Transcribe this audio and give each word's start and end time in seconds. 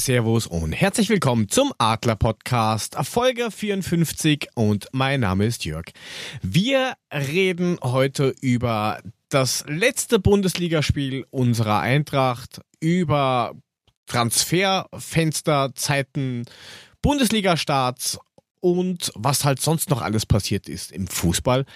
Servus 0.00 0.46
und 0.46 0.72
herzlich 0.72 1.10
willkommen 1.10 1.50
zum 1.50 1.74
Adler 1.76 2.16
Podcast, 2.16 2.96
Folge 3.02 3.50
54 3.50 4.48
und 4.54 4.88
mein 4.92 5.20
Name 5.20 5.44
ist 5.44 5.66
Jörg. 5.66 5.84
Wir 6.40 6.94
reden 7.12 7.76
heute 7.82 8.34
über 8.40 9.02
das 9.28 9.66
letzte 9.68 10.18
Bundesligaspiel 10.18 11.26
unserer 11.30 11.80
Eintracht, 11.80 12.62
über 12.80 13.52
Transferfensterzeiten, 14.06 16.46
Bundesliga-Starts 17.02 18.18
und 18.60 19.12
was 19.14 19.44
halt 19.44 19.60
sonst 19.60 19.90
noch 19.90 20.00
alles 20.00 20.24
passiert 20.24 20.66
ist 20.66 20.92
im 20.92 21.08
Fußball. 21.08 21.66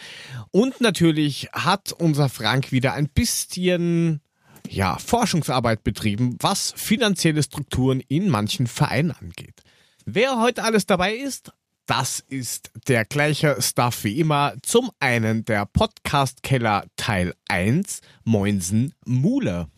Und 0.51 0.81
natürlich 0.81 1.51
hat 1.53 1.93
unser 1.93 2.31
Frank 2.31 2.73
wieder 2.73 2.95
ein 2.95 3.11
bisschen 3.11 4.23
ja, 4.69 4.99
Forschungsarbeit 4.99 5.85
betrieben, 5.85 6.37
was 6.41 6.73
finanzielle 6.77 7.43
Strukturen 7.43 8.01
in 8.01 8.29
manchen 8.29 8.67
Vereinen 8.67 9.13
angeht. 9.13 9.63
Wer 10.05 10.41
heute 10.41 10.65
alles 10.65 10.87
dabei 10.87 11.15
ist, 11.15 11.53
das 11.87 12.21
ist 12.21 12.71
der 12.89 13.05
gleiche 13.05 13.61
Stuff 13.61 14.05
wie 14.05 14.19
immer. 14.19 14.55
Zum 14.63 14.91
einen 15.01 15.45
der 15.45 15.67
Podcast 15.67 16.43
Keller 16.43 16.87
Teil 16.97 17.35
1, 17.49 18.01
Moinsen 18.25 18.95
Mule. 19.05 19.69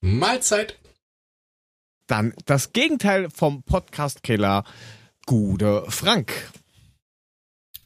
Mahlzeit. 0.00 0.78
Dann 2.06 2.34
das 2.44 2.72
Gegenteil 2.72 3.30
vom 3.30 3.62
Podcast 3.62 4.22
Keller, 4.22 4.64
Gude 5.26 5.84
Frank. 5.88 6.50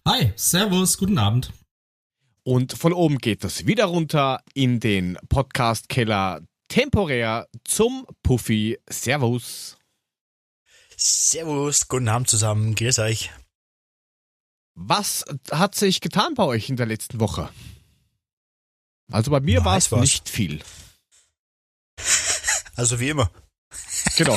Hi, 0.07 0.33
Servus, 0.37 0.99
guten 0.99 1.19
Abend. 1.19 1.53
Und 2.47 2.77
von 2.77 2.93
oben 2.93 3.19
geht 3.19 3.43
es 3.43 3.67
wieder 3.67 3.87
runter 3.87 4.43
in 4.53 4.79
den 4.79 5.19
Podcast-Keller 5.31 6.43
temporär 6.69 7.49
zum 7.65 8.07
Puffy. 8.23 8.79
Servus. 8.87 9.79
Servus, 10.95 11.89
guten 11.89 12.09
Abend 12.09 12.29
zusammen, 12.29 12.75
grüß 12.75 12.99
euch. 12.99 13.31
Was 14.75 15.25
hat 15.51 15.75
sich 15.75 16.03
getan 16.03 16.35
bei 16.35 16.45
euch 16.45 16.69
in 16.69 16.77
der 16.77 16.85
letzten 16.85 17.19
Woche? 17.19 17.49
Also 19.11 19.31
bei 19.31 19.41
mir 19.41 19.65
war 19.65 19.79
es 19.79 19.91
nicht 19.91 20.29
viel. 20.29 20.63
Also 22.77 22.99
wie 22.99 23.11
immer. 23.11 23.31
Genau. 24.17 24.37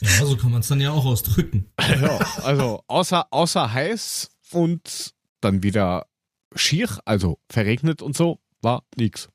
ja, 0.00 0.24
so 0.24 0.36
kann 0.36 0.52
man 0.52 0.60
es 0.60 0.68
dann 0.68 0.80
ja 0.80 0.92
auch 0.92 1.04
ausdrücken. 1.04 1.72
Ja, 1.80 2.18
also 2.44 2.84
außer, 2.86 3.26
außer 3.32 3.72
heiß 3.72 4.30
und 4.52 5.11
dann 5.44 5.62
wieder 5.62 6.06
schier, 6.54 6.88
also 7.04 7.38
verregnet 7.50 8.02
und 8.02 8.16
so, 8.16 8.38
war 8.60 8.84
nix. 8.96 9.28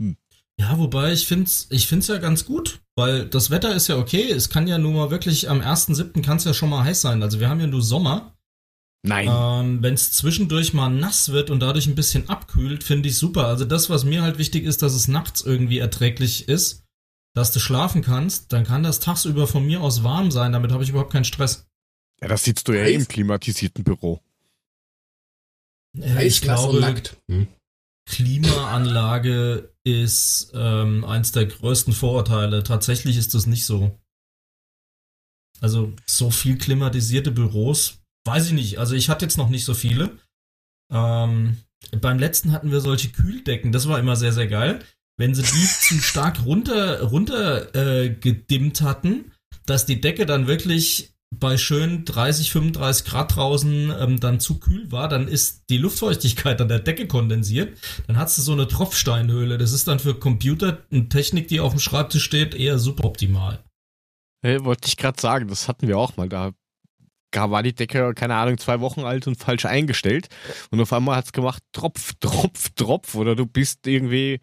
Hm. 0.00 0.16
Ja, 0.60 0.78
wobei 0.78 1.12
ich 1.12 1.26
find's, 1.26 1.66
ich 1.70 1.86
find's 1.86 2.08
ja 2.08 2.18
ganz 2.18 2.44
gut, 2.44 2.80
weil 2.96 3.26
das 3.26 3.50
Wetter 3.50 3.74
ist 3.74 3.88
ja 3.88 3.96
okay. 3.96 4.30
Es 4.30 4.50
kann 4.50 4.66
ja 4.66 4.78
nun 4.78 4.94
mal 4.94 5.10
wirklich 5.10 5.48
am 5.48 5.60
1.7. 5.60 6.22
kann 6.24 6.38
es 6.38 6.44
ja 6.44 6.54
schon 6.54 6.70
mal 6.70 6.84
heiß 6.84 7.00
sein. 7.00 7.22
Also 7.22 7.40
wir 7.40 7.48
haben 7.48 7.60
ja 7.60 7.66
nur 7.66 7.82
Sommer. 7.82 8.34
Nein. 9.04 9.28
Ähm, 9.30 9.82
Wenn 9.82 9.94
es 9.94 10.12
zwischendurch 10.12 10.74
mal 10.74 10.88
nass 10.88 11.30
wird 11.30 11.50
und 11.50 11.60
dadurch 11.60 11.86
ein 11.86 11.94
bisschen 11.94 12.28
abkühlt, 12.28 12.82
finde 12.82 13.08
ich 13.08 13.16
super. 13.16 13.46
Also 13.46 13.64
das, 13.64 13.90
was 13.90 14.04
mir 14.04 14.22
halt 14.22 14.38
wichtig 14.38 14.64
ist, 14.64 14.82
dass 14.82 14.94
es 14.94 15.06
nachts 15.06 15.42
irgendwie 15.42 15.78
erträglich 15.78 16.48
ist, 16.48 16.84
dass 17.34 17.52
du 17.52 17.60
schlafen 17.60 18.02
kannst, 18.02 18.52
dann 18.52 18.64
kann 18.64 18.82
das 18.82 18.98
tagsüber 18.98 19.46
von 19.46 19.64
mir 19.64 19.80
aus 19.80 20.02
warm 20.02 20.32
sein. 20.32 20.52
Damit 20.52 20.72
habe 20.72 20.82
ich 20.82 20.90
überhaupt 20.90 21.12
keinen 21.12 21.24
Stress. 21.24 21.68
Ja, 22.20 22.26
das 22.26 22.42
sitzt 22.42 22.66
du 22.66 22.72
ja 22.72 22.84
eh 22.84 22.94
im 22.94 23.06
klimatisierten 23.06 23.84
Büro. 23.84 24.20
Ich 26.20 26.40
glaube, 26.40 26.80
nackt. 26.80 27.16
Hm. 27.30 27.48
Klimaanlage 28.08 29.74
ist 29.84 30.52
ähm, 30.54 31.04
eins 31.04 31.32
der 31.32 31.46
größten 31.46 31.92
Vorurteile. 31.92 32.62
Tatsächlich 32.62 33.16
ist 33.16 33.34
das 33.34 33.46
nicht 33.46 33.66
so. 33.66 33.98
Also 35.60 35.92
so 36.06 36.30
viel 36.30 36.56
klimatisierte 36.56 37.30
Büros, 37.30 37.98
weiß 38.26 38.46
ich 38.46 38.52
nicht. 38.52 38.78
Also 38.78 38.94
ich 38.94 39.08
hatte 39.08 39.24
jetzt 39.24 39.36
noch 39.36 39.50
nicht 39.50 39.64
so 39.64 39.74
viele. 39.74 40.18
Ähm, 40.92 41.58
beim 42.00 42.18
letzten 42.18 42.52
hatten 42.52 42.70
wir 42.70 42.80
solche 42.80 43.10
Kühldecken, 43.10 43.72
das 43.72 43.88
war 43.88 43.98
immer 43.98 44.16
sehr, 44.16 44.32
sehr 44.32 44.46
geil. 44.46 44.84
Wenn 45.18 45.34
sie 45.34 45.42
die 45.42 45.66
zu 45.66 46.00
stark 46.00 46.44
runter, 46.44 47.02
runter 47.02 47.74
äh, 47.74 48.10
gedimmt 48.10 48.80
hatten, 48.82 49.32
dass 49.66 49.84
die 49.84 50.00
Decke 50.00 50.26
dann 50.26 50.46
wirklich 50.46 51.12
bei 51.30 51.58
schön 51.58 52.04
30, 52.04 52.50
35 52.50 53.06
Grad 53.06 53.36
draußen 53.36 53.92
ähm, 53.98 54.20
dann 54.20 54.40
zu 54.40 54.58
kühl 54.58 54.90
war, 54.90 55.08
dann 55.08 55.28
ist 55.28 55.64
die 55.68 55.76
Luftfeuchtigkeit 55.76 56.60
an 56.60 56.68
der 56.68 56.80
Decke 56.80 57.06
kondensiert. 57.06 57.76
Dann 58.06 58.16
hast 58.16 58.38
du 58.38 58.42
so 58.42 58.52
eine 58.52 58.66
Tropfsteinhöhle. 58.66 59.58
Das 59.58 59.72
ist 59.72 59.88
dann 59.88 59.98
für 59.98 60.14
Computer 60.14 60.78
und 60.90 61.10
Technik, 61.10 61.48
die 61.48 61.60
auf 61.60 61.72
dem 61.72 61.80
Schreibtisch 61.80 62.24
steht, 62.24 62.54
eher 62.54 62.78
super 62.78 63.04
optimal. 63.04 63.62
Hey, 64.42 64.64
wollte 64.64 64.88
ich 64.88 64.96
gerade 64.96 65.20
sagen, 65.20 65.48
das 65.48 65.68
hatten 65.68 65.88
wir 65.88 65.98
auch 65.98 66.16
mal. 66.16 66.28
Da 66.28 66.52
war 67.32 67.62
die 67.62 67.74
Decke, 67.74 68.14
keine 68.14 68.36
Ahnung, 68.36 68.56
zwei 68.56 68.80
Wochen 68.80 69.00
alt 69.00 69.26
und 69.26 69.36
falsch 69.36 69.66
eingestellt. 69.66 70.28
Und 70.70 70.80
auf 70.80 70.92
einmal 70.92 71.16
hat 71.16 71.26
es 71.26 71.32
gemacht, 71.32 71.62
Tropf, 71.72 72.14
Tropf, 72.20 72.70
Tropf. 72.74 73.14
Oder 73.14 73.36
du 73.36 73.44
bist 73.46 73.86
irgendwie, 73.86 74.40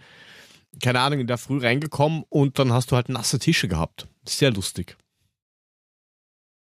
keine 0.82 1.00
Ahnung, 1.00 1.20
in 1.20 1.28
der 1.28 1.40
Früh 1.40 1.60
reingekommen 1.60 2.24
und 2.30 2.60
dann 2.60 2.72
hast 2.72 2.92
du 2.92 2.96
halt 2.96 3.10
nasse 3.10 3.40
Tische 3.40 3.68
gehabt. 3.68 4.08
Sehr 4.28 4.52
lustig. 4.52 4.98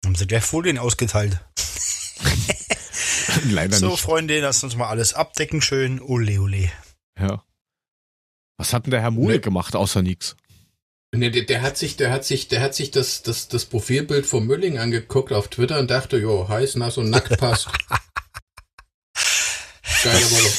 Haben 0.08 0.14
sie 0.14 0.26
gleich 0.26 0.42
Folien 0.42 0.78
ausgeteilt. 0.78 1.38
Leider 3.44 3.76
so, 3.76 3.88
nicht. 3.88 4.00
So, 4.00 4.06
Freunde, 4.06 4.40
lasst 4.40 4.64
uns 4.64 4.74
mal 4.74 4.88
alles 4.88 5.12
abdecken, 5.12 5.60
schön. 5.60 6.00
Ole, 6.00 6.40
ole. 6.40 6.72
Ja. 7.20 7.44
Was 8.56 8.72
hat 8.72 8.86
denn 8.86 8.92
der 8.92 9.02
Herr 9.02 9.10
Mule 9.10 9.34
nee. 9.34 9.40
gemacht, 9.40 9.76
außer 9.76 10.00
nix? 10.00 10.34
Nee, 11.14 11.28
der, 11.28 11.42
der, 11.42 11.60
hat 11.60 11.76
sich, 11.76 11.98
der 11.98 12.10
hat 12.10 12.24
sich, 12.24 12.48
der 12.48 12.62
hat 12.62 12.74
sich 12.74 12.90
das, 12.90 13.22
das, 13.22 13.48
das 13.48 13.66
Profilbild 13.66 14.24
von 14.24 14.46
Mülling 14.46 14.78
angeguckt 14.78 15.30
auf 15.30 15.48
Twitter 15.48 15.78
und 15.78 15.90
dachte, 15.90 16.16
jo, 16.16 16.48
heiß, 16.48 16.76
nass 16.76 16.96
und 16.96 17.10
nackt 17.10 17.36
passt. 17.36 17.68
Geile 20.04 20.30
Wolle. 20.30 20.50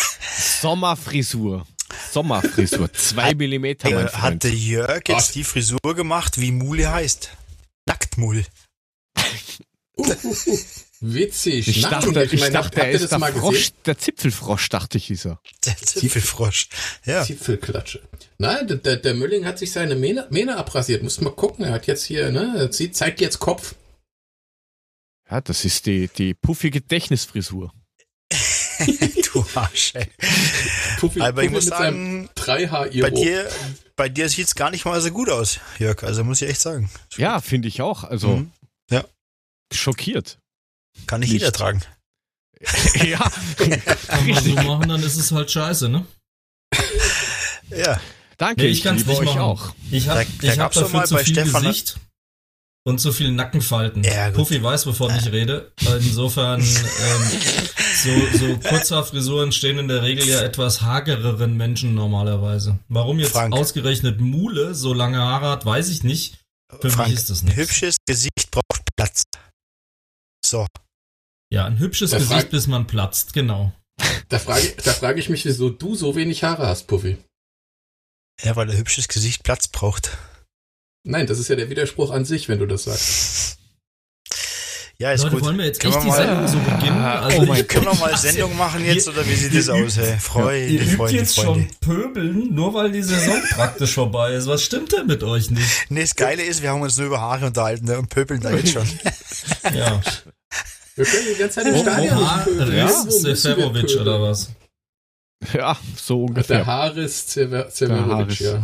Sommerfrisur. 0.62 1.66
Sommerfrisur. 2.12 2.94
Zwei 3.00 3.34
Millimeter, 3.34 3.90
mein 3.90 4.06
äh, 4.06 4.12
Hat 4.12 4.44
der 4.44 4.54
Jörg 4.54 5.08
jetzt 5.08 5.18
Was? 5.18 5.32
die 5.32 5.44
Frisur 5.44 5.96
gemacht, 5.96 6.40
wie 6.40 6.52
Mule 6.52 6.92
heißt? 6.92 7.32
Nacktmull. 7.88 8.46
Witzig. 11.02 11.68
Ich 11.68 11.82
dachte, 11.82 12.24
ich, 12.24 12.34
ich 12.34 12.50
dachte 12.50 12.82
er 12.82 12.92
ist 12.92 13.10
der, 13.10 13.20
Frosch, 13.20 13.70
der 13.86 13.98
Zipfelfrosch, 13.98 14.68
dachte 14.68 14.98
ich, 14.98 15.10
ist 15.10 15.26
er. 15.26 15.40
Der 15.66 15.78
Zipfelfrosch, 15.78 16.68
ja. 17.06 17.24
Zipfelklatsche. 17.24 18.02
Nein, 18.38 18.68
der, 18.68 18.78
der, 18.78 18.98
der 18.98 19.14
Mülling 19.14 19.46
hat 19.46 19.60
sich 19.60 19.72
seine 19.72 19.96
Mähne, 19.96 20.28
Mähne 20.30 20.58
abrasiert. 20.58 21.02
Muss 21.02 21.22
mal 21.22 21.32
gucken, 21.32 21.64
er 21.64 21.72
hat 21.72 21.88
jetzt 21.88 22.04
hier, 22.04 22.32
ne, 22.32 22.68
sie 22.72 22.92
zeigt 22.92 23.22
jetzt 23.22 23.40
Kopf. 23.40 23.76
Ja, 25.32 25.40
das 25.40 25.64
ist 25.64 25.86
die, 25.86 26.10
die 26.10 26.34
puffige 26.34 26.82
Gedächtnisfrisur. 26.82 27.72
du 29.34 29.46
Arsch, 29.56 29.94
ey. 29.96 30.08
Puffy, 31.00 31.22
Aber 31.22 31.34
Puffy 31.34 31.46
ich 31.46 31.52
muss 31.52 31.66
sagen, 31.66 32.30
bei 32.46 33.10
dir, 33.10 33.50
bei 33.96 34.10
dir 34.10 34.30
sieht's 34.30 34.56
gar 34.56 34.72
nicht 34.72 34.86
mal 34.86 35.00
so 35.02 35.12
gut 35.12 35.30
aus, 35.30 35.60
Jörg. 35.78 36.04
Also 36.04 36.24
muss 36.24 36.42
ich 36.42 36.50
echt 36.50 36.62
sagen. 36.62 36.90
Ja, 37.18 37.42
finde 37.42 37.68
ich 37.68 37.82
auch. 37.82 38.04
Also, 38.04 38.38
mhm. 38.38 38.52
ja. 38.90 39.04
Schockiert. 39.74 40.40
Kann 41.08 41.22
nicht, 41.22 41.32
nicht. 41.32 41.42
jeder 41.42 41.52
tragen. 41.52 41.82
ja. 42.96 43.20
Kann 44.08 44.28
man 44.28 44.44
so 44.44 44.54
machen, 44.56 44.90
dann 44.90 45.04
ist 45.04 45.16
es 45.16 45.32
halt 45.32 45.50
scheiße, 45.50 45.90
ne? 45.90 46.06
Ja. 47.70 48.00
Danke, 48.38 48.64
nee, 48.64 48.70
ich, 48.70 48.86
ich 48.86 48.92
liebe 48.92 49.12
euch 49.12 49.26
machen. 49.26 49.40
auch. 49.40 49.74
Ich 49.92 50.08
habe 50.08 50.22
hab 50.22 50.72
dafür 50.72 51.04
zu 51.04 51.18
viel 51.18 51.34
Stefan 51.34 51.64
Gesicht 51.64 52.00
und 52.86 53.00
zu 53.00 53.12
viel 53.12 53.32
Nackenfalten. 53.32 54.04
Ja, 54.04 54.32
Puffy 54.32 54.62
weiß, 54.64 54.86
wovon 54.88 55.16
ich 55.16 55.32
rede. 55.32 55.72
Insofern, 55.82 56.62
ähm, 56.62 57.42
so, 58.04 58.38
so 58.38 58.58
Kurzhaarfrisuren 58.58 59.52
stehen 59.52 59.78
in 59.78 59.88
der 59.88 60.02
Regel 60.04 60.28
ja 60.28 60.42
etwas 60.42 60.82
hagereren 60.82 61.58
Menschen 61.58 61.94
normalerweise. 61.96 62.80
Warum 62.88 63.20
jetzt 63.20 63.34
Frank. 63.34 63.54
ausgerechnet 63.54 64.20
Mule 64.20 64.74
so 64.74 64.94
lange 64.94 65.20
Haare 65.20 65.50
hat, 65.50 65.66
weiß 65.66 65.90
ich 65.90 66.04
nicht. 66.04 66.40
Für 66.80 66.90
Frank, 66.90 67.10
mich 67.10 67.18
ist 67.18 67.30
das 67.30 67.44
nicht. 67.44 67.58
Hübsches 67.58 67.98
Gesicht 68.06 68.52
braucht 68.52 68.84
Platz. 68.96 69.24
So. 70.50 70.66
Ja, 71.52 71.66
ein 71.66 71.78
hübsches 71.80 72.12
da 72.12 72.18
Gesicht, 72.18 72.50
bis 72.50 72.68
man 72.68 72.88
platzt, 72.88 73.34
genau. 73.34 73.72
Da 74.30 74.40
frage, 74.40 74.74
da 74.84 74.94
frage 74.94 75.20
ich 75.20 75.30
mich, 75.30 75.46
wieso 75.46 75.70
du 75.70 75.96
so 75.96 76.16
wenig 76.16 76.44
Haare 76.44 76.68
hast, 76.68 76.88
Puffy. 76.88 77.18
Ja, 78.44 78.56
weil 78.56 78.70
ein 78.70 78.78
hübsches 78.78 79.08
Gesicht 79.08 79.44
Platz 79.44 79.68
braucht. 79.68 80.18
Nein, 81.04 81.28
das 81.28 81.40
ist 81.40 81.50
ja 81.50 81.56
der 81.56 81.70
Widerspruch 81.70 82.12
an 82.12 82.26
sich, 82.26 82.50
wenn 82.50 82.60
du 82.60 82.66
das 82.66 82.86
sagst. 82.86 83.60
Ja, 85.02 85.14
ist 85.14 85.24
Leute, 85.24 85.36
gut. 85.36 85.46
wollen 85.46 85.58
wir 85.58 85.66
jetzt 85.66 85.80
können 85.80 85.94
echt 85.94 86.06
die 86.06 86.12
Sendung 86.12 86.46
so 86.46 86.60
beginnen? 86.60 87.02
Also 87.02 87.38
oh 87.42 87.46
mein 87.46 87.66
Können 87.66 87.86
wir 87.86 87.96
mal 87.96 88.18
Sendung 88.18 88.58
machen 88.58 88.84
jetzt 88.84 89.08
oder 89.08 89.26
wie 89.26 89.34
sieht 89.34 89.56
das 89.56 89.70
aus, 89.70 89.96
hey? 89.96 90.18
Freunde, 90.20 90.68
ihr 90.68 90.82
übt 90.82 90.96
Freunde, 90.98 91.16
jetzt 91.16 91.36
Freunde. 91.36 91.70
schon 91.70 91.80
pöbeln, 91.80 92.54
nur 92.54 92.74
weil 92.74 92.92
die 92.92 93.02
Saison 93.02 93.42
praktisch 93.52 93.94
vorbei 93.94 94.34
ist. 94.34 94.48
Was 94.48 94.62
stimmt 94.62 94.92
denn 94.92 95.08
mit 95.08 95.24
euch 95.24 95.52
nicht? 95.52 95.86
Nee, 95.88 96.02
das 96.02 96.16
Geile 96.16 96.44
ist, 96.44 96.62
wir 96.62 96.72
haben 96.72 96.82
uns 96.82 96.98
nur 96.98 97.08
über 97.08 97.22
Haare 97.22 97.46
unterhalten 97.46 97.86
ne, 97.86 97.98
und 97.98 98.10
pöbeln 98.10 98.42
da 98.42 98.52
jetzt 98.52 98.74
schon. 98.74 98.88
ja. 99.74 100.02
Wir 101.00 101.06
können 101.06 101.28
die 101.34 101.40
ganze 101.40 101.62
Zeit 101.62 101.68
im 101.68 101.78
Stadion. 101.78 102.76
Ja, 102.76 102.90
Seferovic 103.10 104.02
oder 104.02 104.22
was? 104.22 104.50
Ja, 105.54 105.78
so 105.96 106.26
ungefähr. 106.26 106.58
Der 106.58 106.66
Haris 106.66 107.32
Severovic, 107.32 108.42
ja. 108.42 108.64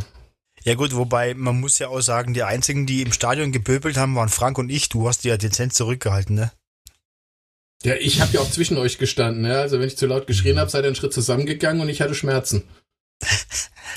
Ja 0.65 0.73
gut, 0.73 0.93
wobei 0.93 1.33
man 1.33 1.61
muss 1.61 1.79
ja 1.79 1.87
auch 1.87 2.01
sagen, 2.01 2.33
die 2.33 2.43
einzigen, 2.43 2.85
die 2.85 3.03
im 3.03 3.13
Stadion 3.13 3.53
gepöbelt 3.53 3.95
haben, 3.95 4.17
waren 4.17 4.27
Frank 4.27 4.57
und 4.57 4.69
ich. 4.69 4.89
Du 4.89 5.07
hast 5.07 5.23
die 5.23 5.29
ja 5.29 5.37
dezent 5.37 5.73
zurückgehalten, 5.73 6.35
ne? 6.35 6.51
Ja, 7.83 7.93
ich 7.95 8.19
habe 8.19 8.33
ja 8.33 8.41
auch 8.41 8.51
zwischen 8.51 8.77
euch 8.77 8.97
gestanden. 8.97 9.45
Ja? 9.45 9.61
Also 9.61 9.79
wenn 9.79 9.87
ich 9.87 9.95
zu 9.95 10.05
laut 10.05 10.27
geschrien 10.27 10.59
habe, 10.59 10.69
seid 10.69 10.83
ihr 10.83 10.87
einen 10.87 10.95
Schritt 10.95 11.13
zusammengegangen 11.13 11.81
und 11.81 11.87
ich 11.87 12.01
hatte 12.01 12.15
Schmerzen. 12.15 12.63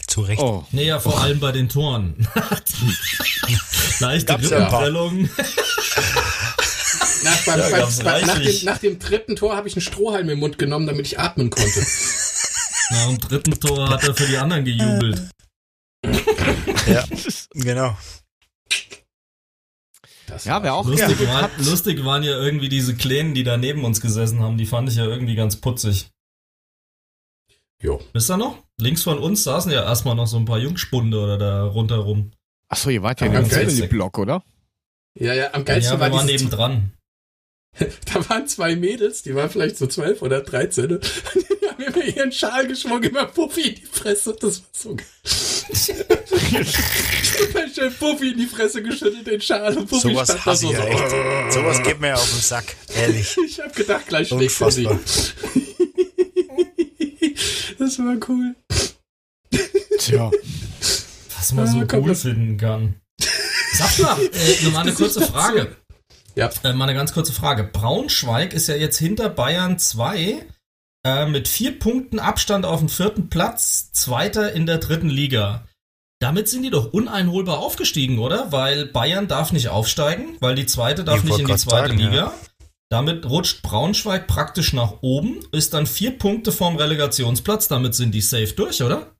Zu 0.06 0.20
Recht. 0.20 0.40
Oh. 0.40 0.64
Nee, 0.70 0.86
ja, 0.86 1.00
vor 1.00 1.20
allem 1.20 1.40
bei 1.40 1.50
den 1.50 1.68
Toren. 1.68 2.28
Leichte 3.98 4.26
Gab's 4.26 4.50
ja 4.50 4.58
ein 4.58 4.70
paar. 4.70 4.82
Rückenprellung. 4.86 5.28
Nach, 7.30 7.44
beim, 7.46 7.58
Ja, 7.60 7.88
beim, 8.04 8.26
nach, 8.26 8.38
dem, 8.38 8.64
nach 8.64 8.78
dem 8.78 8.98
dritten 8.98 9.36
Tor 9.36 9.56
habe 9.56 9.68
ich 9.68 9.74
einen 9.74 9.82
Strohhalm 9.82 10.28
im 10.28 10.38
Mund 10.38 10.58
genommen, 10.58 10.86
damit 10.86 11.06
ich 11.06 11.18
atmen 11.18 11.50
konnte. 11.50 11.80
Nach 12.90 13.06
dem 13.06 13.18
dritten 13.18 13.60
Tor 13.60 13.90
hat 13.90 14.02
er 14.04 14.14
für 14.14 14.26
die 14.26 14.38
anderen 14.38 14.64
gejubelt. 14.64 15.28
Ja, 16.86 17.04
genau. 17.52 17.94
Das 20.26 20.44
Ja, 20.44 20.54
war 20.54 20.62
wer 20.62 20.74
auch 20.74 20.86
Lustig, 20.86 21.26
war, 21.26 21.50
lustig 21.58 22.04
waren 22.04 22.22
ja 22.22 22.32
irgendwie 22.38 22.68
diese 22.70 22.94
Kleinen, 22.96 23.34
die 23.34 23.44
da 23.44 23.56
neben 23.58 23.84
uns 23.84 24.00
gesessen 24.00 24.40
haben. 24.40 24.56
Die 24.56 24.64
fand 24.64 24.88
ich 24.88 24.96
ja 24.96 25.04
irgendwie 25.04 25.34
ganz 25.34 25.56
putzig. 25.56 26.08
Jo. 27.82 28.00
Wisst 28.12 28.30
ihr 28.30 28.36
noch? 28.38 28.58
Links 28.80 29.02
von 29.02 29.18
uns 29.18 29.44
saßen 29.44 29.70
ja 29.70 29.84
erstmal 29.84 30.14
noch 30.14 30.26
so 30.26 30.36
ein 30.38 30.44
paar 30.46 30.58
Jungspunde 30.58 31.18
oder 31.18 31.36
da 31.36 31.64
rundherum. 31.64 32.30
Achso, 32.70 32.90
ihr 32.90 33.02
wart 33.02 33.20
ja 33.20 33.26
Aber 33.28 33.40
in 33.40 33.76
dem 33.76 33.88
Block, 33.88 34.18
oder? 34.18 34.42
Ja, 35.18 35.34
ja, 35.34 35.52
am 35.52 35.60
Ja, 35.60 35.64
geilsten 35.64 35.96
wir 35.96 36.00
waren 36.00 36.12
war 36.12 36.24
dieses, 36.26 36.42
nebendran. 36.42 36.92
Da 38.12 38.28
waren 38.28 38.46
zwei 38.48 38.76
Mädels, 38.76 39.22
die 39.22 39.34
waren 39.34 39.50
vielleicht 39.50 39.76
so 39.78 39.86
zwölf 39.86 40.22
oder 40.22 40.40
dreizehn. 40.40 40.92
und 40.96 41.04
Die 41.34 41.68
haben 41.68 41.82
immer 41.82 42.04
ihren 42.04 42.32
Schal 42.32 42.66
geschwungen, 42.66 43.04
immer 43.04 43.26
Puffi 43.26 43.60
in 43.68 43.74
die 43.76 43.86
Fresse. 43.86 44.36
Das 44.40 44.60
war 44.60 44.68
so 44.72 44.94
geil. 44.96 45.06
Super 46.64 47.66
schön 47.74 47.92
Puffi 47.94 48.30
in 48.32 48.38
die 48.38 48.46
Fresse 48.46 48.82
geschüttelt, 48.82 49.26
den 49.26 49.40
Schal. 49.40 49.76
Und 49.76 49.88
Puffi 49.88 50.08
Sowas 50.10 50.28
stand 50.28 50.46
da 50.46 50.56
so. 50.56 50.72
ja 50.72 50.80
so 50.82 50.86
echt. 50.88 51.52
Sowas 51.52 51.82
geht 51.82 52.00
mir 52.00 52.08
ja 52.08 52.14
auf 52.14 52.30
den 52.30 52.40
Sack, 52.40 52.74
ehrlich. 52.96 53.36
Ich 53.46 53.60
hab 53.60 53.74
gedacht, 53.74 54.06
gleich 54.08 54.28
schlägt. 54.28 54.42
Unfassbar. 54.60 54.98
Das 57.78 57.98
war 57.98 58.16
cool. 58.28 58.54
Tja. 59.98 60.30
Was 61.36 61.52
man 61.52 61.66
so 61.66 61.78
Ja, 61.78 61.84
komm, 61.86 62.02
cool 62.02 62.08
das- 62.08 62.22
finden 62.22 62.56
kann. 62.56 62.96
Sag 63.74 63.98
mal, 64.00 64.18
äh, 64.20 64.62
nur 64.62 64.72
mal 64.72 64.80
eine 64.80 64.92
kurze 64.92 65.20
Frage. 65.22 65.76
Ja. 66.38 66.50
Äh, 66.62 66.72
mal 66.72 66.84
eine 66.84 66.94
ganz 66.94 67.12
kurze 67.12 67.32
Frage. 67.32 67.64
Braunschweig 67.64 68.54
ist 68.54 68.68
ja 68.68 68.76
jetzt 68.76 68.96
hinter 68.98 69.28
Bayern 69.28 69.78
2 69.78 70.46
äh, 71.04 71.26
mit 71.26 71.48
vier 71.48 71.76
Punkten 71.78 72.20
Abstand 72.20 72.64
auf 72.64 72.78
den 72.78 72.88
vierten 72.88 73.28
Platz, 73.28 73.90
Zweiter 73.92 74.52
in 74.52 74.64
der 74.64 74.78
dritten 74.78 75.08
Liga. 75.08 75.66
Damit 76.20 76.48
sind 76.48 76.62
die 76.62 76.70
doch 76.70 76.92
uneinholbar 76.92 77.58
aufgestiegen, 77.58 78.20
oder? 78.20 78.52
Weil 78.52 78.86
Bayern 78.86 79.26
darf 79.26 79.52
nicht 79.52 79.68
aufsteigen, 79.68 80.36
weil 80.38 80.54
die 80.54 80.66
zweite 80.66 81.02
darf 81.04 81.18
Ich 81.18 81.24
nicht 81.24 81.40
in 81.40 81.46
die 81.46 81.56
zweite 81.56 81.88
sagen, 81.88 81.98
Liga. 81.98 82.14
ja. 82.14 82.34
Damit 82.88 83.26
rutscht 83.26 83.62
Braunschweig 83.62 84.28
praktisch 84.28 84.72
nach 84.72 85.02
oben, 85.02 85.40
ist 85.52 85.74
dann 85.74 85.86
vier 85.86 86.16
Punkte 86.18 86.52
vorm 86.52 86.76
Relegationsplatz, 86.76 87.68
damit 87.68 87.94
sind 87.94 88.12
die 88.12 88.20
safe 88.20 88.52
durch, 88.54 88.82
oder? 88.82 89.14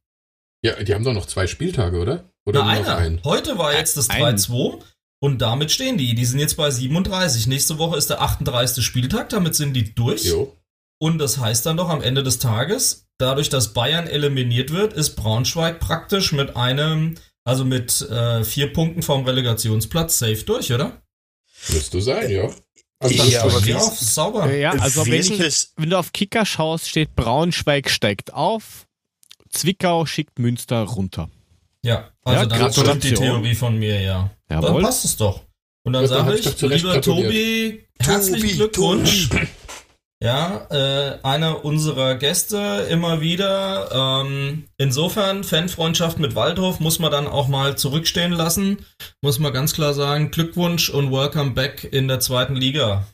Ja, 0.65 0.83
die 0.83 0.95
haben 0.95 1.05
doch 1.05 1.13
noch 1.13 1.27
zwei 1.27 1.47
Spieltage, 1.47 1.99
oder? 1.99 2.31
Oder 2.47 2.65
Na, 2.65 2.75
nur 2.75 2.83
noch 2.83 2.89
einer. 2.89 2.97
einen? 2.97 3.25
Heute 3.25 3.59
war 3.59 3.75
jetzt 3.75 3.97
das 3.97 4.09
Einen. 4.09 4.39
3-2 4.39 4.83
und 5.21 5.43
damit 5.43 5.71
stehen 5.73 5.99
die. 5.99 6.15
Die 6.15 6.25
sind 6.25 6.39
jetzt 6.39 6.57
bei 6.57 6.71
37. 6.71 7.47
Nächste 7.47 7.79
Woche 7.79 7.97
ist 7.97 8.11
der 8.11 8.21
38. 8.21 8.85
Spieltag, 8.85 9.29
damit 9.31 9.55
sind 9.55 9.75
die 9.75 9.95
durch. 9.95 10.25
Jo. 10.25 10.57
Und 11.01 11.19
das 11.19 11.39
heißt 11.39 11.67
dann 11.67 11.77
doch 11.77 11.89
am 11.89 12.03
Ende 12.03 12.23
des 12.23 12.39
Tages, 12.39 13.07
dadurch, 13.19 13.49
dass 13.49 13.73
Bayern 13.73 14.07
eliminiert 14.07 14.73
wird, 14.73 14.93
ist 14.93 15.17
Braunschweig 15.17 15.81
praktisch 15.81 16.33
mit 16.33 16.57
einem, 16.57 17.17
also 17.45 17.65
mit 17.65 18.01
äh, 18.03 18.45
vier 18.45 18.73
Punkten 18.73 19.03
vom 19.03 19.25
Relegationsplatz 19.25 20.19
safe 20.19 20.43
durch, 20.45 20.73
oder? 20.73 21.03
Müsste 21.69 22.01
sein, 22.01 22.31
ja. 22.31 22.51
Also 23.01 23.15
Ja, 23.15 23.45
das 23.45 23.55
aber 23.55 23.67
Ja, 23.67 23.81
sauber. 23.81 24.53
Ja, 24.53 24.71
also 24.73 25.07
wenn, 25.07 25.21
ich, 25.21 25.69
wenn 25.77 25.91
du 25.91 25.99
auf 25.99 26.13
Kicker 26.13 26.45
schaust, 26.45 26.89
steht 26.89 27.15
Braunschweig 27.15 27.91
steigt 27.91 28.33
auf, 28.35 28.87
Zwickau 29.51 30.05
schickt 30.05 30.39
Münster 30.39 30.83
runter. 30.83 31.31
Ja, 31.89 32.11
also 32.25 32.41
Ja, 32.41 32.47
dann 32.47 32.73
stimmt 32.73 33.05
die. 33.05 33.15
Theorie 33.15 33.55
von 33.55 33.79
mir, 33.79 34.01
ja. 34.01 34.31
Dann 34.49 34.63
Jawohl. 34.63 34.83
passt 34.83 35.05
es 35.07 35.17
doch. 35.17 35.45
Und 35.85 35.95
dann 35.95 36.05
Ja, 36.05 36.09
dann 36.09 36.27
sage 36.27 36.39
ich 36.39 36.47
ich, 36.47 36.61
lieber. 36.61 37.01
Tobi, 37.01 37.85
herzlichen 37.99 38.43
Tobi, 38.43 38.57
Glückwunsch. 38.57 39.29
Ja, 40.21 40.67
äh, 40.71 41.21
einer 41.23 41.65
unserer 41.65 42.17
Gäste 42.17 42.89
immer 42.91 43.21
wieder. 43.21 44.25
Ähm, 44.27 44.65
insofern, 44.77 45.45
Fanfreundschaft 45.45 46.19
mit 46.19 46.35
Waldhof 46.35 46.81
muss 46.81 46.99
man 46.99 47.13
dann 47.13 47.29
auch 47.29 47.47
mal 47.47 47.79
zurückstehen 47.79 48.33
lassen. 48.33 48.85
Muss 49.23 49.39
man 49.39 49.53
ganz 49.53 49.75
klar 49.75 49.95
sagen, 49.95 50.33
Glückwunsch 50.33 50.91
und 50.91 51.13
welcome 51.13 51.53
back 51.53 51.85
in 51.85 52.09
der 52.09 52.19
zweiten 52.19 52.57
Liga. 52.57 53.07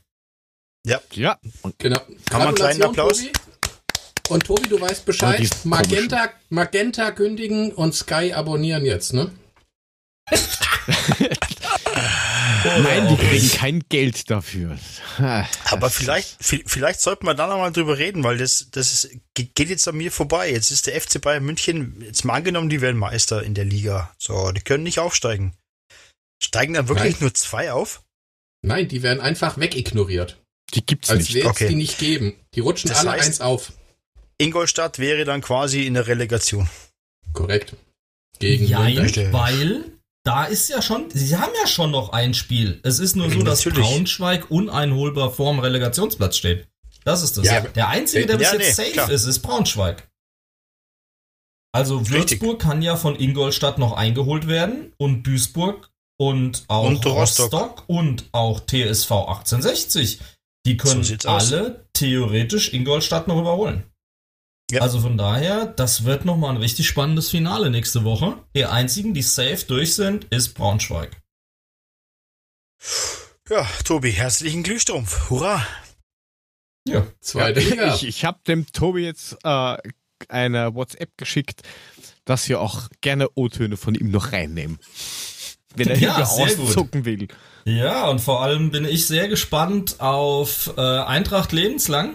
Ja, 1.12 1.36
und 1.60 1.78
Genau. 1.78 2.00
Kann 2.30 2.38
man 2.38 2.48
einen 2.48 2.54
kleinen 2.56 2.82
Applaus? 2.82 3.18
Tobi. 3.18 3.32
Und 4.28 4.44
Tobi, 4.46 4.68
du 4.68 4.80
weißt 4.80 5.04
Bescheid. 5.04 5.40
ist 5.40 5.66
Magenta, 5.66 6.30
Magenta 6.48 7.10
kündigen 7.10 7.72
und 7.72 7.94
Sky 7.94 8.32
abonnieren 8.32 8.84
jetzt, 8.86 9.12
ne? 9.12 9.30
nein, 12.82 13.08
die 13.08 13.16
kriegen 13.16 13.50
kein 13.50 13.80
Geld 13.90 14.30
dafür. 14.30 14.78
aber 15.66 15.90
vielleicht, 15.90 16.40
vi- 16.42 16.62
vielleicht 16.66 17.00
sollten 17.02 17.26
wir 17.26 17.34
da 17.34 17.46
nochmal 17.46 17.72
drüber 17.72 17.98
reden, 17.98 18.24
weil 18.24 18.38
das, 18.38 18.68
das 18.70 18.92
ist, 19.04 19.10
ge- 19.34 19.50
geht 19.54 19.68
jetzt 19.68 19.86
an 19.86 19.96
mir 19.96 20.10
vorbei. 20.10 20.50
Jetzt 20.50 20.70
ist 20.70 20.86
der 20.86 20.98
FC 21.00 21.20
Bayern 21.20 21.44
München, 21.44 22.00
jetzt 22.00 22.24
mal 22.24 22.34
angenommen, 22.34 22.70
die 22.70 22.80
werden 22.80 22.96
Meister 22.96 23.42
in 23.42 23.52
der 23.54 23.66
Liga. 23.66 24.14
So, 24.18 24.52
die 24.52 24.62
können 24.62 24.84
nicht 24.84 24.98
aufsteigen. 24.98 25.52
Steigen 26.42 26.72
dann 26.74 26.88
wirklich 26.88 27.12
Nein. 27.14 27.20
nur 27.22 27.34
zwei 27.34 27.72
auf? 27.72 28.02
Nein, 28.62 28.88
die 28.88 29.02
werden 29.02 29.20
einfach 29.20 29.58
wegignoriert. 29.58 30.38
Die 30.72 30.84
gibt's 30.84 31.10
Als 31.10 31.20
nicht. 31.24 31.34
wäre 31.34 31.48
es 31.48 31.50
Okay. 31.52 31.68
die 31.68 31.74
nicht 31.74 31.98
geben. 31.98 32.34
Die 32.54 32.60
rutschen 32.60 32.88
Das 32.88 33.00
alle 33.00 33.10
heißt- 33.10 33.26
eins 33.26 33.40
auf. 33.42 33.72
Ingolstadt 34.38 34.98
wäre 34.98 35.24
dann 35.24 35.40
quasi 35.40 35.86
in 35.86 35.94
der 35.94 36.06
Relegation. 36.06 36.68
Korrekt. 37.32 37.74
Gegen 38.38 38.66
Jein, 38.66 39.32
weil 39.32 39.92
da 40.24 40.44
ist 40.44 40.68
ja 40.68 40.82
schon, 40.82 41.10
sie 41.10 41.36
haben 41.36 41.52
ja 41.60 41.66
schon 41.66 41.90
noch 41.90 42.10
ein 42.10 42.34
Spiel. 42.34 42.80
Es 42.82 42.98
ist 42.98 43.14
nur 43.14 43.30
so, 43.30 43.42
dass 43.42 43.64
Natürlich. 43.64 43.86
Braunschweig 43.88 44.50
uneinholbar 44.50 45.30
vorm 45.32 45.58
Relegationsplatz 45.60 46.36
steht. 46.36 46.66
Das 47.04 47.22
ist 47.22 47.36
das. 47.36 47.44
Ja, 47.46 47.60
der 47.60 47.88
einzige, 47.88 48.26
der 48.26 48.38
bis 48.38 48.46
ja, 48.52 48.54
jetzt 48.58 48.78
nee, 48.78 48.84
safe 48.84 48.92
klar. 48.92 49.10
ist, 49.10 49.24
ist 49.24 49.40
Braunschweig. 49.40 50.08
Also 51.72 51.98
Richtig. 51.98 52.40
Würzburg 52.40 52.60
kann 52.60 52.82
ja 52.82 52.96
von 52.96 53.18
Ingolstadt 53.18 53.78
noch 53.78 53.92
eingeholt 53.94 54.46
werden 54.46 54.92
und 54.96 55.24
Duisburg 55.24 55.90
und 56.18 56.64
auch 56.68 56.86
Und 56.86 57.04
Rostock. 57.04 57.52
Rostock. 57.52 57.84
und 57.88 58.24
auch 58.32 58.60
TSV 58.60 59.10
1860. 59.10 60.20
Die 60.66 60.76
können 60.76 61.02
So 61.02 61.08
sieht's 61.10 61.26
aus. 61.26 61.52
alle 61.52 61.84
theoretisch 61.92 62.72
Ingolstadt 62.72 63.28
noch 63.28 63.38
überholen. 63.40 63.84
Ja. 64.70 64.80
Also 64.80 65.00
von 65.00 65.16
daher, 65.18 65.66
das 65.66 66.04
wird 66.04 66.24
nochmal 66.24 66.50
ein 66.50 66.56
richtig 66.56 66.86
spannendes 66.86 67.30
Finale 67.30 67.70
nächste 67.70 68.02
Woche. 68.04 68.38
Die 68.56 68.64
einzigen, 68.64 69.12
die 69.14 69.22
safe 69.22 69.64
durch 69.66 69.94
sind, 69.94 70.24
ist 70.30 70.54
Braunschweig. 70.54 71.20
Ja, 73.48 73.68
Tobi, 73.84 74.10
herzlichen 74.12 74.62
Glühstrumpf. 74.62 75.28
Hurra! 75.30 75.66
Ja. 76.86 77.06
Zweite 77.20 77.60
Liga. 77.60 77.94
Ich, 77.94 78.04
ich 78.06 78.24
habe 78.24 78.38
dem 78.46 78.66
Tobi 78.72 79.04
jetzt 79.04 79.36
äh, 79.44 79.76
eine 80.28 80.74
WhatsApp 80.74 81.10
geschickt, 81.16 81.62
dass 82.24 82.48
wir 82.48 82.60
auch 82.60 82.88
gerne 83.00 83.28
O-Töne 83.34 83.76
von 83.76 83.94
ihm 83.94 84.10
noch 84.10 84.32
reinnehmen. 84.32 84.78
Wenn 85.74 85.88
er 85.88 85.98
Ja, 85.98 86.16
hier 86.16 86.46
gut. 86.56 86.66
auszucken 86.66 87.04
will. 87.04 87.28
Ja, 87.64 88.08
und 88.08 88.20
vor 88.20 88.42
allem 88.42 88.70
bin 88.70 88.84
ich 88.84 89.06
sehr 89.06 89.28
gespannt 89.28 90.00
auf 90.00 90.72
äh, 90.76 90.80
Eintracht 90.80 91.52
lebenslang. 91.52 92.14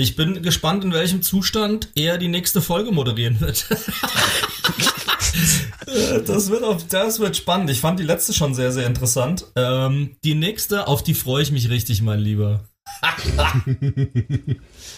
Ich 0.00 0.16
bin 0.16 0.42
gespannt, 0.42 0.82
in 0.82 0.94
welchem 0.94 1.20
Zustand 1.20 1.90
er 1.94 2.16
die 2.16 2.28
nächste 2.28 2.62
Folge 2.62 2.90
moderieren 2.90 3.38
wird. 3.40 3.66
Das, 6.26 6.50
wird 6.50 6.62
auf, 6.62 6.86
das 6.86 7.18
wird 7.18 7.36
spannend. 7.36 7.68
Ich 7.70 7.80
fand 7.80 7.98
die 7.98 8.04
letzte 8.04 8.32
schon 8.32 8.54
sehr, 8.54 8.70
sehr 8.70 8.86
interessant. 8.86 9.46
Ähm, 9.56 10.16
die 10.22 10.34
nächste, 10.34 10.86
auf 10.86 11.02
die 11.02 11.14
freue 11.14 11.42
ich 11.42 11.50
mich 11.50 11.68
richtig, 11.68 12.00
mein 12.02 12.20
Lieber. 12.20 12.64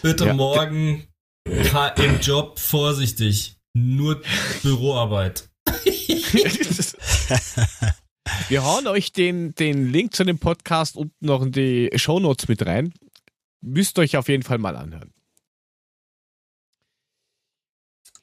Bitte 0.03 0.27
Ja. 0.27 0.35
morgen 0.35 1.05
im 1.45 2.21
Job 2.21 2.59
vorsichtig. 2.59 3.57
Nur 3.75 4.21
Büroarbeit. 4.63 5.49
Wir 8.49 8.65
hauen 8.65 8.87
euch 8.87 9.13
den, 9.13 9.55
den 9.55 9.91
Link 9.91 10.15
zu 10.15 10.25
dem 10.25 10.39
Podcast 10.39 10.97
unten 10.97 11.25
noch 11.25 11.43
in 11.43 11.53
die 11.53 11.91
Shownotes 11.95 12.49
mit 12.49 12.67
rein. 12.67 12.93
Müsst 13.63 13.99
euch 13.99 14.17
auf 14.17 14.29
jeden 14.29 14.43
Fall 14.43 14.59
mal 14.59 14.77
anhören. 14.77 15.15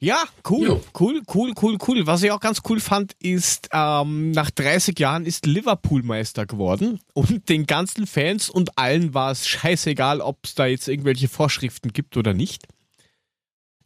Ja, 0.02 0.24
cool, 0.48 0.66
Jo. 0.66 0.84
cool, 0.98 1.22
cool, 1.34 1.52
cool, 1.60 1.78
cool. 1.86 2.06
Was 2.06 2.22
ich 2.22 2.30
auch 2.30 2.40
ganz 2.40 2.62
cool 2.68 2.80
fand, 2.80 3.12
ist, 3.20 3.68
ähm, 3.72 4.30
nach 4.30 4.50
30 4.50 4.98
Jahren 4.98 5.26
ist 5.26 5.44
Liverpool 5.44 6.02
Meister 6.02 6.46
geworden 6.46 7.00
und 7.12 7.50
den 7.50 7.66
ganzen 7.66 8.06
Fans 8.06 8.48
und 8.48 8.78
allen 8.78 9.12
war 9.12 9.30
es 9.30 9.46
scheißegal, 9.46 10.22
ob 10.22 10.38
es 10.44 10.54
da 10.54 10.64
jetzt 10.64 10.88
irgendwelche 10.88 11.28
Vorschriften 11.28 11.92
gibt 11.92 12.16
oder 12.16 12.32
nicht. 12.32 12.66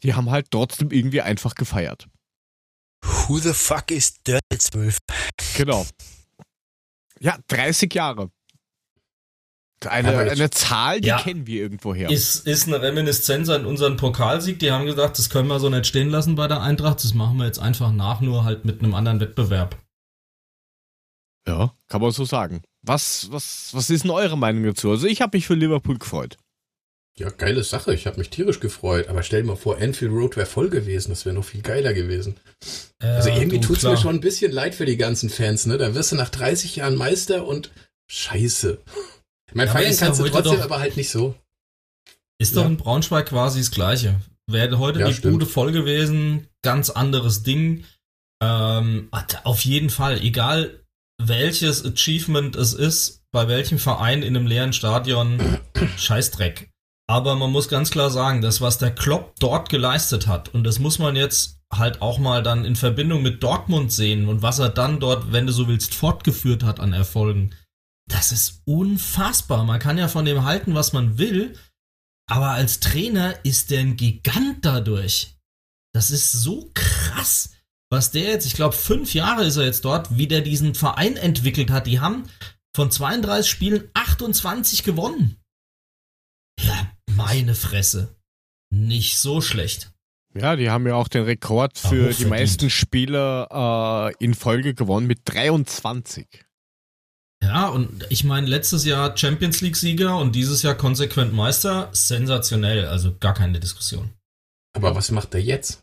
Die 0.05 0.15
haben 0.15 0.31
halt 0.31 0.53
trotzdem 0.53 0.93
irgendwie 0.93 1.21
einfach 1.21 1.57
gefeiert. 1.57 2.07
Who 3.03 3.39
the 3.39 3.53
fuck 3.53 3.91
is 3.91 4.23
Dirty 4.23 4.59
12? 4.59 4.99
Genau. 5.57 5.85
Ja, 7.19 7.39
30 7.49 7.93
Jahre. 7.93 8.31
Eine, 9.87 10.17
eine 10.19 10.51
Zahl, 10.51 11.01
die 11.01 11.09
Ja. 11.09 11.21
kennen 11.21 11.47
wir 11.47 11.63
irgendwoher. 11.63 12.11
Ist, 12.11 12.47
ist 12.47 12.67
eine 12.67 12.81
Reminiszenz 12.83 13.49
an 13.49 13.67
unseren 13.67 13.97
Pokalsieg. 13.97 14.59
Die 14.59 14.71
haben 14.73 14.87
gesagt, 14.87 15.19
das 15.19 15.31
können 15.31 15.49
wir 15.49 15.61
so 15.61 15.69
nicht 15.71 15.87
stehen 15.87 16.11
lassen 16.11 16.35
bei 16.35 16.49
der 16.49 16.63
Eintracht. 16.63 17.03
Das 17.05 17.15
machen 17.15 17.37
wir 17.39 17.47
jetzt 17.47 17.59
einfach 17.59 17.93
nach, 17.93 18.21
nur 18.21 18.45
halt 18.45 18.65
mit 18.65 18.81
einem 18.81 18.95
anderen 18.95 19.21
Wettbewerb. 19.21 19.77
Ja, 21.47 21.75
kann 21.89 22.01
man 22.01 22.11
so 22.11 22.25
sagen. 22.25 22.63
Was, 22.83 23.29
was, 23.31 23.71
was 23.73 23.91
ist 23.91 24.05
denn 24.05 24.11
eure 24.11 24.37
Meinung 24.39 24.65
dazu? 24.65 24.91
Also 24.91 25.07
ich 25.07 25.21
habe 25.23 25.37
mich 25.37 25.47
für 25.47 25.55
Liverpool 25.55 25.99
gefreut. 25.99 26.37
Ja, 27.17 27.31
geile 27.31 27.63
Sache. 27.63 27.95
Ich 27.95 28.07
habe 28.07 28.19
mich 28.19 28.31
tierisch 28.31 28.61
gefreut. 28.61 29.09
Aber 29.09 29.23
stell 29.23 29.43
dir 29.43 29.49
mal 29.49 29.57
vor, 29.57 29.79
Anfield 29.81 30.11
Road 30.11 30.37
wäre 30.37 30.47
voll 30.47 30.69
gewesen. 30.69 31.11
Das 31.11 31.25
wäre 31.25 31.35
noch 31.35 31.45
viel 31.45 31.63
geiler 31.63 31.93
gewesen. 31.95 32.37
Also 33.01 33.29
Ja, 33.29 33.37
irgendwie 33.37 33.61
du, 33.61 33.69
tut's 33.69 33.83
mir 33.85 33.97
schon 33.97 34.17
ein 34.17 34.21
bisschen 34.21 34.51
leid 34.51 34.75
für 34.75 34.85
die 34.85 34.97
ganzen 34.97 35.31
Fans, 35.31 35.67
ne? 35.67 35.79
Da 35.79 35.95
wirst 35.95 36.11
du 36.13 36.17
nach 36.17 36.29
30 36.31 36.77
Jahren 36.77 36.97
Meister 36.97 37.47
und 37.47 37.71
scheiße. 38.09 38.79
Ich 39.55 39.57
meine, 39.57 39.69
Ja, 39.69 39.73
feiern 39.73 39.93
ja 39.93 39.99
kannst 39.99 40.19
du 40.19 40.25
heute 40.25 40.33
trotzdem, 40.33 40.57
doch- 40.57 40.65
aber 40.65 40.81
halt 40.81 40.97
nicht 40.97 41.11
so. 41.11 41.37
Ist 42.41 42.57
doch 42.57 42.63
Ja. 42.63 42.69
in 42.69 42.77
Braunschweig 42.77 43.27
quasi 43.27 43.61
das 43.61 43.71
Gleiche. 43.71 44.21
Wäre 44.51 44.81
heute 44.81 44.99
Ja, 44.99 45.07
die 45.07 45.15
stimmt. 45.15 45.35
Bude 45.35 45.47
voll 45.47 45.71
gewesen, 45.71 46.49
ganz 46.63 46.91
anderes 46.91 47.45
Ding. 47.45 47.85
Ähm, 48.43 49.09
auf 49.45 49.65
jeden 49.65 49.91
Fall, 49.91 50.21
egal 50.23 50.81
welches 51.23 51.85
Achievement 51.85 52.57
es 52.57 52.75
ist, 52.75 53.23
bei 53.33 53.47
welchem 53.47 53.79
Verein 53.79 54.23
in 54.25 54.37
einem 54.37 54.49
leeren 54.49 54.73
Stadion, 54.73 55.39
Scheißdreck. 55.97 56.71
Aber 57.09 57.37
man 57.37 57.53
muss 57.53 57.69
ganz 57.69 57.91
klar 57.93 58.11
sagen, 58.11 58.43
das, 58.43 58.61
was 58.61 58.79
der 58.79 58.91
Klopp 58.91 59.35
dort 59.39 59.69
geleistet 59.69 60.27
hat, 60.27 60.53
und 60.53 60.65
das 60.65 60.81
muss 60.81 60.99
man 60.99 61.15
jetzt 61.15 61.61
halt 61.73 62.03
auch 62.03 62.19
mal 62.19 62.43
dann 62.43 62.65
in 62.65 62.75
Verbindung 62.77 63.23
mit 63.23 63.43
Dortmund 63.43 63.93
sehen 63.93 64.29
und 64.29 64.43
was 64.43 64.59
er 64.59 64.69
dann 64.71 64.99
dort, 65.01 65.33
wenn 65.33 65.47
du 65.47 65.53
so 65.53 65.69
willst, 65.69 65.95
fortgeführt 65.95 66.65
hat 66.65 66.81
an 66.81 66.93
Erfolgen, 66.93 67.55
das 68.09 68.33
ist 68.33 68.63
unfassbar. 68.65 69.65
Man 69.65 69.81
kann 69.81 69.99
ja 69.99 70.09
von 70.09 70.25
dem 70.25 70.45
halten, 70.45 70.75
was 70.75 70.93
man 70.93 71.19
will, 71.19 71.59
aber 72.27 72.51
als 72.51 72.81
Trainer 72.81 73.45
ist 73.45 73.71
der 73.71 73.81
ein 73.81 73.97
Gigant 73.97 74.65
dadurch. 74.65 75.37
Das 75.95 76.11
ist 76.11 76.33
so 76.33 76.71
krass, 76.75 77.51
was 77.91 78.11
der 78.11 78.25
jetzt, 78.25 78.47
ich 78.47 78.55
glaube, 78.55 78.75
fünf 78.75 79.15
Jahre 79.15 79.45
ist 79.45 79.57
er 79.57 79.65
jetzt 79.65 79.85
dort, 79.85 80.17
wie 80.17 80.27
der 80.27 80.41
diesen 80.41 80.75
Verein 80.75 81.17
entwickelt 81.17 81.71
hat. 81.71 81.87
Die 81.87 82.01
haben 82.01 82.25
von 82.75 82.91
32 82.91 83.51
Spielen 83.51 83.89
28 83.95 84.83
gewonnen. 84.83 85.37
Ja, 86.61 86.91
meine 87.11 87.55
Fresse. 87.55 88.17
Nicht 88.71 89.19
so 89.19 89.41
schlecht. 89.41 89.93
Ja, 90.37 90.57
die 90.57 90.69
haben 90.69 90.87
ja 90.87 90.97
auch 90.97 91.07
den 91.07 91.23
Rekord 91.23 91.79
für 91.79 92.13
die 92.13 92.25
meisten 92.25 92.69
Spiele 92.69 93.47
äh, 93.51 94.15
in 94.19 94.35
Folge 94.35 94.75
gewonnen 94.75 95.07
mit 95.07 95.21
23. 95.27 96.27
Ja, 97.45 97.69
und 97.69 98.07
ich 98.09 98.25
meine, 98.25 98.47
letztes 98.47 98.87
Jahr 98.87 99.15
Champions 99.15 99.61
League-Sieger 99.61 100.17
und 100.17 100.33
dieses 100.35 100.63
Jahr 100.63 100.75
konsequent 100.75 101.35
Meister. 101.35 101.91
Sensationell, 101.93 102.87
also 102.87 103.15
gar 103.21 103.35
keine 103.35 103.61
Diskussion. 103.61 104.11
Aber 104.73 104.95
was 104.95 105.11
macht 105.11 105.35
er 105.35 105.41
jetzt? 105.41 105.83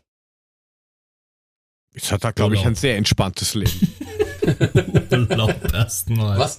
Jetzt 1.94 2.10
hat 2.10 2.24
er, 2.24 2.32
glaube 2.32 2.56
ich, 2.56 2.66
ein 2.66 2.74
sehr 2.74 2.96
entspanntes 2.96 3.54
Leben. 3.54 3.94
Urlaub 5.12 5.72
erstmal. 5.72 6.36
Was? 6.36 6.58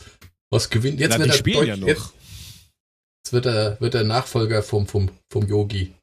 Was 0.50 0.70
gewinnt? 0.70 1.02
Jetzt 1.02 1.18
Na, 1.18 1.26
wird 1.26 1.46
die 1.46 1.54
er 1.54 1.64
ja 1.66 1.76
noch. 1.76 1.88
Jetzt, 1.88 2.14
jetzt 3.24 3.34
wird 3.34 3.46
er, 3.46 3.82
wird 3.82 3.96
er 3.96 4.06
Nachfolger 4.06 4.64
vom, 4.64 4.88
vom, 4.88 5.12
vom 5.30 5.46
Yogi. 5.48 5.94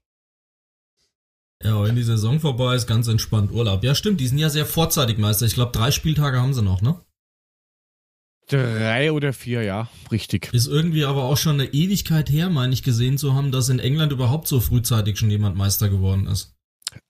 Ja, 1.63 1.83
wenn 1.83 1.97
die 1.97 2.03
Saison 2.03 2.39
vorbei 2.39 2.75
ist, 2.75 2.87
ganz 2.87 3.09
entspannt 3.09 3.51
Urlaub. 3.51 3.83
Ja, 3.83 3.95
stimmt, 3.95 4.21
die 4.21 4.29
sind 4.29 4.39
ja 4.39 4.51
sehr 4.51 4.67
vorzeitig 4.67 5.17
Meister. 5.17 5.47
Ich 5.47 5.55
glaube, 5.55 5.73
drei 5.73 5.91
Spieltage 5.91 6.39
haben 6.39 6.55
sie 6.55 6.63
noch, 6.63 6.83
ne? 6.83 7.01
Drei 8.51 9.13
oder 9.13 9.33
vier, 9.33 9.63
ja, 9.63 9.89
richtig. 10.11 10.53
Ist 10.53 10.67
irgendwie 10.67 11.05
aber 11.05 11.23
auch 11.25 11.37
schon 11.37 11.61
eine 11.61 11.73
Ewigkeit 11.73 12.29
her, 12.31 12.51
meine 12.51 12.73
ich, 12.73 12.83
gesehen 12.83 13.17
zu 13.17 13.35
haben, 13.35 13.53
dass 13.53 13.69
in 13.69 13.79
England 13.79 14.11
überhaupt 14.11 14.49
so 14.49 14.59
frühzeitig 14.59 15.19
schon 15.19 15.31
jemand 15.31 15.57
Meister 15.57 15.89
geworden 15.89 16.27
ist. 16.27 16.57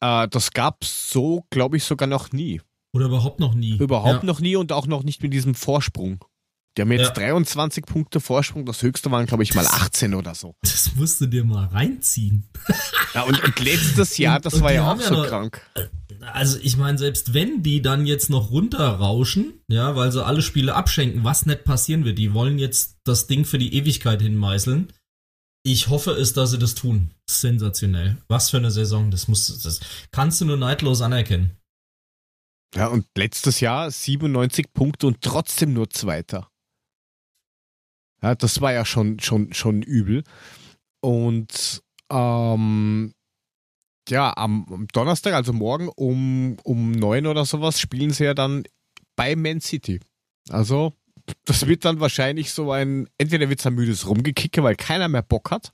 Äh, 0.01 0.29
das 0.29 0.51
gab's 0.51 1.11
so, 1.11 1.47
glaube 1.49 1.79
ich, 1.79 1.85
sogar 1.85 2.09
noch 2.09 2.33
nie. 2.33 2.61
Oder 2.93 3.07
überhaupt 3.07 3.41
noch 3.41 3.55
nie. 3.55 3.79
Überhaupt 3.79 4.23
ja. 4.23 4.27
noch 4.27 4.41
nie 4.41 4.57
und 4.57 4.71
auch 4.73 4.87
noch 4.87 5.03
nicht 5.03 5.23
mit 5.23 5.33
diesem 5.33 5.55
Vorsprung. 5.55 6.23
Die 6.77 6.83
haben 6.83 6.93
jetzt 6.93 7.09
Ja. 7.09 7.13
23 7.33 7.85
Punkte 7.85 8.21
Vorsprung, 8.21 8.65
das 8.65 8.83
höchste 8.83 9.11
waren, 9.11 9.27
glaube 9.27 9.43
ich, 9.43 9.55
mal 9.55 9.67
18 9.67 10.15
oder 10.15 10.35
so. 10.37 10.55
Das 10.63 10.95
musst 10.95 11.21
du 11.21 11.27
dir 11.27 11.45
mal 11.45 11.67
reinziehen. 11.67 12.49
Ja, 13.13 13.23
und, 13.23 13.43
und 13.43 13.59
letztes 13.59 14.19
Jahr, 14.19 14.37
Und- 14.37 14.47
das 14.47 14.55
und 14.55 14.61
war 14.63 14.69
die 14.71 14.77
ja 14.77 14.93
auch 14.93 15.01
ja 15.01 15.09
so 15.09 15.15
noch- 15.15 15.27
krank. 15.27 15.61
Also 16.33 16.59
ich 16.63 16.77
meine, 16.77 16.97
selbst 16.97 17.35
wenn 17.35 17.65
die 17.65 17.83
dann 17.83 18.07
jetzt 18.07 18.31
noch 18.31 18.53
runterrauschen, 18.53 19.55
ja, 19.69 19.97
weil 19.97 20.13
sie 20.13 20.25
alle 20.25 20.43
Spiele 20.43 20.77
abschenken, 20.77 21.25
was 21.25 21.45
nicht 21.45 21.65
passieren 21.65 22.05
wird, 22.05 22.19
die 22.19 22.35
wollen 22.35 22.59
jetzt 22.61 22.99
das 23.05 23.27
Ding 23.27 23.45
für 23.45 23.59
die 23.59 23.75
Ewigkeit 23.75 24.23
hinmeißeln. 24.23 24.93
Ich 25.65 25.89
hoffe 25.89 26.13
es, 26.13 26.33
dass 26.35 26.53
sie 26.53 26.59
das 26.59 26.75
tun. 26.77 27.11
Sensationell. 27.29 28.17
Was 28.29 28.51
für 28.51 28.59
eine 28.59 28.71
Saison. 28.71 29.11
Das 29.11 29.27
muss, 29.29 29.61
das 29.63 29.81
kannst 30.13 30.41
du 30.41 30.45
nur 30.45 30.57
neidlos 30.57 31.01
anerkennen. 31.03 31.57
Ja, 32.77 32.87
und 32.87 33.07
letztes 33.17 33.59
Jahr 33.61 33.91
97 33.91 34.73
Punkte 34.73 35.09
und 35.09 35.21
trotzdem 35.23 35.73
nur 35.73 35.91
Zweiter. 35.91 36.49
Ja, 38.23 38.35
das 38.35 38.61
war 38.61 38.73
ja 38.73 38.85
schon, 38.85 39.19
schon, 39.21 39.53
schon 39.53 39.83
übel. 39.83 40.25
Und 41.01 41.83
ähm, 42.11 43.15
ja, 44.09 44.37
am, 44.37 44.87
Donnerstag, 44.93 45.35
also 45.35 45.53
morgen 45.53 45.89
um, 45.89 46.57
um 46.65 46.93
neun 46.93 47.27
oder 47.27 47.45
sowas, 47.45 47.81
spielen 47.81 48.11
sie 48.11 48.25
ja 48.25 48.35
dann 48.35 48.65
bei 49.17 49.37
Man 49.37 49.61
City. 49.61 50.01
Also, 50.49 50.95
das 51.45 51.67
wird 51.67 51.85
dann 51.85 52.01
wahrscheinlich 52.01 52.53
so 52.53 52.73
ein, 52.73 53.09
entweder 53.19 53.49
wird 53.49 53.61
es 53.61 53.67
ein 53.67 53.75
müdes 53.75 54.07
Rumgekicke, 54.07 54.63
weil 54.63 54.77
keiner 54.77 55.09
mehr 55.09 55.23
Bock 55.23 55.51
hat. 55.51 55.73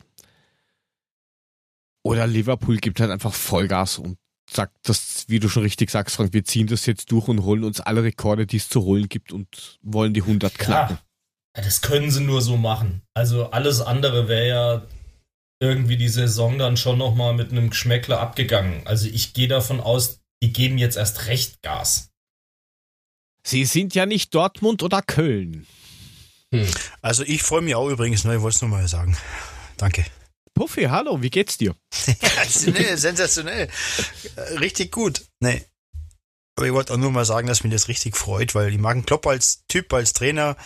Oder 2.02 2.26
Liverpool 2.26 2.76
gibt 2.76 3.00
halt 3.00 3.10
einfach 3.10 3.34
Vollgas 3.34 3.98
und 3.98 4.18
sagt 4.48 4.76
das, 4.84 5.24
wie 5.28 5.40
du 5.40 5.48
schon 5.48 5.64
richtig 5.64 5.90
sagst, 5.90 6.16
Frank, 6.16 6.32
wir 6.32 6.44
ziehen 6.44 6.68
das 6.68 6.86
jetzt 6.86 7.10
durch 7.10 7.26
und 7.26 7.42
holen 7.42 7.64
uns 7.64 7.80
alle 7.80 8.04
Rekorde, 8.04 8.46
die 8.46 8.58
es 8.58 8.68
zu 8.68 8.82
holen 8.82 9.08
gibt 9.08 9.32
und 9.32 9.78
wollen 9.82 10.14
die 10.14 10.22
100 10.22 10.56
knacken. 10.56 10.96
Ja, 10.96 11.02
das 11.62 11.80
können 11.80 12.10
sie 12.10 12.20
nur 12.20 12.42
so 12.42 12.56
machen. 12.56 13.02
Also 13.14 13.50
alles 13.50 13.80
andere 13.80 14.28
wäre 14.28 14.48
ja 14.48 14.86
irgendwie 15.60 15.96
die 15.96 16.08
Saison 16.08 16.58
dann 16.58 16.76
schon 16.76 16.98
nochmal 16.98 17.34
mit 17.34 17.50
einem 17.50 17.70
Geschmäckler 17.70 18.20
abgegangen. 18.20 18.86
Also 18.86 19.08
ich 19.08 19.32
gehe 19.32 19.48
davon 19.48 19.80
aus, 19.80 20.20
die 20.42 20.52
geben 20.52 20.78
jetzt 20.78 20.96
erst 20.96 21.26
recht 21.26 21.62
Gas. 21.62 22.10
Sie 23.42 23.64
sind 23.64 23.94
ja 23.94 24.06
nicht 24.06 24.34
Dortmund 24.34 24.82
oder 24.82 25.02
Köln. 25.02 25.66
Also 27.02 27.22
ich 27.22 27.42
freue 27.42 27.62
mich 27.62 27.74
auch 27.74 27.88
übrigens, 27.88 28.24
ne, 28.24 28.36
ich 28.36 28.40
wollte 28.40 28.56
es 28.56 28.62
nur 28.62 28.70
mal 28.70 28.86
sagen. 28.88 29.16
Danke. 29.76 30.04
Puffy, 30.54 30.84
hallo, 30.84 31.20
wie 31.22 31.30
geht's 31.30 31.58
dir? 31.58 31.76
sensationell. 32.48 33.68
Äh, 34.36 34.40
Richtig 34.54 34.90
gut. 34.90 35.22
Nee. 35.40 35.64
Aber 36.56 36.66
ich 36.66 36.72
wollte 36.72 36.94
auch 36.94 36.98
nur 36.98 37.10
mal 37.10 37.26
sagen, 37.26 37.46
dass 37.48 37.64
mich 37.64 37.72
das 37.72 37.88
richtig 37.88 38.16
freut, 38.16 38.54
weil 38.54 38.72
ich 38.72 38.78
mag 38.78 38.92
einen 38.94 39.04
Klopp 39.04 39.26
als 39.26 39.66
Typ, 39.68 39.92
als 39.92 40.14
Trainer. 40.14 40.56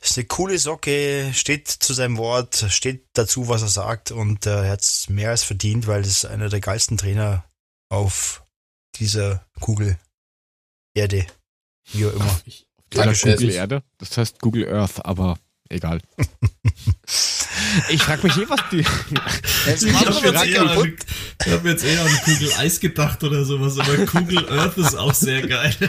Ist 0.00 0.16
eine 0.16 0.26
coole 0.26 0.58
Socke, 0.58 1.30
steht 1.34 1.68
zu 1.68 1.92
seinem 1.92 2.16
Wort, 2.16 2.64
steht 2.70 3.06
dazu, 3.12 3.46
was 3.48 3.60
er 3.62 3.68
sagt 3.68 4.10
und 4.10 4.46
äh, 4.46 4.64
er 4.64 4.70
hat 4.72 4.80
es 4.80 5.08
mehr 5.10 5.30
als 5.30 5.44
verdient, 5.44 5.86
weil 5.86 6.02
das 6.02 6.10
ist 6.10 6.24
einer 6.24 6.48
der 6.48 6.60
geilsten 6.60 6.96
Trainer 6.96 7.44
auf 7.90 8.42
dieser 8.96 9.46
Kugel 9.60 9.98
Erde. 10.94 11.26
Wie 11.92 12.06
auch 12.06 12.12
immer. 12.14 12.40
Ich, 12.46 12.66
Dankeschön. 12.90 13.30
ist 13.32 13.36
Google 13.36 13.46
nicht- 13.48 13.56
Erde. 13.56 13.82
Das 13.98 14.16
heißt 14.16 14.40
Google 14.40 14.68
Earth, 14.74 15.04
aber 15.04 15.38
egal. 15.68 16.00
ich 17.88 18.02
frage 18.02 18.26
mich 18.26 18.36
eh, 18.36 18.48
was 18.48 18.60
die. 18.70 18.78
Ich 19.66 19.94
habe 19.94 20.38
an- 20.38 20.96
ich 21.46 21.52
hab 21.52 21.64
jetzt 21.64 21.84
eher 21.84 22.02
an 22.02 22.20
Kugel 22.24 22.52
Eis 22.58 22.80
gedacht 22.80 23.22
oder 23.24 23.44
sowas, 23.44 23.78
aber 23.78 24.06
Kugel 24.06 24.48
Earth 24.50 24.76
ist 24.78 24.94
auch 24.96 25.14
sehr 25.14 25.46
geil. 25.46 25.74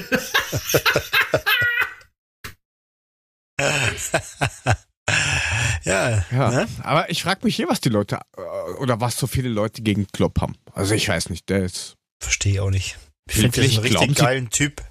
ja, 5.84 6.24
Ja, 6.32 6.50
Ne? 6.50 6.68
aber 6.84 7.10
ich 7.10 7.24
frage 7.24 7.42
mich 7.44 7.60
eh, 7.60 7.66
was 7.68 7.82
die 7.82 7.90
Leute 7.90 8.20
äh, 8.38 8.42
oder 8.80 9.02
was 9.02 9.18
so 9.18 9.28
viele 9.28 9.50
Leute 9.50 9.82
gegen 9.82 10.08
Klopp 10.08 10.40
haben. 10.42 10.56
Also 10.74 10.94
ich 10.96 11.08
weiß 11.10 11.30
nicht, 11.30 11.50
der 11.50 11.64
ist. 11.64 11.96
verstehe 12.22 12.54
ich 12.54 12.60
auch 12.60 12.70
nicht. 12.70 12.98
Ich 13.28 13.36
finde 13.36 13.50
das 13.62 13.72
Vielleicht 13.72 13.78
einen 13.80 13.90
glauben 13.90 14.06
richtig 14.10 14.26
geilen 14.26 14.50
Typ. 14.50 14.82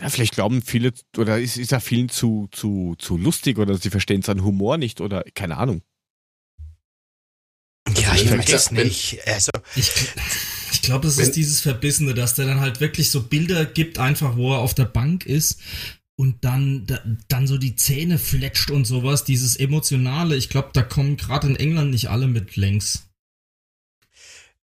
Ja, 0.00 0.08
vielleicht 0.08 0.34
glauben 0.34 0.62
viele, 0.62 0.92
oder 1.16 1.38
ist, 1.38 1.58
ist 1.58 1.72
er 1.72 1.80
vielen 1.80 2.08
zu, 2.08 2.48
zu, 2.50 2.94
zu 2.98 3.18
lustig 3.18 3.58
oder 3.58 3.76
sie 3.76 3.90
verstehen 3.90 4.22
seinen 4.22 4.42
Humor 4.42 4.78
nicht 4.78 5.00
oder 5.00 5.22
keine 5.34 5.58
Ahnung. 5.58 5.82
Ja, 7.96 8.10
Also 8.10 8.24
ich 8.24 8.52
weiß 8.52 8.70
nicht. 8.72 9.26
Also, 9.26 9.50
Ich, 9.76 9.90
ich 10.72 10.82
glaube, 10.82 11.06
das 11.06 11.18
ist 11.18 11.36
dieses 11.36 11.60
Verbissene, 11.60 12.14
dass 12.14 12.34
der 12.34 12.46
dann 12.46 12.60
halt 12.60 12.80
wirklich 12.80 13.10
so 13.10 13.22
Bilder 13.22 13.66
gibt, 13.66 13.98
einfach 13.98 14.36
wo 14.36 14.52
er 14.54 14.60
auf 14.60 14.74
der 14.74 14.84
Bank 14.86 15.26
ist 15.26 15.60
und 16.16 16.44
dann, 16.44 16.86
da, 16.86 17.00
dann 17.28 17.46
so 17.46 17.58
die 17.58 17.76
Zähne 17.76 18.18
fletscht 18.18 18.70
und 18.70 18.86
sowas, 18.86 19.24
dieses 19.24 19.56
Emotionale. 19.56 20.36
Ich 20.36 20.48
glaube, 20.48 20.70
da 20.72 20.82
kommen 20.82 21.16
gerade 21.16 21.48
in 21.48 21.56
England 21.56 21.90
nicht 21.90 22.08
alle 22.08 22.28
mit 22.28 22.56
längs. 22.56 23.11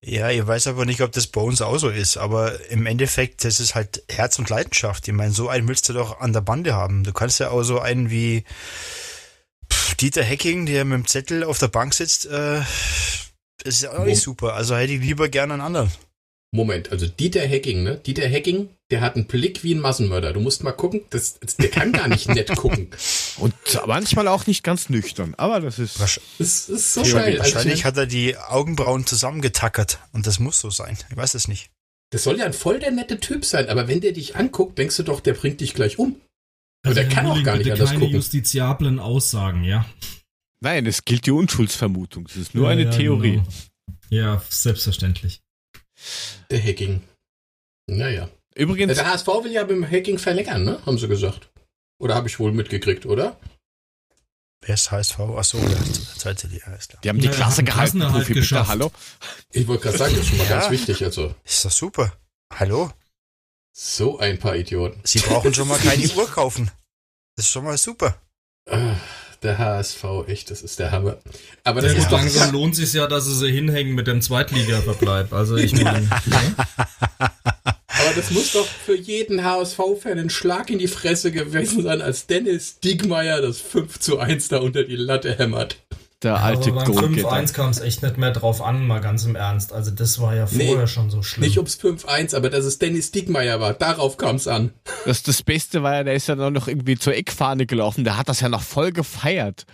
Ja, 0.06 0.29
ich 0.29 0.46
weiß 0.46 0.68
aber 0.68 0.86
nicht, 0.86 1.01
ob 1.01 1.12
das 1.12 1.27
bei 1.27 1.41
uns 1.41 1.62
auch 1.62 1.77
so 1.77 1.89
ist, 1.89 2.15
aber 2.15 2.70
im 2.70 2.86
Endeffekt, 2.86 3.44
das 3.44 3.60
ist 3.60 3.75
halt 3.75 4.03
Herz 4.10 4.39
und 4.39 4.50
Leidenschaft. 4.50 5.08
Ich 5.08 5.13
meine, 5.13 5.34
so 5.34 5.50
einen 5.50 5.68
willst 5.68 5.89
du 5.89 5.94
doch 5.94 6.22
an 6.22 6.32
der 6.32 6.41
Bande 6.41 6.74
haben. 6.74 7.03
Du 7.03 7.12
kannst 7.12 7.39
ja 7.39 7.50
auch 7.50 7.63
so 7.63 7.79
einen 7.79 8.10
wie 8.10 8.46
pff, 9.70 9.96
Dieter 9.96 10.24
Hecking, 10.24 10.65
der 10.65 10.86
mit 10.86 10.98
dem 11.00 11.08
Zettel 11.08 11.44
auf 11.44 11.60
der 11.60 11.68
Bank 11.68 11.94
sitzt, 11.94 12.27
äh, 12.27 12.62
ist 13.65 13.84
ja 13.84 13.91
auch 13.98 14.06
nicht 14.06 14.22
super. 14.22 14.53
Also 14.53 14.75
hätte 14.77 14.94
ich 14.94 15.01
lieber 15.01 15.27
gerne 15.27 15.53
einen 15.53 15.62
anderen. 15.62 15.91
Moment, 16.51 16.91
also 16.91 17.06
Dieter 17.06 17.41
Hecking, 17.41 17.84
ne? 17.84 17.98
Dieter 17.98 18.27
Hecking, 18.27 18.70
der 18.91 19.01
hat 19.01 19.15
einen 19.15 19.25
Blick 19.27 19.63
wie 19.63 19.74
ein 19.75 19.79
Massenmörder. 19.79 20.34
Du 20.34 20.39
musst 20.39 20.63
mal 20.63 20.72
gucken, 20.72 21.01
das, 21.12 21.39
der 21.60 21.69
kann 21.69 21.91
gar 21.91 22.08
nicht 22.08 22.27
nett 22.29 22.55
gucken. 22.55 22.89
Und 23.38 23.53
manchmal 23.86 24.27
auch 24.27 24.48
nicht 24.48 24.63
ganz 24.63 24.89
nüchtern, 24.89 25.36
aber 25.38 25.60
das 25.62 25.77
ist. 25.79 26.00
Das 26.00 26.17
ist 26.69 26.93
so 26.93 27.03
geil. 27.03 27.39
Also, 27.39 27.53
Wahrscheinlich 27.55 27.86
hat 27.86 27.98
er 27.98 28.05
die 28.08 28.36
Augenbrauen 28.38 29.05
zusammengetackert 29.05 30.00
und 30.12 30.25
das 30.27 30.39
muss 30.39 30.60
so 30.60 30.69
sein. 30.72 30.98
Ich 31.10 31.15
weiß 31.17 31.36
es 31.36 31.48
nicht. 31.48 31.69
das 32.12 32.24
soll 32.24 32.39
ja 32.39 32.46
ein 32.46 32.53
voll 32.53 32.79
der 32.79 32.91
nette 32.91 33.19
Typ 33.19 33.46
sein, 33.46 33.69
aber 33.69 33.88
wenn 33.88 34.01
der 34.01 34.12
dich 34.13 34.36
anguckt, 34.36 34.77
denkst 34.79 34.98
du 34.98 35.03
doch, 35.03 35.19
der 35.19 35.34
bringt 35.34 35.62
dich 35.62 35.74
gleich 35.75 36.00
um. 36.00 36.19
Aber 36.84 36.96
der 36.96 37.08
kann 37.10 37.27
auch 37.27 37.43
gar 37.43 37.58
nicht 37.58 37.72
anders 37.72 37.89
keine 37.89 38.00
gucken. 38.00 38.15
justiziablen 38.15 39.00
Aussagen, 39.00 39.63
ja. 39.63 39.86
Nein, 40.62 40.86
es 40.86 41.05
gilt 41.05 41.25
die 41.25 41.31
Unschuldsvermutung. 41.31 42.25
Das 42.25 42.36
ist 42.38 42.55
nur 42.55 42.65
Ja, 42.65 42.72
eine 42.72 42.86
ja, 42.86 42.89
Theorie. 42.91 43.31
genau. 43.34 43.48
Ja, 44.10 44.41
selbstverständlich. 44.50 45.41
Der 46.50 46.63
Hacking. 46.63 47.01
Naja. 47.88 48.29
Übrigens, 48.59 48.95
Der 48.95 49.07
HSV 49.09 49.27
will 49.43 49.51
ja 49.51 49.63
beim 49.63 49.89
Hacking 49.89 50.17
verlängern, 50.19 50.63
ne? 50.63 50.79
Haben 50.85 50.97
sie 50.97 51.07
gesagt. 51.07 51.49
Oder 51.99 52.15
habe 52.15 52.27
ich 52.27 52.39
wohl 52.39 52.51
mitgekriegt, 52.51 53.05
oder? 53.05 53.39
Wer 54.61 54.75
ist 54.75 54.91
HSV? 54.91 55.17
Achso, 55.19 55.57
zweite 56.17 56.47
Liga, 56.47 56.65
alles 56.67 56.89
klar. 56.89 57.01
die 57.01 57.09
haben 57.09 57.19
die 57.19 57.27
Ja, 57.27 57.31
Klasse 57.31 57.57
haben 57.59 57.65
gehalten, 57.65 57.99
Klassenerhalt 57.99 58.13
Profi, 58.23 58.27
bitte, 58.33 58.39
geschafft. 58.41 58.69
hallo. 58.69 58.91
Ich 59.51 59.67
wollte 59.67 59.83
gerade 59.83 59.97
sagen, 59.97 60.13
das 60.15 60.23
ist 60.23 60.29
schon 60.29 60.37
mal 60.39 60.43
Ja. 60.49 60.59
ganz 60.59 60.71
wichtig. 60.71 61.03
Also, 61.05 61.33
Ist 61.45 61.63
doch 61.65 61.71
super. 61.71 62.13
Hallo? 62.53 62.91
so 63.71 64.19
ein 64.19 64.37
paar 64.37 64.57
Idioten. 64.57 64.99
Sie 65.05 65.19
brauchen 65.19 65.53
schon 65.53 65.67
mal 65.69 65.79
keine 65.79 66.03
Uhr 66.15 66.27
kaufen. 66.29 66.69
Das 67.37 67.45
ist 67.45 67.51
schon 67.51 67.63
mal 67.63 67.77
super. 67.77 68.21
Der 69.41 69.58
HSV, 69.58 70.03
echt, 70.27 70.51
das 70.51 70.62
ist 70.62 70.79
der 70.79 70.91
Hammer. 70.91 71.17
Aber 71.63 71.81
Das 71.81 71.93
das 71.93 72.03
ist 72.03 72.12
doch. 72.12 72.17
langsam 72.19 72.51
lohnt 72.51 72.75
sich 72.75 72.91
ja, 72.93 73.08
dass 73.08 73.25
sie 73.25 73.36
sie 73.36 73.50
hinhängen 73.51 73.96
mit 73.96 74.08
dem 74.08 74.22
Zweitliga-Verbleib. 74.22 75.31
Also 75.31 75.55
ich 75.55 75.74
meine, 75.74 76.01
ne? 76.25 76.55
Aber 77.19 78.13
das 78.15 78.31
muss 78.31 78.51
doch 78.53 78.65
für 78.67 78.96
jeden 78.98 79.43
HSV-Fan 79.43 80.19
ein 80.19 80.29
Schlag 80.29 80.69
in 80.69 80.79
die 80.79 80.88
Fresse 80.88 81.31
gewesen 81.31 81.84
sein, 81.84 82.01
als 82.01 82.27
Dennis 82.27 82.79
Diegmeier 82.79 83.41
das 83.41 83.60
5 83.60 84.00
zu 84.00 84.19
1 84.19 84.50
da 84.50 84.58
unter 84.58 84.84
die 84.84 84.96
Latte 84.96 85.38
hämmert. 85.38 85.77
Der 86.21 86.38
alte 86.41 86.71
aber 86.71 86.83
beim 86.83 86.91
Goalgetter. 86.95 87.29
5-1 87.31 87.53
kam 87.53 87.69
es 87.69 87.79
echt 87.79 88.03
nicht 88.03 88.17
mehr 88.17 88.31
drauf 88.31 88.61
an, 88.61 88.85
mal 88.85 88.99
ganz 88.99 89.23
im 89.23 89.35
Ernst. 89.38 89.71
Also 89.71 89.91
das 89.91 90.19
war 90.19 90.35
ja 90.35 90.47
Nee, 90.51 90.67
vorher 90.67 90.88
schon 90.88 91.09
so 91.09 91.23
schlimm. 91.23 91.45
Nicht 91.45 91.57
ums 91.57 91.79
5-1, 91.79 92.35
aber 92.35 92.49
dass 92.49 92.65
es 92.65 92.77
Dennis 92.77 93.11
Diegmeier 93.11 93.61
war. 93.61 93.73
Darauf 93.73 94.17
kam 94.17 94.35
es 94.35 94.45
an. 94.47 94.73
Das, 95.05 95.23
das 95.23 95.43
Beste 95.43 95.81
war 95.81 95.95
ja, 95.95 96.03
der 96.03 96.15
ist 96.15 96.27
ja 96.27 96.35
dann 96.35 96.51
noch 96.51 96.67
irgendwie 96.67 96.97
zur 96.97 97.15
Eckfahne 97.15 97.65
gelaufen. 97.65 98.03
Der 98.03 98.17
hat 98.17 98.27
das 98.27 98.41
ja 98.41 98.49
noch 98.49 98.61
voll 98.63 98.91
gefeiert, 98.91 99.65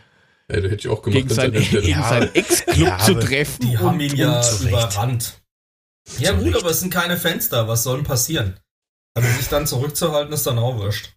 Ja, 0.48 0.58
das 0.62 0.66
hätte 0.66 0.76
ich 0.76 0.88
auch 0.90 1.02
gemacht. 1.02 1.18
gegen, 1.24 1.30
sein, 1.34 1.52
gegen 1.52 1.88
Ja, 1.88 2.08
seinen 2.08 2.36
Ex-Club 2.36 2.78
ja, 2.88 2.98
zu 3.00 3.12
aber 3.14 3.20
treffen. 3.22 3.62
Die 3.68 3.78
haben 3.80 4.00
ihn 4.00 4.16
ja 4.16 4.42
überrannt. 4.62 5.42
Ja 6.20 6.34
gut, 6.34 6.56
aber 6.56 6.70
es 6.70 6.80
sind 6.80 6.94
keine 6.94 7.18
Fenster. 7.18 7.68
Was 7.68 7.82
soll 7.82 7.96
denn 7.98 8.06
passieren? 8.06 8.60
Also 9.16 9.28
sich 9.38 9.48
dann 9.48 9.66
zurückzuhalten, 9.66 10.32
ist 10.34 10.46
dann 10.46 10.60
auch 10.60 10.76
wurscht. 10.78 11.14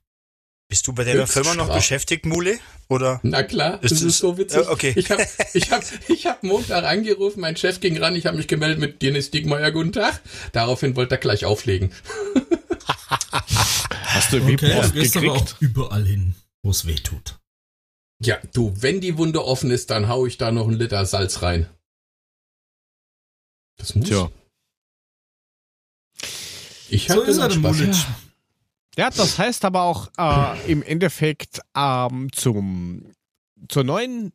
Bist 0.70 0.87
du 0.87 0.92
bei 0.92 1.04
deiner 1.04 1.26
Firma 1.26 1.54
noch 1.54 1.74
beschäftigt, 1.74 2.26
Mule? 2.26 2.59
Oder? 2.90 3.20
Na 3.22 3.42
klar, 3.42 3.83
Ist 3.83 3.90
das 3.92 4.00
es- 4.00 4.07
ist 4.07 4.18
so 4.18 4.37
witzig. 4.37 4.64
Ja, 4.64 4.70
okay. 4.70 4.92
Ich 4.96 5.11
habe 5.11 5.26
ich 5.54 5.70
hab, 5.72 5.83
ich 6.11 6.26
hab 6.26 6.42
Montag 6.42 6.85
angerufen, 6.85 7.40
mein 7.40 7.57
Chef 7.57 7.81
ging 7.81 7.96
ran, 7.98 8.14
ich 8.14 8.26
habe 8.26 8.37
mich 8.37 8.48
gemeldet 8.48 8.78
mit 8.78 9.00
Dennis 9.00 9.31
Diegmeier, 9.31 9.70
guten 9.72 9.92
Tag. 9.92 10.20
Daraufhin 10.52 10.94
wollte 10.94 11.14
er 11.14 11.18
gleich 11.18 11.46
auflegen. 11.46 11.90
Hast 13.00 14.33
du 14.33 14.37
irgendwie 14.37 14.54
Okay, 14.57 14.68
du 14.68 14.81
Post 14.81 14.92
gehst 14.92 15.16
aber 15.16 15.26
gekriegt? 15.33 15.54
auch 15.57 15.61
überall 15.61 16.04
hin, 16.04 16.35
wo 16.62 16.70
es 16.70 16.87
weh 16.87 16.96
tut. 16.96 17.38
Ja, 18.22 18.38
du, 18.52 18.74
wenn 18.78 19.00
die 19.00 19.16
Wunde 19.16 19.44
offen 19.44 19.70
ist, 19.70 19.88
dann 19.90 20.09
hau 20.09 20.26
ich 20.26 20.37
da 20.37 20.50
noch 20.50 20.66
einen 20.68 20.78
Liter 20.78 21.07
Salz 21.07 21.40
rein. 21.42 21.66
Das 23.78 23.94
muss. 23.94 24.09
Tja. 24.09 24.31
Ich 26.90 27.07
So 27.07 27.14
habe 27.14 27.31
ist 27.31 27.38
er, 27.38 27.50
Spaß. 27.50 28.07
Ja, 28.98 29.11
das 29.11 29.38
heißt 29.38 29.64
aber 29.64 29.82
auch 29.82 30.08
äh, 30.18 30.72
im 30.72 30.82
Endeffekt 30.82 31.61
ähm, 31.76 32.30
zum, 32.32 33.12
zur 33.68 33.84
neuen 33.84 34.32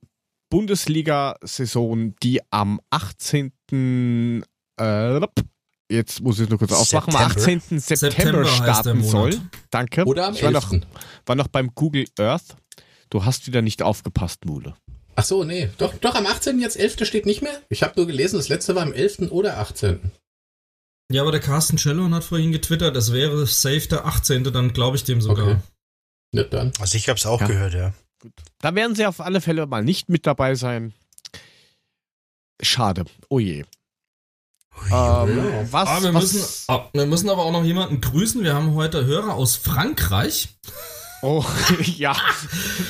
Bundesliga-Saison, 0.50 2.16
die 2.24 2.40
am 2.50 2.80
18. 2.90 3.52
Äh, 4.80 5.20
jetzt 5.92 6.22
muss 6.22 6.40
ich 6.40 6.48
nur 6.48 6.60
kurz 6.60 6.72
aufmachen, 6.72 7.14
am 7.14 7.32
September. 7.32 7.66
18. 7.66 7.80
September, 7.82 8.12
September 8.12 8.46
starten 8.46 9.04
soll. 9.04 9.42
Danke. 9.70 10.06
Oder 10.06 10.28
am 10.28 10.34
ich 10.36 10.44
war 10.44 10.52
noch, 10.52 10.72
11. 10.72 10.84
war 11.26 11.36
noch 11.36 11.50
beim 11.50 11.76
Google 11.76 12.06
Earth. 12.18 12.56
Du 13.10 13.26
hast 13.26 13.46
wieder 13.48 13.62
nicht 13.62 13.82
aufgepasst, 13.82 14.46
Mule. 14.46 14.76
Ach 15.16 15.26
so, 15.26 15.44
nee. 15.44 15.72
Doch, 15.78 15.94
doch, 15.96 16.16
am 16.16 16.26
18. 16.26 16.62
jetzt 16.62 16.80
11. 16.80 17.06
steht 17.06 17.26
nicht 17.26 17.42
mehr. 17.42 17.62
Ich 17.68 17.84
habe 17.84 17.96
nur 17.98 18.08
gelesen, 18.08 18.38
das 18.38 18.48
letzte 18.48 18.76
war 18.76 18.84
am 18.84 18.94
11. 18.94 19.30
oder 19.30 19.58
18. 19.58 20.00
Ja, 21.14 21.22
aber 21.22 21.32
der 21.32 21.42
Carsten 21.42 21.78
Schellhorn 21.78 22.14
hat 22.16 22.24
vorhin 22.24 22.52
getwittert, 22.52 22.96
es 22.98 23.14
wäre 23.14 23.46
safe 23.46 23.88
der 23.88 24.06
18., 24.06 24.46
dann 24.46 24.74
glaube 24.74 24.98
ich 24.98 25.04
dem 25.04 25.22
sogar. 25.22 25.46
Okay. 25.48 25.58
Nicht 26.32 26.52
dann. 26.54 26.72
Also 26.80 26.98
ich 26.98 27.08
habe 27.08 27.20
es 27.20 27.26
auch 27.28 27.40
Ja. 27.40 27.46
gehört, 27.48 27.74
ja. 27.76 27.94
Da 28.60 28.74
werden 28.74 28.96
sie 28.96 29.06
auf 29.06 29.20
alle 29.22 29.40
Fälle 29.40 29.68
mal 29.68 29.84
nicht 29.84 30.10
mit 30.10 30.26
dabei 30.26 30.56
sein. 30.56 30.94
Schade. 32.62 33.06
Oh 33.30 33.38
je. 33.40 33.60
Ähm, 33.60 33.68
Ja. 34.90 35.72
was, 35.72 35.88
Ah, 35.90 36.02
wir, 36.02 36.14
was, 36.16 36.34
müssen, 36.34 36.64
ah, 36.68 36.90
wir 36.94 37.06
müssen 37.06 37.30
aber 37.30 37.44
auch 37.44 37.52
noch 37.52 37.64
jemanden 37.64 38.02
grüßen. 38.02 38.44
Wir 38.44 38.56
haben 38.56 38.74
heute 38.74 39.06
Hörer 39.06 39.36
aus 39.36 39.56
Frankreich. 39.56 40.50
Oh, 41.22 41.46
ja. 41.84 42.16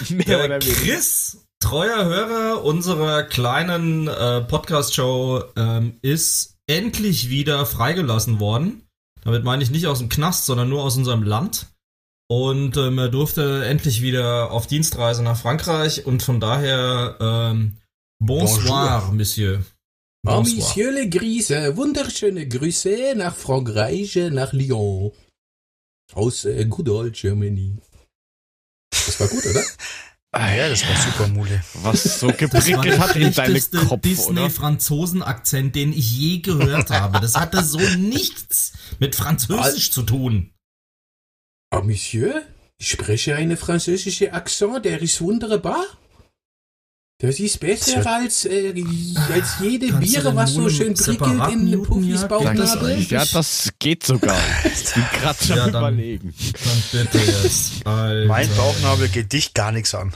Mehr 0.09 0.25
Der 0.25 0.45
oder 0.45 0.61
weniger. 0.61 0.79
Chris, 0.79 1.39
treuer 1.59 2.05
Hörer 2.05 2.63
unserer 2.63 3.23
kleinen 3.23 4.07
äh, 4.07 4.41
Podcast-Show, 4.41 5.43
ähm, 5.57 5.97
ist 6.01 6.52
endlich 6.67 7.29
wieder 7.29 7.65
freigelassen 7.65 8.39
worden. 8.39 8.87
Damit 9.23 9.43
meine 9.43 9.63
ich 9.63 9.71
nicht 9.71 9.87
aus 9.87 9.99
dem 9.99 10.09
Knast, 10.09 10.45
sondern 10.45 10.69
nur 10.69 10.83
aus 10.83 10.97
unserem 10.97 11.23
Land. 11.23 11.67
Und 12.29 12.77
ähm, 12.77 12.97
er 12.97 13.09
durfte 13.09 13.65
endlich 13.65 14.01
wieder 14.01 14.51
auf 14.51 14.67
Dienstreise 14.67 15.23
nach 15.23 15.37
Frankreich 15.37 16.05
und 16.05 16.23
von 16.23 16.39
daher 16.39 17.17
ähm, 17.19 17.77
bonsoir, 18.19 18.99
Bonjour. 18.99 19.13
Monsieur. 19.13 19.65
Oh, 20.25 20.31
Bonsoir. 20.31 20.55
Monsieur 20.57 20.91
le 20.91 21.09
Grise, 21.09 21.75
wunderschöne 21.75 22.47
Grüße 22.47 23.13
nach 23.15 23.35
Frankreich, 23.35 24.15
nach 24.31 24.53
Lyon. 24.53 25.11
Aus 26.13 26.45
äh, 26.45 26.65
Good 26.65 26.89
Old 26.89 27.13
Germany. 27.13 27.77
Das 28.89 29.19
war 29.19 29.27
gut, 29.27 29.45
oder? 29.45 29.63
Ah 30.35 30.51
ja, 30.55 30.67
das 30.67 30.81
war 30.87 30.95
super, 30.97 31.27
Mule. 31.27 31.63
Was 31.83 32.19
so 32.19 32.27
geprickelt 32.27 32.83
der 32.85 32.97
hat 32.99 33.15
in 33.15 33.31
schlechteste 33.31 33.77
Kopf? 33.85 34.01
Disney-Franzosen-Akzent, 34.01 35.75
den 35.75 35.93
ich 35.93 36.11
je 36.11 36.39
gehört 36.39 36.89
habe. 36.89 37.19
Das 37.19 37.35
hatte 37.35 37.63
so 37.63 37.77
nichts 37.97 38.73
mit 38.99 39.15
Französisch 39.15 39.91
zu 39.91 40.01
tun. 40.01 40.51
Oh, 41.71 41.81
Monsieur, 41.83 42.41
ich 42.79 42.89
spreche 42.89 43.35
eine 43.35 43.57
französische 43.57 44.33
Akzent, 44.33 44.85
der 44.85 45.01
ist 45.03 45.21
wunderbar. 45.21 45.85
Das 47.21 47.39
ist 47.39 47.59
besser 47.59 48.05
als, 48.05 48.43
äh, 48.45 48.73
als 49.31 49.59
jede 49.61 49.87
Kannst 49.89 50.11
Biere, 50.11 50.29
den 50.31 50.35
was 50.35 50.51
so 50.53 50.67
schön 50.67 50.93
prickelt 50.93 51.51
in 51.53 51.65
muten, 51.69 51.83
Puffis 51.83 52.21
ja? 52.21 52.27
Bauchnabel. 52.27 52.99
Ja, 53.03 53.23
das 53.23 53.71
geht 53.79 54.03
sogar. 54.03 54.37
Ich 54.65 54.93
bin 54.93 55.05
gerade 55.21 55.43
schon 55.45 55.55
Ja, 55.57 55.69
dann- 55.69 55.83
überlegen. 55.83 56.33
Dann 56.63 56.83
bitte 57.05 57.17
jetzt. 57.19 57.85
Alter. 57.87 58.27
Mein 58.27 58.49
Bauchnabel 58.57 59.07
geht 59.07 59.31
dich 59.31 59.53
gar 59.53 59.71
nichts 59.71 59.95
an. 59.95 60.13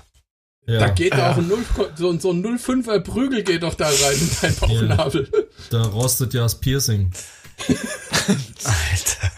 Ja, 0.67 0.79
Da 0.79 0.89
geht 0.89 1.13
doch 1.13 1.19
auch 1.19 1.37
ein 1.37 1.47
0, 1.47 1.65
so, 1.95 2.19
so 2.19 2.31
ein 2.31 2.43
05er 2.43 2.99
Prügel 2.99 3.43
geht 3.43 3.63
doch 3.63 3.73
da 3.75 3.87
rein 3.87 4.17
in 4.19 4.29
dein 4.41 4.55
Bauchnabel. 4.55 5.49
da 5.69 5.81
rostet 5.83 6.33
ja 6.33 6.41
das 6.41 6.59
Piercing. 6.59 7.11
Alter. 8.63 9.31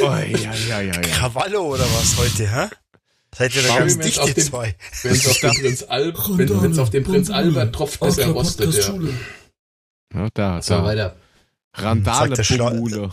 Oh, 0.00 0.04
ja, 0.04 0.54
ja, 0.68 0.80
ja, 0.80 0.80
ja. 0.80 1.00
Cavallo 1.00 1.62
oder 1.62 1.84
was 1.84 2.16
heute, 2.18 2.46
hä? 2.46 2.68
Seid 3.34 3.56
ihr 3.56 3.62
da 3.62 3.78
ganz 3.78 3.98
dicht, 3.98 4.18
auf 4.18 4.36
ihr 4.36 4.44
zwei? 4.44 4.76
Wenn 5.02 5.12
es 5.12 5.26
auf 5.26 5.38
den 5.40 5.54
Prinz 5.54 5.82
Al 5.84 6.14
wenn 6.14 6.78
auf 6.78 6.90
den 6.90 7.04
Prinz 7.04 7.30
Albert 7.30 7.74
tropft, 7.74 8.02
dass 8.02 8.18
er 8.18 8.28
rostet, 8.28 8.74
ja. 8.74 8.94
ja 10.14 10.28
da, 10.34 10.60
So, 10.60 10.74
da. 10.74 10.84
weiter. 10.84 11.16
Randale 11.74 12.36
Sagt 12.36 12.74
Mule. 12.74 13.10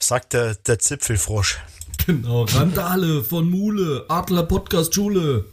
Sagt 0.00 0.34
der, 0.34 0.54
der 0.54 0.78
Zipfelfrosch. 0.78 1.58
Genau, 2.06 2.44
Randale 2.44 3.24
von 3.24 3.50
Mule, 3.50 4.04
Adler 4.08 4.44
Podcast 4.44 4.94
Schule. 4.94 5.46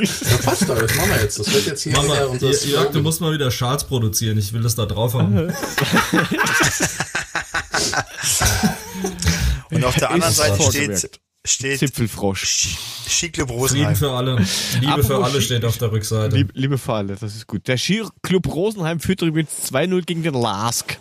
Ja, 0.00 0.36
passt 0.44 0.68
doch, 0.68 0.76
das 0.78 0.94
machen 0.96 1.10
wir 1.10 1.22
jetzt. 1.22 1.38
Das 1.38 1.52
wird 1.54 1.66
jetzt 1.66 1.82
hier 1.84 1.92
Mama, 1.92 2.14
wieder 2.14 2.30
unser 2.30 2.50
Jörg, 2.66 2.90
du 2.90 3.00
musst 3.00 3.20
mal 3.20 3.32
wieder 3.32 3.50
Schals 3.50 3.84
produzieren. 3.84 4.36
Ich 4.38 4.52
will 4.52 4.62
das 4.62 4.74
da 4.74 4.86
drauf 4.86 5.14
haben. 5.14 5.52
Und 9.70 9.84
auf 9.84 9.94
der 9.96 10.10
anderen 10.10 10.30
Ist 10.32 10.36
Seite 10.38 10.62
steht, 10.62 11.20
steht 11.46 11.78
Zipfelfrosch. 11.78 12.44
Ski- 12.44 12.76
Skiclub 13.08 13.48
Frieden 13.48 13.60
Rosenheim. 13.60 13.96
für 13.96 14.10
alle. 14.10 14.36
Liebe 14.80 14.86
Apropos 14.92 15.06
für 15.06 15.24
alle 15.24 15.40
steht 15.42 15.64
auf 15.64 15.78
der 15.78 15.92
Rückseite. 15.92 16.36
Liebe, 16.36 16.52
liebe 16.54 16.78
für 16.78 16.94
alle, 16.94 17.16
das 17.16 17.34
ist 17.34 17.46
gut. 17.46 17.66
Der 17.68 17.76
Skiclub 17.76 18.46
Rosenheim 18.46 19.00
führt 19.00 19.22
übrigens 19.22 19.50
2-0 19.72 20.02
gegen 20.04 20.22
den 20.22 20.34
Lask. 20.34 20.98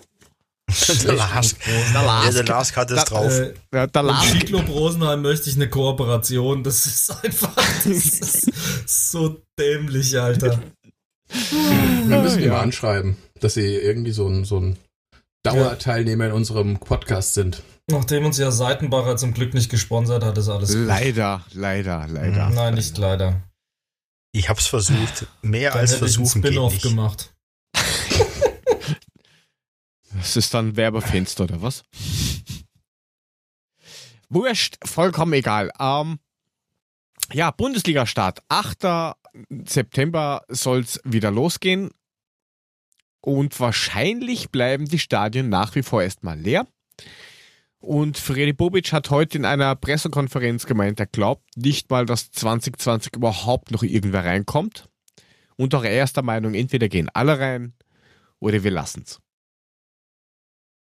Der 1.03 1.13
Lask. 1.13 1.57
Ja, 1.93 2.31
der 2.31 2.43
Lask 2.45 2.75
hat 2.75 2.89
es 2.91 2.97
Da- 2.97 3.03
drauf. 3.03 3.31
Äh, 3.31 3.53
Ja, 3.73 3.87
der 3.87 4.03
Mit 4.03 4.11
Lask. 4.11 4.29
Skiclub 4.29 4.69
Rosenheim 4.69 5.21
möchte 5.21 5.49
ich 5.49 5.55
eine 5.55 5.69
Kooperation. 5.69 6.63
Das 6.63 6.85
ist 6.85 7.11
einfach 7.23 7.55
das 7.55 7.85
ist 7.85 9.11
so 9.11 9.41
dämlich, 9.59 10.19
Alter. 10.19 10.59
Wir 11.29 12.21
müssen 12.21 12.39
die 12.39 12.45
Ja. 12.45 12.53
mal 12.53 12.61
anschreiben, 12.61 13.17
dass 13.39 13.53
sie 13.55 13.75
irgendwie 13.75 14.11
so 14.11 14.27
ein, 14.27 14.45
so 14.45 14.59
ein 14.59 14.77
Dauerteilnehmer 15.43 16.27
in 16.27 16.31
unserem 16.31 16.79
Podcast 16.79 17.33
sind. 17.33 17.61
Nachdem 17.91 18.25
uns 18.25 18.37
ja 18.37 18.49
Seitenbacher 18.49 19.17
zum 19.17 19.33
Glück 19.33 19.53
nicht 19.53 19.69
gesponsert 19.69 20.23
hat, 20.23 20.37
ist 20.37 20.47
alles 20.49 20.73
gut. 20.73 20.85
Leider, 20.87 21.43
leider, 21.53 22.07
leider. 22.07 22.49
Nein, 22.49 22.75
nicht 22.75 22.97
leider. 22.97 23.41
Ich 24.31 24.47
hab's 24.49 24.67
versucht. 24.67 25.27
Mehr 25.41 25.71
Dann 25.71 25.81
als 25.81 25.91
hätte 25.95 26.05
ich 26.05 26.17
einen 26.17 26.25
versuchen 26.27 26.43
Spin-off 26.43 26.81
gemacht. 26.81 27.32
Das 30.15 30.37
ist 30.37 30.53
dann 30.53 30.75
Werbefenster 30.75 31.45
oder 31.45 31.61
was? 31.61 31.83
Wurscht, 34.29 34.77
vollkommen 34.83 35.33
egal. 35.33 35.71
Ähm, 35.79 36.19
ja, 37.31 37.51
Bundesliga-Start. 37.51 38.43
8. 38.49 39.15
September 39.65 40.43
soll's 40.47 40.99
wieder 41.03 41.31
losgehen. 41.31 41.91
Und 43.21 43.59
wahrscheinlich 43.59 44.49
bleiben 44.49 44.85
die 44.85 44.99
Stadien 44.99 45.49
nach 45.49 45.75
wie 45.75 45.83
vor 45.83 46.03
erstmal 46.03 46.37
leer. 46.37 46.67
Und 47.79 48.17
Freddy 48.17 48.53
Bobic 48.53 48.91
hat 48.93 49.09
heute 49.09 49.37
in 49.37 49.45
einer 49.45 49.75
Pressekonferenz 49.75 50.65
gemeint, 50.65 50.99
er 50.99 51.05
glaubt 51.05 51.45
nicht 51.57 51.89
mal, 51.89 52.05
dass 52.05 52.31
2020 52.31 53.15
überhaupt 53.15 53.71
noch 53.71 53.83
irgendwer 53.83 54.25
reinkommt. 54.25 54.89
Und 55.57 55.75
auch 55.75 55.83
er 55.83 56.03
ist 56.03 56.15
der 56.15 56.23
Meinung, 56.23 56.53
entweder 56.53 56.89
gehen 56.89 57.09
alle 57.13 57.39
rein 57.39 57.73
oder 58.39 58.63
wir 58.63 58.71
lassen's. 58.71 59.19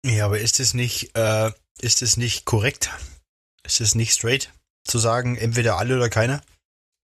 Ja, 0.05 0.25
aber 0.25 0.39
ist 0.39 0.59
es 0.59 0.73
nicht, 0.73 1.15
äh, 1.17 1.51
ist 1.81 2.01
es 2.01 2.17
nicht 2.17 2.45
korrekt? 2.45 2.89
Ist 3.63 3.81
es 3.81 3.95
nicht 3.95 4.13
straight 4.13 4.51
zu 4.83 4.97
sagen, 4.97 5.35
entweder 5.35 5.77
alle 5.77 5.97
oder 5.97 6.09
keiner? 6.09 6.41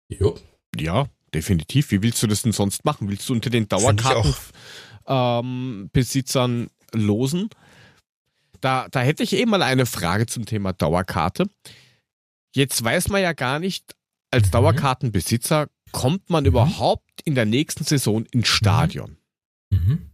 Jo. 0.09 0.37
Ja, 0.75 1.07
definitiv. 1.33 1.91
Wie 1.91 2.01
willst 2.01 2.21
du 2.23 2.27
das 2.27 2.41
denn 2.41 2.51
sonst 2.53 2.83
machen? 2.85 3.07
Willst 3.09 3.27
du 3.29 3.33
unter 3.33 3.49
den 3.49 3.67
Dauerkartenbesitzern 3.69 5.89
Besitzern 5.93 6.69
losen? 6.93 7.49
Da, 8.61 8.87
da 8.89 9.01
hätte 9.01 9.23
ich 9.23 9.33
eh 9.33 9.45
mal 9.45 9.61
eine 9.63 9.85
Frage 9.85 10.25
zum 10.27 10.45
Thema 10.45 10.73
Dauerkarte. 10.73 11.47
Jetzt 12.53 12.83
weiß 12.83 13.07
man 13.09 13.21
ja 13.21 13.33
gar 13.33 13.59
nicht, 13.59 13.95
als 14.31 14.47
Mhm. 14.47 14.51
Dauerkartenbesitzer 14.51 15.67
kommt 15.91 16.29
man 16.29 16.43
Mhm. 16.43 16.47
überhaupt 16.49 17.21
in 17.25 17.35
der 17.35 17.45
nächsten 17.45 17.83
Saison 17.85 18.25
ins 18.25 18.47
Stadion. 18.49 19.17
Mhm. 19.71 20.10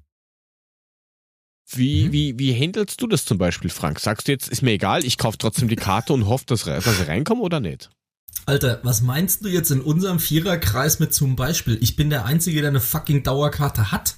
Wie, 1.72 2.06
Mhm. 2.06 2.12
wie, 2.14 2.40
wie 2.40 2.54
handelst 2.56 3.02
du 3.02 3.08
das 3.08 3.26
zum 3.26 3.38
Beispiel, 3.38 3.70
Frank? 3.70 4.00
Sagst 4.00 4.28
du 4.28 4.32
jetzt, 4.32 4.48
ist 4.48 4.62
mir 4.62 4.72
egal, 4.72 5.04
ich 5.04 5.18
kaufe 5.18 5.38
trotzdem 5.38 5.68
die 5.68 5.76
Karte 5.76 6.14
und 6.14 6.26
hoffe, 6.28 6.46
dass, 6.48 6.64
dass 6.64 6.88
ich 7.02 7.08
reinkomme 7.08 7.42
oder 7.42 7.60
nicht? 7.60 7.90
Alter, 8.46 8.80
was 8.84 9.02
meinst 9.02 9.44
du 9.44 9.50
jetzt 9.50 9.72
in 9.72 9.82
unserem 9.82 10.20
Viererkreis 10.20 11.00
mit 11.00 11.14
zum 11.14 11.36
Beispiel? 11.36 11.78
Ich 11.82 11.98
bin 11.98 12.10
der 12.10 12.24
Einzige, 12.26 12.62
der 12.62 12.70
eine 12.70 12.80
fucking 12.80 13.24
Dauerkarte 13.24 13.92
hat. 13.92 14.16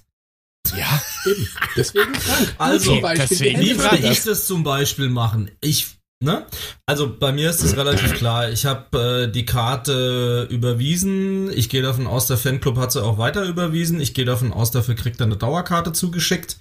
Ja, 0.77 1.01
Eben. 1.25 1.47
Deswegen 1.75 2.13
Frank. 2.13 2.55
Also, 2.59 3.01
Beispiel 3.01 3.27
deswegen 3.27 3.61
Wie 3.61 3.77
würde 3.79 3.97
ich 4.11 4.21
das 4.23 4.45
zum 4.45 4.63
Beispiel 4.63 5.09
machen? 5.09 5.49
Ich, 5.61 5.87
ne? 6.23 6.45
Also 6.85 7.11
bei 7.17 7.31
mir 7.31 7.49
ist 7.49 7.63
es 7.63 7.75
relativ 7.75 8.13
klar. 8.13 8.51
Ich 8.51 8.67
habe 8.67 9.25
äh, 9.27 9.31
die 9.31 9.45
Karte 9.47 10.47
überwiesen. 10.51 11.51
Ich 11.51 11.69
gehe 11.69 11.81
davon 11.81 12.05
aus, 12.05 12.27
der 12.27 12.37
Fanclub 12.37 12.77
hat 12.77 12.91
sie 12.91 13.03
auch 13.03 13.17
weiter 13.17 13.43
überwiesen. 13.45 13.99
Ich 13.99 14.13
gehe 14.13 14.25
davon 14.25 14.53
aus, 14.53 14.69
dafür 14.69 14.93
kriegt 14.93 15.19
er 15.21 15.25
eine 15.25 15.37
Dauerkarte 15.37 15.91
zugeschickt. 15.93 16.57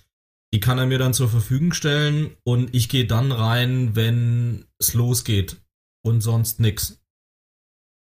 Die 0.55 0.61
kann 0.61 0.79
er 0.79 0.87
mir 0.87 0.99
dann 0.99 1.15
zur 1.15 1.29
Verfügung 1.29 1.73
stellen 1.73 2.37
und 2.45 2.75
ich 2.75 2.89
gehe 2.89 3.07
dann 3.07 3.33
rein, 3.33 3.95
wenn 3.95 4.65
es 4.79 4.95
losgeht 4.95 5.57
und 6.03 6.23
sonst 6.23 6.61
nix. 6.61 7.01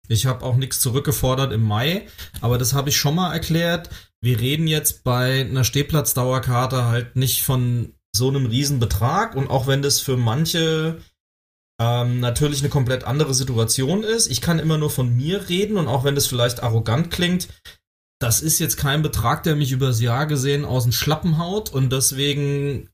Ich 0.09 0.26
habe 0.26 0.44
auch 0.44 0.57
nichts 0.57 0.80
zurückgefordert 0.80 1.52
im 1.52 1.62
Mai, 1.62 2.07
aber 2.42 2.59
das 2.59 2.74
habe 2.74 2.90
ich 2.90 2.96
schon 2.96 3.14
mal 3.14 3.33
erklärt. 3.33 3.88
Wir 4.20 4.38
reden 4.38 4.66
jetzt 4.66 5.02
bei 5.04 5.40
einer 5.40 5.64
Stehplatzdauerkarte 5.64 6.85
halt 6.85 7.16
nicht 7.16 7.42
von 7.42 7.94
so 8.14 8.28
einem 8.28 8.46
Riesenbetrag 8.46 9.35
und 9.35 9.48
auch 9.48 9.66
wenn 9.66 9.80
das 9.80 10.00
für 10.00 10.18
manche 10.18 11.00
ähm, 11.80 12.20
natürlich 12.20 12.61
eine 12.61 12.68
komplett 12.68 13.04
andere 13.04 13.35
Situation 13.35 14.04
ist, 14.04 14.28
ich 14.30 14.40
kann 14.40 14.59
immer 14.59 14.78
nur 14.78 14.90
von 14.90 15.14
mir 15.16 15.48
reden 15.48 15.76
und 15.76 15.88
auch 15.88 16.04
wenn 16.04 16.14
das 16.14 16.26
vielleicht 16.26 16.62
arrogant 16.62 17.11
klingt, 17.11 17.48
das 18.25 18.41
ist 18.41 18.59
jetzt 18.59 18.79
kein 18.79 19.03
Betrag, 19.03 19.43
der 19.43 19.55
mich 19.55 19.71
übers 19.71 20.01
Jahr 20.01 20.27
gesehen 20.27 20.65
aus 20.65 20.85
den 20.85 20.93
Schlappen 20.93 21.37
haut 21.37 21.71
und 21.71 21.93
deswegen 21.93 22.89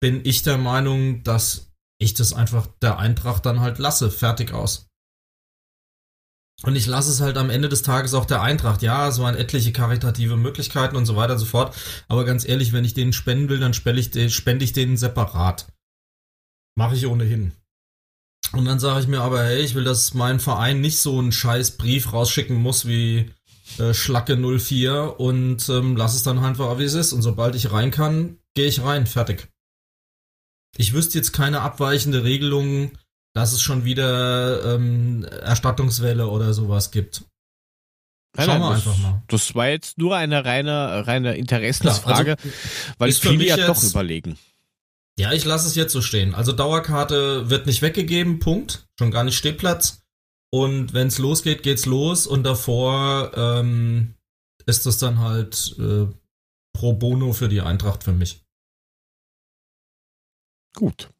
bin 0.00 0.24
ich 0.24 0.44
der 0.44 0.58
Meinung, 0.58 1.24
dass 1.24 1.72
ich 1.98 2.14
das 2.14 2.32
einfach 2.32 2.68
der 2.80 2.98
Eintracht 2.98 3.44
dann 3.44 3.58
halt 3.58 3.78
lasse, 3.78 4.12
fertig 4.12 4.52
aus. 4.52 4.86
Und 6.62 6.76
ich 6.76 6.86
lasse 6.86 7.10
es 7.10 7.20
halt 7.20 7.36
am 7.36 7.50
Ende 7.50 7.68
des 7.68 7.82
Tages 7.82 8.14
auch 8.14 8.26
der 8.26 8.42
Eintracht. 8.42 8.82
Ja, 8.82 9.08
es 9.08 9.18
waren 9.18 9.34
etliche 9.34 9.72
karitative 9.72 10.36
Möglichkeiten 10.36 10.94
und 10.94 11.04
so 11.04 11.16
weiter 11.16 11.32
und 11.32 11.38
so 11.40 11.46
fort. 11.46 11.74
Aber 12.06 12.24
ganz 12.24 12.46
ehrlich, 12.46 12.72
wenn 12.72 12.84
ich 12.84 12.94
denen 12.94 13.12
spenden 13.12 13.48
will, 13.48 13.58
dann 13.58 13.74
spende 13.74 14.00
ich, 14.00 14.10
de- 14.10 14.28
spende 14.28 14.64
ich 14.64 14.72
denen 14.72 14.96
separat. 14.96 15.66
Mache 16.76 16.94
ich 16.94 17.06
ohnehin. 17.06 17.52
Und 18.52 18.66
dann 18.66 18.78
sage 18.78 19.00
ich 19.00 19.08
mir 19.08 19.20
aber, 19.20 19.42
hey, 19.42 19.62
ich 19.62 19.74
will, 19.74 19.84
dass 19.84 20.14
mein 20.14 20.38
Verein 20.38 20.80
nicht 20.80 20.98
so 20.98 21.18
einen 21.18 21.32
scheiß 21.32 21.76
Brief 21.76 22.12
rausschicken 22.12 22.56
muss 22.56 22.86
wie 22.86 23.32
äh, 23.78 23.94
Schlacke 23.94 24.36
04 24.36 25.18
und 25.20 25.68
ähm, 25.68 25.96
lass 25.96 26.14
es 26.14 26.22
dann 26.22 26.38
einfach, 26.38 26.78
wie 26.78 26.84
es 26.84 26.94
ist. 26.94 27.12
Und 27.12 27.22
sobald 27.22 27.54
ich 27.54 27.72
rein 27.72 27.90
kann, 27.90 28.38
gehe 28.54 28.66
ich 28.66 28.82
rein. 28.82 29.06
Fertig. 29.06 29.48
Ich 30.76 30.92
wüsste 30.92 31.18
jetzt 31.18 31.32
keine 31.32 31.60
abweichende 31.62 32.24
Regelung, 32.24 32.92
dass 33.34 33.52
es 33.52 33.60
schon 33.60 33.84
wieder 33.84 34.74
ähm, 34.74 35.24
Erstattungswelle 35.24 36.26
oder 36.28 36.52
sowas 36.54 36.90
gibt. 36.90 37.24
Nein, 38.36 38.46
Schauen 38.46 38.60
wir 38.60 38.70
einfach 38.70 38.98
mal. 38.98 39.22
Das 39.28 39.54
war 39.56 39.68
jetzt 39.68 39.98
nur 39.98 40.16
eine 40.16 40.44
reine, 40.44 41.06
reine 41.06 41.34
Interessensfrage, 41.36 42.36
Klar, 42.36 42.52
weil 42.98 43.08
ist 43.08 43.20
für 43.22 43.30
viele 43.30 43.44
ja 43.46 43.56
jetzt- 43.56 43.68
doch 43.68 43.82
überlegen. 43.82 44.38
Ja, 45.18 45.32
ich 45.32 45.44
lasse 45.44 45.66
es 45.66 45.74
jetzt 45.74 45.92
so 45.92 46.00
stehen. 46.00 46.34
Also 46.34 46.52
Dauerkarte 46.52 47.50
wird 47.50 47.66
nicht 47.66 47.82
weggegeben, 47.82 48.38
Punkt. 48.38 48.86
Schon 48.98 49.10
gar 49.10 49.24
nicht 49.24 49.36
Stehplatz. 49.36 49.99
Und 50.52 50.92
wenn 50.94 51.06
es 51.06 51.18
losgeht, 51.18 51.62
geht's 51.62 51.86
los. 51.86 52.26
Und 52.26 52.42
davor 52.44 53.32
ähm, 53.36 54.14
ist 54.66 54.86
das 54.86 54.98
dann 54.98 55.20
halt 55.20 55.76
äh, 55.78 56.06
pro 56.72 56.92
bono 56.92 57.32
für 57.32 57.48
die 57.48 57.60
Eintracht 57.60 58.04
für 58.04 58.12
mich. 58.12 58.42
Gut. 60.74 61.10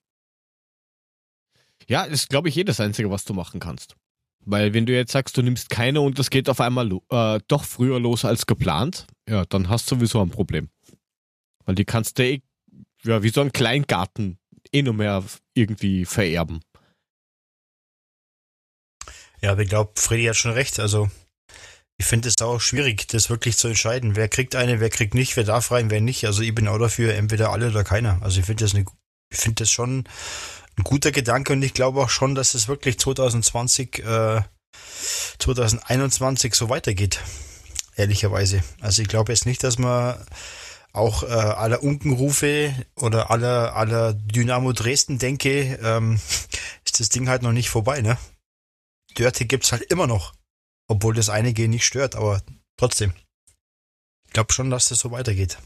Ja, 1.86 2.04
ist, 2.04 2.28
glaube 2.28 2.48
ich, 2.48 2.56
eh 2.56 2.64
das 2.64 2.80
Einzige, 2.80 3.10
was 3.10 3.24
du 3.24 3.34
machen 3.34 3.60
kannst. 3.60 3.96
Weil 4.44 4.72
wenn 4.74 4.86
du 4.86 4.92
jetzt 4.92 5.12
sagst, 5.12 5.36
du 5.36 5.42
nimmst 5.42 5.70
keine 5.70 6.00
und 6.00 6.18
das 6.18 6.30
geht 6.30 6.48
auf 6.48 6.60
einmal 6.60 6.90
äh, 7.10 7.40
doch 7.46 7.64
früher 7.64 8.00
los 8.00 8.24
als 8.24 8.46
geplant, 8.46 9.06
ja, 9.28 9.44
dann 9.44 9.68
hast 9.68 9.90
du 9.90 9.96
sowieso 9.96 10.20
ein 10.22 10.30
Problem. 10.30 10.70
Weil 11.64 11.74
die 11.74 11.84
kannst 11.84 12.18
du 12.18 12.24
eh, 12.24 12.42
ja, 13.02 13.22
wie 13.22 13.28
so 13.28 13.40
ein 13.40 13.52
Kleingarten 13.52 14.38
eh 14.72 14.82
nur 14.82 14.94
mehr 14.94 15.24
irgendwie 15.54 16.04
vererben. 16.04 16.60
Ja, 19.42 19.52
aber 19.52 19.62
ich 19.62 19.68
glaube, 19.68 19.92
Freddy 19.96 20.24
hat 20.24 20.36
schon 20.36 20.52
recht. 20.52 20.80
Also, 20.80 21.10
ich 21.98 22.06
finde 22.06 22.28
es 22.28 22.40
auch 22.40 22.60
schwierig, 22.60 23.08
das 23.08 23.30
wirklich 23.30 23.56
zu 23.56 23.68
entscheiden. 23.68 24.16
Wer 24.16 24.28
kriegt 24.28 24.54
eine, 24.56 24.80
wer 24.80 24.90
kriegt 24.90 25.14
nicht, 25.14 25.36
wer 25.36 25.44
darf 25.44 25.70
rein, 25.70 25.90
wer 25.90 26.00
nicht. 26.00 26.26
Also, 26.26 26.42
ich 26.42 26.54
bin 26.54 26.68
auch 26.68 26.78
dafür, 26.78 27.14
entweder 27.14 27.50
alle 27.50 27.68
oder 27.68 27.84
keiner. 27.84 28.18
Also, 28.22 28.40
ich 28.40 28.46
finde 28.46 28.64
das, 28.64 28.74
ich 28.74 28.86
finde 29.38 29.62
das 29.62 29.70
schon 29.70 30.04
ein 30.76 30.84
guter 30.84 31.12
Gedanke 31.12 31.52
und 31.52 31.62
ich 31.62 31.74
glaube 31.74 32.00
auch 32.00 32.10
schon, 32.10 32.34
dass 32.34 32.54
es 32.54 32.68
wirklich 32.68 32.98
2020, 32.98 34.00
äh, 34.00 34.42
2021 35.38 36.54
so 36.54 36.68
weitergeht. 36.68 37.20
Ehrlicherweise. 37.96 38.62
Also, 38.80 39.02
ich 39.02 39.08
glaube 39.08 39.32
jetzt 39.32 39.46
nicht, 39.46 39.64
dass 39.64 39.78
man 39.78 40.16
auch 40.92 41.22
äh, 41.22 41.26
aller 41.26 41.82
Unkenrufe 41.82 42.74
oder 42.96 43.30
aller, 43.30 43.76
aller 43.76 44.12
Dynamo 44.14 44.72
Dresden 44.72 45.18
denke, 45.18 45.78
ähm, 45.82 46.20
ist 46.84 47.00
das 47.00 47.08
Ding 47.08 47.28
halt 47.28 47.42
noch 47.42 47.52
nicht 47.52 47.70
vorbei, 47.70 48.00
ne? 48.02 48.18
Dörte 49.14 49.44
gibt's 49.46 49.72
halt 49.72 49.82
immer 49.82 50.06
noch. 50.06 50.34
Obwohl 50.88 51.14
das 51.14 51.28
einige 51.28 51.68
nicht 51.68 51.84
stört, 51.84 52.16
aber 52.16 52.42
trotzdem. 52.76 53.12
Ich 54.26 54.32
glaube 54.32 54.52
schon, 54.52 54.70
dass 54.70 54.88
das 54.88 55.00
so 55.00 55.10
weitergeht. 55.10 55.58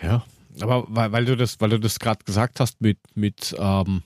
Ja, 0.00 0.24
aber 0.60 0.84
weil, 0.88 1.12
weil 1.12 1.24
du 1.24 1.36
das, 1.36 1.60
weil 1.60 1.70
du 1.70 1.78
das 1.78 1.98
gerade 1.98 2.24
gesagt 2.24 2.60
hast 2.60 2.80
mit, 2.80 2.98
mit 3.14 3.54
ähm, 3.58 4.02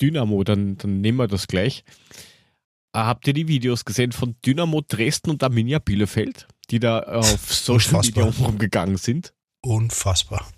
Dynamo, 0.00 0.42
dann, 0.44 0.76
dann 0.78 1.00
nehmen 1.00 1.18
wir 1.18 1.28
das 1.28 1.46
gleich. 1.46 1.84
Äh, 2.92 2.98
habt 3.00 3.26
ihr 3.26 3.32
die 3.32 3.48
Videos 3.48 3.84
gesehen 3.84 4.12
von 4.12 4.36
Dynamo 4.44 4.80
Dresden 4.82 5.30
und 5.30 5.42
Arminia 5.42 5.78
Bielefeld, 5.78 6.46
die 6.70 6.80
da 6.80 7.00
auf 7.00 7.26
Social 7.52 7.94
Unfassbar. 7.96 8.26
Media 8.26 8.44
rumgegangen 8.46 8.96
sind? 8.96 9.32
Unfassbar. 9.64 10.48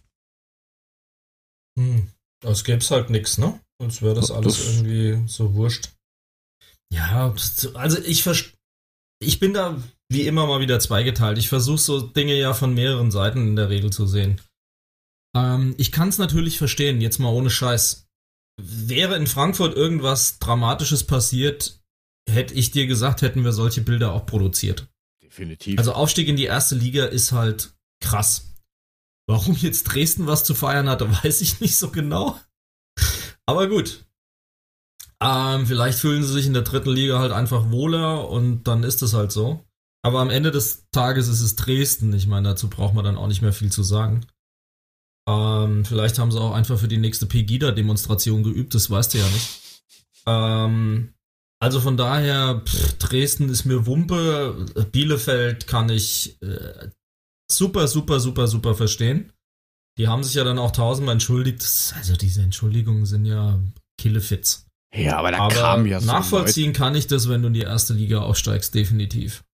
Hm. 1.78 2.10
Das 2.40 2.64
gäb's 2.64 2.90
halt 2.90 3.10
nix, 3.10 3.38
ne? 3.38 3.58
Als 3.78 4.02
wäre 4.02 4.14
das 4.14 4.30
alles 4.30 4.56
Das- 4.56 4.74
irgendwie 4.76 5.28
so 5.28 5.54
wurscht. 5.54 5.90
Ja, 6.92 7.34
also 7.74 7.98
ich 8.02 8.24
ich 9.18 9.40
bin 9.40 9.54
da 9.54 9.82
wie 10.08 10.26
immer 10.26 10.46
mal 10.46 10.60
wieder 10.60 10.78
zweigeteilt. 10.78 11.38
Ich 11.38 11.48
versuche 11.48 11.78
so 11.78 12.00
Dinge 12.00 12.34
ja 12.34 12.54
von 12.54 12.74
mehreren 12.74 13.10
Seiten 13.10 13.48
in 13.48 13.56
der 13.56 13.70
Regel 13.70 13.92
zu 13.92 14.06
sehen. 14.06 14.40
Ähm, 15.36 15.74
ich 15.78 15.92
kann 15.92 16.08
es 16.08 16.18
natürlich 16.18 16.58
verstehen, 16.58 17.00
jetzt 17.00 17.18
mal 17.18 17.32
ohne 17.32 17.50
Scheiß. 17.50 18.08
Wäre 18.60 19.16
in 19.16 19.26
Frankfurt 19.26 19.76
irgendwas 19.76 20.38
Dramatisches 20.38 21.04
passiert, 21.04 21.82
hätte 22.28 22.54
ich 22.54 22.70
dir 22.70 22.86
gesagt, 22.86 23.22
hätten 23.22 23.44
wir 23.44 23.52
solche 23.52 23.82
Bilder 23.82 24.12
auch 24.12 24.26
produziert. 24.26 24.88
Definitiv. 25.22 25.78
Also 25.78 25.92
Aufstieg 25.92 26.28
in 26.28 26.36
die 26.36 26.44
erste 26.44 26.74
Liga 26.74 27.04
ist 27.04 27.32
halt 27.32 27.74
krass. 28.00 28.54
Warum 29.28 29.56
jetzt 29.56 29.84
Dresden 29.84 30.26
was 30.26 30.44
zu 30.44 30.54
feiern 30.54 30.88
hatte, 30.88 31.10
weiß 31.24 31.40
ich 31.40 31.60
nicht 31.60 31.76
so 31.76 31.90
genau. 31.90 32.40
Aber 33.44 33.68
gut. 33.68 34.05
Ähm, 35.22 35.66
vielleicht 35.66 35.98
fühlen 35.98 36.22
sie 36.22 36.32
sich 36.32 36.46
in 36.46 36.52
der 36.52 36.62
dritten 36.62 36.90
Liga 36.90 37.18
halt 37.18 37.32
einfach 37.32 37.70
wohler 37.70 38.28
und 38.28 38.64
dann 38.64 38.82
ist 38.82 39.02
es 39.02 39.14
halt 39.14 39.32
so. 39.32 39.64
Aber 40.02 40.20
am 40.20 40.30
Ende 40.30 40.50
des 40.50 40.86
Tages 40.92 41.26
ist 41.28 41.40
es 41.40 41.56
Dresden. 41.56 42.12
Ich 42.12 42.26
meine, 42.26 42.50
dazu 42.50 42.68
braucht 42.68 42.94
man 42.94 43.04
dann 43.04 43.16
auch 43.16 43.26
nicht 43.26 43.42
mehr 43.42 43.52
viel 43.52 43.72
zu 43.72 43.82
sagen. 43.82 44.26
Ähm, 45.28 45.84
vielleicht 45.84 46.18
haben 46.18 46.30
sie 46.30 46.40
auch 46.40 46.52
einfach 46.52 46.78
für 46.78 46.88
die 46.88 46.98
nächste 46.98 47.26
Pegida-Demonstration 47.26 48.44
geübt, 48.44 48.74
das 48.74 48.90
weißt 48.90 49.14
du 49.14 49.18
ja 49.18 49.28
nicht. 49.28 49.82
Ähm, 50.26 51.14
also 51.60 51.80
von 51.80 51.96
daher, 51.96 52.62
pff, 52.64 52.98
Dresden 52.98 53.48
ist 53.48 53.64
mir 53.64 53.86
Wumpe, 53.86 54.66
Bielefeld 54.92 55.66
kann 55.66 55.88
ich 55.88 56.40
äh, 56.42 56.90
super, 57.50 57.88
super, 57.88 58.20
super, 58.20 58.46
super 58.46 58.74
verstehen. 58.74 59.32
Die 59.98 60.08
haben 60.08 60.22
sich 60.22 60.34
ja 60.34 60.44
dann 60.44 60.58
auch 60.58 60.72
tausendmal 60.72 61.14
entschuldigt. 61.14 61.62
Also 61.96 62.16
diese 62.16 62.42
Entschuldigungen 62.42 63.06
sind 63.06 63.24
ja 63.24 63.58
Killefits. 63.98 64.65
Ja, 64.94 65.16
aber 65.18 65.30
da 65.32 65.38
Aber 65.38 65.54
kam 65.54 65.86
ja 65.86 66.00
so 66.00 66.06
nachvollziehen 66.06 66.72
kann 66.72 66.94
ich 66.94 67.06
das, 67.06 67.28
wenn 67.28 67.42
du 67.42 67.48
in 67.48 67.54
die 67.54 67.60
erste 67.62 67.92
Liga 67.94 68.20
aufsteigst, 68.20 68.74
definitiv. 68.74 69.44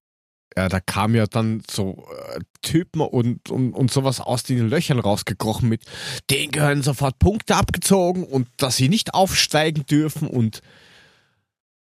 ja, 0.57 0.69
da 0.69 0.81
kam 0.81 1.15
ja 1.15 1.27
dann 1.27 1.63
so 1.71 2.07
äh, 2.35 2.41
Typen 2.61 3.01
und, 3.01 3.51
und, 3.51 3.73
und 3.73 3.91
sowas 3.91 4.21
aus 4.21 4.43
den 4.43 4.69
Löchern 4.69 4.99
rausgekrochen 5.01 5.69
mit, 5.69 5.83
denen 6.31 6.53
gehören 6.53 6.83
sofort 6.83 7.19
Punkte 7.19 7.57
abgezogen 7.57 8.25
und 8.25 8.49
dass 8.59 8.77
sie 8.77 8.89
nicht 8.89 9.15
aufsteigen 9.15 9.85
dürfen 9.87 10.29
und 10.29 10.61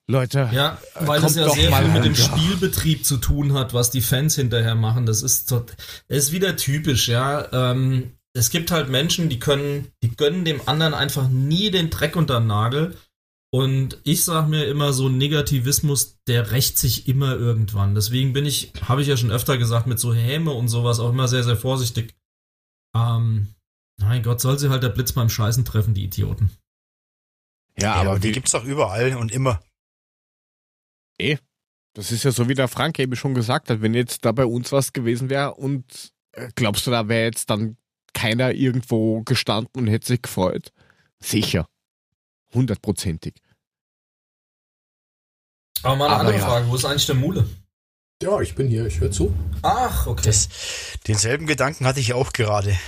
Leute, 0.08 0.48
Ja, 0.52 0.78
Äh, 0.94 1.06
weil 1.06 1.24
es 1.24 1.36
ja 1.36 1.48
sehr 1.48 1.72
viel 1.72 1.88
mit 1.88 2.04
dem. 2.04 2.14
Spielbetrieb 2.14 3.04
zu 3.04 3.18
tun 3.18 3.54
hat, 3.54 3.72
was 3.72 3.90
die 3.90 4.00
Fans 4.00 4.34
hinterher 4.34 4.74
machen. 4.74 5.06
Das 5.06 5.22
ist, 5.22 5.48
so, 5.48 5.60
das 6.08 6.18
ist 6.18 6.32
wieder 6.32 6.56
typisch, 6.56 7.08
ja. 7.08 7.48
Ähm, 7.52 8.12
es 8.34 8.50
gibt 8.50 8.70
halt 8.70 8.88
Menschen, 8.88 9.28
die 9.28 9.38
können, 9.38 9.88
die 10.02 10.14
gönnen 10.16 10.44
dem 10.44 10.60
anderen 10.66 10.94
einfach 10.94 11.28
nie 11.28 11.70
den 11.70 11.90
Dreck 11.90 12.16
unter 12.16 12.40
den 12.40 12.46
Nagel. 12.48 12.96
Und 13.54 14.00
ich 14.04 14.24
sag 14.24 14.48
mir 14.48 14.64
immer, 14.64 14.94
so 14.94 15.10
Negativismus, 15.10 16.22
der 16.26 16.52
rächt 16.52 16.78
sich 16.78 17.06
immer 17.06 17.34
irgendwann. 17.36 17.94
Deswegen 17.94 18.32
bin 18.32 18.46
ich, 18.46 18.72
habe 18.80 19.02
ich 19.02 19.08
ja 19.08 19.16
schon 19.18 19.30
öfter 19.30 19.58
gesagt, 19.58 19.86
mit 19.86 19.98
so 19.98 20.14
Häme 20.14 20.52
und 20.52 20.68
sowas 20.68 21.00
auch 21.00 21.10
immer 21.10 21.28
sehr, 21.28 21.44
sehr 21.44 21.58
vorsichtig. 21.58 22.14
Ähm, 22.96 23.54
mein 24.00 24.22
Gott, 24.22 24.40
soll 24.40 24.58
sie 24.58 24.70
halt 24.70 24.82
der 24.82 24.88
Blitz 24.88 25.12
beim 25.12 25.28
Scheißen 25.28 25.66
treffen, 25.66 25.92
die 25.92 26.04
Idioten. 26.04 26.50
ja, 27.78 27.94
aber 27.94 28.18
die 28.18 28.28
wie, 28.28 28.32
gibt's 28.32 28.52
doch 28.52 28.64
überall 28.64 29.16
und 29.16 29.30
immer. 29.30 29.62
das 31.94 32.10
ist 32.10 32.24
ja 32.24 32.32
so, 32.32 32.48
wie 32.48 32.54
der 32.54 32.68
Frank 32.68 32.98
eben 32.98 33.16
schon 33.16 33.34
gesagt 33.34 33.68
hat, 33.68 33.82
wenn 33.82 33.92
jetzt 33.92 34.24
da 34.24 34.32
bei 34.32 34.46
uns 34.46 34.72
was 34.72 34.94
gewesen 34.94 35.28
wäre 35.28 35.54
und 35.54 36.12
äh, 36.32 36.48
glaubst 36.54 36.86
du, 36.86 36.90
da 36.90 37.06
wäre 37.06 37.24
jetzt 37.24 37.50
dann 37.50 37.76
keiner 38.14 38.52
irgendwo 38.52 39.22
gestanden 39.22 39.82
und 39.82 39.88
hätte 39.88 40.06
sich 40.06 40.22
gefreut? 40.22 40.72
Sicher. 41.20 41.68
Hundertprozentig. 42.54 43.34
Aber 45.82 45.96
mal 45.96 46.06
eine 46.06 46.14
Aber 46.14 46.20
andere 46.20 46.38
ja. 46.38 46.46
Frage, 46.46 46.68
wo 46.68 46.76
ist 46.76 46.84
eigentlich 46.84 47.06
der 47.06 47.14
Mule? 47.16 47.48
Ja, 48.22 48.40
ich 48.40 48.54
bin 48.54 48.68
hier, 48.68 48.86
ich 48.86 49.00
höre 49.00 49.10
zu. 49.10 49.34
Ach, 49.62 50.06
okay. 50.06 50.22
Das, 50.26 50.48
denselben 51.08 51.46
Gedanken 51.46 51.86
hatte 51.86 51.98
ich 51.98 52.12
auch 52.12 52.32
gerade. 52.32 52.78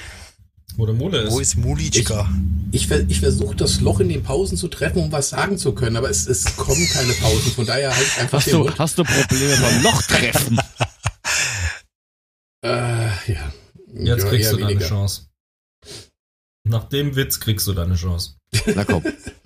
Wo 0.76 0.86
der 0.86 0.94
Mule 0.94 1.22
ist. 1.22 1.32
Wo 1.32 1.40
ist 1.40 1.56
Mulitschka? 1.56 2.28
Ich, 2.72 2.86
ver 2.86 3.00
ich 3.08 3.20
versuche 3.20 3.54
das 3.54 3.80
Loch 3.80 4.00
in 4.00 4.08
den 4.08 4.22
Pausen 4.22 4.56
zu 4.56 4.68
treffen, 4.68 5.02
um 5.02 5.12
was 5.12 5.30
sagen 5.30 5.58
zu 5.58 5.72
können, 5.74 5.96
aber 5.96 6.10
es, 6.10 6.26
es 6.26 6.56
kommen 6.56 6.88
keine 6.92 7.12
Pausen. 7.14 7.52
Von 7.52 7.66
daher 7.66 7.94
halt 7.94 8.18
einfach 8.18 8.38
Hast 8.38 8.46
den 8.46 8.52
du, 8.52 8.58
Mund. 8.64 8.78
hast 8.78 8.98
du 8.98 9.04
Probleme 9.04 9.56
beim 9.56 9.82
Lochtreffen? 9.82 10.60
Äh, 12.64 13.08
ja. 13.30 13.52
Jetzt 13.92 14.22
ja, 14.22 14.28
kriegst 14.30 14.52
du 14.52 14.56
deine 14.56 14.70
weniger. 14.70 14.88
Chance. 14.88 15.26
Nach 16.66 16.84
dem 16.84 17.14
Witz 17.14 17.38
kriegst 17.38 17.66
du 17.66 17.74
deine 17.74 17.94
Chance. 17.94 18.36
Na 18.74 18.86
komm. 18.86 19.04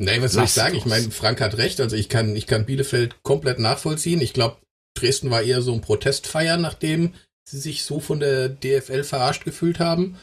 Nein, 0.00 0.22
was 0.22 0.32
soll 0.32 0.44
ich 0.44 0.52
sagen? 0.52 0.76
Ich 0.76 0.84
los. 0.84 0.90
meine, 0.90 1.10
Frank 1.10 1.42
hat 1.42 1.58
recht. 1.58 1.78
Also 1.78 1.94
ich 1.94 2.08
kann, 2.08 2.34
ich 2.34 2.46
kann 2.46 2.64
Bielefeld 2.64 3.22
komplett 3.22 3.58
nachvollziehen. 3.58 4.22
Ich 4.22 4.32
glaube, 4.32 4.56
Dresden 4.94 5.30
war 5.30 5.42
eher 5.42 5.60
so 5.60 5.74
ein 5.74 5.82
Protestfeier, 5.82 6.56
nachdem 6.56 7.12
sie 7.46 7.58
sich 7.58 7.84
so 7.84 8.00
von 8.00 8.18
der 8.18 8.48
DFL 8.48 9.04
verarscht 9.04 9.44
gefühlt 9.44 9.78
haben. 9.78 10.16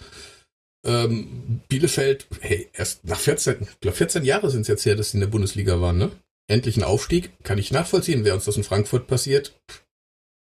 Ähm, 0.83 1.61
Bielefeld, 1.69 2.25
hey, 2.41 2.69
erst 2.73 3.05
nach 3.05 3.19
14, 3.19 3.67
ich 3.69 3.79
glaube 3.79 3.97
14 3.97 4.23
Jahre 4.23 4.49
sind 4.49 4.61
es 4.61 4.67
jetzt 4.67 4.85
her, 4.85 4.95
dass 4.95 5.11
sie 5.11 5.17
in 5.17 5.21
der 5.21 5.27
Bundesliga 5.27 5.79
waren, 5.79 5.97
ne? 5.97 6.11
Endlich 6.49 6.77
ein 6.77 6.83
Aufstieg, 6.83 7.31
kann 7.43 7.59
ich 7.59 7.71
nachvollziehen. 7.71 8.23
Wäre 8.23 8.35
uns 8.35 8.45
das 8.45 8.57
in 8.57 8.63
Frankfurt 8.63 9.05
passiert, 9.05 9.53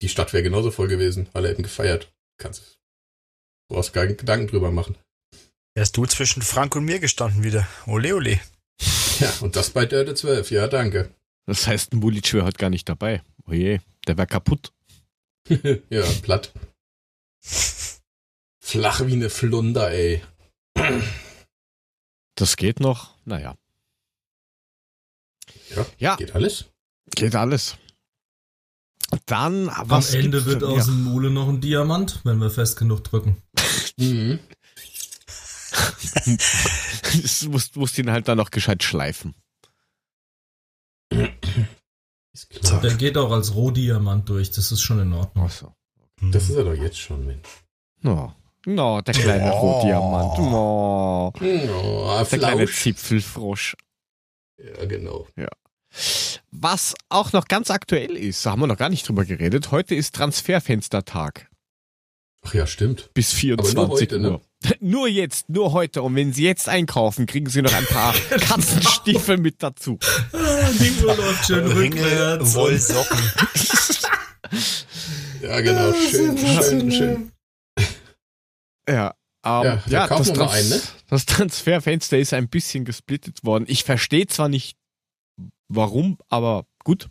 die 0.01 0.09
Stadt 0.09 0.33
wäre 0.33 0.43
genauso 0.43 0.71
voll 0.71 0.87
gewesen. 0.87 1.29
Alle 1.33 1.49
hätten 1.49 1.63
gefeiert. 1.63 2.13
Kannst, 2.39 2.77
du 3.69 3.75
brauchst 3.75 3.93
gar 3.93 4.05
keinen 4.05 4.17
Gedanken 4.17 4.47
drüber 4.47 4.71
machen. 4.71 4.97
Wärst 5.75 5.97
du 5.97 6.07
zwischen 6.07 6.43
Frank 6.43 6.77
und 6.77 6.85
mir 6.85 7.01
gestanden 7.01 7.43
wieder. 7.43 7.67
Ole, 7.87 8.15
ole. 8.15 8.41
Ja, 9.21 9.33
und 9.41 9.57
das 9.57 9.71
bei 9.71 9.87
Dörde 9.87 10.15
12. 10.15 10.51
Ja, 10.51 10.67
danke. 10.67 11.11
Das 11.47 11.67
heißt, 11.67 11.93
ein 11.93 11.99
Mulic 11.99 12.33
wäre 12.33 12.45
heute 12.47 12.59
gar 12.59 12.71
nicht 12.71 12.89
dabei. 12.89 13.23
Oje, 13.47 13.81
der 14.07 14.17
wäre 14.17 14.27
kaputt. 14.27 14.73
ja, 15.91 16.03
platt. 16.23 16.53
Flach 18.61 19.07
wie 19.07 19.13
eine 19.13 19.29
Flunder, 19.31 19.91
ey. 19.91 20.23
Das 22.35 22.57
geht 22.57 22.81
noch. 22.81 23.15
Naja. 23.25 23.57
Ja, 25.75 25.87
Ja, 25.99 26.17
geht 26.17 26.35
alles. 26.35 26.65
geht 27.15 27.35
alles. 27.37 27.77
Dann, 29.27 29.67
was 29.83 30.15
Am 30.15 30.21
Ende 30.21 30.39
gibt's 30.39 30.47
wird 30.47 30.65
aus 30.65 30.79
Ja. 30.79 30.85
dem 30.87 31.05
Mule 31.05 31.31
noch 31.31 31.49
ein 31.49 31.61
Diamant, 31.61 32.21
wenn 32.25 32.39
wir 32.39 32.51
fest 32.51 32.77
genug 32.79 33.05
drücken. 33.05 33.43
Mhm. 33.99 34.41
Das 36.15 37.43
musst, 37.47 37.77
musst 37.77 37.99
ihn 37.99 38.11
halt 38.11 38.29
dann 38.29 38.39
noch 38.39 38.51
gescheit 38.51 38.83
schleifen. 38.83 39.35
Ist 42.33 42.51
klar. 42.51 42.81
Der 42.81 42.95
geht 42.95 43.17
auch 43.17 43.31
als 43.31 43.55
Rohdiamant 43.55 44.29
durch, 44.29 44.51
das 44.51 44.73
ist 44.73 44.81
schon 44.81 45.01
in 45.01 45.13
Ordnung. 45.13 45.45
Achso. 45.47 45.75
Das 46.21 46.49
ist 46.49 46.57
er 46.57 46.65
doch 46.65 46.75
jetzt 46.75 46.99
schon, 46.99 47.27
Mensch. 47.27 47.49
No. 48.01 48.35
no, 48.67 49.01
der 49.03 49.15
kleine 49.15 49.53
Oh. 49.53 49.59
Rotdiamant. 49.59 50.39
No. 50.39 51.33
Oh, 51.35 52.25
Der 52.31 52.39
kleine. 52.39 52.67
Zipfelfrosch. 52.67 53.77
Ja, 54.59 54.85
genau. 54.87 55.27
Was 56.51 56.95
auch 57.09 57.33
noch 57.33 57.47
ganz 57.47 57.71
aktuell 57.71 58.17
ist, 58.17 58.45
da 58.45 58.53
haben 58.53 58.61
wir 58.61 58.67
noch 58.67 58.77
gar 58.77 58.89
nicht 58.89 59.07
drüber 59.09 59.25
geredet. 59.25 59.71
Heute 59.71 59.95
ist 59.95 60.15
Transferfenstertag 60.15 61.49
Ach 62.47 62.55
ja, 62.55 62.67
stimmt. 62.67 63.11
bis 63.15 63.33
24 63.33 63.79
Aber 63.79 63.89
nur 63.89 63.97
heute, 63.99 64.19
ne? 64.19 64.31
Uhr. 64.33 64.41
Nur 64.81 65.09
jetzt, 65.09 65.51
nur 65.51 65.73
heute. 65.73 66.01
Und 66.03 66.15
wenn 66.17 66.33
Sie 66.33 66.45
jetzt 66.45 66.71
einkaufen, 66.71 67.27
kriegen 67.27 67.51
Sie 67.51 67.61
noch 67.61 67.75
ein 67.75 67.85
paar 67.85 68.15
Katzenstiefel 68.31 69.37
mit 69.37 69.63
dazu. 69.63 69.99
Die 70.33 71.05
Uhr 71.05 71.15
läuft 71.15 71.45
schön 71.47 71.67
Ringe, 71.71 72.39
Wollsocken. 72.41 73.19
Ja, 75.43 75.61
genau. 75.61 75.93
Schön, 75.93 76.39
schön, 76.39 76.93
schön. 76.93 77.33
Ja, 78.89 79.15
ähm, 79.45 79.63
Ja, 79.65 79.83
ja, 79.87 80.07
das, 80.09 80.33
Trans 80.33 80.53
einen, 80.55 80.69
ne? 80.71 80.81
das 81.09 81.27
Transferfenster 81.27 82.19
ist 82.19 82.33
ein 82.33 82.49
bisschen 82.49 82.87
gesplittet 82.87 83.45
worden. 83.45 83.65
Ich 83.69 83.85
verstehe 83.85 84.27
zwar 84.27 84.49
nicht, 84.49 84.79
warum, 85.69 86.17
aber 86.29 86.65
gut. 86.85 87.09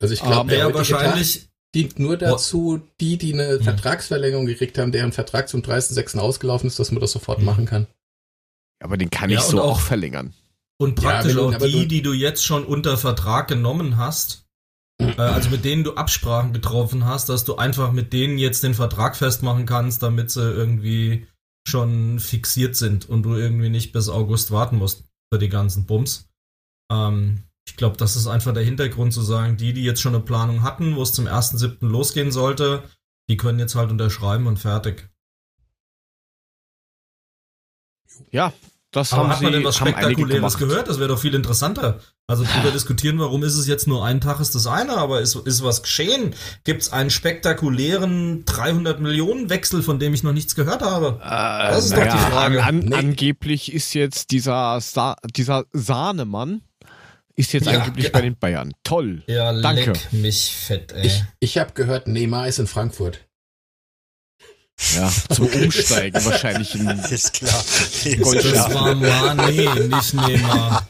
Also 0.00 0.14
ich 0.14 0.20
glaube, 0.20 0.52
Ähm, 0.52 0.58
Ja, 0.58 0.74
wahrscheinlich, 0.74 1.47
dient 1.74 1.98
nur 1.98 2.16
dazu, 2.16 2.80
die, 3.00 3.18
die 3.18 3.32
eine 3.34 3.60
Vertragsverlängerung 3.60 4.46
gekriegt 4.46 4.78
haben, 4.78 4.92
deren 4.92 5.12
Vertrag 5.12 5.48
zum 5.48 5.60
30.06. 5.62 6.18
ausgelaufen 6.18 6.66
ist, 6.66 6.78
dass 6.78 6.90
man 6.92 7.00
das 7.00 7.12
sofort 7.12 7.40
Mhm. 7.40 7.44
machen 7.44 7.66
kann. 7.66 7.86
Aber 8.82 8.96
den 8.96 9.10
kann 9.10 9.28
Ja, 9.30 9.38
ich 9.38 9.44
so 9.44 9.60
auch, 9.60 9.72
auch- 9.72 9.80
verlängern. 9.80 10.34
und 10.80 11.02
Ja, 11.02 11.10
praktisch 11.10 11.34
du- 11.34 11.46
auch 11.48 11.58
die, 11.58 11.72
du- 11.72 11.86
die 11.86 12.02
du 12.02 12.12
jetzt 12.12 12.44
schon 12.44 12.64
unter 12.64 12.96
Vertrag 12.96 13.48
genommen 13.48 13.96
hast, 13.96 14.46
äh, 15.00 15.14
also 15.20 15.50
mit 15.50 15.64
denen 15.64 15.84
du 15.84 15.94
Absprachen 15.94 16.52
getroffen 16.52 17.04
hast, 17.04 17.28
dass 17.28 17.44
du 17.44 17.56
einfach 17.56 17.92
mit 17.92 18.12
denen 18.12 18.38
jetzt 18.38 18.62
den 18.62 18.74
Vertrag 18.74 19.16
festmachen 19.16 19.66
kannst, 19.66 20.02
damit 20.02 20.30
sie 20.30 20.40
irgendwie 20.42 21.26
schon 21.68 22.18
fixiert 22.18 22.76
sind 22.76 23.08
und 23.08 23.24
du 23.24 23.34
irgendwie 23.34 23.68
nicht 23.68 23.92
bis 23.92 24.08
August 24.08 24.50
warten 24.52 24.76
musst 24.78 25.04
für 25.32 25.38
die 25.38 25.48
ganzen 25.50 25.84
Bums. 25.84 26.28
Ähm, 26.90 27.42
ich 27.68 27.76
glaube, 27.76 27.98
das 27.98 28.16
ist 28.16 28.26
einfach 28.26 28.54
der 28.54 28.64
Hintergrund 28.64 29.12
zu 29.12 29.20
sagen, 29.20 29.58
die, 29.58 29.74
die 29.74 29.84
jetzt 29.84 30.00
schon 30.00 30.14
eine 30.14 30.24
Planung 30.24 30.62
hatten, 30.62 30.96
wo 30.96 31.02
es 31.02 31.12
zum 31.12 31.26
1.7. 31.26 31.86
losgehen 31.86 32.32
sollte, 32.32 32.82
die 33.28 33.36
können 33.36 33.58
jetzt 33.58 33.74
halt 33.74 33.90
unterschreiben 33.90 34.46
und 34.46 34.58
fertig. 34.58 35.10
Ja, 38.30 38.54
das 38.90 39.12
Aber 39.12 39.24
haben 39.24 39.30
hat 39.32 39.42
man 39.42 39.52
denn 39.52 39.64
was 39.64 39.76
Spektakuläres 39.76 40.56
gehört? 40.56 40.88
Das 40.88 40.98
wäre 40.98 41.10
doch 41.10 41.18
viel 41.18 41.34
interessanter. 41.34 42.00
Also 42.26 42.44
drüber 42.44 42.70
diskutieren, 42.70 43.18
warum 43.18 43.42
ist 43.42 43.54
es 43.56 43.66
jetzt 43.66 43.86
nur 43.86 44.02
ein 44.02 44.22
Tag, 44.22 44.40
ist 44.40 44.54
das 44.54 44.66
eine, 44.66 44.96
aber 44.96 45.20
ist, 45.20 45.34
ist 45.34 45.62
was 45.62 45.82
geschehen? 45.82 46.34
Gibt 46.64 46.80
es 46.82 46.92
einen 46.92 47.10
spektakulären 47.10 48.46
300 48.46 48.98
Millionen 48.98 49.50
Wechsel, 49.50 49.82
von 49.82 49.98
dem 49.98 50.14
ich 50.14 50.22
noch 50.22 50.32
nichts 50.32 50.54
gehört 50.54 50.80
habe? 50.80 51.20
Äh, 51.22 51.28
Das 51.28 51.84
ist 51.84 51.96
doch 51.96 52.02
die 52.02 52.32
Frage. 52.32 52.64
An, 52.64 52.78
Nee. 52.78 52.94
Angeblich 52.96 53.74
ist 53.74 53.92
jetzt 53.92 54.30
dieser, 54.30 54.80
Sa 54.80 55.16
dieser 55.36 55.64
Sahnemann 55.72 56.62
ist 57.38 57.52
jetzt 57.52 57.66
Ja, 57.66 57.78
angeblich 57.80 58.10
bei 58.12 58.20
den 58.20 58.36
Bayern. 58.36 58.72
Toll. 58.82 59.22
Ja, 59.26 59.52
Danke. 59.52 59.92
leck 59.92 60.12
mich 60.12 60.52
fett, 60.54 60.92
ey. 60.92 61.06
Ich, 61.06 61.24
ich 61.40 61.58
habe 61.58 61.72
gehört, 61.72 62.08
Neymar 62.08 62.48
ist 62.48 62.58
in 62.58 62.66
Frankfurt. 62.66 63.20
Ja, 64.94 65.10
zum 65.34 65.46
Umsteigen 65.46 66.24
wahrscheinlich 66.24 66.74
in 66.74 66.88
Ist 67.10 67.32
klar. 67.32 67.64
Ist 67.64 68.44
das 68.54 68.74
war 68.74 68.94
Mane, 68.94 69.50
nicht 69.88 70.14
Neymar. 70.14 70.88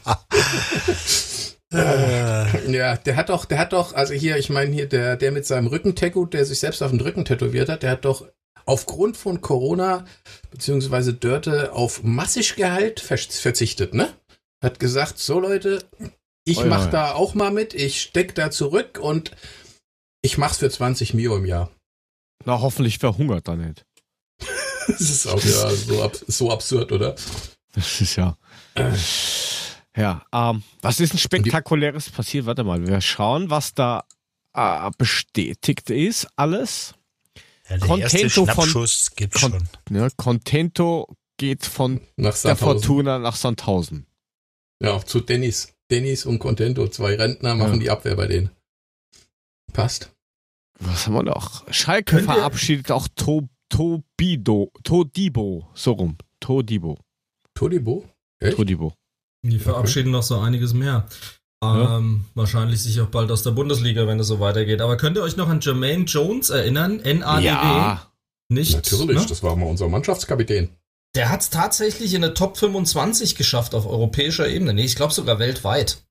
Äh, 1.71 2.71
Ja, 2.71 2.97
der 2.97 3.15
hat 3.15 3.29
doch, 3.29 3.45
der 3.45 3.57
hat 3.59 3.73
doch, 3.73 3.93
also 3.93 4.13
hier, 4.13 4.37
ich 4.37 4.49
meine 4.49 4.71
hier, 4.73 4.87
der, 4.87 5.15
der 5.17 5.31
mit 5.31 5.45
seinem 5.45 5.67
Rückentattoo, 5.67 6.25
der 6.25 6.45
sich 6.45 6.59
selbst 6.59 6.81
auf 6.81 6.91
den 6.91 7.01
Rücken 7.01 7.25
tätowiert 7.25 7.69
hat, 7.69 7.83
der 7.83 7.91
hat 7.91 8.05
doch 8.05 8.27
aufgrund 8.65 9.17
von 9.17 9.41
Corona 9.41 10.05
beziehungsweise 10.51 11.13
Dörte 11.13 11.73
auf 11.73 12.03
Massiggehalt 12.03 12.99
ver 12.99 13.17
verzichtet, 13.17 13.93
ne? 13.93 14.09
Hat 14.63 14.79
gesagt, 14.79 15.17
so 15.19 15.39
Leute, 15.39 15.79
ich 16.49 16.57
Oh 16.57 16.61
ja, 16.63 16.67
mach 16.67 16.85
ja. 16.85 16.91
da 16.91 17.11
auch 17.13 17.33
mal 17.35 17.51
mit, 17.51 17.73
ich 17.73 18.01
steck 18.01 18.35
da 18.35 18.51
zurück 18.51 18.99
und 19.01 19.31
ich 20.21 20.37
mach's 20.37 20.57
für 20.57 20.69
20 20.69 21.13
Mio 21.13 21.37
im 21.37 21.45
Jahr. 21.45 21.71
Na, 22.45 22.59
hoffentlich 22.61 22.97
verhungert 22.99 23.47
er 23.47 23.55
nicht. 23.55 23.85
Das 24.87 25.01
ist 25.01 25.27
auch 25.27 25.43
ja 25.43 25.69
so, 25.69 26.01
ab, 26.01 26.17
so 26.27 26.51
absurd, 26.51 26.91
oder? 26.91 27.13
Das 27.73 28.01
ist 28.01 28.15
ja. 28.15 28.35
Ja, 29.95 30.23
ähm, 30.33 30.63
was 30.81 30.99
ist 30.99 31.13
ein 31.13 31.17
spektakuläres 31.19 32.09
passiert? 32.09 32.45
Warte 32.47 32.63
mal, 32.63 32.85
wir 32.87 32.99
schauen, 33.01 33.49
was 33.51 33.73
da 33.75 34.03
äh, 34.55 34.89
bestätigt 34.97 35.89
ist, 35.91 36.27
alles. 36.35 36.95
ja, 37.69 37.77
der 37.77 37.87
Contento 37.87 38.17
erste 38.17 38.29
von- 38.29 38.45
Schnappschuss 38.69 39.11
gibt's 39.15 39.41
Con- 39.41 39.51
schon. 39.51 39.95
Ja, 39.95 40.09
Contento 40.15 41.07
geht 41.37 41.65
von 41.65 42.01
Nach 42.15 42.35
der. 42.37 42.55
Fortuna 42.55 43.19
nach 43.19 43.35
Sandhausen. 43.35 44.07
Ja, 44.81 45.03
zu 45.05 45.19
Dennis. 45.19 45.73
Dennis 45.91 46.25
und 46.25 46.39
Contento, 46.39 46.87
zwei 46.87 47.15
Rentner 47.15 47.55
machen 47.55 47.73
Ja. 47.75 47.79
die 47.79 47.89
Abwehr 47.89 48.15
bei 48.15 48.27
denen. 48.27 48.49
Passt. 49.73 50.11
Was 50.79 51.07
haben 51.07 51.13
wir 51.15 51.23
noch? 51.23 51.71
Schalke 51.73 52.15
Könnt 52.15 52.27
ihr- 52.29 52.33
verabschiedet 52.33 52.91
auch 52.91 53.07
to 53.15 53.47
Tobido, 53.71 54.71
Todibo, 54.83 55.67
so 55.75 55.91
rum. 55.91 56.17
Todibo, 56.39 56.97
Todibo? 57.53 58.03
Echt? 58.39 58.57
Todibo. 58.57 58.93
Die 59.45 59.59
verabschieden 59.59 60.11
noch 60.11 60.23
so 60.23 60.39
einiges 60.39 60.73
mehr. 60.73 61.07
Ja. 61.63 61.97
Ähm, 61.97 62.25
wahrscheinlich 62.33 62.81
sich 62.81 62.99
auch 63.01 63.07
bald 63.09 63.29
aus 63.31 63.43
der 63.43 63.51
Bundesliga, 63.51 64.07
wenn 64.07 64.19
es 64.19 64.27
so 64.27 64.39
weitergeht. 64.39 64.81
Aber 64.81 64.97
könnt 64.97 65.17
ihr 65.17 65.23
euch 65.23 65.37
noch 65.37 65.49
an 65.49 65.59
Jermaine 65.61 66.05
Jones 66.05 66.49
erinnern? 66.49 66.97
NADW? 67.03 67.45
Ja, 67.45 68.11
Nicht? 68.51 68.73
Natürlich, 68.73 69.19
ne? 69.19 69.25
das 69.27 69.43
war 69.43 69.55
mal 69.55 69.67
unser 69.67 69.87
Mannschaftskapitän. 69.87 70.69
Der 71.15 71.29
hat 71.29 71.41
es 71.41 71.49
tatsächlich 71.49 72.13
in 72.13 72.23
eine 72.23 72.33
Top 72.33 72.57
25 72.57 73.35
geschafft 73.35 73.73
auf 73.73 73.87
europäischer 73.87 74.47
Ebene. 74.47 74.73
Nee, 74.73 74.85
ich 74.85 74.95
glaube 74.95 75.13
sogar 75.13 75.39
weltweit. 75.39 76.03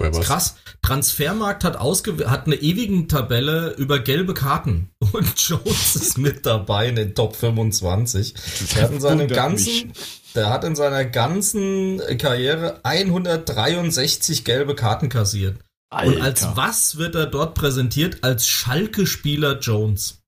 Was? 0.00 0.20
Krass. 0.20 0.56
Transfermarkt 0.82 1.64
hat, 1.64 1.76
ausge 1.76 2.30
hat 2.30 2.46
eine 2.46 2.54
ewigen 2.54 3.08
Tabelle 3.08 3.74
über 3.78 3.98
gelbe 3.98 4.32
Karten. 4.32 4.90
Und 5.12 5.38
Jones 5.40 5.96
ist 5.96 6.18
mit 6.18 6.46
dabei 6.46 6.88
in 6.88 6.96
den 6.96 7.14
Top 7.14 7.34
25. 7.34 8.34
Der 8.74 8.82
hat 8.82 8.92
in 8.92 9.00
seinem 9.00 9.28
ganzen, 9.28 9.92
der 10.34 10.50
hat 10.50 10.62
in 10.64 10.76
seiner 10.76 11.04
ganzen 11.04 12.00
Karriere 12.16 12.80
163 12.84 14.44
gelbe 14.44 14.76
Karten 14.76 15.08
kassiert. 15.08 15.58
Und 15.90 16.20
als 16.20 16.44
Alter. 16.44 16.56
was 16.56 16.96
wird 16.98 17.14
er 17.14 17.26
dort 17.26 17.54
präsentiert? 17.54 18.22
Als 18.22 18.46
Schalke-Spieler 18.46 19.58
Jones. 19.58 20.20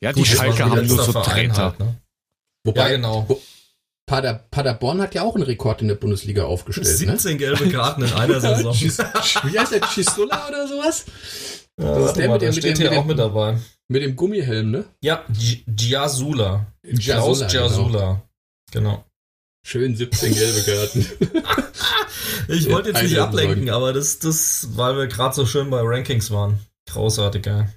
Ja, 0.00 0.12
die 0.12 0.20
Gut, 0.20 0.28
Schalke 0.28 0.64
haben 0.64 0.86
nur 0.86 1.02
so 1.02 1.12
Verein 1.12 1.50
Treter. 1.50 1.62
halt, 1.62 1.80
ne? 1.80 2.00
Wobei, 2.64 2.90
Ja, 2.90 2.96
genau. 2.96 3.24
wo- 3.28 3.40
Pader, 4.06 4.34
Paderborn 4.50 5.00
hat 5.00 5.14
ja 5.14 5.22
auch 5.22 5.34
einen 5.34 5.44
Rekord 5.44 5.80
in 5.80 5.88
der 5.88 5.94
Bundesliga 5.94 6.44
aufgestellt, 6.44 6.86
ne? 6.88 7.12
17 7.18 7.38
gelbe 7.38 7.68
Karten 7.70 8.02
in 8.04 8.12
einer 8.12 8.38
Saison. 8.40 8.74
Wie 8.74 9.58
heißt 9.58 9.72
der? 9.72 9.80
Chisula 9.80 10.46
oder 10.48 10.68
sowas? 10.68 11.06
Ja, 11.80 11.96
ist 11.96 12.00
warte 12.04 12.20
der 12.20 12.28
mal, 12.28 12.34
mit 12.34 12.42
der 12.42 12.50
dem- 12.50 12.58
steht 12.60 12.78
mit 12.78 12.88
hier 12.90 12.98
auch 12.98 13.04
mit 13.06 13.18
dabei. 13.18 13.58
Mit 13.88 14.02
dem 14.02 14.14
Gummihelm, 14.16 14.70
ne? 14.70 14.84
Ja, 15.02 15.24
Gi- 15.32 15.64
Giasula. 15.66 16.66
Klaus 16.82 17.40
Jasula, 17.40 17.46
genau. 17.48 17.68
Giasula. 17.68 18.22
Genau. 18.72 19.04
Schön 19.66 19.96
17 19.96 20.34
gelbe 20.34 20.62
Karten. 20.62 21.06
Ich 22.48 22.70
wollte 22.70 22.90
jetzt 22.90 23.02
nicht 23.02 23.18
ablenken, 23.18 23.70
aber 23.70 23.92
das, 23.94 24.18
das, 24.18 24.68
weil 24.76 24.96
wir 24.96 25.06
gerade 25.06 25.34
so 25.34 25.46
schön 25.46 25.70
bei 25.70 25.80
Rankings 25.82 26.30
waren. 26.30 26.58
Großartig, 26.90 27.46
ja. 27.46 27.68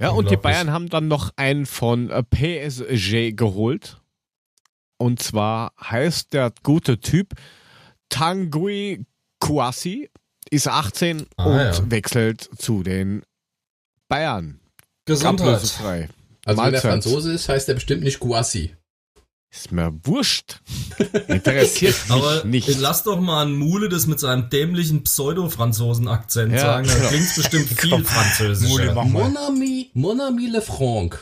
Ja, 0.00 0.10
und 0.10 0.30
die. 0.30 0.36
Bayern 0.36 0.70
haben 0.70 0.88
dann 0.88 1.08
noch 1.08 1.32
einen 1.36 1.66
von 1.66 2.10
äh, 2.10 2.22
PSG 2.22 3.32
geholt. 3.36 4.00
Und 4.96 5.22
zwar 5.22 5.72
heißt 5.80 6.32
der 6.32 6.52
gute 6.62 7.00
Typ 7.00 7.34
Tanguy 8.08 9.04
Kouassi, 9.40 10.10
ist 10.50 10.66
18 10.68 11.26
Ah, 11.36 11.44
und 11.44 11.56
ja. 11.58 11.90
wechselt 11.90 12.48
zu 12.58 12.82
den 12.82 13.22
Bayern. 14.08 14.60
Gesundheit. 15.04 15.60
Also 15.60 15.78
wenn 15.84 16.08
der 16.44 16.54
Mahlzeit. 16.56 16.80
Franzose 16.80 17.32
ist, 17.32 17.48
heißt 17.48 17.68
er 17.68 17.74
bestimmt 17.74 18.02
nicht 18.02 18.20
Guassi. 18.20 18.74
Ist 19.58 19.72
mir 19.72 19.92
wurscht. 20.04 20.60
Interessiert 21.26 21.96
mich 22.08 22.10
Aber 22.12 22.44
nicht. 22.44 22.78
lass 22.78 23.02
doch 23.02 23.20
mal 23.20 23.42
einen 23.42 23.56
Mule 23.56 23.88
das 23.88 24.06
mit 24.06 24.20
seinem 24.20 24.48
dämlichen 24.50 25.02
Pseudo-Franzosen-Akzent 25.02 26.52
Ja, 26.52 26.58
sagen. 26.60 26.86
Da 26.86 26.94
genau. 26.94 27.08
klingt's 27.08 27.34
bestimmt 27.36 27.68
viel 27.68 27.90
Komm, 27.90 28.04
französischer. 28.04 28.68
Mule, 28.70 28.92
mach 28.94 29.04
mal. 29.04 29.24
Mon 29.24 29.36
ami, 29.36 29.90
mon 29.94 30.20
ami 30.20 30.46
Le 30.48 30.62
Franc. 30.62 31.18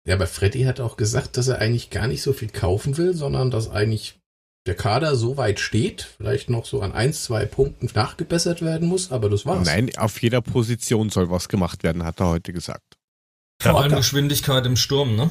Ja, 0.06 0.14
aber 0.14 0.26
Freddy 0.26 0.62
hat 0.62 0.80
auch 0.80 0.96
gesagt, 0.96 1.36
dass 1.36 1.48
er 1.48 1.58
eigentlich 1.58 1.90
gar 1.90 2.06
nicht 2.06 2.22
so 2.22 2.32
viel 2.32 2.48
kaufen 2.48 2.96
will, 2.96 3.14
sondern 3.14 3.50
dass 3.50 3.68
eigentlich 3.70 4.18
der 4.66 4.74
Kader 4.74 5.16
so 5.16 5.36
weit 5.36 5.60
steht, 5.60 6.08
vielleicht 6.16 6.50
noch 6.50 6.66
so 6.66 6.82
an 6.82 6.92
ein, 6.92 7.12
zwei 7.12 7.46
Punkten 7.46 7.88
nachgebessert 7.94 8.62
werden 8.62 8.88
muss, 8.88 9.10
aber 9.10 9.28
das 9.30 9.46
war's. 9.46 9.66
Nein, 9.66 9.90
auf 9.96 10.20
jeder 10.22 10.42
Position 10.42 11.10
soll 11.10 11.30
was 11.30 11.48
gemacht 11.48 11.82
werden, 11.82 12.04
hat 12.04 12.20
er 12.20 12.28
heute 12.28 12.52
gesagt. 12.52 12.96
Vor 13.60 13.80
allem 13.80 13.92
Ja. 13.92 13.98
Geschwindigkeit 13.98 14.64
im 14.66 14.76
Sturm, 14.76 15.16
ne? 15.16 15.30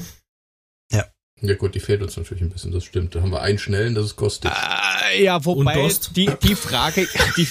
Ja 1.42 1.54
gut, 1.54 1.74
die 1.74 1.80
fehlt 1.80 2.02
uns 2.02 2.16
natürlich 2.16 2.42
ein 2.42 2.50
bisschen, 2.50 2.70
das 2.70 2.84
stimmt. 2.84 3.14
Da 3.14 3.22
haben 3.22 3.30
wir 3.30 3.40
einen 3.40 3.58
schnellen, 3.58 3.94
das 3.94 4.04
ist 4.06 4.16
kostet. 4.16 4.52
Äh, 4.52 5.24
ja, 5.24 5.42
wobei 5.44 5.88
die, 6.14 6.30
die 6.42 6.54
Frage, 6.54 7.08
die, 7.36 7.48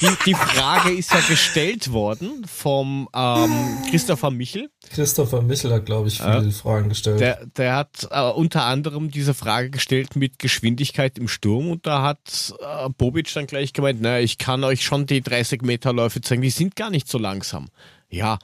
die, 0.00 0.08
die 0.26 0.34
Frage 0.34 0.90
ist 0.90 1.12
ja 1.12 1.20
gestellt 1.20 1.92
worden 1.92 2.44
vom 2.46 3.08
ähm, 3.14 3.78
Christopher 3.90 4.30
Michel. 4.30 4.70
Christopher 4.90 5.42
Michel 5.42 5.72
hat, 5.72 5.86
glaube 5.86 6.08
ich, 6.08 6.18
viele 6.18 6.44
Ja. 6.44 6.50
Fragen 6.50 6.88
gestellt. 6.88 7.20
Der, 7.20 7.46
der 7.46 7.74
hat 7.76 8.08
äh, 8.10 8.20
unter 8.30 8.64
anderem 8.64 9.10
diese 9.10 9.34
Frage 9.34 9.70
gestellt 9.70 10.16
mit 10.16 10.38
Geschwindigkeit 10.38 11.18
im 11.18 11.28
Sturm 11.28 11.70
und 11.70 11.86
da 11.86 12.02
hat 12.02 12.54
äh, 12.60 12.88
Bobic 12.90 13.32
dann 13.34 13.46
gleich 13.46 13.72
gemeint, 13.72 14.00
naja, 14.00 14.22
ich 14.22 14.38
kann 14.38 14.64
euch 14.64 14.84
schon 14.84 15.06
die 15.06 15.22
30 15.22 15.62
Meter 15.62 15.92
Läufe 15.92 16.20
zeigen, 16.20 16.42
die 16.42 16.50
sind 16.50 16.76
gar 16.76 16.90
nicht 16.90 17.08
so 17.08 17.18
langsam. 17.18 17.68
Ja, 18.08 18.38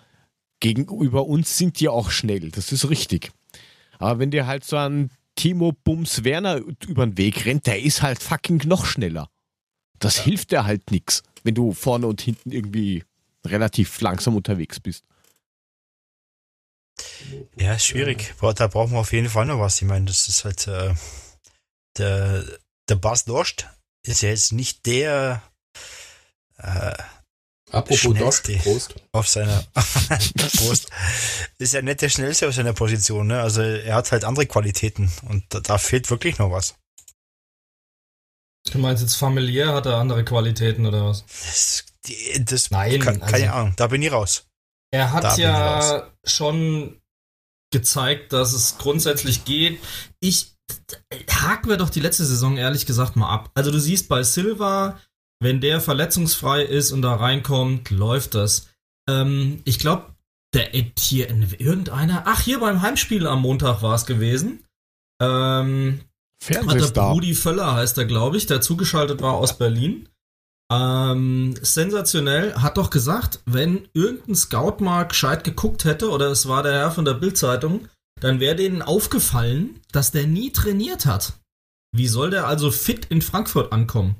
gegenüber 0.60 1.26
uns 1.26 1.58
sind 1.58 1.80
die 1.80 1.88
auch 1.88 2.10
schnell, 2.10 2.50
das 2.50 2.72
ist 2.72 2.88
richtig. 2.88 3.30
Aber 3.98 4.18
wenn 4.18 4.30
dir 4.30 4.46
halt 4.46 4.64
so 4.64 4.76
ein 4.76 5.10
Timo 5.36 5.72
Bums 5.72 6.24
Werner 6.24 6.60
über 6.86 7.06
den 7.06 7.16
Weg 7.16 7.46
rennt, 7.46 7.66
der 7.66 7.80
ist 7.82 8.02
halt 8.02 8.22
fucking 8.22 8.62
noch 8.66 8.84
schneller. 8.84 9.28
Das 9.98 10.18
hilft 10.18 10.50
dir 10.50 10.64
halt 10.64 10.90
nix, 10.90 11.22
wenn 11.44 11.54
du 11.54 11.72
vorne 11.72 12.06
und 12.06 12.20
hinten 12.20 12.52
irgendwie 12.52 13.04
relativ 13.44 14.00
langsam 14.00 14.36
unterwegs 14.36 14.80
bist. 14.80 15.04
Ja, 17.56 17.74
ist 17.74 17.86
schwierig. 17.86 18.34
Boah, 18.38 18.54
Da 18.54 18.66
brauchen 18.66 18.92
wir 18.92 19.00
auf 19.00 19.12
jeden 19.12 19.28
Fall 19.28 19.46
noch 19.46 19.58
was. 19.58 19.80
Ich 19.80 19.88
meine, 19.88 20.04
das 20.06 20.28
ist 20.28 20.44
halt 20.44 20.66
äh, 20.68 20.94
der, 21.98 22.44
der 22.88 22.94
Bas 22.96 23.24
Dost 23.24 23.66
ist 24.04 24.22
ja 24.22 24.28
jetzt 24.30 24.52
nicht 24.52 24.86
der 24.86 25.42
äh, 26.58 26.92
Apropos 27.70 28.02
Dost, 28.02 28.46
Schnellste. 28.46 28.56
Prost. 28.58 28.94
auf 29.12 29.28
seiner 29.28 29.64
Brust. 30.56 30.90
Ist 31.58 31.72
ja 31.72 31.80
nicht 31.82 32.02
der 32.02 32.10
schnellste 32.10 32.48
auf 32.48 32.54
seiner 32.54 32.74
Position, 32.74 33.28
ne? 33.28 33.40
Also 33.40 33.62
er 33.62 33.94
hat 33.94 34.12
halt 34.12 34.24
andere 34.24 34.46
Qualitäten 34.46 35.10
und 35.28 35.44
da, 35.48 35.60
da 35.60 35.78
fehlt 35.78 36.10
wirklich 36.10 36.38
noch 36.38 36.50
was. 36.50 36.74
Du 38.70 38.78
meinst 38.78 39.02
jetzt 39.02 39.16
familiär 39.16 39.72
hat 39.74 39.86
er 39.86 39.96
andere 39.96 40.24
Qualitäten 40.24 40.86
oder 40.86 41.06
was? 41.06 41.24
Das, 41.26 41.84
das 42.44 42.70
Nein, 42.70 43.00
ke- 43.00 43.18
keine 43.18 43.24
also- 43.52 43.58
Ahnung, 43.58 43.74
da 43.76 43.86
bin 43.86 44.02
ich 44.02 44.12
raus. 44.12 44.46
Er 44.92 45.06
Da 45.06 45.10
hat 45.12 45.36
bin 45.36 45.44
ja 45.44 46.10
schon 46.24 47.00
gezeigt, 47.72 48.32
dass 48.32 48.52
es 48.52 48.76
grundsätzlich 48.78 49.44
geht. 49.44 49.80
Ich 50.20 50.52
haken 51.30 51.68
wir 51.68 51.76
doch 51.76 51.90
die 51.90 52.00
letzte 52.00 52.24
Saison 52.24 52.56
ehrlich 52.56 52.86
gesagt 52.86 53.16
mal 53.16 53.28
ab. 53.30 53.50
Also 53.54 53.70
du 53.70 53.78
siehst 53.78 54.08
bei 54.08 54.22
Silva, 54.22 54.98
wenn 55.40 55.60
der 55.60 55.80
verletzungsfrei 55.80 56.62
ist 56.62 56.92
und 56.92 57.02
da 57.02 57.14
reinkommt, 57.14 57.90
läuft 57.90 58.34
das. 58.34 58.68
Ähm, 59.08 59.60
ich 59.64 59.78
glaube, 59.78 60.14
der 60.54 60.74
hier 60.98 61.28
irgendeiner, 61.58 62.24
ach 62.26 62.40
hier 62.42 62.60
beim 62.60 62.82
Heimspiel 62.82 63.26
am 63.26 63.40
Montag 63.42 63.82
war 63.82 63.94
es 63.94 64.06
gewesen. 64.06 64.64
Ähm, 65.20 66.00
hat 66.48 66.54
der 66.54 66.62
Fernsehstar. 66.64 67.12
Brudi 67.12 67.34
Völler 67.34 67.74
heißt 67.74 67.98
er, 67.98 68.04
glaube 68.04 68.36
ich, 68.36 68.46
der 68.46 68.60
zugeschaltet 68.60 69.22
war 69.22 69.34
aus 69.34 69.58
Berlin. 69.58 70.08
Ähm, 70.72 71.54
sensationell, 71.60 72.54
hat 72.54 72.78
doch 72.78 72.90
gesagt, 72.90 73.40
wenn 73.44 73.88
irgendein 73.92 74.34
Scout 74.34 74.82
mal 74.82 75.04
gescheit 75.04 75.44
geguckt 75.44 75.84
hätte, 75.84 76.10
oder 76.10 76.30
es 76.30 76.48
war 76.48 76.62
der 76.62 76.72
Herr 76.72 76.90
von 76.90 77.04
der 77.04 77.14
Bildzeitung, 77.14 77.88
dann 78.20 78.40
wäre 78.40 78.56
denen 78.56 78.82
aufgefallen, 78.82 79.80
dass 79.92 80.12
der 80.12 80.26
nie 80.26 80.50
trainiert 80.52 81.04
hat. 81.06 81.34
Wie 81.94 82.08
soll 82.08 82.30
der 82.30 82.46
also 82.46 82.70
fit 82.70 83.06
in 83.06 83.20
Frankfurt 83.20 83.72
ankommen? 83.72 84.16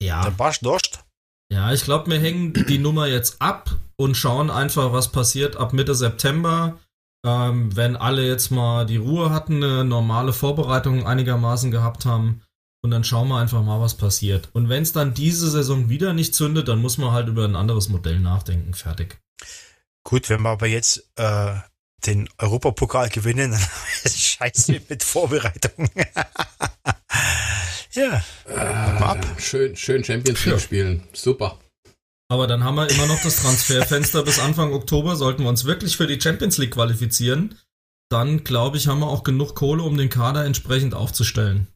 Der 0.00 0.08
Ja, 0.08 0.30
Bas 0.30 0.60
Dost, 0.60 1.04
ja, 1.52 1.72
ich 1.72 1.82
glaube, 1.82 2.10
wir 2.10 2.20
hängen 2.20 2.52
die 2.52 2.78
Nummer 2.78 3.06
jetzt 3.06 3.42
ab 3.42 3.76
und 3.96 4.16
schauen 4.16 4.50
einfach, 4.50 4.92
was 4.92 5.10
passiert 5.10 5.56
ab 5.56 5.72
Mitte 5.72 5.94
September. 5.94 6.78
Ähm, 7.24 7.76
wenn 7.76 7.96
alle 7.96 8.26
jetzt 8.26 8.50
mal 8.50 8.86
die 8.86 8.96
Ruhe 8.96 9.30
hatten, 9.30 9.62
eine 9.62 9.84
normale 9.84 10.32
Vorbereitung 10.32 11.06
einigermaßen 11.06 11.70
gehabt 11.70 12.06
haben. 12.06 12.42
Und 12.82 12.90
dann 12.92 13.04
schauen 13.04 13.28
wir 13.28 13.36
einfach 13.38 13.62
mal, 13.62 13.78
was 13.80 13.94
passiert. 13.98 14.48
Und 14.54 14.70
wenn 14.70 14.82
es 14.82 14.92
dann 14.92 15.12
diese 15.12 15.50
Saison 15.50 15.90
wieder 15.90 16.14
nicht 16.14 16.34
zündet, 16.34 16.68
dann 16.68 16.80
muss 16.80 16.96
man 16.96 17.12
halt 17.12 17.28
über 17.28 17.44
ein 17.44 17.54
anderes 17.56 17.90
Modell 17.90 18.18
nachdenken. 18.20 18.72
Fertig. 18.72 19.18
gut, 20.02 20.30
wenn 20.30 20.40
wir 20.40 20.48
aber 20.48 20.66
jetzt 20.66 21.10
äh, 21.16 21.56
den 22.06 22.26
Europapokal 22.38 23.10
gewinnen, 23.10 23.50
dann 23.52 23.60
ist 24.04 24.18
scheiße 24.18 24.80
mit 24.88 25.02
Vorbereitung. 25.04 25.90
ja, 27.92 28.22
mal 28.48 29.02
ab. 29.02 29.26
Schön, 29.38 29.76
schön 29.76 30.02
Champions 30.02 30.42
League 30.46 30.54
Ja. 30.54 30.58
spielen. 30.58 31.02
Super. 31.12 31.58
Aber 32.30 32.46
dann 32.46 32.62
haben 32.62 32.76
wir 32.76 32.88
immer 32.88 33.06
noch 33.06 33.20
das 33.22 33.36
Transferfenster 33.42 34.22
bis 34.22 34.38
Anfang 34.38 34.72
Oktober. 34.72 35.16
Sollten 35.16 35.42
wir 35.42 35.48
uns 35.48 35.64
wirklich 35.64 35.96
für 35.96 36.06
die 36.06 36.20
Champions 36.20 36.58
League 36.58 36.70
qualifizieren, 36.72 37.58
dann 38.08 38.44
glaube 38.44 38.76
ich, 38.76 38.86
haben 38.86 39.00
wir 39.00 39.08
auch 39.08 39.24
genug 39.24 39.56
Kohle, 39.56 39.82
um 39.82 39.96
den 39.96 40.08
Kader 40.10 40.44
entsprechend 40.44 40.94
aufzustellen. 40.94 41.66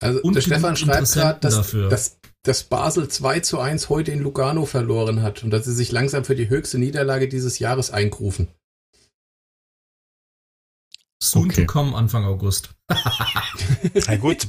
Also 0.00 0.20
Und 0.22 0.34
der 0.34 0.42
Stefan 0.42 0.76
schreibt 0.76 1.10
gerade, 1.10 1.40
dass, 1.40 1.54
dafür. 1.56 1.88
dass, 1.88 2.18
dass 2.44 2.62
Basel 2.62 3.08
2 3.08 3.40
zu 3.40 3.58
1 3.58 3.88
heute 3.88 4.12
in 4.12 4.20
Lugano 4.20 4.64
verloren 4.64 5.22
hat 5.22 5.42
und 5.42 5.50
dass 5.50 5.64
sie 5.64 5.74
sich 5.74 5.90
langsam 5.90 6.24
für 6.24 6.36
die 6.36 6.48
höchste 6.48 6.78
Niederlage 6.78 7.28
dieses 7.28 7.58
Jahres 7.58 7.90
eingrufen. 7.90 8.46
Soon 11.20 11.46
Okay. 11.50 11.66
to 11.66 11.72
come 11.72 11.96
Anfang 11.96 12.24
August. 12.26 12.70
Na 14.06 14.16
gut, 14.16 14.46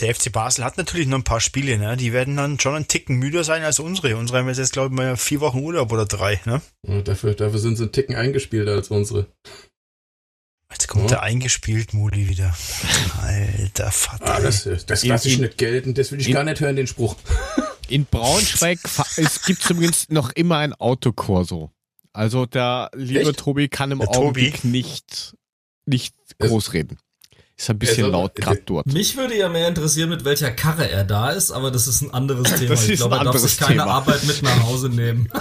der 0.00 0.14
FC 0.14 0.30
Basel 0.32 0.64
hat 0.64 0.76
natürlich 0.76 1.06
noch 1.06 1.18
ein 1.18 1.24
paar 1.24 1.40
Spiele, 1.40 1.78
ne? 1.78 1.96
Die 1.96 2.12
werden 2.12 2.36
dann 2.36 2.58
schon 2.60 2.74
einen 2.74 2.88
Ticken 2.88 3.16
müder 3.16 3.44
sein 3.44 3.62
als 3.62 3.78
unsere. 3.78 4.16
Unsere 4.16 4.38
haben 4.40 4.48
jetzt, 4.48 4.72
glaube 4.72 4.88
ich, 4.94 4.96
mal 5.00 5.16
vier 5.16 5.40
Wochen 5.40 5.60
Urlaub 5.60 5.92
oder 5.92 6.04
drei, 6.06 6.40
ne? 6.44 6.60
Und 6.82 7.08
dafür, 7.08 7.34
dafür 7.34 7.58
sind 7.60 7.76
sie 7.76 7.84
einen 7.84 7.92
Ticken 7.92 8.14
eingespielter 8.16 8.72
als 8.72 8.88
unsere. 8.88 9.26
Jetzt 10.70 10.88
kommt 10.88 11.04
Ja. 11.04 11.08
der 11.18 11.22
eingespielt 11.22 11.94
Muli 11.94 12.28
wieder. 12.28 12.54
Alter 13.22 13.92
Vater. 13.92 14.34
Ah, 14.34 14.40
das, 14.40 14.64
das 14.86 15.02
In- 15.04 15.08
lasse 15.10 15.28
ich 15.28 15.34
in- 15.36 15.42
nicht 15.42 15.56
gelten, 15.58 15.94
das 15.94 16.10
will 16.10 16.20
ich 16.20 16.26
in- 16.28 16.34
gar 16.34 16.44
nicht 16.44 16.60
hören, 16.60 16.76
den 16.76 16.86
Spruch. 16.88 17.16
In 17.88 18.04
Braunschweig 18.04 18.80
es 19.16 19.44
gibt 19.44 19.70
übrigens 19.70 20.08
noch 20.08 20.30
immer 20.32 20.56
ein 20.58 20.72
Autokorso. 20.74 21.70
Also 22.12 22.44
der 22.44 22.90
liebe 22.96 23.20
Echt? 23.20 23.36
Tobi 23.38 23.68
kann 23.68 23.92
im 23.92 24.00
Der 24.00 24.08
Tobi? 24.08 24.18
Augenblick 24.18 24.64
nicht, 24.64 25.36
nicht 25.86 26.16
Es- 26.38 26.48
groß 26.48 26.72
reden. 26.72 26.98
Ist 27.58 27.70
ein 27.70 27.78
bisschen 27.78 28.06
Es- 28.06 28.12
laut 28.12 28.34
gerade 28.34 28.60
dort. 28.66 28.86
Mich 28.86 29.16
würde 29.16 29.36
ja 29.36 29.48
mehr 29.48 29.68
interessieren, 29.68 30.10
mit 30.10 30.24
welcher 30.24 30.50
Karre 30.50 30.90
er 30.90 31.04
da 31.04 31.30
ist, 31.30 31.50
aber 31.50 31.70
das 31.70 31.86
ist 31.86 32.02
ein 32.02 32.12
anderes 32.12 32.42
Thema. 32.58 32.68
Das 32.70 32.84
ich 32.84 32.90
ist 32.92 32.98
glaube, 33.00 33.14
ein 33.16 33.20
er 33.22 33.24
darf 33.24 33.34
anderes 33.36 33.50
sich 33.56 33.60
keine 33.60 33.80
Thema. 33.82 33.92
Arbeit 33.94 34.24
mit 34.24 34.42
nach 34.42 34.62
Hause 34.64 34.88
nehmen. 34.90 35.28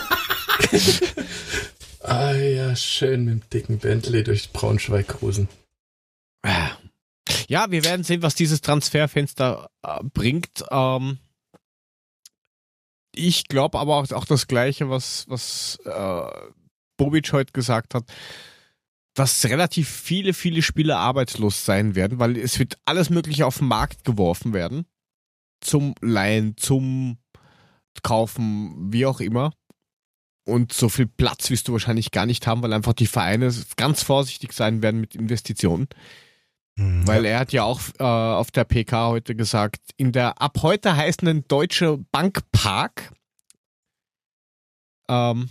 Ah 2.07 2.34
ja, 2.34 2.76
schön 2.76 3.26
mit 3.26 3.34
dem 3.34 3.49
dicken 3.49 3.80
Bentley 3.80 4.24
durch 4.24 4.51
Braunschweig 4.51 5.07
cruisen. 5.07 5.49
Ja, 7.47 7.72
wir 7.72 7.84
werden 7.84 8.03
sehen, 8.03 8.22
was 8.22 8.36
dieses 8.36 8.61
Transferfenster 8.61 9.72
äh, 9.82 10.03
bringt. 10.03 10.63
Ähm, 10.70 11.18
ich 13.16 13.47
glaube 13.47 13.80
aber 13.80 13.95
auch, 13.95 14.11
auch 14.11 14.26
das 14.26 14.45
Gleiche, 14.45 14.88
was, 14.89 15.26
was 15.30 15.80
äh, 15.86 16.28
Bobic 16.97 17.34
heute 17.34 17.53
gesagt 17.53 17.95
hat, 17.95 18.03
dass 19.16 19.45
relativ 19.45 19.89
viele, 19.89 20.34
viele 20.34 20.61
Spieler 20.61 20.99
arbeitslos 20.99 21.66
sein 21.66 21.95
werden, 21.95 22.20
weil 22.20 22.38
es 22.38 22.59
wird 22.59 22.78
alles 22.86 23.09
Mögliche 23.09 23.45
auf 23.45 23.59
den 23.59 23.68
Markt 23.68 24.03
geworfen 24.03 24.53
werden. 24.53 24.86
Zum 25.61 25.95
Leihen, 26.01 26.57
zum 26.57 27.18
Kaufen, 28.03 28.91
wie 28.93 29.05
auch 29.05 29.22
immer. 29.22 29.53
Und 30.45 30.74
so 30.74 30.89
viel 30.89 31.07
Platz 31.07 31.49
wirst 31.49 31.68
du 31.68 31.72
wahrscheinlich 31.72 32.11
gar 32.11 32.26
nicht 32.26 32.45
haben, 32.45 32.61
weil 32.61 32.74
einfach 32.74 32.93
die 32.93 33.07
Vereine 33.07 33.51
ganz 33.78 34.03
vorsichtig 34.03 34.53
sein 34.53 34.82
werden 34.82 34.99
mit 35.01 35.16
Investitionen. 35.16 35.88
Hm, 36.78 37.07
Weil 37.07 37.24
er 37.24 37.39
hat 37.39 37.53
ja 37.53 37.63
auch 37.63 37.82
äh, 37.99 38.03
auf 38.03 38.51
der 38.51 38.66
PK 38.66 39.07
heute 39.07 39.34
gesagt, 39.34 39.82
in 39.95 40.11
der 40.11 40.41
ab 40.41 40.57
heute 40.61 40.95
heißenden 40.95 41.47
Deutsche 41.47 41.97
Bank 42.11 42.41
Park, 42.51 43.13
ähm, 45.07 45.49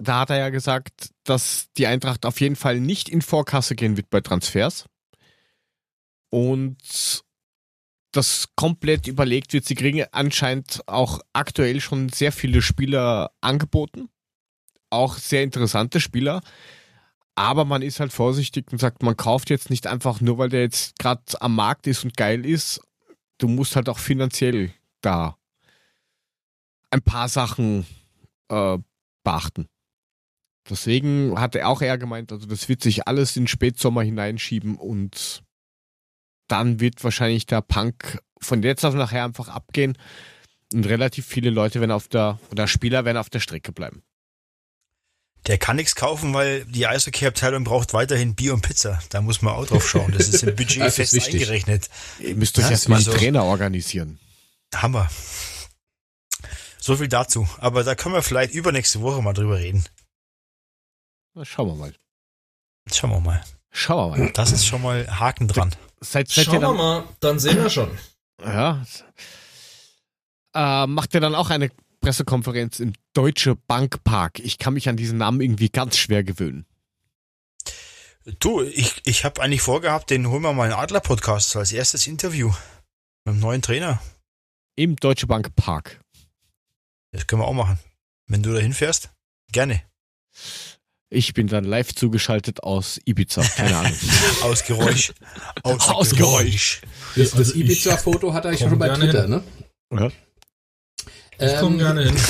da 0.00 0.20
hat 0.20 0.30
er 0.30 0.38
ja 0.38 0.48
gesagt, 0.50 1.10
dass 1.24 1.68
die 1.76 1.86
Eintracht 1.86 2.26
auf 2.26 2.40
jeden 2.40 2.56
Fall 2.56 2.80
nicht 2.80 3.08
in 3.08 3.22
Vorkasse 3.22 3.74
gehen 3.74 3.96
wird 3.96 4.10
bei 4.10 4.20
Transfers. 4.20 4.86
Und 6.30 7.24
das 8.12 8.48
komplett 8.56 9.06
überlegt 9.06 9.52
wird. 9.52 9.64
Sie 9.64 9.74
kriegen 9.74 10.04
anscheinend 10.12 10.82
auch 10.86 11.20
aktuell 11.32 11.80
schon 11.80 12.08
sehr 12.08 12.32
viele 12.32 12.62
Spieler 12.62 13.32
angeboten. 13.40 14.08
Auch 14.90 15.16
sehr 15.16 15.42
interessante 15.42 16.00
Spieler. 16.00 16.40
Aber 17.34 17.64
man 17.64 17.82
ist 17.82 17.98
halt 17.98 18.12
vorsichtig 18.12 18.70
und 18.70 18.78
sagt, 18.78 19.02
man 19.02 19.16
kauft 19.16 19.50
jetzt 19.50 19.68
nicht 19.68 19.88
einfach 19.88 20.20
nur, 20.20 20.38
weil 20.38 20.48
der 20.48 20.62
jetzt 20.62 20.98
gerade 20.98 21.22
am 21.40 21.56
Markt 21.56 21.86
ist 21.88 22.04
und 22.04 22.16
geil 22.16 22.46
ist. 22.46 22.80
Du 23.38 23.48
musst 23.48 23.74
halt 23.74 23.88
auch 23.88 23.98
finanziell 23.98 24.72
da 25.00 25.36
ein 26.90 27.02
paar 27.02 27.28
Sachen 27.28 27.84
äh, 28.48 28.78
beachten. 29.24 29.68
Deswegen 30.68 31.38
hat 31.38 31.54
er 31.54 31.68
auch 31.68 31.82
eher 31.82 31.98
gemeint, 31.98 32.32
also 32.32 32.46
das 32.46 32.68
wird 32.68 32.82
sich 32.82 33.06
alles 33.06 33.36
in 33.36 33.46
Spätsommer 33.46 34.02
hineinschieben 34.02 34.76
und 34.76 35.42
dann 36.48 36.80
wird 36.80 37.04
wahrscheinlich 37.04 37.46
der 37.46 37.60
Punk 37.60 38.18
von 38.40 38.62
jetzt 38.62 38.84
auf 38.84 38.94
nachher 38.94 39.24
einfach 39.24 39.48
abgehen 39.48 39.98
und 40.72 40.86
relativ 40.86 41.26
viele 41.26 41.50
Leute 41.50 41.80
werden 41.80 41.90
auf 41.90 42.08
der, 42.08 42.38
oder 42.50 42.66
Spieler 42.66 43.04
werden 43.04 43.18
auf 43.18 43.28
der 43.30 43.40
Strecke 43.40 43.72
bleiben. 43.72 44.02
Der 45.46 45.58
kann 45.58 45.76
nichts 45.76 45.94
kaufen, 45.94 46.32
weil 46.32 46.64
die 46.64 46.86
Eishockey-Abteilung 46.86 47.64
braucht 47.64 47.92
weiterhin 47.92 48.34
Bier 48.34 48.54
und 48.54 48.62
Pizza. 48.62 49.02
Da 49.10 49.20
muss 49.20 49.42
man 49.42 49.52
auch 49.54 49.66
drauf 49.66 49.86
schauen. 49.86 50.10
Das 50.12 50.28
ist 50.30 50.42
im 50.42 50.56
Budget 50.56 50.82
ist 50.86 50.96
fest 50.96 51.12
wichtig. 51.12 51.34
eingerechnet. 51.42 51.90
Ihr 52.18 52.34
müsst 52.36 52.58
euch 52.58 52.64
Ja, 52.64 52.70
erstmal 52.70 52.98
einen 52.98 53.06
also- 53.06 53.18
Trainer 53.18 53.44
organisieren. 53.44 54.18
Hammer. 54.74 55.10
So 56.78 56.96
viel 56.96 57.08
dazu. 57.08 57.46
Aber 57.58 57.84
da 57.84 57.94
können 57.94 58.14
wir 58.14 58.22
vielleicht 58.22 58.54
übernächste 58.54 59.02
Woche 59.02 59.20
mal 59.22 59.34
drüber 59.34 59.58
reden. 59.58 59.84
Na, 61.34 61.44
schauen 61.44 61.68
wir 61.68 61.74
mal. 61.74 61.94
Schauen 62.92 63.10
wir 63.10 63.20
mal. 63.20 63.44
Schauen 63.70 64.12
wir 64.12 64.24
mal. 64.24 64.32
Das 64.32 64.52
ist 64.52 64.64
schon 64.66 64.82
mal 64.82 65.06
Haken 65.18 65.48
dran. 65.48 65.74
Seid, 66.00 66.28
seid 66.28 66.46
Schauen 66.46 66.54
wir 66.54 66.60
dann, 66.60 66.76
mal, 66.76 67.04
dann 67.20 67.38
sehen 67.38 67.56
wir 67.56 67.70
schon. 67.70 67.90
ja. 68.40 68.84
Äh, 70.54 70.86
macht 70.86 71.12
ihr 71.14 71.20
dann 71.20 71.34
auch 71.34 71.50
eine 71.50 71.70
Pressekonferenz 72.00 72.78
im 72.78 72.92
Deutsche 73.14 73.56
Bank 73.56 74.04
Park? 74.04 74.38
Ich 74.38 74.58
kann 74.58 74.74
mich 74.74 74.88
an 74.88 74.96
diesen 74.96 75.18
Namen 75.18 75.40
irgendwie 75.40 75.68
ganz 75.70 75.96
schwer 75.96 76.22
gewöhnen. 76.22 76.66
Du, 78.38 78.62
ich, 78.62 79.02
ich 79.04 79.24
habe 79.24 79.42
eigentlich 79.42 79.62
vorgehabt, 79.62 80.10
den 80.10 80.28
holen 80.28 80.42
wir 80.42 80.52
mal 80.52 80.66
in 80.66 80.72
Adler-Podcast 80.72 81.56
als 81.56 81.72
erstes 81.72 82.06
Interview 82.06 82.48
mit 83.24 83.34
dem 83.34 83.40
neuen 83.40 83.60
Trainer. 83.62 84.00
Im 84.76 84.96
Deutsche 84.96 85.26
Bank 85.26 85.54
Park. 85.56 86.00
Das 87.12 87.26
können 87.26 87.42
wir 87.42 87.46
auch 87.46 87.52
machen. 87.54 87.78
Wenn 88.26 88.42
du 88.42 88.52
da 88.52 88.60
hinfährst, 88.60 89.10
gerne. 89.52 89.82
Ich 91.14 91.32
bin 91.34 91.46
dann 91.46 91.64
live 91.64 91.94
zugeschaltet 91.94 92.62
aus 92.62 93.00
Ibiza. 93.04 93.42
Keine 93.42 93.76
Ahnung. 93.76 93.92
Aus 94.42 94.64
Geräusch. 94.64 95.12
Aus, 95.62 95.88
Aus 95.88 96.10
Geräusch. 96.14 96.82
Das, 97.16 97.30
das 97.30 97.38
Also 97.38 97.54
ich 97.54 97.60
Ibiza-Foto 97.60 98.32
hat 98.34 98.44
er 98.44 98.56
schon 98.56 98.78
bei 98.78 98.88
Twitter, 98.90 99.22
hin. 99.22 99.30
ne? 99.30 99.44
Ja. 99.92 100.10
Ich 101.38 101.56
komme 101.58 101.74
Ähm, 101.74 101.78
gerne 101.78 102.04
hin. 102.04 102.16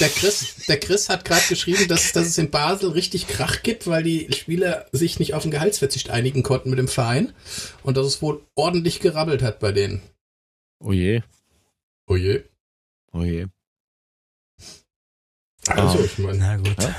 Der 0.00 0.08
Chris, 0.10 0.56
der 0.68 0.78
Chris 0.78 1.08
hat 1.08 1.24
gerade 1.24 1.40
geschrieben, 1.48 1.88
dass, 1.88 2.12
dass 2.12 2.26
es 2.26 2.36
in 2.36 2.50
Basel 2.50 2.90
richtig 2.90 3.28
Krach 3.28 3.62
gibt, 3.62 3.86
weil 3.86 4.02
die 4.02 4.28
Spieler 4.32 4.86
sich 4.92 5.18
nicht 5.20 5.32
auf 5.32 5.42
den 5.42 5.52
Gehaltsverzicht 5.52 6.10
einigen 6.10 6.42
konnten 6.42 6.68
mit 6.68 6.78
dem 6.78 6.88
Verein 6.88 7.32
und 7.82 7.96
dass 7.96 8.06
es 8.06 8.20
wohl 8.20 8.44
ordentlich 8.56 9.00
gerabbelt 9.00 9.40
hat 9.40 9.60
bei 9.60 9.72
denen. 9.72 10.02
Oh 10.80 10.92
je. 10.92 11.22
Oh 12.08 12.16
je. 12.16 12.42
Oh 13.12 13.22
je. 13.22 13.46
Also, 15.68 15.98
Ah. 15.98 16.04
ich 16.04 16.18
meine, 16.18 16.38
Na 16.38 16.56
gut. 16.56 16.82
Ja. 16.82 16.94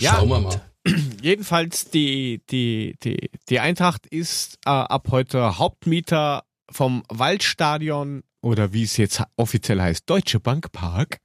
Ja, 0.00 0.16
schauen 0.16 0.28
wir 0.28 0.40
mal. 0.40 0.60
jedenfalls 1.22 1.90
die, 1.90 2.42
die, 2.50 2.96
die, 3.02 3.30
die 3.48 3.60
Eintracht 3.60 4.06
ist 4.06 4.58
äh, 4.66 4.70
ab 4.70 5.08
heute 5.10 5.58
Hauptmieter 5.58 6.44
vom 6.70 7.02
Waldstadion 7.08 8.22
oder 8.42 8.72
wie 8.72 8.82
es 8.82 8.96
jetzt 8.98 9.22
offiziell 9.36 9.80
heißt, 9.80 10.08
Deutsche 10.08 10.40
Bank 10.40 10.70
Park. 10.72 11.18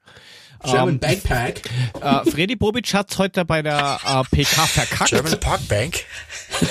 German 0.63 0.95
Ähm, 0.95 0.99
Backpack. 0.99 1.61
äh, 2.01 2.29
Freddy 2.29 2.55
Bobic 2.55 2.93
hat 2.93 3.17
heute 3.17 3.45
bei 3.45 3.61
der 3.61 3.99
äh, 4.05 4.23
PK 4.35 4.65
verkackt. 4.65 5.09
German 5.09 5.39
Park 5.39 5.67
Bank. 5.67 6.03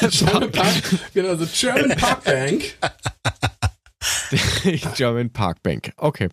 German 0.11 0.53
Park, 0.53 0.75
genau, 1.15 1.37
so 1.37 1.47
German 1.53 1.97
Park 1.97 2.25
Bank. 2.25 2.75
German 4.97 5.31
Park 5.31 5.63
Bank. 5.63 5.93
Okay. 5.97 6.29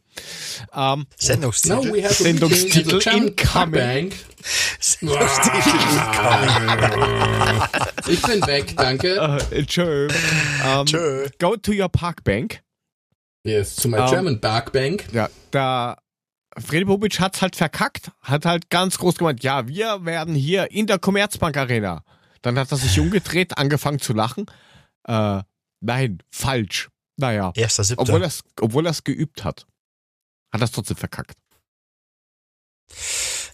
Ähm, 0.73 0.99
Now 0.99 1.05
Sendungstitel. 1.17 1.91
we 1.93 2.01
have 2.03 2.11
a 2.11 2.23
Sendungstitel 2.23 2.91
the 2.91 3.09
German 3.09 3.35
Park 3.35 3.67
incoming. 3.73 4.13
Sendungstitel. 4.79 5.59
Ich 8.07 8.21
bin 8.21 8.45
weg, 8.47 8.75
danke. 8.77 9.39
äh, 9.51 9.63
tschö. 9.65 10.07
Ähm, 10.65 10.85
Tschö. 10.85 11.27
go 11.39 11.55
to 11.55 11.71
your 11.71 11.89
Park 11.89 12.23
Bank. 12.23 12.61
Yes, 13.45 13.75
to 13.75 13.87
my 13.87 13.97
Ähm, 13.97 14.09
German 14.09 14.41
Park 14.41 14.71
Bank. 14.73 15.05
Ja, 15.11 15.29
da 15.51 15.97
Freddy 16.57 16.85
Bobic 16.85 17.19
hat's 17.19 17.41
halt 17.41 17.55
verkackt, 17.55 18.11
hat 18.21 18.45
halt 18.45 18.69
ganz 18.69 18.97
groß 18.97 19.15
gemeint, 19.17 19.43
ja, 19.43 19.67
wir 19.67 20.05
werden 20.05 20.33
hier 20.35 20.71
in 20.71 20.87
der 20.87 20.99
Commerzbank 20.99 21.57
Arena. 21.57 22.03
Dann 22.41 22.57
hat 22.57 22.71
er 22.71 22.77
sich 22.77 22.99
umgedreht, 22.99 23.57
angefangen 23.57 23.99
zu 23.99 24.13
lachen. 24.13 24.45
Äh, 25.07 25.41
nein, 25.81 26.19
falsch. 26.31 26.89
Naja, 27.17 27.51
Erster 27.55 27.83
Siebter. 27.83 28.01
obwohl 28.01 28.21
er 28.21 28.27
es 28.27 28.43
obwohl 28.59 28.85
er's 28.85 29.03
geübt 29.03 29.43
hat. 29.43 29.65
Hat 30.51 30.61
er 30.61 30.71
trotzdem 30.71 30.97
verkackt. 30.97 31.37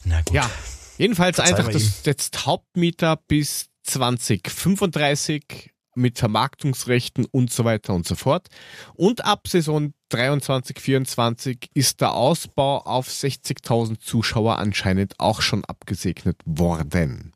Na 0.03 0.21
gut. 0.21 0.33
Ja, 0.33 0.49
jedenfalls 0.97 1.37
Verzeih 1.37 1.55
einfach 1.55 1.71
das 1.71 2.03
jetzt 2.05 2.45
Hauptmieter 2.45 3.17
bis 3.27 3.69
2035 3.83 5.71
mit 5.95 6.19
Vermarktungsrechten 6.19 7.25
und 7.25 7.51
so 7.51 7.65
weiter 7.65 7.93
und 7.93 8.07
so 8.07 8.15
fort. 8.15 8.47
Und 8.93 9.25
ab 9.25 9.47
Saison 9.47 9.93
23, 10.09 10.79
24 10.79 11.69
ist 11.73 12.01
der 12.01 12.13
Ausbau 12.13 12.79
auf 12.79 13.07
60.000 13.07 13.99
Zuschauer 13.99 14.57
anscheinend 14.57 15.19
auch 15.19 15.41
schon 15.41 15.65
abgesegnet 15.65 16.37
worden. 16.45 17.33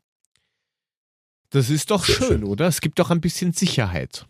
Das 1.50 1.70
ist 1.70 1.90
doch 1.90 2.04
schön, 2.04 2.26
schön. 2.26 2.44
oder? 2.44 2.66
Es 2.66 2.80
gibt 2.80 2.98
doch 2.98 3.10
ein 3.10 3.20
bisschen 3.20 3.52
Sicherheit. 3.52 4.26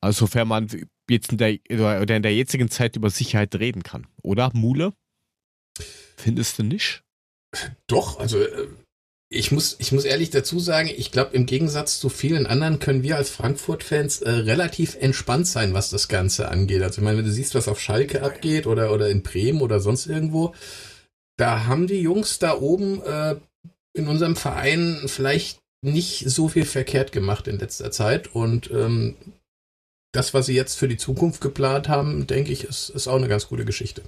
Also, 0.00 0.20
sofern 0.20 0.48
man 0.48 0.68
jetzt 1.10 1.32
in 1.32 1.38
der, 1.38 1.58
oder 1.70 2.16
in 2.16 2.22
der 2.22 2.34
jetzigen 2.34 2.70
Zeit 2.70 2.96
über 2.96 3.10
Sicherheit 3.10 3.54
reden 3.56 3.82
kann. 3.82 4.06
Oder, 4.22 4.50
Mule? 4.54 4.92
Findest 6.16 6.58
du 6.58 6.62
nicht? 6.62 7.02
Doch, 7.86 8.20
also 8.20 8.38
äh, 8.38 8.68
ich 9.32 9.52
muss, 9.52 9.76
ich 9.78 9.92
muss 9.92 10.04
ehrlich 10.04 10.30
dazu 10.30 10.58
sagen, 10.58 10.90
ich 10.94 11.12
glaube, 11.12 11.34
im 11.36 11.46
Gegensatz 11.46 12.00
zu 12.00 12.08
vielen 12.08 12.46
anderen 12.46 12.80
können 12.80 13.04
wir 13.04 13.16
als 13.16 13.30
Frankfurt-Fans 13.30 14.22
äh, 14.22 14.30
relativ 14.30 14.96
entspannt 14.96 15.46
sein, 15.46 15.72
was 15.72 15.88
das 15.90 16.08
Ganze 16.08 16.48
angeht. 16.48 16.82
Also 16.82 17.00
ich 17.00 17.04
meine, 17.04 17.18
wenn 17.18 17.24
du 17.24 17.30
siehst, 17.30 17.54
was 17.54 17.68
auf 17.68 17.80
Schalke 17.80 18.22
abgeht 18.22 18.66
oder, 18.66 18.92
oder 18.92 19.08
in 19.08 19.22
Bremen 19.22 19.60
oder 19.60 19.78
sonst 19.78 20.06
irgendwo, 20.06 20.54
da 21.36 21.66
haben 21.66 21.86
die 21.86 22.00
Jungs 22.00 22.40
da 22.40 22.58
oben 22.58 23.02
äh, 23.02 23.36
in 23.94 24.08
unserem 24.08 24.34
Verein 24.34 25.02
vielleicht 25.06 25.60
nicht 25.82 26.28
so 26.28 26.48
viel 26.48 26.64
verkehrt 26.64 27.12
gemacht 27.12 27.46
in 27.46 27.58
letzter 27.58 27.92
Zeit. 27.92 28.34
Und 28.34 28.70
ähm, 28.72 29.16
das, 30.12 30.34
was 30.34 30.46
sie 30.46 30.54
jetzt 30.54 30.76
für 30.76 30.88
die 30.88 30.96
Zukunft 30.96 31.40
geplant 31.40 31.88
haben, 31.88 32.26
denke 32.26 32.52
ich, 32.52 32.64
ist, 32.64 32.88
ist 32.90 33.08
auch 33.08 33.16
eine 33.16 33.28
ganz 33.28 33.46
gute 33.48 33.64
Geschichte. 33.64 34.02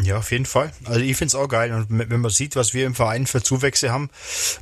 Ja, 0.00 0.18
auf 0.18 0.30
jeden 0.30 0.46
Fall. 0.46 0.72
Also 0.84 1.00
ich 1.00 1.16
find's 1.16 1.34
auch 1.34 1.48
geil. 1.48 1.72
Und 1.72 1.86
wenn 1.90 2.20
man 2.20 2.30
sieht, 2.30 2.54
was 2.54 2.72
wir 2.72 2.86
im 2.86 2.94
Verein 2.94 3.26
für 3.26 3.42
Zuwächse 3.42 3.90
haben, 3.90 4.10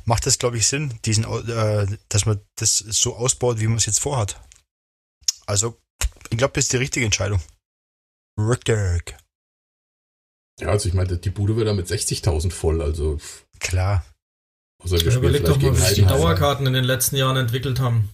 macht 0.05 0.25
das, 0.25 0.39
glaube 0.39 0.57
ich, 0.57 0.65
Sinn, 0.65 0.95
diesen, 1.05 1.25
äh, 1.25 1.85
dass 2.09 2.25
man 2.25 2.41
das 2.55 2.77
so 2.77 3.15
ausbaut, 3.15 3.59
wie 3.59 3.67
man 3.67 3.77
es 3.77 3.85
jetzt 3.85 3.99
vorhat. 3.99 4.41
Also, 5.45 5.77
ich 6.31 6.37
glaube, 6.37 6.53
das 6.55 6.65
ist 6.65 6.73
die 6.73 6.77
richtige 6.77 7.05
Entscheidung. 7.05 7.39
Richtig. 8.39 9.15
Ja, 10.59 10.69
also 10.69 10.89
ich 10.89 10.95
meine, 10.95 11.17
die 11.17 11.29
Bude 11.29 11.55
wird 11.55 11.67
da 11.67 11.73
mit 11.73 11.87
60.000 11.87 12.51
voll, 12.51 12.81
also 12.81 13.19
Klar. 13.59 14.03
wir 14.83 14.99
Ja, 14.99 15.15
überleg 15.15 15.45
doch 15.45 15.61
mal, 15.61 15.75
wie 15.75 15.81
sich 15.81 15.95
die. 15.95 16.05
Dauerkarten 16.05 16.65
in 16.65 16.73
den 16.73 16.83
letzten 16.83 17.15
Jahren 17.15 17.37
entwickelt 17.37 17.79
haben. 17.79 18.09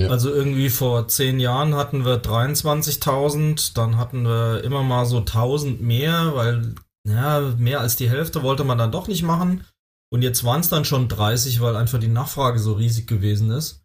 Ja. 0.00 0.08
Also 0.08 0.32
irgendwie 0.32 0.70
vor 0.70 1.08
zehn 1.08 1.40
Jahren 1.40 1.74
hatten 1.74 2.04
wir 2.04 2.22
23.000, 2.22 3.74
dann 3.74 3.96
hatten 3.98 4.24
wir 4.24 4.64
immer 4.64 4.82
mal 4.82 5.04
so 5.04 5.18
1000 5.18 5.80
mehr, 5.80 6.34
weil 6.34 6.74
ja, 7.06 7.40
mehr 7.58 7.80
als 7.80 7.96
die 7.96 8.10
Hälfte 8.10 8.42
wollte 8.42 8.64
man 8.64 8.78
dann 8.78 8.92
doch 8.92 9.08
nicht 9.08 9.22
machen. 9.22 9.64
Und 10.12 10.22
jetzt 10.22 10.42
waren 10.44 10.60
es 10.60 10.68
dann 10.68 10.84
schon 10.84 11.08
30, 11.08 11.60
weil 11.60 11.76
einfach 11.76 12.00
die 12.00 12.08
Nachfrage 12.08 12.58
so 12.58 12.72
riesig 12.72 13.06
gewesen 13.06 13.50
ist. 13.50 13.84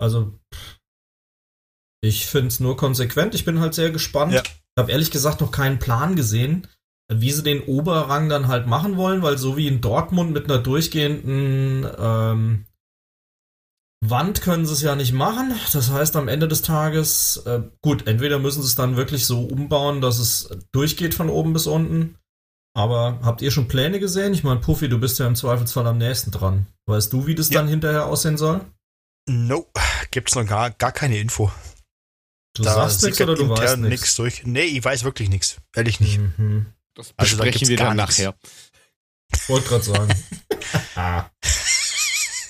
Also 0.00 0.38
ich 2.02 2.26
finde 2.26 2.48
es 2.48 2.60
nur 2.60 2.76
konsequent. 2.76 3.34
Ich 3.34 3.44
bin 3.44 3.60
halt 3.60 3.74
sehr 3.74 3.90
gespannt. 3.90 4.32
Ja. 4.32 4.42
Ich 4.42 4.80
habe 4.80 4.90
ehrlich 4.90 5.10
gesagt 5.10 5.40
noch 5.40 5.52
keinen 5.52 5.78
Plan 5.78 6.16
gesehen, 6.16 6.66
wie 7.12 7.30
sie 7.30 7.42
den 7.42 7.62
Oberrang 7.62 8.28
dann 8.28 8.48
halt 8.48 8.66
machen 8.66 8.96
wollen, 8.96 9.22
weil 9.22 9.36
so 9.36 9.56
wie 9.56 9.66
in 9.66 9.80
Dortmund 9.80 10.32
mit 10.32 10.46
einer 10.46 10.58
durchgehenden 10.58 11.86
ähm, 11.98 12.66
Wand 14.02 14.40
können 14.40 14.64
sie 14.66 14.72
es 14.72 14.80
ja 14.82 14.96
nicht 14.96 15.12
machen. 15.12 15.54
Das 15.72 15.90
heißt, 15.90 16.16
am 16.16 16.28
Ende 16.28 16.48
des 16.48 16.62
Tages, 16.62 17.36
äh, 17.44 17.60
gut, 17.82 18.06
entweder 18.06 18.38
müssen 18.38 18.62
sie 18.62 18.68
es 18.68 18.74
dann 18.74 18.96
wirklich 18.96 19.26
so 19.26 19.42
umbauen, 19.42 20.00
dass 20.00 20.18
es 20.18 20.48
durchgeht 20.72 21.14
von 21.14 21.28
oben 21.28 21.52
bis 21.52 21.66
unten. 21.66 22.16
Aber 22.74 23.18
habt 23.22 23.42
ihr 23.42 23.50
schon 23.50 23.68
Pläne 23.68 24.00
gesehen? 24.00 24.32
Ich 24.32 24.42
meine, 24.44 24.60
Puffy, 24.60 24.88
du 24.88 24.98
bist 24.98 25.18
ja 25.18 25.26
im 25.26 25.34
Zweifelsfall 25.34 25.86
am 25.86 25.98
nächsten 25.98 26.30
dran. 26.30 26.66
Weißt 26.86 27.12
du, 27.12 27.26
wie 27.26 27.34
das 27.34 27.50
Ja. 27.50 27.60
dann 27.60 27.68
hinterher 27.68 28.06
aussehen 28.06 28.38
soll? 28.38 28.60
No, 29.28 29.66
gibt's 30.10 30.34
noch 30.34 30.46
gar, 30.46 30.70
gar 30.70 30.92
keine 30.92 31.18
Info. 31.18 31.50
Du 32.54 32.62
sagst 32.64 33.02
nichts 33.02 33.20
oder 33.20 33.34
du 33.34 33.48
weißt 33.48 33.76
nichts? 33.78 34.14
durch. 34.16 34.44
Nee, 34.44 34.62
ich 34.64 34.82
weiß 34.84 35.04
wirklich 35.04 35.28
nichts. 35.28 35.56
Ehrlich 35.74 36.00
nicht. 36.00 36.18
Mhm. 36.18 36.66
Das 36.94 37.12
Also 37.16 37.36
da 37.36 37.42
besprechen 37.44 37.52
gibt's 37.52 37.68
wir 37.68 37.76
gar 37.76 37.94
dann 37.94 37.96
nichts. 37.98 38.18
nachher. 38.18 38.34
Wollte 39.48 39.68
gerade 39.68 39.84
sagen. 39.84 40.14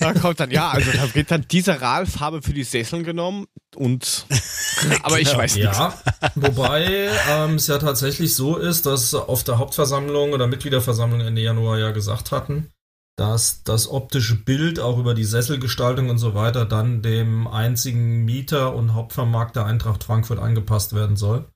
Da 0.00 0.14
kommt 0.14 0.40
dann, 0.40 0.50
ja, 0.50 0.70
also 0.70 0.90
da 0.92 1.14
wird 1.14 1.30
dann 1.30 1.44
diese 1.50 1.80
Ralfarbe 1.80 2.40
für 2.42 2.54
die 2.54 2.64
Sesseln 2.64 3.04
genommen 3.04 3.46
und 3.76 4.26
aber 5.02 5.20
ich 5.20 5.36
weiß 5.36 5.56
nichts. 5.56 5.78
Ja, 5.78 5.94
wobei 6.34 7.10
ähm, 7.28 7.56
es 7.56 7.66
ja 7.66 7.78
tatsächlich 7.78 8.34
so 8.34 8.56
ist, 8.56 8.86
dass 8.86 9.14
auf 9.14 9.44
der 9.44 9.58
Hauptversammlung 9.58 10.32
oder 10.32 10.46
Mitgliederversammlung 10.46 11.20
Ende 11.20 11.42
Januar 11.42 11.78
ja 11.78 11.90
gesagt 11.90 12.32
hatten, 12.32 12.70
dass 13.16 13.62
das 13.62 13.88
optische 13.88 14.36
Bild 14.36 14.80
auch 14.80 14.98
über 14.98 15.14
die 15.14 15.24
Sesselgestaltung 15.24 16.08
und 16.08 16.18
so 16.18 16.34
weiter 16.34 16.64
dann 16.64 17.02
dem 17.02 17.46
einzigen 17.46 18.24
Mieter 18.24 18.74
und 18.74 18.94
Hauptvermarkter 18.94 19.66
Eintracht 19.66 20.04
Frankfurt 20.04 20.38
angepasst 20.38 20.94
werden 20.94 21.16
soll. 21.16 21.46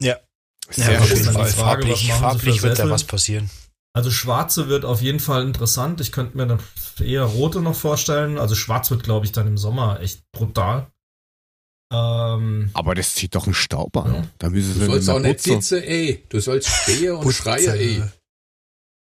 Sehr 0.68 0.94
Ja, 0.94 1.00
auf 1.00 1.08
schön. 1.08 1.24
Frage, 1.24 1.38
was 1.38 1.54
Farblich, 1.54 2.12
farblich 2.12 2.62
wird 2.62 2.78
da 2.78 2.90
was 2.90 3.04
passieren. 3.04 3.50
Also 3.96 4.10
schwarze 4.10 4.68
wird 4.68 4.84
auf 4.84 5.00
jeden 5.02 5.20
Fall 5.20 5.42
interessant. 5.44 6.00
Ich 6.00 6.10
könnte 6.12 6.36
mir 6.36 6.46
dann 6.46 6.58
eher 7.00 7.22
rote 7.24 7.60
noch 7.60 7.76
vorstellen. 7.76 8.38
Also 8.38 8.54
schwarz 8.56 8.90
wird, 8.90 9.04
glaube 9.04 9.24
ich, 9.26 9.32
dann 9.32 9.46
im 9.46 9.56
Sommer 9.56 10.00
echt 10.00 10.22
brutal. 10.32 10.90
Ähm, 11.92 12.70
Aber 12.74 12.94
das 12.96 13.14
zieht 13.14 13.34
doch 13.36 13.44
einen 13.44 13.54
Staub 13.54 13.96
an. 13.96 14.14
Ja. 14.14 14.24
Da 14.38 14.50
müssen 14.50 14.80
Du 14.80 14.86
sollst 14.86 15.08
auch 15.10 15.20
nicht 15.20 15.38
sitzen, 15.40 15.80
ey. 15.82 16.24
Du 16.28 16.40
sollst 16.40 16.68
stehen 16.68 17.12
und 17.12 17.20
Putze. 17.22 17.34
schreien, 17.36 17.70
ey. 17.74 18.02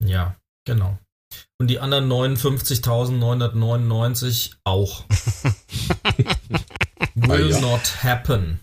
ja, 0.05 0.37
genau. 0.66 0.99
Und 1.59 1.68
die 1.68 1.81
anderen 1.81 2.11
59.999 2.12 4.57
auch. 4.64 5.05
Will 7.14 7.47
Ah, 7.55 7.57
ja. 7.57 7.61
not 7.61 8.05
happen. 8.05 8.61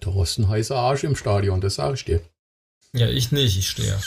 Du 0.00 0.18
hast 0.20 0.38
einen 0.38 0.48
heißen 0.48 0.74
Arsch 0.74 1.04
im 1.04 1.14
Stadion, 1.14 1.60
das 1.60 1.74
sag 1.74 1.92
ich 1.94 2.06
dir. 2.06 2.22
Ja, 2.96 3.08
ich 3.08 3.30
nicht, 3.30 3.58
ich 3.58 3.68
stehe. 3.68 3.98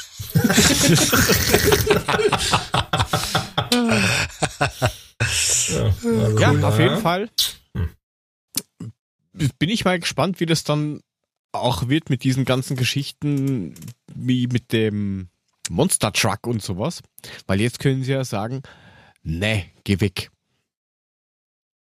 ja, 5.70 5.84
also 6.04 6.40
Ja, 6.40 6.68
auf 6.68 6.80
jeden 6.80 7.00
Fall. 7.00 7.30
Hm. 7.76 7.94
Bin 9.60 9.70
ich 9.70 9.86
mal 9.86 10.00
gespannt, 10.00 10.40
wie 10.40 10.48
das 10.48 10.64
dann 10.64 11.02
auch 11.52 11.88
wird 11.88 12.10
mit 12.10 12.24
diesen 12.24 12.46
ganzen 12.46 12.76
Geschichten, 12.76 13.76
wie 14.16 14.48
mit 14.48 14.74
dem 14.74 15.30
Monster 15.70 16.12
Truck 16.12 16.48
und 16.48 16.64
sowas. 16.64 17.04
Weil 17.46 17.62
jetzt 17.62 17.78
können 17.78 18.04
sie 18.04 18.14
ja 18.14 18.24
sagen, 18.24 18.64
ne, 19.22 19.66
geh 19.84 20.00
weg. 20.00 20.32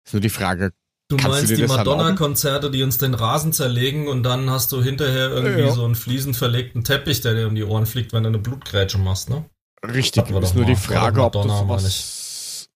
Ist 0.05 0.13
nur 0.13 0.21
die 0.21 0.29
Frage, 0.29 0.75
Du 1.13 1.19
Kannst 1.19 1.27
du 1.27 1.41
meinst 1.41 1.51
dir 1.51 1.57
die? 1.57 1.67
Madonna-Konzerte, 1.67 2.71
die 2.71 2.83
uns 2.83 2.97
den 2.97 3.13
Rasen 3.13 3.53
zerlegen 3.53 4.09
und 4.09 4.23
dann 4.23 4.49
hast 4.49 4.73
du 4.73 4.83
hinterher 4.83 5.29
irgendwie 5.29 5.61
Ja. 5.61 5.73
so 5.73 5.85
einen 5.85 5.95
fliesend 5.95 6.37
verlegten 6.39 6.85
Teppich, 6.85 7.21
der 7.21 7.35
dir 7.35 7.47
um 7.47 7.55
die 7.55 7.65
Ohren 7.65 7.85
fliegt, 7.85 8.15
wenn 8.15 8.23
du 8.23 8.29
eine 8.31 8.39
Blutgrätsche 8.39 8.97
machst, 8.97 9.29
ne? 9.29 9.45
richtig, 9.85 10.31
ist 10.31 10.55
nur 10.55 10.65
die 10.65 10.73
mal. 10.73 10.79
War 10.79 11.13
Frage, 11.13 11.23
ob 11.25 11.33
das 11.35 11.45
sowas 11.45 12.69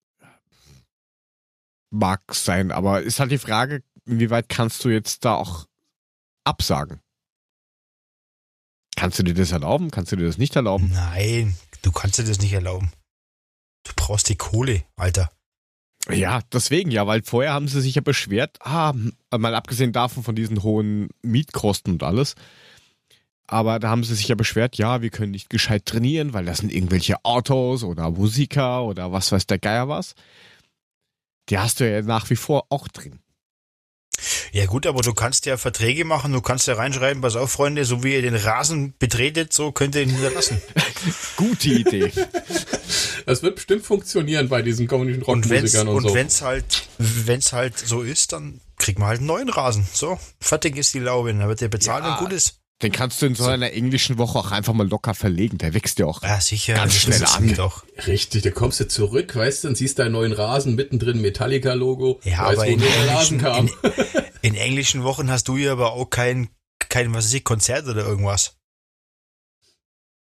mag 1.90 2.20
sein. 2.34 2.72
Aber 2.72 3.00
ist 3.00 3.20
halt 3.20 3.30
die 3.30 3.38
Frage, 3.38 3.82
inwieweit 4.04 4.50
kannst 4.50 4.84
du 4.84 4.90
jetzt 4.90 5.24
da 5.24 5.36
auch 5.36 5.64
absagen? 6.44 7.00
Kannst 8.96 9.18
du 9.18 9.22
dir 9.22 9.32
das 9.34 9.52
erlauben? 9.52 9.90
Kannst 9.90 10.12
du 10.12 10.16
dir 10.16 10.26
das 10.26 10.36
nicht 10.36 10.56
erlauben? 10.56 10.90
Nein, 10.92 11.56
du 11.80 11.90
kannst 11.90 12.18
dir 12.18 12.24
das 12.24 12.40
nicht 12.40 12.52
erlauben. 12.52 12.92
Du 13.84 13.92
brauchst 13.96 14.28
die 14.28 14.36
Kohle, 14.36 14.82
Alter. 14.96 15.30
Ja, 16.10 16.40
deswegen 16.52 16.90
ja, 16.90 17.06
weil 17.06 17.22
vorher 17.22 17.52
haben 17.52 17.68
sie 17.68 17.80
sich 17.80 17.96
ja 17.96 18.00
beschwert, 18.00 18.58
ah, 18.60 18.94
mal 19.36 19.54
abgesehen 19.54 19.92
davon 19.92 20.22
von 20.22 20.36
diesen 20.36 20.62
hohen 20.62 21.08
Mietkosten 21.22 21.94
und 21.94 22.02
alles. 22.02 22.36
Aber 23.48 23.78
da 23.78 23.90
haben 23.90 24.04
sie 24.04 24.14
sich 24.14 24.28
ja 24.28 24.34
beschwert, 24.34 24.76
ja, 24.76 25.02
wir 25.02 25.10
können 25.10 25.32
nicht 25.32 25.50
gescheit 25.50 25.86
trainieren, 25.86 26.32
weil 26.32 26.44
das 26.44 26.58
sind 26.58 26.72
irgendwelche 26.72 27.24
Autos 27.24 27.84
oder 27.84 28.10
Musiker 28.10 28.84
oder 28.84 29.12
was 29.12 29.30
weiß 29.30 29.46
der 29.46 29.58
Geier 29.58 29.88
was. 29.88 30.14
Die 31.48 31.58
hast 31.58 31.80
du 31.80 31.90
ja 31.90 32.02
nach 32.02 32.28
wie 32.30 32.36
vor 32.36 32.66
auch 32.70 32.88
drin. 32.88 33.20
Ja 34.52 34.66
gut, 34.66 34.86
aber 34.86 35.02
du 35.02 35.12
kannst 35.12 35.46
ja 35.46 35.56
Verträge 35.56 36.04
machen, 36.04 36.32
du 36.32 36.40
kannst 36.40 36.66
ja 36.66 36.74
reinschreiben, 36.74 37.20
pass 37.20 37.36
auf, 37.36 37.52
Freunde, 37.52 37.84
so 37.84 38.02
wie 38.02 38.14
ihr 38.14 38.22
den 38.22 38.34
Rasen 38.34 38.94
betretet, 38.98 39.52
so 39.52 39.72
könnt 39.72 39.94
ihr 39.94 40.02
ihn 40.02 40.10
hinterlassen. 40.10 40.60
Gute 41.36 41.68
Idee. 41.68 42.12
Das 43.26 43.42
wird 43.42 43.56
bestimmt 43.56 43.84
funktionieren 43.84 44.48
bei 44.48 44.62
diesen 44.62 44.86
komischen 44.86 45.22
Und 45.22 45.50
wenn's, 45.50 45.74
Rockmusikern 45.74 45.88
und, 45.88 45.96
und 45.96 46.08
so. 46.08 46.14
wenn's 46.14 46.42
halt, 46.42 46.88
wenn's 46.98 47.52
halt 47.52 47.76
so 47.78 48.02
ist, 48.02 48.32
dann 48.32 48.60
kriegt 48.78 48.98
man 48.98 49.08
halt 49.08 49.18
einen 49.18 49.26
neuen 49.26 49.48
Rasen. 49.48 49.86
So, 49.92 50.18
fertig 50.40 50.76
ist 50.76 50.94
die 50.94 51.00
Laube, 51.00 51.34
dann 51.34 51.46
wird 51.48 51.60
der 51.60 51.68
bezahlt 51.68 52.04
Ja. 52.04 52.14
und 52.14 52.20
gut 52.24 52.32
ist. 52.32 52.60
Den 52.82 52.92
kannst 52.92 53.22
du 53.22 53.26
in 53.26 53.34
so 53.34 53.46
einer 53.46 53.72
englischen 53.72 54.18
Woche 54.18 54.38
auch 54.38 54.50
einfach 54.52 54.74
mal 54.74 54.86
locker 54.86 55.14
verlegen. 55.14 55.56
Der 55.56 55.72
wächst 55.72 55.98
ja 55.98 56.04
auch. 56.04 56.22
Ja, 56.22 56.40
sicher. 56.42 56.74
Ganz 56.74 56.94
schnell 56.94 57.24
an. 57.24 57.54
Doch. 57.54 57.84
Richtig, 58.06 58.42
da 58.42 58.50
kommst 58.50 58.78
du 58.80 58.86
zurück, 58.86 59.34
weißt 59.34 59.64
du, 59.64 59.68
und 59.68 59.76
siehst 59.78 59.98
deinen 59.98 60.12
neuen 60.12 60.32
Rasen 60.32 60.74
mittendrin, 60.74 61.22
Metallica-Logo. 61.22 62.20
Ja, 62.22 62.46
weißt, 62.48 62.58
aber 62.58 62.66
wo 62.68 62.72
in 62.74 62.78
der 62.80 63.08
Rasen 63.08 63.40
englischen, 63.40 63.70
kam. 63.80 63.92
in, 64.42 64.50
in 64.52 64.54
englischen 64.56 65.04
Wochen 65.04 65.30
hast 65.30 65.48
du 65.48 65.56
ja 65.56 65.72
aber 65.72 65.92
auch 65.94 66.10
kein, 66.10 66.50
kein, 66.90 67.14
was 67.14 67.24
weiß 67.24 67.32
ich, 67.34 67.44
Konzert 67.44 67.86
oder 67.88 68.04
irgendwas. 68.06 68.56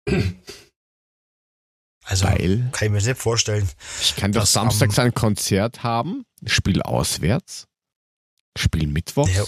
Also, 2.09 2.23
Weil 2.25 2.69
kann 2.71 2.85
ich 2.85 2.91
mir 2.91 2.97
das 2.99 3.05
nicht 3.07 3.19
vorstellen. 3.21 3.67
ich 4.01 4.15
kann 4.15 4.31
doch 4.31 4.45
samstags 4.45 4.97
am- 4.97 5.07
ein 5.07 5.13
Konzert 5.13 5.83
haben, 5.83 6.23
spiel 6.45 6.81
auswärts, 6.81 7.67
spiel 8.57 8.87
mittwochs. 8.87 9.33
Ja, 9.35 9.43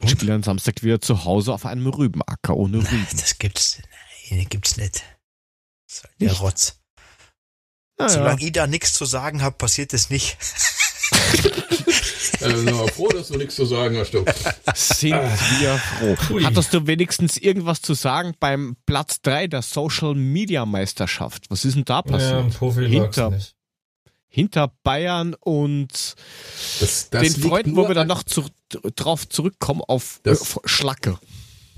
Und 0.00 0.10
spiele 0.10 0.32
dann 0.32 0.42
Samstag 0.42 0.82
wieder 0.82 1.00
zu 1.00 1.24
Hause 1.24 1.54
auf 1.54 1.64
einem 1.64 1.86
Rübenacker 1.86 2.54
ohne 2.54 2.78
Rüben. 2.78 3.06
Das 3.12 3.38
gibt's, 3.38 3.78
nein, 4.30 4.46
gibt's 4.50 4.76
nicht. 4.76 5.02
Das 5.86 5.96
ist 5.96 6.04
halt 6.04 6.20
der 6.20 6.28
Nicht? 6.28 6.40
Rotz. 6.42 6.80
Naja, 7.98 8.10
Solange 8.10 8.44
ich 8.44 8.52
da 8.52 8.66
nichts 8.66 8.92
zu 8.92 9.06
sagen 9.06 9.40
habe, 9.40 9.56
passiert 9.56 9.94
das 9.94 10.10
nicht. 10.10 10.36
äh, 12.44 12.56
sind 12.56 12.66
wir 12.66 12.88
froh, 12.88 13.08
dass 13.08 13.28
du 13.28 13.38
nichts 13.38 13.54
zu 13.56 13.64
sagen 13.64 13.96
hast, 13.98 14.12
du. 14.14 14.24
sind 14.74 15.12
wir 15.12 15.78
froh. 15.78 16.16
Hui. 16.30 16.42
Hattest 16.42 16.72
du 16.74 16.86
wenigstens 16.86 17.36
irgendwas 17.36 17.80
zu 17.82 17.94
sagen 17.94 18.34
beim 18.40 18.76
Platz 18.86 19.20
3 19.22 19.46
der 19.48 19.62
Social 19.62 20.14
Media 20.14 20.64
Meisterschaft? 20.66 21.44
Was 21.50 21.64
ist 21.64 21.74
denn 21.76 21.84
da 21.84 21.96
Ja, 21.96 22.02
passiert? 22.02 22.58
Profi 22.58 22.88
Hinter-. 22.88 23.38
Hinter 24.28 24.72
Bayern 24.82 25.34
und 25.38 25.92
Das, 26.80 27.08
das 27.10 27.22
den 27.22 27.42
Freunden, 27.42 27.76
wo 27.76 27.82
wir 27.86 27.94
dann 27.94 28.02
an- 28.02 28.08
noch 28.08 28.24
zu, 28.24 28.44
drauf 28.96 29.28
zurückkommen 29.28 29.80
auf 29.86 30.20
Das- 30.24 30.56
äh, 30.56 30.60
Schlacke. 30.64 31.18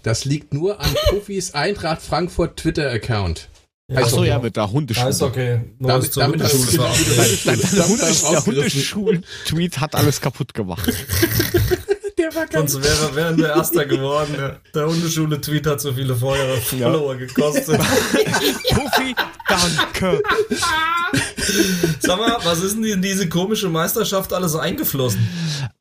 Das 0.03 0.25
liegt 0.25 0.55
nur 0.55 0.81
an 0.81 0.95
Puffis 1.11 1.53
Eintracht 1.53 2.01
Frankfurt 2.01 2.57
Twitter-Account. 2.59 3.49
Ja, 3.89 4.01
Achso, 4.01 4.17
okay. 4.19 4.29
ja, 4.29 4.39
mit 4.41 4.57
der 4.57 4.69
Hundeschule. 4.73 5.09
Ist 5.11 5.23
okay. 5.23 5.61
Nur 5.79 5.89
Damit- 5.91 6.05
ist 6.07 6.13
zur 6.15 6.23
damit 6.25 6.41
Hundeschule 6.43 6.73
wieder- 6.73 6.91
Der, 7.45 7.57
der. 7.57 8.45
Hundeschul-Tweet 8.47 9.79
hat 9.81 9.95
alles 9.95 10.21
kaputt 10.21 10.55
gemacht. 10.55 10.93
Der 12.19 12.35
war 12.35 12.47
ganz 12.47 12.73
Sonst 12.73 12.85
wäre, 12.87 13.15
wären 13.15 13.37
wir 13.37 13.49
Erster 13.51 13.85
geworden. 13.85 14.35
Der, 14.39 14.61
der 14.75 14.87
Hundeschule-Tweet 14.89 15.67
hat 15.67 15.81
so 15.83 15.93
viele 15.93 16.17
Feuer 16.17 16.57
Follower 16.57 17.15
gekostet. 17.15 17.79
Puffy, 18.71 19.15
danke. 19.47 20.23
Sag 22.01 22.19
mal, 22.19 22.39
was 22.43 22.63
ist 22.63 22.75
denn 22.77 22.85
in 22.85 23.03
diese 23.03 23.29
komische 23.29 23.69
Meisterschaft 23.69 24.33
alles 24.33 24.57
eingeflossen, 24.57 25.29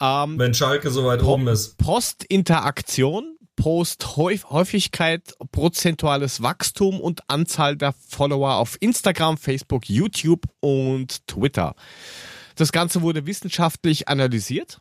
Ähm, 0.02 0.38
wenn 0.38 0.54
Schalke 0.54 0.92
so 0.92 1.06
weit 1.06 1.22
Po- 1.22 1.34
oben 1.36 1.48
ist? 1.48 1.78
Postinteraktion, 1.78 3.35
Posthäufigkeit, 3.56 5.34
prozentuales 5.52 6.42
Wachstum 6.42 7.00
und 7.00 7.30
Anzahl 7.30 7.78
der 7.78 7.94
Follower 7.94 8.56
auf 8.56 8.78
Instagram, 8.82 9.38
Facebook, 9.38 9.90
YouTube 9.90 10.46
und 10.60 11.26
Twitter. 11.28 11.76
Das 12.56 12.72
Ganze 12.72 13.02
wurde 13.02 13.26
wissenschaftlich 13.26 14.08
analysiert 14.08 14.80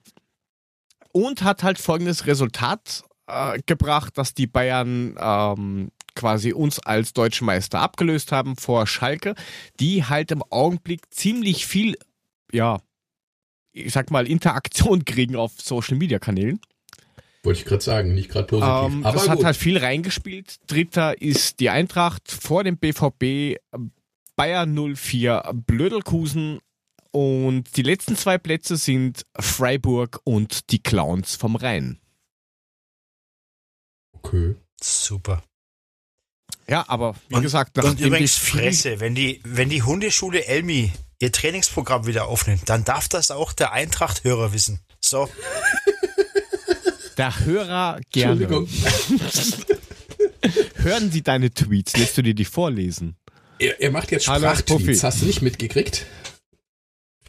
und 1.12 1.42
hat 1.42 1.62
halt 1.62 1.78
folgendes 1.78 2.26
Resultat 2.26 3.04
äh, 3.26 3.60
gebracht, 3.66 4.18
dass 4.18 4.34
die 4.34 4.46
Bayern 4.46 5.16
ähm, 5.18 5.90
quasi 6.14 6.52
uns 6.52 6.78
als 6.80 7.12
deutschen 7.12 7.46
Meister 7.46 7.80
abgelöst 7.80 8.32
haben 8.32 8.56
vor 8.56 8.86
Schalke, 8.86 9.34
die 9.80 10.04
halt 10.04 10.30
im 10.30 10.42
Augenblick 10.50 11.12
ziemlich 11.12 11.66
viel, 11.66 11.96
ja, 12.52 12.78
ich 13.72 13.92
sag 13.92 14.10
mal, 14.10 14.26
Interaktion 14.26 15.04
kriegen 15.04 15.36
auf 15.36 15.52
Social 15.60 15.96
Media 15.96 16.18
Kanälen. 16.18 16.60
Wollte 17.44 17.60
ich 17.60 17.64
gerade 17.66 17.82
sagen, 17.84 18.14
nicht 18.14 18.30
gerade 18.30 18.46
positiv. 18.46 18.68
Ähm, 18.96 19.04
Aber 19.06 19.12
das 19.18 19.28
hat 19.28 19.36
gut. 19.36 19.44
halt 19.46 19.56
viel 19.56 19.78
reingespielt. 19.78 20.56
Dritter 20.66 21.20
ist 21.20 21.60
die 21.60 21.70
Eintracht 21.70 22.30
vor 22.32 22.64
dem 22.64 22.76
BVB, 22.78 23.58
Bayern 24.34 24.74
04, 24.96 25.52
Blödelkusen 25.54 26.58
und 27.12 27.76
die 27.76 27.82
letzten 27.82 28.16
zwei 28.16 28.38
Plätze 28.38 28.76
sind 28.76 29.24
Freiburg 29.38 30.20
und 30.24 30.70
die 30.72 30.82
Clowns 30.82 31.36
vom 31.36 31.54
Rhein. 31.56 32.00
okay. 34.12 34.56
Super. 34.82 35.42
Ja, 36.68 36.84
aber 36.88 37.14
wie 37.28 37.36
Und- 37.36 37.42
gesagt, 37.42 37.78
Und 37.82 38.00
übrigens 38.00 38.36
Fresse, 38.36 39.00
wenn 39.00 39.14
die, 39.14 39.40
wenn 39.44 39.68
die 39.68 39.82
Hundeschule 39.82 40.44
Elmi 40.46 40.92
ihr 41.20 41.30
Trainingsprogramm 41.32 42.06
wieder 42.06 42.26
aufnimmt, 42.26 42.68
dann 42.68 42.84
darf 42.84 43.08
das 43.08 43.30
auch 43.30 43.52
der 43.52 43.72
Eintracht-Hörer 43.72 44.52
wissen. 44.52 44.80
So, 45.00 45.28
der 47.14 47.40
Hörer 47.44 48.00
gerne. 48.12 48.42
Entschuldigung. 48.44 48.68
Hören 50.76 51.10
Sie 51.10 51.22
deine 51.22 51.50
Tweets, 51.52 51.96
lässt 51.96 52.16
du 52.18 52.22
dir 52.22 52.34
die 52.34 52.44
vorlesen? 52.44 53.16
Er, 53.58 53.80
er 53.80 53.90
macht 53.90 54.10
jetzt 54.10 54.24
Sprachtweets, 54.24 54.64
Puffy. 54.66 54.96
hast 54.96 55.22
du 55.22 55.26
nicht 55.26 55.42
mitgekriegt? 55.42 56.06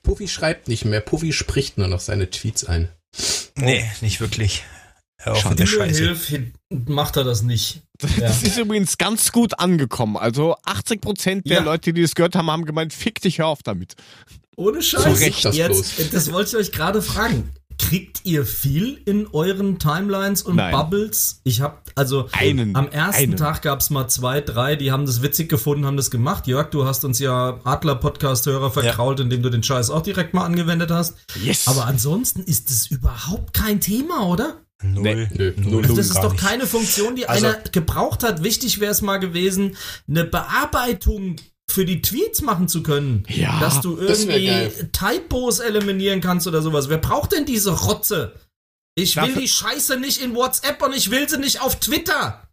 Puffy 0.04 0.28
schreibt 0.28 0.68
nicht 0.68 0.86
mehr, 0.86 1.02
Puffy 1.02 1.32
spricht 1.34 1.78
nur 1.78 1.88
noch 1.88 2.00
seine 2.00 2.30
Tweets 2.30 2.66
ein. 2.66 2.90
nee, 3.56 3.86
nicht 4.02 4.20
wirklich. 4.22 4.64
Auf 5.24 5.50
mit 5.50 5.58
der 5.60 5.66
Scheiße. 5.66 6.04
hilf, 6.04 6.34
macht 6.70 7.18
er 7.18 7.24
das 7.24 7.42
nicht. 7.42 7.82
Ja. 8.18 8.28
Das 8.28 8.44
ist 8.44 8.58
übrigens 8.58 8.98
ganz 8.98 9.32
gut 9.32 9.58
angekommen. 9.58 10.18
Also 10.18 10.56
80% 10.66 11.44
der 11.48 11.58
Ja. 11.60 11.64
Leute, 11.64 11.94
die 11.94 12.02
das 12.02 12.14
gehört 12.14 12.36
haben, 12.36 12.52
haben 12.52 12.66
gemeint, 12.66 12.94
fick 12.94 13.22
dich, 13.22 13.40
hör 13.40 13.48
auf 13.48 13.64
damit. 13.64 13.96
Ohne 14.58 14.82
So 14.82 15.00
Scheiß. 15.00 15.22
recht 15.22 15.44
das 15.46 15.56
Jetzt, 15.56 16.14
das 16.14 16.32
wollte 16.32 16.50
ich 16.52 16.56
euch 16.68 16.72
gerade 16.72 17.02
fragen. 17.02 17.50
Kriegt 17.78 18.22
ihr 18.24 18.46
viel 18.46 19.02
in 19.06 19.28
euren 19.28 19.80
Timelines 19.80 20.42
und 20.42 20.56
Nein. 20.56 20.72
Bubbles? 20.72 21.42
Ich 21.44 21.62
habe 21.62 21.78
also 21.96 22.28
Einen. 22.32 22.76
am 22.76 22.88
ersten 22.90 23.24
einen. 23.24 23.38
Tag 23.38 23.62
gab 23.62 23.80
es 23.82 23.90
mal 23.90 24.08
zwei, 24.08 24.42
drei, 24.42 24.76
die 24.76 24.92
haben 24.92 25.06
das 25.06 25.22
witzig 25.22 25.50
gefunden, 25.50 25.86
haben 25.86 25.98
das 25.98 26.12
gemacht. 26.12 26.48
Jörg, 26.48 26.70
du 26.70 26.86
hast 26.86 27.06
uns 27.06 27.20
ja 27.20 27.60
Adler-Podcast-Hörer 27.64 28.72
verkrault, 28.72 29.20
indem 29.20 29.42
du 29.44 29.50
den 29.50 29.64
Scheiß 29.64 29.90
auch 29.90 30.02
direkt 30.02 30.34
mal 30.34 30.46
angewendet 30.46 30.92
hast. 30.92 31.16
Yes. 31.42 31.68
Aber 31.68 31.86
ansonsten 31.86 32.42
ist 32.44 32.70
es 32.70 32.88
überhaupt 32.88 33.54
kein 33.54 33.80
Thema, 33.82 34.28
oder? 34.28 34.62
Null. 34.84 35.28
Nö, 35.34 35.54
null. 35.58 35.84
Also 35.84 35.96
das 35.96 36.08
ist 36.08 36.18
doch 36.22 36.36
keine 36.36 36.68
Funktion, 36.68 37.16
die 37.16 37.28
Also- 37.28 37.48
einer 37.48 37.58
gebraucht 37.72 38.24
hat. 38.24 38.44
Wichtig 38.44 38.80
wäre 38.80 38.92
es 38.92 39.02
mal 39.02 39.18
gewesen, 39.18 39.76
eine 40.08 40.26
Bearbeitung 40.26 41.38
für 41.70 41.86
die 41.86 42.02
Tweets 42.02 42.42
machen 42.42 42.68
zu 42.68 42.84
können. 42.84 43.26
Ja, 43.28 43.60
dass 43.60 43.82
du 43.82 43.96
das 43.98 44.24
irgendwie 44.24 44.90
Typos 44.92 45.60
eliminieren 45.60 46.22
kannst 46.22 46.48
oder 46.48 46.62
sowas. 46.62 46.90
Wer 46.90 46.98
braucht 47.00 47.32
denn 47.34 47.46
diese 47.46 47.72
Rotze? 47.72 48.34
Ich 48.96 49.16
will 49.18 49.24
Dafür- 49.28 49.42
die 49.42 49.48
Scheiße 49.48 50.00
nicht 50.00 50.22
in 50.22 50.36
WhatsApp 50.36 50.82
und 50.82 50.94
ich 50.96 51.12
will 51.12 51.28
sie 51.28 51.38
nicht 51.38 51.62
auf 51.62 51.76
Twitter. 51.80 52.48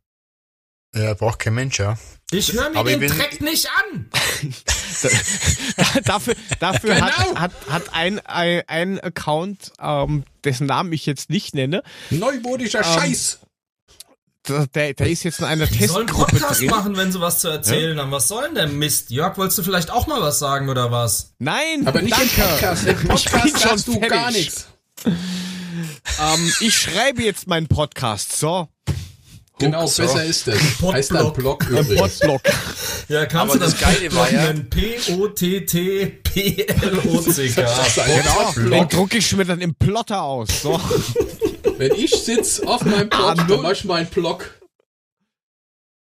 Ja, 0.94 1.14
braucht 1.14 1.38
kein 1.38 1.54
Mensch, 1.54 1.78
ja. 1.78 1.96
Ich 2.32 2.52
höre 2.52 2.70
mir 2.70 2.76
Aber 2.78 2.90
den 2.90 3.00
bin- 3.00 3.10
Dreck 3.10 3.40
nicht 3.40 3.68
an. 3.92 4.10
dafür 6.04 6.34
dafür 6.60 6.94
Genau. 6.94 7.06
hat, 7.06 7.38
hat, 7.38 7.52
hat 7.68 7.94
ein, 7.94 8.18
ein, 8.26 8.62
ein 8.66 9.00
Account, 9.00 9.72
ähm, 9.80 10.24
dessen 10.44 10.66
Namen 10.66 10.92
ich 10.92 11.06
jetzt 11.06 11.30
nicht 11.30 11.54
nenne, 11.54 11.82
Neumodischer 12.10 12.78
Ähm, 12.80 12.84
Scheiß. 13.00 13.38
Der, 14.48 14.94
der 14.94 15.06
ist 15.08 15.22
jetzt 15.22 15.38
in 15.40 15.44
einer 15.44 15.66
Die 15.66 15.86
sollen 15.86 16.00
einen 16.00 16.06
Testgruppe 16.08 16.36
Podcast 16.36 16.60
drin. 16.60 16.70
machen, 16.70 16.96
wenn 16.96 17.12
sie 17.12 17.20
was 17.20 17.38
zu 17.40 17.48
erzählen 17.48 17.98
haben. 17.98 18.10
Was 18.10 18.28
soll 18.28 18.44
denn 18.44 18.54
der 18.54 18.66
Mist? 18.68 19.10
Jörg, 19.10 19.36
wolltest 19.38 19.58
du 19.58 19.62
vielleicht 19.62 19.90
auch 19.90 20.06
mal 20.06 20.20
was 20.20 20.38
sagen 20.38 20.68
oder 20.68 20.90
was? 20.90 21.34
Nein, 21.38 21.86
Aber 21.86 22.02
nicht 22.02 22.12
danke. 22.16 22.40
im 22.42 22.48
Podcast. 22.48 22.86
Im 22.86 22.96
Podcast 23.08 23.58
sagst 23.58 23.88
du 23.88 23.92
fertig. 23.92 24.10
gar 24.10 24.30
nichts. 24.32 24.66
Ähm, 25.04 26.52
ich 26.60 26.76
schreibe 26.76 27.22
jetzt 27.22 27.46
meinen 27.46 27.68
Podcast. 27.68 28.36
So, 28.36 28.68
Genau, 29.58 29.86
so. 29.86 30.02
besser 30.02 30.24
ist 30.24 30.46
das. 30.48 30.56
Heißt 30.82 31.10
dann 31.12 31.26
ein 31.26 31.32
übrigens. 31.32 32.18
Podblog. 32.18 32.40
Ja, 33.08 33.26
kannst 33.26 33.54
Aber 33.54 33.64
du 33.64 33.70
das 33.70 33.78
Geile 33.78 34.12
war 34.14 34.30
ja- 34.32 34.52
P-O-T-T-P-L-O-C-K. 36.42 37.62
Genau, 38.06 38.52
den 38.70 38.88
drucke 38.88 39.18
ich 39.18 39.36
mir 39.36 39.44
dann 39.44 39.60
im 39.60 39.74
Plotter 39.74 40.22
aus. 40.22 40.62
So. 40.62 40.80
Wenn 41.76 41.92
ich 41.94 42.10
sitze 42.10 42.66
auf 42.66 42.84
meinem 42.84 43.08
Ah, 43.12 43.34
Blog, 43.34 43.48
dann 43.48 43.62
mach 43.62 43.70
ich 43.72 43.84
meinen 43.84 44.06
Blog. 44.06 44.60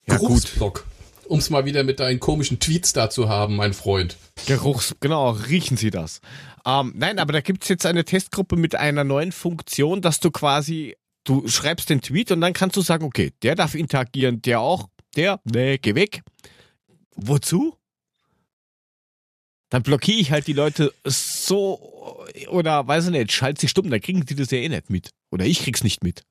Ja, 0.07 0.17
gut. 0.17 0.27
Geruchsblog. 0.29 0.85
Um 1.27 1.39
es 1.39 1.49
mal 1.49 1.63
wieder 1.65 1.83
mit 1.83 1.99
deinen 2.01 2.19
komischen 2.19 2.59
Tweets 2.59 2.91
da 2.93 3.09
zu 3.09 3.29
haben, 3.29 3.55
mein 3.55 3.73
Freund. 3.73 4.17
Geruchs, 4.45 4.93
genau, 4.99 5.31
riechen 5.31 5.77
Sie 5.77 5.89
das. 5.89 6.19
Ähm, 6.65 6.91
nein, 6.95 7.17
aber 7.17 7.31
da 7.33 7.39
gibt's 7.41 7.69
jetzt 7.69 7.85
eine 7.85 8.03
Testgruppe 8.03 8.57
mit 8.57 8.75
einer 8.75 9.03
neuen 9.05 9.31
Funktion, 9.31 10.01
dass 10.01 10.19
du 10.19 10.31
quasi, 10.31 10.95
du 11.23 11.47
schreibst 11.47 11.89
den 11.89 12.01
Tweet 12.01 12.31
und 12.31 12.41
dann 12.41 12.53
kannst 12.53 12.75
du 12.75 12.81
sagen, 12.81 13.05
okay, 13.05 13.31
der 13.41 13.55
darf 13.55 13.75
interagieren, 13.75 14.41
der 14.41 14.59
auch, 14.59 14.87
der, 15.15 15.39
nee, 15.45 15.77
geh 15.77 15.95
weg. 15.95 16.21
Wozu? 17.15 17.77
Dann 19.69 19.83
blockiere 19.83 20.17
ich 20.19 20.31
halt 20.31 20.47
die 20.47 20.53
Leute 20.53 20.93
so, 21.03 22.25
oder 22.49 22.87
weiß 22.87 23.05
ich 23.05 23.11
nicht, 23.11 23.31
schalte 23.31 23.61
sie 23.61 23.67
stumm, 23.67 23.89
dann 23.89 24.01
kriegen 24.01 24.25
die 24.25 24.35
das 24.35 24.51
ja 24.51 24.59
eh 24.59 24.69
nicht 24.69 24.89
mit. 24.89 25.09
Oder 25.31 25.45
ich 25.45 25.59
krieg's 25.63 25.83
nicht 25.83 26.03
mit. 26.03 26.23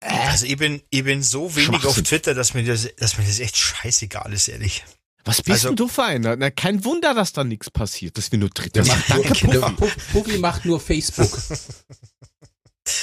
Also 0.00 0.44
ich 0.44 0.56
bin, 0.58 0.82
ich 0.90 1.04
bin 1.04 1.22
so 1.22 1.54
wenig 1.56 1.84
auf. 1.86 1.94
Twitter, 2.02 2.34
dass 2.34 2.52
mir 2.52 2.62
das, 2.64 2.86
dass 2.96 3.16
mir 3.16 3.24
das 3.24 3.38
echt 3.40 3.56
scheißegal 3.56 4.32
ist, 4.34 4.48
ehrlich. 4.48 4.84
Was 5.24 5.38
bist 5.40 5.50
Also- 5.64 5.68
denn 5.68 5.76
du 5.76 5.88
für 5.88 6.04
einer? 6.04 6.36
Na, 6.36 6.50
kein 6.50 6.84
Wunder, 6.84 7.14
dass 7.14 7.32
da 7.32 7.42
nichts 7.44 7.70
passiert, 7.70 8.18
dass 8.18 8.30
wir 8.30 8.38
nur 8.38 8.50
dritte 8.50 8.82
Der 8.82 8.84
sind. 8.84 8.94
macht 8.94 9.08
nur, 9.14 9.22
Danke, 9.24 9.46
der 9.48 9.60
Puffi. 9.60 9.74
Puff- 9.76 10.12
Puffi 10.12 10.38
macht 10.38 10.64
nur 10.66 10.78
Facebook. 10.80 11.30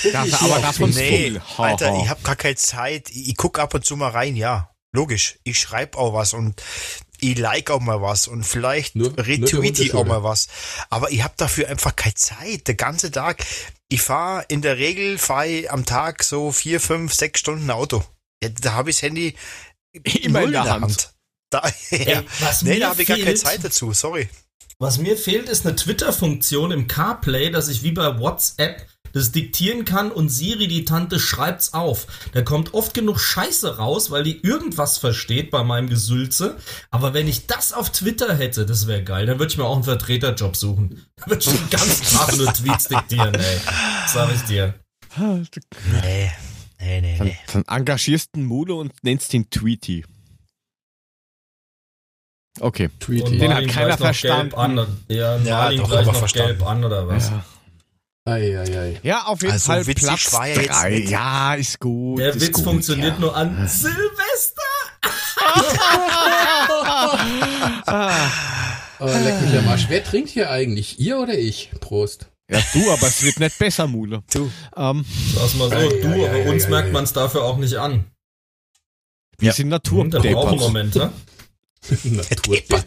Nur 0.04 0.42
aber 0.42 0.60
davon- 0.60 0.94
Facebook. 0.94 1.42
Nee, 1.42 1.42
Alter, 1.58 1.92
ha. 1.94 2.02
ich 2.04 2.10
habe 2.10 2.22
gar 2.22 2.36
keine 2.36 2.56
Zeit. 2.56 3.10
Ich, 3.10 3.30
ich 3.30 3.38
guck 3.38 3.60
ab 3.60 3.74
und 3.74 3.86
zu 3.86 3.96
mal 3.96 4.10
rein, 4.12 4.36
ja. 4.36 4.70
Logisch. 4.94 5.40
Ich 5.44 5.60
schreibe 5.60 5.98
auch 5.98 6.14
was 6.14 6.34
und 6.34 6.62
ich 7.22 7.38
like 7.38 7.70
auch 7.72 7.80
mal 7.80 8.02
was 8.02 8.28
und 8.28 8.44
vielleicht 8.44 8.96
Nur- 8.96 9.10
nur 9.10 9.18
für 9.24 9.28
retweete 9.28 9.84
ich 9.84 9.94
auch 9.94 10.06
mal 10.06 10.24
was. 10.24 10.48
Aber 10.90 11.12
ich 11.12 11.24
habe 11.24 11.34
dafür 11.38 11.70
einfach 11.70 11.96
keine 11.96 12.16
Zeit. 12.16 12.68
Der 12.68 12.76
ganze 12.76 13.10
Tag. 13.12 13.44
Ich 13.90 14.02
fahre 14.02 14.46
in 14.50 14.62
der 14.62 14.78
Regel 14.78 15.18
fahre 15.18 15.48
ich 15.48 15.72
am 15.72 15.86
Tag 15.86 16.24
so 16.24 16.52
vier, 16.52 16.80
fünf, 16.82 17.14
sechs 17.14 17.40
Stunden 17.40 17.70
Auto. 17.72 18.04
Ja, 18.44 18.50
da 18.50 18.74
habe 18.74 18.90
ich 18.90 18.98
das 18.98 19.04
Handy 19.04 19.36
Immer 20.04 20.44
in 20.44 20.52
der 20.52 20.70
Hand. 20.70 21.14
Da, 21.50 21.64
ja. 21.92 22.24
was 22.40 22.62
Nee, 22.62 22.80
da 22.80 22.90
habe 22.90 23.02
ich 23.02 23.08
gar 23.08 23.18
keine 23.18 23.36
Zeit 23.36 23.64
dazu. 23.64 23.94
Sorry. 23.94 24.30
Was 24.80 24.98
mir 24.98 25.16
fehlt, 25.18 25.48
ist 25.48 25.66
eine 25.66 25.76
Twitter-Funktion 25.76 26.72
im 26.72 26.88
CarPlay, 26.88 27.52
dass 27.52 27.68
ich 27.68 27.84
wie 27.84 27.92
bei 27.92 28.20
WhatsApp 28.20 28.88
das 29.14 29.32
diktieren 29.32 29.86
kann 29.86 30.12
und 30.12 30.30
Siri, 30.30 30.68
die 30.68 30.86
Tante, 30.86 31.20
schreibt's 31.20 31.74
auf. 31.74 32.08
Da 32.34 32.42
kommt 32.42 32.74
oft 32.74 32.94
genug 32.94 33.20
Scheiße 33.20 33.78
raus, 33.78 34.12
weil 34.12 34.24
die 34.24 34.42
irgendwas 34.42 34.98
versteht 34.98 35.52
bei 35.52 35.64
meinem 35.64 35.90
Gesülze. 35.90 36.58
Aber 36.90 37.14
wenn 37.14 37.28
ich 37.28 37.48
das 37.48 37.74
auf 37.74 37.90
Twitter 37.92 38.36
hätte, 38.36 38.66
das 38.66 38.88
wäre 38.88 39.04
geil. 39.04 39.26
Dann 39.26 39.40
würde 39.40 39.52
ich 39.52 39.58
mir 39.58 39.66
auch 39.66 39.76
einen 39.76 39.84
Vertreterjob 39.84 40.56
suchen. 40.56 41.06
Dann 41.18 41.30
würde 41.30 41.44
ich 41.44 41.52
den 41.52 41.70
ganzen 41.70 42.18
Tag 42.18 42.38
nur 42.38 42.54
Tweets 42.54 42.88
diktieren, 42.88 43.34
ey. 43.36 43.58
Sag 44.08 44.34
ich 44.34 44.42
dir. 44.44 44.74
Nee. 45.18 46.32
Nee, 46.84 47.00
nee, 47.02 47.18
Dann, 47.18 47.28
nee. 47.28 47.38
dann 47.54 47.64
engagierst 47.68 48.30
du 48.34 48.40
einen 48.40 48.48
Mule 48.48 48.74
und 48.74 48.92
nennst 49.04 49.34
ihn 49.36 49.50
Tweety. 49.52 50.04
Okay. 52.60 52.90
Tweety. 53.00 53.38
Den 53.38 53.54
hat 53.54 53.68
keiner 53.68 53.98
verstanden. 53.98 54.56
Ja, 55.08 55.38
Ja, 55.38 55.72
doch, 55.72 55.92
aber 55.92 56.14
verstanden. 56.14 56.58
gelb 56.58 56.68
an 56.68 56.84
oder 56.84 57.08
was? 57.08 57.30
Ja. 57.30 57.46
Ei, 58.24 58.56
ei, 58.60 58.78
ei. 58.78 59.00
ja, 59.02 59.24
auf 59.26 59.42
jeden 59.42 59.54
Also 59.54 59.66
Fall 59.66 59.88
witzig 59.88 60.06
Platz 60.08 60.32
war 60.34 60.48
er 60.48 60.62
jetzt 60.62 60.70
drei. 60.80 60.90
nicht. 60.92 61.10
Ja, 61.10 61.54
ist 61.56 61.80
gut. 61.80 62.20
Der 62.20 62.30
ist 62.36 62.42
Witz 62.42 62.52
gut, 62.54 62.64
funktioniert 62.66 63.14
ja. 63.16 63.20
nur 63.20 63.36
an 63.36 63.68
Silvester. 63.68 64.62
Oh, 69.00 69.06
leck 69.08 69.42
mich 69.42 69.58
am 69.58 69.68
Arsch. 69.70 69.86
Wer 69.90 70.04
trinkt 70.04 70.30
hier 70.30 70.52
eigentlich? 70.52 71.00
Ihr 71.00 71.18
oder 71.20 71.34
ich? 71.38 71.72
Prost. 71.80 72.28
Ja, 72.50 72.62
du, 72.74 72.92
aber 72.92 73.08
es 73.08 73.24
wird 73.24 73.40
nicht 73.40 73.58
besser, 73.58 73.88
Mule. 73.88 74.22
Du. 74.32 74.52
Ähm, 74.76 75.06
Sag's 75.34 75.56
mal 75.56 75.70
so, 75.70 75.76
Ei, 75.76 75.88
du, 76.02 76.08
ei, 76.10 76.28
aber 76.30 76.38
ei, 76.38 76.50
uns 76.52 76.66
ei, 76.66 76.70
merkt 76.70 76.92
man 76.94 77.06
es 77.06 77.14
dafür 77.14 77.44
auch 77.44 77.58
nicht 77.58 77.76
an. 77.76 78.06
wir 79.40 79.48
Ja. 79.48 79.54
sind 79.54 79.70
Hm, 79.74 80.12
der 80.12 80.20
braucht 80.34 80.76
einen 80.76 80.92
Naturdeppers. 82.04 82.84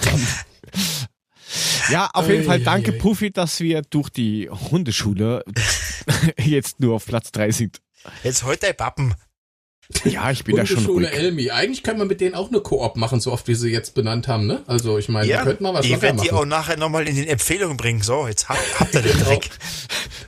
Ja? 1.90 2.10
Auf 2.12 2.28
jeden 2.28 2.44
Fall 2.44 2.60
danke, 2.60 2.92
ei. 2.92 2.98
Puffy, 2.98 3.30
dass 3.30 3.60
wir 3.60 3.82
durch 3.82 4.10
die 4.10 4.48
Hundeschule 4.50 5.44
jetzt 6.38 6.80
nur 6.80 6.96
auf 6.96 7.06
Platz 7.06 7.32
drei 7.32 7.50
sind. 7.50 7.80
Jetzt 8.22 8.44
heute 8.44 8.66
dein 8.66 8.76
Pappen. 8.76 9.14
Ja, 10.04 10.30
ich 10.30 10.44
bin 10.44 10.56
da 10.56 10.64
schon 10.64 10.76
Hundeschule 10.78 11.08
ruhig. 11.08 11.18
Elmi. 11.18 11.50
Eigentlich 11.50 11.82
kann 11.82 11.98
man 11.98 12.06
mit 12.08 12.20
denen 12.22 12.34
auch 12.34 12.48
eine 12.48 12.60
Koop 12.60 12.96
machen, 12.96 13.20
so 13.20 13.30
oft 13.32 13.46
wie 13.48 13.54
sie 13.54 13.68
jetzt 13.70 13.94
benannt 13.94 14.28
haben, 14.28 14.46
ne? 14.46 14.62
Also 14.66 14.96
ich 14.96 15.10
meine, 15.10 15.26
Ja, 15.28 15.38
da 15.38 15.44
könnte 15.44 15.62
man 15.62 15.74
was 15.74 15.84
ich 15.84 15.90
locker 15.92 16.02
werde 16.02 16.22
die 16.22 16.30
auch 16.32 16.36
machen. 16.38 16.48
nachher 16.48 16.76
nochmal 16.78 17.06
in 17.06 17.16
den 17.16 17.26
Empfehlungen 17.26 17.76
bringen. 17.76 18.00
So, 18.02 18.26
jetzt 18.26 18.48
habt, 18.48 18.80
habt 18.80 18.94
ihr 18.94 19.02
den 19.02 19.18
Trick. 19.24 19.50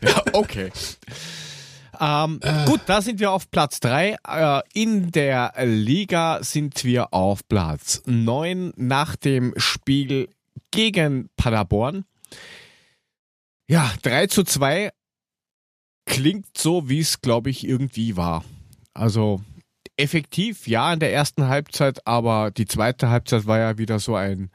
Ja, 0.03 0.23
okay. 0.33 0.71
Ähm, 1.99 2.41
Äh. 2.43 2.67
Gut, 2.67 2.81
da 2.85 3.01
sind 3.01 3.19
wir 3.21 3.31
auf 3.31 3.51
Platz 3.51 3.81
drei. 3.81 4.17
Äh, 4.29 4.61
in 4.75 5.11
der 5.13 5.55
Liga 5.65 6.41
sind 6.43 6.85
wir 6.85 7.15
auf 7.15 7.41
Platz 7.49 8.03
neun 8.05 8.75
nach 8.77 9.17
dem 9.17 9.55
Spiel 9.57 10.29
gegen 10.71 11.29
Paderborn. 11.37 12.05
Ja, 13.69 13.93
3 14.03 14.29
zu 14.29 14.45
2 14.45 14.91
klingt 16.07 16.57
so, 16.57 16.89
wie 16.89 17.01
es, 17.01 17.21
glaube 17.21 17.51
ich, 17.51 17.67
irgendwie 17.67 18.17
war. 18.17 18.45
Also 18.95 19.43
effektiv, 19.97 20.69
ja, 20.69 20.93
in 20.93 21.01
der 21.01 21.13
ersten 21.13 21.49
Halbzeit, 21.49 22.07
aber 22.07 22.51
die 22.51 22.67
zweite 22.67 23.09
Halbzeit 23.09 23.47
war 23.47 23.59
ja 23.59 23.79
wieder 23.79 23.99
so 23.99 24.15
ein, 24.15 24.51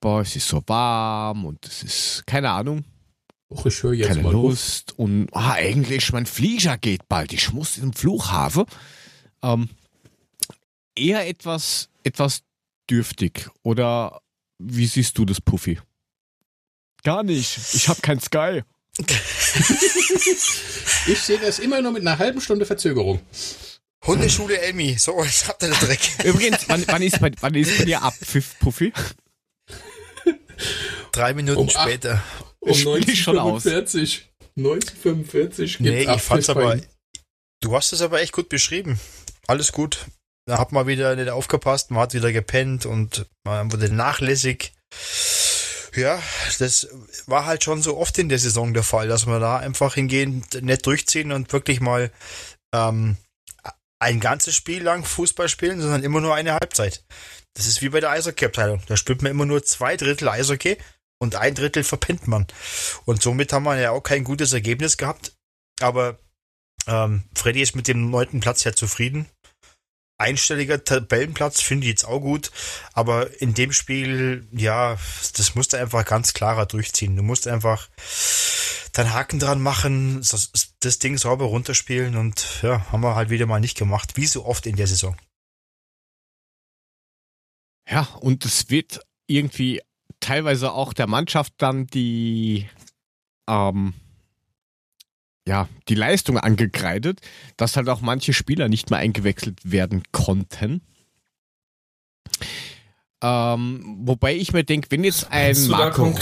boah, 0.00 0.20
es 0.20 0.36
ist 0.36 0.48
so 0.48 0.62
warm 0.66 1.44
und 1.44 1.66
es 1.66 1.82
ist, 1.82 2.26
keine 2.26 2.50
Ahnung, 2.50 2.84
Och, 3.50 3.66
ich 3.66 3.82
höre 3.82 3.92
jetzt 3.92 4.08
keine 4.08 4.22
mal 4.22 4.32
Lust 4.32 4.98
und 4.98 5.28
ah, 5.32 5.56
Englisch, 5.56 6.12
mein 6.12 6.26
Flieger 6.26 6.78
geht 6.78 7.08
bald, 7.08 7.32
ich 7.32 7.52
muss 7.52 7.78
im 7.78 7.92
Flughafen. 7.92 8.64
Ähm, 9.42 9.68
eher 10.96 11.28
etwas, 11.28 11.88
etwas 12.02 12.42
dürftig 12.90 13.48
oder 13.62 14.20
wie 14.66 14.86
siehst 14.86 15.18
du 15.18 15.24
das, 15.24 15.40
Puffy? 15.40 15.80
Gar 17.02 17.22
nicht, 17.22 17.58
ich 17.74 17.88
habe 17.88 18.00
kein 18.00 18.20
Sky. 18.20 18.62
Ich 21.06 21.18
sehe 21.20 21.38
das 21.38 21.58
immer 21.58 21.82
nur 21.82 21.92
mit 21.92 22.00
einer 22.02 22.18
halben 22.18 22.40
Stunde 22.40 22.64
Verzögerung. 22.64 23.20
Hundeschule 24.06 24.58
Elmi. 24.58 24.96
So, 24.98 25.22
jetzt 25.22 25.48
habt 25.48 25.62
ihr 25.62 25.68
den 25.68 25.78
Trick. 25.78 26.00
Übrigens, 26.24 26.68
wann, 26.68 26.84
wann, 26.86 27.02
ist 27.02 27.20
bei, 27.20 27.30
wann 27.40 27.54
ist 27.54 27.76
bei 27.78 27.84
dir 27.84 28.02
Abpfiff, 28.02 28.58
Puffy? 28.58 28.92
Drei 31.12 31.34
Minuten 31.34 31.58
Um 31.60 31.68
acht. 31.68 31.80
später. 31.88 32.22
Um 32.60 32.70
ich 32.70 33.22
schon 33.22 33.38
aus. 33.38 33.66
1945. 33.66 34.30
1945 34.56 35.80
Nee, 35.80 35.90
gibt's 35.90 36.02
ich 36.02 36.08
Abpfiff 36.08 36.26
fand's 36.26 36.48
aber. 36.48 36.80
Du 37.60 37.74
hast 37.74 37.92
es 37.92 38.00
aber 38.00 38.20
echt 38.20 38.32
gut 38.32 38.48
beschrieben. 38.48 38.98
Alles 39.46 39.72
gut. 39.72 40.06
Da 40.46 40.58
hat 40.58 40.72
man 40.72 40.86
wieder 40.86 41.16
nicht 41.16 41.30
aufgepasst, 41.30 41.90
man 41.90 42.02
hat 42.02 42.14
wieder 42.14 42.32
gepennt 42.32 42.84
und 42.84 43.26
man 43.44 43.72
wurde 43.72 43.92
nachlässig. 43.92 44.74
Ja, 45.94 46.20
das 46.58 46.88
war 47.26 47.46
halt 47.46 47.64
schon 47.64 47.80
so 47.80 47.96
oft 47.96 48.18
in 48.18 48.28
der 48.28 48.38
Saison 48.38 48.74
der 48.74 48.82
Fall, 48.82 49.08
dass 49.08 49.26
wir 49.26 49.38
da 49.38 49.58
einfach 49.58 49.94
hingehen, 49.94 50.44
nicht 50.60 50.86
durchziehen 50.86 51.32
und 51.32 51.52
wirklich 51.52 51.80
mal 51.80 52.10
ähm, 52.74 53.16
ein 54.00 54.20
ganzes 54.20 54.54
Spiel 54.54 54.82
lang 54.82 55.04
Fußball 55.04 55.48
spielen, 55.48 55.80
sondern 55.80 56.02
immer 56.02 56.20
nur 56.20 56.34
eine 56.34 56.52
Halbzeit. 56.52 57.04
Das 57.54 57.66
ist 57.66 57.80
wie 57.80 57.88
bei 57.88 58.00
der 58.00 58.10
Eishockey-Abteilung. 58.10 58.82
Da 58.86 58.96
spielt 58.96 59.22
man 59.22 59.30
immer 59.30 59.46
nur 59.46 59.64
zwei 59.64 59.96
Drittel 59.96 60.28
Eishockey 60.28 60.76
und 61.20 61.36
ein 61.36 61.54
Drittel 61.54 61.84
verpennt 61.84 62.26
man. 62.26 62.46
Und 63.06 63.22
somit 63.22 63.52
haben 63.52 63.62
wir 63.62 63.78
ja 63.78 63.92
auch 63.92 64.02
kein 64.02 64.24
gutes 64.24 64.52
Ergebnis 64.52 64.96
gehabt. 64.96 65.32
Aber 65.80 66.18
ähm, 66.86 67.24
Freddy 67.34 67.62
ist 67.62 67.76
mit 67.76 67.88
dem 67.88 68.10
neunten 68.10 68.40
Platz 68.40 68.64
ja 68.64 68.74
zufrieden 68.74 69.30
einstelliger 70.18 70.84
Tabellenplatz 70.84 71.60
finde 71.60 71.86
ich 71.86 71.90
jetzt 71.90 72.04
auch 72.04 72.20
gut, 72.20 72.50
aber 72.92 73.40
in 73.40 73.54
dem 73.54 73.72
Spiel, 73.72 74.46
ja, 74.52 74.96
das 75.36 75.54
musst 75.54 75.72
du 75.72 75.78
einfach 75.78 76.04
ganz 76.04 76.34
klarer 76.34 76.66
durchziehen. 76.66 77.16
Du 77.16 77.22
musst 77.22 77.48
einfach 77.48 77.88
deinen 78.92 79.12
Haken 79.12 79.40
dran 79.40 79.60
machen, 79.60 80.18
das, 80.18 80.50
das 80.80 80.98
Ding 80.98 81.18
sauber 81.18 81.46
runterspielen 81.46 82.16
und 82.16 82.60
ja, 82.62 82.90
haben 82.92 83.02
wir 83.02 83.16
halt 83.16 83.30
wieder 83.30 83.46
mal 83.46 83.60
nicht 83.60 83.76
gemacht, 83.76 84.16
wie 84.16 84.26
so 84.26 84.44
oft 84.44 84.66
in 84.66 84.76
der 84.76 84.86
Saison. 84.86 85.16
Ja, 87.90 88.02
und 88.20 88.44
es 88.44 88.70
wird 88.70 89.00
irgendwie 89.26 89.82
teilweise 90.20 90.72
auch 90.72 90.92
der 90.92 91.06
Mannschaft 91.06 91.54
dann 91.58 91.86
die 91.86 92.68
ähm, 93.48 93.94
ja, 95.46 95.68
die 95.88 95.94
Leistung 95.94 96.38
angekreidet, 96.38 97.20
dass 97.56 97.76
halt 97.76 97.88
auch 97.88 98.00
manche 98.00 98.32
Spieler 98.32 98.68
nicht 98.68 98.90
mehr 98.90 98.98
eingewechselt 98.98 99.70
werden 99.70 100.02
konnten. 100.10 100.80
Ähm, 103.22 104.00
wobei 104.02 104.34
ich 104.34 104.52
mir 104.52 104.64
denke, 104.64 104.90
wenn 104.90 105.04
jetzt 105.04 105.30
ein 105.30 105.56
Marco, 105.68 106.14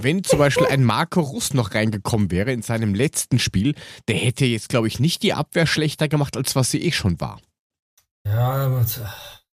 wenn 0.00 0.24
zum 0.24 0.38
Beispiel 0.38 0.66
ein 0.66 0.84
Marco 0.84 1.20
Russ 1.20 1.54
noch 1.54 1.74
reingekommen 1.74 2.30
wäre 2.30 2.52
in 2.52 2.62
seinem 2.62 2.94
letzten 2.94 3.38
Spiel, 3.38 3.74
der 4.08 4.16
hätte 4.16 4.44
jetzt, 4.44 4.68
glaube 4.68 4.88
ich, 4.88 5.00
nicht 5.00 5.22
die 5.22 5.34
Abwehr 5.34 5.66
schlechter 5.66 6.08
gemacht, 6.08 6.36
als 6.36 6.56
was 6.56 6.70
sie 6.70 6.82
eh 6.82 6.92
schon 6.92 7.20
war. 7.20 7.40
Ja, 8.26 8.66
aber 8.66 8.84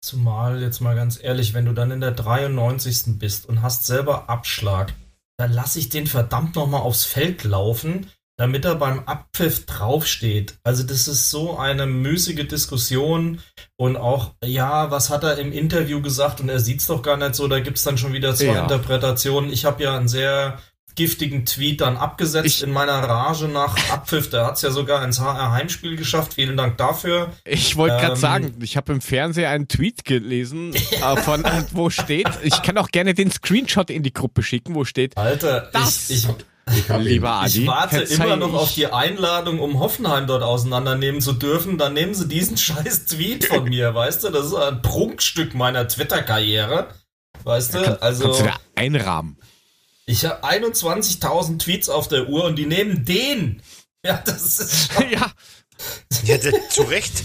zumal 0.00 0.60
jetzt 0.60 0.80
mal 0.80 0.94
ganz 0.94 1.22
ehrlich, 1.22 1.54
wenn 1.54 1.66
du 1.66 1.72
dann 1.72 1.90
in 1.90 2.00
der 2.00 2.12
93. 2.12 3.18
bist 3.18 3.46
und 3.46 3.62
hast 3.62 3.86
selber 3.86 4.28
Abschlag, 4.28 4.92
dann 5.36 5.52
lass 5.52 5.76
ich 5.76 5.88
den 5.88 6.06
verdammt 6.06 6.56
nochmal 6.56 6.80
aufs 6.80 7.04
Feld 7.04 7.44
laufen 7.44 8.06
damit 8.36 8.64
er 8.64 8.74
beim 8.74 9.00
Abpfiff 9.00 9.66
draufsteht. 9.66 10.58
Also 10.62 10.82
das 10.82 11.08
ist 11.08 11.30
so 11.30 11.58
eine 11.58 11.86
müßige 11.86 12.46
Diskussion 12.46 13.40
und 13.76 13.96
auch, 13.96 14.34
ja, 14.44 14.90
was 14.90 15.10
hat 15.10 15.24
er 15.24 15.38
im 15.38 15.52
Interview 15.52 16.02
gesagt 16.02 16.40
und 16.40 16.48
er 16.48 16.60
sieht 16.60 16.80
es 16.80 16.86
doch 16.86 17.02
gar 17.02 17.16
nicht 17.16 17.34
so, 17.34 17.48
da 17.48 17.60
gibt 17.60 17.78
es 17.78 17.84
dann 17.84 17.98
schon 17.98 18.12
wieder 18.12 18.34
zwei 18.34 18.46
ja. 18.46 18.62
Interpretationen. 18.62 19.50
Ich 19.50 19.64
habe 19.64 19.82
ja 19.82 19.96
einen 19.96 20.08
sehr 20.08 20.58
giftigen 20.96 21.44
Tweet 21.44 21.82
dann 21.82 21.96
abgesetzt 21.96 22.46
ich, 22.46 22.62
in 22.62 22.72
meiner 22.72 22.94
Rage 22.94 23.48
nach 23.48 23.76
Abpfiff. 23.90 24.30
Der 24.30 24.46
hat 24.46 24.56
es 24.56 24.62
ja 24.62 24.70
sogar 24.70 25.04
ins 25.04 25.20
HR 25.20 25.52
Heimspiel 25.52 25.96
geschafft. 25.96 26.34
Vielen 26.34 26.56
Dank 26.56 26.78
dafür. 26.78 27.32
Ich 27.44 27.76
wollte 27.76 27.96
gerade 27.96 28.14
ähm, 28.14 28.18
sagen, 28.18 28.54
ich 28.62 28.76
habe 28.76 28.92
im 28.92 29.00
Fernsehen 29.00 29.46
einen 29.46 29.68
Tweet 29.68 30.04
gelesen, 30.04 30.74
äh, 30.90 31.16
von 31.18 31.44
wo 31.72 31.90
steht, 31.90 32.28
ich 32.42 32.62
kann 32.62 32.78
auch 32.78 32.88
gerne 32.88 33.14
den 33.14 33.30
Screenshot 33.30 33.90
in 33.90 34.02
die 34.02 34.12
Gruppe 34.12 34.42
schicken, 34.42 34.74
wo 34.74 34.84
steht. 34.84 35.16
Alter, 35.16 35.68
das 35.72 36.10
ich, 36.10 36.24
ich 36.24 36.28
ich 36.70 36.88
Lieber 36.88 37.30
Adi, 37.30 37.60
ich 37.60 37.66
warte 37.66 38.00
immer 38.02 38.36
noch 38.36 38.52
auf 38.54 38.74
die 38.74 38.86
Einladung, 38.86 39.60
um 39.60 39.78
Hoffenheim 39.78 40.26
dort 40.26 40.42
auseinandernehmen 40.42 41.20
zu 41.20 41.32
dürfen. 41.32 41.78
Dann 41.78 41.94
nehmen 41.94 42.14
sie 42.14 42.26
diesen 42.26 42.56
scheiß 42.56 43.06
Tweet 43.06 43.46
von 43.46 43.64
mir, 43.68 43.94
weißt 43.94 44.24
du? 44.24 44.30
Das 44.30 44.46
ist 44.46 44.54
ein 44.54 44.82
Prunkstück 44.82 45.54
meiner 45.54 45.86
Twitter-Karriere. 45.86 46.88
Weißt 47.44 47.74
du? 47.74 47.82
Kann, 47.82 47.96
also. 48.00 48.24
Kannst 48.24 48.40
du 48.40 48.44
da 48.44 48.56
einrahmen? 48.74 49.38
Ich 50.06 50.24
habe 50.24 50.44
21.000 50.44 51.58
Tweets 51.58 51.88
auf 51.88 52.08
der 52.08 52.28
Uhr 52.28 52.44
und 52.44 52.56
die 52.56 52.66
nehmen 52.66 53.04
den. 53.04 53.62
Ja, 54.04 54.22
das 54.24 54.58
ist. 54.58 54.90
ja. 55.10 55.32
ja, 56.24 56.38
zu 56.68 56.82
Recht. 56.82 57.24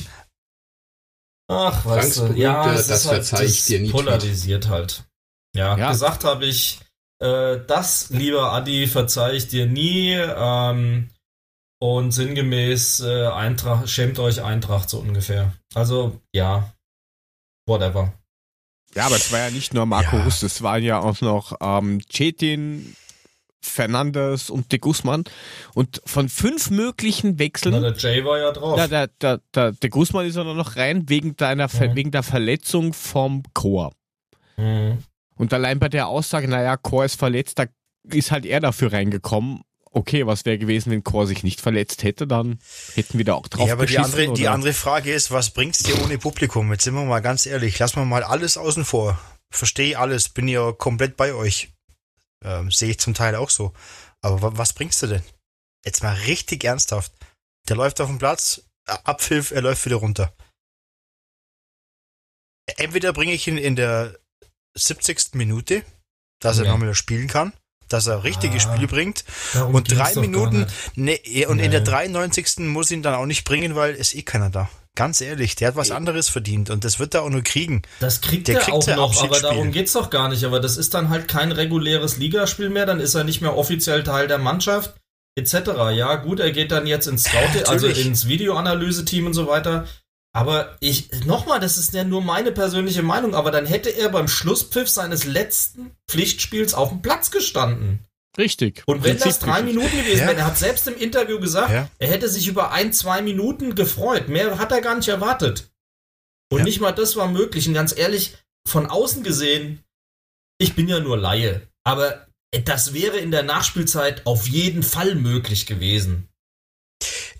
Ach, 1.48 1.86
weißt 1.86 2.18
du, 2.18 2.34
ja, 2.34 2.72
das, 2.72 2.88
das 2.88 3.08
halt, 3.08 3.32
das 3.32 3.66
dir 3.66 3.80
nie 3.82 3.89
polarisiert 3.89 4.70
halt. 4.70 5.04
Ja, 5.54 5.78
ja. 5.78 5.92
gesagt 5.92 6.24
habe 6.24 6.46
ich, 6.46 6.80
äh, 7.22 7.59
das, 7.67 8.09
lieber 8.09 8.51
Adi, 8.51 8.88
verzeih 8.88 9.34
ich 9.34 9.47
dir 9.47 9.67
nie. 9.67 10.13
Ähm, 10.13 11.09
und 11.80 12.11
sinngemäß 12.11 13.01
äh, 13.01 13.28
Eintracht, 13.28 13.89
schämt 13.89 14.19
euch 14.19 14.43
Eintracht 14.43 14.89
so 14.89 14.99
ungefähr. 14.99 15.53
Also, 15.74 16.19
ja. 16.34 16.74
Whatever. 17.67 18.13
Ja, 18.95 19.05
aber 19.05 19.15
es 19.15 19.32
war 19.32 19.39
ja 19.39 19.51
nicht 19.51 19.74
nur 19.74 19.86
Marco 19.86 20.17
ja. 20.17 20.24
Rust, 20.24 20.43
es 20.43 20.61
waren 20.61 20.84
ja 20.84 20.99
auch 20.99 21.22
noch 21.22 21.53
ähm, 21.61 22.01
Cetin, 22.11 22.95
Fernandes 23.61 24.49
und 24.49 24.72
De 24.72 24.80
Guzman. 24.80 25.24
Und 25.74 26.01
von 26.05 26.28
fünf 26.28 26.69
möglichen 26.72 27.39
Wechseln. 27.39 27.74
Na, 27.80 27.91
der 27.91 27.95
Jay 27.97 28.26
war 28.26 28.39
ja 28.39 28.51
drauf. 28.51 28.78
Ja, 28.78 28.88
der, 28.88 29.07
der, 29.07 29.41
der, 29.53 29.72
De 29.72 29.89
Guzman 29.89 30.26
ist 30.26 30.36
ja 30.36 30.43
noch 30.43 30.76
rein 30.76 31.07
wegen, 31.07 31.36
deiner, 31.36 31.67
mhm. 31.67 31.95
wegen 31.95 32.11
der 32.11 32.24
Verletzung 32.24 32.93
vom 32.93 33.43
Chor. 33.53 33.93
Mhm. 34.57 35.03
Und 35.36 35.53
allein 35.53 35.79
bei 35.79 35.89
der 35.89 36.07
Aussage, 36.07 36.47
naja, 36.47 36.77
Chor 36.77 37.05
ist 37.05 37.15
verletzt, 37.15 37.59
da 37.59 37.65
ist 38.03 38.32
halt 38.32 38.45
er 38.45 38.59
dafür 38.59 38.93
reingekommen. 38.93 39.61
Okay, 39.93 40.25
was 40.25 40.45
wäre 40.45 40.57
gewesen, 40.57 40.91
wenn 40.91 41.03
Chor 41.03 41.27
sich 41.27 41.43
nicht 41.43 41.59
verletzt 41.59 42.03
hätte, 42.03 42.25
dann 42.25 42.59
hätten 42.93 43.17
wir 43.17 43.25
da 43.25 43.34
auch 43.34 43.47
drauf 43.47 43.67
Ja, 43.67 43.73
aber 43.73 43.86
die 43.86 43.97
andere, 43.99 44.32
die 44.32 44.47
andere 44.47 44.73
Frage 44.73 45.11
ist, 45.13 45.32
was 45.32 45.49
bringt's 45.49 45.79
dir 45.79 46.01
ohne 46.01 46.17
Publikum? 46.17 46.71
Jetzt 46.71 46.86
sind 46.86 46.93
wir 46.93 47.03
mal 47.03 47.19
ganz 47.19 47.45
ehrlich, 47.45 47.77
lassen 47.77 47.97
wir 47.97 48.05
mal 48.05 48.23
alles 48.23 48.57
außen 48.57 48.86
vor. 48.86 49.19
Verstehe 49.49 49.99
alles, 49.99 50.29
bin 50.29 50.47
ja 50.47 50.71
komplett 50.71 51.17
bei 51.17 51.34
euch. 51.34 51.73
Ähm, 52.43 52.71
Sehe 52.71 52.91
ich 52.91 52.99
zum 52.99 53.13
Teil 53.13 53.36
auch 53.36 53.49
so. 53.49 53.73
Aber 54.21 54.57
was 54.57 54.71
bringst 54.71 55.01
du 55.01 55.07
denn? 55.07 55.23
Jetzt 55.84 56.03
mal 56.03 56.13
richtig 56.13 56.63
ernsthaft. 56.63 57.11
Der 57.67 57.75
läuft 57.75 57.99
auf 57.99 58.07
dem 58.07 58.17
Platz, 58.17 58.63
Abpfiff, 58.86 59.51
er 59.51 59.61
läuft 59.61 59.86
wieder 59.86 59.97
runter. 59.97 60.34
Entweder 62.77 63.11
bringe 63.11 63.34
ich 63.34 63.47
ihn 63.47 63.57
in 63.57 63.75
der 63.75 64.17
70. 64.76 65.34
Minute, 65.34 65.84
dass 66.39 66.59
er 66.59 66.65
ja. 66.65 66.72
nochmal 66.72 66.93
spielen 66.95 67.28
kann, 67.28 67.53
dass 67.88 68.07
er 68.07 68.24
richtige 68.24 68.55
ah, 68.55 68.59
Spiele 68.59 68.88
bringt. 68.88 69.24
Und 69.72 69.91
drei 69.91 70.13
Minuten, 70.15 70.67
ne, 70.95 71.19
und 71.47 71.57
nee. 71.57 71.65
in 71.65 71.72
der 71.72 71.82
93. 71.82 72.59
muss 72.59 72.91
ihn 72.91 73.03
dann 73.03 73.15
auch 73.15 73.26
nicht 73.26 73.43
bringen, 73.43 73.76
weil 73.76 73.95
es 73.95 74.13
eh 74.13 74.24
keiner 74.24 74.49
da. 74.49 74.69
Ganz 74.95 75.22
ehrlich, 75.22 75.55
der 75.55 75.69
hat 75.69 75.78
was 75.78 75.89
anderes 75.89 76.28
verdient 76.28 76.69
und 76.69 76.84
das 76.84 76.99
wird 76.99 77.13
er 77.13 77.24
auch 77.24 77.30
nur 77.30 77.43
kriegen. 77.43 77.82
Das 78.01 78.19
kriegt 78.19 78.49
der 78.49 78.55
er 78.55 78.61
kriegt 78.61 78.76
auch 78.76 78.88
noch, 78.88 79.24
aber 79.24 79.39
darum 79.39 79.72
geht's 79.72 79.93
doch 79.93 80.09
gar 80.09 80.28
nicht. 80.28 80.43
Aber 80.43 80.59
das 80.59 80.76
ist 80.76 80.93
dann 80.93 81.07
halt 81.07 81.30
kein 81.30 81.53
reguläres 81.53 82.17
Ligaspiel 82.17 82.69
mehr, 82.69 82.86
dann 82.86 82.99
ist 82.99 83.15
er 83.15 83.24
nicht 83.24 83.39
mehr 83.39 83.55
offiziell 83.55 84.03
Teil 84.03 84.28
der 84.28 84.38
Mannschaft, 84.38 84.95
etc. 85.36 85.53
Ja, 85.93 86.15
gut, 86.15 86.41
er 86.41 86.51
geht 86.51 86.74
dann 86.74 86.88
jetzt 86.88 87.07
ins 87.07 87.24
Scout, 87.24 87.67
also 87.67 87.88
ins 87.88 88.28
Videoanalyse-Team 88.28 89.28
und 89.28 89.34
so 89.34 89.47
weiter. 89.47 89.88
Aber 90.34 90.77
ich, 90.79 91.25
nochmal, 91.25 91.59
das 91.59 91.77
ist 91.77 91.93
ja 91.93 92.03
nur 92.03 92.21
meine 92.21 92.51
persönliche 92.51 93.03
Meinung, 93.03 93.36
aber 93.36 93.51
dann 93.51 93.65
hätte 93.65 93.89
er 93.89 94.09
beim 94.09 94.29
Schlusspfiff 94.29 94.88
seines 94.88 95.25
letzten 95.25 95.91
Pflichtspiels 96.07 96.73
auf 96.73 96.89
dem 96.89 97.01
Platz 97.01 97.32
gestanden. 97.32 97.99
Richtig. 98.38 98.84
Und 98.86 99.03
wenn 99.03 99.17
das 99.17 99.39
drei 99.39 99.61
Minuten 99.61 99.91
gewesen 99.91 100.19
ja. 100.19 100.27
wäre, 100.27 100.38
er 100.38 100.45
hat 100.45 100.57
selbst 100.57 100.88
im 100.88 100.95
Interview 100.95 101.39
gesagt, 101.39 101.71
ja. 101.71 101.89
er 101.99 102.07
hätte 102.07 102.29
sich 102.29 102.47
über 102.47 102.71
ein, 102.71 102.93
zwei 102.93 103.21
Minuten 103.21 103.75
gefreut. 103.75 104.29
Mehr 104.29 104.57
hat 104.57 104.71
er 104.71 104.79
gar 104.79 104.95
nicht 104.95 105.09
erwartet. 105.09 105.69
Und 106.49 106.59
ja. 106.59 106.63
nicht 106.63 106.79
mal 106.79 106.93
das 106.93 107.17
war 107.17 107.27
möglich. 107.27 107.67
Und 107.67 107.73
ganz 107.73 107.97
ehrlich, 107.97 108.38
von 108.65 108.86
außen 108.86 109.23
gesehen, 109.23 109.84
ich 110.59 110.75
bin 110.75 110.88
ja 110.88 111.01
nur 111.01 111.17
Laie. 111.17 111.67
Aber 111.84 112.27
das 112.65 112.93
wäre 112.93 113.17
in 113.17 113.32
der 113.32 113.43
Nachspielzeit 113.43 114.25
auf 114.25 114.47
jeden 114.47 114.84
Fall 114.84 115.15
möglich 115.15 115.65
gewesen. 115.65 116.29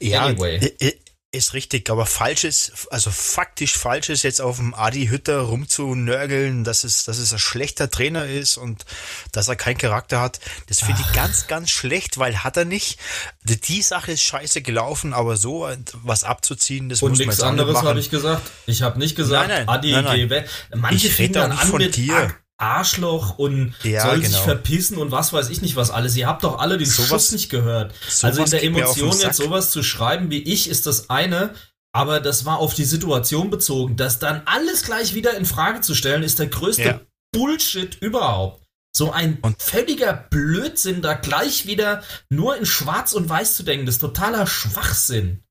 Ja, 0.01 0.25
anyway. 0.25 0.73
Ist 1.34 1.53
richtig, 1.53 1.89
aber 1.89 2.05
falsch 2.05 2.43
ist, 2.43 2.88
also 2.91 3.09
faktisch 3.09 3.77
falsch 3.77 4.09
ist 4.09 4.23
jetzt 4.23 4.41
auf 4.41 4.57
dem 4.57 4.73
Adi 4.73 5.07
Hütter 5.07 5.39
rumzunörgeln, 5.39 6.65
dass 6.65 6.84
es, 6.84 7.05
dass 7.05 7.19
es 7.19 7.32
ein 7.32 7.39
schlechter 7.39 7.89
Trainer 7.89 8.25
ist 8.25 8.57
und 8.57 8.84
dass 9.32 9.47
er 9.47 9.55
keinen 9.55 9.77
Charakter 9.77 10.19
hat. 10.19 10.41
Das 10.67 10.79
finde 10.79 10.99
ich 10.99 11.13
ganz, 11.13 11.47
ganz 11.47 11.69
schlecht, 11.69 12.17
weil 12.17 12.43
hat 12.43 12.57
er 12.57 12.65
nicht. 12.65 12.99
Die 13.43 13.82
Sache 13.82 14.11
ist 14.11 14.23
scheiße 14.23 14.61
gelaufen, 14.61 15.13
aber 15.13 15.38
so 15.38 15.69
was 16.03 16.25
abzuziehen, 16.25 16.89
das 16.89 17.01
und 17.01 17.11
muss 17.11 17.19
man 17.19 17.27
nichts 17.29 17.41
anderes 17.41 17.82
habe 17.82 17.99
ich 18.01 18.09
gesagt. 18.09 18.51
Ich 18.65 18.82
habe 18.82 18.99
nicht 18.99 19.15
gesagt, 19.15 19.47
nein, 19.47 19.65
nein, 19.65 19.69
Adi, 19.69 19.91
nein, 19.93 20.03
nein. 20.03 20.17
geh 20.17 20.29
weg. 20.29 20.49
Manche 20.75 21.07
ich 21.07 21.17
rede 21.17 21.34
dann 21.36 21.53
an 21.53 21.65
von 21.65 21.91
dir. 21.91 22.36
Arschloch 22.62 23.38
und 23.38 23.74
ja, 23.84 24.03
soll 24.03 24.20
genau. 24.20 24.30
sich 24.30 24.39
verpissen 24.39 24.97
und 24.97 25.12
was 25.12 25.34
weiß 25.34 25.49
ich 25.49 25.62
nicht 25.62 25.76
was 25.76 25.91
alles. 25.91 26.16
Ihr 26.16 26.28
habt 26.28 26.43
doch 26.43 26.59
alle 26.59 26.78
den 26.78 26.88
sowas, 26.88 27.09
Schuss 27.09 27.32
nicht 27.32 27.49
gehört. 27.49 27.93
Also 28.22 28.43
in 28.43 28.49
der 28.49 28.64
Emotion 28.64 29.18
jetzt 29.20 29.38
sowas 29.38 29.72
zu 29.72 29.84
schreiben 29.84 30.30
wie 30.30 30.41
ich 30.41 30.70
ist 30.70 30.86
das 30.86 31.09
eine, 31.09 31.53
aber 31.93 32.20
das 32.20 32.45
war 32.45 32.59
auf 32.59 32.74
die 32.74 32.86
Situation 32.86 33.49
bezogen. 33.49 33.95
Das 33.95 34.20
dann 34.20 34.43
alles 34.45 34.84
gleich 34.84 35.14
wieder 35.14 35.36
in 35.36 35.45
Frage 35.45 35.82
zu 35.82 35.95
stellen, 35.95 36.24
ist 36.24 36.39
der 36.39 36.47
größte 36.47 36.84
ja. 36.84 37.01
Bullshit 37.34 37.97
überhaupt. 38.01 38.62
So 38.93 39.12
ein 39.12 39.39
und 39.41 39.62
völliger 39.62 40.14
Blödsinn, 40.14 41.01
da 41.01 41.14
gleich 41.14 41.66
wieder 41.66 42.03
nur 42.30 42.57
in 42.57 42.66
Schwarz 42.66 43.14
und 43.14 43.30
Weiß 43.30 43.55
zu 43.55 43.64
denken, 43.64 43.86
das 43.86 43.95
ist 43.95 44.01
totaler 44.01 44.45
Schwachsinn. 44.47 45.43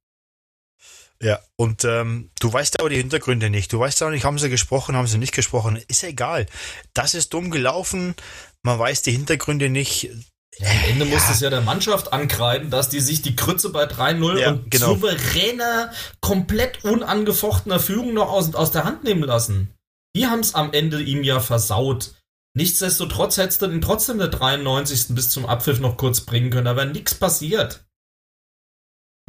Ja, 1.23 1.39
und 1.57 1.85
ähm, 1.85 2.31
du 2.41 2.51
weißt 2.51 2.81
aber 2.81 2.89
die 2.89 2.97
Hintergründe 2.97 3.51
nicht. 3.51 3.73
Du 3.73 3.79
weißt 3.79 4.03
auch 4.03 4.11
nicht, 4.11 4.25
haben 4.25 4.39
sie 4.39 4.49
gesprochen, 4.49 4.97
haben 4.97 5.07
sie 5.07 5.19
nicht 5.19 5.35
gesprochen. 5.35 5.79
Ist 5.89 6.03
ja 6.03 6.09
egal. 6.09 6.47
Das 6.95 7.15
ist 7.15 7.35
dumm 7.35 7.51
gelaufen. 7.51 8.15
Man 8.63 8.79
weiß 8.79 9.03
die 9.03 9.13
Hintergründe 9.13 9.69
nicht. 9.69 10.11
Ja, 10.59 10.69
am 10.71 10.85
Ende 10.89 11.05
muss 11.05 11.29
es 11.31 11.41
ja 11.41 11.51
der 11.51 11.61
Mannschaft 11.61 12.13
ankreiden, 12.13 12.71
dass 12.71 12.89
die 12.89 13.01
sich 13.01 13.23
die 13.23 13.37
Krütze 13.37 13.71
bei 13.71 13.85
3-0 13.85 14.39
Ja, 14.39 14.51
und 14.51 14.71
genau. 14.71 14.95
souveräner, 14.95 15.93
komplett 16.21 16.85
unangefochtener 16.85 17.81
Führung 17.81 18.15
noch 18.15 18.31
aus, 18.31 18.55
aus 18.55 18.73
der 18.73 18.85
Hand 18.85 19.05
nehmen 19.05 19.23
lassen. 19.23 19.75
Die 20.17 20.27
haben 20.27 20.41
es 20.41 20.55
am 20.55 20.73
Ende 20.73 21.01
ihm 21.03 21.23
ja 21.23 21.41
versaut. 21.41 22.15
Nichtsdestotrotz 22.55 23.37
hättest 23.37 23.63
du 23.63 23.69
den 23.69 23.81
trotzdem 23.81 24.19
der 24.19 24.29
93. 24.29 25.15
bis 25.15 25.31
zum 25.31 25.47
Abpfiff 25.47 25.79
noch 25.79 25.97
kurz 25.97 26.23
bringen 26.23 26.51
können, 26.51 26.77
wäre 26.77 26.87
nichts 26.87 27.15
passiert. 27.15 27.85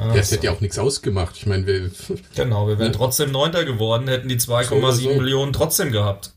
Ja, 0.10 0.16
es 0.16 0.30
so. 0.30 0.36
hätte 0.36 0.46
ja 0.48 0.52
auch 0.54 0.62
nichts 0.62 0.78
ausgemacht. 0.80 1.36
Ich 1.38 1.46
meine, 1.46 1.66
wir, 1.68 1.92
Genau, 2.36 2.68
wir 2.68 2.78
wären 2.80 2.92
Ja. 2.92 2.98
trotzdem 2.98 3.32
Neunter 3.32 3.66
geworden, 3.66 4.08
hätten 4.08 4.28
die 4.30 4.38
2,7 4.40 4.92
So. 4.94 5.10
Millionen 5.22 5.54
trotzdem 5.54 5.92
gehabt. 5.92 6.34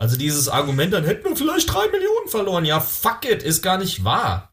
Also 0.00 0.16
dieses 0.16 0.48
Argument, 0.48 0.92
dann 0.92 1.04
hätten 1.04 1.28
wir 1.28 1.36
vielleicht 1.36 1.72
3 1.72 1.88
Millionen 1.88 2.28
verloren. 2.28 2.64
Ja, 2.64 2.78
fuck 2.80 3.24
it, 3.28 3.42
ist 3.42 3.62
gar 3.62 3.78
nicht 3.78 4.04
wahr. 4.04 4.52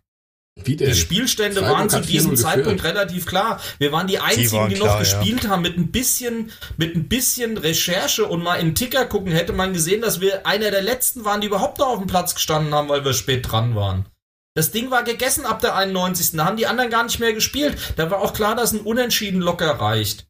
wie 0.64 0.76
denn? 0.76 0.88
Die 0.88 0.96
Spielstände 0.96 1.60
Freiburg 1.60 1.78
waren 1.78 1.90
zu 1.90 1.98
hat 1.98 2.04
4-0 2.06 2.08
diesem 2.08 2.32
geführt. 2.32 2.50
Zeitpunkt 2.52 2.84
relativ 2.84 3.26
klar. 3.28 3.60
Wir 3.78 3.92
waren 3.92 4.08
die 4.08 4.18
einzigen, 4.20 4.70
die, 4.70 4.76
noch 4.76 4.86
klar, 4.86 5.04
ja. 5.04 5.20
gespielt 5.20 5.48
haben. 5.48 5.62
Mit 5.62 5.78
ein 5.78 5.92
bisschen, 5.92 6.52
mit 6.78 6.96
ein 6.96 7.08
bisschen 7.08 7.58
Recherche 7.58 8.26
und 8.26 8.42
mal 8.42 8.56
im 8.56 8.74
Ticker 8.74 9.06
gucken, 9.06 9.32
hätte 9.34 9.54
man 9.54 9.74
gesehen, 9.74 10.02
dass 10.02 10.20
wir 10.22 10.48
einer 10.48 10.72
der 10.72 10.82
letzten 10.82 11.26
waren, 11.26 11.42
die 11.42 11.48
überhaupt 11.48 11.78
noch 11.78 11.88
auf 11.90 12.00
dem 12.00 12.08
Platz 12.08 12.34
gestanden 12.34 12.74
haben, 12.74 12.90
weil 12.90 13.06
wir 13.06 13.14
spät 13.14 13.52
dran 13.52 13.76
waren. 13.76 14.06
Das 14.56 14.72
Ding 14.72 14.90
war 14.90 15.04
gegessen 15.04 15.46
ab 15.46 15.60
der 15.60 15.76
91. 15.76 16.32
Da 16.32 16.46
haben 16.46 16.58
die 16.58 16.66
anderen 16.66 16.90
gar 16.90 17.04
nicht 17.04 17.20
mehr 17.20 17.34
gespielt. 17.34 17.78
Da 17.98 18.10
war 18.10 18.22
auch 18.22 18.34
klar, 18.34 18.56
dass 18.56 18.72
ein 18.72 18.80
Unentschieden 18.80 19.42
locker 19.42 19.70
reicht. 19.72 20.28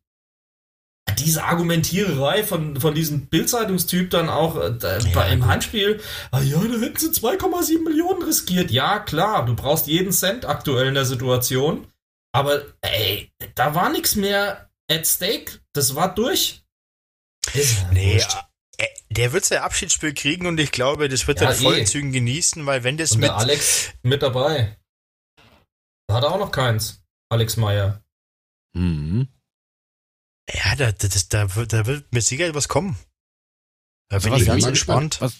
Diese 1.19 1.43
Argumentiererei 1.43 2.43
von, 2.43 2.81
von 2.81 2.95
diesem 2.95 3.27
Bildzeitungstyp 3.27 4.09
dann 4.09 4.27
auch 4.27 4.59
äh, 4.59 4.73
da, 4.77 4.97
bei 5.13 5.31
im 5.31 5.45
Heimspiel, 5.45 6.01
ah 6.31 6.41
ja, 6.41 6.57
da 6.57 6.79
hätten 6.79 6.97
sie 6.97 7.09
2,7 7.09 7.83
Millionen 7.83 8.23
riskiert. 8.23 8.71
Ja, 8.71 8.99
klar, 8.99 9.45
du 9.45 9.55
brauchst 9.55 9.85
jeden 9.85 10.11
Cent 10.11 10.45
aktuell 10.45 10.87
in 10.87 10.95
der 10.95 11.05
Situation. 11.05 11.87
Aber 12.33 12.63
ey, 12.81 13.31
da 13.53 13.75
war 13.75 13.91
nichts 13.91 14.15
mehr 14.15 14.69
at 14.91 15.05
stake. 15.05 15.59
Das 15.73 15.95
war 15.95 16.13
durch. 16.13 16.63
Ist 17.53 17.77
ja 17.77 17.91
Nee, 17.93 18.15
wurscht. 18.15 18.37
Äh, 18.77 18.85
der 19.09 19.33
wird 19.33 19.45
sein 19.45 19.59
Abschiedsspiel 19.59 20.13
kriegen 20.13 20.47
und 20.47 20.59
ich 20.59 20.71
glaube, 20.71 21.09
das 21.09 21.27
wird 21.27 21.41
Ja, 21.41 21.49
er 21.49 21.55
in 21.55 21.61
vollen 21.63 21.81
eh. 21.81 21.85
Zügen 21.85 22.11
genießen, 22.11 22.65
weil 22.65 22.83
wenn 22.83 22.97
das 22.97 23.11
Und 23.13 23.19
mit. 23.19 23.29
der 23.29 23.37
Alex 23.37 23.93
mit 24.03 24.21
dabei. 24.21 24.77
Da 26.07 26.15
hat 26.15 26.23
er 26.23 26.31
auch 26.31 26.39
noch 26.39 26.51
keins. 26.51 27.03
Alex 27.29 27.57
Meyer. 27.57 28.03
Mhm. 28.73 29.27
Ja, 30.53 30.75
da, 30.75 30.91
da, 30.91 31.07
das, 31.07 31.27
da, 31.29 31.55
wird, 31.55 31.73
da 31.73 31.85
wird 31.85 32.11
mit 32.13 32.23
Sicherheit 32.23 32.53
was 32.53 32.67
kommen. 32.67 32.95
Da 34.09 34.19
bin 34.19 34.31
was 34.31 34.41
ich 34.41 34.47
ich 34.47 34.47
ganz 34.51 34.63
mal 34.63 34.69
gespannt. 34.71 35.21
Was, 35.21 35.33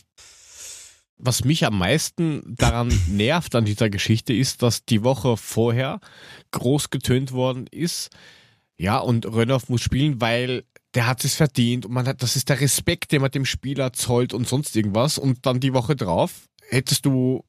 was 1.17 1.43
mich 1.43 1.65
am 1.65 1.77
meisten 1.77 2.55
daran 2.55 2.87
nervt 3.07 3.53
an 3.55 3.65
dieser 3.65 3.89
Geschichte 3.89 4.33
ist, 4.33 4.63
dass 4.63 4.85
die 4.85 5.03
Woche 5.03 5.37
vorher 5.37 5.99
groß 6.51 6.89
getönt 6.89 7.31
worden 7.31 7.67
ist. 7.67 8.09
Ja, 8.77 8.97
und 8.97 9.25
Rönnoff 9.25 9.69
muss 9.69 9.81
spielen, 9.81 10.19
weil 10.19 10.65
der 10.95 11.07
hat 11.07 11.23
es 11.25 11.35
verdient 11.35 11.85
und 11.85 11.91
man 11.91 12.07
hat, 12.07 12.23
das 12.23 12.35
ist 12.35 12.49
der 12.49 12.61
Respekt, 12.61 13.11
den 13.11 13.21
man 13.21 13.31
dem 13.31 13.45
Spieler 13.45 13.93
zollt 13.93 14.33
und 14.33 14.47
sonst 14.47 14.75
irgendwas. 14.75 15.17
Und 15.17 15.45
dann 15.45 15.59
die 15.59 15.73
Woche 15.73 15.95
drauf 15.95 16.47
hättest 16.69 17.05
du 17.05 17.43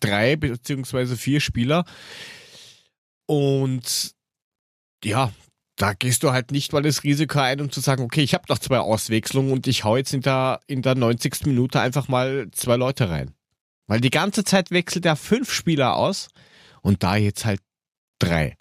drei 0.00 0.36
beziehungsweise 0.36 1.16
vier 1.16 1.40
Spieler 1.40 1.84
und 3.26 4.14
ja, 5.04 5.32
da 5.76 5.92
gehst 5.92 6.22
du 6.22 6.32
halt 6.32 6.52
nicht 6.52 6.72
mal 6.72 6.82
das 6.82 7.04
Risiko 7.04 7.38
ein, 7.38 7.60
um 7.60 7.70
zu 7.70 7.80
sagen, 7.80 8.02
okay, 8.02 8.22
ich 8.22 8.34
habe 8.34 8.44
noch 8.48 8.58
zwei 8.58 8.78
Auswechslungen 8.78 9.52
und 9.52 9.66
ich 9.66 9.84
hau 9.84 9.96
jetzt 9.96 10.14
in 10.14 10.22
der, 10.22 10.60
in 10.66 10.82
der 10.82 10.94
90. 10.94 11.44
Minute 11.46 11.80
einfach 11.80 12.08
mal 12.08 12.48
zwei 12.52 12.76
Leute 12.76 13.10
rein. 13.10 13.34
Weil 13.86 14.00
die 14.00 14.10
ganze 14.10 14.42
Zeit 14.42 14.70
wechselt 14.70 15.04
er 15.04 15.16
fünf 15.16 15.52
Spieler 15.52 15.96
aus 15.96 16.28
und 16.80 17.02
da 17.02 17.16
jetzt 17.16 17.44
halt 17.44 17.60
drei. 18.18 18.56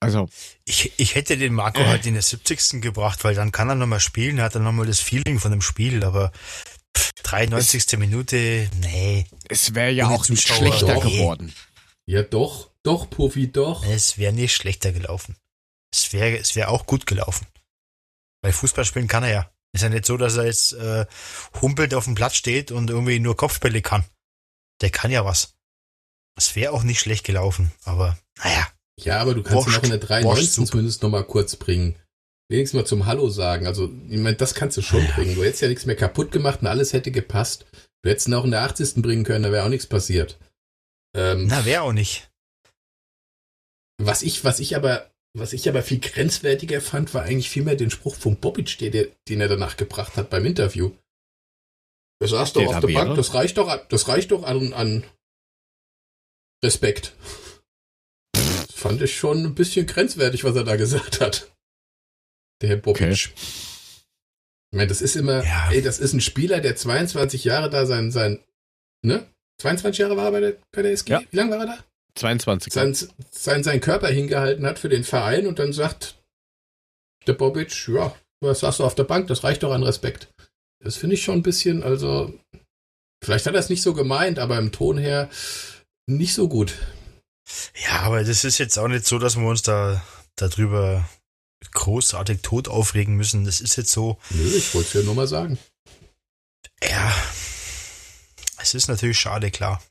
Also, 0.00 0.28
Ich, 0.64 0.92
ich 0.98 1.14
hätte 1.14 1.36
den 1.36 1.54
Marco 1.54 1.80
Äh. 1.80 1.86
halt 1.86 2.06
in 2.06 2.14
der 2.14 2.22
70. 2.22 2.82
gebracht, 2.82 3.24
weil 3.24 3.34
dann 3.34 3.52
kann 3.52 3.68
er 3.68 3.74
nochmal 3.74 4.00
spielen, 4.00 4.38
er 4.38 4.44
hat 4.44 4.54
dann 4.54 4.64
nochmal 4.64 4.86
das 4.86 5.00
Feeling 5.00 5.38
von 5.38 5.50
dem 5.50 5.62
Spiel, 5.62 6.04
aber 6.04 6.32
pff, 6.96 7.12
93. 7.22 7.98
Minute, 7.98 8.68
nee, 8.80 9.26
es 9.48 9.74
wäre 9.74 9.90
ja 9.90 10.06
auch 10.08 10.28
nicht 10.28 10.46
Zuschauer, 10.46 10.58
schlechter 10.58 10.94
doch. 10.94 11.02
geworden. 11.04 11.54
Ja, 12.04 12.22
doch, 12.22 12.70
doch, 12.82 13.08
Puffy, 13.10 13.50
doch. 13.50 13.84
es 13.86 14.18
wäre 14.18 14.32
nicht 14.32 14.54
schlechter 14.54 14.92
gelaufen. 14.92 15.36
Es 15.92 16.12
wäre 16.12 16.36
es 16.38 16.54
wäre 16.54 16.68
auch 16.68 16.86
gut 16.86 17.06
gelaufen. 17.06 17.46
Weil 18.42 18.52
Fußball 18.52 18.84
spielen 18.84 19.08
kann 19.08 19.24
er 19.24 19.30
ja. 19.32 19.50
Ist 19.72 19.82
ja 19.82 19.88
nicht 19.88 20.06
so, 20.06 20.16
dass 20.16 20.36
er 20.36 20.44
jetzt 20.44 20.72
äh, 20.74 21.06
humpelt 21.60 21.94
auf 21.94 22.04
dem 22.04 22.14
Platz 22.14 22.36
steht 22.36 22.70
und 22.70 22.90
irgendwie 22.90 23.18
nur 23.18 23.36
Kopfbälle 23.36 23.82
kann. 23.82 24.04
Der 24.82 24.90
kann 24.90 25.10
ja 25.10 25.24
was. 25.24 25.54
Es 26.36 26.54
wäre 26.54 26.72
auch 26.72 26.82
nicht 26.82 27.00
schlecht 27.00 27.24
gelaufen, 27.24 27.72
aber 27.84 28.16
naja. 28.44 28.68
Ja, 28.98 29.18
aber 29.20 29.34
du 29.34 29.42
kannst 29.42 29.66
ihn 29.66 29.72
Wurscht. 29.72 29.78
auch 29.78 29.84
in 29.84 29.90
der 29.90 29.98
93. 29.98 30.24
Wurstsuppe. 30.42 30.68
zumindest 30.70 31.02
nochmal 31.02 31.24
kurz 31.24 31.56
bringen. 31.56 31.96
Wenigstens 32.48 32.78
mal 32.80 32.86
zum 32.86 33.06
Hallo 33.06 33.28
sagen. 33.28 33.66
Also, 33.66 33.86
ich 34.08 34.18
meine, 34.18 34.36
das 34.36 34.54
kannst 34.54 34.76
du 34.76 34.82
schon 34.82 35.04
Ja. 35.04 35.12
bringen. 35.14 35.34
Du 35.34 35.44
hättest 35.44 35.62
ja 35.62 35.68
nichts 35.68 35.84
mehr 35.86 35.96
kaputt 35.96 36.30
gemacht 36.32 36.60
und 36.62 36.66
alles 36.68 36.92
hätte 36.92 37.10
gepasst. 37.10 37.66
Du 38.02 38.10
hättest 38.10 38.28
ihn 38.28 38.34
auch 38.34 38.44
in 38.44 38.52
der 38.52 38.62
80. 38.62 39.02
bringen 39.02 39.24
können, 39.24 39.42
da 39.42 39.52
wäre 39.52 39.64
auch 39.64 39.68
nichts 39.68 39.86
passiert. 39.86 40.38
Ähm, 41.14 41.46
Na, 41.48 41.64
wäre 41.64 41.82
auch 41.82 41.92
nicht. 41.92 42.30
was 43.98 44.22
ich, 44.22 44.44
was 44.44 44.60
ich 44.60 44.76
aber, 44.76 45.10
was 45.34 45.52
ich 45.52 45.68
aber 45.68 45.82
viel 45.82 45.98
grenzwertiger 46.00 46.80
fand, 46.80 47.12
war 47.14 47.22
eigentlich 47.24 47.50
vielmehr 47.50 47.76
den 47.76 47.90
Spruch 47.90 48.14
von 48.14 48.36
Bobic, 48.36 48.78
den, 48.78 48.92
der- 48.92 49.08
den 49.28 49.40
er 49.40 49.48
danach 49.48 49.76
gebracht 49.76 50.16
hat 50.16 50.30
beim 50.30 50.44
Interview. 50.46 50.92
Er 52.20 52.28
saß 52.28 52.52
doch 52.54 52.66
auf 52.66 52.80
der? 52.84 52.92
Bank, 52.94 53.16
das 53.16 53.34
reicht 53.34 53.56
doch, 53.58 53.74
das 53.88 54.08
reicht 54.08 54.30
doch 54.30 54.42
an, 54.44 54.72
an 54.72 55.04
Respekt. 56.64 57.14
Fand 58.86 59.02
ich 59.02 59.16
schon 59.16 59.44
ein 59.44 59.54
bisschen 59.54 59.86
grenzwertig, 59.86 60.44
was 60.44 60.56
er 60.56 60.64
da 60.64 60.76
gesagt 60.76 61.20
hat. 61.20 61.52
Der 62.62 62.70
Herr 62.70 62.76
Bobic. 62.76 63.02
Okay. 63.02 63.12
Ich 63.12 64.76
meine, 64.76 64.88
das 64.88 65.00
ist 65.02 65.16
immer, 65.16 65.44
Ja. 65.44 65.70
ey, 65.70 65.82
das 65.82 65.98
ist 65.98 66.12
ein 66.12 66.20
Spieler, 66.20 66.60
der 66.60 66.76
22 66.76 67.44
Jahre 67.44 67.70
da 67.70 67.86
sein, 67.86 68.10
sein, 68.10 68.42
ne? 69.02 69.26
22 69.60 69.98
Jahre 70.00 70.16
war 70.16 70.26
er 70.26 70.32
bei 70.32 70.40
der, 70.40 70.56
bei 70.72 70.82
der 70.82 70.92
SG? 70.92 71.12
Ja. 71.12 71.22
Wie 71.30 71.36
lange 71.36 71.52
war 71.52 71.60
er 71.60 71.66
da? 71.66 71.84
22. 72.14 72.72
sein, 72.72 72.96
sein, 73.30 73.62
sein 73.64 73.80
Körper 73.80 74.08
hingehalten 74.08 74.66
hat 74.66 74.78
für 74.78 74.88
den 74.88 75.04
Verein 75.04 75.46
und 75.46 75.58
dann 75.58 75.72
sagt 75.72 76.18
der 77.26 77.34
Bobic, 77.34 77.88
ja, 77.88 78.14
was 78.40 78.60
sagst 78.60 78.80
du 78.80 78.84
auf 78.84 78.94
der 78.94 79.04
Bank, 79.04 79.28
das 79.28 79.44
reicht 79.44 79.62
doch 79.62 79.72
an 79.72 79.82
Respekt. 79.82 80.28
Das 80.82 80.96
finde 80.96 81.14
ich 81.14 81.22
schon 81.24 81.38
ein 81.38 81.42
bisschen, 81.42 81.82
also, 81.82 82.32
vielleicht 83.22 83.46
hat 83.46 83.54
er 83.54 83.60
es 83.60 83.68
nicht 83.68 83.82
so 83.82 83.94
gemeint, 83.94 84.38
aber 84.38 84.58
im 84.58 84.72
Ton 84.72 84.98
her 84.98 85.28
nicht 86.06 86.34
so 86.34 86.48
gut. 86.48 86.74
Ja, 87.84 88.00
aber 88.00 88.24
das 88.24 88.44
ist 88.44 88.58
jetzt 88.58 88.78
auch 88.78 88.88
nicht 88.88 89.06
so, 89.06 89.18
dass 89.18 89.36
wir 89.36 89.46
uns 89.46 89.62
da 89.62 90.02
darüber 90.36 91.08
großartig 91.72 92.42
tot 92.42 92.68
aufregen 92.68 93.14
müssen. 93.16 93.44
Das 93.44 93.60
ist 93.60 93.76
jetzt 93.76 93.92
so, 93.92 94.18
Nö, 94.30 94.56
ich 94.56 94.74
wollte 94.74 94.88
es 94.88 94.94
ja 94.94 95.02
nur 95.02 95.14
mal 95.14 95.26
sagen. 95.26 95.58
ja, 96.82 97.14
es 98.58 98.74
ist 98.74 98.88
natürlich 98.88 99.18
schade, 99.18 99.50
klar. 99.50 99.82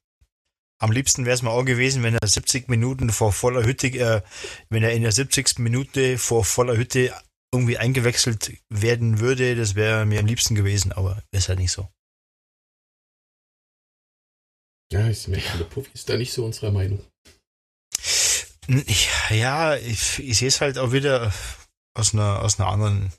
Am 0.82 0.92
liebsten 0.92 1.26
wäre 1.26 1.34
es 1.36 1.42
mir 1.42 1.52
auch 1.52 1.64
gewesen, 1.64 2.04
wenn 2.04 2.16
er 2.16 2.28
70 2.28 2.68
Minuten 2.68 3.10
vor 3.10 3.32
voller 3.32 3.64
Hütte, 3.64 3.88
äh, 3.88 4.22
wenn 4.70 4.84
er 4.84 4.94
in 4.94 5.04
der 5.04 5.14
70. 5.14 5.60
Minute 5.60 6.18
vor 6.18 6.44
voller 6.44 6.76
Hütte 6.76 7.14
irgendwie 7.54 7.78
eingewechselt 7.78 8.52
werden 8.70 9.20
würde. 9.22 9.56
Das 9.56 9.76
wäre 9.76 10.06
mir 10.06 10.20
am 10.20 10.26
liebsten 10.26 10.54
gewesen, 10.56 10.92
aber 10.92 11.24
ist 11.32 11.48
halt 11.48 11.60
nicht 11.60 11.72
so. 11.72 11.88
Ja, 14.92 15.08
ich 15.08 15.28
merke, 15.28 15.58
der 15.58 15.66
Puffy 15.66 15.92
ist 15.94 16.10
da 16.10 16.18
nicht 16.18 16.34
so 16.34 16.46
unserer 16.46 16.72
Meinung. 16.72 17.04
Ja, 19.30 19.76
ich, 19.76 20.20
ich 20.20 20.38
sehe 20.38 20.48
es 20.48 20.62
halt 20.62 20.78
auch 20.78 20.92
wieder 20.92 21.34
aus 21.94 22.14
einer, 22.14 22.42
aus 22.42 22.60
einer 22.60 22.70
anderen 22.70 23.12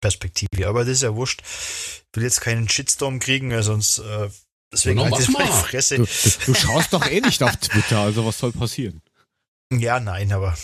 Perspektive. 0.00 0.68
Aber 0.68 0.80
das 0.80 0.94
ist 0.94 1.02
ja 1.02 1.14
wurscht. 1.14 1.42
Ich 1.42 2.16
will 2.16 2.24
jetzt 2.24 2.40
keinen 2.40 2.68
Shitstorm 2.68 3.18
kriegen, 3.18 3.50
weil 3.50 3.62
sonst 3.62 3.98
äh, 3.98 4.28
deswegen 4.72 5.00
halt 5.00 5.28
mal 5.30 5.46
die. 5.46 5.52
Fresse. 5.52 5.96
Du, 5.96 6.04
du, 6.04 6.30
du 6.46 6.54
schaust 6.54 6.92
doch 6.92 7.06
eh 7.06 7.20
nicht 7.20 7.42
auf 7.42 7.56
Twitter, 7.56 8.00
also 8.00 8.24
was 8.26 8.38
soll 8.38 8.52
passieren? 8.52 9.02
Ja, 9.72 10.00
nein, 10.00 10.32
aber 10.32 10.56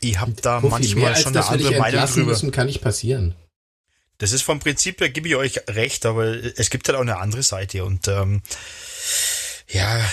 ich 0.00 0.18
habe 0.18 0.32
da 0.32 0.60
mehr 0.60 0.70
manchmal 0.70 1.16
schon 1.16 1.36
eine 1.36 1.46
andere 1.46 1.78
Meinung 1.78 2.06
drüber. 2.06 2.26
müssen, 2.26 2.50
kann 2.52 2.66
nicht 2.66 2.80
passieren. 2.80 3.34
Das 4.18 4.32
ist 4.32 4.42
vom 4.42 4.60
Prinzip 4.60 5.00
her, 5.00 5.10
gebe 5.10 5.28
ich 5.28 5.36
euch 5.36 5.60
recht, 5.68 6.06
aber 6.06 6.26
es 6.26 6.70
gibt 6.70 6.88
halt 6.88 6.96
auch 6.96 7.02
eine 7.02 7.18
andere 7.18 7.42
Seite 7.42 7.84
und 7.84 8.08
ähm, 8.08 8.40
ja, 9.68 9.98
Ja, 9.98 10.04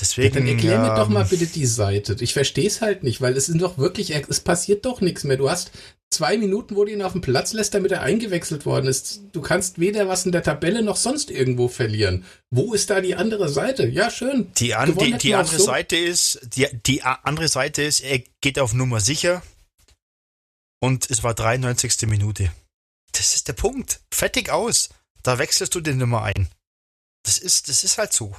deswegen. 0.00 0.34
dann 0.34 0.46
erklär 0.46 0.78
mir 0.80 0.90
ähm, 0.90 0.96
doch 0.96 1.08
mal 1.08 1.24
bitte 1.24 1.46
die 1.46 1.66
Seite. 1.66 2.16
Ich 2.20 2.32
verstehe 2.32 2.66
es 2.66 2.80
halt 2.80 3.02
nicht, 3.02 3.20
weil 3.20 3.36
es 3.36 3.46
sind 3.46 3.62
doch 3.62 3.78
wirklich, 3.78 4.14
es 4.14 4.40
passiert 4.40 4.84
doch 4.84 5.00
nichts 5.00 5.24
mehr. 5.24 5.36
Du 5.36 5.48
hast 5.50 5.70
zwei 6.10 6.38
Minuten, 6.38 6.76
wo 6.76 6.84
du 6.84 6.92
ihn 6.92 7.02
auf 7.02 7.12
den 7.12 7.20
Platz 7.20 7.52
lässt, 7.52 7.74
damit 7.74 7.92
er 7.92 8.02
eingewechselt 8.02 8.66
worden 8.66 8.86
ist. 8.86 9.20
Du 9.32 9.40
kannst 9.40 9.78
weder 9.78 10.08
was 10.08 10.24
in 10.26 10.32
der 10.32 10.42
Tabelle 10.42 10.82
noch 10.82 10.96
sonst 10.96 11.30
irgendwo 11.30 11.68
verlieren. 11.68 12.24
Wo 12.50 12.74
ist 12.74 12.90
da 12.90 13.00
die 13.00 13.14
andere 13.14 13.48
Seite? 13.48 13.86
Ja, 13.86 14.10
schön. 14.10 14.50
Die, 14.56 14.74
an, 14.74 14.96
die, 14.96 15.12
die 15.12 15.34
andere 15.34 15.58
so. 15.58 15.64
Seite 15.64 15.96
ist, 15.96 16.40
die, 16.54 16.66
die 16.86 17.02
andere 17.02 17.48
Seite 17.48 17.82
ist, 17.82 18.00
er 18.00 18.22
geht 18.40 18.58
auf 18.58 18.72
Nummer 18.72 19.00
sicher 19.00 19.42
und 20.80 21.10
es 21.10 21.22
war 21.22 21.34
93. 21.34 22.02
Minute. 22.06 22.52
Das 23.12 23.34
ist 23.34 23.48
der 23.48 23.54
Punkt. 23.54 24.00
Fertig 24.12 24.50
aus. 24.50 24.90
Da 25.22 25.38
wechselst 25.38 25.74
du 25.74 25.80
den 25.80 25.98
Nummer 25.98 26.22
ein. 26.22 26.48
Das 27.24 27.38
ist, 27.38 27.68
das 27.68 27.82
ist 27.82 27.98
halt 27.98 28.12
so. 28.12 28.36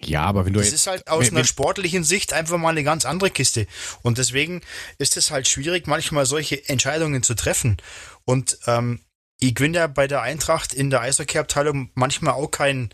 Ja, 0.00 0.22
aber 0.22 0.46
wenn 0.46 0.52
du 0.52 0.60
Das 0.60 0.68
jetzt, 0.68 0.74
ist 0.80 0.86
halt 0.86 1.08
aus 1.08 1.26
wenn- 1.26 1.36
einer 1.36 1.44
sportlichen 1.44 2.04
Sicht 2.04 2.32
einfach 2.32 2.56
mal 2.56 2.70
eine 2.70 2.84
ganz 2.84 3.04
andere 3.04 3.30
Kiste. 3.30 3.66
Und 4.02 4.18
deswegen 4.18 4.60
ist 4.98 5.16
es 5.16 5.30
halt 5.30 5.48
schwierig, 5.48 5.86
manchmal 5.86 6.24
solche 6.26 6.68
Entscheidungen 6.68 7.22
zu 7.22 7.34
treffen. 7.34 7.76
Und 8.24 8.58
ähm, 8.66 9.00
ich 9.40 9.54
gewinne 9.54 9.78
ja 9.78 9.86
bei 9.86 10.06
der 10.06 10.22
Eintracht 10.22 10.72
in 10.72 10.90
der 10.90 11.00
Eishockey-Abteilung 11.00 11.90
manchmal 11.94 12.34
auch 12.34 12.48
keinen 12.50 12.90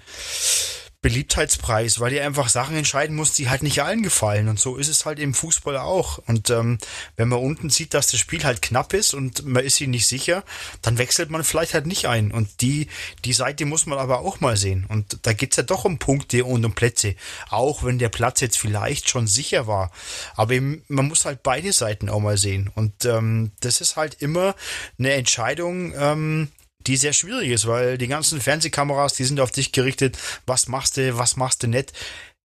Beliebtheitspreis, 1.05 2.01
weil 2.01 2.15
ihr 2.15 2.25
einfach 2.25 2.49
Sachen 2.49 2.77
entscheiden 2.77 3.15
muss, 3.15 3.35
die 3.35 3.51
halt 3.51 3.63
nicht 3.63 3.83
allen 3.83 4.03
gefallen. 4.03 4.49
Und 4.49 4.59
so 4.59 4.77
ist 4.77 4.89
es 4.89 5.05
halt 5.05 5.19
im 5.19 5.35
Fußball 5.35 5.77
auch. 5.77 6.17
Und 6.27 6.49
ähm, 6.49 6.79
wenn 7.17 7.29
man 7.29 7.41
unten 7.41 7.69
sieht, 7.69 7.93
dass 7.93 8.07
das 8.07 8.19
Spiel 8.19 8.43
halt 8.43 8.63
knapp 8.63 8.95
ist 8.95 9.13
und 9.13 9.45
man 9.45 9.63
ist 9.63 9.77
sich 9.77 9.87
nicht 9.87 10.07
sicher, 10.07 10.45
dann 10.81 10.97
wechselt 10.97 11.29
man 11.29 11.45
vielleicht 11.45 11.75
halt 11.75 11.87
nicht 11.87 12.07
ein. 12.07 12.33
Und 12.33 12.63
die, 12.63 12.89
die 13.27 13.35
Seite 13.35 13.67
muss 13.67 13.85
man 13.85 13.99
aber 13.99 14.21
auch 14.21 14.41
mal 14.41 14.57
sehen. 14.57 14.87
Und 14.89 15.19
da 15.27 15.35
geht's 15.35 15.59
ja 15.59 15.63
doch 15.63 15.85
um 15.85 15.99
Punkte 15.99 16.47
und 16.47 16.65
um 16.65 16.73
Plätze. 16.73 17.17
Auch 17.51 17.85
wenn 17.85 17.99
der 17.99 18.09
Platz 18.09 18.41
jetzt 18.41 18.59
vielleicht 18.59 19.11
schon 19.11 19.27
sicher 19.27 19.67
war. 19.67 19.91
Aber 20.37 20.55
eben, 20.55 20.85
man 20.89 21.07
muss 21.07 21.27
halt 21.27 21.43
beide 21.43 21.75
Seiten 21.75 22.09
auch 22.09 22.21
mal 22.21 22.39
sehen. 22.39 22.71
Und 22.75 23.05
ähm, 23.05 23.53
das 23.61 23.83
ist 23.83 23.97
halt 23.97 24.23
immer 24.23 24.55
eine 24.99 25.13
Entscheidung, 25.13 25.93
ähm, 25.95 26.49
die 26.87 26.97
sehr 26.97 27.13
schwierig 27.13 27.51
ist, 27.51 27.67
weil 27.67 27.99
die 27.99 28.09
ganzen 28.09 28.41
Fernsehkameras, 28.41 29.15
die 29.15 29.25
sind 29.25 29.41
auf 29.41 29.51
dich 29.51 29.73
gerichtet. 29.73 30.19
Was 30.47 30.69
machst 30.69 30.97
du, 30.97 31.17
was 31.17 31.37
machst 31.37 31.63
du 31.63 31.67
nicht? 31.67 31.93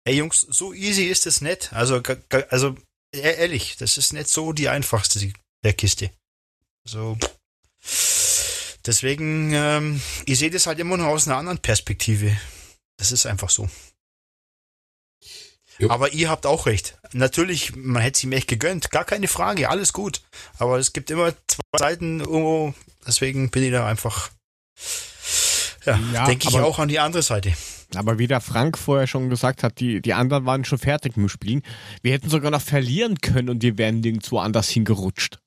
Ey 0.04 0.16
Jungs, 0.16 0.40
so 0.40 0.72
easy 0.72 1.04
ist 1.04 1.26
es 1.26 1.40
nicht. 1.40 1.72
Also, 1.72 2.02
also 2.48 2.74
e- 3.14 3.20
ehrlich, 3.20 3.76
das 3.76 3.98
ist 3.98 4.12
nicht 4.12 4.28
so 4.28 4.52
die 4.52 4.68
einfachste 4.68 5.32
der 5.62 5.72
Kiste. 5.74 6.10
So. 6.84 7.18
Deswegen, 8.86 9.52
ähm, 9.52 10.00
ich 10.24 10.38
sehe 10.38 10.50
das 10.50 10.66
halt 10.66 10.78
immer 10.78 10.96
nur 10.96 11.08
aus 11.08 11.26
einer 11.26 11.36
anderen 11.36 11.58
Perspektive. 11.58 12.36
Das 12.96 13.12
ist 13.12 13.26
einfach 13.26 13.50
so. 13.50 13.68
Jo. 15.78 15.88
Aber 15.88 16.12
ihr 16.12 16.28
habt 16.28 16.44
auch 16.44 16.66
recht. 16.66 16.98
Natürlich, 17.12 17.74
man 17.74 18.02
hätte 18.02 18.18
es 18.18 18.24
ihm 18.24 18.32
echt 18.32 18.48
gegönnt. 18.48 18.90
Gar 18.90 19.04
keine 19.04 19.28
Frage, 19.28 19.70
alles 19.70 19.94
gut. 19.94 20.20
Aber 20.58 20.78
es 20.78 20.92
gibt 20.92 21.10
immer 21.10 21.32
zwei 21.46 21.78
Seiten 21.78 22.20
irgendwo. 22.20 22.74
Deswegen 23.06 23.50
bin 23.50 23.62
ich 23.62 23.70
da 23.70 23.86
einfach. 23.86 24.30
Ja, 25.84 25.98
Ja, 26.12 26.26
denke 26.26 26.48
ich 26.48 26.56
auch 26.56 26.78
an 26.78 26.88
die 26.88 26.98
andere 26.98 27.22
Seite. 27.22 27.54
aber 27.94 28.18
wie 28.18 28.26
der 28.26 28.40
Frank 28.40 28.76
vorher 28.78 29.06
schon 29.06 29.30
gesagt 29.30 29.62
hat, 29.62 29.80
die, 29.80 30.00
die 30.00 30.12
anderen 30.12 30.44
waren 30.46 30.64
schon 30.64 30.78
fertig 30.78 31.16
mit 31.16 31.24
dem 31.24 31.28
Spielen. 31.28 31.62
Wir 32.02 32.12
hätten 32.12 32.28
sogar 32.28 32.50
noch 32.50 32.60
verlieren 32.60 33.20
können 33.20 33.48
und 33.48 33.62
die 33.62 33.78
wären 33.78 34.00
nirgendwo 34.00 34.38
anders 34.38 34.68
hingerutscht. 34.68 35.38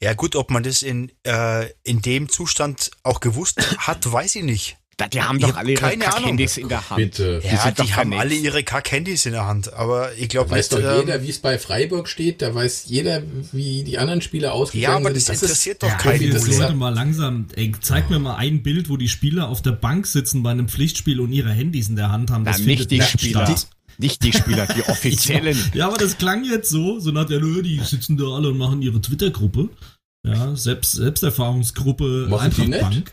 Ja, 0.00 0.12
gut, 0.14 0.36
ob 0.36 0.50
man 0.50 0.62
das 0.62 0.82
in, 0.82 1.10
äh, 1.26 1.70
in 1.82 2.02
dem 2.02 2.28
Zustand 2.28 2.90
auch 3.02 3.20
gewusst 3.20 3.78
hat, 3.78 4.10
weiß 4.10 4.36
ich 4.36 4.42
nicht. 4.42 4.76
Da, 5.00 5.08
die 5.08 5.22
haben 5.22 5.36
Ich 5.38 5.42
doch 5.42 5.50
hab 5.52 5.58
alle 5.60 5.70
ihre 5.72 5.80
keine 5.80 6.12
Ahnung. 6.14 6.28
Handys 6.28 6.56
in 6.58 6.68
der 6.68 6.90
Hand. 6.90 6.96
Bitte. 6.98 7.40
Die 7.42 7.48
Ja, 7.48 7.62
sind 7.62 7.78
die, 7.78 7.82
doch 7.82 7.90
haben 7.92 8.12
alle 8.12 8.34
ihre 8.34 8.62
Kack-Handys 8.62 9.24
in 9.24 9.32
der 9.32 9.46
Hand. 9.46 9.72
Aber 9.72 10.12
ich 10.18 10.28
glaube 10.28 10.50
Weiß 10.50 10.70
nicht. 10.70 10.84
doch 10.84 10.90
ähm, 10.98 11.06
jeder, 11.06 11.22
wie 11.22 11.30
es 11.30 11.38
bei 11.38 11.58
Freiburg 11.58 12.06
steht, 12.08 12.42
da 12.42 12.54
weiß 12.54 12.84
jeder, 12.88 13.22
wie 13.52 13.82
die 13.84 13.96
anderen 13.98 14.20
Spieler 14.20 14.52
ausgegangen 14.52 14.92
ja, 14.92 14.96
aber 15.08 15.14
das 15.14 15.24
sind. 15.26 15.40
interessiert 15.42 15.82
doch 15.82 15.88
Ja, 15.88 15.94
keinen. 15.96 16.30
das 16.30 16.42
jetzt 16.44 16.48
ist- 16.52 16.58
Leute 16.60 16.74
mal 16.74 16.92
langsam, 16.94 17.46
ey, 17.56 17.72
zeig 17.80 18.10
mir 18.10 18.18
mal 18.18 18.34
ein 18.36 18.62
Bild, 18.62 18.88
wo 18.90 18.96
die 18.98 19.08
Spieler 19.08 19.48
auf 19.48 19.62
der 19.62 19.72
Bank 19.72 20.06
sitzen 20.06 20.42
bei 20.42 20.50
einem 20.50 20.68
Pflichtspiel 20.68 21.18
und 21.20 21.32
ihre 21.32 21.50
Handys 21.50 21.88
in 21.88 21.96
der 21.96 22.12
Hand 22.12 22.30
haben. 22.30 22.42
Na, 22.44 22.50
Das 22.52 22.60
nicht 22.60 22.66
findet 22.68 22.90
die 22.90 22.98
nicht 22.98 23.10
Spieler. 23.10 23.46
statt. 23.46 23.66
Nicht 23.98 24.22
die 24.22 24.32
Spieler, 24.32 24.66
die 24.66 24.82
offiziellen. 24.90 25.56
Ja, 25.74 25.86
aber 25.88 25.96
das 25.98 26.18
klang 26.18 26.44
jetzt 26.44 26.70
so, 26.70 27.00
so 27.00 27.10
nach 27.10 27.26
der, 27.26 27.40
nö, 27.40 27.62
die 27.62 27.78
sitzen 27.80 28.16
da 28.16 28.24
alle 28.24 28.48
und 28.48 28.58
machen 28.58 28.80
ihre 28.82 29.00
Twitter-Gruppe. 29.00 29.68
Ja, 30.26 30.54
Selbst, 30.56 30.92
Selbsterfahrungsgruppe 30.92 32.26
Machen 32.28 32.52
die 32.56 32.68
nicht? 32.68 32.80
Bank. 32.80 33.12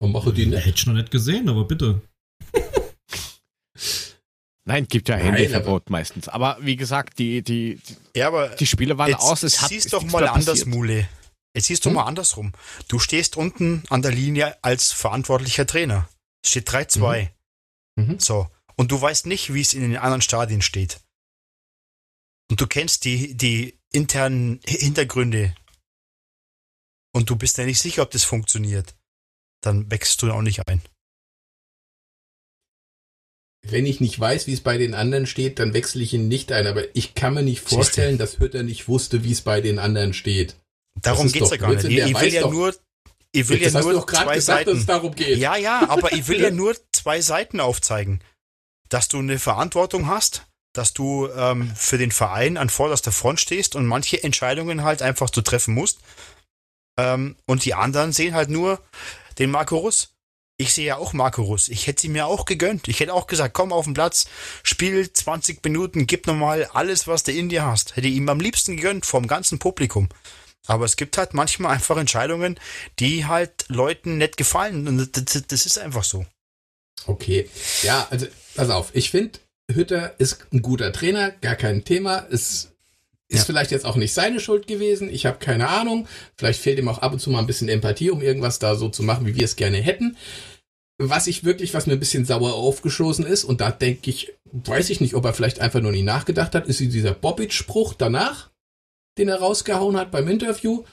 Und 0.00 0.12
mache 0.12 0.32
die 0.32 0.46
nicht. 0.46 0.64
Hätte 0.64 0.78
ich 0.78 0.86
noch 0.86 0.94
nicht 0.94 1.10
gesehen, 1.10 1.48
aber 1.48 1.64
bitte. 1.64 2.00
Nein, 4.64 4.86
gibt 4.88 5.08
ja 5.08 5.16
Handyverbot 5.16 5.90
meistens. 5.90 6.28
Aber 6.28 6.58
wie 6.60 6.76
gesagt, 6.76 7.18
die, 7.18 7.42
die, 7.42 7.80
Ja, 8.14 8.28
aber 8.28 8.50
die 8.50 8.66
Spiele 8.66 8.98
waren 8.98 9.10
jetzt 9.10 9.22
aus. 9.22 9.42
Es 9.42 9.60
hat 9.62 9.68
siehst 9.68 9.92
doch 9.92 10.02
mal 10.04 10.26
anders. 10.28 10.66
Mule. 10.66 11.08
Jetzt 11.54 11.66
siehst 11.66 11.84
du 11.84 11.88
Hm? 11.90 11.96
mal 11.96 12.04
andersrum. 12.04 12.52
Du 12.88 12.98
stehst 12.98 13.36
unten 13.36 13.82
an 13.88 14.02
der 14.02 14.12
Linie 14.12 14.56
als 14.62 14.92
verantwortlicher 14.92 15.66
Trainer. 15.66 16.08
Es 16.42 16.50
steht 16.50 16.68
3-2. 16.70 17.28
Mhm. 17.96 18.20
So. 18.20 18.48
Und 18.76 18.92
du 18.92 19.00
weißt 19.00 19.26
nicht, 19.26 19.52
wie 19.52 19.60
es 19.60 19.74
in 19.74 19.82
den 19.82 19.96
anderen 19.96 20.22
Stadien 20.22 20.62
steht. 20.62 21.00
Und 22.50 22.60
du 22.60 22.66
kennst 22.66 23.04
die, 23.04 23.36
die 23.36 23.78
internen 23.92 24.60
Hintergründe. 24.64 25.54
Und 27.12 27.28
du 27.28 27.36
bist 27.36 27.58
ja 27.58 27.64
nicht 27.64 27.80
sicher, 27.80 28.02
ob 28.02 28.10
das 28.12 28.24
funktioniert. 28.24 28.94
Dann 29.60 29.90
wechselst 29.90 30.22
du 30.22 30.30
auch 30.32 30.42
nicht 30.42 30.66
ein. 30.68 30.82
Wenn 33.62 33.84
ich 33.84 34.00
nicht 34.00 34.18
weiß, 34.18 34.46
wie 34.46 34.54
es 34.54 34.62
bei 34.62 34.78
den 34.78 34.94
anderen 34.94 35.26
steht, 35.26 35.58
dann 35.58 35.74
wechsle 35.74 36.02
ich 36.02 36.14
ihn 36.14 36.28
nicht 36.28 36.50
ein. 36.50 36.66
Aber 36.66 36.82
ich 36.96 37.14
kann 37.14 37.34
mir 37.34 37.42
nicht 37.42 37.60
vorstellen, 37.60 38.16
dass 38.16 38.38
Hütter 38.38 38.62
nicht 38.62 38.88
wusste, 38.88 39.22
wie 39.22 39.32
es 39.32 39.42
bei 39.42 39.60
den 39.60 39.78
anderen 39.78 40.14
steht. 40.14 40.56
Darum 41.02 41.30
geht's 41.30 41.50
doch 41.50 41.56
ja 41.56 41.56
gar 41.58 41.74
nicht. 41.74 41.84
Ich, 41.84 41.98
ich 41.98 42.20
will 42.20 42.32
ja 42.32 42.40
doch- 42.40 42.52
nur, 42.52 42.74
ich 43.32 43.48
will 43.48 43.60
ja 43.62 43.70
nur 43.70 44.06
zwei 44.06 44.34
gesagt, 44.34 44.36
dass 44.36 44.44
Seiten. 44.46 44.76
es 44.78 44.86
darum 44.86 45.14
geht. 45.14 45.38
Ja, 45.38 45.56
ja, 45.56 45.88
aber 45.88 46.12
ich 46.12 46.26
will 46.28 46.40
ja 46.40 46.50
nur 46.50 46.74
zwei 46.92 47.20
Seiten 47.20 47.60
aufzeigen. 47.60 48.20
Dass 48.88 49.08
du 49.08 49.18
eine 49.18 49.38
Verantwortung 49.38 50.08
hast, 50.08 50.46
dass 50.72 50.94
du 50.94 51.28
ähm, 51.28 51.70
für 51.76 51.98
den 51.98 52.12
Verein 52.12 52.56
an 52.56 52.70
vorderster 52.70 53.12
Front 53.12 53.40
stehst 53.40 53.76
und 53.76 53.86
manche 53.86 54.22
Entscheidungen 54.22 54.82
halt 54.82 55.02
einfach 55.02 55.30
zu 55.30 55.42
treffen 55.42 55.74
musst. 55.74 56.00
Ähm, 56.98 57.36
und 57.46 57.64
die 57.66 57.74
anderen 57.74 58.12
sehen 58.12 58.34
halt 58.34 58.48
nur 58.48 58.80
den 59.38 59.50
Marco 59.50 59.76
Russ. 59.76 60.14
Ich 60.56 60.74
sehe 60.74 60.86
ja 60.86 60.96
auch 60.96 61.14
Marco 61.14 61.42
Russ. 61.42 61.68
Ich 61.68 61.86
hätte 61.86 62.02
sie 62.02 62.10
mir 62.10 62.26
auch 62.26 62.44
gegönnt. 62.44 62.86
Ich 62.88 63.00
hätte 63.00 63.14
auch 63.14 63.26
gesagt, 63.26 63.54
komm 63.54 63.72
auf 63.72 63.86
den 63.86 63.94
Platz, 63.94 64.26
spiel 64.62 65.10
20 65.10 65.64
Minuten, 65.64 66.06
gib 66.06 66.26
nochmal 66.26 66.68
alles, 66.74 67.06
was 67.06 67.22
du 67.22 67.32
in 67.32 67.48
dir 67.48 67.64
hast. 67.64 67.96
Hätte 67.96 68.08
ich 68.08 68.14
ihm 68.14 68.28
am 68.28 68.40
liebsten 68.40 68.76
gegönnt, 68.76 69.06
vom 69.06 69.26
ganzen 69.26 69.58
Publikum. 69.58 70.10
Aber 70.66 70.84
es 70.84 70.96
gibt 70.96 71.16
halt 71.16 71.32
manchmal 71.32 71.72
einfach 71.72 71.96
Entscheidungen, 71.96 72.60
die 72.98 73.24
halt 73.24 73.64
Leuten 73.68 74.18
nicht 74.18 74.36
gefallen. 74.36 74.86
Und 74.86 75.16
das, 75.16 75.66
ist 75.66 75.78
einfach 75.78 76.04
so. 76.04 76.26
Okay. 77.06 77.48
Ja, 77.82 78.06
also, 78.10 78.26
pass 78.54 78.68
auf. 78.68 78.90
Ich 78.92 79.10
finde, 79.10 79.38
Hütter 79.72 80.18
ist 80.18 80.46
ein 80.52 80.62
guter 80.62 80.92
Trainer, 80.92 81.30
gar 81.30 81.56
kein 81.56 81.84
Thema. 81.84 82.26
Es 82.30 82.69
ist 83.30 83.38
Ja. 83.40 83.44
vielleicht 83.44 83.70
jetzt 83.70 83.86
auch 83.86 83.96
nicht 83.96 84.12
seine 84.12 84.40
Schuld 84.40 84.66
gewesen. 84.66 85.08
Ich 85.08 85.24
habe 85.24 85.38
keine 85.38 85.68
Ahnung. 85.68 86.06
Vielleicht 86.36 86.60
fehlt 86.60 86.78
ihm 86.78 86.88
auch 86.88 86.98
ab 86.98 87.12
und 87.12 87.20
zu 87.20 87.30
mal 87.30 87.38
ein 87.38 87.46
bisschen 87.46 87.68
Empathie, 87.68 88.10
um 88.10 88.20
irgendwas 88.20 88.58
da 88.58 88.74
so 88.74 88.88
zu 88.88 89.02
machen, 89.02 89.24
wie 89.26 89.36
wir 89.36 89.44
es 89.44 89.56
gerne 89.56 89.78
hätten. 89.78 90.16
Was 90.98 91.28
ich 91.28 91.44
wirklich, 91.44 91.72
was 91.72 91.86
mir 91.86 91.94
ein 91.94 92.00
bisschen 92.00 92.26
sauer 92.26 92.54
aufgeschossen 92.54 93.24
ist, 93.24 93.44
und 93.44 93.60
da 93.60 93.70
denke 93.70 94.10
ich, 94.10 94.32
weiß 94.52 94.90
ich 94.90 95.00
nicht, 95.00 95.14
ob 95.14 95.24
er 95.24 95.32
vielleicht 95.32 95.60
einfach 95.60 95.80
nur 95.80 95.92
nie 95.92 96.02
nachgedacht 96.02 96.54
hat, 96.54 96.66
ist 96.66 96.80
dieser 96.80 97.14
Bobic-Spruch 97.14 97.94
danach, 97.94 98.50
den 99.16 99.28
er 99.28 99.38
rausgehauen 99.38 99.96
hat 99.96 100.10
beim 100.10 100.28
Interview. 100.28 100.84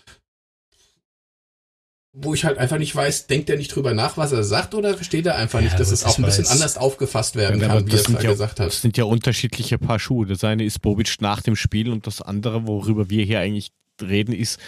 Wo 2.20 2.34
ich 2.34 2.46
halt 2.46 2.58
einfach 2.58 2.80
nicht 2.80 2.96
weiß, 2.96 3.28
denkt 3.28 3.50
er 3.50 3.58
nicht 3.58 3.76
drüber 3.76 3.94
nach, 3.94 4.18
was 4.18 4.32
er 4.32 4.44
sagt, 4.44 4.74
oder 4.74 4.96
versteht 4.96 5.26
er 5.28 5.36
einfach 5.36 5.60
Ja, 5.60 5.66
nicht, 5.66 5.80
dass 5.80 5.92
es 5.92 6.00
das 6.00 6.10
auch 6.14 6.18
ein 6.18 6.24
war 6.24 6.30
bisschen 6.30 6.48
anders 6.48 6.76
aufgefasst 6.78 7.36
werden 7.36 7.62
Ja, 7.62 7.68
kann, 7.68 7.86
wie 7.86 7.92
das 7.92 8.06
er 8.10 8.16
es 8.18 8.24
ja- 8.24 8.32
gesagt 8.32 8.60
hat. 8.60 8.68
Das 8.68 8.82
sind 8.82 8.98
ja 8.98 9.04
unterschiedliche 9.04 9.78
Paar 9.78 10.00
Schuhe. 10.00 10.26
Das 10.26 10.44
eine 10.44 10.64
ist 10.64 10.82
Bobic 10.82 11.16
nach 11.22 11.42
dem 11.42 11.56
Spiel 11.56 11.92
und 11.92 12.08
das 12.08 12.22
andere, 12.22 12.66
worüber 12.66 13.10
wir 13.12 13.24
hier 13.24 13.40
eigentlich 13.40 13.72
reden, 14.02 14.34
ist, 14.34 14.60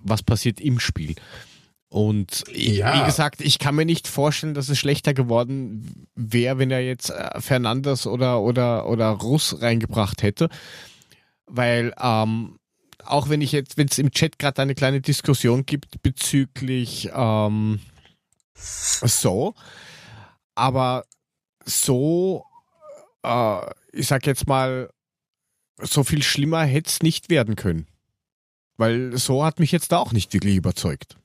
was 0.00 0.22
passiert 0.22 0.60
im 0.60 0.78
Spiel. 0.80 1.14
Und 1.90 2.44
Ja. 2.54 3.00
wie 3.00 3.04
gesagt, 3.06 3.40
ich 3.40 3.58
kann 3.58 3.74
mir 3.74 3.84
nicht 3.86 4.08
vorstellen, 4.08 4.54
dass 4.54 4.68
es 4.68 4.78
schlechter 4.78 5.14
geworden 5.14 6.06
wäre, 6.14 6.58
wenn 6.58 6.70
er 6.70 6.80
jetzt 6.80 7.10
äh, 7.10 7.40
Fernandes 7.40 8.06
oder, 8.06 8.40
oder, 8.42 8.88
oder 8.88 9.08
Russ 9.08 9.60
reingebracht 9.62 10.22
hätte. 10.22 10.48
Weil 11.46 11.94
ähm, 12.02 12.57
auch 13.04 13.28
wenn 13.28 13.40
ich 13.40 13.52
jetzt, 13.52 13.76
wenn 13.76 13.88
es 13.88 13.98
im 13.98 14.10
Chat 14.10 14.38
gerade 14.38 14.62
eine 14.62 14.74
kleine 14.74 15.00
Diskussion 15.00 15.66
gibt 15.66 16.02
bezüglich 16.02 17.10
ähm, 17.14 17.80
so, 18.54 19.54
aber 20.54 21.04
so, 21.64 22.44
äh, 23.22 23.60
ich 23.92 24.06
sag 24.06 24.26
jetzt 24.26 24.46
mal, 24.46 24.90
so 25.80 26.02
viel 26.02 26.22
schlimmer 26.22 26.64
hätte 26.64 26.88
es 26.88 27.02
nicht 27.02 27.30
werden 27.30 27.56
können. 27.56 27.86
Weil 28.76 29.16
so 29.16 29.44
hat 29.44 29.60
mich 29.60 29.72
jetzt 29.72 29.92
da 29.92 29.98
auch 29.98 30.12
nicht 30.12 30.32
wirklich 30.32 30.56
überzeugt. 30.56 31.16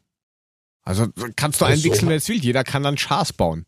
Also 0.84 1.08
kannst 1.36 1.62
du 1.62 1.66
Also 1.66 1.82
einwechseln, 1.82 2.10
wer 2.10 2.18
es 2.18 2.30
will. 2.30 2.40
Jeder 2.40 2.64
kann 2.64 2.84
dann 2.84 2.98
Schaß 2.98 3.34
bauen. 3.34 3.66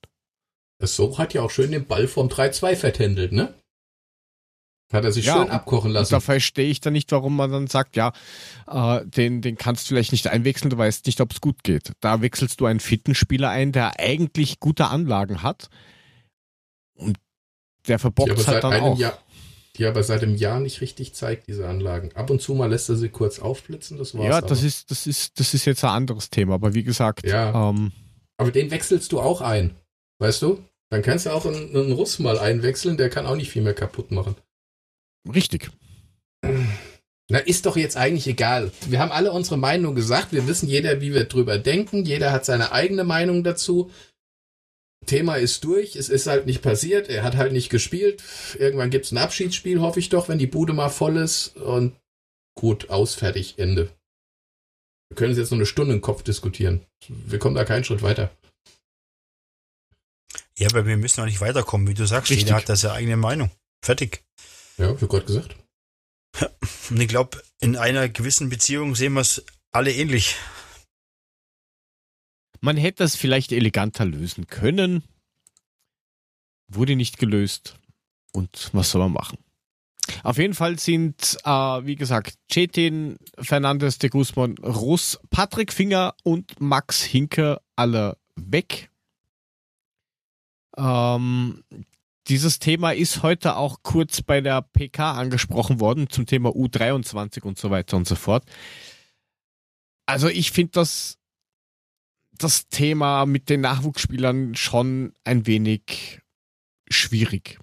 So 0.80 1.18
hat 1.18 1.34
ja 1.34 1.42
auch 1.42 1.52
schön 1.52 1.72
den 1.72 1.86
Ball 1.86 2.08
vom 2.08 2.28
3-2 2.28 2.76
vertändelt, 2.76 3.32
ne? 3.32 3.54
Hat 4.94 5.04
er 5.04 5.12
sich 5.12 5.26
Ja, 5.26 5.38
schön 5.42 5.50
abkochen 5.50 5.90
Und 5.90 5.94
lassen. 5.96 6.12
da 6.14 6.20
verstehe 6.20 6.70
ich 6.70 6.80
dann 6.80 6.94
nicht, 6.94 7.12
warum 7.12 7.36
man 7.36 7.52
dann 7.52 7.68
sagt, 7.68 7.96
ja, 7.96 8.14
äh, 8.68 9.06
den, 9.06 9.42
den 9.42 9.58
kannst 9.58 9.86
du 9.86 9.88
vielleicht 9.90 10.12
nicht 10.12 10.28
einwechseln, 10.28 10.70
du 10.70 10.78
weißt 10.78 11.06
nicht, 11.08 11.20
ob 11.22 11.32
es 11.34 11.42
gut 11.42 11.64
geht. 11.64 11.92
Da 12.02 12.22
wechselst 12.22 12.62
du 12.62 12.66
einen 12.68 12.80
fitten 12.80 13.16
Spieler 13.16 13.50
ein, 13.50 13.72
der 13.72 14.00
eigentlich 14.00 14.60
gute 14.60 14.88
Anlagen 14.88 15.42
hat. 15.42 15.70
Und 16.94 17.18
der 17.88 18.00
verbockt 18.00 18.38
es 18.38 18.48
halt 18.48 18.64
dann 18.64 18.80
auch. 18.80 18.98
Jahr, 18.98 19.18
die 19.78 19.86
aber 19.86 20.04
seit 20.04 20.22
einem 20.24 20.36
Jahr 20.36 20.60
nicht 20.60 20.82
richtig 20.82 21.14
zeigt, 21.16 21.48
diese 21.48 21.68
Anlagen. 21.68 22.12
Ab 22.16 22.30
und 22.30 22.42
zu 22.42 22.54
mal 22.54 22.70
lässt 22.70 22.88
er 22.90 22.96
sie 22.96 23.10
kurz 23.10 23.40
aufblitzen, 23.40 23.98
das 23.98 24.16
war's. 24.16 24.28
Ja, 24.28 24.40
das 24.42 24.64
ist, 24.64 24.92
das 24.92 25.08
ist, 25.08 25.40
das 25.40 25.54
ist 25.54 25.66
jetzt 25.66 25.84
ein 25.84 25.90
anderes 25.90 26.30
Thema, 26.30 26.54
aber 26.54 26.74
wie 26.76 26.84
gesagt, 26.84 27.26
Ja. 27.28 27.70
ähm, 27.70 27.92
Aber 28.38 28.52
den 28.52 28.70
wechselst 28.72 29.12
du 29.12 29.20
auch 29.20 29.42
ein. 29.42 29.76
Weißt 30.20 30.42
du? 30.44 30.64
Dann 30.92 31.02
kannst 31.02 31.26
du 31.26 31.32
auch 31.32 31.46
einen, 31.46 31.76
einen 31.76 31.92
Russ 31.92 32.20
mal 32.20 32.38
einwechseln, 32.40 32.96
der 32.98 33.10
kann 33.10 33.26
auch 33.26 33.36
nicht 33.36 33.50
viel 33.50 33.64
mehr 33.64 33.74
kaputt 33.74 34.12
machen. 34.12 34.36
Richtig. 35.34 35.72
Na, 37.28 37.40
ist 37.40 37.66
doch 37.66 37.76
jetzt 37.76 37.98
eigentlich 37.98 38.28
egal. 38.28 38.72
Wir 38.88 39.00
haben 39.00 39.12
alle 39.12 39.32
unsere 39.32 39.58
Meinung 39.58 39.96
gesagt. 39.96 40.32
Wir 40.32 40.48
wissen 40.48 40.70
jeder, 40.70 41.02
wie 41.02 41.14
wir 41.14 41.26
drüber 41.26 41.58
denken. 41.58 42.06
Jeder 42.06 42.32
hat 42.32 42.46
seine 42.46 42.72
eigene 42.72 43.04
Meinung 43.04 43.44
dazu. 43.44 43.92
Thema 45.08 45.36
ist 45.36 45.64
durch. 45.64 45.96
Es 45.96 46.10
ist 46.10 46.28
halt 46.28 46.46
nicht 46.46 46.62
passiert. 46.62 47.10
Er 47.10 47.24
hat 47.24 47.36
halt 47.36 47.52
nicht 47.52 47.70
gespielt. 47.70 48.24
Irgendwann 48.60 48.90
gibt's 48.92 49.12
ein 49.12 49.18
Abschiedsspiel, 49.18 49.80
hoffe 49.80 50.00
ich 50.00 50.10
doch, 50.10 50.30
wenn 50.30 50.38
die 50.38 50.48
Bude 50.48 50.74
mal 50.74 50.90
voll 50.90 51.18
ist. 51.18 51.56
Und 51.58 51.96
gut, 52.56 52.90
aus, 52.90 53.16
fertig, 53.16 53.58
Ende. 53.58 53.92
Wir 55.10 55.16
können 55.16 55.32
es 55.32 55.38
jetzt 55.38 55.52
noch 55.52 55.58
eine 55.58 55.66
Stunde 55.66 55.94
im 55.94 56.02
Kopf 56.02 56.24
diskutieren. 56.24 56.86
Wir 57.08 57.40
kommen 57.40 57.56
da 57.56 57.66
keinen 57.66 57.84
Schritt 57.84 58.02
weiter. 58.02 58.32
Ja, 60.58 60.70
aber 60.70 60.86
wir 60.86 60.98
müssen 60.98 61.22
auch 61.22 61.26
nicht 61.26 61.42
weiterkommen, 61.42 61.88
wie 61.88 61.94
du 61.94 62.06
sagst. 62.06 62.32
Richtig. 62.32 62.48
Jeder 62.48 62.58
hat 62.58 62.70
da 62.70 62.76
seine 62.76 62.94
eigene 62.94 63.18
Meinung. 63.18 63.52
Fertig. 63.84 64.24
Ja, 64.78 65.00
wie 65.02 65.08
Gott 65.08 65.26
gesagt. 65.26 65.56
Und 66.90 67.00
ich 67.00 67.08
glaube, 67.08 67.42
in 67.60 67.78
einer 67.78 68.10
gewissen 68.10 68.50
Beziehung 68.50 68.96
sehen 68.96 69.14
wir 69.14 69.22
es 69.22 69.44
alle 69.72 69.92
ähnlich. 69.94 70.36
Man 72.62 72.78
hätte 72.78 73.04
das 73.04 73.16
vielleicht 73.16 73.52
eleganter 73.52 74.06
lösen 74.06 74.48
können. 74.48 75.04
Wurde 76.68 76.96
nicht 76.96 77.20
gelöst. 77.20 77.78
Und 78.34 78.70
was 78.74 78.92
soll 78.92 79.02
man 79.02 79.14
machen? 79.14 79.38
Auf 80.24 80.38
jeden 80.38 80.54
Fall 80.54 80.78
sind, 80.78 81.38
äh, 81.44 81.50
wie 81.50 81.96
gesagt, 81.96 82.38
Cetin, 82.52 83.18
Fernandes 83.40 83.98
de 83.98 84.10
Guzman, 84.10 84.58
Russ, 84.60 85.20
Patrick 85.30 85.72
Finger 85.74 86.16
und 86.24 86.60
Max 86.60 87.02
Hinke 87.04 87.62
alle 87.76 88.18
weg. 88.36 88.90
Ähm, 90.78 91.64
dieses 92.28 92.60
Thema 92.60 92.92
ist 92.92 93.24
heute 93.24 93.56
auch 93.56 93.84
kurz 93.84 94.22
bei 94.22 94.42
der 94.42 94.62
PK 94.62 95.14
angesprochen 95.14 95.80
worden 95.80 96.10
zum 96.10 96.26
Thema 96.26 96.50
U23 96.50 97.44
und 97.44 97.58
so 97.58 97.70
weiter 97.70 97.98
und 97.98 98.08
so 98.08 98.16
fort. 98.16 98.46
Also 100.06 100.28
ich 100.28 100.52
finde 100.52 100.72
das 100.74 101.18
das 102.38 102.68
Thema 102.68 103.26
mit 103.26 103.50
den 103.50 103.62
Nachwuchsspielern 103.62 104.56
schon 104.56 105.14
ein 105.24 105.48
wenig 105.48 106.22
schwierig. 106.90 107.60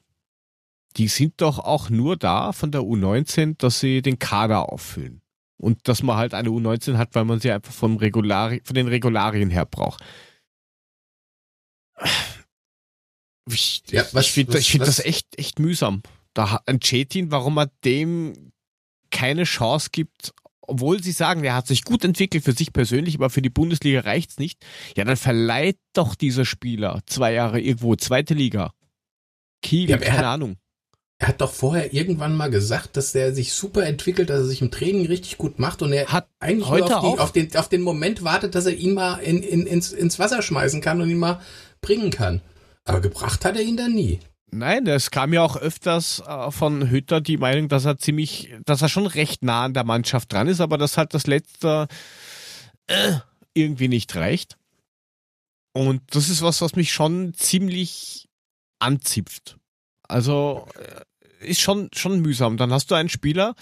Die 0.97 1.09
sind 1.09 1.41
doch 1.41 1.59
auch 1.59 1.91
nur 1.91 2.17
da 2.17 2.53
von 2.53 2.71
der 2.71 2.83
U19, 2.83 3.57
dass 3.59 3.81
sie 3.81 4.03
den 4.03 4.19
Kader 4.19 4.73
auffüllen. 4.73 5.23
Und 5.57 5.89
dass 5.89 6.03
man 6.03 6.17
halt 6.17 6.35
eine 6.35 6.49
U19 6.49 6.97
hat, 6.97 7.15
weil 7.15 7.25
man 7.25 7.41
sie 7.41 7.53
einfach 7.53 7.73
vom 7.73 7.97
Regulari 7.97 8.61
von 8.65 8.75
den 8.75 8.89
Regularien 8.89 9.51
her 9.51 9.65
braucht. 9.65 10.03
Ich, 13.51 13.83
Ja, 13.91 14.05
was- 14.13 14.27
ich 14.27 14.33
finde 14.33 14.61
find 14.61 14.87
das 14.87 14.99
echt, 15.01 15.27
echt 15.39 15.59
mühsam. 15.59 16.03
Da 16.35 16.61
ein 16.67 16.81
Chetin, 16.81 17.31
warum 17.31 17.55
man 17.55 17.69
dem 17.85 18.53
keine 19.11 19.45
Chance 19.45 19.89
gibt, 19.93 20.33
obwohl 20.63 21.03
sie 21.03 21.13
sagen, 21.13 21.43
der 21.43 21.55
hat 21.55 21.67
sich 21.67 21.83
gut 21.85 22.05
entwickelt 22.05 22.45
für 22.45 22.53
sich 22.53 22.73
persönlich, 22.73 23.17
aber 23.17 23.29
für 23.31 23.43
die 23.43 23.51
Bundesliga 23.51 24.01
reicht's 24.01 24.39
nicht. 24.39 24.65
Ja, 24.97 25.05
dann 25.05 25.17
verleiht 25.17 25.77
doch 25.93 26.15
dieser 26.15 26.45
Spieler 26.47 27.01
zwei 27.07 27.33
Jahre 27.35 27.61
irgendwo, 27.61 27.95
zweite 27.97 28.33
Liga. 28.35 28.73
Kiel, 29.61 29.91
Ja, 29.91 29.97
er 29.97 30.03
keine 30.03 30.19
hat- 30.19 30.25
Ahnung. 30.25 30.57
Er 31.19 31.29
hat 31.29 31.41
doch 31.41 31.53
vorher 31.53 31.93
irgendwann 31.95 32.35
mal 32.37 32.49
gesagt, 32.51 32.97
dass 32.97 33.15
er 33.15 33.33
sich 33.33 33.53
super 33.53 33.87
entwickelt, 33.87 34.29
dass 34.31 34.39
er 34.41 34.47
sich 34.47 34.61
im 34.61 34.73
Training 34.73 35.07
richtig 35.07 35.39
gut 35.39 35.59
macht 35.61 35.81
und 35.83 35.93
er 35.93 36.07
Hat 36.07 36.29
eigentlich 36.41 36.69
heute 36.69 36.89
nur 36.89 37.05
auf, 37.05 37.15
die, 37.15 37.21
auf, 37.21 37.33
den, 37.33 37.57
auf 37.57 37.69
den 37.69 37.83
Moment 37.83 38.25
wartet, 38.25 38.57
dass 38.57 38.67
er 38.67 38.75
ihn 38.75 38.95
mal 38.95 39.19
in, 39.19 39.41
in, 39.43 39.67
ins, 39.67 39.93
ins 39.93 40.19
Wasser 40.19 40.43
schmeißen 40.43 40.81
kann 40.81 41.01
und 41.01 41.09
ihn 41.11 41.19
mal 41.19 41.41
bringen 41.81 42.11
kann. 42.11 42.41
Aber 42.85 43.01
gebracht 43.01 43.45
hat 43.45 43.57
er 43.57 43.63
ihn 43.63 43.77
dann 43.77 43.95
nie. 43.95 44.21
Nein, 44.55 44.87
es 44.87 45.11
kam 45.11 45.33
ja 45.33 45.43
auch 45.43 45.57
öfters 45.57 46.23
äh, 46.27 46.51
von 46.51 46.91
Hütter 46.91 47.23
die 47.23 47.39
Meinung, 47.39 47.69
dass 47.69 47.87
er 47.87 47.97
ziemlich, 47.97 48.55
dass 48.67 48.83
er 48.83 48.91
schon 48.91 49.07
recht 49.07 49.43
nah 49.43 49.65
an 49.65 49.73
der 49.73 49.85
Mannschaft 49.85 50.31
dran 50.33 50.47
ist, 50.47 50.61
aber 50.61 50.77
dass 50.77 50.99
halt 50.99 51.15
das 51.15 51.27
letzte 51.27 51.89
äh, 52.87 53.15
irgendwie 53.55 53.89
nicht 53.89 54.15
reicht. 54.15 54.59
Und 55.73 56.03
das 56.15 56.29
ist 56.29 56.43
was, 56.43 56.61
was 56.61 56.77
mich 56.77 56.93
schon 56.93 57.33
ziemlich 57.33 58.29
anzipft. 58.79 59.57
Also 60.07 60.67
äh, 60.79 61.49
ist 61.49 61.63
schon 61.63 61.89
schon 61.95 62.21
mühsam. 62.21 62.59
Dann 62.59 62.73
hast 62.73 62.91
du 62.91 62.95
einen 62.95 63.09
Spieler 63.09 63.55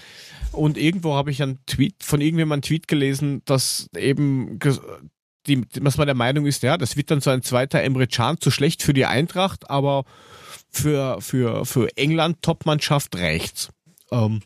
und 0.51 0.77
irgendwo 0.77 1.15
habe 1.15 1.31
ich 1.31 1.41
einen 1.41 1.65
Tweet 1.67 2.03
von 2.03 2.21
irgendjemandem 2.21 2.55
einen 2.55 2.63
Tweet 2.63 2.89
gelesen, 2.89 3.43
dass 3.45 3.89
eben 3.97 4.59
die, 5.51 5.81
dass 5.81 5.97
man 5.97 6.07
der 6.07 6.15
Meinung 6.15 6.47
ist, 6.47 6.63
ja, 6.63 6.77
das 6.77 6.97
wird 6.97 7.11
dann 7.11 7.21
so 7.21 7.31
ein 7.31 7.43
zweiter 7.43 7.83
Emre 7.83 8.07
Can 8.07 8.41
zu 8.41 8.51
schlecht 8.51 8.83
für 8.83 8.95
die 8.95 9.07
Eintracht, 9.07 9.69
aber 9.69 10.05
für, 10.71 11.21
für, 11.21 11.67
für 11.67 11.97
England 11.97 12.43
Topmannschaft 12.43 13.17
reicht's. 13.17 13.71
Ähm, 14.11 14.43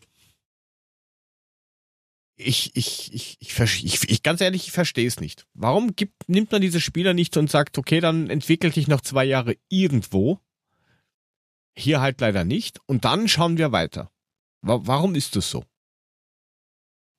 ich, 2.37 2.75
ich, 2.75 3.13
ich, 3.13 3.37
ich, 3.41 3.85
ich, 3.85 4.11
ich, 4.11 4.23
ganz 4.23 4.41
ehrlich, 4.41 4.67
ich 4.67 4.73
verstehe 4.73 5.07
es 5.07 5.21
nicht. 5.21 5.47
Warum 5.55 5.95
gibt, 5.95 6.29
nimmt 6.29 6.51
man 6.51 6.61
diese 6.61 6.81
Spieler 6.81 7.15
nicht 7.15 7.37
und 7.37 7.51
sagt, 7.51 7.79
okay, 7.79 8.01
dann 8.01 8.29
entwickel 8.29 8.71
dich 8.71 8.89
noch 8.89 9.03
zwei 9.03 9.25
Jahre 9.25 9.57
irgendwo. 9.69 10.41
Hier 11.77 12.01
halt 12.01 12.21
leider 12.21 12.45
nicht. 12.45 12.81
Und 12.87 13.05
dann 13.05 13.29
schauen 13.29 13.59
wir 13.59 13.73
weiter. 13.73 14.11
Wa 14.63 14.81
warum 14.83 15.15
ist 15.15 15.37
das 15.37 15.51
so? 15.51 15.65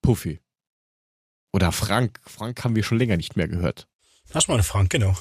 Puffy. 0.02 0.40
Oder 1.56 1.72
Frank. 1.72 2.20
Frank 2.26 2.66
haben 2.66 2.76
wir 2.76 2.84
schon 2.84 2.98
länger 2.98 3.16
nicht 3.16 3.38
mehr 3.38 3.48
gehört. 3.48 3.88
Hast 4.34 4.50
mal 4.50 4.62
Frank, 4.62 4.90
genau. 4.90 5.16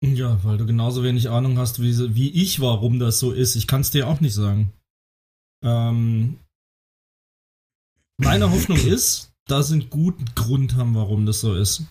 Ja, 0.00 0.38
weil 0.44 0.58
du 0.58 0.64
genauso 0.64 1.02
wenig 1.02 1.28
Ahnung 1.28 1.58
hast 1.58 1.82
wie, 1.82 2.14
wie 2.14 2.30
ich, 2.30 2.60
warum 2.60 3.00
das 3.00 3.18
so 3.18 3.32
ist. 3.32 3.56
Ich 3.56 3.66
kann 3.66 3.80
es 3.80 3.90
dir 3.90 4.06
auch 4.06 4.20
nicht 4.20 4.34
sagen. 4.34 4.72
Ähm, 5.64 6.38
meine 8.16 8.52
Hoffnung 8.52 8.78
ist, 8.86 9.32
dass 9.48 9.68
sie 9.68 9.80
einen 9.80 9.90
guten 9.90 10.24
Grund 10.36 10.76
haben, 10.76 10.94
warum 10.94 11.26
das 11.26 11.40
so 11.40 11.52
ist. 11.52 11.82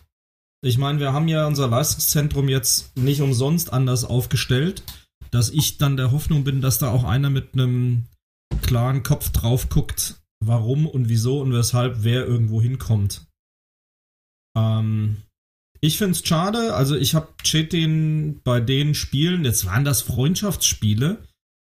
Ich 0.61 0.77
meine, 0.77 1.01
wir 1.01 1.11
haben 1.11 1.27
ja 1.27 1.45
unser 1.45 1.67
Leistungszentrum 1.67 2.47
jetzt 2.47 2.95
nicht 2.95 3.19
umsonst 3.19 3.73
anders 3.73 4.05
aufgestellt, 4.05 4.83
dass 5.31 5.49
ich 5.49 5.77
dann 5.77 5.97
der 5.97 6.13
Hoffnung 6.13 6.45
bin, 6.45 6.61
dass 6.61 6.79
da 6.79 6.91
auch 6.91 7.03
einer 7.03 7.29
mit 7.29 7.55
einem 7.55 8.05
klaren 8.61 9.03
Kopf 9.03 9.31
drauf 9.31 9.67
guckt, 9.67 10.21
warum 10.39 10.87
und 10.87 11.09
wieso 11.09 11.41
und 11.41 11.51
weshalb 11.51 12.05
wer 12.05 12.25
irgendwo 12.25 12.61
hinkommt. 12.61 13.27
Ähm, 14.57 15.17
ich 15.81 15.97
finde 15.97 16.11
es 16.13 16.25
schade, 16.25 16.75
also 16.75 16.95
ich 16.95 17.13
habe 17.13 17.33
Chetin 17.43 18.41
bei 18.43 18.61
den 18.61 18.95
Spielen, 18.95 19.43
jetzt 19.43 19.65
waren 19.65 19.83
das 19.83 20.01
Freundschaftsspiele, 20.01 21.27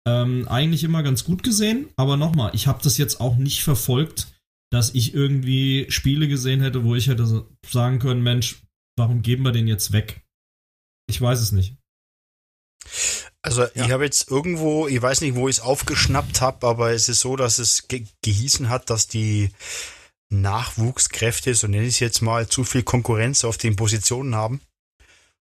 ähm, 0.06 0.46
eigentlich 0.48 0.84
immer 0.84 1.02
ganz 1.02 1.24
gut 1.24 1.42
gesehen, 1.42 1.88
aber 1.96 2.16
nochmal, 2.16 2.50
ich 2.54 2.66
habe 2.66 2.82
das 2.82 2.98
jetzt 2.98 3.20
auch 3.20 3.36
nicht 3.36 3.62
verfolgt, 3.62 4.28
dass 4.70 4.94
ich 4.94 5.14
irgendwie 5.14 5.86
Spiele 5.88 6.28
gesehen 6.28 6.60
hätte, 6.60 6.84
wo 6.84 6.94
ich 6.94 7.08
hätte 7.08 7.46
sagen 7.66 7.98
können, 7.98 8.22
Mensch, 8.22 8.62
warum 8.98 9.22
geben 9.22 9.44
wir 9.44 9.52
den 9.52 9.68
jetzt 9.68 9.92
weg? 9.92 10.22
Ich 11.08 11.20
weiß 11.20 11.40
es 11.40 11.52
nicht. 11.52 11.76
Also 13.40 13.66
ich 13.74 13.90
habe 13.90 14.04
jetzt 14.04 14.30
irgendwo, 14.30 14.88
ich 14.88 15.00
weiß 15.00 15.20
nicht, 15.20 15.34
wo 15.34 15.48
ich 15.48 15.56
es 15.56 15.62
aufgeschnappt 15.62 16.40
habe, 16.40 16.66
aber 16.66 16.92
es 16.92 17.08
ist 17.08 17.20
so, 17.20 17.36
dass 17.36 17.58
es 17.58 17.88
ge 17.88 18.06
gehießen 18.22 18.68
hat, 18.70 18.88
dass 18.88 19.06
die 19.06 19.50
Nachwuchskräfte, 20.40 21.54
so 21.54 21.66
nenne 21.66 21.84
ich 21.84 21.94
es 21.94 22.00
jetzt 22.00 22.22
mal, 22.22 22.48
zu 22.48 22.64
viel 22.64 22.82
Konkurrenz 22.82 23.44
auf 23.44 23.58
den 23.58 23.76
Positionen 23.76 24.34
haben. 24.34 24.60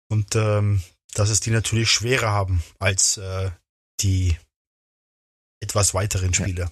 Und 0.09 0.37
ähm, 0.37 0.83
dass 1.15 1.31
es 1.31 1.41
die 1.41 1.51
natürlich 1.51 1.91
schwerer 1.91 2.31
haben 2.31 2.63
als 2.79 3.17
äh, 3.17 3.51
die 4.01 4.37
etwas 5.61 5.95
weiteren 5.95 6.35
Spieler. 6.35 6.71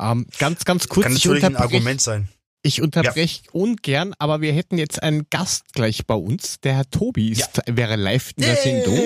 Ähm, 0.00 0.26
ganz, 0.38 0.64
ganz 0.64 0.88
kurz. 0.88 1.04
Kann 1.04 1.16
ich 1.16 1.24
natürlich 1.24 1.44
ein 1.44 1.56
Argument 1.56 2.00
sein. 2.00 2.28
Ich 2.64 2.80
unterbreche 2.80 3.42
ungern, 3.50 4.14
aber 4.18 4.40
wir 4.40 4.52
hätten 4.52 4.78
jetzt 4.78 5.02
einen 5.02 5.26
Gast 5.30 5.72
gleich 5.72 6.06
bei 6.06 6.14
uns. 6.14 6.60
Der 6.60 6.76
Herr 6.76 6.88
Tobi 6.88 7.30
ist, 7.30 7.60
wäre 7.66 7.96
live 7.96 8.32
in 8.36 8.44
der 8.44 8.56
Sendung. 8.56 9.00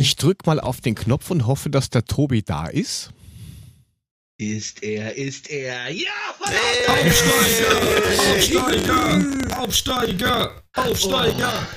Ich 0.00 0.14
drück 0.14 0.46
mal 0.46 0.60
auf 0.60 0.80
den 0.80 0.94
Knopf 0.94 1.32
und 1.32 1.46
hoffe, 1.46 1.68
dass 1.68 1.90
der 1.90 2.04
Tobi 2.04 2.42
da 2.42 2.68
ist. 2.68 3.10
Ist 4.40 4.82
er, 4.82 5.14
ist 5.18 5.50
er. 5.50 5.90
Ja, 5.90 6.10
Aufsteiger! 9.58 9.58
Aufsteiger! 9.58 10.62
Aufsteiger! 10.72 11.68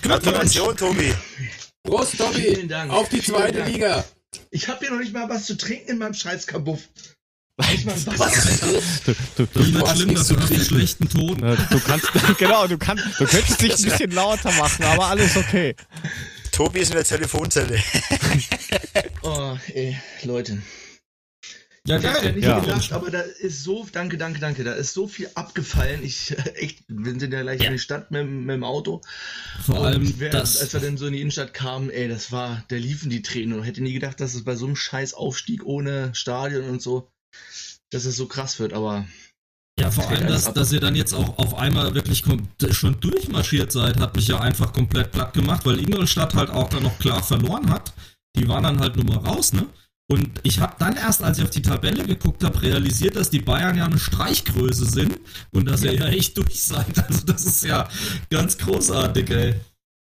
Gratulation, 0.00 0.74
Tobi. 0.74 1.14
Prost, 1.82 2.16
Tommy! 2.16 2.40
Vielen 2.40 2.68
Dank. 2.70 2.90
Auf 2.90 3.10
die 3.10 3.20
zweite 3.20 3.58
Dank. 3.58 3.70
Liga! 3.70 4.02
Ich 4.50 4.66
habe 4.66 4.78
hier 4.78 4.92
noch 4.92 4.98
nicht 5.00 5.12
mal 5.12 5.28
was 5.28 5.44
zu 5.44 5.58
trinken 5.58 5.90
in 5.90 5.98
meinem 5.98 6.14
scheiß 6.14 6.46
Kabuff. 6.46 6.88
Nicht 7.58 7.84
mal 7.84 7.92
ein 7.92 8.18
Wasser. 8.18 8.18
Was? 8.18 9.02
Du, 9.04 9.14
du, 9.36 9.46
du, 9.46 9.86
hast 9.86 9.98
schlimm, 9.98 10.14
dass 10.14 10.28
du 10.28 10.36
hast 10.36 10.40
einen 10.40 10.48
trinken. 10.48 10.64
schlechten 10.64 11.08
Ton. 11.10 11.36
du 11.36 11.80
kannst, 11.80 12.08
genau, 12.38 12.66
du 12.66 12.78
kannst, 12.78 13.04
du 13.20 13.26
könntest 13.26 13.60
dich 13.60 13.74
ein 13.74 13.82
bisschen 13.82 14.10
lauter 14.12 14.52
machen, 14.52 14.86
aber 14.86 15.08
alles 15.08 15.36
okay. 15.36 15.76
Tobi 16.50 16.80
ist 16.80 16.92
in 16.92 16.96
der 16.96 17.04
Telefonzelle. 17.04 17.78
Oh, 19.20 19.58
ey, 19.74 19.98
Leute. 20.22 20.62
Ja, 21.86 21.98
Ich 21.98 22.06
hab's 22.06 22.22
ja 22.22 22.32
nicht 22.32 22.44
Ja. 22.44 22.60
gedacht, 22.60 22.92
aber 22.92 23.10
da 23.10 23.20
ist 23.20 23.62
so, 23.62 23.86
danke, 23.92 24.16
danke, 24.16 24.40
danke, 24.40 24.64
da 24.64 24.72
ist 24.72 24.94
so 24.94 25.06
viel 25.06 25.28
abgefallen. 25.34 26.02
Ich, 26.02 26.34
echt, 26.54 26.82
wir 26.88 27.10
sind 27.18 27.30
ja 27.32 27.42
gleich 27.42 27.60
in 27.62 27.72
die 27.72 27.78
Stadt 27.78 28.10
mit, 28.10 28.22
dem- 28.22 28.46
mit 28.46 28.54
dem 28.54 28.64
Auto. 28.64 29.02
Vor 29.66 29.80
Und 29.80 29.86
allem 29.86 30.14
wer, 30.18 30.30
das. 30.30 30.56
als 30.62 30.72
wir 30.72 30.80
dann 30.80 30.96
so 30.96 31.06
in 31.06 31.12
die 31.12 31.20
Innenstadt 31.20 31.52
kamen, 31.52 31.90
ey, 31.90 32.08
das 32.08 32.32
war, 32.32 32.64
da 32.68 32.76
liefen 32.76 33.10
die 33.10 33.20
Tränen 33.20 33.58
und 33.58 33.64
hätte 33.64 33.82
nie 33.82 33.92
gedacht, 33.92 34.18
dass 34.20 34.34
es 34.34 34.44
bei 34.44 34.56
so 34.56 34.64
einem 34.64 34.76
scheiß 34.76 35.12
Aufstieg 35.12 35.64
ohne 35.66 36.14
Stadion 36.14 36.70
und 36.70 36.80
so, 36.80 37.10
dass 37.90 38.06
es 38.06 38.16
so 38.16 38.26
krass 38.26 38.58
wird, 38.58 38.72
aber 38.72 39.04
Ja, 39.78 39.90
vor 39.90 40.08
allem, 40.08 40.26
dass, 40.26 40.50
dass 40.54 40.72
ihr 40.72 40.80
dann 40.80 40.96
jetzt 40.96 41.12
auch 41.12 41.36
auf 41.38 41.54
einmal 41.54 41.94
wirklich 41.94 42.24
schon 42.70 43.00
durchmarschiert 43.00 43.72
seid, 43.72 44.00
hat 44.00 44.16
mich 44.16 44.28
ja 44.28 44.40
einfach 44.40 44.72
komplett 44.72 45.12
platt 45.12 45.34
gemacht, 45.34 45.66
weil 45.66 45.78
Ingolstadt 45.80 46.32
halt 46.34 46.48
auch 46.48 46.70
dann 46.70 46.82
noch 46.84 46.98
klar 46.98 47.22
verloren 47.22 47.68
hat. 47.70 47.92
Die 48.36 48.48
waren 48.48 48.62
dann 48.62 48.80
halt 48.80 48.96
nur 48.96 49.04
mal 49.04 49.18
raus, 49.18 49.52
ne? 49.52 49.66
Und 50.06 50.40
ich 50.42 50.60
habe 50.60 50.76
dann 50.78 50.96
erst, 50.96 51.22
als 51.22 51.38
ich 51.38 51.44
auf 51.44 51.50
die 51.50 51.62
Tabelle 51.62 52.04
geguckt 52.04 52.44
habe, 52.44 52.60
realisiert, 52.60 53.16
dass 53.16 53.30
die 53.30 53.40
Bayern 53.40 53.76
ja 53.76 53.86
eine 53.86 53.98
Streichgröße 53.98 54.84
sind 54.84 55.18
und 55.50 55.66
dass 55.66 55.82
ihr 55.82 55.94
ja 55.94 56.08
echt 56.08 56.36
durch 56.36 56.62
seid. 56.62 56.98
Also 57.08 57.24
das 57.24 57.46
ist 57.46 57.64
ja 57.64 57.88
ganz 58.28 58.58
großartig, 58.58 59.30
ey. 59.30 59.54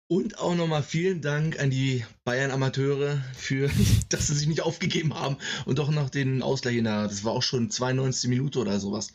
Und 0.08 0.38
auch 0.38 0.54
nochmal 0.54 0.82
vielen 0.82 1.22
Dank 1.22 1.58
an 1.60 1.70
die 1.70 2.04
Bayern-Amateure 2.24 3.22
für, 3.34 3.70
dass 4.08 4.26
sie 4.26 4.34
sich 4.34 4.48
nicht 4.48 4.60
aufgegeben 4.60 5.14
haben 5.14 5.36
und 5.66 5.78
doch 5.78 5.90
noch 5.90 6.10
den 6.10 6.42
Ausgleich 6.42 6.76
in 6.76 6.84
der, 6.84 7.04
das 7.04 7.24
war 7.24 7.32
auch 7.32 7.42
schon 7.42 7.70
92 7.70 8.28
Minute 8.28 8.58
oder 8.58 8.80
sowas, 8.80 9.14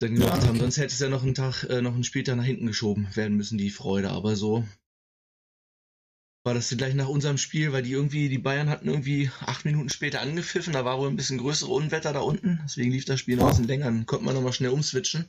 dann 0.00 0.14
gemacht 0.14 0.42
Ja, 0.42 0.48
haben. 0.48 0.58
Sonst 0.58 0.76
hätte 0.76 0.92
es 0.92 0.98
ja 0.98 1.08
noch 1.08 1.22
einen 1.22 1.34
Tag, 1.34 1.64
äh, 1.64 1.80
noch 1.80 1.94
einen 1.94 2.04
Spieltag 2.04 2.36
nach 2.36 2.44
hinten 2.44 2.66
geschoben 2.66 3.08
werden 3.14 3.36
müssen, 3.36 3.56
die 3.58 3.70
Freude. 3.70 4.10
Aber 4.10 4.36
so 4.36 4.66
war 6.46 6.54
das 6.54 6.68
gleich 6.68 6.94
nach 6.94 7.08
unserem 7.08 7.36
Spiel, 7.38 7.72
weil 7.72 7.82
die 7.82 7.92
irgendwie, 7.92 8.28
die 8.28 8.38
Bayern 8.38 8.70
hatten 8.70 8.88
irgendwie 8.88 9.30
acht 9.40 9.64
Minuten 9.64 9.90
später 9.90 10.20
angepfiffen, 10.20 10.72
da 10.72 10.84
war 10.84 10.98
wohl 10.98 11.08
ein 11.08 11.16
bisschen 11.16 11.38
größere 11.38 11.70
Unwetter 11.70 12.12
da 12.12 12.20
unten, 12.20 12.60
deswegen 12.64 12.92
lief 12.92 13.04
das 13.04 13.20
Spiel 13.20 13.36
noch 13.36 13.44
ein 13.44 13.50
bisschen 13.50 13.66
länger, 13.66 13.86
dann 13.86 14.06
konnte 14.06 14.24
man 14.24 14.34
nochmal 14.34 14.52
schnell 14.52 14.70
umswitchen 14.70 15.26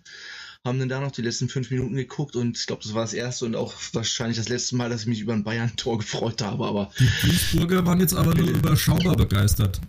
haben 0.66 0.80
dann 0.80 0.90
da 0.90 1.00
noch 1.00 1.12
die 1.12 1.22
letzten 1.22 1.50
fünf 1.50 1.72
Minuten 1.72 1.96
geguckt 1.96 2.36
und 2.36 2.58
ich 2.58 2.66
glaube, 2.66 2.84
das 2.84 2.94
war 2.94 3.02
das 3.02 3.14
erste 3.14 3.46
und 3.46 3.56
auch 3.56 3.74
wahrscheinlich 3.94 4.38
das 4.38 4.50
letzte 4.50 4.76
Mal, 4.76 4.90
dass 4.90 5.02
ich 5.02 5.08
mich 5.08 5.22
über 5.22 5.34
ein 5.34 5.44
Bayern-Tor 5.44 5.98
gefreut 6.00 6.42
habe. 6.42 6.66
Aber 6.66 6.92
Die 7.00 7.10
Duisburger 7.22 7.86
waren 7.86 8.00
jetzt 8.00 8.14
aber 8.14 8.36
nur 8.36 8.50
überschaubar 8.50 9.16
begeistert. 9.16 9.80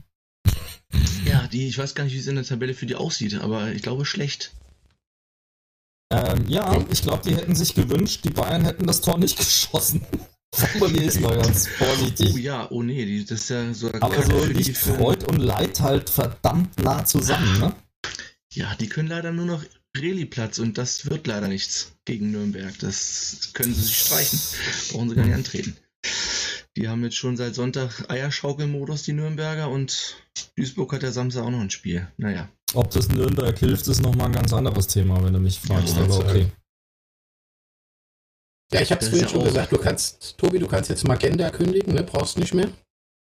ja, 1.24 1.46
die, 1.48 1.68
ich 1.68 1.78
weiß 1.78 1.94
gar 1.94 2.05
nicht, 2.05 2.14
wie 2.14 2.18
es 2.18 2.26
in 2.26 2.36
der 2.36 2.44
Tabelle 2.44 2.74
für 2.74 2.86
die 2.86 2.94
aussieht, 2.94 3.34
aber 3.34 3.72
ich 3.72 3.82
glaube 3.82 4.05
schlecht. 4.05 4.52
Ähm, 6.10 6.46
ja, 6.48 6.82
ich 6.90 7.02
glaube, 7.02 7.22
die 7.28 7.36
hätten 7.36 7.55
sich 7.55 7.74
gewünscht, 7.74 8.20
die 8.24 8.30
Bayern 8.30 8.64
hätten 8.64 8.86
das 8.86 9.00
Tor 9.00 9.18
nicht 9.18 9.36
geschossen. 9.38 10.02
Formulier 10.66 11.02
ist 11.02 11.20
mal 11.20 11.36
ganz 11.36 11.68
Oh 11.80 11.85
vorsichtig. 11.85 12.36
ja, 12.36 12.66
oh 12.70 12.82
nee, 12.82 13.05
die, 13.05 13.24
das 13.24 13.40
ist 13.40 13.51
ja 13.51 13.72
so 13.74 13.89
Aber 13.89 14.10
Kacke 14.10 14.26
so 14.26 14.72
für- 14.72 14.94
Freud 14.97 15.24
und 15.26 15.39
Leid 15.39 15.80
halt 15.80 16.10
verdammt 16.10 16.80
nah 16.82 17.05
zusammen, 17.05 17.59
ne? 17.60 17.74
Ja, 18.52 18.74
die 18.80 18.89
können 18.89 19.09
leider 19.09 19.32
nur 19.32 19.47
noch 19.47 19.62
Reli-Platz 19.97 20.59
und 20.59 20.78
das 20.78 21.09
wird 21.10 21.26
leider 21.26 21.48
nichts 21.48 21.93
gegen 22.05 22.30
Nürnberg. 22.30 22.76
Das 22.80 23.51
können 23.52 23.74
sie 23.74 23.82
sich 23.82 23.98
streichen. 23.98 24.39
Brauchen 24.93 25.09
sie 25.10 25.14
gar 25.16 25.24
nicht 25.26 25.35
antreten. 25.35 25.76
Die 26.76 26.89
haben 26.89 27.02
jetzt 27.02 27.16
schon 27.16 27.36
seit 27.36 27.55
Sonntag 27.55 28.05
Eierschaukelmodus, 28.09 29.02
die 29.02 29.12
Nürnberger, 29.12 29.68
und 29.68 30.16
Duisburg 30.56 30.93
hat 30.93 31.02
ja 31.02 31.10
Samstag 31.10 31.43
auch 31.44 31.51
noch 31.51 31.60
ein 31.60 31.70
Spiel. 31.70 32.06
Naja. 32.18 32.48
Ob 32.74 32.90
das 32.90 33.09
Nürnberg 33.09 33.59
hilft, 33.59 33.89
ist 33.89 34.01
nochmal 34.01 34.26
ein 34.26 34.32
ganz 34.32 34.52
anderes 34.52 34.86
Thema, 34.86 35.22
wenn 35.24 35.32
du 35.32 35.40
mich 35.40 35.59
fragst, 35.59 35.97
Ja, 35.97 36.05
aber 36.05 36.18
okay. 36.18 36.47
Ja, 38.72 38.82
ich 38.82 38.88
vorhin 38.88 39.20
ja 39.20 39.28
schon 39.28 39.44
gesagt, 39.44 39.72
du 39.72 39.78
kannst, 39.78 40.36
Tobi, 40.36 40.58
du 40.58 40.66
kannst 40.66 40.90
jetzt 40.90 41.06
Magenta 41.06 41.50
kündigen, 41.50 41.94
ne? 41.94 42.02
Brauchst 42.02 42.38
nicht 42.38 42.52
mehr. 42.52 42.68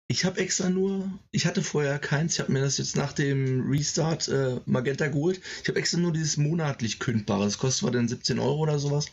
Ich 0.08 0.24
habe 0.24 0.40
extra 0.40 0.70
nur, 0.70 1.10
ich 1.32 1.46
hatte 1.46 1.62
vorher 1.62 1.98
keins, 1.98 2.34
ich 2.34 2.40
habe 2.40 2.52
mir 2.52 2.60
das 2.60 2.78
jetzt 2.78 2.96
nach 2.96 3.12
dem 3.12 3.68
Restart 3.68 4.28
äh, 4.28 4.60
Magenta 4.64 5.08
geholt. 5.08 5.40
Ich 5.62 5.68
habe 5.68 5.78
extra 5.78 5.98
nur 5.98 6.12
dieses 6.12 6.36
monatlich 6.36 7.00
kündbare. 7.00 7.44
Das 7.44 7.58
kostet 7.58 7.80
zwar 7.80 7.90
dann 7.90 8.08
17 8.08 8.38
Euro 8.38 8.60
oder 8.60 8.78
sowas. 8.78 9.06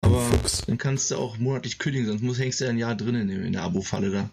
Aber 0.00 0.20
Fuchs. 0.20 0.62
dann 0.66 0.78
kannst 0.78 1.10
du 1.10 1.16
auch 1.16 1.38
monatlich 1.38 1.78
kündigen, 1.78 2.06
sonst 2.06 2.22
musst, 2.22 2.40
hängst 2.40 2.60
du 2.60 2.64
ja 2.64 2.70
ein 2.70 2.78
Jahr 2.78 2.96
drin 2.96 3.28
in 3.28 3.52
der 3.52 3.62
Abo-Falle 3.62 4.10
da. 4.10 4.30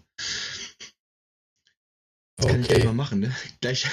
Das 2.40 2.50
kann 2.50 2.60
ich 2.60 2.68
gleich 2.68 2.78
Okay. 2.78 2.86
mal 2.86 2.92
machen, 2.94 3.20
ne? 3.20 3.32
Gleich, 3.60 3.86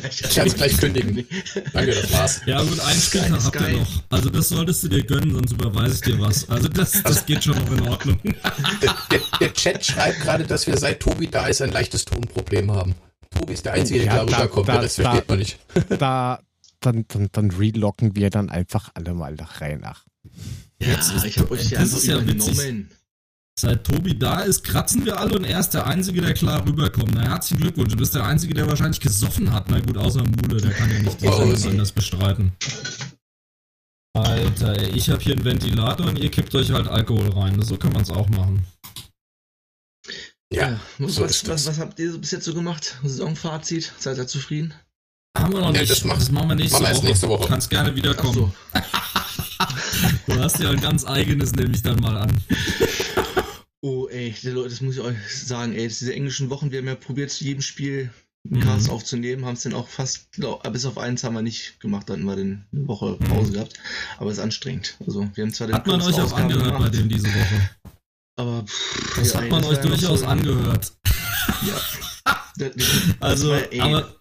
gleich, 0.00 0.20
Ich 0.20 0.34
kann's 0.34 0.54
gleich 0.54 0.76
kündigen. 0.76 1.26
Danke, 1.72 1.94
das 1.94 2.12
war's. 2.12 2.40
Ja 2.46 2.60
gut, 2.62 2.80
ein 2.80 2.96
Geil, 3.12 3.32
habt 3.42 3.60
ihr 3.60 3.68
noch. 3.78 4.02
Also 4.10 4.30
das 4.30 4.48
solltest 4.48 4.82
du 4.84 4.88
dir 4.88 5.04
gönnen, 5.04 5.32
sonst 5.34 5.52
überweise 5.52 5.94
ich 5.94 6.00
dir 6.00 6.20
was. 6.20 6.48
Also 6.50 6.68
das, 6.68 7.02
das 7.02 7.24
geht 7.26 7.44
schon 7.44 7.56
noch 7.56 7.70
in 7.72 7.80
Ordnung. 7.88 8.18
Der, 8.22 8.96
der, 9.10 9.20
der 9.40 9.52
Chat 9.52 9.84
schreibt 9.86 10.20
gerade, 10.20 10.44
dass 10.44 10.66
wir 10.66 10.76
seit 10.76 11.00
Tobi 11.00 11.28
da 11.28 11.46
ist 11.46 11.62
ein 11.62 11.70
leichtes 11.72 12.04
Tonproblem 12.04 12.70
haben. 12.72 12.94
Tobi 13.30 13.52
ist 13.54 13.64
der 13.64 13.72
Einzige, 13.74 14.00
der 14.00 14.08
Ja, 14.08 14.16
da 14.18 14.24
da- 14.24 14.36
rüberkommt, 14.38 14.68
da- 14.68 14.72
der 14.74 14.82
Rest 14.82 14.98
da- 14.98 15.02
versteht 15.10 15.28
man 15.28 15.38
nicht. 15.38 15.58
Da, 15.98 16.40
dann, 16.80 17.04
dann, 17.08 17.28
dann 17.32 17.50
relocken 17.50 18.14
wir 18.16 18.30
dann 18.30 18.50
einfach 18.50 18.90
alle 18.94 19.14
mal 19.14 19.34
nach 19.34 19.60
Reihe 19.60 19.78
nach. 19.78 20.04
Jetzt 20.78 21.10
Ja, 21.10 21.16
ist- 21.16 21.24
ich 21.24 21.38
habe 21.38 21.50
euch 21.52 21.70
ja 21.70 21.78
das 21.80 21.88
einfach 21.88 21.96
ist 21.98 22.06
ja 22.06 22.18
übernommen. 22.18 22.90
Seit 23.56 23.84
Tobi 23.84 24.18
da 24.18 24.40
ist, 24.40 24.64
kratzen 24.64 25.04
wir 25.04 25.18
alle 25.20 25.36
und 25.36 25.44
er 25.44 25.60
ist 25.60 25.70
der 25.70 25.86
Einzige, 25.86 26.20
der 26.20 26.34
klar 26.34 26.66
rüberkommt. 26.66 27.12
Na, 27.14 27.22
herzlichen 27.22 27.60
Glückwunsch. 27.62 27.92
Du 27.92 27.96
bist 27.96 28.14
der 28.14 28.24
Einzige, 28.24 28.52
der 28.52 28.66
wahrscheinlich 28.68 28.98
gesoffen 29.00 29.52
hat. 29.52 29.70
Na 29.70 29.78
gut, 29.78 29.96
außer 29.96 30.24
Mule, 30.24 30.60
der 30.60 30.72
kann 30.72 30.90
ja 30.90 30.98
nicht 30.98 31.20
die 31.22 31.28
Oh, 31.28 31.54
sie. 31.54 31.68
anders 31.68 31.92
bestreiten. 31.92 32.52
Alter, 34.16 34.76
ey, 34.80 34.90
ich 34.90 35.08
habe 35.08 35.22
hier 35.22 35.34
einen 35.34 35.44
Ventilator 35.44 36.06
und 36.08 36.18
ihr 36.18 36.30
kippt 36.30 36.52
euch 36.56 36.70
halt 36.72 36.88
Alkohol 36.88 37.28
rein. 37.30 37.62
So 37.62 37.76
kann 37.76 37.92
man 37.92 38.02
es 38.02 38.10
auch 38.10 38.28
machen. 38.28 38.66
Ja, 40.52 40.70
Ja, 40.70 40.80
was, 40.98 41.14
so 41.14 41.22
was, 41.22 41.48
was, 41.48 41.66
was 41.66 41.78
habt 41.78 41.98
ihr 42.00 42.10
so 42.12 42.18
bis 42.18 42.32
jetzt 42.32 42.44
so 42.44 42.54
gemacht? 42.54 42.98
Saisonfazit? 43.04 43.92
Seid 43.98 44.18
ihr 44.18 44.26
zufrieden? 44.26 44.74
Haben 45.38 45.52
wir 45.52 45.60
noch 45.60 45.74
Ja, 45.74 45.80
nicht. 45.80 45.90
das 45.92 46.00
Das, 46.02 46.30
machen- 46.32 46.48
wir 46.48 46.54
nächste, 46.56 46.80
machen 46.82 46.92
wir 46.92 46.96
Woche. 46.98 47.06
nächste 47.06 47.28
Woche. 47.28 47.42
Du 47.42 47.48
kannst 47.48 47.70
gerne 47.70 47.94
wiederkommen. 47.94 48.34
so. 48.34 48.52
Du 50.26 50.40
hast 50.40 50.58
ja 50.58 50.70
ein 50.70 50.80
ganz 50.80 51.04
eigenes, 51.06 51.52
nehme 51.52 51.74
ich 51.74 51.82
dann 51.82 52.00
mal 52.00 52.16
an. 52.16 52.32
Oh, 53.84 54.08
ey, 54.08 54.34
Leute, 54.44 54.70
das 54.70 54.80
muss 54.80 54.94
ich 54.96 55.02
euch 55.02 55.16
sagen, 55.28 55.74
ey, 55.74 55.86
diese 55.88 56.14
englischen 56.14 56.48
Wochen, 56.48 56.70
wir 56.70 56.78
haben 56.78 56.86
ja 56.86 56.94
probiert, 56.94 57.30
zu 57.30 57.44
jedem 57.44 57.60
Spiel 57.60 58.10
einen 58.50 58.60
Mhm. 58.60 58.64
Cast 58.64 58.88
aufzunehmen, 58.88 59.44
haben 59.44 59.54
es 59.54 59.62
dann 59.64 59.74
auch 59.74 59.88
fast, 59.88 60.32
glaub, 60.32 60.62
bis 60.72 60.86
auf 60.86 60.96
eins 60.96 61.22
haben 61.22 61.34
wir 61.34 61.42
nicht 61.42 61.80
gemacht, 61.80 62.08
dann 62.08 62.26
hatten 62.30 62.64
wir 62.70 62.76
eine 62.78 62.86
Woche 62.88 63.16
Pause 63.28 63.52
gehabt. 63.52 63.74
Aber 64.18 64.30
es 64.30 64.38
ist 64.38 64.42
anstrengend. 64.42 64.96
Also, 65.06 65.28
wir 65.34 65.44
haben 65.44 65.52
zwar 65.52 65.66
den 65.66 65.76
Hat 65.76 65.86
man 65.86 66.00
euch 66.00 66.18
auch 66.20 66.32
angehört 66.32 66.64
bei 66.64 66.70
gemacht, 66.78 66.94
denen 66.94 67.08
diese 67.10 67.26
Woche. 67.26 67.70
aber 68.36 68.64
pff, 68.66 69.16
Das 69.16 69.32
ja, 69.32 69.36
hat 69.38 69.44
ey, 69.44 69.50
man 69.50 69.60
das 69.62 69.70
euch 69.70 69.76
ja 69.76 69.82
durchaus 69.82 70.20
so- 70.20 70.26
angehört. 70.26 70.92
Ja. 71.66 71.80
Also, 73.20 73.50
war, 73.50 73.72
ey, 73.72 73.80
aber 73.80 74.14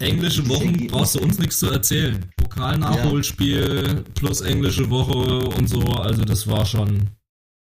englische 0.00 0.46
Wochen 0.48 0.86
brauchst 0.88 1.14
du 1.14 1.20
uns 1.20 1.38
nichts 1.38 1.60
zu 1.60 1.70
erzählen. 1.70 2.30
Pokalnachholspiel 2.36 4.04
plus 4.14 4.40
englische 4.42 4.90
Woche 4.90 5.46
und 5.56 5.68
so, 5.68 5.80
also 5.80 6.24
das 6.24 6.46
war 6.48 6.66
schon, 6.66 7.08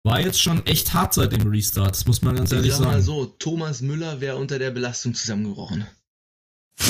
war 0.07 0.19
jetzt 0.21 0.41
schon 0.41 0.65
echt 0.65 0.93
hart 0.93 1.13
seit 1.13 1.31
dem 1.33 1.47
Restart, 1.47 1.91
das 1.91 2.05
muss 2.05 2.21
man 2.21 2.35
ganz 2.35 2.51
ich 2.51 2.57
ehrlich 2.57 2.71
sag 2.73 2.81
mal 2.81 2.91
sagen. 2.93 3.03
so, 3.03 3.25
Thomas 3.25 3.81
Müller 3.81 4.19
wäre 4.21 4.37
unter 4.37 4.57
der 4.57 4.71
Belastung 4.71 5.13
zusammengebrochen. 5.13 5.85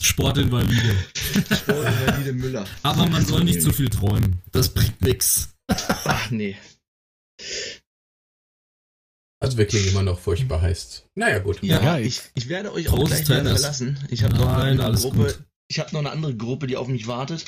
Sportinvalide. 0.00 0.94
Sportinvalide 1.54 2.32
Müller. 2.34 2.64
Aber 2.82 3.06
man 3.06 3.24
soll 3.24 3.44
nicht 3.44 3.62
zu 3.62 3.72
viel 3.72 3.88
träumen. 3.88 4.42
Das 4.50 4.68
bringt 4.68 5.00
nix. 5.00 5.48
Ach 5.68 6.30
nee. 6.30 6.56
Also 9.40 9.58
wir 9.58 9.66
klingen 9.66 9.88
immer 9.88 10.02
noch 10.02 10.18
furchtbar 10.20 10.60
heiß. 10.60 11.04
Naja, 11.14 11.38
gut. 11.38 11.62
Ja, 11.62 11.82
Ja, 11.82 11.98
ich, 11.98 12.20
ich 12.34 12.48
werde 12.48 12.72
euch 12.72 12.88
auch 12.88 12.96
Großes 12.96 13.24
gleich 13.24 13.42
verlassen. 13.42 13.98
Ich 14.08 14.22
habe 14.22 14.36
noch 14.36 14.52
eine 14.56 14.84
alles 14.84 15.02
Gruppe. 15.02 15.16
gut. 15.16 15.38
Ich 15.68 15.78
habe 15.80 15.90
noch 15.92 16.00
eine 16.00 16.10
andere 16.10 16.36
Gruppe, 16.36 16.66
die 16.66 16.76
auf 16.76 16.88
mich 16.88 17.06
wartet. 17.06 17.44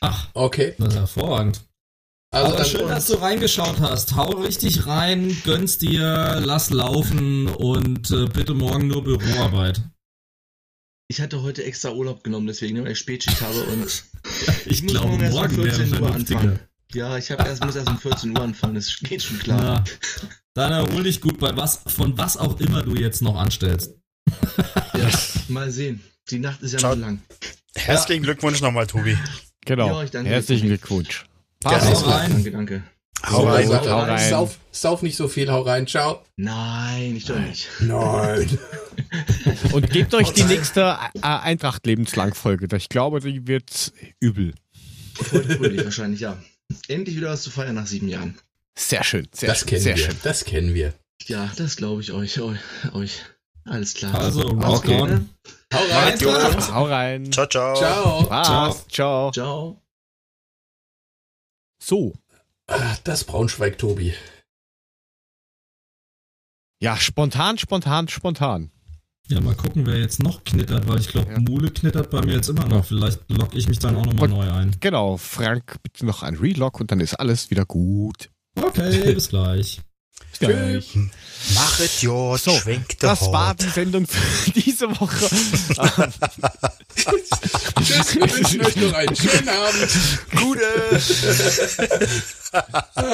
Ach, 0.00 0.28
Okay. 0.34 0.74
das 0.78 0.88
ist 0.88 0.94
hervorragend. 0.96 1.60
Also 2.32 2.54
Aber 2.54 2.64
schön, 2.64 2.88
dass 2.88 3.06
du 3.06 3.14
reingeschaut 3.14 3.78
hast. 3.80 4.16
Hau 4.16 4.30
richtig 4.30 4.86
rein, 4.86 5.36
gönn's 5.44 5.78
dir, 5.78 6.40
lass 6.44 6.70
laufen 6.70 7.46
und 7.46 8.10
äh, 8.10 8.26
bitte 8.26 8.54
morgen 8.54 8.88
nur 8.88 9.04
Büroarbeit. 9.04 9.82
Ich 11.08 11.20
hatte 11.20 11.42
heute 11.42 11.62
extra 11.62 11.92
Urlaub 11.92 12.24
genommen, 12.24 12.46
deswegen, 12.48 12.82
weil 12.82 12.92
ich 12.92 12.98
Spätschicht 12.98 13.40
habe 13.40 13.60
und 13.64 13.84
Ich, 14.66 14.82
muss 14.82 14.92
glaube, 14.92 15.22
erst 15.22 15.34
um 15.34 15.40
morgen 15.40 15.56
wäre 15.58 15.76
14 15.76 16.02
Uhr 16.02 16.12
anfangen. 16.14 16.58
Ja, 16.92 17.16
ich 17.18 17.30
hab 17.30 17.46
erst, 17.46 17.64
muss 17.64 17.76
erst 17.76 17.88
um 17.88 17.98
14 17.98 18.30
Uhr 18.36 18.42
anfangen, 18.42 18.74
das 18.74 18.98
geht 19.00 19.22
schon 19.22 19.38
klar. 19.38 19.60
Na, 19.62 19.84
dann 20.54 20.72
erhol 20.72 21.04
dich 21.04 21.20
gut 21.20 21.38
bei 21.38 21.56
was, 21.56 21.82
von 21.86 22.16
was 22.18 22.36
auch 22.36 22.58
immer 22.58 22.82
du 22.82 22.94
jetzt 22.96 23.22
noch 23.22 23.36
anstellst. 23.36 23.94
Ja, 24.94 25.08
mal 25.48 25.70
sehen. 25.70 26.02
Die 26.30 26.38
Nacht 26.38 26.62
ist 26.62 26.72
ja 26.72 26.78
Ciao. 26.78 26.94
noch 26.96 27.02
lang. 27.02 27.22
Herzlichen 27.76 28.22
Glückwunsch 28.22 28.60
nochmal, 28.60 28.86
Tobi. 28.86 29.16
Genau. 29.64 30.02
Ja, 30.02 30.08
danke 30.08 30.30
Herzlichen. 30.30 30.68
Glückwunsch. 30.68 31.24
Ja, 31.64 31.80
Hau 31.84 31.92
ist 31.92 32.06
rein. 32.06 32.30
Danke, 32.32 32.50
danke. 32.50 32.82
Hau 33.26 33.44
rein, 33.48 33.68
Leute, 33.68 33.90
hau 33.90 34.00
rein. 34.00 34.28
Sauf, 34.28 34.58
sauf 34.70 35.00
nicht 35.00 35.16
so 35.16 35.28
viel, 35.28 35.50
hau 35.50 35.62
rein, 35.62 35.86
ciao. 35.86 36.22
Nein, 36.36 37.16
ich 37.16 37.24
doch 37.24 37.38
nicht. 37.38 37.68
Nein. 37.80 38.58
Und 39.72 39.88
gebt 39.90 40.12
euch 40.14 40.32
die 40.32 40.42
nächste 40.44 40.98
äh, 41.14 41.20
Eintracht 41.22 41.86
lebenslang 41.86 42.34
Folge. 42.34 42.74
Ich 42.76 42.88
glaube, 42.90 43.20
die 43.20 43.46
wird 43.46 43.92
übel. 44.20 44.54
Heute 45.32 45.56
fröhlich 45.56 45.84
wahrscheinlich, 45.84 46.20
ja. 46.20 46.36
Endlich 46.88 47.16
wieder 47.16 47.30
was 47.30 47.42
zu 47.42 47.50
feiern 47.50 47.76
nach 47.76 47.86
sieben 47.86 48.08
Jahren. 48.08 48.36
Sehr 48.76 49.04
schön, 49.04 49.26
sehr 49.32 49.48
Das 49.50 49.60
schön, 49.60 49.68
kennen 49.68 49.80
sehr 49.82 49.96
wir. 49.96 50.04
schön. 50.04 50.16
Das 50.22 50.44
kennen 50.44 50.74
wir. 50.74 50.92
Ja, 51.26 51.50
das 51.56 51.76
glaube 51.76 52.02
ich 52.02 52.12
euch, 52.12 52.38
eu- 52.40 52.54
euch. 52.92 53.22
Alles 53.64 53.94
klar. 53.94 54.14
Also, 54.16 54.42
rock 54.42 54.84
Okay. 54.84 55.00
on. 55.00 55.30
Hau 55.74 55.84
rein. 55.90 56.14
Idiot. 56.14 56.72
Hau 56.72 56.84
rein. 56.86 57.32
Ciao, 57.32 57.46
ciao. 57.46 57.74
Ciao. 57.76 58.30
Was? 58.30 58.86
Ciao. 58.88 59.30
Ciao. 59.32 59.82
So. 61.82 62.14
Ah, 62.66 62.96
Das 63.04 63.24
Braunschweig, 63.24 63.76
Tobi. 63.78 64.14
Ja, 66.80 66.96
spontan, 66.96 67.58
spontan, 67.58 68.08
spontan. 68.08 68.70
Ja, 69.28 69.40
mal 69.40 69.54
gucken, 69.54 69.86
wer 69.86 69.98
jetzt 69.98 70.22
noch 70.22 70.44
knittert, 70.44 70.86
weil 70.86 71.00
ich 71.00 71.08
glaube, 71.08 71.32
Ja. 71.32 71.40
Mule 71.40 71.70
knittert 71.70 72.10
bei 72.10 72.20
mir 72.20 72.34
jetzt 72.34 72.48
immer 72.48 72.66
noch. 72.66 72.84
Vielleicht 72.84 73.20
logge 73.30 73.56
ich 73.56 73.68
mich 73.68 73.78
dann 73.78 73.96
auch 73.96 74.04
nochmal 74.04 74.28
neu 74.28 74.50
ein. 74.50 74.76
Genau, 74.80 75.16
Frank, 75.16 75.78
bitte 75.82 76.04
noch 76.04 76.22
ein 76.22 76.34
Relog 76.36 76.78
und 76.80 76.90
dann 76.90 77.00
ist 77.00 77.14
alles 77.14 77.50
wieder 77.50 77.64
gut. 77.64 78.30
Okay, 78.54 79.14
bis 79.14 79.30
gleich. 79.30 79.80
Bis 80.30 80.38
gleich. 80.38 80.96
Mach 81.54 81.78
Idiot, 81.80 82.40
So, 82.40 82.58
schwenk 82.58 82.98
der 83.00 83.10
Das 83.10 83.20
war 83.32 83.48
Hort. 83.48 83.62
die 83.62 83.68
Sendung 83.68 84.06
für 84.06 84.50
diese 84.60 84.88
Woche. 84.98 85.28
Tschüss, 87.82 88.14
wir 88.16 88.30
wünschen 88.34 88.64
euch 88.64 88.76
noch 88.76 88.92
einen 88.94 89.16
schönen 89.16 89.48
Abend. 89.48 89.88
Gute! 90.36 91.00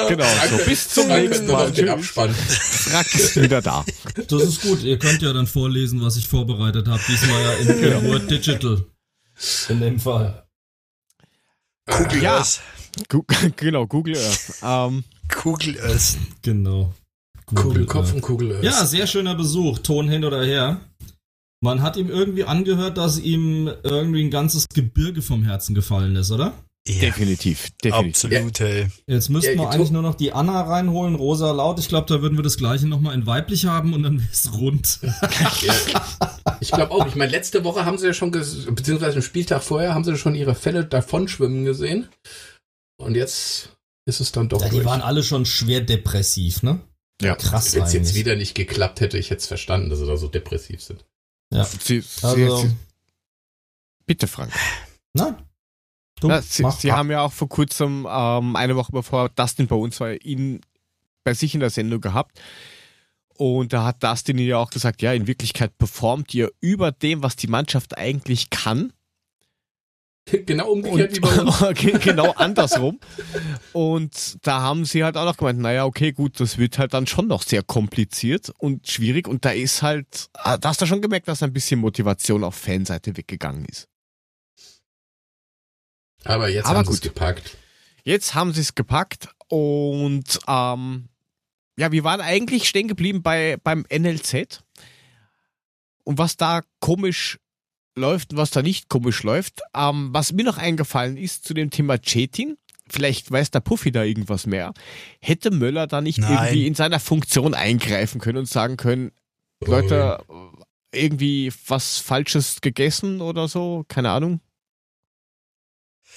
genau, 0.07 0.25
so 0.49 0.57
bis 0.65 0.89
zum 0.89 1.07
nächsten 1.07 1.47
Mal. 1.47 1.71
den. 1.71 1.89
Abspann. 1.89 2.33
Frank 2.33 3.13
ist 3.15 3.41
wieder 3.41 3.61
da. 3.61 3.83
Das 4.27 4.41
ist 4.43 4.61
gut. 4.61 4.81
Ihr 4.83 4.97
könnt 4.99 5.21
ja 5.21 5.33
dann 5.33 5.47
vorlesen, 5.47 6.01
was 6.01 6.15
ich 6.17 6.27
vorbereitet 6.27 6.87
habe. 6.87 7.01
Diesmal 7.07 7.41
ja 7.41 7.53
in, 7.53 7.83
in 7.83 8.07
Word 8.09 8.29
Digital. 8.31 8.85
In 9.69 9.79
dem 9.81 9.99
Fall. 9.99 10.45
Google 11.87 12.21
Ja. 12.23 12.37
Earth. 12.37 12.61
Gu 13.09 13.23
genau, 13.57 13.87
Google 13.87 14.15
Earth. 14.17 14.53
Ähm, 14.63 15.03
Google 15.03 15.03
Earth. 15.83 16.17
Genau. 16.41 16.93
Kugelkopf 17.45 18.07
Earth. 18.07 18.15
und 18.15 18.21
Kugel. 18.21 18.59
Ja, 18.61 18.85
sehr 18.85 19.07
schöner 19.07 19.35
Besuch. 19.35 19.79
Ton 19.79 20.07
hin 20.09 20.23
oder 20.25 20.43
her. 20.43 20.79
Man 21.63 21.81
hat 21.81 21.95
ihm 21.97 22.09
irgendwie 22.09 22.43
angehört, 22.45 22.97
dass 22.97 23.19
ihm 23.19 23.69
irgendwie 23.83 24.23
ein 24.23 24.31
ganzes 24.31 24.65
Gebirge 24.73 25.21
vom 25.21 25.43
Herzen 25.43 25.75
gefallen 25.75 26.15
ist, 26.15 26.31
oder? 26.31 26.53
Ja, 26.87 26.99
definitiv, 27.01 27.69
definitiv. 27.83 28.31
absolut, 28.31 28.59
ey. 28.61 28.87
Jetzt 29.05 29.29
müssten 29.29 29.51
Ja, 29.51 29.57
wir 29.65 29.69
eigentlich 29.69 29.91
nur 29.91 30.01
noch 30.01 30.15
die 30.15 30.33
Anna 30.33 30.61
reinholen, 30.61 31.13
rosa 31.13 31.51
laut. 31.51 31.77
Ich 31.79 31.87
glaube, 31.89 32.07
da 32.11 32.23
würden 32.23 32.39
wir 32.39 32.43
das 32.43 32.57
gleiche 32.57 32.87
nochmal 32.87 33.13
in 33.13 33.27
weiblich 33.27 33.67
haben 33.67 33.93
und 33.93 34.01
dann 34.01 34.19
wäre 34.19 34.29
es 34.31 34.51
rund. 34.53 34.99
Ja. 35.61 35.75
Ich 36.59 36.71
glaube 36.71 36.91
auch. 36.91 37.05
Ich 37.05 37.15
meine, 37.15 37.31
letzte 37.31 37.63
Woche 37.63 37.85
haben 37.85 37.99
sie 37.99 38.07
ja 38.07 38.13
schon, 38.13 38.31
beziehungsweise 38.31 39.17
am 39.17 39.21
Spieltag 39.21 39.61
vorher, 39.61 39.93
haben 39.93 40.03
sie 40.03 40.17
schon 40.17 40.33
ihre 40.33 40.55
Fälle 40.55 40.83
davon 40.85 41.27
schwimmen 41.27 41.65
gesehen. 41.65 42.09
Und 42.97 43.15
jetzt 43.15 43.69
ist 44.05 44.19
es 44.19 44.31
dann 44.31 44.49
doch 44.49 44.61
Ja, 44.61 44.69
die 44.69 44.75
durch. 44.77 44.85
waren 44.85 45.01
alle 45.01 45.23
schon 45.23 45.45
schwer 45.45 45.81
depressiv, 45.81 46.63
ne? 46.63 46.79
Ja. 47.21 47.35
Krass 47.35 47.75
Wenn 47.75 47.83
es 47.83 47.93
jetzt 47.93 48.15
wieder 48.15 48.35
nicht 48.35 48.55
geklappt 48.55 48.99
hätte, 48.99 49.17
ich 49.17 49.29
hätte 49.29 49.41
es 49.41 49.47
verstanden, 49.47 49.89
dass 49.89 49.99
sie 49.99 50.07
da 50.07 50.17
so 50.17 50.27
depressiv 50.27 50.81
sind. 50.81 51.05
Ja. 51.53 51.63
Sie, 51.65 52.01
sie, 52.01 52.25
Also, 52.25 52.57
sie, 52.57 52.75
bitte, 54.05 54.27
Frank. 54.27 54.51
nein. 55.13 55.35
Du, 56.19 56.29
Ja, 56.29 56.41
sie, 56.41 56.63
mach. 56.63 56.79
sie 56.79 56.91
haben 56.91 57.09
ja 57.11 57.21
auch 57.21 57.31
vor 57.33 57.49
kurzem, 57.49 58.07
ähm, 58.09 58.55
eine 58.55 58.75
Woche 58.75 58.91
bevor 58.91 59.29
Dustin 59.29 59.67
bei 59.67 59.75
uns 59.75 59.99
war, 59.99 60.13
ihn 60.23 60.61
bei 61.23 61.33
sich 61.33 61.53
in 61.53 61.59
der 61.59 61.69
Sendung 61.69 62.01
gehabt. 62.01 62.39
Und 63.35 63.73
da 63.73 63.85
hat 63.85 64.03
Dustin 64.03 64.37
ja 64.37 64.57
auch 64.57 64.69
gesagt, 64.69 65.01
ja, 65.01 65.13
in 65.13 65.25
Wirklichkeit 65.27 65.77
performt 65.77 66.33
ihr 66.33 66.51
über 66.59 66.91
dem, 66.91 67.23
was 67.23 67.35
die 67.35 67.47
Mannschaft 67.47 67.97
eigentlich 67.97 68.49
kann. 68.51 68.93
genau 70.45 70.71
umgekehrt 70.71 71.15
wie 71.15 71.19
bei 71.19 71.41
uns. 71.41 71.59
Genau 72.03 72.31
andersrum. 72.31 72.99
Und 73.73 74.37
da 74.45 74.61
haben 74.61 74.85
sie 74.85 75.03
halt 75.03 75.17
auch 75.17 75.25
noch 75.25 75.37
gemeint, 75.37 75.59
naja, 75.59 75.85
okay, 75.85 76.11
gut, 76.11 76.39
das 76.39 76.57
wird 76.57 76.77
halt 76.77 76.93
dann 76.93 77.07
schon 77.07 77.27
noch 77.27 77.43
sehr 77.43 77.63
kompliziert 77.63 78.51
und 78.57 78.87
schwierig. 78.87 79.27
Und 79.27 79.45
da 79.45 79.51
ist 79.51 79.81
halt, 79.81 80.29
ah, 80.33 80.57
da 80.57 80.69
hast 80.69 80.81
du 80.81 80.85
schon 80.85 81.01
gemerkt, 81.01 81.27
dass 81.27 81.43
ein 81.43 81.53
bisschen 81.53 81.79
Motivation 81.79 82.43
auf 82.43 82.55
Fanseite 82.55 83.15
weggegangen 83.17 83.65
ist. 83.65 83.87
Aber 86.23 86.49
jetzt 86.49 86.67
Aber 86.67 86.79
haben 86.79 86.85
sie 86.85 86.93
es 86.93 87.01
gepackt. 87.01 87.57
Jetzt 88.03 88.35
haben 88.35 88.53
sie 88.53 88.61
es 88.61 88.75
gepackt 88.75 89.29
und 89.47 90.39
ähm, 90.47 91.09
ja, 91.77 91.91
wir 91.91 92.03
waren 92.03 92.21
eigentlich 92.21 92.67
stehen 92.67 92.87
geblieben 92.87 93.21
bei, 93.23 93.57
beim 93.63 93.85
NLZ. 93.91 94.63
Und 96.03 96.17
was 96.17 96.35
da 96.35 96.61
komisch 96.79 97.39
läuft 98.01 98.33
und 98.33 98.37
was 98.37 98.51
da 98.51 98.61
nicht 98.61 98.89
komisch 98.89 99.23
läuft. 99.23 99.61
Ähm, 99.75 100.09
was 100.11 100.33
mir 100.33 100.43
noch 100.43 100.57
eingefallen 100.57 101.15
ist 101.15 101.45
zu 101.45 101.53
dem 101.53 101.69
Thema 101.69 101.99
Cheating, 101.99 102.57
vielleicht 102.89 103.31
weiß 103.31 103.51
der 103.51 103.61
Puffy 103.61 103.91
da 103.91 104.03
irgendwas 104.03 104.45
mehr, 104.45 104.73
hätte 105.21 105.51
Möller 105.51 105.87
da 105.87 106.01
nicht 106.01 106.19
Nein. 106.19 106.31
irgendwie 106.31 106.67
in 106.67 106.75
seiner 106.75 106.99
Funktion 106.99 107.53
eingreifen 107.53 108.19
können 108.19 108.39
und 108.39 108.49
sagen 108.49 108.75
können, 108.75 109.11
Leute, 109.63 110.19
irgendwie 110.91 111.53
was 111.67 111.99
Falsches 111.99 112.61
gegessen 112.61 113.21
oder 113.21 113.47
so, 113.47 113.85
keine 113.87 114.09
Ahnung. 114.09 114.41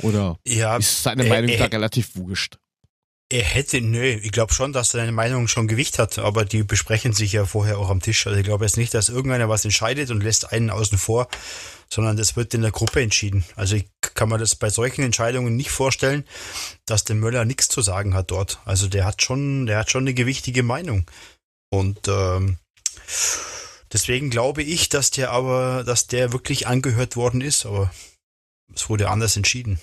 Oder 0.00 0.38
Ja, 0.46 0.76
ist 0.76 1.02
seine 1.02 1.24
äh, 1.24 1.28
Meinung 1.28 1.50
äh, 1.50 1.58
da 1.58 1.66
relativ 1.66 2.16
wurscht? 2.16 2.58
Er 3.34 3.42
hätte, 3.42 3.80
nö, 3.80 4.04
ich 4.04 4.30
glaube 4.30 4.54
schon, 4.54 4.72
dass 4.72 4.90
seine 4.90 5.10
Meinung 5.10 5.48
schon 5.48 5.66
Gewicht 5.66 5.98
hat, 5.98 6.20
aber 6.20 6.44
die 6.44 6.62
besprechen 6.62 7.12
sich 7.12 7.32
ja 7.32 7.44
vorher 7.44 7.80
auch 7.80 7.90
am 7.90 8.00
Tisch. 8.00 8.28
Also 8.28 8.38
ich 8.38 8.44
glaube 8.44 8.64
jetzt 8.64 8.76
nicht, 8.76 8.94
dass 8.94 9.08
irgendeiner 9.08 9.48
was 9.48 9.64
entscheidet 9.64 10.12
und 10.12 10.22
lässt 10.22 10.52
einen 10.52 10.70
außen 10.70 10.98
vor, 10.98 11.26
sondern 11.90 12.16
das 12.16 12.36
wird 12.36 12.54
in 12.54 12.62
der 12.62 12.70
Gruppe 12.70 13.02
entschieden. 13.02 13.44
Also 13.56 13.74
ich 13.74 13.88
kann 14.00 14.28
mir 14.28 14.38
das 14.38 14.54
bei 14.54 14.70
solchen 14.70 15.02
Entscheidungen 15.02 15.56
nicht 15.56 15.72
vorstellen, 15.72 16.24
dass 16.86 17.02
der 17.02 17.16
Möller 17.16 17.44
nichts 17.44 17.66
zu 17.66 17.82
sagen 17.82 18.14
hat 18.14 18.30
dort. 18.30 18.60
Also 18.66 18.86
der 18.86 19.04
hat 19.04 19.20
schon, 19.20 19.66
der 19.66 19.78
hat 19.78 19.90
schon 19.90 20.04
eine 20.04 20.14
gewichtige 20.14 20.62
Meinung. 20.62 21.04
Und 21.70 22.06
ähm, 22.06 22.58
deswegen 23.92 24.30
glaube 24.30 24.62
ich, 24.62 24.90
dass 24.90 25.10
der 25.10 25.32
aber, 25.32 25.82
dass 25.82 26.06
der 26.06 26.32
wirklich 26.32 26.68
angehört 26.68 27.16
worden 27.16 27.40
ist, 27.40 27.66
aber 27.66 27.92
es 28.72 28.88
wurde 28.88 29.10
anders 29.10 29.36
entschieden. 29.36 29.80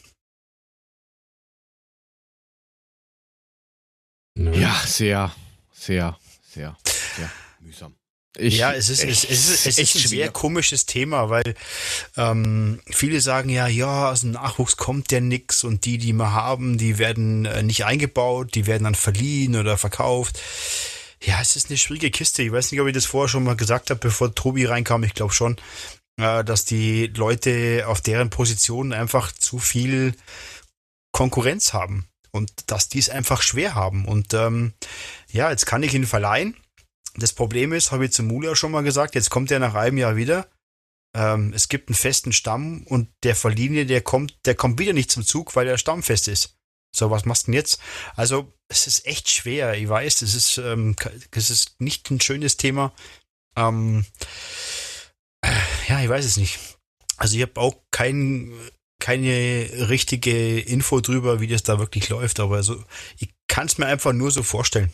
Ne? 4.36 4.58
Ja, 4.58 4.76
sehr, 4.86 5.32
sehr, 5.74 6.18
sehr, 6.42 6.78
sehr 7.16 7.32
mühsam. 7.60 7.96
Ich, 8.38 8.58
ja, 8.58 8.72
es 8.74 8.88
ist, 8.88 9.04
es, 9.04 9.26
es 9.26 9.50
ist, 9.50 9.66
es 9.66 9.78
echt 9.78 9.96
ist 9.96 10.06
ein 10.06 10.10
sehr 10.10 10.24
schwer. 10.26 10.32
komisches 10.32 10.86
Thema, 10.86 11.30
weil 11.30 11.54
ähm, 12.16 12.80
viele 12.86 13.20
sagen 13.20 13.50
ja, 13.50 13.68
ja, 13.68 14.10
aus 14.10 14.22
dem 14.22 14.32
Nachwuchs 14.32 14.78
kommt 14.78 15.12
der 15.12 15.20
nix 15.20 15.66
und 15.66 15.84
die, 15.84 15.98
die 15.98 16.14
wir 16.14 16.32
haben, 16.32 16.78
die 16.78 16.98
werden 16.98 17.46
äh, 17.46 17.62
nicht 17.62 17.84
eingebaut, 17.84 18.56
die 18.56 18.68
werden 18.68 18.86
dann 18.86 18.96
verliehen 18.96 19.58
oder 19.58 19.78
verkauft. 19.78 20.40
Ja, 21.22 21.42
es 21.42 21.58
ist 21.58 21.70
eine 21.70 21.78
schwierige 21.78 22.10
Kiste. 22.10 22.42
Ich 22.42 22.54
weiß 22.54 22.72
nicht, 22.72 22.80
ob 22.80 22.88
ich 22.88 22.94
das 22.94 23.06
vorher 23.06 23.28
schon 23.28 23.44
mal 23.44 23.58
gesagt 23.58 23.90
habe, 23.90 24.00
bevor 24.00 24.34
Tobi 24.34 24.66
reinkam. 24.66 25.04
Ich 25.04 25.14
glaube 25.14 25.34
schon, 25.34 25.58
äh, 26.16 26.46
dass 26.46 26.64
die 26.64 27.08
Leute 27.08 27.84
auf 27.88 28.00
deren 28.00 28.30
Positionen 28.30 28.94
einfach 28.94 29.34
zu 29.34 29.60
viel 29.60 30.16
Konkurrenz 31.12 31.74
haben 31.74 32.08
und 32.32 32.52
dass 32.68 32.90
die 32.90 33.00
es 33.00 33.10
einfach 33.10 33.42
schwer 33.42 33.76
haben. 33.76 34.06
Und 34.06 34.34
ähm, 34.34 34.74
ja, 35.32 35.50
jetzt 35.50 35.66
kann 35.66 35.84
ich 35.84 35.94
ihn 35.94 36.08
verleihen. 36.08 36.56
Das 37.16 37.34
Problem 37.34 37.74
ist, 37.74 37.92
habe 37.92 38.06
ich 38.06 38.14
zu 38.14 38.24
Mula 38.24 38.56
schon 38.56 38.72
mal 38.72 38.84
gesagt, 38.84 39.16
jetzt 39.16 39.30
kommt 39.30 39.52
er 39.52 39.60
nach 39.60 39.76
einem 39.76 39.98
Jahr 39.98 40.16
wieder. 40.16 40.48
Ähm, 41.14 41.52
es 41.54 41.68
gibt 41.68 41.90
einen 41.90 41.96
festen 41.96 42.32
Stamm 42.32 42.84
und 42.88 43.10
der 43.24 43.36
Verlinie, 43.36 43.86
der 43.86 44.02
kommt, 44.02 44.38
der 44.46 44.56
kommt 44.56 44.80
wieder 44.80 44.94
nicht 44.94 45.12
zum 45.12 45.26
Zug, 45.26 45.56
weil 45.56 45.68
er 45.68 45.78
stammfest 45.78 46.28
ist. 46.28 46.58
So, 46.96 47.10
was 47.10 47.26
machst 47.26 47.44
du 47.44 47.52
denn 47.52 47.56
jetzt? 47.56 47.82
Also, 48.16 48.54
es 48.68 48.88
ist 48.88 49.06
echt 49.06 49.30
schwer. 49.30 49.76
Ich 49.76 49.88
weiß, 49.88 50.22
es 50.22 50.36
ist, 50.36 50.58
ähm, 50.58 50.96
es 51.32 51.50
ist 51.50 51.80
nicht 51.80 52.10
ein 52.12 52.22
schönes 52.22 52.58
Thema. 52.58 52.94
Ähm, 53.56 54.06
ja, 55.88 56.02
ich 56.02 56.10
weiß 56.10 56.26
es 56.26 56.38
nicht. 56.38 56.60
Also, 57.18 57.36
ich 57.36 57.42
habe 57.42 57.60
auch 57.60 57.76
kein, 57.92 58.54
keine 59.02 59.90
richtige 59.90 60.60
Info 60.60 61.02
drüber, 61.02 61.42
wie 61.42 61.48
das 61.48 61.64
da 61.64 61.80
wirklich 61.80 62.08
läuft, 62.08 62.40
aber 62.40 62.64
so, 62.64 62.82
ich 63.18 63.34
kann 63.50 63.68
es 63.68 63.78
mir 63.78 63.88
einfach 63.88 64.14
nur 64.14 64.32
so 64.32 64.44
vorstellen. 64.44 64.94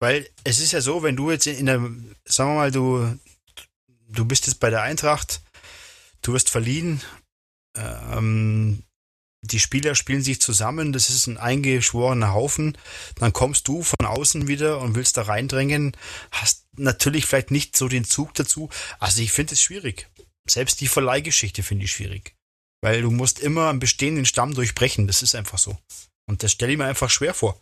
Weil 0.00 0.28
es 0.44 0.60
ist 0.60 0.72
ja 0.72 0.80
so, 0.80 1.02
wenn 1.02 1.16
du 1.16 1.30
jetzt 1.30 1.46
in 1.46 1.66
der, 1.66 1.78
sagen 2.24 2.50
wir 2.50 2.54
mal, 2.54 2.70
du, 2.70 3.18
du 4.08 4.24
bist 4.24 4.46
jetzt 4.46 4.60
bei 4.60 4.70
der 4.70 4.82
Eintracht, 4.82 5.40
du 6.22 6.32
wirst 6.32 6.50
verliehen, 6.50 7.00
ähm, 7.76 8.84
die 9.42 9.60
Spieler 9.60 9.94
spielen 9.94 10.22
sich 10.22 10.40
zusammen, 10.40 10.92
das 10.92 11.10
ist 11.10 11.26
ein 11.26 11.38
eingeschworener 11.38 12.32
Haufen, 12.32 12.78
dann 13.16 13.32
kommst 13.32 13.66
du 13.66 13.82
von 13.82 14.06
außen 14.06 14.46
wieder 14.46 14.80
und 14.80 14.94
willst 14.94 15.16
da 15.16 15.22
reindrängen, 15.22 15.96
hast 16.30 16.66
natürlich 16.76 17.26
vielleicht 17.26 17.50
nicht 17.50 17.76
so 17.76 17.88
den 17.88 18.04
Zug 18.04 18.34
dazu. 18.34 18.70
Also 19.00 19.20
ich 19.22 19.32
finde 19.32 19.54
es 19.54 19.62
schwierig. 19.62 20.08
Selbst 20.48 20.80
die 20.80 20.88
Verleihgeschichte 20.88 21.62
finde 21.62 21.84
ich 21.84 21.92
schwierig. 21.92 22.36
Weil 22.82 23.02
du 23.02 23.10
musst 23.10 23.38
immer 23.38 23.68
einen 23.68 23.78
bestehenden 23.78 24.26
Stamm 24.26 24.54
durchbrechen, 24.54 25.06
das 25.06 25.22
ist 25.22 25.34
einfach 25.34 25.58
so. 25.58 25.78
Und 26.28 26.42
das 26.42 26.52
stelle 26.52 26.72
ich 26.72 26.78
mir 26.78 26.86
einfach 26.86 27.10
schwer 27.10 27.34
vor. 27.34 27.60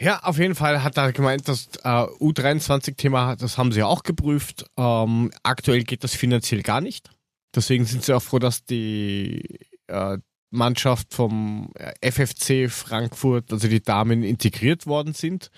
Ja, 0.00 0.20
auf 0.20 0.38
jeden 0.38 0.54
Fall 0.54 0.82
hat 0.82 0.96
er 0.96 1.12
gemeint, 1.12 1.46
das 1.46 1.68
äh, 1.84 1.88
U23-Thema, 1.88 3.36
das 3.36 3.58
haben 3.58 3.70
sie 3.70 3.82
auch 3.82 4.02
geprüft. 4.02 4.64
Ähm, 4.78 5.30
aktuell 5.42 5.84
geht 5.84 6.04
das 6.04 6.14
finanziell 6.14 6.62
gar 6.62 6.80
nicht. 6.80 7.10
Deswegen 7.54 7.84
sind 7.84 8.04
sie 8.04 8.14
auch 8.14 8.22
froh, 8.22 8.38
dass 8.38 8.64
die, 8.64 9.58
äh, 9.88 10.18
Mannschaft 10.50 11.14
vom 11.14 11.72
FFC 12.00 12.68
Frankfurt, 12.68 13.52
also 13.52 13.68
die 13.68 13.82
Damen, 13.82 14.22
integriert 14.22 14.86
worden 14.86 15.14
sind. 15.14 15.50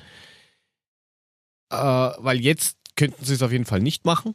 Äh, 1.72 2.12
weil 2.18 2.38
jetzt 2.38 2.76
könnten 2.96 3.24
sie 3.24 3.34
es 3.34 3.42
auf 3.42 3.50
jeden 3.50 3.64
Fall 3.64 3.80
nicht 3.80 4.04
machen. 4.04 4.34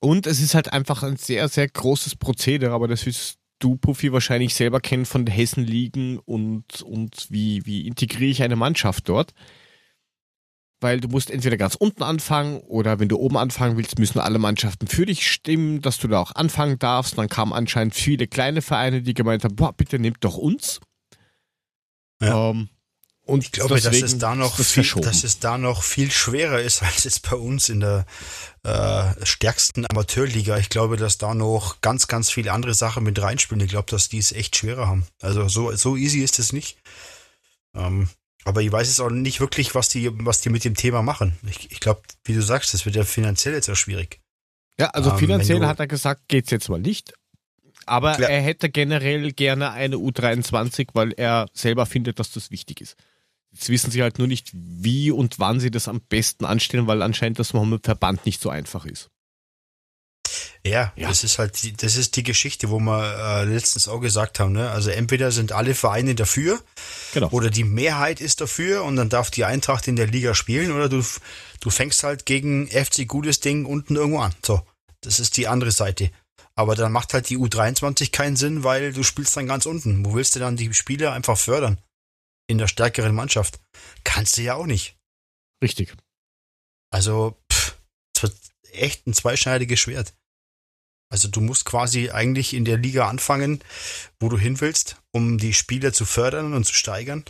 Und 0.00 0.26
es 0.26 0.40
ist 0.40 0.54
halt 0.54 0.70
einfach 0.70 1.02
ein 1.02 1.16
sehr, 1.16 1.48
sehr 1.48 1.66
großes 1.66 2.16
Prozedere, 2.16 2.72
aber 2.72 2.88
das 2.88 3.06
wirst 3.06 3.38
du, 3.58 3.76
Puffy, 3.76 4.12
wahrscheinlich 4.12 4.54
selber 4.54 4.80
kennen 4.80 5.06
von 5.06 5.24
den 5.24 5.34
Hessen-Ligen 5.34 6.18
und, 6.18 6.82
und 6.82 7.26
wie, 7.30 7.64
wie 7.64 7.86
integriere 7.86 8.30
ich 8.30 8.42
eine 8.42 8.56
Mannschaft 8.56 9.08
dort. 9.08 9.32
Weil 10.80 11.00
du 11.00 11.08
musst 11.08 11.30
entweder 11.30 11.56
ganz 11.56 11.74
unten 11.74 12.02
anfangen 12.02 12.58
oder 12.60 12.98
wenn 13.00 13.08
du 13.08 13.16
oben 13.16 13.38
anfangen 13.38 13.78
willst, 13.78 13.98
müssen 13.98 14.18
alle 14.18 14.38
Mannschaften 14.38 14.86
für 14.86 15.06
dich 15.06 15.30
stimmen, 15.30 15.80
dass 15.80 15.98
du 15.98 16.08
da 16.08 16.20
auch 16.20 16.34
anfangen 16.34 16.78
darfst. 16.78 17.14
Und 17.14 17.18
dann 17.18 17.28
kamen 17.30 17.54
anscheinend 17.54 17.94
viele 17.94 18.26
kleine 18.26 18.60
Vereine, 18.60 19.00
die 19.00 19.14
gemeint 19.14 19.44
haben, 19.44 19.56
boah, 19.56 19.72
bitte 19.72 19.98
nehmt 19.98 20.22
doch 20.22 20.36
uns. 20.36 20.80
Ja. 22.20 22.50
Ähm, 22.50 22.68
und 23.26 23.42
ich 23.42 23.52
glaube, 23.52 23.80
dass 23.80 24.02
es 24.02 24.18
da 24.18 24.34
noch 24.34 24.56
das 24.58 24.72
viel, 24.72 24.84
dass 25.00 25.24
es 25.24 25.38
da 25.38 25.56
noch 25.56 25.82
viel 25.82 26.10
schwerer 26.10 26.60
ist 26.60 26.82
als 26.82 27.04
jetzt 27.04 27.28
bei 27.28 27.36
uns 27.36 27.70
in 27.70 27.80
der 27.80 28.04
äh, 28.62 29.24
stärksten 29.24 29.86
Amateurliga. 29.90 30.58
Ich 30.58 30.68
glaube, 30.68 30.96
dass 30.96 31.16
da 31.16 31.34
noch 31.34 31.80
ganz, 31.80 32.06
ganz 32.06 32.30
viele 32.30 32.52
andere 32.52 32.74
Sachen 32.74 33.02
mit 33.02 33.20
reinspielen. 33.20 33.64
Ich 33.64 33.70
glaube, 33.70 33.90
dass 33.90 34.08
die 34.08 34.18
es 34.18 34.32
echt 34.32 34.56
schwerer 34.56 34.88
haben. 34.88 35.06
Also 35.22 35.48
so, 35.48 35.74
so 35.74 35.96
easy 35.96 36.20
ist 36.20 36.38
es 36.38 36.52
nicht. 36.52 36.76
Ähm, 37.74 38.08
aber 38.44 38.60
ich 38.60 38.70
weiß 38.70 38.88
jetzt 38.88 39.00
auch 39.00 39.10
nicht 39.10 39.40
wirklich, 39.40 39.74
was 39.74 39.88
die, 39.88 40.10
was 40.12 40.42
die 40.42 40.50
mit 40.50 40.64
dem 40.64 40.74
Thema 40.74 41.02
machen. 41.02 41.38
Ich, 41.48 41.72
ich 41.72 41.80
glaube, 41.80 42.02
wie 42.24 42.34
du 42.34 42.42
sagst, 42.42 42.74
das 42.74 42.84
wird 42.84 42.94
ja 42.94 43.04
finanziell 43.04 43.54
jetzt 43.54 43.70
auch 43.70 43.76
schwierig. 43.76 44.20
Ja, 44.78 44.88
also 44.88 45.10
ähm, 45.10 45.18
finanziell 45.18 45.64
hat 45.64 45.80
er 45.80 45.86
gesagt, 45.86 46.28
geht's 46.28 46.50
jetzt 46.50 46.68
mal 46.68 46.80
nicht. 46.80 47.14
Aber 47.86 48.18
ja. 48.20 48.28
er 48.28 48.42
hätte 48.42 48.68
generell 48.68 49.32
gerne 49.32 49.70
eine 49.70 49.96
U23, 49.96 50.88
weil 50.92 51.12
er 51.12 51.46
selber 51.52 51.86
findet, 51.86 52.18
dass 52.18 52.30
das 52.32 52.50
wichtig 52.50 52.80
ist. 52.82 52.96
Jetzt 53.54 53.68
wissen 53.68 53.90
sie 53.92 54.02
halt 54.02 54.18
nur 54.18 54.26
nicht, 54.26 54.50
wie 54.52 55.12
und 55.12 55.38
wann 55.38 55.60
sie 55.60 55.70
das 55.70 55.86
am 55.86 56.00
besten 56.00 56.44
anstellen, 56.44 56.88
weil 56.88 57.02
anscheinend 57.02 57.38
das 57.38 57.54
mit 57.54 57.84
Verband 57.84 58.26
nicht 58.26 58.42
so 58.42 58.50
einfach 58.50 58.84
ist. 58.84 59.10
Ja, 60.66 60.92
ja, 60.96 61.08
das 61.08 61.24
ist 61.24 61.38
halt 61.38 61.62
die, 61.62 61.74
das 61.74 61.96
ist 61.96 62.16
die 62.16 62.22
Geschichte, 62.22 62.70
wo 62.70 62.80
wir 62.80 63.16
äh, 63.18 63.44
letztens 63.44 63.86
auch 63.86 64.00
gesagt 64.00 64.40
haben. 64.40 64.52
Ne? 64.52 64.70
Also 64.70 64.90
entweder 64.90 65.30
sind 65.30 65.52
alle 65.52 65.74
Vereine 65.74 66.14
dafür 66.14 66.58
genau. 67.12 67.28
oder 67.30 67.50
die 67.50 67.64
Mehrheit 67.64 68.20
ist 68.20 68.40
dafür 68.40 68.82
und 68.84 68.96
dann 68.96 69.10
darf 69.10 69.30
die 69.30 69.44
Eintracht 69.44 69.86
in 69.88 69.96
der 69.96 70.06
Liga 70.06 70.34
spielen 70.34 70.72
oder 70.72 70.88
du, 70.88 71.04
du 71.60 71.70
fängst 71.70 72.02
halt 72.02 72.24
gegen 72.24 72.68
FC 72.68 73.06
Gutes 73.06 73.40
Ding 73.40 73.66
unten 73.66 73.94
irgendwo 73.94 74.20
an. 74.20 74.34
So, 74.44 74.62
das 75.02 75.20
ist 75.20 75.36
die 75.36 75.48
andere 75.48 75.70
Seite. 75.70 76.10
Aber 76.56 76.74
dann 76.76 76.92
macht 76.92 77.12
halt 77.12 77.28
die 77.28 77.38
U23 77.38 78.10
keinen 78.10 78.36
Sinn, 78.36 78.64
weil 78.64 78.92
du 78.92 79.02
spielst 79.02 79.36
dann 79.36 79.46
ganz 79.46 79.66
unten. 79.66 80.04
Wo 80.06 80.14
willst 80.14 80.34
du 80.34 80.40
dann 80.40 80.56
die 80.56 80.72
Spieler 80.72 81.12
einfach 81.12 81.36
fördern? 81.36 81.78
In 82.46 82.58
der 82.58 82.68
stärkeren 82.68 83.14
Mannschaft. 83.14 83.60
Kannst 84.04 84.36
du 84.36 84.42
ja 84.42 84.54
auch 84.54 84.66
nicht. 84.66 84.96
Richtig. 85.62 85.94
Also, 86.90 87.36
es 88.14 88.22
wird 88.22 88.36
echt 88.72 89.06
ein 89.06 89.14
zweischneidiges 89.14 89.80
Schwert. 89.80 90.14
Also 91.10 91.28
du 91.28 91.40
musst 91.40 91.64
quasi 91.64 92.10
eigentlich 92.10 92.54
in 92.54 92.64
der 92.64 92.76
Liga 92.76 93.08
anfangen, 93.08 93.60
wo 94.18 94.28
du 94.28 94.36
hin 94.36 94.60
willst, 94.60 94.96
um 95.12 95.38
die 95.38 95.52
Spieler 95.52 95.92
zu 95.92 96.04
fördern 96.04 96.54
und 96.54 96.64
zu 96.64 96.74
steigern, 96.74 97.24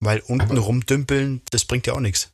weil 0.00 0.20
unten 0.20 0.52
Aber 0.52 0.60
rumdümpeln, 0.60 1.42
das 1.50 1.66
bringt 1.66 1.86
ja 1.86 1.92
auch 1.92 2.00
nichts. 2.00 2.32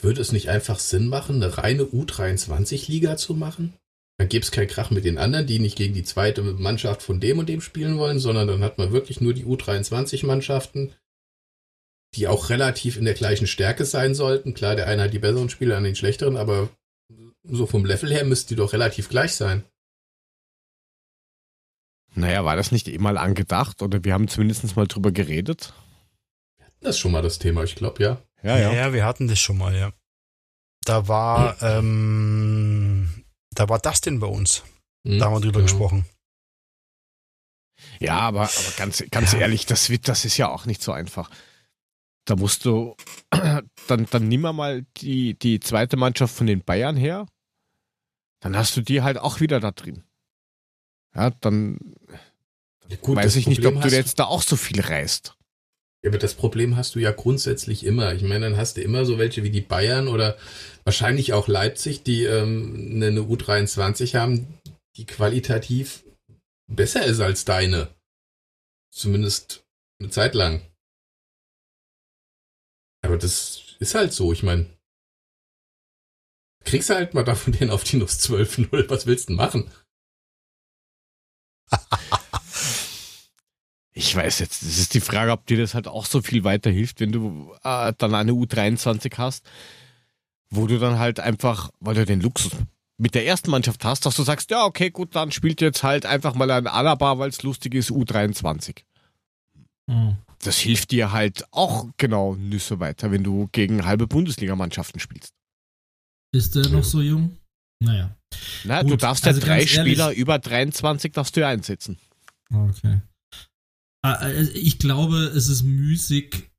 Würde 0.00 0.20
es 0.20 0.32
nicht 0.32 0.48
einfach 0.48 0.78
Sinn 0.78 1.08
machen, 1.08 1.42
eine 1.42 1.58
reine 1.58 1.84
U23-Liga 1.84 3.18
zu 3.18 3.34
machen? 3.34 3.74
Dann 4.18 4.28
gäbe 4.28 4.42
es 4.42 4.50
keinen 4.50 4.68
Krach 4.68 4.90
mit 4.90 5.04
den 5.04 5.18
anderen, 5.18 5.46
die 5.46 5.58
nicht 5.58 5.76
gegen 5.76 5.92
die 5.92 6.04
zweite 6.04 6.42
Mannschaft 6.42 7.02
von 7.02 7.20
dem 7.20 7.38
und 7.38 7.48
dem 7.48 7.60
spielen 7.60 7.98
wollen, 7.98 8.18
sondern 8.18 8.48
dann 8.48 8.62
hat 8.62 8.78
man 8.78 8.92
wirklich 8.92 9.20
nur 9.20 9.34
die 9.34 9.44
U23-Mannschaften, 9.44 10.94
die 12.16 12.28
auch 12.28 12.50
relativ 12.50 12.96
in 12.96 13.04
der 13.04 13.14
gleichen 13.14 13.46
Stärke 13.46 13.84
sein 13.84 14.14
sollten. 14.14 14.54
Klar, 14.54 14.74
der 14.74 14.86
eine 14.86 15.02
hat 15.02 15.12
die 15.12 15.18
besseren 15.18 15.50
Spieler 15.50 15.76
an 15.76 15.84
den 15.84 15.94
schlechteren, 15.94 16.36
aber 16.36 16.70
so 17.44 17.66
vom 17.66 17.84
Level 17.84 18.12
her 18.12 18.24
müsste 18.24 18.48
die 18.48 18.56
doch 18.56 18.72
relativ 18.72 19.08
gleich 19.08 19.34
sein. 19.34 19.64
Naja, 22.14 22.44
war 22.44 22.56
das 22.56 22.72
nicht 22.72 22.88
eh 22.88 22.98
mal 22.98 23.18
angedacht 23.18 23.82
oder 23.82 24.02
wir 24.02 24.14
haben 24.14 24.28
zumindest 24.28 24.74
mal 24.74 24.86
drüber 24.86 25.12
geredet? 25.12 25.74
Wir 26.56 26.66
hatten 26.66 26.84
das 26.84 26.98
schon 26.98 27.12
mal 27.12 27.22
das 27.22 27.38
Thema, 27.38 27.62
ich 27.62 27.74
glaube, 27.74 28.02
ja. 28.02 28.22
Ja, 28.42 28.58
ja. 28.58 28.72
Ja, 28.72 28.92
wir 28.92 29.04
hatten 29.04 29.28
das 29.28 29.38
schon 29.38 29.58
mal, 29.58 29.76
ja. 29.76 29.92
Da 30.84 31.08
war, 31.08 31.60
ähm, 31.62 33.24
da 33.50 33.68
war 33.68 33.78
Dustin 33.78 34.18
bei 34.18 34.26
uns. 34.26 34.62
Mhm, 35.04 35.18
da 35.18 35.26
haben 35.26 35.34
wir 35.34 35.40
drüber 35.40 35.60
genau. 35.60 35.64
gesprochen. 35.64 36.06
Ja, 38.00 38.20
aber, 38.20 38.42
aber 38.42 38.72
ganz, 38.78 39.04
ganz 39.10 39.32
ja. 39.32 39.40
ehrlich, 39.40 39.66
das, 39.66 39.90
wird, 39.90 40.08
das 40.08 40.24
ist 40.24 40.36
ja 40.38 40.48
auch 40.48 40.64
nicht 40.64 40.82
so 40.82 40.92
einfach 40.92 41.30
da 42.26 42.36
musst 42.36 42.64
du, 42.64 42.94
dann, 43.86 44.06
dann 44.10 44.28
nimm 44.28 44.42
mal 44.42 44.84
die, 44.98 45.34
die 45.34 45.60
zweite 45.60 45.96
Mannschaft 45.96 46.34
von 46.34 46.46
den 46.46 46.62
Bayern 46.62 46.96
her. 46.96 47.26
Dann 48.40 48.56
hast 48.56 48.76
du 48.76 48.82
die 48.82 49.02
halt 49.02 49.18
auch 49.18 49.40
wieder 49.40 49.60
da 49.60 49.70
drin. 49.70 50.04
Ja, 51.14 51.30
dann 51.30 51.94
Gut, 53.00 53.16
weiß 53.16 53.36
ich 53.36 53.46
nicht, 53.46 53.64
ob 53.64 53.80
du 53.80 53.88
jetzt 53.88 54.18
da 54.18 54.24
auch 54.24 54.42
so 54.42 54.56
viel 54.56 54.80
reißt. 54.80 55.34
Ja, 56.04 56.10
aber 56.10 56.18
das 56.18 56.34
Problem 56.34 56.76
hast 56.76 56.94
du 56.94 56.98
ja 56.98 57.10
grundsätzlich 57.10 57.84
immer. 57.84 58.14
Ich 58.14 58.22
meine, 58.22 58.50
dann 58.50 58.56
hast 58.56 58.76
du 58.76 58.82
immer 58.82 59.04
so 59.04 59.18
welche 59.18 59.42
wie 59.42 59.50
die 59.50 59.62
Bayern 59.62 60.08
oder 60.08 60.36
wahrscheinlich 60.84 61.32
auch 61.32 61.48
Leipzig, 61.48 62.02
die 62.02 62.24
ähm, 62.24 63.02
eine 63.02 63.20
U23 63.20 64.16
haben, 64.16 64.58
die 64.96 65.06
qualitativ 65.06 66.04
besser 66.68 67.04
ist 67.04 67.20
als 67.20 67.44
deine. 67.44 67.88
Zumindest 68.92 69.64
eine 69.98 70.10
Zeit 70.10 70.34
lang. 70.34 70.60
Aber 73.02 73.16
das 73.16 73.76
ist 73.78 73.94
halt 73.94 74.12
so. 74.12 74.32
Ich 74.32 74.42
meine, 74.42 74.66
kriegst 76.64 76.90
halt 76.90 77.14
mal 77.14 77.24
davon 77.24 77.52
den 77.52 77.70
auf 77.70 77.84
die 77.84 77.96
Nuss 77.96 78.18
12-0. 78.20 78.90
Was 78.90 79.06
willst 79.06 79.28
du 79.28 79.32
denn 79.32 79.36
machen? 79.36 79.70
Ich 83.98 84.14
weiß 84.14 84.40
jetzt, 84.40 84.60
das 84.60 84.76
ist 84.76 84.92
die 84.92 85.00
Frage, 85.00 85.32
ob 85.32 85.46
dir 85.46 85.56
das 85.56 85.72
halt 85.72 85.88
auch 85.88 86.04
so 86.04 86.20
viel 86.20 86.44
weiterhilft, 86.44 87.00
wenn 87.00 87.12
du 87.12 87.54
äh, 87.64 87.94
dann 87.96 88.14
eine 88.14 88.32
U23 88.32 89.16
hast, 89.16 89.48
wo 90.50 90.66
du 90.66 90.78
dann 90.78 90.98
halt 90.98 91.18
einfach, 91.18 91.70
weil 91.80 91.94
du 91.94 92.04
den 92.04 92.20
Luxus 92.20 92.52
mit 92.98 93.14
der 93.14 93.24
ersten 93.24 93.50
Mannschaft 93.50 93.86
hast, 93.86 94.04
dass 94.04 94.14
du 94.14 94.22
sagst, 94.22 94.50
ja, 94.50 94.66
okay, 94.66 94.90
gut, 94.90 95.16
dann 95.16 95.32
spielt 95.32 95.62
jetzt 95.62 95.82
halt 95.82 96.04
einfach 96.04 96.34
mal 96.34 96.50
ein 96.50 96.66
Alaba, 96.66 97.18
weil 97.18 97.30
es 97.30 97.42
lustig 97.42 97.74
ist, 97.74 97.90
U23. 97.90 98.82
Mhm 99.86 100.18
das 100.40 100.58
hilft 100.58 100.90
dir 100.90 101.12
halt 101.12 101.44
auch 101.52 101.88
genau 101.96 102.34
Nüsse 102.34 102.80
weiter, 102.80 103.10
wenn 103.10 103.24
du 103.24 103.48
gegen 103.52 103.84
halbe 103.84 104.06
Bundesligamannschaften 104.06 105.00
spielst. 105.00 105.32
Ist 106.34 106.54
der 106.54 106.68
noch 106.68 106.84
so 106.84 107.00
jung? 107.00 107.38
Naja. 107.82 108.16
Na, 108.64 108.82
Gut, 108.82 108.92
du 108.92 108.96
darfst 108.96 109.24
ja 109.24 109.32
also 109.32 109.40
drei 109.40 109.66
Spieler 109.66 110.12
über 110.12 110.38
23 110.38 111.12
darfst 111.12 111.36
du 111.36 111.40
ja 111.40 111.48
einsetzen. 111.48 111.98
Okay. 112.52 113.00
Ah, 114.02 114.28
äh, 114.28 114.42
ich 114.50 114.78
glaube, 114.78 115.16
es 115.16 115.48
ist 115.48 115.62
müßig, 115.62 116.50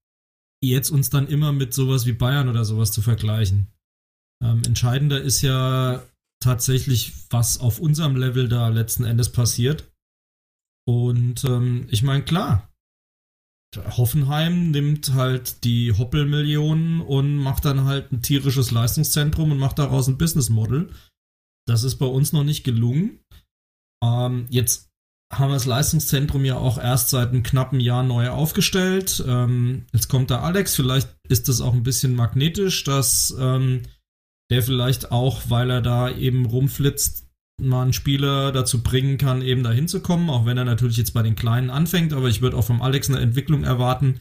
jetzt 0.64 0.90
uns 0.90 1.10
dann 1.10 1.28
immer 1.28 1.54
mit 1.54 1.74
sowas 1.74 2.06
wie 2.06 2.14
Bayern 2.14 2.50
oder 2.50 2.66
sowas 2.66 2.92
zu 2.92 3.02
vergleichen. 3.02 3.68
Ähm, 4.44 4.62
entscheidender 4.66 5.22
ist 5.22 5.42
ja 5.42 6.04
tatsächlich, 6.42 7.14
was 7.30 7.60
auf 7.60 7.80
unserem 7.80 8.16
Level 8.16 8.48
da 8.48 8.70
letzten 8.70 9.04
Endes 9.04 9.32
passiert. 9.32 9.92
Und 10.88 11.44
ähm, 11.44 11.88
ich 11.90 12.04
meine, 12.04 12.24
klar, 12.24 12.67
Hoffenheim 13.76 14.72
nimmt 14.72 15.14
halt 15.14 15.64
die 15.64 15.92
Hoppelmillionen 15.92 17.02
und 17.02 17.36
macht 17.36 17.66
dann 17.66 17.86
halt 17.86 18.12
ein 18.12 18.22
tierisches 18.22 18.72
Leistungszentrum 18.72 19.52
und 19.52 19.58
macht 19.58 19.80
daraus 19.80 20.08
ein 20.08 20.18
Business 20.18 20.50
Model. 20.50 20.92
Das 21.68 21.84
ist 21.84 21.98
bei 21.98 22.06
uns 22.06 22.32
noch 22.32 22.44
nicht 22.44 22.64
gelungen. 22.64 23.20
Ähm, 24.04 24.46
jetzt 24.50 24.90
haben 25.34 25.50
wir 25.50 25.56
das 25.56 25.66
Leistungszentrum 25.66 26.46
ja 26.46 26.56
auch 26.56 26.78
erst 26.78 27.10
seit 27.10 27.30
einem 27.30 27.44
knappen 27.44 27.82
Jahr 27.82 28.04
neu 28.04 28.30
aufgestellt. 28.30 29.24
Ähm, 29.28 29.86
jetzt 29.92 30.08
kommt 30.08 30.32
da 30.32 30.42
Alex, 30.42 30.76
vielleicht 30.76 31.14
ist 31.28 31.50
das 31.50 31.60
auch 31.60 31.74
ein 31.74 31.84
bisschen 31.84 32.16
magnetisch, 32.16 32.86
dass 32.86 33.36
ähm, 33.38 33.84
der 34.50 34.64
vielleicht 34.64 35.12
auch, 35.12 35.50
weil 35.50 35.70
er 35.70 35.82
da 35.82 36.10
eben 36.10 36.46
rumflitzt, 36.46 37.27
einen 37.60 37.94
Spieler 37.94 38.52
dazu 38.52 38.84
bringen 38.84 39.18
kann, 39.18 39.42
eben 39.42 39.64
da 39.64 39.72
hinzukommen, 39.72 40.30
auch 40.30 40.46
wenn 40.46 40.58
er 40.58 40.66
natürlich 40.66 40.98
jetzt 40.98 41.14
bei 41.14 41.24
den 41.24 41.36
Kleinen 41.36 41.70
anfängt, 41.70 42.14
aber 42.14 42.28
ich 42.28 42.42
würde 42.42 42.56
auch 42.56 42.66
vom 42.66 42.82
Alex 42.82 43.10
eine 43.10 43.20
Entwicklung 43.20 43.64
erwarten, 43.64 44.20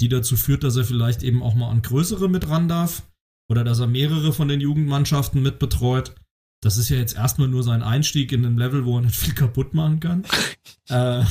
die 0.00 0.08
dazu 0.08 0.36
führt, 0.36 0.64
dass 0.64 0.76
er 0.76 0.84
vielleicht 0.84 1.22
eben 1.22 1.42
auch 1.42 1.54
mal 1.54 1.70
an 1.70 1.82
größere 1.82 2.28
mit 2.28 2.48
ran 2.48 2.68
darf 2.68 3.02
oder 3.50 3.64
dass 3.64 3.80
er 3.80 3.86
mehrere 3.86 4.32
von 4.32 4.48
den 4.48 4.60
Jugendmannschaften 4.60 5.42
mit 5.42 5.58
betreut. 5.58 6.14
Das 6.60 6.76
ist 6.76 6.88
ja 6.88 6.96
jetzt 6.96 7.16
erstmal 7.16 7.48
nur 7.48 7.62
sein 7.62 7.82
Einstieg 7.82 8.32
in 8.32 8.44
ein 8.44 8.56
Level, 8.56 8.84
wo 8.84 8.98
er 8.98 9.02
nicht 9.02 9.16
viel 9.16 9.34
kaputt 9.34 9.74
machen 9.74 10.00
kann. 10.00 10.24
äh, 10.88 11.24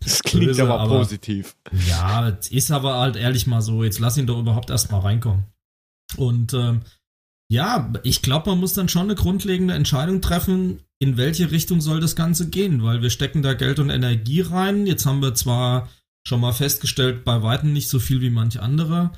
das 0.00 0.22
klingt 0.22 0.46
böse, 0.46 0.62
aber, 0.62 0.80
aber 0.80 0.98
positiv. 0.98 1.56
Ja, 1.88 2.28
ist 2.28 2.70
aber 2.70 2.98
halt 2.98 3.16
ehrlich 3.16 3.46
mal 3.46 3.60
so, 3.60 3.84
jetzt 3.84 3.98
lass 3.98 4.16
ihn 4.16 4.26
doch 4.26 4.38
überhaupt 4.38 4.70
erstmal 4.70 5.00
reinkommen. 5.00 5.44
Und 6.16 6.54
ähm, 6.54 6.80
Ja, 7.50 7.92
ich 8.04 8.22
glaube, 8.22 8.50
man 8.50 8.60
muss 8.60 8.74
dann 8.74 8.88
schon 8.88 9.02
eine 9.02 9.16
grundlegende 9.16 9.74
Entscheidung 9.74 10.20
treffen, 10.20 10.78
in 11.00 11.16
welche 11.16 11.50
Richtung 11.50 11.80
soll 11.80 11.98
das 11.98 12.14
Ganze 12.14 12.48
gehen, 12.48 12.84
weil 12.84 13.02
wir 13.02 13.10
stecken 13.10 13.42
da 13.42 13.54
Geld 13.54 13.80
und 13.80 13.90
Energie 13.90 14.40
rein. 14.40 14.86
Jetzt 14.86 15.04
haben 15.04 15.20
wir 15.20 15.34
zwar 15.34 15.88
schon 16.24 16.40
mal 16.40 16.52
festgestellt, 16.52 17.24
bei 17.24 17.42
weitem 17.42 17.72
nicht 17.72 17.88
so 17.88 17.98
viel 17.98 18.20
wie 18.20 18.30
manch 18.30 18.60
anderer, 18.60 19.10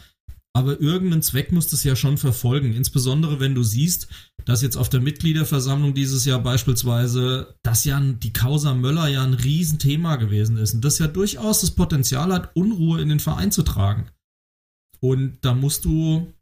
aber 0.54 0.80
irgendeinen 0.80 1.20
Zweck 1.20 1.52
muss 1.52 1.68
das 1.68 1.84
ja 1.84 1.94
schon 1.94 2.16
verfolgen. 2.16 2.72
Insbesondere 2.72 3.38
wenn 3.38 3.54
du 3.54 3.62
siehst, 3.62 4.09
dass 4.46 4.62
jetzt 4.62 4.76
auf 4.76 4.88
der 4.88 5.02
Mitgliederversammlung 5.02 5.92
dieses 5.92 6.24
Jahr 6.24 6.40
beispielsweise, 6.40 7.54
dass 7.62 7.84
ja 7.84 8.00
die 8.00 8.32
Causa 8.32 8.72
Möller 8.72 9.09
ja 9.09 9.24
ein 9.24 9.34
Riesenthema 9.34 10.16
gewesen 10.16 10.56
ist 10.56 10.72
und 10.72 10.82
das 10.86 10.98
ja 10.98 11.06
durchaus 11.06 11.60
das 11.60 11.72
Potenzial 11.72 12.32
hat, 12.32 12.56
Unruhe 12.56 13.02
in 13.02 13.10
den 13.10 13.20
Verein 13.20 13.52
zu 13.52 13.62
tragen. 13.62 14.06
Und 15.00 15.38
da 15.42 15.52
musst 15.54 15.84
du 15.84 16.32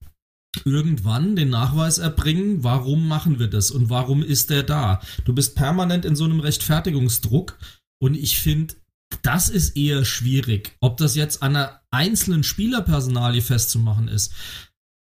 irgendwann 0.64 1.36
den 1.36 1.50
Nachweis 1.50 1.98
erbringen, 1.98 2.64
warum 2.64 3.06
machen 3.06 3.38
wir 3.38 3.48
das 3.48 3.70
und 3.70 3.90
warum 3.90 4.22
ist 4.22 4.50
der 4.50 4.62
da. 4.62 5.00
Du 5.24 5.32
bist 5.32 5.54
permanent 5.54 6.04
in 6.04 6.16
so 6.16 6.24
einem 6.24 6.40
Rechtfertigungsdruck 6.40 7.56
und 8.02 8.14
ich 8.14 8.38
finde, 8.38 8.74
das 9.22 9.48
ist 9.48 9.76
eher 9.76 10.04
schwierig. 10.04 10.76
Ob 10.80 10.96
das 10.96 11.14
jetzt 11.14 11.42
an 11.42 11.56
einer 11.56 11.80
einzelnen 11.90 12.42
Spielerpersonalie 12.42 13.42
festzumachen 13.42 14.08
ist, 14.08 14.32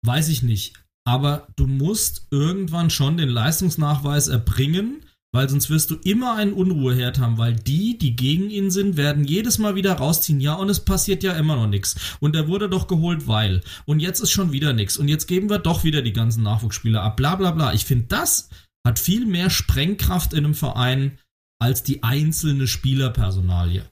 weiß 0.05 0.29
ich 0.29 0.43
nicht. 0.43 0.75
Aber 1.05 1.49
du 1.57 1.67
musst 1.67 2.27
irgendwann 2.31 2.91
schon 2.91 3.17
den 3.17 3.29
Leistungsnachweis 3.29 4.29
erbringen, 4.29 5.03
weil 5.33 5.49
sonst 5.49 5.69
wirst 5.69 5.91
du 5.91 5.97
immer 5.97 6.37
einen 6.37 6.53
Unruheherd 6.53 7.19
haben, 7.19 7.39
weil 7.39 7.55
die, 7.55 7.99
die 7.99 8.17
gegen 8.17 8.51
ihn 8.51 8.71
sind, 8.71 8.97
werden 8.97 9.25
jedes 9.25 9.59
Mal 9.59 9.75
wieder 9.75 9.95
rausziehen. 9.95 10.41
Ja, 10.41 10.55
und 10.55 10.71
es 10.71 10.81
passiert 10.81 11.23
ja 11.23 11.35
immer 11.35 11.57
noch 11.57 11.67
nichts. 11.67 12.17
Und 12.21 12.35
er 12.35 12.49
wurde 12.49 12.69
doch 12.69 12.87
geholt, 12.87 13.27
weil. 13.27 13.63
Und 13.85 14.01
jetzt 14.01 14.21
ist 14.21 14.31
schon 14.31 14.53
wieder 14.53 14.73
nichts. 14.73 14.97
Und 14.97 15.09
jetzt 15.09 15.27
geben 15.27 15.51
wir 15.51 15.59
doch 15.59 15.85
wieder 15.85 16.03
die 16.03 16.13
ganzen 16.13 16.43
Nachwuchsspieler 16.43 17.03
ab. 17.03 17.17
Bla 17.17 17.37
bla 17.37 17.51
bla. 17.51 17.75
Ich 17.75 17.85
finde, 17.85 18.07
das 18.09 18.49
hat 18.87 18.99
viel 18.99 19.27
mehr 19.27 19.51
Sprengkraft 19.51 20.33
in 20.33 20.45
einem 20.45 20.55
Verein 20.55 21.19
als 21.61 21.83
die 21.83 22.03
einzelne 22.03 22.67
Spielerpersonalie. 22.67 23.85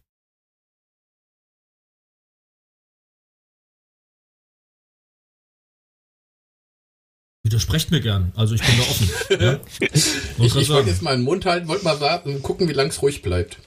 Widersprecht 7.47 7.93
mir 7.93 8.01
gern. 8.01 8.32
Also 8.35 8.56
ich 8.56 8.60
bin 8.60 8.77
da 8.77 8.82
offen. 8.82 9.10
ja? 9.40 9.60
Ich, 9.78 10.56
ich 10.56 10.68
wollte 10.68 10.90
jetzt 10.90 11.02
mal 11.02 11.14
den 11.14 11.23
Mund 11.23 11.47
halten, 11.47 11.68
wollte 11.68 11.85
mal 11.85 12.01
warten 12.01 12.35
und 12.35 12.43
gucken, 12.43 12.68
wie 12.68 12.73
lang 12.73 12.89
es 12.89 13.01
ruhig 13.02 13.23
bleibt. 13.23 13.60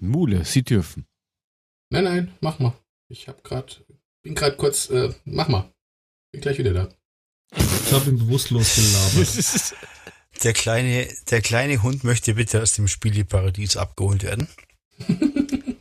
Mule, 0.00 0.44
Sie 0.44 0.64
dürfen. 0.64 1.06
Nein, 1.88 2.02
nein, 2.02 2.34
mach 2.40 2.58
mal. 2.58 2.72
Ich 3.08 3.28
hab 3.28 3.44
grad, 3.44 3.84
bin 4.24 4.34
gerade 4.34 4.56
kurz, 4.56 4.90
äh, 4.90 5.14
mach 5.24 5.46
mal. 5.46 5.72
Bin 6.32 6.40
gleich 6.40 6.58
wieder 6.58 6.72
da. 6.72 6.88
Ich 7.56 7.92
habe 7.92 8.10
ihn 8.10 8.18
bewusstlos 8.18 8.74
gelabert. 8.74 9.74
Der 10.42 10.52
kleine, 10.54 11.06
der 11.30 11.42
kleine 11.42 11.82
Hund 11.82 12.02
möchte 12.02 12.34
bitte 12.34 12.62
aus 12.62 12.72
dem 12.72 12.88
Spieleparadies 12.88 13.76
abgeholt 13.76 14.22
werden. 14.22 14.48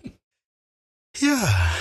ja. 1.17 1.71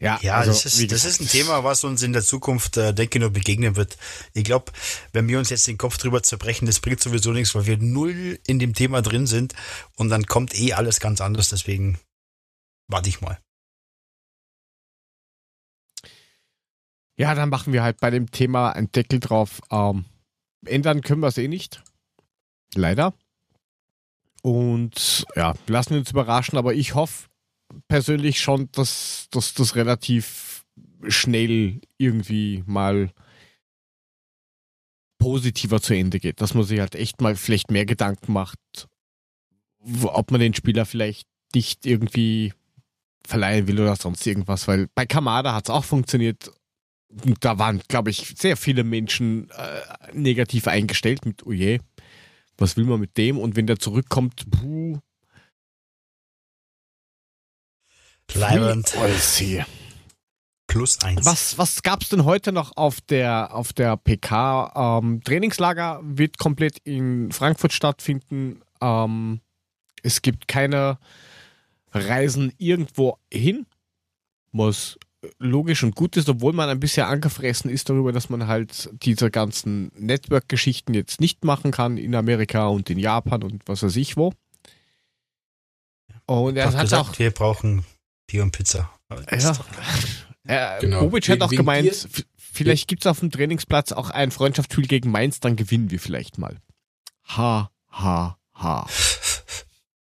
Ja, 0.00 0.18
Ja, 0.22 0.36
also, 0.36 0.52
das, 0.52 0.66
ist, 0.66 0.92
das 0.92 1.04
ist 1.04 1.20
ein 1.20 1.28
Thema, 1.28 1.64
was 1.64 1.84
uns 1.84 2.02
in 2.02 2.12
der 2.12 2.22
Zukunft, 2.22 2.76
äh, 2.76 2.92
denke 2.92 3.18
ich, 3.18 3.20
nur 3.20 3.30
begegnen 3.30 3.76
wird. 3.76 3.96
Ich 4.32 4.44
glaube, 4.44 4.72
wenn 5.12 5.28
wir 5.28 5.38
uns 5.38 5.50
jetzt 5.50 5.66
den 5.66 5.78
Kopf 5.78 5.98
drüber 5.98 6.22
zerbrechen, 6.22 6.66
das 6.66 6.80
bringt 6.80 7.00
sowieso 7.00 7.32
nichts, 7.32 7.54
weil 7.54 7.66
wir 7.66 7.78
null 7.78 8.38
in 8.46 8.58
dem 8.58 8.74
Thema 8.74 9.02
drin 9.02 9.26
sind 9.26 9.54
und 9.96 10.10
dann 10.10 10.26
kommt 10.26 10.54
eh 10.58 10.72
alles 10.72 11.00
ganz 11.00 11.20
anders. 11.20 11.48
Deswegen 11.48 11.98
warte 12.88 13.08
ich 13.08 13.20
mal. 13.20 13.38
Ja, 17.16 17.34
dann 17.34 17.48
machen 17.48 17.72
wir 17.72 17.82
halt 17.82 18.00
bei 18.00 18.10
dem 18.10 18.30
Thema 18.30 18.72
einen 18.72 18.90
Deckel 18.90 19.20
drauf. 19.20 19.60
Ähm, 19.70 20.04
ändern 20.66 21.00
können 21.02 21.20
wir 21.20 21.28
es 21.28 21.38
eh 21.38 21.48
nicht. 21.48 21.82
Leider. 22.74 23.14
Und 24.42 25.24
ja, 25.36 25.54
lassen 25.68 25.90
wir 25.90 25.98
uns 26.00 26.10
überraschen, 26.10 26.58
aber 26.58 26.74
ich 26.74 26.94
hoffe 26.94 27.28
persönlich 27.88 28.40
schon, 28.40 28.68
dass, 28.72 29.28
dass 29.30 29.54
das 29.54 29.76
relativ 29.76 30.64
schnell 31.08 31.80
irgendwie 31.98 32.62
mal 32.66 33.10
positiver 35.18 35.80
zu 35.80 35.94
Ende 35.94 36.20
geht. 36.20 36.40
Dass 36.40 36.54
man 36.54 36.64
sich 36.64 36.80
halt 36.80 36.94
echt 36.94 37.20
mal 37.20 37.36
vielleicht 37.36 37.70
mehr 37.70 37.86
Gedanken 37.86 38.32
macht, 38.32 38.58
ob 40.02 40.30
man 40.30 40.40
den 40.40 40.54
Spieler 40.54 40.86
vielleicht 40.86 41.26
nicht 41.54 41.86
irgendwie 41.86 42.52
verleihen 43.26 43.66
will 43.66 43.80
oder 43.80 43.96
sonst 43.96 44.26
irgendwas, 44.26 44.68
weil 44.68 44.88
bei 44.94 45.06
Kamada 45.06 45.54
hat 45.54 45.64
es 45.64 45.70
auch 45.70 45.84
funktioniert. 45.84 46.50
Und 47.08 47.44
da 47.44 47.58
waren, 47.58 47.80
glaube 47.88 48.10
ich, 48.10 48.34
sehr 48.36 48.56
viele 48.56 48.82
Menschen 48.84 49.48
äh, 49.50 49.80
negativ 50.12 50.66
eingestellt 50.66 51.24
mit, 51.24 51.46
oh 51.46 51.52
je, 51.52 51.78
was 52.58 52.76
will 52.76 52.84
man 52.84 53.00
mit 53.00 53.16
dem? 53.16 53.38
Und 53.38 53.56
wenn 53.56 53.66
der 53.66 53.78
zurückkommt, 53.78 54.50
puh, 54.50 54.98
Leibend 58.32 58.96
Olsi. 58.96 59.64
plus 60.66 61.00
eins. 61.02 61.24
Was, 61.24 61.58
was 61.58 61.82
gab's 61.82 62.08
denn 62.08 62.24
heute 62.24 62.52
noch 62.52 62.76
auf 62.76 63.00
der, 63.00 63.54
auf 63.54 63.72
der 63.72 63.96
PK? 63.96 64.98
Ähm, 65.02 65.22
Trainingslager 65.22 66.00
wird 66.02 66.38
komplett 66.38 66.78
in 66.84 67.30
Frankfurt 67.32 67.72
stattfinden. 67.72 68.62
Ähm, 68.80 69.40
es 70.02 70.22
gibt 70.22 70.48
keine 70.48 70.98
Reisen 71.92 72.52
irgendwo 72.58 73.18
hin, 73.32 73.66
was 74.52 74.98
logisch 75.38 75.82
und 75.82 75.94
gut 75.94 76.16
ist, 76.16 76.28
obwohl 76.28 76.52
man 76.52 76.68
ein 76.68 76.80
bisschen 76.80 77.06
angefressen 77.06 77.70
ist 77.70 77.88
darüber, 77.88 78.12
dass 78.12 78.28
man 78.28 78.46
halt 78.46 78.90
diese 78.92 79.30
ganzen 79.30 79.90
Network-Geschichten 79.96 80.92
jetzt 80.92 81.20
nicht 81.20 81.44
machen 81.44 81.70
kann 81.70 81.96
in 81.96 82.14
Amerika 82.14 82.66
und 82.66 82.90
in 82.90 82.98
Japan 82.98 83.42
und 83.42 83.62
was 83.66 83.82
weiß 83.82 83.96
ich 83.96 84.16
wo. 84.16 84.32
Und 86.26 86.56
er 86.56 86.72
hat 86.72 86.80
gesagt, 86.80 87.08
auch 87.08 87.18
wir 87.18 87.30
brauchen 87.30 87.84
Bier 88.26 88.42
und 88.42 88.52
Pizza. 88.52 88.90
ja. 89.30 89.56
Äh, 90.46 90.80
Genau. 90.80 91.00
Bobic 91.00 91.28
hat 91.28 91.40
auch 91.40 91.50
wegen 91.50 91.62
gemeint, 91.62 91.88
Bier- 92.12 92.24
vielleicht 92.36 92.86
gibt 92.88 93.02
es 93.02 93.06
auf 93.06 93.20
dem 93.20 93.30
Trainingsplatz 93.30 93.92
auch 93.92 94.10
ein 94.10 94.30
Freundschaftsspiel 94.30 94.86
gegen 94.86 95.10
Mainz, 95.10 95.40
dann 95.40 95.56
gewinnen 95.56 95.90
wir 95.90 95.98
vielleicht 95.98 96.36
mal. 96.38 96.58
Ha, 97.28 97.70
ha, 97.90 98.38
ha. 98.54 98.86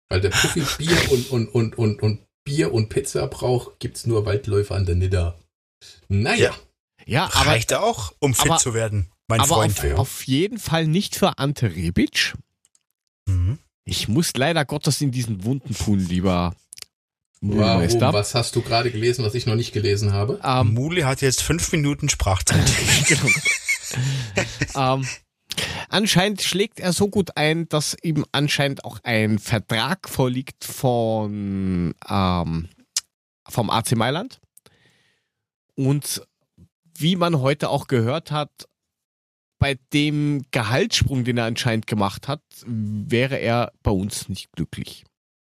Weil 0.10 0.22
der 0.22 0.30
Puffy 0.30 0.64
Bier 0.78 0.98
und, 1.12 1.30
und, 1.32 1.48
und, 1.50 1.78
und, 1.78 2.02
und 2.04 2.20
Bier 2.44 2.74
und 2.74 2.90
Pizza 2.90 3.26
braucht, 3.28 3.80
gibt's 3.80 4.06
nur 4.06 4.26
Waldläufer 4.26 4.76
an 4.76 4.86
der 4.86 4.96
Nidda. 4.96 5.40
Naja. 6.10 6.54
Ja, 7.06 7.26
aber, 7.34 7.52
Reicht 7.52 7.74
auch, 7.74 8.14
um 8.20 8.34
fit 8.34 8.52
aber- 8.52 8.60
zu 8.60 8.74
werden, 8.74 9.10
mein 9.30 9.40
aber 9.40 9.56
Freund. 9.56 9.78
auf, 9.78 9.84
ja. 9.86 9.96
auf 9.96 10.28
jeden 10.28 10.60
Fall 10.60 10.88
nicht 10.88 11.16
für 11.16 11.38
Ante 11.38 11.74
Rebic. 11.74 12.34
Mhm. 13.28 13.60
Ich 13.86 14.08
muss 14.10 14.34
leider 14.36 14.66
Gottes 14.66 15.00
in 15.02 15.12
diesen 15.12 15.44
wunden 15.46 15.74
Pool, 15.74 15.98
lieber 16.00 16.54
Warum? 17.46 18.14
Was 18.14 18.36
hast 18.36 18.56
du 18.56 18.62
gerade 18.62 18.90
gelesen, 18.90 19.26
was 19.26 19.36
ich 19.36 19.46
noch 19.46 19.56
nicht 19.56 19.74
gelesen 19.74 20.14
habe? 20.14 20.40
Ähm, 20.46 20.74
Mule 20.74 21.06
hat 21.06 21.22
jetzt 21.22 21.42
fünf 21.42 21.74
Minuten 21.74 22.08
Sprachzeit. 22.08 22.64
genau. 23.08 24.96
ähm, 24.96 25.06
anscheinend 25.90 26.42
schlägt 26.42 26.80
er 26.80 26.94
so 26.94 27.10
gut 27.10 27.36
ein, 27.36 27.68
dass 27.68 27.98
ihm 28.02 28.26
anscheinend 28.32 28.86
auch 28.86 29.00
ein 29.04 29.40
Vertrag 29.40 30.08
vorliegt 30.08 30.64
von 30.64 31.94
ähm, 32.10 32.70
vom 33.50 33.70
AC 33.70 33.98
Mailand. 33.98 34.40
Und 35.76 36.26
wie 36.98 37.18
man 37.18 37.42
heute 37.42 37.70
auch 37.70 37.88
gehört 37.88 38.32
hat, 38.32 38.52
bei 39.60 39.78
dem 39.92 40.46
Gehaltssprung, 40.52 41.26
den 41.26 41.38
er 41.38 41.46
anscheinend 41.46 41.88
gemacht 41.88 42.30
hat, 42.30 42.42
wäre 42.66 43.36
er 43.36 43.74
bei 43.82 43.92
uns 43.92 44.30
nicht 44.30 44.50
glücklich. 44.54 45.04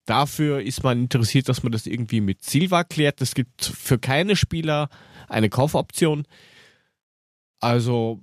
Dafür 0.06 0.60
ist 0.60 0.82
man 0.82 1.04
interessiert, 1.04 1.48
dass 1.48 1.62
man 1.62 1.72
das 1.72 1.86
irgendwie 1.86 2.20
mit 2.20 2.44
Silva 2.44 2.84
klärt. 2.84 3.22
Es 3.22 3.34
gibt 3.34 3.64
für 3.64 3.98
keine 3.98 4.36
Spieler 4.36 4.90
eine 5.28 5.48
Kaufoption. 5.48 6.26
Also, 7.60 8.20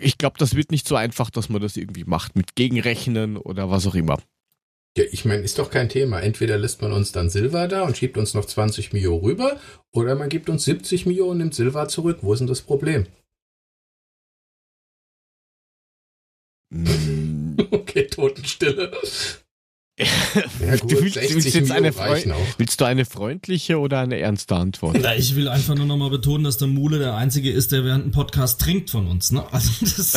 ich 0.00 0.16
glaube, 0.16 0.38
das 0.38 0.54
wird 0.54 0.70
nicht 0.70 0.88
so 0.88 0.96
einfach, 0.96 1.28
dass 1.30 1.50
man 1.50 1.60
das 1.60 1.76
irgendwie 1.76 2.04
macht 2.04 2.36
mit 2.36 2.54
Gegenrechnen 2.54 3.36
oder 3.36 3.70
was 3.70 3.86
auch 3.86 3.94
immer. 3.94 4.18
Ja, 4.96 5.04
ich 5.12 5.26
meine, 5.26 5.42
ist 5.42 5.58
doch 5.58 5.70
kein 5.70 5.90
Thema. 5.90 6.20
Entweder 6.20 6.56
lässt 6.56 6.80
man 6.80 6.92
uns 6.92 7.12
dann 7.12 7.28
Silva 7.28 7.66
da 7.68 7.82
und 7.82 7.98
schiebt 7.98 8.16
uns 8.16 8.32
noch 8.32 8.46
20 8.46 8.94
Mio 8.94 9.16
rüber, 9.16 9.60
oder 9.92 10.14
man 10.14 10.30
gibt 10.30 10.48
uns 10.48 10.64
70 10.64 11.04
Mio 11.04 11.26
und 11.30 11.36
nimmt 11.38 11.54
Silva 11.54 11.86
zurück. 11.86 12.20
Wo 12.22 12.32
ist 12.32 12.38
denn 12.38 12.46
das 12.46 12.62
Problem? 12.62 13.06
Mm, 16.70 17.56
Okay, 17.70 18.06
Totenstille. 18.06 18.92
Ja 19.98 20.76
gut, 20.76 20.92
du 20.92 21.00
willst, 21.00 21.16
du 21.16 21.20
60 21.20 21.34
willst, 21.36 21.54
jetzt 21.54 21.70
eine 21.70 21.94
willst 22.58 22.80
du 22.80 22.84
eine 22.84 23.04
freundliche 23.06 23.78
oder 23.78 24.00
eine 24.00 24.18
ernste 24.18 24.54
Antwort? 24.54 24.98
Ja, 25.02 25.14
ich 25.14 25.34
will 25.36 25.48
einfach 25.48 25.74
nur 25.74 25.86
nochmal 25.86 26.10
betonen, 26.10 26.44
dass 26.44 26.58
der 26.58 26.68
Mule 26.68 26.98
der 26.98 27.14
Einzige 27.14 27.50
ist, 27.50 27.72
der 27.72 27.82
während 27.84 28.04
dem 28.04 28.12
Podcast 28.12 28.60
trinkt 28.60 28.90
von 28.90 29.06
uns. 29.06 29.32
Ne? 29.32 29.42
Also 29.52 29.70
das 29.80 30.12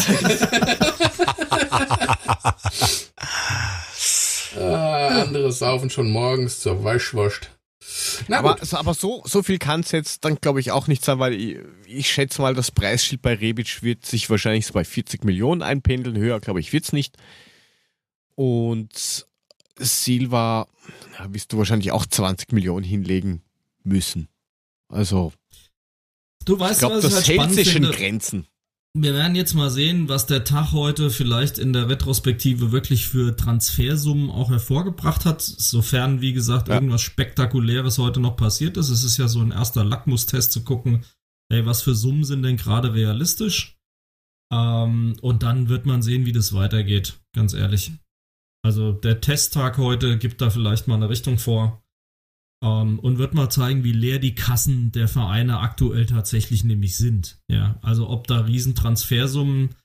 Ah, 4.58 5.22
andere 5.22 5.52
saufen 5.52 5.90
schon 5.90 6.10
morgens 6.12 6.60
zur 6.60 6.84
Weißwurst. 6.84 7.50
Na 8.28 8.40
aber, 8.40 8.58
so- 8.62 8.78
aber 8.78 8.94
so, 8.94 9.24
so 9.26 9.44
viel 9.44 9.58
kann 9.60 9.82
es 9.82 9.92
jetzt 9.92 10.26
dann, 10.26 10.40
glaube 10.42 10.60
ich, 10.60 10.72
auch 10.72 10.88
nicht 10.88 11.06
sein, 11.06 11.20
weil 11.20 11.34
ich, 11.34 11.58
ich 11.86 12.12
schätze 12.12 12.42
mal, 12.42 12.54
das 12.54 12.72
Preisschild 12.72 13.22
bei 13.22 13.34
Rebic 13.36 13.84
wird 13.84 14.06
sich 14.06 14.30
wahrscheinlich 14.30 14.66
so 14.66 14.74
bei 14.74 14.84
40 14.84 15.24
Millionen 15.24 15.62
einpendeln. 15.62 16.18
Höher, 16.18 16.40
glaube 16.40 16.60
ich, 16.60 16.74
wird's 16.74 16.94
nicht. 16.94 17.16
Und 18.36 19.28
Silva, 19.80 20.68
ja, 21.18 21.34
wirst 21.34 21.52
du 21.54 21.58
wahrscheinlich 21.58 21.92
auch 21.92 22.06
20 22.06 22.52
Millionen 22.52 22.84
hinlegen 22.86 23.42
müssen. 23.84 24.28
Also, 24.90 25.34
Du 26.46 26.56
ich 26.56 26.60
weißt, 26.60 26.80
glaube, 26.80 26.96
was 26.98 27.06
ich 27.06 27.10
das 27.12 27.28
halt 27.28 27.40
hält 27.40 27.54
sich 27.54 27.76
in? 27.76 27.84
Grenzen. 27.84 28.48
Wir 28.98 29.14
werden 29.14 29.36
jetzt 29.36 29.54
mal 29.54 29.70
sehen, 29.70 30.10
was 30.10 30.26
der 30.26 30.44
Tag 30.44 30.72
heute 30.72 31.12
vielleicht 31.12 31.60
in 31.60 31.74
der 31.74 31.90
Retrospektive 31.90 32.72
wirklich 32.72 33.08
für 33.08 33.36
Transfersummen 33.36 34.32
auch 34.32 34.50
hervorgebracht 34.50 35.26
hat, 35.26 35.42
sofern, 35.44 36.22
wie 36.22 36.34
gesagt, 36.34 36.70
Ja. 36.70 36.74
irgendwas 36.76 37.02
Spektakuläres 37.04 38.00
heute 38.00 38.20
noch 38.20 38.36
passiert 38.36 38.78
ist. 38.78 38.90
Es 38.90 39.04
ist 39.04 39.18
ja 39.18 39.28
so 39.28 39.42
ein 39.42 39.52
erster 39.52 39.84
Lackmustest 39.86 40.52
zu 40.52 40.64
gucken, 40.64 41.06
ey, 41.50 41.66
was 41.68 41.84
für 41.84 41.94
Summen 41.94 42.24
sind 42.24 42.42
denn 42.42 42.58
gerade 42.58 42.94
realistisch? 42.96 43.78
Ähm, 44.52 45.18
und 45.22 45.44
dann 45.44 45.70
wird 45.70 45.86
man 45.86 46.02
sehen, 46.02 46.26
wie 46.26 46.32
das 46.32 46.54
weitergeht, 46.54 47.20
ganz 47.36 47.54
ehrlich. 47.54 47.92
Also 48.62 48.92
der 48.92 49.22
Testtag 49.22 49.78
heute 49.78 50.18
gibt 50.18 50.42
da 50.42 50.50
vielleicht 50.50 50.88
mal 50.88 50.96
eine 50.96 51.10
Richtung 51.10 51.38
vor. 51.38 51.82
Ähm, 52.64 53.00
und 53.00 53.18
wird 53.18 53.34
mal 53.34 53.50
zeigen, 53.50 53.84
wie 53.84 53.94
leer 53.94 54.20
die 54.20 54.36
Kassen 54.36 54.92
der 54.92 55.08
Vereine 55.08 55.60
aktuell 55.60 56.06
tatsächlich 56.06 56.64
nämlich 56.64 56.98
sind. 56.98 57.40
Ja, 57.50 57.80
also 57.82 58.10
ob 58.10 58.28
da 58.28 58.42
Riesentransfersummen 58.42 59.76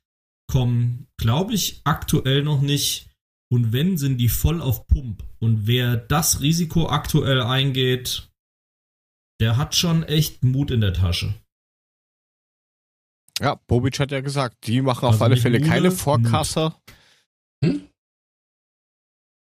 kommen, 0.51 1.07
glaube 1.17 1.55
ich 1.55 1.81
aktuell 1.85 2.43
noch 2.43 2.61
nicht. 2.61 3.11
Und 3.51 3.73
wenn, 3.73 3.97
sind 3.97 4.19
die 4.19 4.29
voll 4.29 4.61
auf 4.61 4.87
Pump. 4.89 5.23
Und 5.39 5.67
wer 5.67 5.97
das 5.97 6.41
Risiko 6.41 6.89
aktuell 6.89 7.41
eingeht, 7.41 8.29
der 9.41 9.57
hat 9.57 9.75
schon 9.77 10.03
echt 10.03 10.43
Mut 10.43 10.71
in 10.71 10.81
der 10.81 10.95
Tasche. 10.95 11.35
Ja, 13.41 13.57
Bobic 13.67 13.99
hat 13.99 14.11
ja 14.11 14.21
gesagt, 14.21 14.67
die 14.67 14.81
machen 14.81 15.07
auf 15.07 15.15
Also 15.15 15.25
alle 15.25 15.37
Fälle 15.37 15.59
Mule, 15.59 15.71
keine 15.71 15.91
Mut. 15.91 15.99
Vorkasser. 15.99 16.81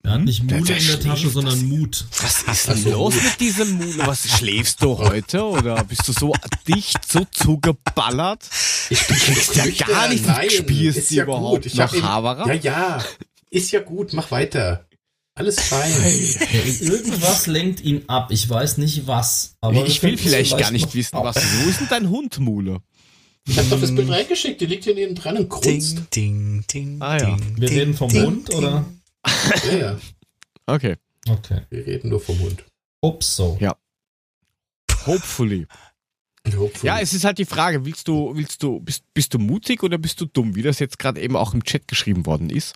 Er 0.01 0.11
hat 0.11 0.21
nicht 0.21 0.49
Der- 0.49 0.59
Mut 0.59 0.69
der 0.69 0.77
in 0.77 0.87
der 0.87 0.99
Tasche, 1.01 1.29
sondern 1.29 1.61
Mut. 1.67 2.05
Was 2.21 2.43
ist 2.43 2.67
denn 2.69 2.91
los 2.93 3.15
mit 3.15 3.39
diesem 3.39 3.71
Mule? 3.77 4.07
Was 4.07 4.27
schläfst 4.29 4.81
du 4.81 4.97
heute 4.97 5.43
oder 5.43 5.83
bist 5.83 6.07
du 6.07 6.13
so 6.13 6.33
dicht, 6.67 6.99
so 7.11 7.25
zugeballert? 7.31 8.43
Ich 8.89 9.05
bin 9.07 9.17
kriegst 9.17 9.55
ja 9.55 9.65
gar 9.85 10.07
nichts, 10.07 10.25
Nein, 10.25 10.49
spürst 10.49 10.97
ist 10.99 11.11
du 11.11 11.15
ja 11.15 11.23
überhaupt 11.23 11.63
gut. 11.63 11.65
Ich 11.65 11.75
noch 11.75 12.01
Haberer? 12.01 12.47
Ja, 12.47 12.53
ja. 12.53 13.05
Ist 13.49 13.71
ja 13.71 13.81
gut, 13.81 14.13
mach 14.13 14.31
weiter. 14.31 14.85
Alles 15.35 15.59
fein. 15.59 15.91
Irgendwas 16.81 17.47
lenkt 17.47 17.81
ihn 17.81 18.03
ab. 18.07 18.31
Ich 18.31 18.49
weiß 18.49 18.77
nicht 18.77 19.05
was. 19.07 19.55
Aber 19.61 19.85
ich 19.85 20.01
will 20.03 20.17
vielleicht 20.17 20.57
gar 20.57 20.71
nicht 20.71 20.93
wissen, 20.95 21.17
was. 21.21 21.35
Wo 21.35 21.69
ist 21.69 21.79
denn 21.81 21.87
dein 21.89 22.09
Hund, 22.09 22.39
Mule? 22.39 22.79
Ich 23.47 23.57
hab 23.57 23.69
doch 23.69 23.79
das 23.79 23.93
Bild 23.95 24.09
reingeschickt, 24.09 24.61
die 24.61 24.65
liegt 24.65 24.83
hier 24.83 24.95
neben 24.95 25.15
dran 25.15 25.37
und 25.37 25.49
krunzt. 25.49 25.97
Ding, 26.15 26.63
ding, 26.63 26.65
ding, 26.71 27.01
Ah, 27.01 27.17
ja. 27.17 27.35
ding, 27.35 27.55
Wir 27.57 27.67
ding, 27.69 27.79
reden 27.79 27.93
vom 27.95 28.09
ding, 28.09 28.25
Hund, 28.25 28.49
ding. 28.49 28.57
oder? 28.57 28.85
Ja, 29.25 29.73
ja. 29.73 29.99
Okay. 30.65 30.97
Okay. 31.27 31.61
Wir 31.71 31.87
reden 31.87 32.09
nur 32.11 32.19
vom 32.19 32.37
Hund. 32.39 32.63
Ups, 33.01 33.35
so. 33.35 33.57
Ja. 33.59 33.75
Hopefully. 35.07 35.65
Hopefully. 36.45 36.87
Ja, 36.87 36.99
es 36.99 37.13
ist 37.13 37.23
halt 37.23 37.39
die 37.39 37.45
Frage, 37.45 37.85
willst 37.85 38.07
du, 38.07 38.35
willst 38.35 38.61
du, 38.61 38.79
bist, 38.79 39.03
bist 39.15 39.33
du 39.33 39.39
mutig 39.39 39.81
oder 39.81 39.97
bist 39.97 40.21
du 40.21 40.25
dumm, 40.25 40.55
wie 40.55 40.61
das 40.61 40.77
jetzt 40.77 40.99
gerade 40.99 41.21
eben 41.21 41.35
auch 41.35 41.55
im 41.55 41.63
Chat 41.63 41.87
geschrieben 41.87 42.27
worden 42.27 42.51
ist. 42.51 42.75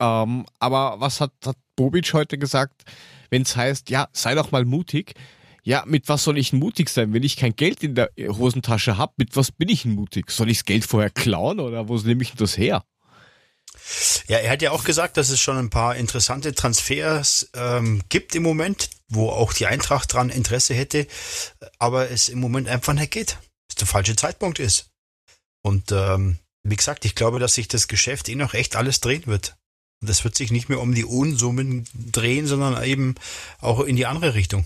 Ähm, 0.00 0.46
aber 0.58 1.00
was 1.00 1.20
hat, 1.20 1.32
hat 1.44 1.56
Bobic 1.76 2.12
heute 2.12 2.38
gesagt, 2.38 2.82
wenn 3.30 3.42
es 3.42 3.56
heißt, 3.56 3.90
ja, 3.90 4.08
sei 4.12 4.34
doch 4.34 4.50
mal 4.50 4.64
mutig. 4.64 5.14
Ja, 5.62 5.84
mit 5.86 6.08
was 6.08 6.24
soll 6.24 6.36
ich 6.36 6.52
mutig 6.52 6.90
sein, 6.90 7.14
wenn 7.14 7.22
ich 7.22 7.36
kein 7.36 7.56
Geld 7.56 7.82
in 7.82 7.94
der 7.94 8.10
Hosentasche 8.18 8.98
habe? 8.98 9.14
Mit 9.16 9.34
was 9.36 9.50
bin 9.50 9.70
ich 9.70 9.86
mutig? 9.86 10.30
Soll 10.30 10.50
ich 10.50 10.58
das 10.58 10.64
Geld 10.66 10.84
vorher 10.84 11.10
klauen 11.10 11.58
oder 11.58 11.88
wo 11.88 11.96
nehme 11.96 12.22
ich 12.22 12.30
denn 12.30 12.38
das 12.38 12.58
her? 12.58 12.84
Ja, 14.26 14.38
er 14.38 14.50
hat 14.50 14.62
ja 14.62 14.70
auch 14.70 14.84
gesagt, 14.84 15.16
dass 15.16 15.28
es 15.28 15.40
schon 15.40 15.58
ein 15.58 15.70
paar 15.70 15.96
interessante 15.96 16.54
Transfers 16.54 17.50
ähm, 17.54 18.02
gibt 18.08 18.34
im 18.34 18.42
Moment, 18.42 18.88
wo 19.08 19.28
auch 19.28 19.52
die 19.52 19.66
Eintracht 19.66 20.12
dran 20.12 20.30
Interesse 20.30 20.74
hätte, 20.74 21.06
aber 21.78 22.10
es 22.10 22.28
im 22.28 22.40
Moment 22.40 22.68
einfach 22.68 22.94
nicht 22.94 23.12
geht. 23.12 23.38
Es 23.68 23.74
der 23.76 23.86
falsche 23.86 24.16
Zeitpunkt 24.16 24.58
ist. 24.58 24.90
Und 25.62 25.92
ähm, 25.92 26.38
wie 26.62 26.76
gesagt, 26.76 27.04
ich 27.04 27.14
glaube, 27.14 27.38
dass 27.38 27.54
sich 27.54 27.68
das 27.68 27.88
Geschäft 27.88 28.28
eh 28.28 28.34
noch 28.34 28.54
echt 28.54 28.76
alles 28.76 29.00
drehen 29.00 29.26
wird. 29.26 29.56
Und 30.00 30.08
das 30.08 30.24
wird 30.24 30.36
sich 30.36 30.50
nicht 30.50 30.68
mehr 30.68 30.80
um 30.80 30.94
die 30.94 31.04
Unsummen 31.04 31.86
drehen, 31.94 32.46
sondern 32.46 32.82
eben 32.84 33.14
auch 33.60 33.80
in 33.80 33.96
die 33.96 34.06
andere 34.06 34.34
Richtung. 34.34 34.64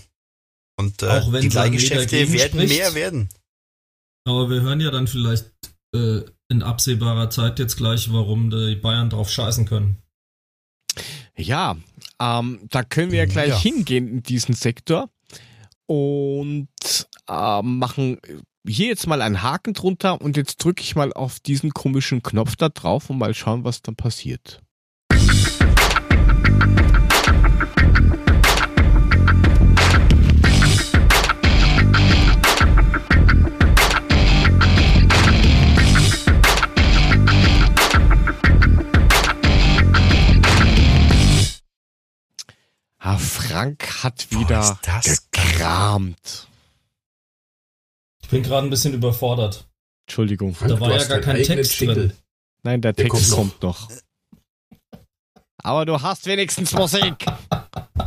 Und 0.77 1.03
äh, 1.03 1.07
Auch 1.07 1.31
wenn 1.31 1.41
die 1.41 1.49
Leihgeschäfte 1.49 2.31
werden 2.31 2.59
spricht. 2.59 2.69
mehr 2.69 2.93
werden. 2.93 3.29
Aber 4.25 4.49
wir 4.49 4.61
hören 4.61 4.79
ja 4.79 4.91
dann 4.91 5.07
vielleicht 5.07 5.51
äh, 5.93 6.21
in 6.49 6.63
absehbarer 6.63 7.29
Zeit 7.29 7.59
jetzt 7.59 7.77
gleich, 7.77 8.11
warum 8.11 8.49
die 8.49 8.75
Bayern 8.75 9.09
drauf 9.09 9.29
scheißen 9.31 9.65
können. 9.65 9.97
Ja, 11.35 11.77
ähm, 12.19 12.59
da 12.69 12.83
können 12.83 13.11
wir 13.11 13.19
ja 13.19 13.25
gleich 13.25 13.49
Ja. 13.49 13.59
hingehen 13.59 14.07
in 14.07 14.23
diesen 14.23 14.53
Sektor 14.55 15.09
und 15.85 16.67
ähm, 17.29 17.77
machen 17.79 18.17
hier 18.67 18.87
jetzt 18.87 19.07
mal 19.07 19.21
einen 19.21 19.41
Haken 19.41 19.73
drunter 19.73 20.21
und 20.21 20.37
jetzt 20.37 20.57
drücke 20.63 20.81
ich 20.81 20.95
mal 20.95 21.13
auf 21.13 21.39
diesen 21.39 21.71
komischen 21.71 22.21
Knopf 22.21 22.55
da 22.55 22.69
drauf 22.69 23.09
und 23.09 23.17
mal 23.17 23.33
schauen, 23.33 23.63
was 23.63 23.81
dann 23.81 23.95
passiert. 23.95 24.61
Ah, 43.09 43.17
Frank 43.17 44.03
hat 44.03 44.27
Boah, 44.29 44.39
wieder 44.39 44.79
das 44.83 45.31
gekramt. 45.31 46.47
Ich 48.21 48.29
bin 48.29 48.43
gerade 48.43 48.67
ein 48.67 48.69
bisschen 48.69 48.93
überfordert. 48.93 49.67
Entschuldigung. 50.05 50.53
Frank, 50.53 50.73
da 50.73 50.79
war 50.79 50.95
ja 50.95 51.03
gar 51.05 51.19
kein 51.19 51.41
Text 51.41 51.79
Jingle. 51.79 52.09
drin. 52.09 52.13
Nein, 52.61 52.81
der 52.83 52.93
Der 52.93 53.05
Text 53.09 53.31
kommt 53.31 53.59
kommt 53.59 53.63
noch. 53.63 53.89
Aber 55.57 55.87
du 55.87 55.99
hast 55.99 56.27
wenigstens 56.27 56.71
Musik. 56.73 57.25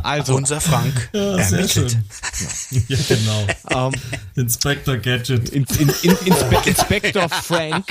Also, 0.03 0.35
Unser 0.35 0.59
Frank 0.59 1.09
Ja, 1.13 1.37
ermittelt. 1.37 1.71
schön. 1.71 2.85
Ja, 2.89 2.97
genau. 3.07 3.47
ähm, 3.87 4.01
Inspector 4.35 4.97
Gadget. 4.97 5.49
in, 5.49 5.63
in, 5.79 5.89
in, 6.03 6.11
Inspe 6.25 6.61
Inspector 6.65 7.29
Frank. 7.29 7.85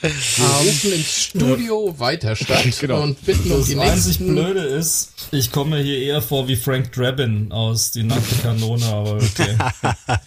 Wir 0.00 0.10
rufen 0.10 0.92
ins 0.94 1.22
Studio 1.24 1.94
weiter 1.98 2.34
statt 2.34 2.64
Genau. 2.80 3.02
und 3.02 3.24
bitten 3.24 3.52
um 3.52 3.58
Das 3.58 3.66
die 3.68 3.78
einzig 3.78 4.20
nächsten. 4.20 4.34
Blöde 4.34 4.60
ist, 4.60 5.12
ich 5.30 5.52
komme 5.52 5.76
mir 5.76 5.82
hier 5.84 5.98
eher 5.98 6.20
vor 6.22 6.48
wie 6.48 6.56
Frank 6.56 6.90
Drabin 6.92 7.52
aus 7.52 7.92
Die 7.92 8.02
nackte 8.02 8.34
Kanone, 8.42 8.84
aber 8.86 9.14
okay. 9.16 9.56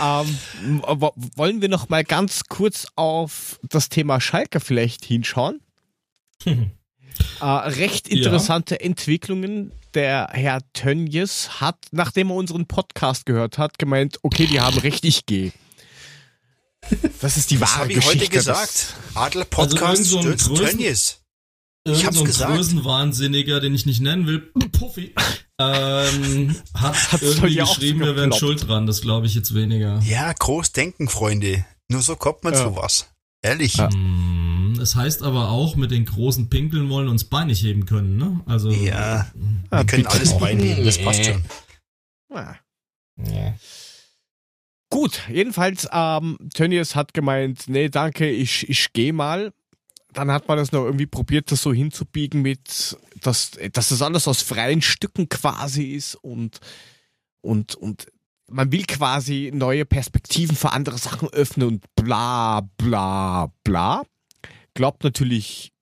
Ähm, 0.00 0.36
wollen 1.36 1.60
wir 1.62 1.68
noch 1.68 1.88
mal 1.88 2.02
ganz 2.02 2.42
kurz 2.48 2.86
auf 2.96 3.60
das 3.62 3.88
Thema 3.88 4.20
Schalke 4.20 4.58
vielleicht 4.58 5.04
hinschauen? 5.04 5.60
Äh, 7.40 7.44
recht 7.44 8.08
Ja. 8.08 8.16
interessante 8.16 8.80
Entwicklungen. 8.80 9.72
Der 9.94 10.28
Herr 10.32 10.60
Tönjes 10.72 11.60
hat, 11.60 11.76
nachdem 11.90 12.30
er 12.30 12.36
unseren 12.36 12.64
Podcast 12.66 13.26
gehört 13.26 13.58
hat, 13.58 13.78
gemeint, 13.78 14.18
okay, 14.22 14.46
die 14.46 14.58
haben 14.60 14.78
recht, 14.78 15.04
ich 15.04 15.26
gehe. 15.26 15.52
Das 17.20 17.36
ist 17.36 17.50
die 17.50 17.58
Das 17.58 17.68
wahre 17.70 17.80
habe 17.80 17.92
ich 17.92 17.96
Geschichte. 17.96 18.20
heute 18.20 18.30
gesagt. 18.30 18.94
Adler 19.14 19.44
Podcast 19.44 19.82
irgend 19.82 20.06
so 20.06 20.16
ein 20.18 20.22
stürzt. 20.38 20.48
Irgend 21.84 21.98
Ich 21.98 22.06
hab's 22.06 22.16
so 22.16 22.22
ein 22.22 22.26
gesagt. 22.26 22.54
Größenwahnsinniger, 22.56 23.60
den 23.60 23.74
ich 23.74 23.84
nicht 23.86 24.00
nennen 24.00 24.26
will, 24.26 24.38
Puffy, 24.72 25.14
ähm, 25.58 26.56
hat 26.74 26.94
Hat's 27.12 27.22
irgendwie 27.22 27.48
ja 27.54 27.64
geschrieben, 27.64 28.00
wir 28.00 28.16
wären 28.16 28.32
schuld 28.32 28.66
dran. 28.66 28.86
Das 28.86 29.02
glaube 29.02 29.26
ich 29.26 29.34
jetzt 29.34 29.54
weniger. 29.54 30.00
Ja, 30.06 30.32
groß 30.32 30.72
denken, 30.72 31.08
Freunde. 31.08 31.64
Nur 31.88 32.00
so 32.02 32.16
kommt 32.16 32.44
man 32.44 32.54
Ja. 32.54 32.64
zu 32.64 32.76
was. 32.76 33.06
Ehrlich. 33.42 33.76
Ja. 33.76 33.90
Hm, 33.90 34.78
Es 34.80 34.94
heißt 34.96 35.22
aber 35.22 35.50
auch, 35.50 35.76
mit 35.76 35.90
den 35.90 36.04
großen 36.04 36.48
Pinkeln 36.48 36.88
wollen 36.88 37.08
uns 37.08 37.24
Beine 37.24 37.52
heben 37.52 37.84
können, 37.86 38.16
ne? 38.16 38.40
Also. 38.46 38.70
Ja. 38.70 39.30
Ah, 39.70 39.78
Wir 39.80 39.86
können 39.86 40.06
alles 40.06 40.40
reinnehmen, 40.40 40.84
das 40.84 40.98
passt 41.02 41.24
schon. 41.24 41.42
Ah. 42.30 42.54
Ja. 43.18 43.54
Gut, 44.90 45.22
jedenfalls, 45.28 45.88
ähm, 45.90 46.36
Tönnies 46.54 46.94
hat 46.94 47.14
gemeint, 47.14 47.64
nee, 47.66 47.88
danke, 47.88 48.28
ich, 48.30 48.68
ich 48.68 48.92
gehe 48.92 49.12
mal. 49.12 49.52
Dann 50.12 50.30
hat 50.30 50.46
man 50.48 50.58
das 50.58 50.72
noch 50.72 50.84
irgendwie 50.84 51.06
probiert, 51.06 51.50
das 51.50 51.62
so 51.62 51.72
hinzubiegen 51.72 52.42
mit, 52.42 52.98
dass, 53.22 53.52
dass 53.72 53.88
das 53.88 54.02
alles 54.02 54.28
aus 54.28 54.42
freien 54.42 54.82
Stücken 54.82 55.30
quasi 55.30 55.84
ist 55.92 56.16
und, 56.16 56.60
und, 57.40 57.74
und 57.76 58.06
man 58.52 58.70
will 58.72 58.84
quasi 58.86 59.50
neue 59.54 59.84
Perspektiven 59.84 60.56
für 60.56 60.72
andere 60.72 60.98
Sachen 60.98 61.28
öffnen 61.30 61.68
und 61.68 61.84
bla, 61.96 62.60
bla, 62.76 63.52
bla. 63.64 64.02
Glaubt 64.74 65.04
natürlich 65.04 65.72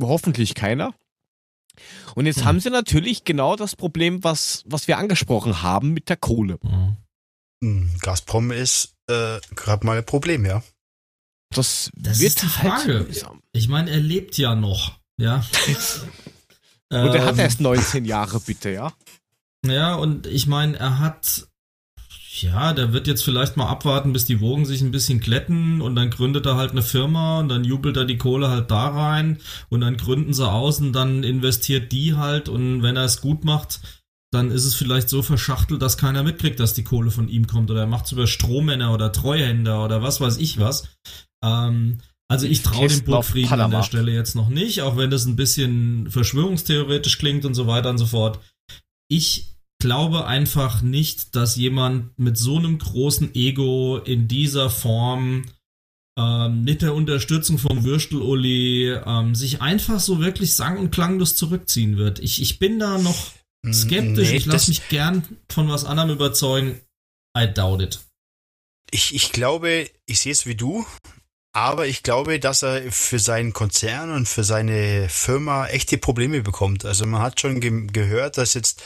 hoffentlich 0.00 0.54
keiner. 0.54 0.94
Und 2.14 2.26
jetzt 2.26 2.44
haben 2.44 2.58
sie 2.60 2.70
natürlich 2.70 3.24
genau 3.24 3.54
das 3.54 3.76
Problem, 3.76 4.24
was, 4.24 4.62
was 4.66 4.88
wir 4.88 4.98
angesprochen 4.98 5.62
haben 5.62 5.92
mit 5.92 6.08
der 6.08 6.16
Kohle. 6.16 6.58
Ja. 6.62 6.96
Hm, 7.62 7.90
Gazprom 8.00 8.50
ist 8.50 8.94
äh, 9.08 9.38
gerade 9.54 9.86
mal 9.86 9.98
ein 9.98 10.04
Problem, 10.06 10.44
ja. 10.44 10.62
Das, 11.54 11.90
Das 11.94 12.18
wird 12.20 12.28
ist 12.28 12.42
die 12.42 12.46
halt 12.48 12.82
Frage. 12.82 13.00
mühsam. 13.04 13.40
Ich 13.52 13.68
meine, 13.68 13.90
er 13.90 14.00
lebt 14.00 14.36
ja 14.38 14.54
noch, 14.54 14.98
ja. 15.20 15.44
Und 16.90 17.14
er 17.14 17.24
hat 17.26 17.34
Ähm, 17.34 17.40
erst 17.40 17.60
19 17.60 18.04
Jahre, 18.04 18.40
bitte, 18.40 18.70
ja? 18.70 18.92
Ja, 19.66 19.94
und 19.96 20.26
ich 20.26 20.46
meine, 20.46 20.78
er 20.78 20.98
hat, 21.00 21.47
ja, 22.42 22.72
der 22.72 22.92
wird 22.92 23.06
jetzt 23.06 23.22
vielleicht 23.22 23.56
mal 23.56 23.68
abwarten, 23.68 24.12
bis 24.12 24.24
die 24.24 24.40
Wogen 24.40 24.64
sich 24.64 24.80
ein 24.80 24.90
bisschen 24.90 25.20
glätten 25.20 25.80
und 25.80 25.94
dann 25.94 26.10
gründet 26.10 26.46
er 26.46 26.56
halt 26.56 26.72
eine 26.72 26.82
Firma 26.82 27.40
und 27.40 27.48
dann 27.48 27.64
jubelt 27.64 27.96
er 27.96 28.04
die 28.04 28.18
Kohle 28.18 28.50
halt 28.50 28.70
da 28.70 28.88
rein 28.88 29.38
und 29.68 29.80
dann 29.80 29.96
gründen 29.96 30.32
sie 30.32 30.48
aus 30.48 30.80
und 30.80 30.92
dann 30.92 31.24
investiert 31.24 31.92
die 31.92 32.14
halt 32.14 32.48
und 32.48 32.82
wenn 32.82 32.96
er 32.96 33.04
es 33.04 33.20
gut 33.20 33.44
macht, 33.44 33.80
dann 34.30 34.50
ist 34.50 34.64
es 34.64 34.74
vielleicht 34.74 35.08
so 35.08 35.22
verschachtelt, 35.22 35.80
dass 35.80 35.96
keiner 35.96 36.22
mitkriegt, 36.22 36.60
dass 36.60 36.74
die 36.74 36.84
Kohle 36.84 37.10
von 37.10 37.28
ihm 37.28 37.46
kommt 37.46 37.70
oder 37.70 37.80
er 37.80 37.86
macht 37.86 38.06
es 38.06 38.12
über 38.12 38.26
Strohmänner 38.26 38.92
oder 38.92 39.12
Treuhänder 39.12 39.84
oder 39.84 40.02
was 40.02 40.20
weiß 40.20 40.36
ich 40.36 40.58
was. 40.58 40.88
Ähm, 41.42 41.98
also 42.30 42.46
ich 42.46 42.62
traue 42.62 42.88
dem 42.88 43.04
Burgfrieden 43.04 43.60
an 43.60 43.70
der. 43.70 43.82
Stelle 43.82 44.12
jetzt 44.12 44.34
noch 44.34 44.50
nicht, 44.50 44.82
auch 44.82 44.98
wenn 44.98 45.10
das 45.10 45.24
ein 45.24 45.36
bisschen 45.36 46.10
verschwörungstheoretisch 46.10 47.16
klingt 47.16 47.46
und 47.46 47.54
so 47.54 47.66
weiter 47.66 47.88
und 47.88 47.98
so 47.98 48.04
fort. 48.04 48.38
Ich 49.10 49.57
glaube 49.78 50.26
einfach 50.26 50.82
nicht, 50.82 51.36
dass 51.36 51.56
jemand 51.56 52.18
mit 52.18 52.36
so 52.36 52.56
einem 52.56 52.78
großen 52.78 53.34
Ego 53.34 53.98
in 53.98 54.28
dieser 54.28 54.70
Form 54.70 55.44
ähm, 56.18 56.64
mit 56.64 56.82
der 56.82 56.94
Unterstützung 56.94 57.58
vom 57.58 57.84
Würstel-Uli 57.84 58.90
ähm, 59.06 59.34
sich 59.34 59.62
einfach 59.62 60.00
so 60.00 60.20
wirklich 60.20 60.54
sang- 60.54 60.78
und 60.78 60.90
klanglos 60.90 61.36
zurückziehen 61.36 61.96
wird. 61.96 62.18
Ich, 62.18 62.42
ich 62.42 62.58
bin 62.58 62.78
da 62.78 62.98
noch 62.98 63.16
Hm, 63.64 63.72
skeptisch. 63.72 64.30
nee, 64.30 64.36
ich 64.36 64.46
lasse 64.46 64.70
mich 64.70 64.88
gern 64.88 65.24
von 65.50 65.68
was 65.68 65.84
anderem 65.84 66.10
überzeugen. 66.10 66.80
I 67.36 67.46
doubt 67.52 67.82
it. 67.82 67.98
Ich, 68.90 69.14
ich 69.14 69.32
glaube, 69.32 69.90
ich 70.06 70.20
sehe 70.20 70.32
es 70.32 70.46
wie 70.46 70.54
du, 70.54 70.86
aber 71.58 71.88
ich 71.88 72.04
glaube, 72.04 72.38
dass 72.38 72.62
er 72.62 72.92
für 72.92 73.18
seinen 73.18 73.52
Konzern 73.52 74.12
und 74.12 74.28
für 74.28 74.44
seine 74.44 75.08
Firma 75.08 75.66
echte 75.66 75.98
Probleme 75.98 76.40
bekommt. 76.40 76.84
Also 76.84 77.04
man 77.04 77.20
hat 77.20 77.40
schon 77.40 77.60
ge 77.60 77.88
gehört, 77.88 78.38
dass 78.38 78.54
jetzt 78.54 78.80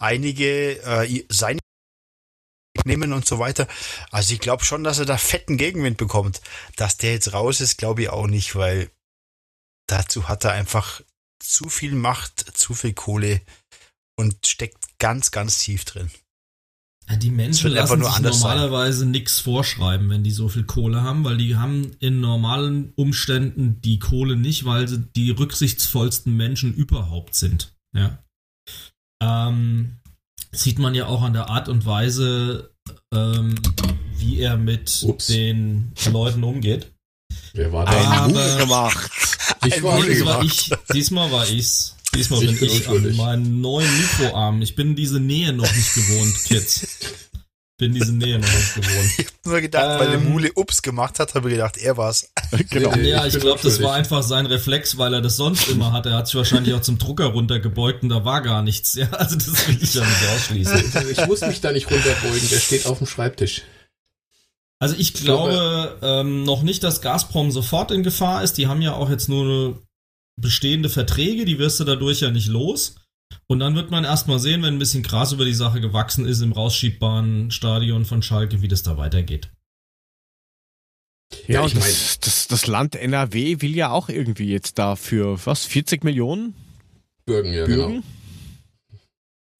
einige 0.00 0.82
äh, 0.82 1.24
seine 1.28 1.60
nehmen 2.84 3.12
und 3.12 3.26
so 3.26 3.38
weiter. 3.38 3.68
Also 4.10 4.34
ich 4.34 4.40
glaube 4.40 4.64
schon, 4.64 4.82
dass 4.82 4.98
er 4.98 5.06
da 5.06 5.18
fetten 5.18 5.56
Gegenwind 5.56 5.98
bekommt. 5.98 6.40
Dass 6.74 6.96
der 6.96 7.12
jetzt 7.12 7.32
raus 7.32 7.60
ist, 7.60 7.78
glaube 7.78 8.02
ich 8.02 8.08
auch 8.10 8.26
nicht, 8.26 8.56
weil 8.56 8.90
dazu 9.86 10.28
hat 10.28 10.44
er 10.44 10.50
einfach 10.50 11.02
zu 11.38 11.68
viel 11.68 11.94
Macht, 11.94 12.40
zu 12.58 12.74
viel 12.74 12.92
Kohle 12.92 13.40
und 14.18 14.44
steckt 14.48 14.98
ganz, 14.98 15.30
ganz 15.30 15.58
tief 15.58 15.84
drin. 15.84 16.10
Ja, 17.08 17.16
die 17.16 17.30
Menschen 17.30 17.70
lassen 17.70 18.02
sich 18.02 18.18
normalerweise 18.20 19.06
nichts 19.06 19.38
vorschreiben, 19.38 20.10
wenn 20.10 20.24
die 20.24 20.32
so 20.32 20.48
viel 20.48 20.64
Kohle 20.64 21.02
haben, 21.02 21.24
weil 21.24 21.36
die 21.36 21.56
haben 21.56 21.92
in 22.00 22.20
normalen 22.20 22.92
Umständen 22.96 23.80
die 23.80 23.98
Kohle 24.00 24.34
nicht, 24.36 24.64
weil 24.64 24.88
sie 24.88 24.98
die 25.14 25.30
rücksichtsvollsten 25.30 26.36
Menschen 26.36 26.74
überhaupt 26.74 27.36
sind. 27.36 27.74
Ja. 27.94 28.18
Ähm, 29.22 29.98
sieht 30.52 30.78
man 30.78 30.94
ja 30.94 31.06
auch 31.06 31.22
an 31.22 31.32
der 31.32 31.48
Art 31.48 31.68
und 31.68 31.86
Weise, 31.86 32.70
ähm, 33.14 33.54
wie 34.16 34.40
er 34.40 34.56
mit 34.56 35.04
Ups. 35.06 35.28
den 35.28 35.92
Leuten 36.10 36.42
umgeht. 36.42 36.92
Wer 37.52 37.72
war 37.72 37.86
Ein 37.86 38.32
da? 38.34 38.40
Mut 38.40 38.58
gemacht. 38.58 39.10
Ich 39.64 39.74
Ein 39.74 39.82
war 39.84 39.98
war 39.98 40.06
gemacht. 40.06 40.44
ich. 40.44 40.70
Diesmal 40.92 41.30
war 41.32 41.48
ich's. 41.48 41.95
Diesmal 42.16 42.42
Ich 42.42 42.58
bin 42.60 42.68
ich 42.68 42.88
an 42.88 43.16
meinen 43.16 43.60
neuen 43.60 43.88
Mikroarm. 43.98 44.62
Ich 44.62 44.74
bin 44.74 44.96
diese 44.96 45.20
Nähe 45.20 45.52
noch 45.52 45.72
nicht 45.74 45.94
gewohnt, 45.94 46.34
Kids. 46.44 46.86
Bin 47.78 47.92
diese 47.92 48.12
Nähe 48.12 48.38
noch 48.38 48.48
nicht 48.48 48.74
gewohnt. 48.74 49.10
Ich 49.18 49.26
habe 49.26 49.36
nur 49.44 49.60
gedacht, 49.60 50.00
weil 50.00 50.08
der 50.08 50.18
Ähm. 50.18 50.30
Mule 50.30 50.50
Ups 50.54 50.80
gemacht 50.80 51.18
hat, 51.18 51.34
habe 51.34 51.48
ich 51.50 51.56
gedacht, 51.56 51.76
er 51.76 51.98
war's. 51.98 52.30
genau. 52.70 52.94
Nee, 52.96 53.10
Ja, 53.10 53.26
ich 53.26 53.34
ich 53.34 53.40
glaube, 53.40 53.60
das 53.62 53.82
war 53.82 53.92
einfach 53.94 54.22
sein 54.22 54.46
Reflex, 54.46 54.96
weil 54.96 55.12
er 55.12 55.20
das 55.20 55.36
sonst 55.36 55.68
immer 55.68 55.92
hat. 55.92 56.06
Er 56.06 56.14
hat 56.14 56.26
sich 56.26 56.36
wahrscheinlich 56.36 56.72
auch 56.72 56.80
zum 56.80 56.96
Drucker 56.96 57.26
runtergebeugt 57.26 58.02
und 58.02 58.08
da 58.08 58.24
war 58.24 58.40
gar 58.40 58.62
nichts. 58.62 58.94
Ja, 58.94 59.10
also 59.10 59.36
das 59.36 59.68
will 59.68 59.76
ich 59.78 59.92
ja 59.94 60.00
nicht 60.02 60.26
ausschließen. 60.34 61.10
Ich 61.10 61.26
muss 61.26 61.42
mich 61.42 61.60
da 61.60 61.70
nicht 61.72 61.90
runterbeugen, 61.90 62.48
der 62.50 62.60
steht 62.60 62.86
auf 62.86 62.96
dem 62.98 63.06
Schreibtisch. 63.06 63.62
Also 64.78 64.94
ich 64.98 65.12
glaube 65.14 65.98
ähm, 66.02 66.44
noch 66.44 66.62
nicht, 66.62 66.82
dass 66.82 67.00
Gazprom 67.02 67.50
sofort 67.50 67.90
in 67.90 68.02
Gefahr 68.02 68.42
ist. 68.42 68.54
Die 68.58 68.66
haben 68.68 68.80
ja 68.82 68.94
auch 68.94 69.10
jetzt 69.10 69.28
nur 69.28 69.82
bestehende 70.36 70.88
Verträge, 70.88 71.44
die 71.44 71.58
wirst 71.58 71.80
du 71.80 71.84
dadurch 71.84 72.20
ja 72.20 72.30
nicht 72.30 72.48
los. 72.48 72.96
Und 73.48 73.60
dann 73.60 73.74
wird 73.74 73.90
man 73.90 74.04
erstmal 74.04 74.38
sehen, 74.38 74.62
wenn 74.62 74.74
ein 74.74 74.78
bisschen 74.78 75.02
Gras 75.02 75.32
über 75.32 75.44
die 75.44 75.54
Sache 75.54 75.80
gewachsen 75.80 76.26
ist 76.26 76.40
im 76.42 76.52
rausschiebbaren 76.52 77.50
Stadion 77.50 78.04
von 78.04 78.22
Schalke, 78.22 78.62
wie 78.62 78.68
das 78.68 78.82
da 78.82 78.96
weitergeht. 78.96 79.50
Ja, 81.46 81.54
Ja, 81.54 81.60
und 81.62 81.76
das, 81.76 82.20
das, 82.20 82.48
das 82.48 82.66
Land 82.66 82.94
NRW 82.94 83.60
will 83.60 83.74
ja 83.74 83.90
auch 83.90 84.08
irgendwie 84.08 84.48
jetzt 84.48 84.78
dafür, 84.78 85.38
was, 85.44 85.64
40 85.64 86.04
Millionen 86.04 86.54
Bürgen, 87.24 87.52
ja, 87.52 87.66
Bürgen? 87.66 87.92
genau. 87.92 88.02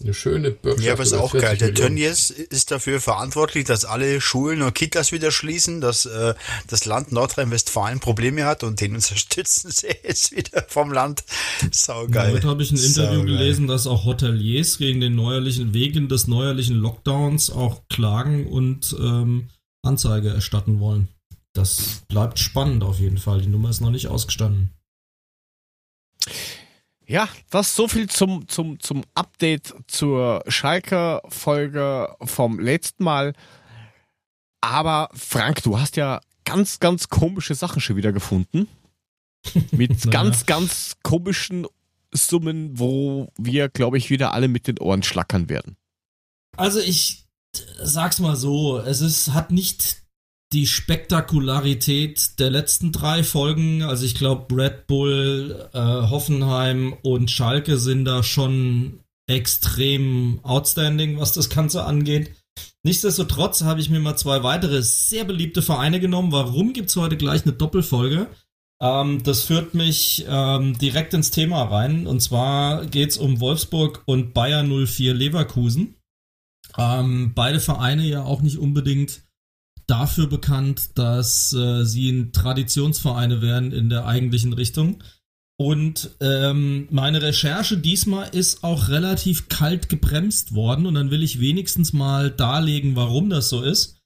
Eine 0.02 0.12
schöne 0.12 0.50
Bürgschaft. 0.50 0.86
Ja, 0.86 0.92
aber 0.92 1.04
ist 1.04 1.14
auch 1.14 1.32
geil. 1.32 1.56
40 1.56 1.58
Der. 1.58 1.74
Tönnies 1.74 2.28
ist 2.30 2.70
dafür 2.70 3.00
verantwortlich, 3.00 3.64
dass 3.64 3.86
alle 3.86 4.20
Schulen 4.20 4.60
und 4.60 4.74
Kitas 4.74 5.10
wieder 5.10 5.30
schließen, 5.30 5.80
dass 5.80 6.04
äh, 6.04 6.34
das 6.66 6.84
Land 6.84 7.12
Nordrhein-Westfalen 7.12 8.00
Probleme 8.00 8.44
hat 8.44 8.62
und 8.62 8.80
den 8.82 8.94
unterstützen 8.94 9.70
sie 9.70 9.88
jetzt 10.04 10.36
wieder 10.36 10.66
vom 10.68 10.92
Land. 10.92 11.24
Saugeil. 11.72 12.28
Damit 12.28 12.44
habe 12.44 12.62
ich 12.62 12.72
ein 12.72 12.76
Interview 12.76 13.20
Saugeil. 13.20 13.24
gelesen, 13.24 13.66
dass 13.68 13.86
auch 13.86 14.04
Hoteliers 14.04 14.76
gegen 14.76 15.00
den 15.00 15.14
neuerlichen, 15.14 15.72
wegen 15.72 16.10
des 16.10 16.26
neuerlichen 16.26 16.76
Lockdowns 16.76 17.48
auch 17.48 17.88
klagen 17.88 18.46
und 18.46 18.94
ähm, 19.00 19.48
Anzeige 19.82 20.28
erstatten 20.28 20.78
wollen. 20.78 21.08
Das 21.54 22.02
bleibt 22.08 22.38
spannend 22.38 22.84
auf 22.84 23.00
jeden 23.00 23.16
Fall. 23.16 23.40
Die 23.40 23.48
Nummer 23.48 23.70
ist 23.70 23.80
noch 23.80 23.90
nicht 23.90 24.08
ausgestanden. 24.08 24.72
Ja, 27.06 27.28
das 27.50 27.76
so 27.76 27.86
viel 27.86 28.08
zum, 28.08 28.48
zum, 28.48 28.80
zum 28.80 29.04
Update 29.14 29.74
zur 29.86 30.42
Schalke-Folge 30.48 32.14
vom 32.22 32.58
letzten 32.58 33.04
Mal. 33.04 33.32
Aber 34.60 35.08
Frank, 35.14 35.62
du 35.62 35.78
hast 35.78 35.96
ja 35.96 36.20
ganz, 36.44 36.80
ganz 36.80 37.08
komische 37.08 37.54
Sachen 37.54 37.80
schon 37.80 37.96
wieder 37.96 38.12
gefunden. 38.12 38.66
Mit 39.70 40.10
ganz, 40.10 40.46
ganz 40.46 40.96
komischen 41.04 41.66
Summen, 42.12 42.78
wo 42.78 43.28
wir, 43.38 43.68
glaube 43.68 43.98
ich, 43.98 44.10
wieder 44.10 44.32
alle 44.32 44.48
mit 44.48 44.66
den 44.66 44.78
Ohren 44.78 45.04
schlackern 45.04 45.48
werden. 45.48 45.76
Also 46.56 46.80
ich 46.80 47.26
sag's 47.80 48.18
mal 48.18 48.34
so, 48.36 48.78
es 48.78 49.00
ist, 49.00 49.32
hat 49.32 49.52
nicht 49.52 50.05
die 50.52 50.66
Spektakularität 50.66 52.38
der 52.38 52.50
letzten 52.50 52.92
drei 52.92 53.24
Folgen. 53.24 53.82
Also 53.82 54.04
ich 54.06 54.14
glaube, 54.14 54.54
Red 54.56 54.86
Bull, 54.86 55.68
äh, 55.72 55.78
Hoffenheim 55.78 56.94
und 57.02 57.30
Schalke 57.30 57.78
sind 57.78 58.04
da 58.04 58.22
schon 58.22 59.00
extrem 59.26 60.40
outstanding, 60.44 61.18
was 61.18 61.32
das 61.32 61.50
Ganze 61.50 61.84
angeht. 61.84 62.30
Nichtsdestotrotz 62.84 63.64
habe 63.64 63.80
ich 63.80 63.90
mir 63.90 63.98
mal 63.98 64.16
zwei 64.16 64.44
weitere 64.44 64.82
sehr 64.82 65.24
beliebte 65.24 65.62
Vereine 65.62 65.98
genommen. 65.98 66.30
Warum 66.30 66.72
gibt's 66.72 66.94
heute 66.94 67.16
gleich 67.16 67.42
eine 67.42 67.52
Doppelfolge? 67.52 68.28
Ähm, 68.80 69.24
das 69.24 69.42
führt 69.42 69.74
mich 69.74 70.24
ähm, 70.28 70.78
direkt 70.78 71.12
ins 71.12 71.32
Thema 71.32 71.64
rein. 71.64 72.06
Und 72.06 72.20
zwar 72.20 72.86
geht's 72.86 73.16
um 73.16 73.40
Wolfsburg 73.40 74.04
und 74.06 74.34
Bayer 74.34 74.62
04 74.62 75.14
Leverkusen. 75.14 75.96
Ähm, 76.78 77.32
beide 77.34 77.58
Vereine 77.58 78.04
ja 78.04 78.22
auch 78.22 78.42
nicht 78.42 78.58
unbedingt 78.58 79.25
dafür 79.86 80.26
bekannt, 80.26 80.90
dass 80.94 81.52
äh, 81.52 81.84
sie 81.84 82.30
Traditionsvereine 82.32 83.42
wären 83.42 83.72
in 83.72 83.88
der 83.88 84.06
eigentlichen 84.06 84.52
Richtung. 84.52 85.02
Und 85.58 86.10
ähm, 86.20 86.86
meine 86.90 87.22
Recherche 87.22 87.78
diesmal 87.78 88.28
ist 88.28 88.62
auch 88.62 88.88
relativ 88.88 89.48
kalt 89.48 89.88
gebremst 89.88 90.54
worden 90.54 90.84
und 90.86 90.94
dann 90.94 91.10
will 91.10 91.22
ich 91.22 91.40
wenigstens 91.40 91.94
mal 91.94 92.30
darlegen, 92.30 92.94
warum 92.94 93.30
das 93.30 93.48
so 93.48 93.62
ist. 93.62 93.96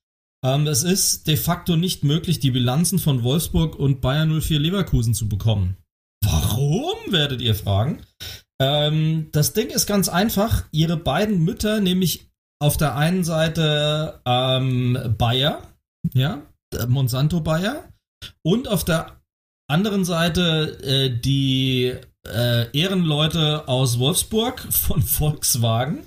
Ähm, 0.45 0.67
es 0.69 0.85
ist 0.85 1.27
de 1.27 1.37
facto 1.37 1.77
nicht 1.77 2.05
möglich, 2.05 2.39
die 2.39 2.53
Bilanzen 2.53 3.01
von 3.01 3.25
Wolfsburg 3.25 3.77
und 3.77 4.01
Bayern 4.01 4.41
04 4.41 4.61
Leverkusen 4.61 5.13
zu 5.13 5.29
bekommen. 5.29 5.77
Warum, 6.25 6.97
werdet 7.09 7.41
ihr 7.41 7.55
fragen? 7.57 8.01
Ähm, 8.61 9.29
das 9.33 9.53
Ding 9.53 9.69
ist 9.69 9.87
ganz 9.87 10.09
einfach. 10.09 10.65
Ihre 10.71 10.97
beiden 10.97 11.43
Mütter, 11.45 11.81
nämlich 11.81 12.30
auf 12.61 12.77
der 12.77 12.97
einen 12.97 13.25
Seite 13.25 14.21
ähm, 14.25 14.99
Bayer, 15.19 15.63
ja, 16.15 16.43
Monsanto 16.87 17.41
Bayer, 17.41 17.89
und 18.43 18.69
auf 18.69 18.85
der 18.85 19.21
anderen 19.67 20.05
Seite 20.05 20.79
äh, 20.83 21.11
die 21.21 21.95
äh, 22.27 22.79
Ehrenleute 22.79 23.67
aus 23.67 23.99
Wolfsburg 23.99 24.61
von 24.61 25.03
Volkswagen 25.03 26.01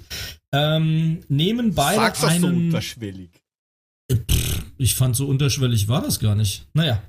ähm, 0.54 1.24
nehmen 1.28 1.74
beide 1.74 2.02
Sag's 2.02 2.22
doch 2.22 2.30
so 2.30 2.48
einen 2.48 2.66
unterschwellig. 2.68 3.43
Ich 4.78 4.96
fand 4.96 5.16
so 5.16 5.28
unterschwellig 5.28 5.88
war 5.88 6.02
das 6.02 6.20
gar 6.20 6.36
nicht. 6.36 6.66
Naja, 6.74 7.02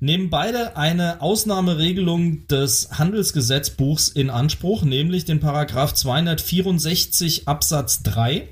nehmen 0.00 0.30
beide 0.30 0.76
eine 0.76 1.20
Ausnahmeregelung 1.20 2.46
des 2.48 2.98
Handelsgesetzbuchs 2.98 4.08
in 4.08 4.30
Anspruch, 4.30 4.82
nämlich 4.82 5.24
den 5.24 5.40
Paragraph 5.40 5.94
264 5.94 7.46
Absatz 7.46 8.02
3, 8.02 8.48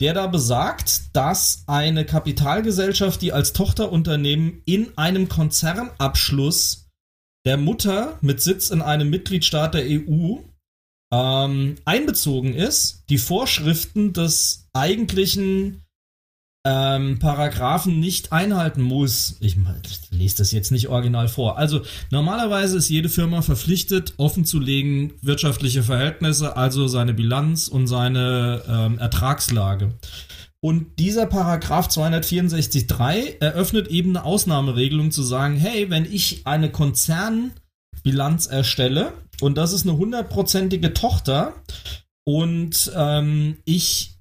der 0.00 0.14
da 0.14 0.26
besagt, 0.26 1.16
dass 1.16 1.64
eine 1.66 2.04
Kapitalgesellschaft, 2.04 3.22
die 3.22 3.32
als 3.32 3.52
Tochterunternehmen 3.52 4.62
in 4.66 4.96
einem 4.96 5.28
Konzernabschluss 5.28 6.88
der 7.46 7.56
Mutter 7.56 8.18
mit 8.20 8.42
Sitz 8.42 8.70
in 8.70 8.82
einem 8.82 9.08
Mitgliedstaat 9.08 9.74
der 9.74 9.84
EU 9.84 10.38
ähm, 11.12 11.76
einbezogen 11.84 12.54
ist, 12.54 13.04
die 13.08 13.18
Vorschriften 13.18 14.12
des 14.12 14.68
eigentlichen 14.72 15.82
ähm, 16.66 17.20
Paragraphen 17.20 18.00
nicht 18.00 18.32
einhalten 18.32 18.82
muss. 18.82 19.36
Ich, 19.38 19.56
ich 19.88 20.00
lese 20.10 20.38
das 20.38 20.50
jetzt 20.50 20.72
nicht 20.72 20.88
original 20.88 21.28
vor. 21.28 21.58
Also 21.58 21.82
normalerweise 22.10 22.78
ist 22.78 22.88
jede 22.88 23.08
Firma 23.08 23.40
verpflichtet, 23.40 24.14
offenzulegen 24.16 25.12
wirtschaftliche 25.22 25.84
Verhältnisse, 25.84 26.56
also 26.56 26.88
seine 26.88 27.14
Bilanz 27.14 27.68
und 27.68 27.86
seine 27.86 28.62
ähm, 28.68 28.98
Ertragslage. 28.98 29.94
Und 30.60 30.98
dieser 30.98 31.26
Paragraph 31.26 31.86
264.3 31.86 33.40
eröffnet 33.40 33.86
eben 33.86 34.16
eine 34.16 34.24
Ausnahmeregelung 34.24 35.12
zu 35.12 35.22
sagen, 35.22 35.54
hey, 35.54 35.88
wenn 35.90 36.04
ich 36.04 36.48
eine 36.48 36.72
Konzernbilanz 36.72 38.46
erstelle 38.48 39.12
und 39.40 39.56
das 39.56 39.72
ist 39.72 39.86
eine 39.86 39.96
hundertprozentige 39.96 40.94
Tochter 40.94 41.52
und 42.24 42.90
ähm, 42.96 43.58
ich 43.64 44.15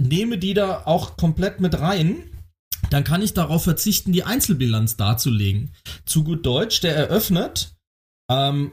nehme 0.00 0.38
die 0.38 0.54
da 0.54 0.82
auch 0.86 1.16
komplett 1.16 1.60
mit 1.60 1.78
rein, 1.80 2.30
dann 2.90 3.04
kann 3.04 3.22
ich 3.22 3.34
darauf 3.34 3.64
verzichten, 3.64 4.12
die 4.12 4.24
Einzelbilanz 4.24 4.96
darzulegen. 4.96 5.70
Zu 6.04 6.24
gut 6.24 6.44
Deutsch, 6.44 6.80
der 6.80 6.94
eröffnet 6.94 7.74
ähm, 8.30 8.72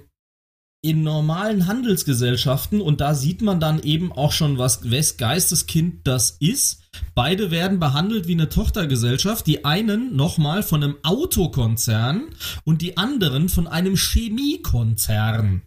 in 0.84 1.04
normalen 1.04 1.68
Handelsgesellschaften, 1.68 2.82
und 2.82 3.02
da 3.02 3.14
sieht 3.14 3.42
man 3.42 3.60
dann 3.60 3.82
eben 3.84 4.12
auch 4.12 4.32
schon, 4.32 4.58
was 4.58 4.90
wes 4.90 5.18
Geisteskind 5.18 6.08
das 6.08 6.32
ist. 6.40 6.82
Beide 7.14 7.52
werden 7.52 7.80
behandelt 7.80 8.28
wie 8.28 8.34
eine 8.34 8.50
Tochtergesellschaft. 8.50 9.46
Die 9.48 9.64
einen 9.64 10.16
nochmal 10.16 10.64
von 10.64 10.84
einem 10.84 10.98
Autokonzern 11.04 12.26
und 12.64 12.82
die 12.82 12.98
anderen 12.98 13.48
von 13.48 13.68
einem 13.68 13.96
Chemiekonzern. 13.96 15.62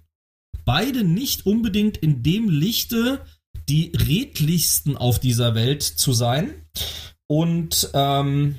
Beide 0.65 1.05
nicht 1.05 1.47
unbedingt 1.47 1.97
in 1.97 2.23
dem 2.23 2.49
Lichte, 2.49 3.25
die 3.69 3.93
redlichsten 3.95 4.97
auf 4.97 5.19
dieser 5.19 5.55
Welt 5.55 5.83
zu 5.83 6.13
sein. 6.13 6.51
Und 7.27 7.91
ähm, 7.95 8.57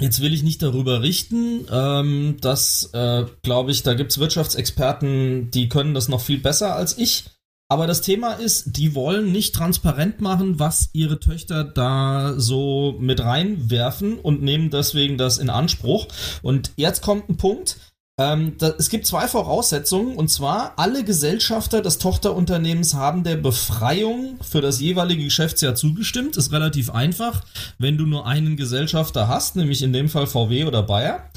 jetzt 0.00 0.20
will 0.20 0.34
ich 0.34 0.42
nicht 0.42 0.62
darüber 0.62 1.02
richten, 1.02 1.66
ähm, 1.70 2.36
dass, 2.40 2.90
äh, 2.92 3.24
glaube 3.42 3.70
ich, 3.70 3.82
da 3.82 3.94
gibt 3.94 4.12
es 4.12 4.18
Wirtschaftsexperten, 4.18 5.50
die 5.50 5.68
können 5.68 5.94
das 5.94 6.08
noch 6.08 6.20
viel 6.20 6.38
besser 6.38 6.74
als 6.74 6.98
ich. 6.98 7.24
Aber 7.70 7.86
das 7.86 8.02
Thema 8.02 8.34
ist, 8.34 8.76
die 8.76 8.94
wollen 8.94 9.32
nicht 9.32 9.54
transparent 9.54 10.20
machen, 10.20 10.58
was 10.58 10.90
ihre 10.92 11.18
Töchter 11.18 11.64
da 11.64 12.34
so 12.36 12.96
mit 13.00 13.20
reinwerfen 13.20 14.18
und 14.18 14.42
nehmen 14.42 14.70
deswegen 14.70 15.16
das 15.16 15.38
in 15.38 15.48
Anspruch. 15.48 16.06
Und 16.42 16.72
jetzt 16.76 17.00
kommt 17.00 17.30
ein 17.30 17.38
Punkt, 17.38 17.78
ähm, 18.18 18.56
da, 18.58 18.74
es 18.78 18.90
gibt 18.90 19.06
zwei 19.06 19.26
Voraussetzungen 19.26 20.16
und 20.16 20.28
zwar 20.28 20.78
alle 20.78 21.02
Gesellschafter 21.02 21.82
des 21.82 21.98
Tochterunternehmens 21.98 22.94
haben 22.94 23.24
der 23.24 23.36
Befreiung 23.36 24.38
für 24.42 24.60
das 24.60 24.80
jeweilige 24.80 25.24
Geschäftsjahr 25.24 25.74
zugestimmt. 25.74 26.36
Ist 26.36 26.52
relativ 26.52 26.90
einfach, 26.90 27.44
wenn 27.78 27.98
du 27.98 28.06
nur 28.06 28.26
einen 28.26 28.56
Gesellschafter 28.56 29.26
hast, 29.26 29.56
nämlich 29.56 29.82
in 29.82 29.92
dem 29.92 30.08
Fall 30.08 30.28
VW 30.28 30.64
oder 30.64 30.84
Bayer. 30.84 31.28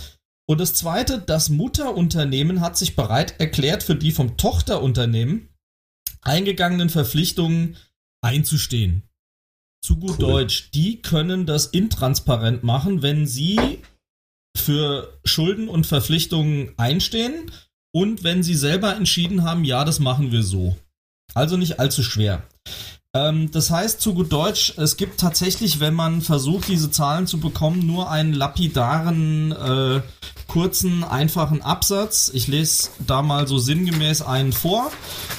Und 0.47 0.61
das 0.61 0.75
zweite, 0.75 1.19
das 1.19 1.49
Mutterunternehmen 1.49 2.61
hat 2.61 2.77
sich 2.77 2.95
bereit 2.95 3.39
erklärt, 3.39 3.83
für 3.83 3.95
die 3.95 4.11
vom 4.11 4.37
Tochterunternehmen 4.37 5.49
eingegangenen 6.21 6.89
Verpflichtungen 6.89 7.75
einzustehen. 8.21 9.03
Zu 9.83 9.97
gut 9.97 10.11
cool. 10.11 10.17
Deutsch, 10.17 10.69
die 10.71 11.01
können 11.01 11.45
das 11.45 11.65
intransparent 11.65 12.63
machen, 12.63 13.01
wenn 13.01 13.25
sie 13.25 13.79
für 14.59 15.19
Schulden 15.23 15.69
und 15.69 15.87
Verpflichtungen 15.87 16.71
einstehen 16.77 17.51
und 17.93 18.23
wenn 18.23 18.43
sie 18.43 18.55
selber 18.55 18.95
entschieden 18.95 19.43
haben, 19.43 19.63
ja, 19.63 19.83
das 19.83 19.99
machen 19.99 20.31
wir 20.31 20.43
so. 20.43 20.75
Also 21.33 21.57
nicht 21.57 21.79
allzu 21.79 22.03
schwer. 22.03 22.43
Ähm, 23.15 23.51
das 23.51 23.71
heißt 23.71 24.01
zu 24.01 24.13
gut 24.13 24.31
Deutsch, 24.31 24.73
es 24.77 24.97
gibt 24.97 25.19
tatsächlich, 25.19 25.79
wenn 25.79 25.93
man 25.93 26.21
versucht, 26.21 26.67
diese 26.67 26.91
Zahlen 26.91 27.27
zu 27.27 27.39
bekommen, 27.39 27.85
nur 27.85 28.11
einen 28.11 28.33
lapidaren, 28.33 29.51
äh, 29.51 30.01
kurzen, 30.47 31.03
einfachen 31.03 31.61
Absatz. 31.61 32.31
Ich 32.33 32.47
lese 32.47 32.89
da 33.05 33.21
mal 33.21 33.47
so 33.47 33.57
sinngemäß 33.57 34.21
einen 34.21 34.53
vor, 34.53 34.91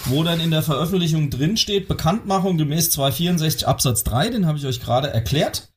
wo 0.07 0.23
dann 0.23 0.41
in 0.41 0.51
der 0.51 0.63
Veröffentlichung 0.63 1.31
drin 1.31 1.57
steht, 1.57 1.89
Bekanntmachung 1.89 2.59
gemäß 2.59 2.91
264 2.91 3.67
Absatz 3.67 4.05
3, 4.05 4.31
den 4.31 4.47
habe 4.47 4.59
ich 4.59 4.67
euch 4.67 4.81
gerade 4.81 5.09
erklärt 5.09 5.68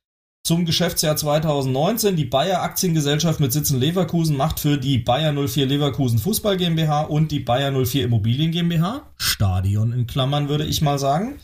zum 0.44 0.66
Geschäftsjahr 0.66 1.16
2019. 1.16 2.16
Die 2.16 2.26
Bayer 2.26 2.62
Aktiengesellschaft 2.62 3.40
mit 3.40 3.54
Sitz 3.54 3.72
in 3.72 3.80
Leverkusen 3.80 4.36
macht 4.36 4.60
für 4.60 4.78
die 4.78 4.98
Bayer 4.98 5.34
04 5.34 5.66
Leverkusen 5.66 6.20
Fußball 6.20 6.58
GmbH 6.58 7.02
und 7.02 7.32
die 7.32 7.40
Bayer 7.40 7.72
04 7.72 8.06
Immobilien 8.06 8.52
GmbH, 8.52 9.12
Stadion 9.18 9.94
in 9.94 10.08
Klammern 10.08 10.50
würde 10.50 10.66
ich 10.66 10.82
mal 10.82 11.00
sagen, 11.00 11.40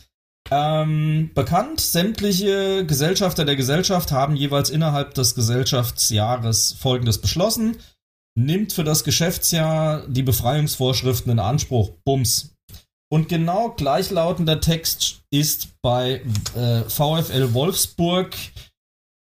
ähm, 0.49 1.31
bekannt. 1.33 1.81
Sämtliche 1.81 2.85
Gesellschafter 2.85 3.45
der 3.45 3.55
Gesellschaft 3.55 4.11
haben 4.11 4.35
jeweils 4.35 4.69
innerhalb 4.69 5.13
des 5.13 5.35
Gesellschaftsjahres 5.35 6.75
Folgendes 6.79 7.19
beschlossen. 7.19 7.77
Nimmt 8.35 8.73
für 8.73 8.83
das 8.83 9.03
Geschäftsjahr 9.03 10.07
die 10.07 10.23
Befreiungsvorschriften 10.23 11.31
in 11.31 11.39
Anspruch. 11.39 11.91
Bums. 12.05 12.53
Und 13.09 13.29
genau 13.29 13.69
gleichlautender 13.69 14.59
Text 14.59 15.21
ist 15.31 15.69
bei 15.81 16.21
äh, 16.55 16.81
VfL 16.89 17.53
Wolfsburg 17.53 18.35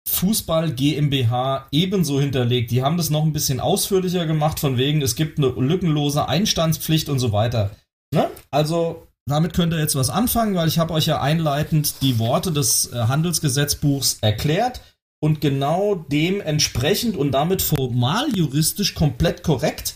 Fußball 0.08 0.72
GmbH 0.72 1.66
ebenso 1.72 2.20
hinterlegt. 2.20 2.70
Die 2.70 2.82
haben 2.82 2.96
das 2.96 3.10
noch 3.10 3.24
ein 3.24 3.32
bisschen 3.32 3.60
ausführlicher 3.60 4.26
gemacht, 4.26 4.60
von 4.60 4.78
wegen, 4.78 5.02
es 5.02 5.16
gibt 5.16 5.38
eine 5.38 5.48
lückenlose 5.48 6.28
Einstandspflicht 6.28 7.08
und 7.08 7.18
so 7.18 7.32
weiter. 7.32 7.70
Ne? 8.14 8.30
Also, 8.50 9.06
damit 9.26 9.52
könnt 9.52 9.72
ihr 9.72 9.80
jetzt 9.80 9.96
was 9.96 10.08
anfangen, 10.10 10.54
weil 10.54 10.68
ich 10.68 10.78
habe 10.78 10.94
euch 10.94 11.06
ja 11.06 11.20
einleitend 11.20 12.02
die 12.02 12.18
Worte 12.18 12.52
des 12.52 12.92
äh, 12.92 12.96
Handelsgesetzbuchs 12.96 14.18
erklärt 14.20 14.80
und 15.20 15.40
genau 15.40 15.96
dementsprechend 15.96 17.16
und 17.16 17.32
damit 17.32 17.60
formal 17.62 18.28
juristisch 18.34 18.94
komplett 18.94 19.42
korrekt 19.42 19.94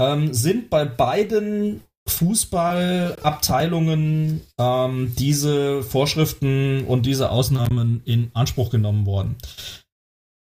ähm, 0.00 0.32
sind 0.32 0.70
bei 0.70 0.84
beiden 0.84 1.82
Fußballabteilungen 2.10 4.42
ähm, 4.58 5.14
diese 5.16 5.82
Vorschriften 5.82 6.84
und 6.84 7.06
diese 7.06 7.30
Ausnahmen 7.30 8.02
in 8.04 8.30
Anspruch 8.34 8.70
genommen 8.70 9.06
worden. 9.06 9.36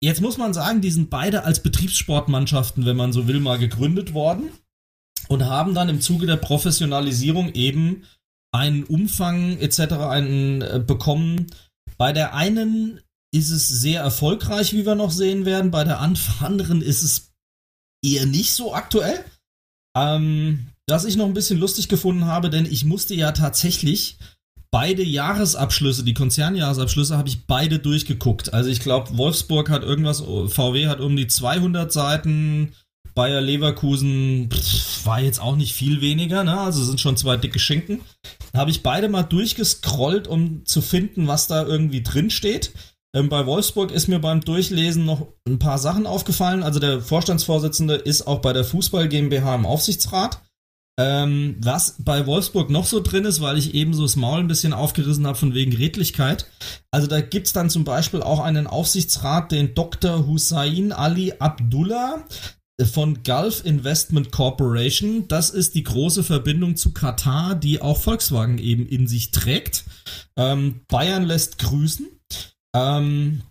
Jetzt 0.01 0.21
muss 0.21 0.39
man 0.39 0.55
sagen, 0.55 0.81
die 0.81 0.91
sind 0.91 1.11
beide 1.11 1.45
als 1.45 1.63
Betriebssportmannschaften, 1.63 2.87
wenn 2.87 2.97
man 2.97 3.13
so 3.13 3.27
will, 3.27 3.41
mal 3.41 3.59
gegründet 3.59 4.15
worden 4.15 4.51
und 5.29 5.45
haben 5.45 5.75
dann 5.75 5.89
im 5.89 6.01
Zuge 6.01 6.27
der 6.27 6.37
Professionalisierung 6.37 7.53
eben 7.55 8.05
einen 8.53 8.85
Umfang 8.85 9.59
etc. 9.59 9.95
Einen, 9.95 10.63
äh, 10.63 10.83
bekommen. 10.85 11.47
Bei 11.97 12.13
der 12.13 12.35
einen 12.35 13.01
ist 13.33 13.51
es 13.51 13.69
sehr 13.69 14.01
erfolgreich, 14.01 14.73
wie 14.73 14.87
wir 14.87 14.95
noch 14.95 15.11
sehen 15.11 15.45
werden. 15.45 15.71
Bei 15.71 15.85
der 15.85 16.01
anderen 16.01 16.83
ist 16.83 17.03
es 17.03 17.33
eher 18.05 18.27
nicht 18.27 18.53
so 18.53 18.75
aktuell. 18.75 19.25
Ähm, 19.97 20.69
was 20.89 21.05
ich 21.05 21.17
noch 21.17 21.27
ein 21.27 21.35
bisschen 21.35 21.59
lustig 21.59 21.89
gefunden 21.89 22.27
habe, 22.27 22.51
denn 22.51 22.67
ich 22.67 22.85
musste 22.85 23.15
ja 23.15 23.33
tatsächlich 23.33 24.19
beide 24.71 25.03
Jahresabschlüsse, 25.03 26.05
die 26.05 26.15
Konzernjahresabschlüsse, 26.15 27.17
habe 27.17 27.29
ich 27.29 27.47
beide 27.47 27.79
durchgeguckt. 27.79 28.53
Also 28.53 28.71
ich 28.71 28.81
glaube, 28.81 29.17
Wolfsburg 29.17 29.71
hat 29.71 29.83
irgendwas, 29.83 30.21
VW 30.21 30.89
hat 30.89 31.01
um 31.01 31.17
die 31.17 31.27
200 31.27 31.93
Seiten, 31.93 32.73
Bayer 33.15 33.41
Leverkusen 33.41 34.49
pff, 34.49 35.05
war 35.07 35.21
jetzt 35.21 35.41
auch 35.41 35.57
nicht 35.57 35.73
viel 35.75 36.01
weniger, 36.01 36.45
ne? 36.45 36.61
Also 36.61 36.85
sind 36.85 37.01
schon 37.01 37.17
zwei 37.17 37.37
dicke 37.37 37.59
Schinken. 37.59 38.01
Habe 38.55 38.71
ich 38.71 38.85
beide 38.85 39.09
mal 39.09 39.25
durchgescrollt, 39.25 40.29
um 40.29 40.65
zu 40.65 40.83
finden, 40.83 41.27
was 41.27 41.49
da 41.49 41.65
irgendwie 41.65 42.05
drin 42.05 42.31
steht. 42.31 42.73
Ähm, 43.15 43.29
bei 43.29 43.45
Wolfsburg 43.47 43.91
ist 43.91 44.07
mir 44.07 44.21
beim 44.21 44.41
Durchlesen 44.43 45.05
noch 45.05 45.27
ein 45.49 45.59
paar 45.59 45.79
Sachen 45.79 46.07
aufgefallen. 46.07 46.63
Also 46.63 46.79
der 46.79 47.01
Vorstandsvorsitzende 47.01 47.95
ist 47.95 48.27
auch 48.27 48.41
bei 48.41 48.53
der 48.53 48.65
Fußball 48.65 49.09
GmbH 49.09 49.55
im 49.57 49.67
Aufsichtsrat. 49.67 50.41
Ähm, 50.99 51.57
was 51.61 51.95
bei 52.01 52.27
Wolfsburg 52.27 52.71
noch 52.71 52.85
so 52.85 53.01
drin 53.01 53.25
ist, 53.25 53.41
weil 53.41 53.57
ich 53.57 53.73
eben 53.75 53.95
so 53.95 54.03
das 54.03 54.17
Maul 54.17 54.41
ein 54.41 54.49
bisschen 54.49 54.73
aufgerissen 54.73 55.27
habe 55.29 55.39
von 55.39 55.55
wegen 55.55 55.73
Redlichkeit. 55.73 56.47
Also 56.91 57.07
da 57.07 57.21
gibt 57.21 57.47
es 57.47 57.53
dann 57.53 57.71
zum 57.71 57.85
Beispiel 57.85 58.21
auch 58.21 58.41
einen 58.41 58.67
Aufsichtsrat, 58.67 59.53
den 59.53 59.75
Dr. 59.75 60.27
Hussein 60.27 60.91
Ali 60.91 61.35
Abdullah 61.39 62.25
von 62.93 63.23
Gulf 63.23 63.65
Investment 63.65 64.33
Corporation. 64.33 65.29
Das 65.29 65.51
ist 65.51 65.77
die 65.77 65.85
große 65.85 66.25
Verbindung 66.25 66.77
zu 66.77 66.93
Katar, 66.93 67.55
die 67.55 67.81
auch 67.81 67.99
Volkswagen 67.99 68.59
eben 68.59 68.87
in 68.87 69.07
sich 69.07 69.31
trägt. 69.31 69.85
Ähm, 70.37 70.81
Bayern 70.89 71.25
lässt 71.25 71.59
grüßen. 71.59 72.09
Ähm, 72.75 73.43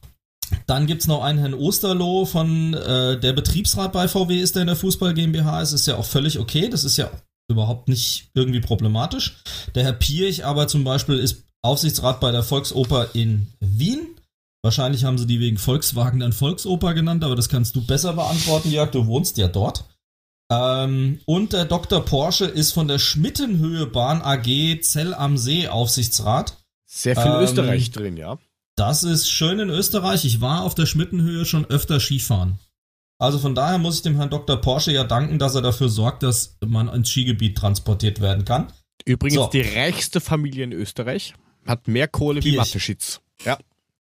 Dann 0.66 0.86
gibt's 0.86 1.08
noch 1.08 1.24
einen 1.24 1.40
Herrn 1.40 1.54
Osterloh 1.54 2.26
von 2.26 2.74
äh, 2.74 3.20
der 3.20 3.34
Betriebsrat 3.34 3.92
bei 3.92 4.08
VW 4.08 4.40
ist, 4.40 4.56
der 4.56 4.62
in 4.64 4.68
der 4.68 4.76
Fußball 4.76 5.14
GmbH 5.14 5.62
ist. 5.62 5.74
Ist 5.74 5.88
ja 5.88 5.96
auch 5.96 6.06
völlig 6.06 6.40
okay. 6.40 6.70
Das 6.70 6.84
ist 6.84 6.98
ja 6.98 7.10
überhaupt 7.48 7.88
nicht 7.88 8.30
irgendwie 8.34 8.60
problematisch. 8.60 9.38
Der 9.76 9.84
Herr 9.84 9.94
Pirch 9.94 10.46
aber 10.46 10.68
zum 10.68 10.84
Beispiel 10.84 11.18
ist 11.18 11.44
Aufsichtsrat 11.62 12.20
bei 12.20 12.32
der 12.32 12.44
Volksoper 12.44 13.10
in 13.14 13.48
Wien. 13.60 14.08
Wahrscheinlich 14.64 15.04
haben 15.04 15.18
sie 15.18 15.28
die 15.28 15.40
wegen 15.40 15.58
Volkswagen 15.58 16.20
dann 16.20 16.34
Volksoper 16.34 16.94
genannt, 16.94 17.24
aber 17.24 17.36
das 17.36 17.50
kannst 17.50 17.76
du 17.76 17.86
besser 17.86 18.14
beantworten, 18.14 18.72
Jörg. 18.72 18.92
Du 18.92 19.06
wohnst 19.08 19.38
ja 19.38 19.48
dort. 19.48 19.86
Ähm, 20.52 21.20
und 21.26 21.54
der 21.54 21.66
Dr. 21.66 22.04
Porsche 22.04 22.46
ist 22.46 22.72
von 22.72 22.88
der 22.88 23.00
Schmittenhöhebahn 23.00 24.22
AG 24.22 24.82
Zell 24.82 25.14
am 25.14 25.38
See 25.38 25.68
Aufsichtsrat. 25.68 26.58
Sehr 26.86 27.16
viel 27.16 27.32
Ähm, 27.32 27.42
Österreich 27.44 27.92
drin, 27.92 28.18
ja. 28.18 28.38
Das 28.76 29.04
ist 29.04 29.30
schön 29.30 29.60
in 29.60 29.70
Österreich. 29.70 30.24
Ich 30.24 30.40
war 30.40 30.64
auf 30.64 30.76
der 30.76 30.86
Schmittenhöhe 30.86 31.46
schon 31.46 31.66
öfter 31.66 32.00
Skifahren. 32.00 32.60
Also 33.20 33.40
von 33.40 33.56
daher 33.56 33.78
muss 33.80 33.96
ich 33.98 34.02
dem 34.04 34.16
Herrn 34.16 34.30
Dr. 34.30 34.58
Porsche 34.58 34.92
ja 34.92 35.04
danken, 35.04 35.40
dass 35.40 35.56
er 35.56 35.62
dafür 35.62 35.90
sorgt, 35.90 36.22
dass 36.24 36.58
man 36.66 36.88
ins 36.90 37.10
Skigebiet 37.10 37.58
transportiert 37.58 38.22
werden 38.22 38.46
kann. 38.46 38.68
Übrigens 39.06 39.36
So. 39.46 39.50
die 39.52 39.62
reichste 39.62 40.20
Familie 40.22 40.64
in 40.66 40.72
Österreich. 40.72 41.34
Hat 41.66 41.88
mehr 41.88 42.08
Kohle 42.08 42.40
wie 42.44 42.50
Pirch. 42.52 42.58
Mateschitz. 42.58 43.22
Ja. 43.44 43.58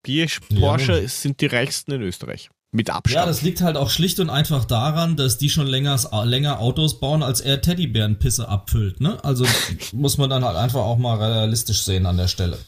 Pirch, 0.02 0.40
Ja, 0.50 0.60
Porsche 0.60 0.92
nun. 0.92 1.08
sind 1.08 1.40
die 1.40 1.46
reichsten 1.46 1.92
in 1.92 2.02
Österreich. 2.02 2.50
Mit 2.72 2.86
Ja, 2.88 2.94
Abstand. 2.94 3.28
das 3.28 3.42
liegt 3.42 3.62
halt 3.62 3.76
auch 3.76 3.90
schlicht 3.90 4.20
und 4.20 4.30
einfach 4.30 4.64
daran, 4.64 5.16
dass 5.16 5.38
die 5.38 5.50
schon 5.50 5.66
länger, 5.66 5.98
länger 6.24 6.60
Autos 6.60 7.00
bauen, 7.00 7.24
als 7.24 7.40
er 7.40 7.60
Teddybärenpisse 7.60 8.48
abfüllt. 8.48 9.00
Ne? 9.00 9.18
Also 9.24 9.44
muss 9.92 10.18
man 10.18 10.30
dann 10.30 10.44
halt 10.44 10.56
einfach 10.56 10.80
auch 10.80 10.98
mal 10.98 11.16
realistisch 11.16 11.82
sehen 11.82 12.06
an 12.06 12.16
der 12.16 12.28
Stelle. 12.28 12.58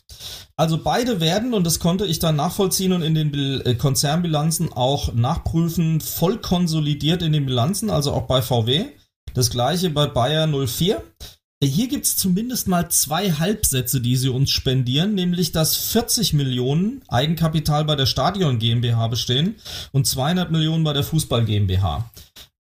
Also 0.56 0.78
beide 0.82 1.20
werden, 1.20 1.54
und 1.54 1.64
das 1.64 1.78
konnte 1.78 2.04
ich 2.06 2.18
dann 2.18 2.34
nachvollziehen 2.36 2.92
und 2.92 3.02
in 3.02 3.14
den 3.14 3.60
äh, 3.64 3.74
Konzernbilanzen 3.74 4.72
auch 4.72 5.14
nachprüfen, 5.14 6.00
voll 6.00 6.38
konsolidiert 6.38 7.22
in 7.22 7.32
den 7.32 7.46
Bilanzen, 7.46 7.88
also 7.88 8.12
auch 8.12 8.26
bei 8.26 8.42
VW. 8.42 8.86
Das 9.34 9.50
gleiche 9.50 9.88
bei 9.90 10.06
Bayer 10.06 10.46
04. 10.48 11.02
Hier 11.64 11.86
gibt's 11.86 12.16
zumindest 12.16 12.66
mal 12.66 12.90
zwei 12.90 13.30
Halbsätze, 13.30 14.00
die 14.00 14.16
sie 14.16 14.30
uns 14.30 14.50
spendieren, 14.50 15.14
nämlich 15.14 15.52
dass 15.52 15.76
40 15.76 16.32
Millionen 16.32 17.02
Eigenkapital 17.06 17.84
bei 17.84 17.94
der 17.94 18.06
Stadion 18.06 18.58
GmbH 18.58 19.06
bestehen 19.06 19.54
und 19.92 20.04
200 20.04 20.50
Millionen 20.50 20.82
bei 20.82 20.92
der 20.92 21.04
Fußball 21.04 21.44
GmbH. 21.44 22.10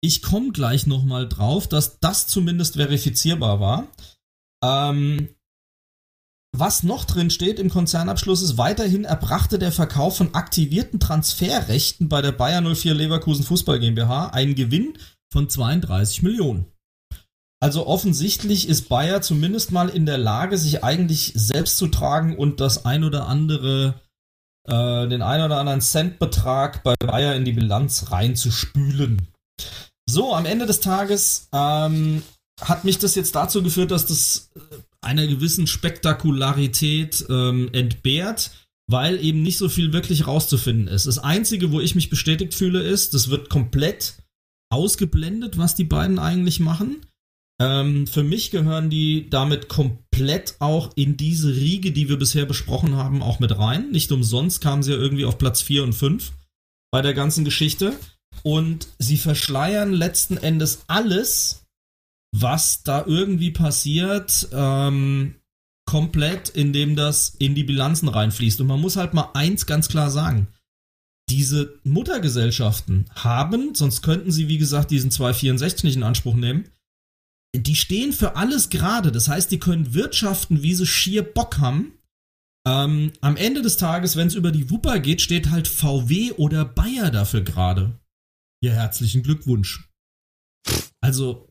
Ich 0.02 0.22
komme 0.22 0.52
gleich 0.52 0.86
nochmal 0.86 1.28
drauf, 1.28 1.68
dass 1.68 1.99
das 1.99 2.28
zumindest 2.28 2.76
verifizierbar 2.76 3.60
war. 3.60 3.88
Ähm, 4.64 5.30
was 6.56 6.84
noch 6.84 7.06
drin 7.06 7.32
steht 7.32 7.57
im 7.57 7.72
Konzernabschluss 7.72 8.44
ist, 8.44 8.60
weiterhin 8.60 9.06
erbrachte 9.06 9.57
der 9.57 9.72
Verkauf 9.72 10.18
von 10.18 10.36
aktivierten 10.36 10.99
Transferrechten 10.99 12.07
bei 12.07 12.22
der 12.22 12.34
Bayer 12.34 12.61
04 12.61 12.94
Leverkusen 12.94 13.45
Fußball 13.45 13.80
GmbH 13.80 14.28
einen 14.28 14.53
Gewinn 14.53 14.95
von 15.32 15.49
32 15.49 16.22
Millionen. 16.22 16.65
Also 17.64 17.86
offensichtlich 17.86 18.68
ist 18.68 18.90
Bayer 18.90 19.22
zumindest 19.22 19.72
mal 19.72 19.88
in 19.90 20.08
der 20.08 20.18
Lage, 20.18 20.58
sich 20.58 20.84
eigentlich 20.84 21.34
selbst 21.36 21.78
zu 21.78 21.88
tragen 21.88 22.36
und 22.36 22.60
das 22.60 22.86
ein 22.86 23.04
oder 23.04 23.28
andere, 23.28 24.02
äh, 24.68 25.08
den 25.08 25.22
ein 25.22 25.44
oder 25.44 25.60
anderen 25.60 25.80
Centbetrag 25.80 26.84
bei 26.84 26.96
Bayer 27.00 27.36
in 27.36 27.46
die 27.46 27.52
Bilanz 27.52 28.12
reinzuspülen. 28.12 29.28
So, 30.10 30.34
am 30.34 30.48
Ende 30.48 30.66
des 30.66 30.80
Tages 30.80 31.50
ähm, 31.54 32.24
hat 32.62 32.84
mich 32.84 32.98
das 32.98 33.14
jetzt 33.14 33.36
dazu 33.36 33.62
geführt, 33.62 33.92
dass 33.92 34.08
das 34.08 34.50
äh, 34.56 34.60
einer 35.02 35.28
gewissen 35.28 35.68
Spektakularität 35.68 37.26
ähm, 37.30 37.70
entbehrt, 37.74 38.52
weil 38.88 39.24
eben 39.24 39.44
nicht 39.44 39.60
so 39.60 39.70
viel 39.70 39.94
wirklich 39.94 40.26
rauszufinden 40.26 40.88
ist. 40.88 41.06
Das 41.06 41.20
Einzige, 41.20 41.72
wo 41.72 41.80
ich 41.80 41.94
mich 41.94 42.10
bestätigt 42.10 42.56
fühle, 42.56 42.82
ist, 42.82 43.14
das 43.14 43.30
wird 43.30 43.52
komplett 43.52 44.16
ausgeblendet, 44.72 45.60
was 45.60 45.76
die 45.76 45.84
beiden 45.84 46.18
eigentlich 46.18 46.60
machen. 46.60 47.06
Ähm, 47.62 48.08
für 48.08 48.24
mich 48.24 48.50
gehören 48.50 48.90
die 48.90 49.30
damit 49.30 49.70
komplett 49.70 50.56
auch 50.58 50.90
in 50.96 51.16
diese 51.16 51.56
Riege, 51.56 51.92
die 51.92 52.10
wir 52.10 52.18
bisher 52.18 52.48
besprochen 52.48 52.96
haben, 52.96 53.22
auch 53.22 53.40
mit 53.40 53.56
rein. 53.56 53.92
Nicht 53.92 54.12
umsonst 54.12 54.62
kamen 54.62 54.82
sie 54.82 54.94
ja 54.94 54.98
irgendwie 54.98 55.26
auf 55.26 55.38
Platz 55.38 55.62
4 55.62 55.84
und 55.84 55.94
5 55.94 56.32
bei 56.92 57.04
der 57.04 57.14
ganzen 57.14 57.46
Geschichte. 57.46 57.94
Und 58.42 58.88
sie 58.98 59.18
verschleiern 59.18 59.94
letzten 59.94 60.38
Endes 60.38 60.86
alles, 60.88 61.68
was 62.36 62.82
da 62.82 63.06
irgendwie 63.06 63.52
passiert, 63.52 64.48
ähm, 64.54 65.36
komplett, 65.86 66.50
indem 66.50 66.96
das 66.96 67.36
in 67.38 67.54
die 67.54 67.64
Bilanzen 67.64 68.08
reinfließt. 68.08 68.60
Und 68.62 68.68
man 68.68 68.82
muss 68.82 68.96
halt 68.96 69.14
mal 69.14 69.30
eins 69.36 69.68
ganz 69.68 69.88
klar 69.88 70.10
sagen. 70.10 70.48
Diese 71.30 71.80
Muttergesellschaften 71.84 73.06
haben, 73.14 73.76
sonst 73.76 74.02
könnten 74.02 74.32
sie, 74.32 74.48
wie 74.48 74.58
gesagt, 74.58 74.90
diesen 74.90 75.12
264 75.12 75.84
nicht 75.84 75.96
in 75.98 76.04
Anspruch 76.04 76.36
nehmen, 76.36 76.66
die 77.56 77.76
stehen 77.76 78.14
für 78.14 78.36
alles 78.36 78.69
gerade. 78.69 79.11
Das 79.11 79.28
heißt, 79.28 79.52
die 79.52 79.60
können 79.60 79.94
wirtschaften, 79.94 80.64
wie 80.64 80.73
sie 80.73 80.86
schier 80.86 81.23
Bock 81.23 81.57
haben. 81.57 81.98
Ähm, 82.68 83.11
am 83.22 83.38
Ende 83.38 83.61
des 83.61 83.78
Tages, 83.78 84.15
wenn 84.15 84.28
es 84.28 84.36
über 84.36 84.52
die 84.52 84.69
Wupper 84.69 84.99
geht, 84.99 85.22
steht 85.22 85.49
halt 85.49 85.68
VW 85.68 86.34
oder 86.34 86.64
Bayer 86.64 87.11
dafür 87.11 87.41
gerade. 87.41 87.99
Ja, 88.64 88.73
herzlichen 88.73 89.23
Glückwunsch. 89.23 89.90
Also, 91.02 91.49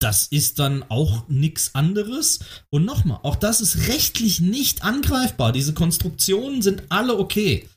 das 0.00 0.26
ist 0.26 0.58
dann 0.58 0.82
auch 0.88 1.28
nichts 1.28 1.74
anderes. 1.74 2.40
Und 2.70 2.84
nochmal, 2.84 3.20
auch 3.22 3.36
das 3.36 3.60
ist 3.60 3.88
rechtlich 3.88 4.40
nicht 4.40 4.82
angreifbar. 4.82 5.52
Diese 5.52 5.74
Konstruktionen 5.74 6.62
sind 6.62 6.84
alle 6.90 7.18
okay. 7.18 7.68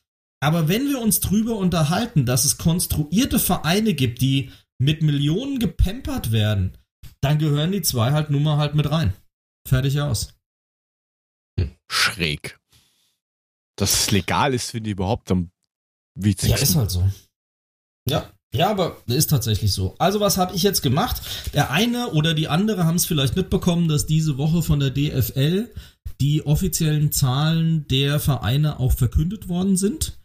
Aber 0.41 0.67
wenn 0.67 0.89
wir 0.89 0.99
uns 0.99 1.21
drüber 1.21 1.55
unterhalten, 1.55 2.25
dass 2.25 2.43
es 2.43 2.57
konstruierte 2.57 3.39
Vereine 3.39 3.93
gibt, 3.93 4.21
die 4.21 4.51
mit 4.77 5.01
Millionen 5.01 5.59
gepempert 5.59 6.33
werden, 6.33 6.77
dann 7.21 7.39
gehören 7.39 7.71
die 7.71 7.81
zwei 7.81 8.11
halt 8.11 8.30
nun 8.30 8.43
mal 8.43 8.57
halt 8.57 8.75
mit 8.75 8.89
rein. 8.89 9.13
Fertig 9.67 9.99
aus. 10.01 10.34
Schräg. 11.89 12.59
Dass 13.77 13.93
es 13.93 14.11
legal 14.11 14.53
ist, 14.53 14.71
finde 14.71 14.89
ich 14.89 14.93
überhaupt 14.93 15.31
am 15.31 15.51
Ja, 16.17 16.25
witzigsten. 16.25 16.61
ist 16.63 16.75
halt 16.75 16.91
so. 16.91 17.09
Ja. 18.09 18.30
Ja, 18.55 18.69
aber 18.69 18.97
ist 19.07 19.31
tatsächlich 19.31 19.71
so. 19.73 19.95
Also 19.97 20.19
was 20.19 20.38
habe 20.38 20.53
ich 20.55 20.61
jetzt 20.61 20.84
gemacht? 20.84 21.23
Der 21.53 21.71
eine 21.71 22.11
oder 22.11 22.35
die 22.35 22.47
andere 22.49 22.85
haben 22.85 22.97
es 22.97 23.05
vielleicht 23.07 23.35
mitbekommen, 23.35 23.88
dass 23.88 24.05
diese 24.05 24.38
Woche 24.38 24.61
von 24.61 24.80
der 24.80 24.91
DFL 24.91 25.73
die 26.21 26.45
offiziellen 26.45 27.11
Zahlen 27.11 27.88
der 27.88 28.19
Vereine 28.19 28.80
auch 28.80 28.91
verkündet 28.91 29.47
worden 29.49 29.75
sind. 29.75 30.19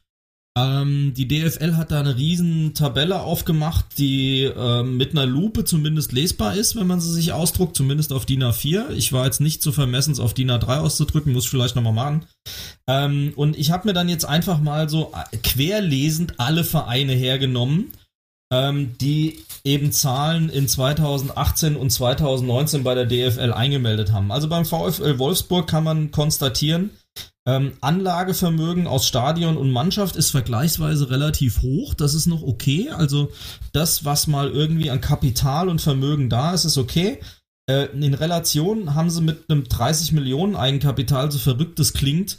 Ähm, 0.58 1.14
die 1.14 1.28
DFL 1.28 1.76
hat 1.76 1.90
da 1.90 2.00
eine 2.00 2.16
riesen 2.16 2.74
Tabelle 2.74 3.20
aufgemacht, 3.20 3.84
die 3.98 4.42
ähm, 4.42 4.96
mit 4.96 5.12
einer 5.12 5.26
Lupe 5.26 5.64
zumindest 5.64 6.12
lesbar 6.12 6.54
ist, 6.54 6.74
wenn 6.74 6.86
man 6.86 7.00
sie 7.00 7.12
sich 7.12 7.32
ausdruckt, 7.32 7.76
zumindest 7.76 8.12
auf 8.12 8.26
DIN 8.26 8.42
A4. 8.42 8.90
Ich 8.90 9.12
war 9.12 9.24
jetzt 9.24 9.40
nicht 9.40 9.62
zu 9.62 9.70
vermessen, 9.72 10.12
es 10.12 10.20
auf 10.20 10.34
DIN 10.34 10.50
A3 10.50 10.78
auszudrücken, 10.78 11.32
muss 11.32 11.44
ich 11.44 11.50
vielleicht 11.50 11.76
nochmal 11.76 11.92
machen. 11.92 12.24
Ähm, 12.88 13.32
und 13.36 13.56
ich 13.56 13.70
habe 13.70 13.86
mir 13.86 13.94
dann 13.94 14.08
jetzt 14.08 14.24
einfach 14.24 14.60
mal 14.60 14.88
so 14.88 15.12
äh, 15.14 15.36
querlesend 15.36 16.40
alle 16.40 16.64
Vereine 16.64 17.12
hergenommen, 17.12 17.92
ähm, 18.52 18.96
die 19.00 19.44
eben 19.64 19.92
Zahlen 19.92 20.48
in 20.48 20.66
2018 20.66 21.76
und 21.76 21.90
2019 21.90 22.82
bei 22.82 22.94
der 22.94 23.06
DFL 23.06 23.52
eingemeldet 23.52 24.12
haben. 24.12 24.32
Also 24.32 24.48
beim 24.48 24.64
VfL 24.64 25.18
Wolfsburg 25.18 25.68
kann 25.68 25.84
man 25.84 26.10
konstatieren, 26.10 26.90
ähm, 27.48 27.72
Anlagevermögen 27.80 28.86
aus 28.86 29.06
Stadion 29.06 29.56
und 29.56 29.70
Mannschaft 29.70 30.16
ist 30.16 30.30
vergleichsweise 30.30 31.08
relativ 31.08 31.62
hoch. 31.62 31.94
Das 31.94 32.12
ist 32.12 32.26
noch 32.26 32.42
okay. 32.42 32.90
Also 32.90 33.32
das, 33.72 34.04
was 34.04 34.26
mal 34.26 34.50
irgendwie 34.50 34.90
an 34.90 35.00
Kapital 35.00 35.70
und 35.70 35.80
Vermögen 35.80 36.28
da 36.28 36.52
ist, 36.52 36.66
ist 36.66 36.76
okay. 36.76 37.20
Äh, 37.66 37.86
in 37.98 38.12
Relation 38.12 38.94
haben 38.94 39.08
sie 39.08 39.22
mit 39.22 39.50
einem 39.50 39.64
30 39.64 40.12
Millionen 40.12 40.56
Eigenkapital, 40.56 41.32
so 41.32 41.38
verrückt 41.38 41.80
es 41.80 41.94
klingt, 41.94 42.38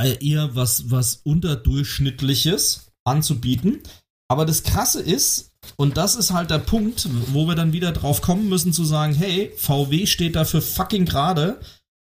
äh, 0.00 0.16
eher 0.26 0.54
was, 0.56 0.90
was 0.90 1.16
unterdurchschnittliches 1.16 2.92
anzubieten. 3.04 3.82
Aber 4.28 4.46
das 4.46 4.62
Krasse 4.62 5.02
ist, 5.02 5.52
und 5.76 5.98
das 5.98 6.16
ist 6.16 6.32
halt 6.32 6.48
der 6.48 6.60
Punkt, 6.60 7.06
wo 7.34 7.46
wir 7.46 7.56
dann 7.56 7.74
wieder 7.74 7.92
drauf 7.92 8.22
kommen 8.22 8.48
müssen 8.48 8.72
zu 8.72 8.86
sagen, 8.86 9.14
hey, 9.14 9.52
VW 9.58 10.06
steht 10.06 10.34
dafür 10.34 10.62
fucking 10.62 11.04
gerade. 11.04 11.60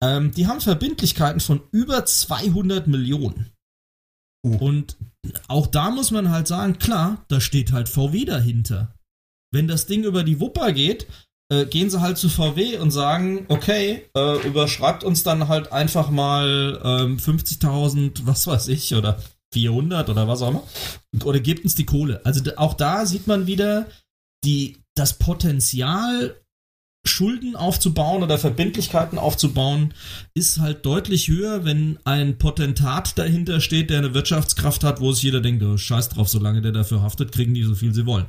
Ähm, 0.04 0.32
die 0.32 0.46
haben 0.46 0.60
Verbindlichkeiten 0.60 1.40
von 1.40 1.62
über 1.72 2.04
200 2.04 2.86
Millionen. 2.86 3.50
Und 4.44 4.98
auch 5.48 5.66
da 5.66 5.90
muss 5.90 6.10
man 6.10 6.28
halt 6.28 6.46
sagen, 6.46 6.78
klar, 6.78 7.24
da 7.28 7.40
steht 7.40 7.72
halt 7.72 7.88
VW 7.88 8.26
dahinter. 8.26 8.94
Wenn 9.50 9.68
das 9.68 9.86
Ding 9.86 10.04
über 10.04 10.22
die 10.22 10.38
Wupper 10.40 10.72
geht, 10.72 11.06
äh, 11.50 11.64
gehen 11.64 11.88
sie 11.88 12.02
halt 12.02 12.18
zu 12.18 12.28
VW 12.28 12.76
und 12.76 12.90
sagen, 12.90 13.46
okay, 13.48 14.10
äh, 14.14 14.46
überschreibt 14.46 15.02
uns 15.02 15.22
dann 15.22 15.48
halt 15.48 15.72
einfach 15.72 16.10
mal 16.10 16.78
ähm, 16.84 17.16
50.000, 17.16 18.26
was 18.26 18.46
weiß 18.46 18.68
ich, 18.68 18.94
oder 18.94 19.22
400 19.54 20.10
oder 20.10 20.28
was 20.28 20.42
auch 20.42 20.50
immer, 20.50 20.64
oder 21.24 21.40
gebt 21.40 21.64
uns 21.64 21.74
die 21.74 21.86
Kohle. 21.86 22.20
Also 22.24 22.42
auch 22.56 22.74
da 22.74 23.06
sieht 23.06 23.26
man 23.26 23.46
wieder 23.46 23.86
die, 24.44 24.76
das 24.94 25.18
Potenzial 25.18 26.36
Schulden 27.06 27.54
aufzubauen 27.54 28.22
oder 28.22 28.38
Verbindlichkeiten 28.38 29.18
aufzubauen, 29.18 29.92
ist 30.34 30.60
halt 30.60 30.86
deutlich 30.86 31.28
höher, 31.28 31.64
wenn 31.64 31.98
ein 32.04 32.38
Potentat 32.38 33.18
dahinter 33.18 33.60
steht, 33.60 33.90
der 33.90 33.98
eine 33.98 34.14
Wirtschaftskraft 34.14 34.84
hat, 34.84 35.00
wo 35.00 35.12
sich 35.12 35.22
jeder 35.22 35.40
denkt, 35.40 35.62
oh, 35.62 35.76
scheiß 35.76 36.08
drauf, 36.08 36.28
solange 36.28 36.62
der 36.62 36.72
dafür 36.72 37.02
haftet, 37.02 37.32
kriegen 37.32 37.54
die 37.54 37.62
so 37.62 37.74
viel 37.74 37.94
sie 37.94 38.06
wollen. 38.06 38.26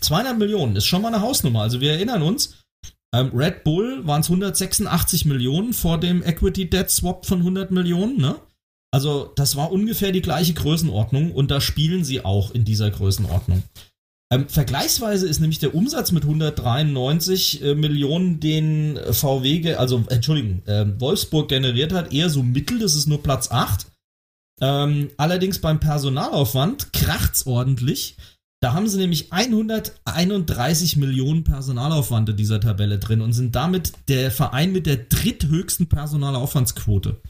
200 0.00 0.38
Millionen 0.38 0.76
ist 0.76 0.86
schon 0.86 1.02
mal 1.02 1.08
eine 1.08 1.22
Hausnummer. 1.22 1.62
Also 1.62 1.80
wir 1.80 1.92
erinnern 1.92 2.22
uns, 2.22 2.56
ähm, 3.14 3.30
Red 3.34 3.62
Bull 3.64 4.06
waren 4.06 4.22
es 4.22 4.28
186 4.28 5.26
Millionen 5.26 5.72
vor 5.74 6.00
dem 6.00 6.22
Equity 6.22 6.68
Debt 6.68 6.90
Swap 6.90 7.26
von 7.26 7.38
100 7.38 7.70
Millionen, 7.70 8.18
ne? 8.18 8.36
Also 8.90 9.32
das 9.36 9.56
war 9.56 9.72
ungefähr 9.72 10.12
die 10.12 10.20
gleiche 10.20 10.52
Größenordnung 10.52 11.32
und 11.32 11.50
da 11.50 11.60
spielen 11.60 12.04
sie 12.04 12.24
auch 12.24 12.50
in 12.50 12.64
dieser 12.64 12.90
Größenordnung. 12.90 13.62
Ähm, 14.32 14.48
vergleichsweise 14.48 15.28
ist 15.28 15.40
nämlich 15.40 15.58
der 15.58 15.74
Umsatz 15.74 16.10
mit 16.10 16.22
193 16.22 17.62
äh, 17.62 17.74
Millionen, 17.74 18.40
den 18.40 18.98
VW, 19.10 19.74
also 19.74 20.04
Entschuldigung, 20.08 20.62
äh, 20.64 20.86
Wolfsburg 20.98 21.50
generiert 21.50 21.92
hat, 21.92 22.14
eher 22.14 22.30
so 22.30 22.42
mittel, 22.42 22.78
das 22.78 22.94
ist 22.94 23.06
nur 23.06 23.22
Platz 23.22 23.50
8. 23.50 23.88
Ähm, 24.62 25.10
allerdings 25.18 25.58
beim 25.58 25.80
Personalaufwand 25.80 26.94
kracht's 26.94 27.46
ordentlich. 27.46 28.16
Da 28.62 28.72
haben 28.72 28.88
sie 28.88 28.96
nämlich 28.96 29.32
131 29.32 30.96
Millionen 30.96 31.44
Personalaufwand 31.44 32.30
in 32.30 32.36
dieser 32.36 32.60
Tabelle 32.60 32.98
drin 32.98 33.20
und 33.20 33.34
sind 33.34 33.54
damit 33.54 33.92
der 34.08 34.30
Verein 34.30 34.72
mit 34.72 34.86
der 34.86 34.96
dritthöchsten 34.96 35.88
Personalaufwandsquote. 35.88 37.20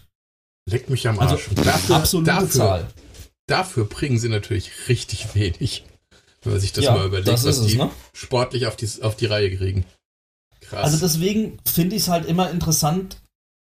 Leckt 0.70 0.88
mich 0.88 1.08
am 1.08 1.18
Also 1.18 1.34
Arsch. 1.34 1.48
Und 1.48 1.66
dafür, 1.66 1.96
absolute 1.96 2.30
dafür, 2.30 2.50
Zahl. 2.50 2.86
dafür 3.48 3.86
bringen 3.86 4.18
sie 4.18 4.28
natürlich 4.28 4.88
richtig 4.88 5.34
wenig. 5.34 5.84
Wenn 6.42 6.52
man 6.52 6.60
sich 6.60 6.72
das 6.72 6.84
Ja, 6.84 6.94
mal 6.94 7.06
überlegt, 7.06 7.28
das 7.28 7.44
was 7.44 7.58
ist 7.58 7.64
es, 7.64 7.72
die 7.72 7.78
ne? 7.78 7.90
sportlich 8.12 8.66
auf 8.66 8.76
die, 8.76 8.88
auf 9.02 9.16
die 9.16 9.26
Reihe 9.26 9.56
kriegen. 9.56 9.84
Krass. 10.60 10.84
Also 10.84 10.98
deswegen 10.98 11.58
finde 11.64 11.96
ich 11.96 12.02
es 12.02 12.08
halt 12.08 12.26
immer 12.26 12.50
interessant, 12.50 13.22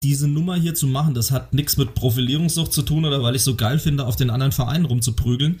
diese 0.02 0.28
Nummer 0.28 0.56
hier 0.56 0.74
zu 0.74 0.86
machen. 0.86 1.14
Das 1.14 1.30
hat 1.30 1.54
nichts 1.54 1.76
mit 1.76 1.94
Profilierungssucht 1.94 2.72
zu 2.72 2.82
tun 2.82 3.04
oder 3.04 3.22
weil 3.22 3.36
ich 3.36 3.42
so 3.42 3.56
geil 3.56 3.78
finde, 3.78 4.06
auf 4.06 4.16
den 4.16 4.30
anderen 4.30 4.52
Vereinen 4.52 4.84
rumzuprügeln. 4.84 5.60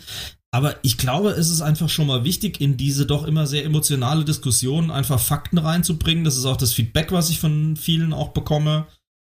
Aber 0.54 0.76
ich 0.82 0.98
glaube, 0.98 1.30
es 1.30 1.48
ist 1.48 1.62
einfach 1.62 1.88
schon 1.88 2.06
mal 2.06 2.24
wichtig, 2.24 2.60
in 2.60 2.76
diese 2.76 3.06
doch 3.06 3.24
immer 3.24 3.46
sehr 3.46 3.64
emotionale 3.64 4.24
Diskussion 4.24 4.90
einfach 4.90 5.18
Fakten 5.18 5.58
reinzubringen. 5.58 6.24
Das 6.24 6.36
ist 6.36 6.44
auch 6.44 6.58
das 6.58 6.74
Feedback, 6.74 7.10
was 7.10 7.30
ich 7.30 7.40
von 7.40 7.76
vielen 7.76 8.12
auch 8.12 8.28
bekomme. 8.28 8.86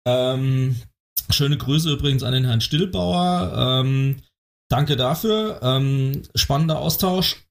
Ähm, 0.07 0.77
schöne 1.31 1.59
Grüße 1.59 1.93
übrigens 1.93 2.23
an 2.23 2.33
den 2.33 2.45
Herrn 2.47 2.63
Stillbauer. 2.63 3.83
Ähm, 3.85 4.23
danke 4.71 4.97
dafür. 4.97 5.61
Ähm, 5.63 6.23
spannender 6.35 6.79
Austausch. 6.79 7.45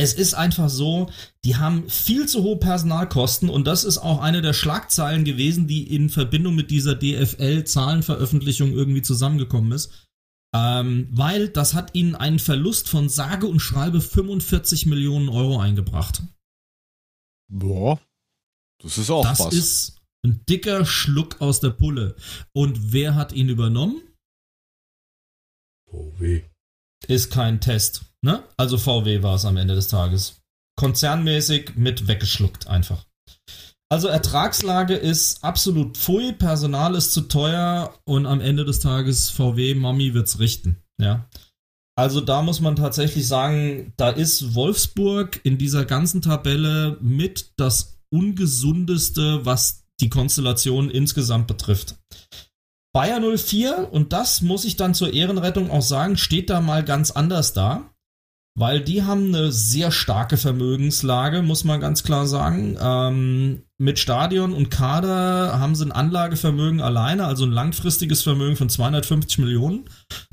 Es 0.00 0.14
ist 0.14 0.34
einfach 0.34 0.68
so, 0.68 1.10
die 1.44 1.56
haben 1.56 1.90
viel 1.90 2.28
zu 2.28 2.44
hohe 2.44 2.58
Personalkosten 2.58 3.48
und 3.48 3.66
das 3.66 3.82
ist 3.82 3.98
auch 3.98 4.20
eine 4.20 4.42
der 4.42 4.52
Schlagzeilen 4.52 5.24
gewesen, 5.24 5.66
die 5.66 5.92
in 5.92 6.08
Verbindung 6.08 6.54
mit 6.54 6.70
dieser 6.70 6.94
DFL-Zahlenveröffentlichung 6.94 8.72
irgendwie 8.72 9.02
zusammengekommen 9.02 9.72
ist. 9.72 10.06
Ähm, 10.54 11.08
weil 11.10 11.48
das 11.48 11.74
hat 11.74 11.94
ihnen 11.94 12.14
einen 12.14 12.38
Verlust 12.38 12.88
von 12.88 13.08
sage 13.08 13.46
und 13.46 13.58
schreibe 13.60 14.00
45 14.00 14.86
Millionen 14.86 15.28
Euro 15.28 15.58
eingebracht. 15.58 16.22
Boah, 17.50 18.00
das 18.80 18.98
ist 18.98 19.10
auch 19.10 19.24
das 19.24 19.40
was. 19.40 19.52
ist 19.52 20.00
ein 20.24 20.44
dicker 20.48 20.86
Schluck 20.86 21.40
aus 21.40 21.58
der 21.60 21.70
Pulle. 21.70 22.14
Und 22.52 22.92
wer 22.92 23.14
hat 23.16 23.32
ihn 23.32 23.48
übernommen? 23.48 24.00
oh 25.90 26.12
weh. 26.18 26.44
Ist 27.06 27.30
kein 27.30 27.60
Test. 27.60 28.07
Ne? 28.22 28.42
Also 28.56 28.78
VW 28.78 29.22
war 29.22 29.34
es 29.34 29.44
am 29.44 29.56
Ende 29.56 29.74
des 29.74 29.88
Tages. 29.88 30.40
Konzernmäßig 30.76 31.76
mit 31.76 32.08
weggeschluckt 32.08 32.66
einfach. 32.66 33.04
Also 33.90 34.08
Ertragslage 34.08 34.94
ist 34.94 35.42
absolut 35.42 35.96
pfui, 35.96 36.32
Personal 36.32 36.94
ist 36.94 37.12
zu 37.12 37.22
teuer 37.22 37.94
und 38.04 38.26
am 38.26 38.40
Ende 38.40 38.64
des 38.64 38.80
Tages 38.80 39.30
VW 39.30 39.74
Mami 39.74 40.12
wird's 40.12 40.38
richten. 40.38 40.76
Ja. 41.00 41.26
Also 41.96 42.20
da 42.20 42.42
muss 42.42 42.60
man 42.60 42.76
tatsächlich 42.76 43.26
sagen, 43.26 43.92
da 43.96 44.10
ist 44.10 44.54
Wolfsburg 44.54 45.40
in 45.42 45.58
dieser 45.58 45.84
ganzen 45.84 46.22
Tabelle 46.22 46.98
mit 47.00 47.52
das 47.56 47.98
ungesundeste, 48.10 49.44
was 49.44 49.84
die 50.00 50.10
Konstellation 50.10 50.90
insgesamt 50.90 51.48
betrifft. 51.48 51.96
Bayer 52.92 53.20
04, 53.20 53.88
und 53.90 54.12
das 54.12 54.42
muss 54.42 54.64
ich 54.64 54.76
dann 54.76 54.94
zur 54.94 55.12
Ehrenrettung 55.12 55.70
auch 55.70 55.82
sagen, 55.82 56.16
steht 56.16 56.50
da 56.50 56.60
mal 56.60 56.84
ganz 56.84 57.10
anders 57.10 57.52
da, 57.52 57.90
weil 58.58 58.80
die 58.80 59.04
haben 59.04 59.28
eine 59.28 59.52
sehr 59.52 59.92
starke 59.92 60.36
Vermögenslage, 60.36 61.42
muss 61.42 61.62
man 61.62 61.80
ganz 61.80 62.02
klar 62.02 62.26
sagen. 62.26 62.76
Ähm, 62.80 63.62
mit 63.78 64.00
Stadion 64.00 64.52
und 64.52 64.68
Kader 64.68 65.60
haben 65.60 65.76
sie 65.76 65.86
ein 65.86 65.92
Anlagevermögen 65.92 66.80
alleine, 66.80 67.26
also 67.26 67.44
ein 67.44 67.52
langfristiges 67.52 68.24
Vermögen 68.24 68.56
von 68.56 68.68
250 68.68 69.38
Millionen. 69.38 69.84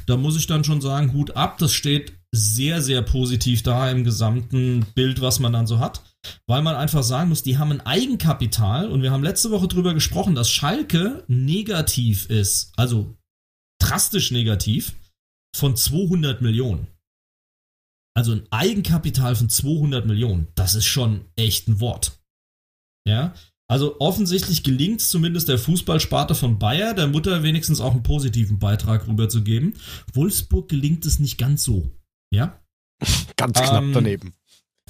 Da 0.07 0.18
muss 0.18 0.38
ich 0.38 0.47
dann 0.47 0.64
schon 0.64 0.81
sagen, 0.81 1.14
Hut 1.14 1.35
ab, 1.35 1.60
das 1.60 1.73
steht 1.73 2.14
sehr, 2.31 2.81
sehr 2.81 3.03
positiv 3.03 3.61
da 3.61 3.91
im 3.91 4.03
gesamten 4.03 4.88
Bild, 4.95 5.22
was 5.22 5.39
man 5.39 5.53
dann 5.53 5.68
so 5.68 5.77
hat. 5.77 6.02
Weil 6.47 6.64
man 6.64 6.76
einfach 6.76 7.03
sagen 7.03 7.30
muss, 7.30 7.43
die 7.43 7.60
haben 7.60 7.73
ein 7.73 7.85
Eigenkapital 7.85 8.89
und 8.89 9.03
wir 9.03 9.11
haben 9.11 9.23
letzte 9.23 9.52
Woche 9.52 9.68
drüber 9.68 9.93
gesprochen, 9.93 10.34
dass 10.34 10.49
Schalke 10.49 11.23
negativ 11.27 12.26
ist, 12.31 12.73
also 12.76 13.15
drastisch 13.80 14.31
negativ, 14.31 14.95
von 15.56 15.76
200 15.76 16.41
Millionen. 16.41 16.88
Also 18.16 18.32
ein 18.32 18.44
Eigenkapital 18.50 19.36
von 19.36 19.50
200 19.50 20.06
Millionen, 20.06 20.48
das 20.56 20.74
ist 20.76 20.86
schon 20.86 21.26
echt 21.36 21.68
ein 21.68 21.80
Wort. 21.80 22.20
Ja, 23.08 23.34
also 23.68 24.00
offensichtlich 24.00 24.64
gelingt 24.64 25.02
es 25.02 25.10
zumindest 25.10 25.50
der 25.50 25.58
Fußballsparte 25.60 26.34
von 26.36 26.58
Bayer, 26.60 26.94
der 26.94 27.08
Mutter 27.08 27.44
wenigstens 27.44 27.82
auch 27.82 27.92
einen 27.94 28.04
positiven 28.04 28.58
Beitrag 28.60 29.08
rüberzugeben. 29.08 29.74
Wolfsburg 30.14 30.70
gelingt 30.70 31.06
es 31.06 31.20
nicht 31.20 31.38
ganz 31.38 31.64
so. 31.64 31.92
Ja, 32.34 32.60
Ganz 33.38 33.60
knapp 33.60 33.84
Ähm, 33.84 33.94
daneben. 33.94 34.34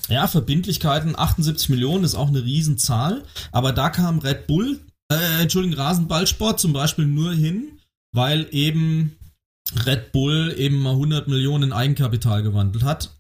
ja, 0.08 0.28
Verbindlichkeiten, 0.28 1.18
78 1.18 1.70
Millionen 1.70 2.04
ist 2.04 2.16
auch 2.16 2.28
eine 2.28 2.44
Riesenzahl, 2.44 3.24
aber 3.52 3.72
da 3.72 3.90
kam 3.90 4.20
Red 4.20 4.46
Bull, 4.48 4.80
äh, 5.12 5.42
Entschuldigung, 5.42 5.78
Rasenballsport 5.78 6.60
zum 6.60 6.74
Beispiel 6.74 7.06
nur 7.06 7.34
hin, 7.34 7.80
weil 8.14 8.48
eben 8.52 9.16
Red 9.86 10.12
Bull 10.12 10.54
eben 10.58 10.78
mal 10.80 10.92
100 10.92 11.28
Millionen 11.28 11.64
in 11.66 11.74
Eigenkapital 11.74 12.44
gewandelt 12.44 12.84
hat. 12.84 13.15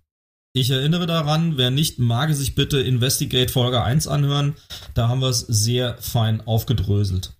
Ich 0.57 0.69
erinnere 0.69 1.05
daran, 1.05 1.57
wer 1.57 1.69
nicht 1.69 1.99
mag, 1.99 2.33
sich 2.33 2.55
bitte 2.55 2.79
Investigate 2.79 3.51
Folge 3.51 3.83
1 3.83 4.07
anhören, 4.07 4.53
da 4.93 5.09
haben 5.09 5.19
wir 5.19 5.27
es 5.27 5.41
sehr 5.41 5.97
fein 5.97 6.39
aufgedröselt. 6.39 7.33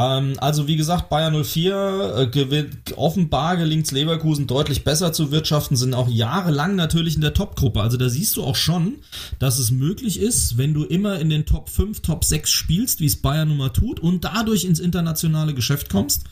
Ähm, 0.00 0.32
also 0.38 0.66
wie 0.66 0.76
gesagt, 0.76 1.10
Bayer 1.10 1.30
04, 1.44 2.14
äh, 2.16 2.26
gewinnt, 2.26 2.96
offenbar 2.96 3.58
gelingt 3.58 3.84
es 3.84 3.92
Leverkusen 3.92 4.46
deutlich 4.46 4.82
besser 4.82 5.12
zu 5.12 5.30
wirtschaften, 5.30 5.76
sind 5.76 5.92
auch 5.92 6.08
jahrelang 6.08 6.74
natürlich 6.74 7.16
in 7.16 7.20
der 7.20 7.34
Top-Gruppe. 7.34 7.82
Also 7.82 7.98
da 7.98 8.08
siehst 8.08 8.34
du 8.38 8.42
auch 8.42 8.56
schon, 8.56 8.94
dass 9.38 9.58
es 9.58 9.70
möglich 9.70 10.18
ist, 10.18 10.56
wenn 10.56 10.72
du 10.72 10.84
immer 10.84 11.20
in 11.20 11.28
den 11.28 11.44
Top 11.44 11.68
5, 11.68 12.00
Top 12.00 12.24
6 12.24 12.50
spielst, 12.50 13.00
wie 13.00 13.06
es 13.06 13.20
Bayern 13.20 13.48
nun 13.48 13.58
mal 13.58 13.74
tut, 13.74 14.00
und 14.00 14.24
dadurch 14.24 14.64
ins 14.64 14.80
internationale 14.80 15.52
Geschäft 15.52 15.90
kommst, 15.90 16.24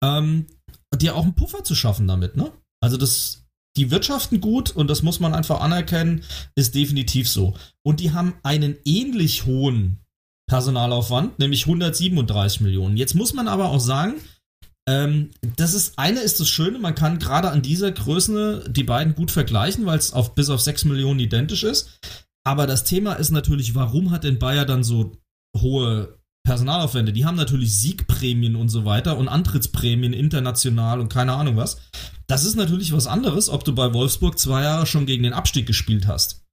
ähm, 0.00 0.46
dir 0.94 1.16
auch 1.16 1.24
einen 1.24 1.34
Puffer 1.34 1.64
zu 1.64 1.74
schaffen 1.74 2.06
damit, 2.06 2.36
ne? 2.36 2.52
Also 2.80 2.96
das, 2.96 3.41
die 3.76 3.90
wirtschaften 3.90 4.40
gut 4.40 4.70
und 4.70 4.88
das 4.88 5.02
muss 5.02 5.20
man 5.20 5.34
einfach 5.34 5.60
anerkennen, 5.60 6.22
ist 6.54 6.74
definitiv 6.74 7.28
so. 7.28 7.54
Und 7.82 8.00
die 8.00 8.12
haben 8.12 8.34
einen 8.42 8.76
ähnlich 8.84 9.46
hohen 9.46 9.98
Personalaufwand, 10.48 11.38
nämlich 11.38 11.66
137 11.66 12.60
Millionen. 12.60 12.96
Jetzt 12.96 13.14
muss 13.14 13.32
man 13.32 13.48
aber 13.48 13.70
auch 13.70 13.80
sagen, 13.80 14.14
ähm, 14.88 15.30
das 15.56 15.74
ist, 15.74 15.98
eine 15.98 16.20
ist 16.20 16.40
das 16.40 16.48
Schöne, 16.48 16.78
man 16.78 16.94
kann 16.94 17.18
gerade 17.18 17.50
an 17.50 17.62
dieser 17.62 17.92
Größe 17.92 18.64
die 18.68 18.82
beiden 18.82 19.14
gut 19.14 19.30
vergleichen, 19.30 19.86
weil 19.86 19.98
es 19.98 20.12
auf, 20.12 20.34
bis 20.34 20.50
auf 20.50 20.60
6 20.60 20.84
Millionen 20.86 21.20
identisch 21.20 21.62
ist. 21.62 21.98
Aber 22.44 22.66
das 22.66 22.84
Thema 22.84 23.14
ist 23.14 23.30
natürlich, 23.30 23.74
warum 23.74 24.10
hat 24.10 24.24
denn 24.24 24.40
Bayer 24.40 24.66
dann 24.66 24.82
so 24.82 25.12
hohe 25.56 26.18
Personalaufwände? 26.44 27.12
Die 27.12 27.24
haben 27.24 27.36
natürlich 27.36 27.78
Siegprämien 27.78 28.56
und 28.56 28.68
so 28.68 28.84
weiter 28.84 29.16
und 29.16 29.28
Antrittsprämien 29.28 30.12
international 30.12 31.00
und 31.00 31.08
keine 31.08 31.34
Ahnung 31.34 31.56
was. 31.56 31.80
Das 32.32 32.44
ist 32.44 32.56
natürlich 32.56 32.94
was 32.94 33.06
anderes, 33.06 33.50
ob 33.50 33.62
du 33.62 33.74
bei 33.74 33.92
Wolfsburg 33.92 34.38
zwei 34.38 34.62
Jahre 34.62 34.86
schon 34.86 35.04
gegen 35.04 35.22
den 35.22 35.34
Abstieg 35.34 35.66
gespielt 35.66 36.06
hast. 36.06 36.46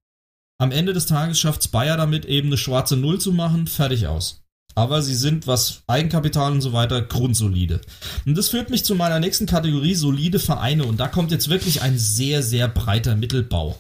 Am 0.58 0.74
Ende 0.74 0.92
des 0.92 1.06
Tages 1.06 1.40
schafft 1.40 1.72
Bayer 1.72 1.96
damit 1.96 2.26
eben 2.26 2.50
eine 2.50 2.58
schwarze 2.58 2.98
Null 2.98 3.22
zu 3.22 3.32
machen, 3.32 3.66
fertig 3.66 4.06
aus. 4.06 4.44
Aber 4.76 5.02
sie 5.02 5.16
sind, 5.16 5.48
was 5.48 5.84
Eigenkapital 5.88 6.52
und 6.52 6.60
so 6.60 6.74
weiter, 6.74 7.02
grundsolide. 7.02 7.80
Und 8.26 8.38
das 8.38 8.50
führt 8.50 8.70
mich 8.70 8.84
zu 8.84 8.94
meiner 8.94 9.22
nächsten 9.22 9.46
Kategorie, 9.46 9.96
solide 9.96 10.40
Vereine. 10.40 10.84
Und 10.84 11.00
da 11.00 11.08
kommt 11.08 11.32
jetzt 11.32 11.48
wirklich 11.48 11.82
ein 11.82 11.98
sehr, 11.98 12.44
sehr 12.44 12.68
breiter 12.68 13.16
Mittelbau. 13.16 13.80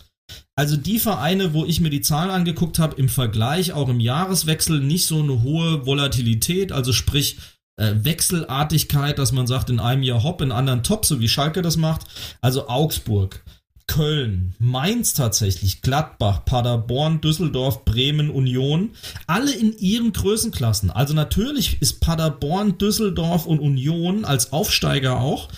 Also 0.55 0.77
die 0.77 0.99
Vereine, 0.99 1.53
wo 1.53 1.65
ich 1.65 1.81
mir 1.81 1.89
die 1.89 1.99
Zahlen 1.99 2.31
angeguckt 2.31 2.79
habe, 2.79 2.95
im 2.95 3.09
Vergleich 3.09 3.73
auch 3.73 3.89
im 3.89 3.99
Jahreswechsel 3.99 4.79
nicht 4.79 5.05
so 5.05 5.21
eine 5.21 5.41
hohe 5.43 5.85
Volatilität, 5.85 6.71
also 6.71 6.93
sprich 6.93 7.39
äh, 7.79 8.03
Wechselartigkeit, 8.03 9.17
dass 9.17 9.31
man 9.31 9.47
sagt, 9.47 9.69
in 9.69 9.79
einem 9.79 10.03
Jahr 10.03 10.23
hopp, 10.23 10.41
in 10.41 10.51
anderen 10.51 10.83
top, 10.83 11.05
so 11.05 11.19
wie 11.19 11.29
Schalke 11.29 11.61
das 11.61 11.77
macht. 11.77 12.05
Also 12.41 12.67
Augsburg, 12.67 13.43
Köln, 13.87 14.53
Mainz 14.59 15.13
tatsächlich, 15.13 15.81
Gladbach, 15.81 16.45
Paderborn, 16.45 17.21
Düsseldorf, 17.21 17.85
Bremen, 17.85 18.29
Union, 18.29 18.91
alle 19.25 19.51
in 19.51 19.75
ihren 19.77 20.13
Größenklassen. 20.13 20.91
Also 20.91 21.13
natürlich 21.13 21.81
ist 21.81 22.01
Paderborn, 22.01 22.77
Düsseldorf 22.77 23.45
und 23.45 23.59
Union 23.59 24.25
als 24.25 24.53
Aufsteiger 24.53 25.19
auch, 25.19 25.49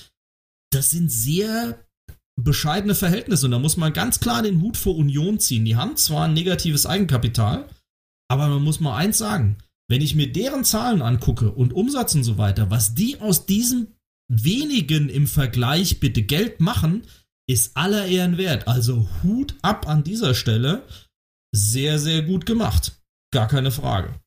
das 0.71 0.91
sind 0.91 1.11
sehr 1.11 1.83
bescheidene 2.39 2.95
Verhältnisse 2.95 3.45
und 3.45 3.51
da 3.51 3.59
muss 3.59 3.77
man 3.77 3.91
ganz 3.91 4.19
klar 4.19 4.41
den 4.41 4.61
Hut 4.61 4.77
vor 4.77 4.95
Union 4.95 5.39
ziehen. 5.39 5.65
Die 5.65 5.75
haben 5.75 5.97
zwar 5.97 6.25
ein 6.25 6.33
negatives 6.33 6.85
Eigenkapital, 6.85 7.67
aber 8.29 8.47
man 8.47 8.63
muss 8.63 8.79
mal 8.79 8.95
eins 8.95 9.17
sagen, 9.17 9.57
wenn 9.91 10.01
ich 10.01 10.15
mir 10.15 10.31
deren 10.31 10.63
Zahlen 10.63 11.01
angucke 11.01 11.51
und 11.51 11.73
Umsatz 11.73 12.15
und 12.15 12.23
so 12.23 12.37
weiter, 12.37 12.71
was 12.71 12.95
die 12.95 13.19
aus 13.19 13.45
diesem 13.45 13.87
wenigen 14.29 15.09
im 15.09 15.27
Vergleich 15.27 15.99
bitte 15.99 16.23
Geld 16.23 16.61
machen, 16.61 17.03
ist 17.45 17.75
aller 17.75 18.05
Ehren 18.05 18.37
wert. 18.37 18.69
Also 18.69 19.09
Hut 19.21 19.55
ab 19.61 19.89
an 19.89 20.05
dieser 20.05 20.33
Stelle. 20.33 20.87
Sehr, 21.53 21.99
sehr 21.99 22.21
gut 22.21 22.45
gemacht. 22.45 23.01
Gar 23.33 23.49
keine 23.49 23.69
Frage. 23.69 24.17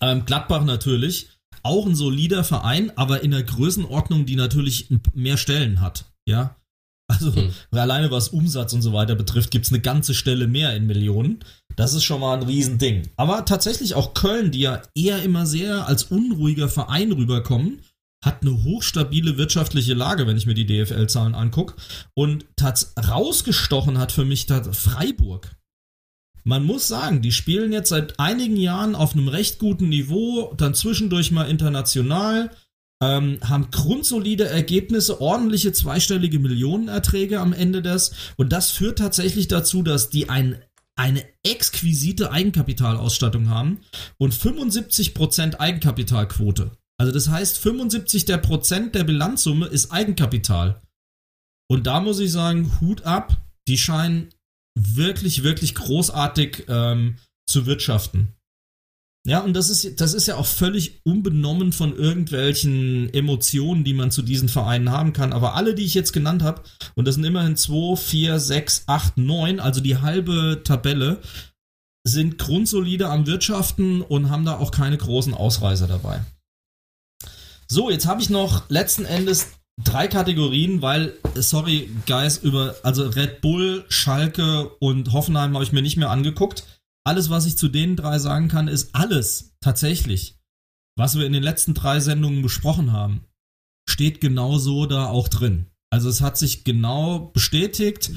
Ähm, 0.00 0.24
Gladbach 0.24 0.64
natürlich. 0.64 1.28
Auch 1.62 1.84
ein 1.84 1.94
solider 1.94 2.42
Verein, 2.42 2.90
aber 2.96 3.22
in 3.22 3.32
der 3.32 3.42
Größenordnung, 3.42 4.24
die 4.24 4.36
natürlich 4.36 4.88
mehr 5.12 5.36
Stellen 5.36 5.82
hat. 5.82 6.10
Ja. 6.26 6.56
Also 7.06 7.30
mhm. 7.30 7.52
alleine 7.70 8.10
was 8.10 8.28
Umsatz 8.28 8.72
und 8.72 8.82
so 8.82 8.92
weiter 8.92 9.14
betrifft, 9.14 9.50
gibt 9.50 9.66
es 9.66 9.72
eine 9.72 9.80
ganze 9.80 10.14
Stelle 10.14 10.46
mehr 10.46 10.74
in 10.74 10.86
Millionen. 10.86 11.40
Das 11.76 11.92
ist 11.92 12.04
schon 12.04 12.20
mal 12.20 12.36
ein 12.36 12.44
Riesending. 12.44 13.02
Aber 13.16 13.44
tatsächlich 13.44 13.94
auch 13.94 14.14
Köln, 14.14 14.52
die 14.52 14.60
ja 14.60 14.80
eher 14.94 15.22
immer 15.22 15.44
sehr 15.44 15.86
als 15.86 16.04
unruhiger 16.04 16.68
Verein 16.68 17.12
rüberkommen, 17.12 17.80
hat 18.24 18.42
eine 18.42 18.64
hochstabile 18.64 19.36
wirtschaftliche 19.36 19.92
Lage, 19.92 20.26
wenn 20.26 20.36
ich 20.36 20.46
mir 20.46 20.54
die 20.54 20.66
DFL-Zahlen 20.66 21.34
angucke. 21.34 21.74
Und 22.14 22.46
tats 22.56 22.94
rausgestochen 22.96 23.98
hat 23.98 24.12
für 24.12 24.24
mich 24.24 24.46
Freiburg. 24.46 25.54
Man 26.42 26.64
muss 26.64 26.88
sagen, 26.88 27.22
die 27.22 27.32
spielen 27.32 27.72
jetzt 27.72 27.88
seit 27.88 28.18
einigen 28.20 28.56
Jahren 28.56 28.94
auf 28.94 29.14
einem 29.14 29.28
recht 29.28 29.58
guten 29.58 29.88
Niveau, 29.88 30.52
dann 30.56 30.74
zwischendurch 30.74 31.30
mal 31.30 31.48
international, 31.48 32.50
ähm, 33.04 33.38
haben 33.42 33.70
grundsolide 33.70 34.48
Ergebnisse, 34.48 35.20
ordentliche 35.20 35.72
zweistellige 35.72 36.38
Millionenerträge 36.38 37.40
am 37.40 37.52
Ende 37.52 37.82
des. 37.82 38.12
Und 38.36 38.52
das 38.52 38.70
führt 38.70 38.98
tatsächlich 38.98 39.48
dazu, 39.48 39.82
dass 39.82 40.08
die 40.08 40.30
ein, 40.30 40.62
eine 40.96 41.24
exquisite 41.42 42.30
Eigenkapitalausstattung 42.32 43.50
haben 43.50 43.80
und 44.16 44.32
75% 44.32 45.56
Eigenkapitalquote. 45.56 46.70
Also 46.98 47.12
das 47.12 47.28
heißt, 47.28 47.58
75 47.58 48.24
der 48.24 48.38
Prozent 48.38 48.94
der 48.94 49.04
Bilanzsumme 49.04 49.66
ist 49.66 49.90
Eigenkapital. 49.90 50.80
Und 51.68 51.86
da 51.86 52.00
muss 52.00 52.20
ich 52.20 52.32
sagen, 52.32 52.80
Hut 52.80 53.02
ab, 53.02 53.36
die 53.68 53.78
scheinen 53.78 54.30
wirklich, 54.78 55.42
wirklich 55.42 55.74
großartig 55.74 56.64
ähm, 56.68 57.16
zu 57.46 57.66
wirtschaften. 57.66 58.34
Ja, 59.26 59.40
und 59.40 59.54
das 59.54 59.70
ist, 59.70 60.02
das 60.02 60.12
ist 60.12 60.26
ja 60.26 60.36
auch 60.36 60.44
völlig 60.44 61.00
unbenommen 61.04 61.72
von 61.72 61.96
irgendwelchen 61.96 63.12
Emotionen, 63.14 63.82
die 63.82 63.94
man 63.94 64.10
zu 64.10 64.20
diesen 64.20 64.50
Vereinen 64.50 64.90
haben 64.90 65.14
kann. 65.14 65.32
Aber 65.32 65.54
alle, 65.54 65.74
die 65.74 65.84
ich 65.84 65.94
jetzt 65.94 66.12
genannt 66.12 66.42
habe, 66.42 66.62
und 66.94 67.08
das 67.08 67.14
sind 67.14 67.24
immerhin 67.24 67.56
2, 67.56 67.96
4, 67.96 68.38
6, 68.38 68.84
8, 68.86 69.16
9, 69.16 69.60
also 69.60 69.80
die 69.80 69.96
halbe 69.96 70.60
Tabelle, 70.62 71.22
sind 72.06 72.36
grundsolide 72.36 73.08
am 73.08 73.26
Wirtschaften 73.26 74.02
und 74.02 74.28
haben 74.28 74.44
da 74.44 74.58
auch 74.58 74.70
keine 74.70 74.98
großen 74.98 75.32
Ausreißer 75.32 75.86
dabei. 75.86 76.22
So, 77.66 77.88
jetzt 77.88 78.06
habe 78.06 78.20
ich 78.20 78.28
noch 78.28 78.68
letzten 78.68 79.06
Endes 79.06 79.52
drei 79.82 80.06
Kategorien, 80.06 80.82
weil, 80.82 81.14
sorry, 81.34 81.88
Guys, 82.06 82.36
über, 82.36 82.76
also 82.82 83.08
Red 83.08 83.40
Bull, 83.40 83.86
Schalke 83.88 84.68
und 84.80 85.12
Hoffenheim 85.12 85.54
habe 85.54 85.64
ich 85.64 85.72
mir 85.72 85.82
nicht 85.82 85.96
mehr 85.96 86.10
angeguckt. 86.10 86.64
Alles, 87.06 87.28
was 87.30 87.46
ich 87.46 87.58
zu 87.58 87.68
den 87.68 87.96
drei 87.96 88.18
sagen 88.18 88.48
kann, 88.48 88.68
ist 88.68 88.94
alles 88.94 89.56
tatsächlich, 89.60 90.38
was 90.96 91.18
wir 91.18 91.26
in 91.26 91.32
den 91.32 91.42
letzten 91.42 91.74
drei 91.74 92.00
Sendungen 92.00 92.42
besprochen 92.42 92.92
haben, 92.92 93.24
steht 93.88 94.20
genau 94.20 94.58
so 94.58 94.86
da 94.86 95.06
auch 95.06 95.28
drin. 95.28 95.66
Also 95.92 96.08
es 96.08 96.22
hat 96.22 96.38
sich 96.38 96.64
genau 96.64 97.30
bestätigt, 97.32 98.10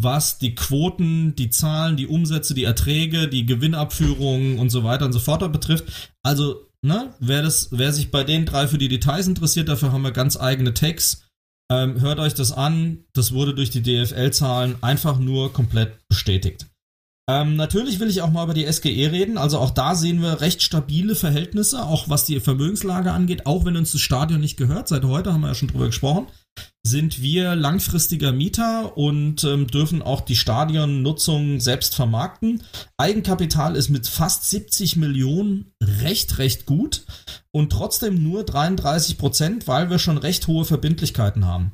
was 0.00 0.38
die 0.38 0.54
Quoten, 0.54 1.34
die 1.36 1.50
Zahlen, 1.50 1.96
die 1.96 2.06
Umsätze, 2.06 2.54
die 2.54 2.64
Erträge, 2.64 3.28
die 3.28 3.46
Gewinnabführungen 3.46 4.58
und 4.58 4.70
so 4.70 4.84
weiter 4.84 5.06
und 5.06 5.12
so 5.12 5.20
fort 5.20 5.50
betrifft. 5.52 6.12
Also 6.22 6.68
ne, 6.82 7.14
wer, 7.20 7.42
das, 7.42 7.68
wer 7.72 7.92
sich 7.92 8.10
bei 8.10 8.24
den 8.24 8.44
drei 8.44 8.68
für 8.68 8.78
die 8.78 8.88
Details 8.88 9.26
interessiert, 9.26 9.68
dafür 9.68 9.92
haben 9.92 10.02
wir 10.02 10.12
ganz 10.12 10.36
eigene 10.36 10.74
Tags. 10.74 11.24
Ähm, 11.70 12.00
hört 12.00 12.18
euch 12.18 12.34
das 12.34 12.52
an. 12.52 13.04
Das 13.14 13.32
wurde 13.32 13.54
durch 13.54 13.70
die 13.70 13.82
DFL-Zahlen 13.82 14.76
einfach 14.82 15.18
nur 15.18 15.52
komplett 15.52 16.06
bestätigt. 16.08 16.66
Ähm, 17.26 17.56
natürlich 17.56 18.00
will 18.00 18.10
ich 18.10 18.20
auch 18.20 18.30
mal 18.30 18.44
über 18.44 18.54
die 18.54 18.70
SGE 18.70 19.10
reden. 19.10 19.38
Also 19.38 19.58
auch 19.58 19.70
da 19.70 19.94
sehen 19.94 20.20
wir 20.20 20.40
recht 20.40 20.62
stabile 20.62 21.14
Verhältnisse, 21.14 21.84
auch 21.84 22.08
was 22.08 22.26
die 22.26 22.38
Vermögenslage 22.38 23.12
angeht, 23.12 23.46
auch 23.46 23.64
wenn 23.64 23.76
uns 23.76 23.92
das 23.92 24.02
Stadion 24.02 24.40
nicht 24.40 24.56
gehört. 24.56 24.88
Seit 24.88 25.04
heute 25.04 25.32
haben 25.32 25.40
wir 25.40 25.48
ja 25.48 25.54
schon 25.54 25.68
drüber 25.68 25.86
gesprochen 25.86 26.26
sind 26.86 27.22
wir 27.22 27.56
langfristiger 27.56 28.32
Mieter 28.32 28.96
und 28.98 29.42
ähm, 29.42 29.66
dürfen 29.66 30.02
auch 30.02 30.20
die 30.20 30.36
Stadionnutzung 30.36 31.58
selbst 31.58 31.94
vermarkten. 31.94 32.62
Eigenkapital 32.98 33.74
ist 33.74 33.88
mit 33.88 34.06
fast 34.06 34.50
70 34.50 34.96
Millionen 34.96 35.72
recht, 35.82 36.36
recht 36.36 36.66
gut 36.66 37.06
und 37.52 37.72
trotzdem 37.72 38.22
nur 38.22 38.44
33 38.44 39.16
Prozent, 39.16 39.66
weil 39.66 39.88
wir 39.88 39.98
schon 39.98 40.18
recht 40.18 40.46
hohe 40.46 40.66
Verbindlichkeiten 40.66 41.46
haben. 41.46 41.72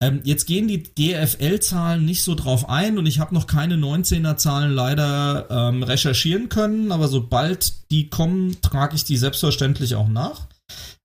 Ähm, 0.00 0.20
jetzt 0.24 0.46
gehen 0.46 0.68
die 0.68 0.82
DFL-Zahlen 0.82 2.02
nicht 2.06 2.22
so 2.22 2.34
drauf 2.34 2.66
ein 2.66 2.96
und 2.96 3.04
ich 3.04 3.18
habe 3.18 3.34
noch 3.34 3.46
keine 3.46 3.74
19er-Zahlen 3.76 4.72
leider 4.72 5.48
ähm, 5.50 5.82
recherchieren 5.82 6.48
können, 6.48 6.92
aber 6.92 7.08
sobald 7.08 7.90
die 7.90 8.08
kommen, 8.08 8.56
trage 8.62 8.96
ich 8.96 9.04
die 9.04 9.18
selbstverständlich 9.18 9.96
auch 9.96 10.08
nach. 10.08 10.46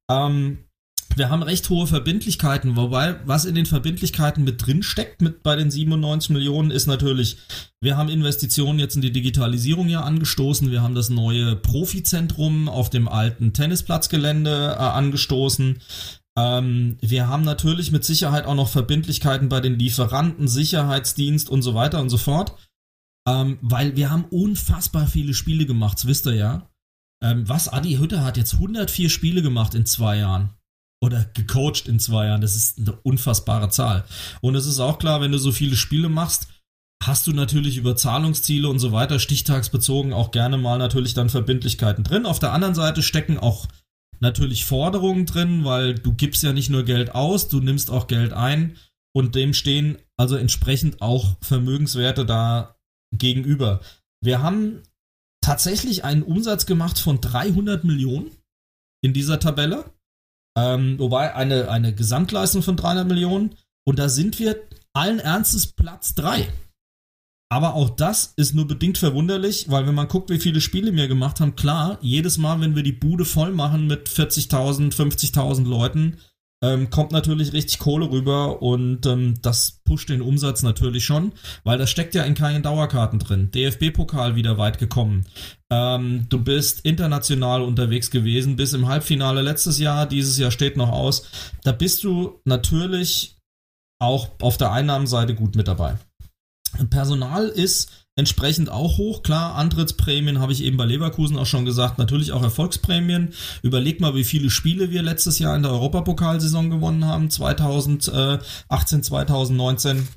Ähm, 0.10 0.60
wir 1.17 1.29
haben 1.29 1.43
recht 1.43 1.69
hohe 1.69 1.88
Verbindlichkeiten, 1.88 2.75
wobei 2.75 3.19
was 3.25 3.45
in 3.45 3.55
den 3.55 3.65
Verbindlichkeiten 3.65 4.43
mit 4.43 4.65
drin 4.65 4.83
steckt, 4.83 5.21
mit 5.21 5.43
bei 5.43 5.55
den 5.55 5.71
97 5.71 6.29
Millionen, 6.29 6.71
ist 6.71 6.88
natürlich, 6.88 7.38
wir 7.81 7.97
haben 7.97 8.09
Investitionen 8.09 8.79
jetzt 8.79 8.95
in 8.95 9.01
die 9.01 9.11
Digitalisierung 9.11 9.89
ja 9.89 10.01
angestoßen, 10.01 10.71
wir 10.71 10.81
haben 10.81 10.95
das 10.95 11.09
neue 11.09 11.55
Profizentrum 11.55 12.69
auf 12.69 12.89
dem 12.89 13.07
alten 13.07 13.53
Tennisplatzgelände 13.53 14.75
äh, 14.77 14.81
angestoßen. 14.81 15.79
Ähm, 16.38 16.97
wir 17.01 17.27
haben 17.27 17.43
natürlich 17.43 17.91
mit 17.91 18.05
Sicherheit 18.05 18.45
auch 18.45 18.55
noch 18.55 18.69
Verbindlichkeiten 18.69 19.49
bei 19.49 19.59
den 19.59 19.77
Lieferanten, 19.77 20.47
Sicherheitsdienst 20.47 21.49
und 21.49 21.61
so 21.61 21.73
weiter 21.73 21.99
und 21.99 22.09
so 22.09 22.17
fort. 22.17 22.55
Ähm, 23.27 23.59
weil 23.61 23.95
wir 23.95 24.09
haben 24.09 24.25
unfassbar 24.25 25.07
viele 25.07 25.33
Spiele 25.33 25.65
gemacht, 25.65 25.99
das 25.99 26.07
wisst 26.07 26.25
ihr 26.25 26.35
ja. 26.35 26.69
Ähm, 27.23 27.47
was, 27.47 27.67
Adi 27.67 27.97
Hütter 27.97 28.23
hat 28.23 28.38
jetzt 28.38 28.55
104 28.55 29.09
Spiele 29.09 29.41
gemacht 29.43 29.75
in 29.75 29.85
zwei 29.85 30.17
Jahren 30.17 30.55
oder 31.02 31.26
gecoacht 31.34 31.88
in 31.88 31.99
zwei 31.99 32.28
Jahren. 32.28 32.41
Das 32.41 32.56
ist 32.56 32.80
eine 32.80 32.94
unfassbare 33.03 33.69
Zahl. 33.69 34.06
Und 34.41 34.56
es 34.56 34.65
ist 34.65 34.80
auch 34.80 34.99
klar, 34.99 35.22
wenn 35.22 35.32
du 35.32 35.38
so 35.38 35.52
viele 35.52 35.76
Spiele 35.76 36.10
machst, 36.10 36.48
hast 37.03 37.26
du 37.26 37.34
natürlich 37.34 37.78
über 37.78 37.95
Zahlungsziele 37.95 38.69
und 38.69 38.80
so 38.80 38.91
weiter 38.91 39.19
stichtagsbezogen 39.19 40.14
auch 40.14 40.32
gerne 40.32 40.57
mal 40.57 40.78
natürlich 40.78 41.14
dann 41.14 41.30
Verbindlichkeiten 41.30 42.03
drin. 42.03 42.26
Auf 42.26 42.40
der 42.40 42.53
anderen 42.53 42.76
Seite 42.76 43.02
stecken 43.02 43.40
auch 43.40 43.68
natürlich 44.19 44.65
Forderungen 44.65 45.26
drin, 45.26 45.65
weil 45.65 45.95
du 45.95 46.14
gibst 46.14 46.44
ja 46.44 46.53
nicht 46.53 46.69
nur 46.69 46.84
Geld 46.84 47.15
aus, 47.15 47.48
du 47.48 47.60
nimmst 47.60 47.90
auch 47.90 48.06
Geld 48.06 48.34
ein 48.34 48.78
und 49.14 49.34
dem 49.34 49.53
stehen 49.56 49.98
also 50.15 50.36
entsprechend 50.36 51.02
auch 51.02 51.36
Vermögenswerte 51.41 52.26
da 52.26 52.76
gegenüber. 53.11 53.82
Wir 54.22 54.44
haben 54.44 54.84
tatsächlich 55.44 56.03
einen 56.03 56.22
Umsatz 56.22 56.68
gemacht 56.68 56.99
von 56.99 57.19
300 57.19 57.84
Millionen 57.84 58.30
in 59.03 59.14
dieser 59.14 59.40
Tabelle. 59.40 59.86
Ähm, 60.57 60.99
wobei 60.99 61.34
eine, 61.36 61.69
eine 61.69 61.94
Gesamtleistung 61.94 62.61
von 62.61 62.76
300 62.76 63.07
Millionen. 63.07 63.56
Und 63.86 63.99
da 63.99 64.10
sind 64.10 64.40
wir 64.40 64.57
allen 64.94 65.19
Ernstes 65.19 65.68
Platz 65.68 66.15
3. 66.15 66.48
Aber 67.52 67.73
auch 67.73 67.90
das 67.90 68.34
ist 68.38 68.56
nur 68.56 68.65
bedingt 68.65 68.98
verwunderlich, 68.98 69.69
weil 69.69 69.86
wenn 69.86 69.95
man 69.95 70.07
guckt, 70.07 70.30
wie 70.30 70.40
viele 70.40 70.61
Spiele 70.61 70.95
wir 70.95 71.10
gemacht 71.10 71.41
haben, 71.41 71.57
klar, 71.57 71.98
jedes 72.02 72.38
Mal, 72.38 72.61
wenn 72.61 72.78
wir 72.78 72.84
die 72.84 72.94
Bude 72.94 73.26
voll 73.26 73.52
machen 73.52 73.88
mit 73.88 74.07
40.000, 74.07 74.94
50.000 74.95 75.68
Leuten, 75.68 76.18
ähm, 76.63 76.89
kommt 76.89 77.11
natürlich 77.11 77.53
richtig 77.53 77.79
Kohle 77.79 78.11
rüber 78.11 78.61
und 78.61 79.05
ähm, 79.05 79.35
das 79.41 79.81
pusht 79.83 80.09
den 80.09 80.21
Umsatz 80.21 80.61
natürlich 80.61 81.05
schon, 81.05 81.33
weil 81.63 81.77
das 81.77 81.89
steckt 81.89 82.13
ja 82.13 82.23
in 82.23 82.35
keinen 82.35 82.61
Dauerkarten 82.61 83.19
drin. 83.19 83.49
DFB-Pokal 83.51 84.35
wieder 84.35 84.57
weit 84.57 84.77
gekommen. 84.77 85.25
Ähm, 85.71 86.27
du 86.29 86.43
bist 86.43 86.81
international 86.85 87.63
unterwegs 87.63 88.11
gewesen, 88.11 88.55
bis 88.55 88.73
im 88.73 88.88
Halbfinale 88.88 89.41
letztes 89.41 89.79
Jahr, 89.79 90.05
dieses 90.05 90.38
Jahr 90.38 90.51
steht 90.51 90.77
noch 90.77 90.91
aus. 90.91 91.23
Da 91.63 91.71
bist 91.71 92.03
du 92.03 92.39
natürlich 92.45 93.38
auch 93.99 94.29
auf 94.41 94.57
der 94.57 94.71
Einnahmenseite 94.71 95.35
gut 95.35 95.55
mit 95.55 95.67
dabei. 95.67 95.97
Personal 96.89 97.47
ist 97.47 98.01
entsprechend 98.15 98.69
auch 98.69 98.97
hoch. 98.97 99.23
Klar, 99.23 99.55
Antrittsprämien 99.55 100.39
habe 100.39 100.53
ich 100.53 100.63
eben 100.63 100.77
bei 100.77 100.85
Leverkusen 100.85 101.38
auch 101.38 101.45
schon 101.45 101.65
gesagt, 101.65 101.97
natürlich 101.97 102.31
auch 102.31 102.43
Erfolgsprämien. 102.43 103.33
Überleg 103.61 103.99
mal, 103.99 104.15
wie 104.15 104.23
viele 104.23 104.49
Spiele 104.49 104.91
wir 104.91 105.01
letztes 105.01 105.39
Jahr 105.39 105.55
in 105.55 105.63
der 105.63 105.71
Europapokalsaison 105.71 106.69
gewonnen 106.69 107.05
haben, 107.05 107.29
2018, 107.29 109.03
2019. 109.03 110.07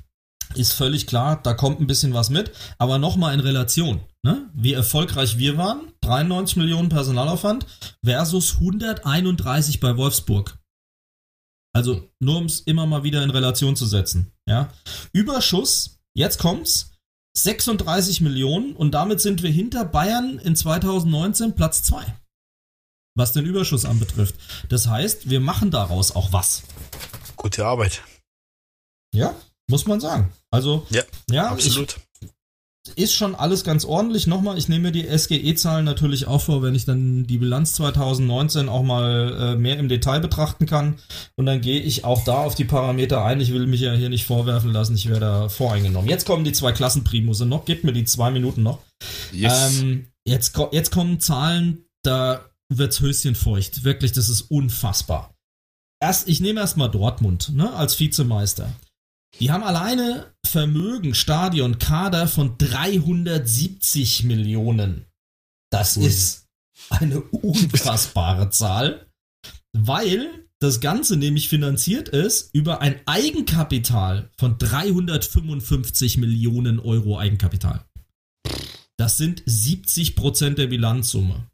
ist 0.55 0.73
völlig 0.73 1.07
klar, 1.07 1.41
da 1.41 1.53
kommt 1.53 1.79
ein 1.79 1.87
bisschen 1.87 2.13
was 2.13 2.29
mit. 2.29 2.51
Aber 2.77 2.97
nochmal 2.97 3.33
in 3.33 3.39
Relation, 3.39 4.01
ne? 4.23 4.49
wie 4.53 4.73
erfolgreich 4.73 5.37
wir 5.37 5.57
waren, 5.57 5.91
93 6.01 6.57
Millionen 6.57 6.89
Personalaufwand 6.89 7.65
versus 8.03 8.55
131 8.55 9.79
bei 9.79 9.97
Wolfsburg. 9.97 10.57
Also 11.73 12.09
nur 12.19 12.37
um 12.37 12.45
es 12.45 12.61
immer 12.61 12.85
mal 12.85 13.03
wieder 13.03 13.21
in 13.23 13.31
Relation 13.31 13.75
zu 13.75 13.85
setzen. 13.85 14.31
Ja? 14.47 14.69
Überschuss, 15.11 15.99
jetzt 16.13 16.39
kommt's, 16.39 16.94
36 17.37 18.21
Millionen 18.21 18.75
und 18.75 18.91
damit 18.91 19.21
sind 19.21 19.43
wir 19.43 19.51
hinter 19.51 19.85
Bayern 19.85 20.39
in 20.39 20.55
2019 20.55 21.55
Platz 21.55 21.83
2. 21.83 22.05
Was 23.17 23.33
den 23.33 23.45
Überschuss 23.45 23.85
anbetrifft. 23.85 24.35
Das 24.69 24.87
heißt, 24.87 25.29
wir 25.29 25.39
machen 25.39 25.71
daraus 25.71 26.15
auch 26.15 26.33
was. 26.33 26.63
Gute 27.35 27.65
Arbeit. 27.65 28.03
Ja, 29.13 29.35
muss 29.69 29.85
man 29.85 29.99
sagen. 29.99 30.33
Also, 30.51 30.85
Ja, 30.89 31.03
ja, 31.29 31.49
absolut. 31.49 31.97
Ich, 32.19 32.29
ist 32.95 33.13
schon 33.13 33.33
alles 33.33 33.63
ganz 33.63 33.83
ordentlich. 33.83 34.27
Nochmal, 34.27 34.57
ich 34.57 34.69
nehme 34.69 34.83
mir 34.83 34.91
die 34.91 35.07
SGE-Zahlen 35.07 35.83
natürlich 35.83 36.27
auch 36.27 36.41
vor, 36.41 36.61
wenn 36.61 36.75
ich 36.75 36.85
dann 36.85 37.25
die 37.25 37.39
Bilanz 37.39 37.73
2019 37.73 38.69
auch 38.69 38.83
mal 38.83 39.53
äh, 39.53 39.55
mehr 39.55 39.79
im 39.79 39.89
Detail 39.89 40.19
betrachten 40.19 40.65
kann. 40.65 40.95
Und 41.35 41.47
dann 41.47 41.61
gehe 41.61 41.79
ich 41.79 42.03
auch 42.05 42.23
da 42.23 42.43
auf 42.43 42.55
die 42.55 42.63
Parameter 42.63 43.25
ein. 43.25 43.41
Ich 43.41 43.51
will 43.51 43.65
mich 43.65 43.81
ja 43.81 43.93
hier 43.93 44.09
nicht 44.09 44.25
vorwerfen 44.25 44.71
lassen, 44.71 44.95
ich 44.95 45.09
werde 45.09 45.21
da 45.21 45.49
voreingenommen. 45.49 46.09
Jetzt 46.09 46.25
kommen 46.25 46.45
die 46.45 46.53
zwei 46.53 46.71
Klassenprimusse 46.71 47.45
noch. 47.45 47.65
Gebt 47.65 47.83
mir 47.83 47.93
die 47.93 48.05
zwei 48.05 48.29
Minuten 48.29 48.61
noch. 48.61 48.79
Yes. 49.33 49.81
Ähm, 49.81 50.07
jetzt, 50.23 50.55
jetzt 50.71 50.91
kommen 50.91 51.19
Zahlen, 51.19 51.85
da 52.03 52.45
wird's 52.69 53.01
Höschen 53.01 53.35
feucht. 53.35 53.83
Wirklich, 53.83 54.11
das 54.11 54.29
ist 54.29 54.43
unfassbar. 54.43 55.33
Erst, 55.99 56.27
ich 56.27 56.39
nehme 56.39 56.59
erstmal 56.59 56.91
Dortmund, 56.91 57.51
ne, 57.55 57.73
als 57.73 57.99
Vizemeister. 57.99 58.69
Die 59.39 59.51
haben 59.51 59.63
alleine 59.63 60.33
Vermögen, 60.45 61.13
Stadion, 61.13 61.79
Kader 61.79 62.27
von 62.27 62.57
370 62.57 64.23
Millionen. 64.23 65.05
Das 65.69 65.97
Ui. 65.97 66.05
ist 66.05 66.47
eine 66.89 67.19
unfassbare 67.19 68.49
Zahl, 68.49 69.07
weil 69.73 70.45
das 70.59 70.79
Ganze 70.79 71.17
nämlich 71.17 71.49
finanziert 71.49 72.07
ist 72.07 72.49
über 72.53 72.81
ein 72.81 73.01
Eigenkapital 73.05 74.29
von 74.37 74.57
355 74.57 76.17
Millionen 76.17 76.79
Euro 76.79 77.19
Eigenkapital. 77.19 77.83
Das 78.97 79.17
sind 79.17 79.43
70 79.45 80.15
Prozent 80.15 80.57
der 80.57 80.67
Bilanzsumme. 80.67 81.49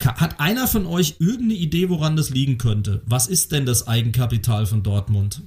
Hat 0.00 0.40
einer 0.40 0.68
von 0.68 0.86
euch 0.86 1.16
irgendeine 1.18 1.54
Idee, 1.54 1.88
woran 1.88 2.16
das 2.16 2.30
liegen 2.30 2.58
könnte? 2.58 3.02
Was 3.06 3.26
ist 3.26 3.52
denn 3.52 3.66
das 3.66 3.86
Eigenkapital 3.88 4.66
von 4.66 4.82
Dortmund? 4.82 5.42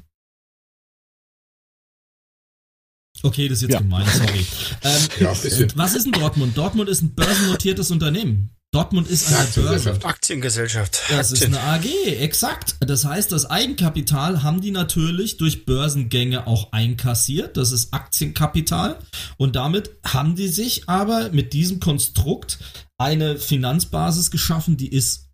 Okay, 3.23 3.47
das 3.47 3.57
ist 3.57 3.61
jetzt 3.63 3.73
Ja. 3.73 3.79
gemein, 3.79 4.05
sorry. 4.13 4.45
Ähm, 4.83 5.01
Ja, 5.19 5.33
bisschen. 5.33 5.71
was 5.75 5.95
ist 5.95 6.05
denn 6.05 6.11
Dortmund? 6.13 6.57
Dortmund 6.57 6.89
ist 6.89 7.01
ein 7.01 7.15
börsennotiertes 7.15 7.91
Unternehmen. 7.91 8.51
Dortmund 8.71 9.07
ist 9.07 9.31
eine 9.33 9.47
Börse. 9.55 9.97
Aktiengesellschaft. 10.03 10.99
Das 11.09 11.31
ist 11.31 11.43
Aktien. 11.43 11.55
eine 11.57 11.79
AG, 11.85 12.07
exakt. 12.19 12.75
Das 12.81 13.05
heißt, 13.05 13.31
das 13.31 13.45
Eigenkapital 13.49 14.43
haben 14.43 14.59
die 14.59 14.71
natürlich 14.71 15.37
durch 15.37 15.65
Börsengänge 15.65 16.45
auch 16.45 16.73
einkassiert. 16.73 17.55
Das 17.55 17.71
ist 17.71 17.93
Aktienkapital. 17.93 18.99
Und 19.37 19.55
damit 19.55 19.91
haben 20.05 20.35
die 20.35 20.49
sich 20.49 20.89
aber 20.89 21.29
mit 21.31 21.53
diesem 21.53 21.79
Konstrukt 21.79 22.57
eine 22.97 23.37
Finanzbasis 23.37 24.29
geschaffen, 24.29 24.75
die 24.75 24.91
ist 24.91 25.29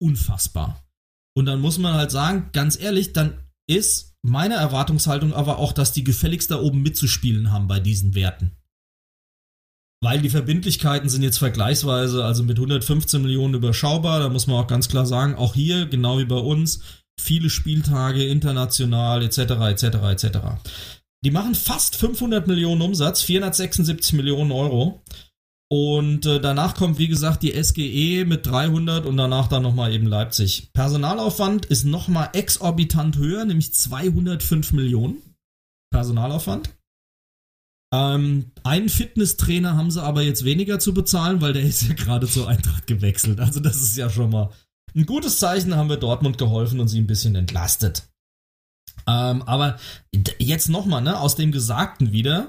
unfassbar. 0.00 0.84
Und 1.36 1.46
dann 1.46 1.60
muss 1.60 1.78
man 1.78 1.94
halt 1.94 2.12
sagen, 2.12 2.50
ganz 2.52 2.78
ehrlich, 2.78 3.12
dann 3.12 3.38
ist 3.66 4.14
meine 4.22 4.54
Erwartungshaltung 4.54 5.34
aber 5.34 5.58
auch, 5.58 5.72
dass 5.72 5.92
die 5.92 6.04
gefälligst 6.04 6.50
da 6.50 6.60
oben 6.60 6.82
mitzuspielen 6.82 7.52
haben 7.52 7.68
bei 7.68 7.80
diesen 7.80 8.14
Werten. 8.14 8.52
Weil 10.02 10.20
die 10.20 10.30
Verbindlichkeiten 10.30 11.08
sind 11.08 11.22
jetzt 11.22 11.38
vergleichsweise, 11.38 12.24
also 12.24 12.42
mit 12.42 12.58
115 12.58 13.22
Millionen 13.22 13.54
überschaubar, 13.54 14.20
da 14.20 14.28
muss 14.28 14.46
man 14.46 14.56
auch 14.56 14.66
ganz 14.66 14.88
klar 14.88 15.06
sagen, 15.06 15.34
auch 15.34 15.54
hier, 15.54 15.86
genau 15.86 16.18
wie 16.18 16.26
bei 16.26 16.36
uns, 16.36 16.80
viele 17.18 17.48
Spieltage 17.48 18.24
international, 18.24 19.22
etc., 19.22 19.38
etc., 19.38 19.84
etc. 20.10 20.38
Die 21.24 21.30
machen 21.30 21.54
fast 21.54 21.96
500 21.96 22.46
Millionen 22.46 22.82
Umsatz, 22.82 23.22
476 23.22 24.12
Millionen 24.12 24.52
Euro. 24.52 25.02
Und 25.70 26.26
äh, 26.26 26.40
danach 26.40 26.74
kommt, 26.74 26.98
wie 26.98 27.08
gesagt, 27.08 27.42
die 27.42 27.52
SGE 27.62 28.24
mit 28.26 28.46
300 28.46 29.06
und 29.06 29.16
danach 29.16 29.48
dann 29.48 29.62
nochmal 29.62 29.92
eben 29.92 30.06
Leipzig. 30.06 30.72
Personalaufwand 30.72 31.66
ist 31.66 31.84
nochmal 31.84 32.30
exorbitant 32.32 33.16
höher, 33.16 33.44
nämlich 33.44 33.72
205 33.74 34.72
Millionen 34.72 35.22
Personalaufwand. 35.90 36.70
Ähm, 37.94 38.50
einen 38.64 38.88
Fitnesstrainer 38.88 39.76
haben 39.76 39.90
sie 39.90 40.02
aber 40.02 40.22
jetzt 40.22 40.44
weniger 40.44 40.80
zu 40.80 40.92
bezahlen, 40.92 41.40
weil 41.40 41.52
der 41.52 41.62
ist 41.62 41.82
ja 41.82 41.94
gerade 41.94 42.26
zur 42.26 42.48
Eintracht 42.48 42.86
gewechselt. 42.86 43.40
Also 43.40 43.60
das 43.60 43.80
ist 43.80 43.96
ja 43.96 44.10
schon 44.10 44.30
mal 44.30 44.50
ein 44.94 45.06
gutes 45.06 45.38
Zeichen, 45.38 45.76
haben 45.76 45.88
wir 45.88 45.96
Dortmund 45.96 46.38
geholfen 46.38 46.80
und 46.80 46.88
sie 46.88 47.00
ein 47.00 47.06
bisschen 47.06 47.34
entlastet. 47.36 48.08
Ähm, 49.06 49.42
aber 49.42 49.78
jetzt 50.38 50.68
nochmal, 50.68 51.02
ne, 51.02 51.18
aus 51.18 51.36
dem 51.36 51.52
Gesagten 51.52 52.12
wieder. 52.12 52.48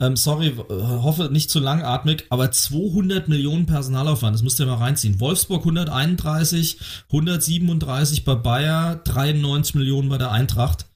Ähm, 0.00 0.14
sorry, 0.16 0.48
äh, 0.48 0.62
hoffe 0.68 1.30
nicht 1.32 1.48
zu 1.48 1.58
langatmig, 1.58 2.26
aber 2.28 2.50
200 2.50 3.28
Millionen 3.28 3.64
Personalaufwand, 3.64 4.34
das 4.34 4.42
müsst 4.42 4.60
ihr 4.60 4.66
mal 4.66 4.74
reinziehen. 4.74 5.20
Wolfsburg 5.20 5.62
131, 5.62 6.78
137 7.10 8.24
bei 8.24 8.34
Bayer, 8.34 8.96
93 8.96 9.74
Millionen 9.74 10.10
bei 10.10 10.18
der 10.18 10.32
Eintracht. 10.32 10.86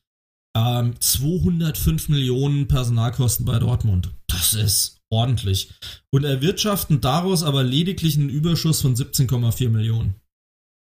Ähm, 0.55 1.01
205 1.01 2.09
Millionen 2.09 2.68
Personalkosten 2.68 3.47
bei 3.47 3.59
Dortmund. 3.59 4.10
Das 4.27 4.52
ist 4.52 4.98
ordentlich. 5.10 5.72
Und 6.10 6.24
erwirtschaften 6.24 7.01
daraus 7.01 7.43
aber 7.43 7.62
lediglich 7.62 8.16
einen 8.16 8.28
Überschuss 8.28 8.82
von 8.82 8.94
17,4 8.94 9.70
Millionen. 9.70 10.16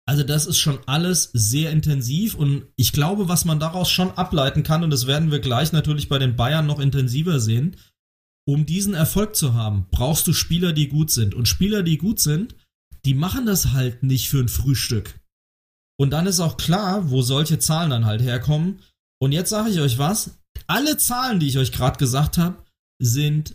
Also 0.08 0.24
das 0.24 0.46
ist 0.46 0.58
schon 0.58 0.80
alles 0.86 1.30
sehr 1.34 1.70
intensiv 1.70 2.34
und 2.34 2.64
ich 2.74 2.92
glaube, 2.92 3.28
was 3.28 3.44
man 3.44 3.60
daraus 3.60 3.90
schon 3.90 4.10
ableiten 4.10 4.64
kann, 4.64 4.82
und 4.82 4.90
das 4.90 5.06
werden 5.06 5.30
wir 5.30 5.38
gleich 5.38 5.72
natürlich 5.72 6.08
bei 6.08 6.18
den 6.18 6.34
Bayern 6.34 6.66
noch 6.66 6.80
intensiver 6.80 7.38
sehen, 7.38 7.76
um 8.52 8.66
diesen 8.66 8.94
Erfolg 8.94 9.36
zu 9.36 9.54
haben, 9.54 9.86
brauchst 9.90 10.26
du 10.26 10.32
Spieler, 10.32 10.72
die 10.72 10.88
gut 10.88 11.10
sind. 11.10 11.34
Und 11.34 11.46
Spieler, 11.46 11.82
die 11.82 11.98
gut 11.98 12.18
sind, 12.18 12.56
die 13.04 13.14
machen 13.14 13.46
das 13.46 13.72
halt 13.72 14.02
nicht 14.02 14.28
für 14.28 14.40
ein 14.40 14.48
Frühstück. 14.48 15.20
Und 15.98 16.10
dann 16.10 16.26
ist 16.26 16.40
auch 16.40 16.56
klar, 16.56 17.10
wo 17.10 17.22
solche 17.22 17.58
Zahlen 17.58 17.90
dann 17.90 18.06
halt 18.06 18.22
herkommen. 18.22 18.80
Und 19.22 19.32
jetzt 19.32 19.50
sage 19.50 19.70
ich 19.70 19.80
euch 19.80 19.98
was, 19.98 20.38
alle 20.66 20.96
Zahlen, 20.96 21.38
die 21.38 21.48
ich 21.48 21.58
euch 21.58 21.72
gerade 21.72 21.98
gesagt 21.98 22.38
habe, 22.38 22.64
sind 23.00 23.54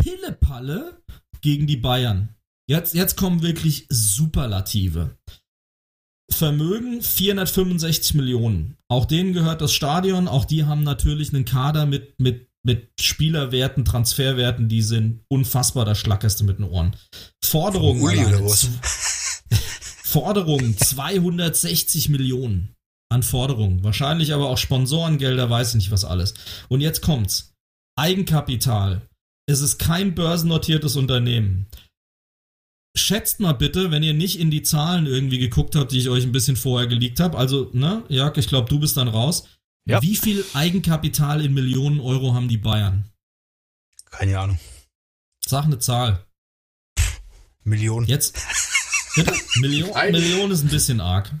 Pillepalle 0.00 1.02
gegen 1.40 1.66
die 1.66 1.76
Bayern. 1.76 2.34
Jetzt, 2.68 2.94
jetzt 2.94 3.16
kommen 3.16 3.42
wirklich 3.42 3.86
Superlative. 3.88 5.16
Vermögen 6.30 7.02
465 7.02 8.14
Millionen. 8.14 8.76
Auch 8.88 9.04
denen 9.04 9.32
gehört 9.32 9.60
das 9.60 9.72
Stadion. 9.72 10.26
Auch 10.26 10.44
die 10.44 10.64
haben 10.64 10.82
natürlich 10.82 11.32
einen 11.32 11.44
Kader 11.44 11.86
mit, 11.86 12.18
mit, 12.18 12.45
mit 12.66 12.90
Spielerwerten, 13.00 13.84
Transferwerten, 13.84 14.68
die 14.68 14.82
sind 14.82 15.22
unfassbar 15.28 15.84
das 15.84 15.98
Schlackerste 15.98 16.44
mit 16.44 16.58
den 16.58 16.66
Ohren. 16.66 16.96
Forderungen. 17.42 18.02
Uli 18.02 18.18
alleine 18.18 18.48
Forderungen 20.04 20.76
260 20.76 22.08
Millionen 22.08 22.74
an 23.08 23.22
Forderungen. 23.22 23.84
Wahrscheinlich 23.84 24.34
aber 24.34 24.48
auch 24.48 24.58
Sponsorengelder, 24.58 25.48
weiß 25.48 25.70
ich 25.70 25.74
nicht 25.76 25.90
was 25.90 26.04
alles. 26.04 26.34
Und 26.68 26.80
jetzt 26.80 27.02
kommt's. 27.02 27.52
Eigenkapital. 27.98 29.02
Es 29.48 29.60
ist 29.60 29.78
kein 29.78 30.14
börsennotiertes 30.14 30.96
Unternehmen. 30.96 31.66
Schätzt 32.96 33.40
mal 33.40 33.52
bitte, 33.52 33.90
wenn 33.90 34.02
ihr 34.02 34.14
nicht 34.14 34.38
in 34.40 34.50
die 34.50 34.62
Zahlen 34.62 35.06
irgendwie 35.06 35.38
geguckt 35.38 35.76
habt, 35.76 35.92
die 35.92 35.98
ich 35.98 36.08
euch 36.08 36.24
ein 36.24 36.32
bisschen 36.32 36.56
vorher 36.56 36.88
geleakt 36.88 37.20
habe. 37.20 37.38
Also, 37.38 37.70
ne, 37.72 38.02
Jörg, 38.08 38.36
ich 38.38 38.48
glaube, 38.48 38.68
du 38.68 38.80
bist 38.80 38.96
dann 38.96 39.08
raus. 39.08 39.46
Ja. 39.88 40.02
Wie 40.02 40.16
viel 40.16 40.44
Eigenkapital 40.54 41.44
in 41.44 41.54
Millionen 41.54 42.00
Euro 42.00 42.34
haben 42.34 42.48
die 42.48 42.58
Bayern? 42.58 43.08
Keine 44.10 44.38
Ahnung. 44.38 44.58
Sag 45.46 45.64
eine 45.64 45.78
Zahl. 45.78 46.24
Millionen. 47.62 48.06
Jetzt. 48.06 48.36
Bitte? 49.14 49.32
Million, 49.60 49.90
Million 50.10 50.50
ist 50.50 50.62
ein 50.62 50.68
bisschen 50.68 51.00
arg. 51.00 51.32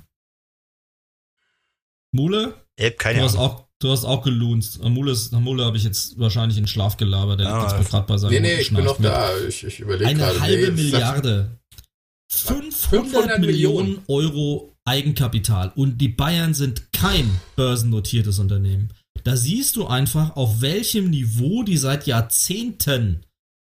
Mule? 2.12 2.54
Ich 2.76 2.86
hab 2.86 2.98
keine 2.98 3.18
Du 3.20 3.24
hast 3.24 3.34
Ahnung. 3.36 3.46
auch, 3.50 3.68
du 3.80 3.90
hast 3.90 4.04
auch 4.04 4.22
gelunzt. 4.22 4.80
Mule, 4.82 5.12
ist- 5.12 5.32
Mule 5.32 5.64
habe 5.64 5.76
ich 5.76 5.84
jetzt 5.84 6.18
wahrscheinlich 6.18 6.56
in 6.58 6.66
Schlaf 6.66 6.96
gelabert. 6.96 7.40
Der 7.40 7.48
Ah. 7.52 7.68
hat 7.70 7.78
jetzt 7.78 7.90
gerade 7.90 8.06
bei 8.06 8.16
seinem 8.16 8.30
Nee, 8.32 8.40
nee, 8.40 8.60
ich 8.60 8.72
bin 8.72 8.84
noch 8.84 9.00
da. 9.00 9.36
Ich, 9.46 9.64
ich 9.64 9.80
überlege 9.80 10.06
Eine 10.08 10.18
gerade. 10.20 10.40
halbe 10.40 10.72
nee, 10.72 10.82
Milliarde. 10.84 11.58
500, 12.30 12.74
500 12.74 13.38
Millionen 13.40 13.86
Millionen. 13.90 14.04
Euro 14.08 14.75
Eigenkapital. 14.86 15.72
Und 15.74 15.98
die 15.98 16.08
Bayern 16.08 16.54
sind 16.54 16.92
kein 16.92 17.30
börsennotiertes 17.56 18.38
Unternehmen. 18.38 18.90
Da 19.24 19.36
siehst 19.36 19.76
du 19.76 19.86
einfach, 19.86 20.36
auf 20.36 20.60
welchem 20.60 21.10
Niveau 21.10 21.62
die 21.62 21.76
seit 21.76 22.06
Jahrzehnten 22.06 23.22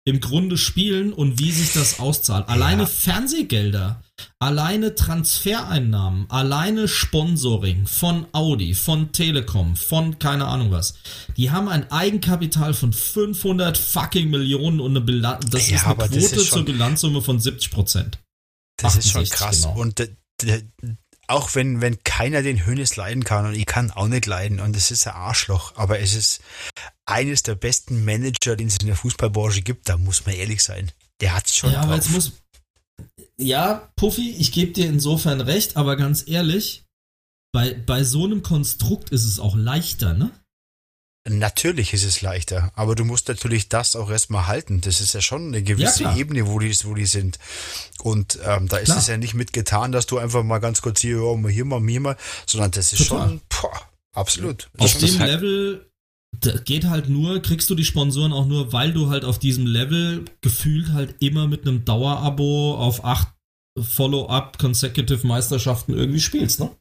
im 0.06 0.20
Grunde 0.20 0.58
spielen 0.58 1.14
und 1.14 1.40
wie 1.40 1.52
sich 1.52 1.72
das 1.74 2.00
auszahlt. 2.00 2.50
Alleine 2.50 2.82
Ja. 2.84 2.88
Fernsehgelder, 2.88 4.04
alleine 4.40 4.96
Transfereinnahmen, 4.96 6.30
alleine 6.30 6.90
Sponsoring 6.90 7.88
von 7.88 8.26
Audi, 8.34 8.74
von 8.74 9.14
Telekom, 9.14 9.76
von 9.78 10.20
keine 10.20 10.46
Ahnung 10.46 10.72
was. 10.72 10.96
Die 11.38 11.52
haben 11.52 11.70
ein 11.70 11.90
Eigenkapital 11.90 12.74
von 12.74 12.92
500 12.92 13.78
fucking 13.78 14.30
Millionen 14.30 14.82
und 14.82 14.92
eine 14.92 15.02
Bilanz, 15.02 15.46
das 15.50 15.70
Ja, 15.70 15.78
ist 15.78 15.86
eine 15.86 15.96
Quote 15.96 16.16
ist 16.18 16.36
schon- 16.36 16.46
zur 16.48 16.66
Bilanzsumme 16.66 17.22
von 17.22 17.40
70 17.40 17.72
Prozent. 17.72 18.20
Das 18.78 18.96
ist 18.98 19.10
schon 19.12 19.22
68, 19.22 19.38
krass. 19.40 19.62
genau. 19.62 19.80
Und 19.80 20.00
d- 20.00 20.64
auch 21.28 21.56
wenn, 21.56 21.82
wenn 21.82 22.04
keiner 22.04 22.42
den 22.42 22.66
Hönes 22.66 22.96
leiden 22.96 23.24
kann 23.24 23.46
und 23.46 23.56
ich 23.56 23.66
kann 23.66 23.92
auch 23.92 24.08
nicht 24.08 24.26
leiden 24.26 24.60
und 24.60 24.76
es 24.76 24.92
ist 24.92 25.08
ein 25.08 25.14
Arschloch, 25.16 25.76
aber 25.76 26.00
es 26.00 26.14
ist 26.16 26.42
eines 27.06 27.44
der 27.44 27.56
besten 27.56 28.06
Manager, 28.06 28.56
den 28.56 28.68
es 28.68 28.78
in 28.78 28.88
der 28.88 28.96
Fußballbranche 28.96 29.62
gibt, 29.62 29.90
da 29.90 29.98
muss 29.98 30.26
man 30.26 30.36
ehrlich 30.36 30.64
sein. 30.64 30.92
Der 31.22 31.34
hat's 31.36 31.56
schon 31.56 31.72
Ja, 31.72 31.82
aber 31.82 31.96
drauf. 31.98 32.06
jetzt 32.06 32.12
muss. 32.12 32.32
Ja, 33.38 33.90
Puffy, 33.96 34.32
ich 34.32 34.52
gebe 34.52 34.72
dir 34.74 34.86
insofern 34.88 35.42
recht, 35.42 35.78
aber 35.78 35.96
ganz 35.96 36.28
ehrlich, 36.28 36.84
bei, 37.52 37.74
bei 37.74 38.04
so 38.04 38.26
einem 38.26 38.44
Konstrukt 38.44 39.10
ist 39.12 39.26
es 39.26 39.40
auch 39.40 39.56
leichter, 39.56 40.14
ne? 40.14 40.32
Natürlich 41.30 41.94
ist 41.94 42.04
es 42.04 42.22
leichter, 42.22 42.72
aber 42.76 42.96
du 42.96 43.06
musst 43.06 43.30
natürlich 43.30 43.70
das 43.70 43.96
auch 43.96 44.10
erstmal 44.12 44.48
halten. 44.48 44.82
Das 44.82 45.00
ist 45.00 45.14
ja 45.14 45.22
schon 45.22 45.48
eine 45.48 45.64
gewisse 45.64 46.00
klar. 46.00 46.18
Ebene, 46.18 46.48
wo 46.48 46.60
die, 46.60 46.76
wo 46.84 46.94
die 46.96 47.06
sind. 47.06 47.40
Und 48.02 48.40
ähm, 48.44 48.68
da 48.68 48.78
ist 48.78 48.86
Klar. 48.86 48.98
es 48.98 49.08
ja 49.08 49.16
nicht 49.16 49.34
mitgetan, 49.34 49.94
dass 49.94 50.06
du 50.06 50.18
einfach 50.18 50.44
mal 50.44 50.60
ganz 50.60 50.82
kurz 50.82 51.00
hier, 51.00 51.24
ja, 51.24 51.36
mal 51.38 51.50
hier 51.50 51.64
mal, 51.64 51.82
hier 51.82 52.02
mal, 52.02 52.18
sondern 52.46 52.72
das 52.72 52.92
ist 52.92 53.08
Total. 53.08 53.30
schon, 53.30 53.42
boah, 53.48 53.82
absolut. 54.14 54.70
Auf 54.78 54.96
ist 54.96 55.02
dem 55.02 55.20
halt- 55.20 55.32
Level 55.32 55.90
geht 56.66 56.86
halt 56.86 57.08
nur, 57.10 57.42
kriegst 57.42 57.70
du 57.70 57.76
die 57.76 57.86
Sponsoren 57.86 58.34
auch 58.34 58.48
nur, 58.48 58.74
weil 58.74 58.92
du 58.92 59.10
halt 59.10 59.24
auf 59.24 59.40
diesem 59.40 59.66
Level 59.68 60.26
gefühlt 60.42 60.92
halt 60.92 61.16
immer 61.22 61.48
mit 61.48 61.62
einem 61.66 61.86
Dauerabo 61.86 62.76
auf 62.76 63.06
acht 63.06 63.30
Follow-up 63.80 64.58
Consecutive 64.60 65.26
Meisterschaften 65.26 65.94
irgendwie 65.94 66.20
spielst, 66.20 66.60
ne? 66.60 66.76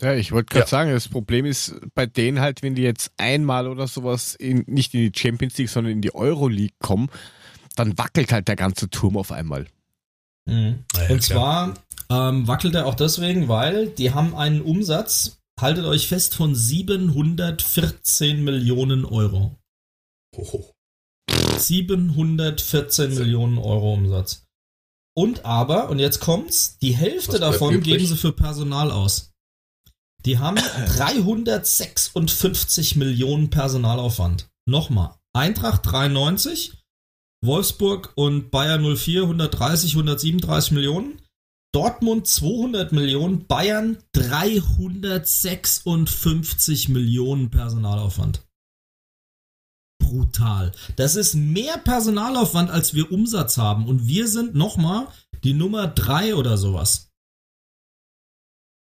Ja, 0.00 0.14
ich 0.14 0.32
wollte 0.32 0.46
gerade 0.46 0.64
Ja. 0.64 0.66
sagen, 0.68 0.90
das 0.90 1.08
Problem 1.08 1.44
ist 1.44 1.74
bei 1.94 2.06
denen 2.06 2.40
halt, 2.40 2.62
wenn 2.62 2.74
die 2.74 2.82
jetzt 2.82 3.12
einmal 3.18 3.68
oder 3.68 3.86
sowas 3.86 4.34
in, 4.34 4.64
nicht 4.66 4.94
in 4.94 5.12
die 5.12 5.18
Champions 5.18 5.56
League, 5.58 5.68
sondern 5.68 5.92
in 5.92 6.00
die 6.02 6.14
Euro 6.14 6.48
League 6.48 6.74
kommen, 6.80 7.08
dann 7.76 7.96
wackelt 7.98 8.32
halt 8.32 8.48
der 8.48 8.56
ganze 8.56 8.90
Turm 8.90 9.16
auf 9.16 9.30
einmal. 9.32 9.66
Mhm. 10.46 10.84
Ja, 10.96 11.08
Und 11.10 11.22
klar. 11.22 11.74
zwar 12.08 12.28
ähm, 12.30 12.48
wackelt 12.48 12.74
er 12.74 12.86
auch 12.86 12.94
deswegen, 12.96 13.48
weil 13.48 13.88
die 13.90 14.12
haben 14.12 14.34
einen 14.34 14.60
Umsatz, 14.62 15.38
haltet 15.60 15.84
euch 15.84 16.08
fest, 16.08 16.34
von 16.34 16.54
714 16.54 18.42
Millionen 18.42 19.04
Euro. 19.04 19.56
Hoho. 20.36 20.72
714 21.58 23.14
Millionen 23.14 23.58
Euro 23.58 23.92
Umsatz. 23.94 24.44
Und 25.14 25.44
aber, 25.44 25.90
und 25.90 25.98
jetzt 25.98 26.20
kommt's, 26.20 26.78
die 26.78 26.92
Hälfte 26.96 27.38
davon 27.38 27.74
übrig? 27.74 27.84
geben 27.94 28.06
sie 28.06 28.16
für 28.16 28.32
Personal 28.32 28.90
aus. 28.90 29.31
Die 30.24 30.38
haben 30.38 30.56
356 30.56 32.96
Millionen 32.96 33.50
Personalaufwand. 33.50 34.48
Nochmal. 34.66 35.14
Eintracht 35.32 35.82
93, 35.84 36.74
Wolfsburg 37.44 38.12
und 38.14 38.50
Bayern 38.50 38.96
04 38.96 39.22
130, 39.22 39.94
137 39.94 40.72
Millionen. 40.72 41.20
Dortmund 41.74 42.26
200 42.26 42.92
Millionen, 42.92 43.46
Bayern 43.46 43.96
356 44.12 46.90
Millionen 46.90 47.48
Personalaufwand. 47.50 48.46
Brutal. 49.98 50.72
Das 50.96 51.16
ist 51.16 51.32
mehr 51.34 51.78
Personalaufwand, 51.78 52.68
als 52.70 52.92
wir 52.92 53.10
Umsatz 53.10 53.56
haben. 53.56 53.86
Und 53.86 54.06
wir 54.06 54.28
sind 54.28 54.54
nochmal 54.54 55.08
die 55.44 55.54
Nummer 55.54 55.88
3 55.88 56.34
oder 56.34 56.58
sowas. 56.58 57.11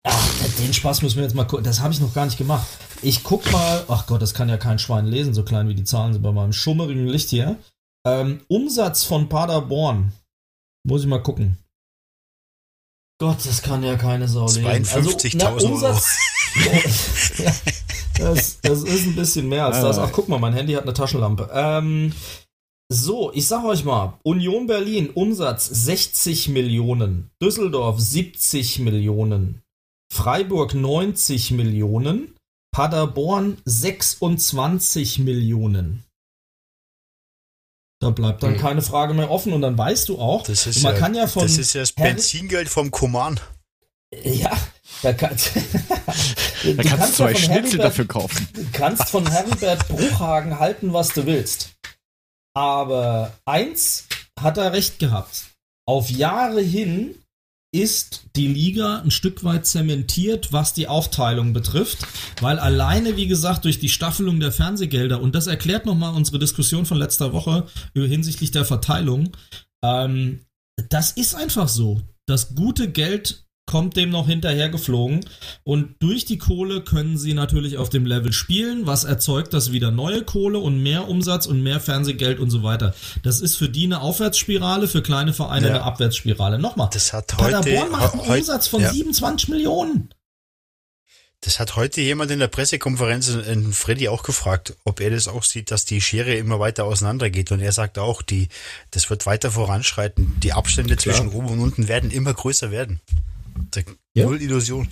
Ach, 0.05 0.37
den 0.59 0.73
Spaß 0.73 1.01
müssen 1.01 1.17
wir 1.17 1.23
jetzt 1.23 1.35
mal 1.35 1.45
gucken. 1.45 1.63
Das 1.63 1.79
habe 1.79 1.93
ich 1.93 1.99
noch 2.01 2.13
gar 2.13 2.25
nicht 2.25 2.37
gemacht. 2.37 2.67
Ich 3.01 3.23
guck 3.23 3.49
mal. 3.51 3.85
Ach 3.87 4.05
Gott, 4.05 4.21
das 4.21 4.33
kann 4.33 4.49
ja 4.49 4.57
kein 4.57 4.79
Schwein 4.79 5.05
lesen, 5.05 5.33
so 5.33 5.43
klein 5.43 5.69
wie 5.69 5.75
die 5.75 5.83
Zahlen 5.85 6.13
sind 6.13 6.21
bei 6.21 6.31
meinem 6.31 6.53
schummerigen 6.53 7.07
Licht 7.07 7.29
hier. 7.29 7.57
Ähm, 8.05 8.41
Umsatz 8.47 9.05
von 9.05 9.29
Paderborn. 9.29 10.11
Muss 10.85 11.01
ich 11.01 11.07
mal 11.07 11.23
gucken. 11.23 11.57
Gott, 13.19 13.45
das 13.45 13.61
kann 13.61 13.83
ja 13.83 13.95
keine 13.95 14.27
Sau 14.27 14.45
lesen. 14.47 14.65
52.000 14.65 15.41
Also, 15.41 15.69
na, 15.69 15.87
Euro. 15.87 15.99
Ja, 17.39 17.53
das, 18.19 18.61
das 18.61 18.83
ist 18.83 19.07
ein 19.07 19.15
bisschen 19.15 19.49
mehr 19.49 19.65
als 19.65 19.81
das. 19.81 19.97
Ach, 19.97 20.11
guck 20.11 20.29
mal, 20.29 20.37
mein 20.39 20.53
Handy 20.53 20.73
hat 20.73 20.83
eine 20.83 20.93
Taschenlampe. 20.93 21.49
Ähm, 21.51 22.13
so, 22.91 23.31
ich 23.33 23.47
sag 23.47 23.63
euch 23.63 23.83
mal, 23.83 24.19
Union 24.23 24.67
Berlin, 24.67 25.09
Umsatz 25.09 25.65
60 25.65 26.49
Millionen, 26.49 27.31
Düsseldorf 27.41 27.99
70 27.99 28.79
Millionen, 28.79 29.63
Freiburg 30.13 30.73
90 30.75 31.51
Millionen, 31.51 32.35
Paderborn 32.71 33.57
26 33.65 35.19
Millionen. 35.19 36.03
Da 37.99 38.09
bleibt 38.11 38.43
dann 38.43 38.53
Hm. 38.55 38.59
keine 38.61 38.81
Frage 38.81 39.13
mehr 39.13 39.31
offen 39.31 39.53
und 39.53 39.61
dann 39.61 39.77
weißt 39.77 40.09
du 40.09 40.19
auch, 40.19 40.43
Das 40.43 40.67
ist, 40.67 40.83
man 40.83 40.93
ja, 40.93 40.99
kann 40.99 41.15
ja 41.15 41.25
von 41.27 41.43
das 41.43 41.57
ist 41.57 41.73
ja 41.73 41.81
das 41.81 41.93
Benzingeld 41.93 42.69
vom 42.69 42.91
Koman. 42.91 43.39
ja, 44.23 44.55
da, 45.01 45.13
kann, 45.13 45.35
du 46.63 46.73
Da 46.75 46.83
kannst 46.83 47.13
du 47.13 47.23
zwei 47.23 47.31
ja 47.31 47.37
Schnitzel 47.37 47.79
Heribert- 47.79 47.83
dafür 47.83 48.05
kaufen. 48.07 48.47
Du 48.53 48.65
kannst 48.71 49.09
von 49.09 49.25
Heribert 49.29 49.87
Bruchhagen 49.87 50.59
halten, 50.59 50.93
was 50.93 51.09
du 51.09 51.25
willst. 51.25 51.71
Aber 52.55 53.33
eins 53.45 54.05
hat 54.39 54.57
er 54.57 54.73
recht 54.73 54.99
gehabt. 54.99 55.45
Auf 55.87 56.09
Jahre 56.11 56.61
hin 56.61 57.15
ist 57.73 58.27
die 58.35 58.47
Liga 58.47 58.99
ein 58.99 59.11
Stück 59.11 59.43
weit 59.43 59.65
zementiert, 59.65 60.53
was 60.53 60.73
die 60.73 60.87
Aufteilung 60.87 61.53
betrifft, 61.53 62.05
weil 62.39 62.59
alleine, 62.59 63.17
wie 63.17 63.27
gesagt, 63.27 63.65
durch 63.65 63.79
die 63.79 63.89
Staffelung 63.89 64.39
der 64.39 64.51
Fernsehgelder, 64.51 65.19
und 65.19 65.33
das 65.33 65.47
erklärt 65.47 65.85
nochmal 65.85 66.13
unsere 66.13 66.39
Diskussion 66.39 66.85
von 66.85 66.97
letzter 66.97 67.33
Woche 67.33 67.65
über 67.93 68.05
hinsichtlich 68.05 68.51
der 68.51 68.63
Verteilung, 68.63 69.35
ähm, 69.83 70.45
das 70.89 71.11
ist 71.11 71.35
einfach 71.35 71.67
so. 71.67 72.01
Das 72.25 72.55
gute 72.55 72.89
Geld 72.89 73.42
kommt 73.73 73.97
dem 73.97 74.11
noch 74.11 74.27
hinterher 74.27 74.69
geflogen 74.69 75.25
und 75.63 75.95
durch 75.97 76.25
die 76.25 76.37
Kohle 76.37 76.81
können 76.81 77.17
sie 77.17 77.33
natürlich 77.33 77.79
auf 77.79 77.89
dem 77.89 78.05
Level 78.05 78.31
spielen, 78.31 78.85
was 78.85 79.03
erzeugt 79.03 79.51
das 79.51 79.71
wieder 79.71 79.89
neue 79.89 80.21
Kohle 80.21 80.59
und 80.59 80.83
mehr 80.83 81.09
Umsatz 81.09 81.47
und 81.47 81.63
mehr 81.63 81.79
Fernsehgeld 81.79 82.39
und 82.39 82.51
so 82.51 82.61
weiter. 82.61 82.93
Das 83.23 83.41
ist 83.41 83.55
für 83.55 83.69
die 83.69 83.85
eine 83.85 84.01
Aufwärtsspirale, 84.01 84.87
für 84.87 85.01
kleine 85.01 85.33
Vereine 85.33 85.69
Ja. 85.69 85.73
eine 85.73 85.83
Abwärtsspirale. 85.85 86.59
Nochmal. 86.59 86.91
Das 86.93 87.13
hat 87.13 87.35
heute, 87.35 87.51
Paderborn 87.51 87.89
macht 87.91 88.13
einen 88.13 88.21
Umsatz 88.21 88.67
von 88.67 88.79
ja. 88.83 88.91
27 88.93 89.49
Millionen. 89.49 90.09
Das 91.41 91.59
hat 91.59 91.75
heute 91.75 91.99
jemand 92.01 92.29
in 92.29 92.37
der 92.37 92.47
Pressekonferenz 92.47 93.29
in, 93.29 93.39
in 93.39 93.73
Freddy 93.73 94.07
auch 94.07 94.21
gefragt, 94.21 94.75
ob 94.83 95.01
er 95.01 95.09
das 95.09 95.27
auch 95.27 95.41
sieht, 95.41 95.71
dass 95.71 95.83
die 95.83 95.99
Schere 95.99 96.35
immer 96.35 96.59
weiter 96.59 96.85
auseinandergeht. 96.85 97.51
Und 97.51 97.59
er 97.59 97.71
sagt 97.71 97.97
auch, 97.97 98.21
die, 98.21 98.49
das 98.91 99.09
wird 99.09 99.25
weiter 99.25 99.49
voranschreiten. 99.49 100.35
Die 100.43 100.53
Abstände 100.53 100.95
Klar. 100.95 101.15
zwischen 101.15 101.29
oben 101.33 101.47
und 101.47 101.59
unten 101.59 101.87
werden 101.87 102.11
immer 102.11 102.35
größer 102.35 102.69
werden. 102.69 103.01
Ja. 104.15 104.25
Null 104.25 104.41
Illusion. 104.41 104.87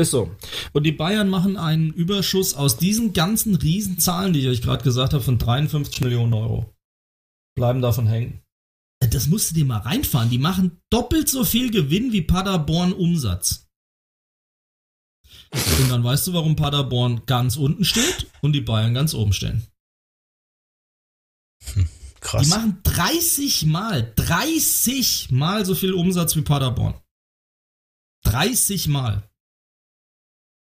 Ist 0.00 0.12
so. 0.12 0.34
Und 0.72 0.84
die 0.84 0.92
Bayern 0.92 1.28
machen 1.28 1.56
einen 1.58 1.92
Überschuss 1.92 2.54
aus 2.54 2.78
diesen 2.78 3.12
ganzen 3.12 3.54
Riesenzahlen, 3.54 4.32
die 4.32 4.40
ich 4.40 4.48
euch 4.48 4.62
gerade 4.62 4.82
gesagt 4.82 5.12
habe, 5.12 5.22
von 5.22 5.38
53 5.38 6.00
Millionen 6.00 6.32
Euro. 6.32 6.74
Bleiben 7.54 7.82
davon 7.82 8.06
hängen. 8.06 8.40
Das 9.00 9.26
musst 9.26 9.50
du 9.50 9.54
dir 9.54 9.64
mal 9.64 9.78
reinfahren. 9.78 10.30
Die 10.30 10.38
machen 10.38 10.80
doppelt 10.90 11.28
so 11.28 11.44
viel 11.44 11.70
Gewinn 11.70 12.12
wie 12.12 12.22
Paderborn 12.22 12.92
Umsatz. 12.92 13.66
Und 15.52 15.90
dann 15.90 16.04
weißt 16.04 16.26
du, 16.28 16.32
warum 16.32 16.56
Paderborn 16.56 17.26
ganz 17.26 17.56
unten 17.56 17.84
steht 17.84 18.26
und 18.40 18.52
die 18.52 18.60
Bayern 18.60 18.94
ganz 18.94 19.14
oben 19.14 19.32
stehen. 19.32 19.66
Krass. 22.20 22.42
Die 22.42 22.48
machen 22.50 22.80
30 22.82 23.66
Mal, 23.66 24.12
30 24.16 25.30
Mal 25.30 25.64
so 25.64 25.74
viel 25.74 25.92
Umsatz 25.92 26.36
wie 26.36 26.42
Paderborn. 26.42 26.94
30 28.24 28.88
Mal. 28.88 29.28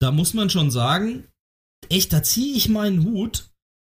Da 0.02 0.11
muss 0.11 0.34
man 0.34 0.49
schon 0.49 0.72
sagen, 0.72 1.27
echt, 1.90 2.11
da 2.14 2.22
ziehe 2.22 2.56
ich 2.56 2.68
meinen 2.68 3.06
Hut 3.06 3.49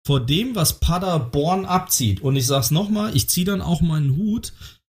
vor 0.06 0.24
dem, 0.24 0.56
was 0.56 0.80
Paderborn 0.80 1.66
abzieht. 1.66 2.22
Und 2.22 2.36
ich 2.36 2.46
sag's 2.46 2.72
nochmal, 2.72 3.16
ich 3.16 3.30
ziehe 3.30 3.46
dann 3.46 3.62
auch 3.62 3.82
meinen 3.82 4.18
Hut 4.18 4.54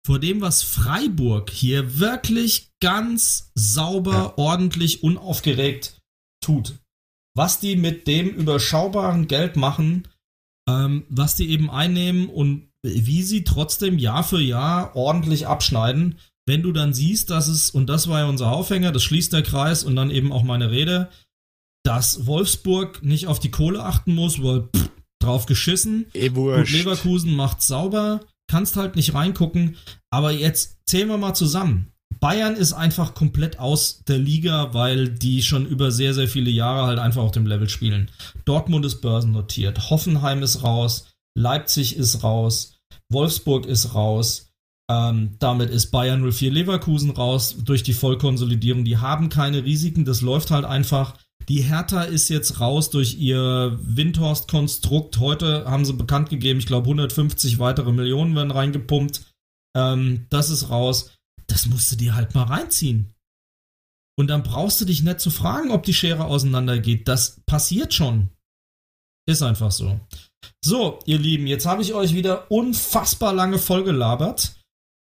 vor 0.05 0.19
dem, 0.19 0.41
was 0.41 0.63
Freiburg 0.63 1.51
hier 1.51 1.99
wirklich 1.99 2.71
ganz 2.81 3.51
sauber, 3.55 4.39
ordentlich, 4.39 5.03
unaufgeregt 5.03 6.01
tut. 6.41 6.79
Was 7.35 7.61
die 7.61 7.77
mit 7.77 8.07
dem 8.07 8.29
überschaubaren 8.31 9.29
Geld 9.29 9.57
machen, 9.57 10.09
ähm, 10.69 11.05
was 11.09 11.37
die 11.37 11.51
eben 11.51 11.71
einnehmen 11.71 12.29
und 12.29 12.69
wie 12.83 13.23
sie 13.23 13.45
trotzdem 13.45 13.99
Jahr 13.99 14.25
für 14.25 14.41
Jahr 14.41 14.95
ordentlich 14.95 15.47
abschneiden. 15.47 16.19
Wenn 16.47 16.63
du 16.63 16.73
dann 16.73 16.95
siehst, 16.95 17.31
dass 17.31 17.49
es, 17.49 17.71
und 17.71 17.89
das 17.89 18.09
war 18.09 18.21
ja 18.21 18.27
unser 18.27 18.53
Aufhänger, 18.53 18.93
das 18.93 19.03
schließt 19.03 19.33
der 19.33 19.43
Kreis 19.43 19.83
und 19.83 19.97
dann 19.97 20.11
eben 20.11 20.33
auch 20.33 20.45
meine 20.45 20.71
Rede, 20.71 21.09
dass 21.85 22.27
Wolfsburg 22.27 23.03
nicht 23.03 23.27
auf 23.27 23.41
die 23.41 23.51
Kohle 23.51 23.85
achten 23.85 24.15
muss, 24.15 24.43
weil 24.43 24.69
pff, 24.75 24.91
drauf 25.21 25.47
geschissen. 25.47 26.07
Eh 26.15 26.29
Gut, 26.29 26.37
wurscht. 26.37 26.73
Leverkusen 26.73 27.35
macht 27.35 27.63
sauber, 27.63 28.21
kannst 28.49 28.77
halt 28.77 28.97
nicht 28.97 29.15
reingucken. 29.15 29.77
Aber 30.11 30.31
jetzt 30.31 30.79
zählen 30.87 31.09
wir 31.09 31.19
mal 31.19 31.35
zusammen. 31.35 31.93
Bayern 32.21 32.57
ist 32.57 32.73
einfach 32.73 33.15
komplett 33.15 33.59
aus 33.59 34.03
der 34.05 34.19
Liga, 34.19 34.73
weil 34.73 35.09
die 35.09 35.43
schon 35.43 35.67
über 35.67 35.91
sehr, 35.91 36.15
sehr 36.15 36.29
viele 36.29 36.51
Jahre 36.51 36.87
halt 36.87 36.99
einfach 36.99 37.23
auf 37.23 37.33
dem 37.33 37.47
Level 37.47 37.69
spielen. 37.69 38.11
Dortmund 38.45 38.87
ist 38.87 39.01
börsennotiert, 39.01 39.91
Hoffenheim 39.91 40.43
ist 40.43 40.63
raus, 40.63 41.09
Leipzig 41.37 41.97
ist 41.97 42.23
raus, 42.23 42.79
Wolfsburg 43.11 43.67
ist 43.67 43.95
raus. 43.95 44.43
Ähm, 44.89 45.35
damit 45.41 45.71
ist 45.71 45.91
Bayern 45.91 46.31
04 46.31 46.53
Leverkusen 46.53 47.11
raus 47.11 47.57
durch 47.65 47.83
die 47.83 47.93
Vollkonsolidierung. 47.93 48.85
Die 48.85 48.99
haben 48.99 49.29
keine 49.29 49.65
Risiken, 49.65 50.05
das 50.05 50.21
läuft 50.21 50.51
halt 50.51 50.65
einfach. 50.65 51.15
Die 51.49 51.63
Hertha 51.63 52.03
ist 52.03 52.29
jetzt 52.29 52.61
raus 52.61 52.91
durch 52.91 53.19
ihr 53.19 53.79
Windhorst-Konstrukt. 53.83 55.19
Heute 55.19 55.65
haben 55.67 55.85
sie 55.85 55.93
bekannt 55.93 56.31
gegeben, 56.31 56.59
ich 56.59 56.67
glaube 56.67 56.87
150 56.87 57.59
weitere 57.59 57.93
Millionen 57.93 58.35
werden 58.35 58.51
reingepumpt. 58.51 59.23
Ähm, 59.77 60.27
das 60.31 60.51
ist 60.51 60.71
raus. 60.71 61.16
Das 61.49 61.67
musst 61.67 61.93
du 61.93 61.97
dir 61.97 62.15
halt 62.15 62.35
mal 62.35 62.45
reinziehen. 62.45 63.13
Und 64.19 64.29
dann 64.29 64.43
brauchst 64.43 64.81
du 64.81 64.85
dich 64.85 65.03
nicht 65.03 65.21
zu 65.21 65.31
fragen, 65.31 65.71
ob 65.71 65.83
die 65.85 65.95
Schere 65.95 66.25
auseinandergeht. 66.25 67.07
Das 67.07 67.41
passiert 67.47 67.93
schon. 67.93 68.31
Ist 69.29 69.43
einfach 69.43 69.71
so. 69.71 70.01
So, 70.65 71.01
ihr 71.05 71.19
Lieben, 71.19 71.47
jetzt 71.47 71.67
habe 71.67 71.83
ich 71.83 71.93
euch 71.93 72.15
wieder 72.15 72.51
unfassbar 72.51 73.33
lange 73.33 73.59
vollgelabert. 73.59 74.55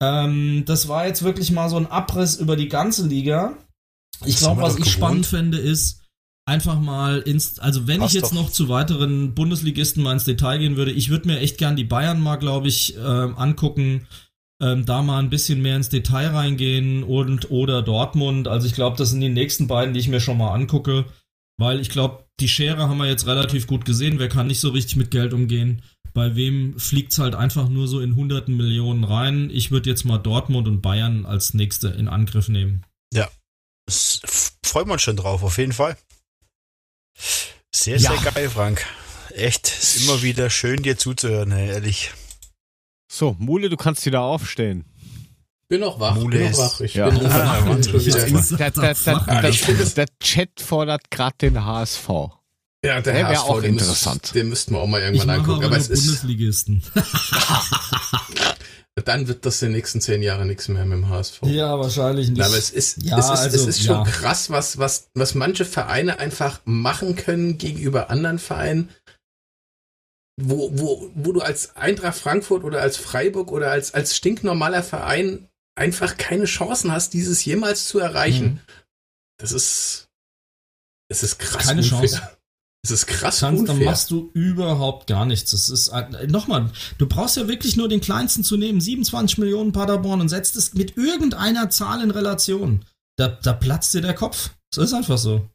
Ähm, 0.02 0.64
das 0.66 0.88
war 0.88 1.08
jetzt 1.08 1.24
wirklich 1.24 1.52
mal 1.52 1.70
so 1.70 1.78
ein 1.78 1.88
Abriss 1.88 2.36
über 2.36 2.56
die 2.56 2.68
ganze 2.68 3.08
Liga. 3.08 3.58
Ich 4.26 4.38
glaube, 4.38 4.62
was 4.62 4.78
ich 4.78 4.92
spannend 4.92 5.26
gewohnt. 5.26 5.54
finde, 5.54 5.58
ist 5.60 6.04
einfach 6.46 6.80
mal 6.80 7.20
ins, 7.20 7.60
also 7.60 7.88
wenn 7.88 8.00
Passt 8.00 8.16
ich 8.16 8.22
jetzt 8.22 8.32
doch. 8.32 8.44
noch 8.44 8.50
zu 8.50 8.70
weiteren 8.70 9.36
Bundesligisten 9.36 10.02
mal 10.02 10.14
ins 10.14 10.24
Detail 10.24 10.60
gehen 10.60 10.78
würde, 10.78 10.92
ich 10.92 11.10
würde 11.10 11.28
mir 11.28 11.40
echt 11.40 11.58
gern 11.58 11.76
die 11.76 11.84
Bayern 11.84 12.22
mal, 12.22 12.38
glaube 12.38 12.68
ich, 12.68 12.96
ähm, 12.96 13.38
angucken, 13.38 14.08
ähm, 14.62 14.86
da 14.86 15.02
mal 15.02 15.20
ein 15.20 15.30
bisschen 15.30 15.62
mehr 15.62 15.76
ins 15.76 15.90
Detail 15.90 16.28
reingehen 16.28 17.04
und 17.04 17.52
oder 17.52 17.82
Dortmund. 17.82 18.48
Also 18.48 18.68
ich 18.68 18.74
glaube, 18.74 18.98
das 18.98 19.10
sind 19.12 19.22
die 19.22 19.30
nächsten 19.30 19.68
beiden, 19.68 19.94
die 19.94 20.00
ich 20.00 20.08
mir 20.08 20.20
schon 20.20 20.38
mal 20.38 20.54
angucke, 20.54 21.06
weil 21.60 21.80
ich 21.80 21.90
glaube, 21.90 22.26
die 22.40 22.48
Schere 22.50 22.88
haben 22.90 22.98
wir 22.98 23.08
jetzt 23.08 23.28
relativ 23.28 23.68
gut 23.68 23.86
gesehen. 23.86 24.20
Wer 24.20 24.30
kann 24.30 24.48
nicht 24.48 24.60
so 24.60 24.70
richtig 24.70 24.96
mit 24.96 25.12
Geld 25.12 25.34
umgehen? 25.34 25.82
Bei 26.14 26.36
wem 26.36 26.80
fliegt's 26.80 27.20
halt 27.20 27.36
einfach 27.36 27.70
nur 27.70 27.88
so 27.88 28.00
in 28.00 28.16
hunderten 28.16 28.58
Millionen 28.58 29.04
rein? 29.04 29.50
Ich 29.52 29.70
würde 29.70 29.90
jetzt 29.90 30.04
mal 30.06 30.18
Dortmund 30.18 30.68
und 30.68 30.82
Bayern 30.82 31.26
als 31.28 31.54
nächste 31.54 31.90
in 31.90 32.08
Angriff 32.08 32.48
nehmen. 32.48 32.84
Das 33.86 34.20
f- 34.24 34.54
freuen 34.66 34.88
wir 34.88 34.94
uns 34.94 35.02
schon 35.04 35.16
drauf, 35.16 35.44
auf 35.44 35.58
jeden 35.60 35.72
Fall. 35.74 35.96
Sehr, 37.74 37.98
Ja. 37.98 38.12
sehr 38.18 38.32
geil, 38.32 38.50
Frank. 38.50 38.86
Echt, 39.34 39.68
ist 39.68 40.02
immer 40.04 40.22
wieder 40.24 40.50
schön, 40.50 40.82
dir 40.84 40.98
zuzuhören, 40.98 41.52
ehrlich. 41.52 42.12
So, 43.10 43.36
Mule, 43.40 43.70
du 43.70 43.78
kannst 43.78 44.06
wieder 44.06 44.22
aufstehen. 44.22 44.86
Bin 45.70 45.82
noch 45.82 46.00
wach, 46.00 46.16
Mule 46.16 46.38
bin 46.38 46.44
noch 46.46 46.52
ist- 46.52 46.58
wach. 46.60 46.80
Ich 46.82 46.94
Ja. 46.94 47.10
bin 47.10 47.22
Wahnsinn. 47.24 47.94
wieder- 48.06 48.56
Der, 48.58 50.06
ich 50.06 50.20
Chat 50.20 50.60
fordert 50.62 51.10
gerade 51.12 51.36
den 51.42 51.64
HSV. 51.66 52.08
Ja, 52.86 53.02
der 53.02 53.14
Der 53.14 53.28
HSV, 53.28 53.40
auch 53.50 53.62
den 53.62 53.74
interessant. 53.74 54.22
Müsst, 54.24 54.36
den 54.36 54.50
müssten 54.50 54.74
wir 54.74 54.80
auch 54.80 54.88
mal 54.88 55.00
Ich 55.00 55.06
irgendwann 55.06 55.28
mache 55.28 55.40
angucken. 55.40 55.66
aber 55.66 55.78
es 55.78 55.90
ist, 55.90 56.06
Bundesligisten. 56.06 56.84
dann 59.06 59.28
wird 59.28 59.46
das 59.46 59.62
in 59.62 59.70
den 59.70 59.76
nächsten 59.78 60.00
zehn 60.02 60.22
Jahren 60.22 60.48
nichts 60.48 60.68
mehr 60.68 60.86
mit 60.86 60.98
dem 60.98 61.10
HSV. 61.10 61.42
ja, 61.46 61.78
wahrscheinlich 61.80 62.30
nicht. 62.30 62.42
Aber 62.42 62.56
es 62.58 62.70
ist, 62.70 63.04
Ja, 63.04 63.18
es 63.20 63.26
ist, 63.26 63.32
also, 63.32 63.58
es 63.58 63.68
ist 63.78 63.84
schon 63.86 63.96
ja. 63.98 64.04
krass, 64.04 64.50
was, 64.50 64.78
was, 64.78 65.10
was 65.16 65.36
manche 65.36 65.66
Vereine 65.66 66.20
einfach 66.20 66.60
machen 66.66 67.16
können 67.16 67.58
gegenüber 67.58 68.10
anderen 68.10 68.40
Vereinen, 68.40 68.90
wo, 70.40 70.70
wo, 70.78 71.12
wo 71.16 71.32
du 71.32 71.42
als 71.42 71.76
Eintracht 71.76 72.18
Frankfurt 72.18 72.64
oder 72.64 72.82
als 72.82 72.98
Freiburg 72.98 73.52
oder 73.52 73.72
als, 73.72 73.94
als 73.94 74.16
stinknormaler 74.16 74.84
Verein 74.84 75.50
einfach 75.76 76.18
keine 76.18 76.46
Chancen 76.46 76.92
hast, 76.92 77.14
dieses 77.14 77.44
jemals 77.44 77.88
zu 77.88 78.00
erreichen. 78.00 78.46
Mhm. 78.46 78.60
Das 79.38 79.52
ist, 79.52 80.08
es 81.10 81.24
ist 81.24 81.40
krass 81.40 81.68
Keine 81.68 81.82
unfair. 81.82 82.00
Chance. 82.00 82.22
Es 82.84 82.92
ist 82.92 83.08
krass 83.08 83.42
kannst, 83.42 83.64
dann 83.68 83.72
unfair. 83.72 83.90
machst 83.90 84.12
du 84.12 84.30
überhaupt 84.34 85.08
gar 85.08 85.26
nichts. 85.26 85.52
Das 85.52 85.68
ist 85.68 85.90
äh, 85.90 86.28
nochmal, 86.28 86.72
du 86.98 87.06
brauchst 87.06 87.36
ja 87.36 87.50
wirklich 87.50 87.76
nur 87.76 87.90
den 87.90 88.00
kleinsten 88.00 88.46
zu 88.46 88.56
nehmen, 88.56 88.80
27 88.80 89.40
Millionen 89.40 89.74
Paderborn 89.74 90.22
und 90.22 90.30
setzt 90.30 90.56
es 90.56 90.74
mit 90.74 90.96
irgendeiner 90.96 91.70
Zahl 91.70 92.02
in 92.02 92.12
Relation. 92.12 92.86
Da, 93.18 93.28
da 93.28 93.52
platzt 93.52 93.94
dir 93.94 94.02
der 94.02 94.14
Kopf. 94.14 94.52
Das 94.72 94.86
ist 94.86 94.94
einfach 94.94 95.18
so. 95.18 95.50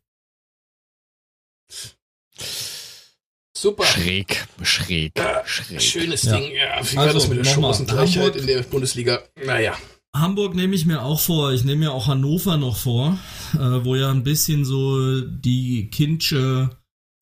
Super. 3.63 3.85
Schräg, 3.85 4.45
schräg, 4.63 5.13
schräg. 5.45 5.81
Schönes 5.81 6.25
Ja. 6.25 6.37
Ding, 6.37 6.51
ja. 6.53 6.79
Wie 6.83 6.97
Also, 6.97 6.97
war 6.97 7.13
das 7.13 7.29
mit 7.29 7.39
der 7.39 7.45
Chancengleichheit 7.45 8.17
Hamburg- 8.25 8.37
in 8.37 8.47
der 8.49 8.63
Bundesliga? 8.63 9.21
Naja. 9.47 9.75
Hamburg 10.17 10.57
nehme 10.57 10.75
ich 10.75 10.85
mir 10.85 11.03
auch 11.03 11.21
vor. 11.21 11.53
Ich 11.53 11.63
nehme 11.63 11.85
mir 11.85 11.93
auch 11.93 12.09
Hannover 12.09 12.57
noch 12.57 12.77
vor, 12.77 13.19
äh, 13.55 13.59
wo 13.85 13.95
ja 13.95 14.11
ein 14.11 14.25
bisschen 14.25 14.65
so 14.65 15.21
die 15.21 15.91
Kindsche 15.91 16.71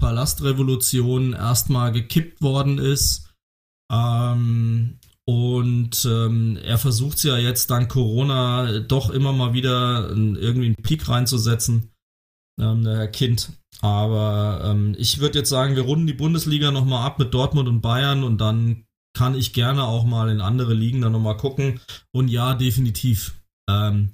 Palastrevolution 0.01 1.35
erstmal 1.35 1.93
gekippt 1.93 2.41
worden 2.41 2.79
ist. 2.79 3.29
Ähm, 3.93 4.99
und 5.27 6.05
ähm, 6.07 6.59
er 6.65 6.79
versucht 6.79 7.23
ja 7.23 7.37
jetzt 7.37 7.71
dank 7.71 7.91
Corona 7.91 8.81
doch 8.81 9.11
immer 9.11 9.35
mal 9.35 9.53
wieder 9.53 10.09
irgendwie 10.09 10.67
einen 10.67 10.77
Peak 10.77 11.07
reinzusetzen, 11.07 11.90
ähm, 12.61 12.87
Herr 12.87 13.09
Kind. 13.09 13.51
Aber 13.81 14.63
ähm, 14.65 14.95
ich 14.99 15.21
würde 15.21 15.39
jetzt 15.39 15.49
sagen, 15.49 15.77
wir 15.77 15.83
runden 15.83 16.07
die 16.07 16.13
Bundesliga 16.13 16.71
nochmal 16.71 17.07
ab 17.07 17.19
mit 17.19 17.33
Dortmund 17.33 17.69
und 17.69 17.81
Bayern 17.81 18.25
und 18.25 18.41
dann 18.41 18.85
kann 19.17 19.35
ich 19.35 19.53
gerne 19.53 19.85
auch 19.85 20.05
mal 20.05 20.29
in 20.29 20.41
andere 20.41 20.75
Ligen 20.75 21.01
dann 21.01 21.13
nochmal 21.13 21.37
gucken. 21.37 21.81
Und 22.13 22.29
ja, 22.29 22.55
definitiv. 22.55 23.35
Ähm, 23.69 24.13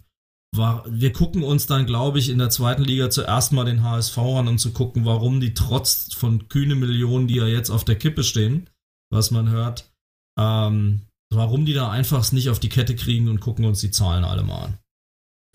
war, 0.55 0.85
wir 0.89 1.13
gucken 1.13 1.43
uns 1.43 1.67
dann, 1.67 1.87
glaube 1.87 2.19
ich, 2.19 2.31
in 2.31 2.39
der 2.39 2.51
zweiten 2.51 2.85
Liga 2.85 3.11
zuerst 3.11 3.53
mal 3.53 3.65
den 3.65 3.83
HSV 3.83 4.17
an, 4.19 4.49
um 4.49 4.59
zu 4.59 4.73
gucken, 4.73 5.05
warum 5.05 5.41
die 5.41 5.55
trotz 5.55 6.15
von 6.15 6.49
kühne 6.49 6.75
Millionen, 6.75 7.29
die 7.29 7.37
ja 7.37 7.47
jetzt 7.47 7.71
auf 7.71 7.85
der 7.85 7.97
Kippe 7.97 8.25
stehen, 8.25 8.71
was 9.11 9.31
man 9.31 9.51
hört, 9.51 9.91
ähm, 10.39 11.03
warum 11.31 11.67
die 11.67 11.75
da 11.75 11.91
einfach 11.91 12.31
nicht 12.33 12.49
auf 12.49 12.61
die 12.61 12.69
Kette 12.69 12.97
kriegen 12.97 13.29
und 13.29 13.41
gucken 13.41 13.65
uns 13.65 13.81
die 13.81 13.91
Zahlen 13.91 14.25
alle 14.25 14.43
mal 14.43 14.65
an. 14.65 14.79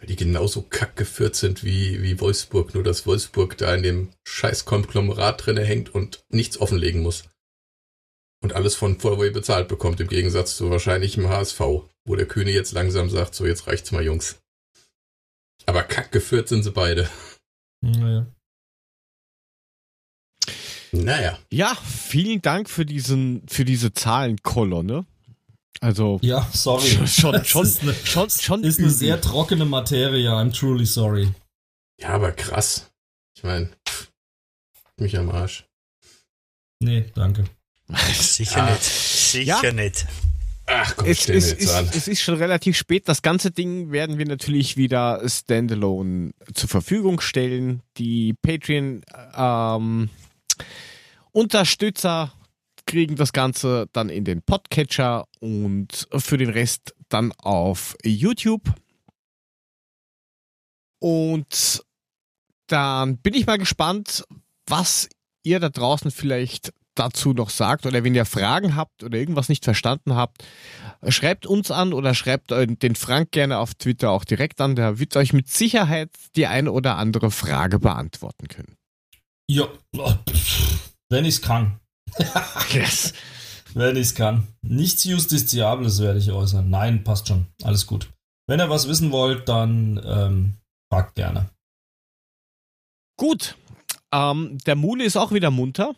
Weil 0.02 0.08
die 0.08 0.16
genauso 0.16 0.64
kackgeführt 0.64 1.36
sind 1.36 1.64
wie, 1.64 2.02
wie 2.02 2.20
Wolfsburg, 2.20 2.74
nur 2.74 2.84
dass 2.84 3.06
Wolfsburg 3.06 3.56
da 3.58 3.76
in 3.76 3.84
dem 3.84 4.10
scheiß 4.24 4.66
Konglomerat 4.66 5.46
drinne 5.46 5.64
hängt 5.64 5.94
und 5.94 6.26
nichts 6.30 6.60
offenlegen 6.60 7.04
muss. 7.04 7.26
Und 8.44 8.54
alles 8.54 8.74
von 8.74 9.00
Vollway 9.00 9.30
bezahlt 9.30 9.68
bekommt, 9.68 10.00
im 10.00 10.08
Gegensatz 10.08 10.58
zu 10.58 10.72
wahrscheinlich 10.72 11.18
im 11.18 11.30
HSV, 11.30 11.60
wo 11.60 12.16
der 12.16 12.26
Kühne 12.26 12.50
jetzt 12.50 12.72
langsam 12.72 13.12
sagt, 13.12 13.36
so 13.36 13.46
jetzt 13.46 13.68
reicht's 13.68 13.92
mal, 13.92 14.04
Jungs. 14.04 14.42
Aber 15.68 15.84
kackgeführt 15.84 16.48
sind 16.48 16.64
sie 16.64 16.72
beide. 16.72 17.08
Naja. 17.82 18.26
Naja. 20.92 21.38
Ja, 21.52 21.76
vielen 21.76 22.42
Dank 22.42 22.72
für 22.72 22.88
diesen, 22.88 23.48
für 23.48 23.66
diese 23.66 23.94
Zahlenkolonne. 23.94 25.06
Also 25.80 26.20
Ja, 26.22 26.48
sorry. 26.54 26.88
schon, 27.08 27.34
Das 27.34 27.48
schon, 27.48 27.66
ist 27.66 27.82
eine, 27.82 27.94
schon, 27.94 28.30
schon 28.30 28.64
ist 28.64 28.80
eine 28.80 28.90
sehr 28.90 29.20
trockene 29.22 29.66
Materie. 29.66 30.30
I'm 30.30 30.52
truly 30.54 30.86
sorry. 30.86 31.30
Ja, 32.00 32.10
aber 32.10 32.32
krass. 32.34 32.92
Ich 33.36 33.44
meine, 33.44 33.70
mich 34.98 35.18
am 35.18 35.30
Arsch. 35.32 35.66
Nee, 36.80 37.06
danke. 37.16 37.46
Sicher 38.14 38.64
Ah. 38.64 38.72
nicht. 38.72 38.84
Sicher 38.84 39.60
Ja. 39.64 39.72
nicht. 39.72 40.06
Ach 40.68 40.96
komm, 40.96 41.08
es, 41.08 41.28
es, 41.28 41.50
jetzt 41.52 41.62
ist, 41.62 41.72
an. 41.74 41.90
es 41.94 42.08
ist 42.08 42.22
schon 42.22 42.36
relativ 42.36 42.78
spät. 42.78 43.10
Das 43.10 43.22
ganze 43.22 43.52
Ding 43.52 43.92
werden 43.92 44.18
wir 44.18 44.26
natürlich 44.26 44.78
wieder 44.78 45.22
standalone 45.28 46.32
zur 46.54 46.70
Verfügung 46.70 47.20
stellen. 47.20 47.82
Die 47.98 48.34
Patreon 48.42 49.02
ähm, 49.36 50.10
Unterstützer 51.32 52.32
kriegen 52.92 53.16
das 53.16 53.32
Ganze 53.32 53.88
dann 53.94 54.10
in 54.10 54.26
den 54.26 54.42
Podcatcher 54.42 55.26
und 55.40 56.10
für 56.14 56.38
den 56.38 56.50
Rest 56.50 56.94
dann 57.08 57.32
auf 57.38 57.96
YouTube. 58.04 58.70
Und 61.00 61.86
dann 62.68 63.18
bin 63.18 63.34
ich 63.34 63.48
mal 63.48 63.58
gespannt, 63.58 64.26
was 64.68 65.08
ihr 65.44 65.62
da 65.62 65.70
draußen 65.70 66.12
vielleicht 66.12 66.74
dazu 66.94 67.32
noch 67.32 67.50
sagt 67.50 67.86
oder 67.86 68.04
wenn 68.04 68.14
ihr 68.14 68.26
Fragen 68.26 68.76
habt 68.76 69.04
oder 69.04 69.18
irgendwas 69.18 69.48
nicht 69.48 69.64
verstanden 69.64 70.16
habt, 70.16 70.44
schreibt 71.08 71.46
uns 71.46 71.72
an 71.72 71.94
oder 71.94 72.14
schreibt 72.14 72.52
äh, 72.52 72.68
den 72.68 72.96
Frank 72.96 73.32
gerne 73.32 73.60
auf 73.60 73.74
Twitter 73.74 74.12
auch 74.12 74.26
direkt 74.26 74.60
an. 74.60 74.76
Der 74.76 75.00
wird 75.00 75.16
euch 75.16 75.32
mit 75.32 75.48
Sicherheit 75.48 76.10
die 76.36 76.46
eine 76.46 76.74
oder 76.74 76.98
andere 76.98 77.32
Frage 77.32 77.80
beantworten 77.80 78.50
können. 78.50 78.76
Ja, 79.50 79.70
wenn 81.10 81.24
ich's 81.24 81.42
kann. 81.42 81.81
Yes. 82.74 83.14
Wenn 83.74 83.96
ich's 83.96 84.16
kann. 84.16 84.48
Nichts 84.62 85.04
Justiziables 85.06 86.02
werde 86.02 86.20
ich 86.20 86.32
äußern. 86.32 86.70
Nein, 86.70 87.04
passt 87.04 87.28
schon. 87.28 87.48
Alles 87.64 87.88
gut. 87.88 88.10
Wenn 88.48 88.60
ihr 88.60 88.70
was 88.70 88.88
wissen 88.88 89.12
wollt, 89.12 89.48
dann 89.48 90.02
ähm, 90.04 90.54
fragt 90.92 91.16
gerne. 91.16 91.50
Gut. 93.18 93.56
Ähm, 94.12 94.58
der 94.66 94.76
Mule 94.76 95.06
ist 95.06 95.16
auch 95.16 95.32
wieder 95.32 95.52
munter. 95.52 95.96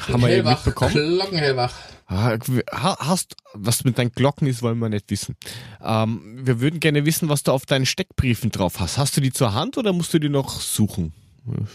Haben 0.00 0.22
wir 0.22 0.28
eben 0.30 0.46
hellwach, 0.46 0.56
mitbekommen. 0.64 0.92
Glockenhellwach. 0.92 1.74
Ah, 2.06 2.36
ha- 2.72 2.96
Hast, 3.00 3.34
was 3.54 3.82
mit 3.84 3.98
deinen 3.98 4.12
Glocken 4.12 4.46
ist, 4.46 4.62
wollen 4.62 4.78
wir 4.78 4.88
nicht 4.88 5.10
wissen. 5.10 5.36
Ähm, 5.82 6.40
wir 6.46 6.60
würden 6.60 6.78
gerne 6.80 7.04
wissen, 7.06 7.28
was 7.28 7.42
du 7.42 7.52
auf 7.52 7.66
deinen 7.66 7.86
Steckbriefen 7.86 8.50
drauf 8.50 8.78
hast. 8.78 8.98
Hast 8.98 9.16
du 9.16 9.20
die 9.20 9.32
zur 9.32 9.52
Hand 9.54 9.78
oder 9.78 9.92
musst 9.92 10.12
du 10.14 10.18
die 10.18 10.28
noch 10.28 10.60
suchen? 10.60 11.12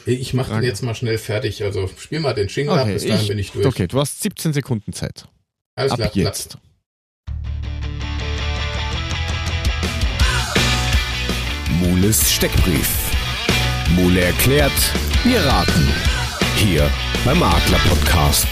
Ich 0.06 0.34
mache 0.34 0.54
den 0.54 0.64
jetzt 0.64 0.82
mal 0.82 0.96
schnell 0.96 1.18
fertig. 1.18 1.64
Also 1.64 1.88
spiel 1.88 2.20
mal 2.20 2.34
den 2.34 2.48
Jingle 2.48 2.78
ab, 2.78 2.88
bis 2.88 3.06
dahin 3.06 3.28
bin 3.28 3.38
ich 3.40 3.52
durch. 3.52 3.66
okay, 3.66 3.88
du 3.88 4.00
hast 4.00 4.22
17 4.22 4.54
Sekunden 4.54 4.94
Zeit. 4.94 5.28
Alles 5.76 5.92
Ab 5.92 5.98
klar, 6.00 6.12
jetzt. 6.16 6.58
Mules 11.80 12.32
Steckbrief. 12.32 12.90
Mule 13.96 14.22
erklärt, 14.22 14.72
wir 15.24 15.40
raten. 15.46 15.88
Hier 16.56 16.90
beim 17.24 17.42
Adler 17.42 17.80
Podcast. 17.88 18.48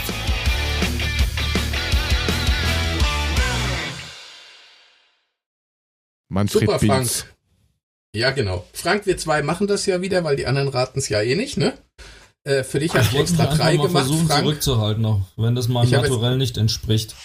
Manfred 6.29 6.61
Super, 6.61 6.79
Frank. 6.79 6.99
Binz. 6.99 7.25
Ja, 8.17 8.31
genau. 8.31 8.65
Frank, 8.73 9.05
wir 9.05 9.17
zwei 9.17 9.41
machen 9.43 9.67
das 9.67 9.85
ja 9.85 10.01
wieder, 10.01 10.23
weil 10.23 10.35
die 10.35 10.47
anderen 10.47 10.69
raten 10.69 10.99
es 10.99 11.07
ja 11.09 11.21
eh 11.21 11.35
nicht, 11.35 11.57
ne? 11.57 11.73
Äh, 12.43 12.63
für 12.63 12.79
dich 12.79 12.93
habe 12.93 13.05
ich 13.11 13.19
extra 13.19 13.45
drei 13.45 13.75
mal 13.75 13.87
gemacht, 13.87 14.05
versuchen 14.07 14.27
Frank. 14.27 14.43
zurückzuhalten 14.43 15.01
noch, 15.03 15.21
wenn 15.35 15.53
das 15.55 15.67
jetzt- 15.67 15.91
Naturell 15.91 16.37
nicht 16.37 16.57
entspricht. 16.57 17.15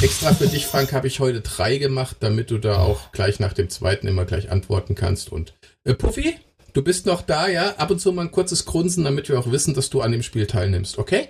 Extra 0.00 0.32
für 0.32 0.46
dich, 0.46 0.64
Frank, 0.66 0.92
habe 0.94 1.06
ich 1.06 1.20
heute 1.20 1.42
drei 1.42 1.76
gemacht, 1.76 2.16
damit 2.20 2.50
du 2.50 2.56
da 2.56 2.78
auch 2.78 3.12
gleich 3.12 3.40
nach 3.40 3.52
dem 3.52 3.68
zweiten 3.68 4.06
immer 4.08 4.24
gleich 4.24 4.50
antworten 4.50 4.94
kannst. 4.94 5.30
Und 5.30 5.52
äh, 5.84 5.92
Puffy, 5.92 6.36
du 6.72 6.82
bist 6.82 7.04
noch 7.04 7.20
da, 7.20 7.46
ja? 7.48 7.74
Ab 7.76 7.90
und 7.90 7.98
zu 8.00 8.10
mal 8.12 8.22
ein 8.22 8.30
kurzes 8.30 8.64
Grunzen, 8.64 9.04
damit 9.04 9.28
wir 9.28 9.38
auch 9.38 9.50
wissen, 9.50 9.74
dass 9.74 9.90
du 9.90 10.00
an 10.00 10.12
dem 10.12 10.22
Spiel 10.22 10.46
teilnimmst, 10.46 10.96
okay? 10.96 11.28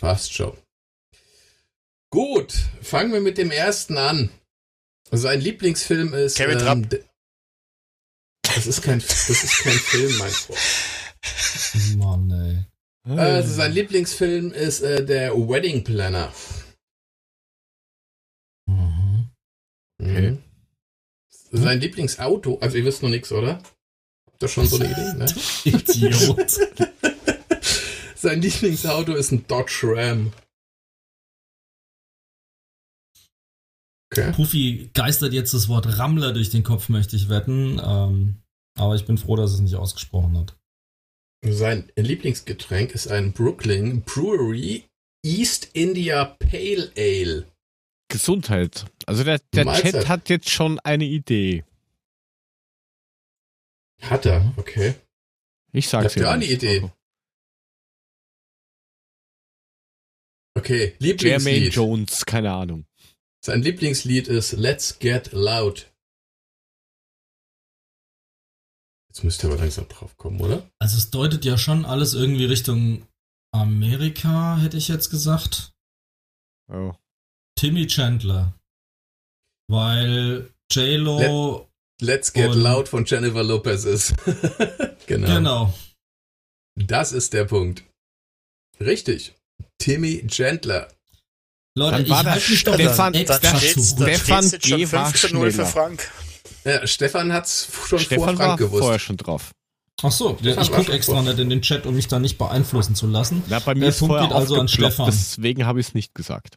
Passt 0.00 0.34
schon. 0.34 0.52
Gut, 2.10 2.52
fangen 2.82 3.12
wir 3.12 3.20
mit 3.20 3.38
dem 3.38 3.50
ersten 3.50 3.96
an. 3.96 4.30
Sein 5.12 5.40
Lieblingsfilm 5.40 6.14
ist. 6.14 6.36
Top. 6.82 6.88
d- 6.90 7.04
das 8.42 8.66
ist 8.66 8.82
kein, 8.82 8.98
das 9.00 9.28
ist 9.30 9.58
kein 9.62 9.72
Film, 9.72 10.18
mein 10.18 10.30
Freund. 10.30 11.96
Mann, 11.96 12.30
ey. 12.30 12.64
Also 13.18 13.54
sein 13.54 13.72
Lieblingsfilm 13.72 14.52
ist 14.52 14.80
äh, 14.82 15.04
der 15.04 15.34
Wedding 15.34 15.84
Planner. 15.84 16.32
Mhm. 18.66 19.30
Mhm. 19.98 20.38
Sein 21.52 21.80
Lieblingsauto, 21.80 22.58
also 22.60 22.76
ihr 22.76 22.84
wisst 22.84 23.02
noch 23.02 23.10
nichts, 23.10 23.32
oder? 23.32 23.62
Habt 24.26 24.42
ihr 24.42 24.48
schon 24.48 24.66
so 24.66 24.76
eine 24.78 24.90
Idee, 24.92 25.12
ne? 25.14 25.26
Idiot. 25.64 26.52
Sein 28.16 28.42
Lieblingsauto 28.42 29.14
ist 29.14 29.32
ein 29.32 29.46
Dodge 29.48 29.80
Ram. 29.84 30.32
Okay. 34.12 34.32
Puffy 34.32 34.90
geistert 34.92 35.32
jetzt 35.32 35.54
das 35.54 35.68
Wort 35.68 35.98
Rammler 35.98 36.32
durch 36.32 36.50
den 36.50 36.64
Kopf, 36.64 36.88
möchte 36.88 37.14
ich 37.14 37.28
wetten. 37.28 37.80
Ähm, 37.84 38.36
aber 38.76 38.94
ich 38.96 39.06
bin 39.06 39.18
froh, 39.18 39.36
dass 39.36 39.52
es 39.52 39.60
nicht 39.60 39.76
ausgesprochen 39.76 40.36
hat. 40.36 40.56
Sein 41.46 41.90
Lieblingsgetränk 41.96 42.92
ist 42.92 43.08
ein 43.08 43.32
Brooklyn 43.32 44.02
Brewery 44.02 44.84
East 45.24 45.70
India 45.74 46.24
Pale 46.24 46.92
Ale. 46.96 47.46
Gesundheit. 48.08 48.86
Also 49.06 49.22
der, 49.22 49.38
der 49.54 49.64
Mahlzeit. 49.66 49.92
Chat 49.92 50.08
hat 50.08 50.28
jetzt 50.28 50.50
schon 50.50 50.78
eine 50.80 51.04
Idee. 51.04 51.64
Hat 54.02 54.26
er, 54.26 54.52
okay. 54.56 54.94
Ich 55.72 55.88
sag's 55.88 56.16
ihr 56.16 56.22
ja 56.22 56.28
auch 56.30 56.32
eine. 56.32 56.46
Idee? 56.46 56.90
Okay, 60.58 60.96
Jermaine 60.98 60.98
Lieblingslied. 60.98 61.74
Jones, 61.74 62.26
keine 62.26 62.52
Ahnung. 62.52 62.86
Sein 63.42 63.62
Lieblingslied 63.62 64.28
ist 64.28 64.52
Let's 64.52 64.98
Get 64.98 65.32
Loud. 65.32 65.90
Jetzt 69.08 69.24
müsst 69.24 69.42
ihr 69.42 69.50
aber 69.50 69.58
langsam 69.58 69.88
drauf 69.88 70.16
kommen, 70.16 70.40
oder? 70.40 70.70
Also 70.78 70.96
es 70.98 71.10
deutet 71.10 71.44
ja 71.44 71.58
schon 71.58 71.84
alles 71.84 72.14
irgendwie 72.14 72.44
Richtung 72.44 73.06
Amerika, 73.52 74.58
hätte 74.58 74.76
ich 74.76 74.88
jetzt 74.88 75.10
gesagt. 75.10 75.72
Oh. 76.70 76.94
Timmy 77.58 77.86
Chandler. 77.86 78.54
Weil 79.68 80.52
J-Lo, 80.70 81.68
Let's 82.00 82.32
Get 82.32 82.54
Loud 82.54 82.88
von 82.88 83.04
Jennifer 83.04 83.42
Lopez 83.42 83.84
ist. 83.84 84.14
genau. 85.06 85.26
genau. 85.26 85.74
Das 86.76 87.12
ist 87.12 87.32
der 87.32 87.44
Punkt. 87.44 87.84
Richtig. 88.78 89.34
Timmy 89.78 90.26
Chandler. 90.26 90.88
Leute, 91.76 91.92
Dann 91.98 92.02
ich 92.04 92.10
war 92.10 92.24
das 92.24 92.42
Stefan- 92.42 93.14
extra 93.14 93.38
Dann 93.38 93.58
Stefan- 93.60 94.42
Stefan 94.44 94.50
G. 94.60 94.92
war 94.92 95.08
15-0 95.12 95.50
für. 95.52 95.66
Frank. 95.66 96.10
Ja, 96.64 96.86
Stefan 96.86 97.32
hat's 97.32 97.68
schon 97.72 97.72
vor 97.88 97.98
Stefan 98.00 98.24
Frank 98.24 98.38
war 98.40 98.56
gewusst. 98.56 98.82
vorher 98.82 98.98
schon 98.98 99.16
drauf. 99.16 99.50
Ach 100.02 100.10
so, 100.12 100.30
ja, 100.40 100.52
Stefan 100.52 100.62
ich 100.64 100.72
gucke 100.72 100.92
extra 100.92 101.12
vor. 101.14 101.22
nicht 101.22 101.38
in 101.38 101.48
den 101.50 101.62
Chat, 101.62 101.86
um 101.86 101.94
mich 101.94 102.08
da 102.08 102.18
nicht 102.18 102.38
beeinflussen 102.38 102.94
zu 102.94 103.06
lassen. 103.06 103.42
Na, 103.48 103.58
bei 103.60 103.74
mir 103.74 103.80
Der 103.80 103.88
ist 103.90 103.98
Punkt 104.00 104.12
vorher 104.12 104.28
geht 104.28 104.36
also 104.36 104.58
an 104.58 104.66
Stefan. 104.68 105.06
deswegen 105.06 105.64
habe 105.66 105.78
ich 105.80 105.88
es 105.88 105.94
nicht 105.94 106.14
gesagt. 106.14 106.56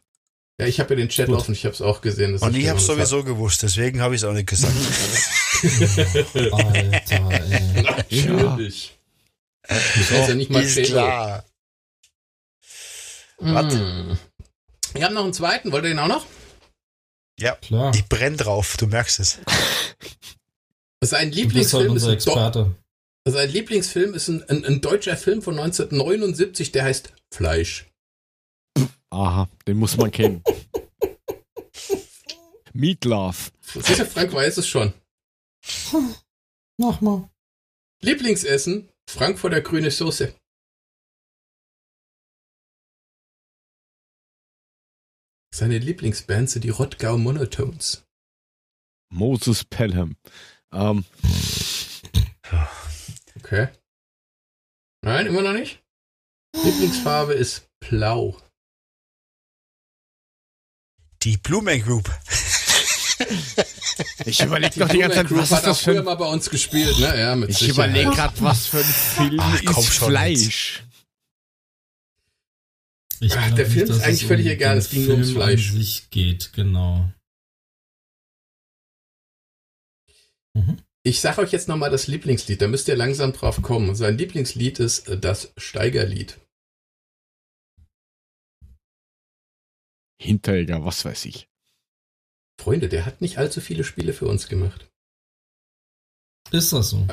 Ja, 0.58 0.66
ich 0.66 0.78
habe 0.80 0.90
ja 0.94 0.96
den 0.96 1.08
Chat 1.08 1.26
Gut. 1.26 1.36
offen, 1.38 1.52
ich 1.52 1.64
habe 1.64 1.74
es 1.74 1.80
auch 1.82 2.00
gesehen. 2.00 2.36
Und 2.38 2.56
ich 2.56 2.68
habe 2.68 2.78
Stefan 2.80 2.98
das 2.98 3.08
sowieso 3.10 3.24
gewusst, 3.24 3.62
deswegen 3.62 4.00
habe 4.00 4.14
ich 4.14 4.20
es 4.22 4.24
auch 4.28 4.32
nicht 4.32 4.48
gesagt. 4.48 4.72
Alter, 6.52 7.30
ey. 7.30 7.84
hat. 7.84 8.12
Natürlich. 8.12 8.98
Das 9.68 10.10
heißt 10.10 10.28
ja 10.28 10.34
nicht 10.34 10.50
mal 10.50 10.62
Ist 10.62 10.82
klar. 10.84 11.44
Warte. 13.38 13.76
Mm. 13.76 14.18
Wir 14.94 15.04
haben 15.04 15.14
noch 15.14 15.24
einen 15.24 15.32
zweiten. 15.34 15.72
Wollt 15.72 15.84
ihr 15.84 15.90
den 15.90 15.98
auch 15.98 16.06
noch? 16.08 16.26
Ja, 17.38 17.56
Klar. 17.56 17.92
ich 17.94 18.06
brenne 18.08 18.36
drauf, 18.36 18.76
du 18.76 18.86
merkst 18.86 19.18
es. 19.20 19.38
Sein 21.02 21.30
Du 21.32 21.36
bist 21.36 21.72
Lieblingsfilm 21.72 21.80
halt 21.82 21.86
ist 21.88 21.92
unser 21.92 22.08
ein, 22.08 22.14
Experte. 22.14 22.74
sein 23.28 23.50
Lieblingsfilm 23.50 24.14
ist 24.14 24.28
ein, 24.28 24.48
ein, 24.48 24.64
ein 24.64 24.80
deutscher 24.80 25.16
Film 25.16 25.42
von 25.42 25.58
1979, 25.58 26.70
der 26.72 26.84
heißt 26.84 27.12
Fleisch. 27.32 27.86
Aha, 29.10 29.48
den 29.66 29.76
muss 29.78 29.96
man 29.96 30.10
kennen. 30.12 30.42
Meatloaf. 32.72 33.52
Sicher, 33.62 34.06
Frank 34.06 34.32
weiß 34.32 34.58
es 34.58 34.68
schon. 34.68 34.92
Mach 36.76 37.00
mal. 37.00 37.28
Lieblingsessen, 38.00 38.88
Frankfurter 39.08 39.60
grüne 39.60 39.90
Soße. 39.90 40.34
Seine 45.54 45.78
Lieblingsband 45.78 46.50
sind 46.50 46.64
die 46.64 46.70
Rottgau 46.70 47.16
Monotones. 47.16 48.04
Moses 49.12 49.62
Pelham. 49.62 50.16
Ähm, 50.72 51.04
Okay. 53.36 53.68
Nein, 55.02 55.26
immer 55.26 55.42
noch 55.42 55.52
nicht? 55.52 55.80
Lieblingsfarbe 56.56 57.34
ist 57.34 57.68
blau. 57.78 58.36
Die 61.22 61.36
Blumen 61.36 61.80
Group. 61.82 62.10
ich 64.24 64.40
überlege 64.40 64.80
doch 64.80 64.88
die 64.88 64.98
ganze 64.98 65.18
Zeit, 65.18 65.28
Group 65.28 65.38
was 65.38 65.52
hat 65.52 65.60
ist 65.60 65.66
das 65.66 65.80
für 65.82 65.98
ein... 65.98 66.04
mal 66.04 66.16
bei 66.16 66.26
uns 66.26 66.50
gespielt, 66.50 66.98
ne? 66.98 67.16
Ja, 67.16 67.36
mit 67.36 67.50
Ich 67.50 67.68
überlege 67.68 68.10
gerade, 68.10 68.34
was 68.40 68.66
für 68.66 68.78
ein 68.78 68.84
Film 68.84 69.38
Ach, 69.38 69.62
komm 69.64 69.84
ist 69.84 69.94
schon 69.94 70.08
Fleisch. 70.08 70.82
Ich 70.88 70.93
Ach, 73.22 73.46
glaub 73.46 73.56
der 73.56 73.66
Film 73.66 73.90
ist 73.90 74.02
eigentlich 74.02 74.26
völlig 74.26 74.46
um 74.46 74.52
egal, 74.52 74.76
es 74.76 74.90
ging 74.90 75.04
nur 75.04 75.14
ums 75.14 75.30
Fleisch. 75.30 75.70
An 75.70 75.78
sich 75.78 76.10
geht, 76.10 76.52
genau. 76.52 77.10
Mhm. 80.54 80.78
Ich 81.06 81.20
sag 81.20 81.38
euch 81.38 81.52
jetzt 81.52 81.68
nochmal 81.68 81.90
das 81.90 82.06
Lieblingslied, 82.06 82.62
da 82.62 82.66
müsst 82.66 82.88
ihr 82.88 82.96
langsam 82.96 83.32
drauf 83.32 83.60
kommen. 83.60 83.94
Sein 83.94 84.16
Lieblingslied 84.16 84.80
ist 84.80 85.08
äh, 85.08 85.18
das 85.18 85.52
Steigerlied. 85.56 86.40
Hinteregger, 90.20 90.84
was 90.84 91.04
weiß 91.04 91.26
ich. 91.26 91.48
Freunde, 92.58 92.88
der 92.88 93.04
hat 93.04 93.20
nicht 93.20 93.36
allzu 93.36 93.60
viele 93.60 93.84
Spiele 93.84 94.12
für 94.12 94.26
uns 94.26 94.48
gemacht. 94.48 94.90
Ist 96.50 96.72
das 96.72 96.90
so? 96.90 97.06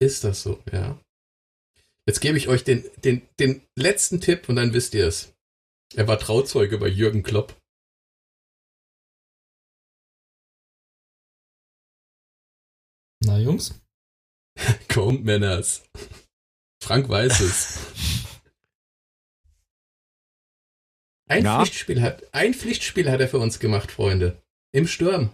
Ist 0.00 0.24
das 0.24 0.42
so, 0.42 0.62
ja. 0.72 0.98
Jetzt 2.08 2.20
gebe 2.22 2.38
ich 2.38 2.48
euch 2.48 2.64
den, 2.64 2.90
den, 3.04 3.28
den 3.38 3.68
letzten 3.76 4.18
Tipp 4.22 4.48
und 4.48 4.56
dann 4.56 4.72
wisst 4.72 4.94
ihr 4.94 5.06
es. 5.06 5.34
Er 5.94 6.08
war 6.08 6.18
Trauzeuge 6.18 6.78
bei 6.78 6.88
Jürgen 6.88 7.22
Klopp. 7.22 7.54
Na, 13.22 13.38
Jungs? 13.38 13.78
Kommt, 14.88 15.26
Männers. 15.26 15.82
Frank 16.82 17.10
weiß 17.10 17.40
es. 17.40 17.78
Ein, 21.30 21.44
Ja? 21.44 21.58
Pflichtspiel 21.62 22.00
hat, 22.00 22.32
ein 22.32 22.54
Pflichtspiel 22.54 23.10
hat 23.10 23.20
er 23.20 23.28
für 23.28 23.38
uns 23.38 23.60
gemacht, 23.60 23.90
Freunde. 23.90 24.42
Im 24.72 24.86
Sturm. 24.86 25.30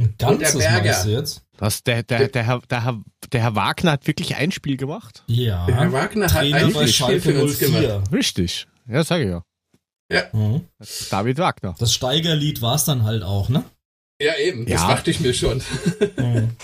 Ein 0.00 0.16
ganzes 0.18 0.54
meinst 0.56 1.06
du 1.06 1.10
jetzt? 1.10 1.47
Was, 1.58 1.82
der, 1.82 2.02
der, 2.04 2.28
der, 2.28 2.44
Herr, 2.44 2.60
der, 2.70 2.84
Herr, 2.84 3.02
der 3.32 3.42
Herr 3.42 3.54
Wagner 3.56 3.92
hat 3.92 4.06
wirklich 4.06 4.36
ein 4.36 4.52
Spiel 4.52 4.76
gemacht? 4.76 5.24
Ja. 5.26 5.66
Der 5.66 5.76
Herr 5.76 5.92
Wagner 5.92 6.26
hat 6.32 6.40
Trainer 6.40 6.56
ein 6.56 6.70
Spiel 6.70 6.88
Schalke 6.88 7.20
für 7.20 7.42
uns 7.42 7.58
04. 7.58 7.68
gemacht. 7.70 8.12
Richtig. 8.12 8.66
Ja, 8.88 9.02
sage 9.04 9.24
ich 9.24 9.30
ja. 9.30 10.22
Mhm. 10.32 10.62
David 11.10 11.38
Wagner. 11.38 11.74
Das 11.78 11.92
Steigerlied 11.92 12.62
war 12.62 12.76
es 12.76 12.84
dann 12.84 13.02
halt 13.02 13.22
auch, 13.22 13.48
ne? 13.48 13.64
Ja, 14.22 14.36
eben, 14.38 14.64
das 14.66 14.80
Ja. 14.80 14.88
dachte 14.88 15.10
ich 15.10 15.20
mir 15.20 15.34
schon. 15.34 15.60
Mhm. 16.16 16.56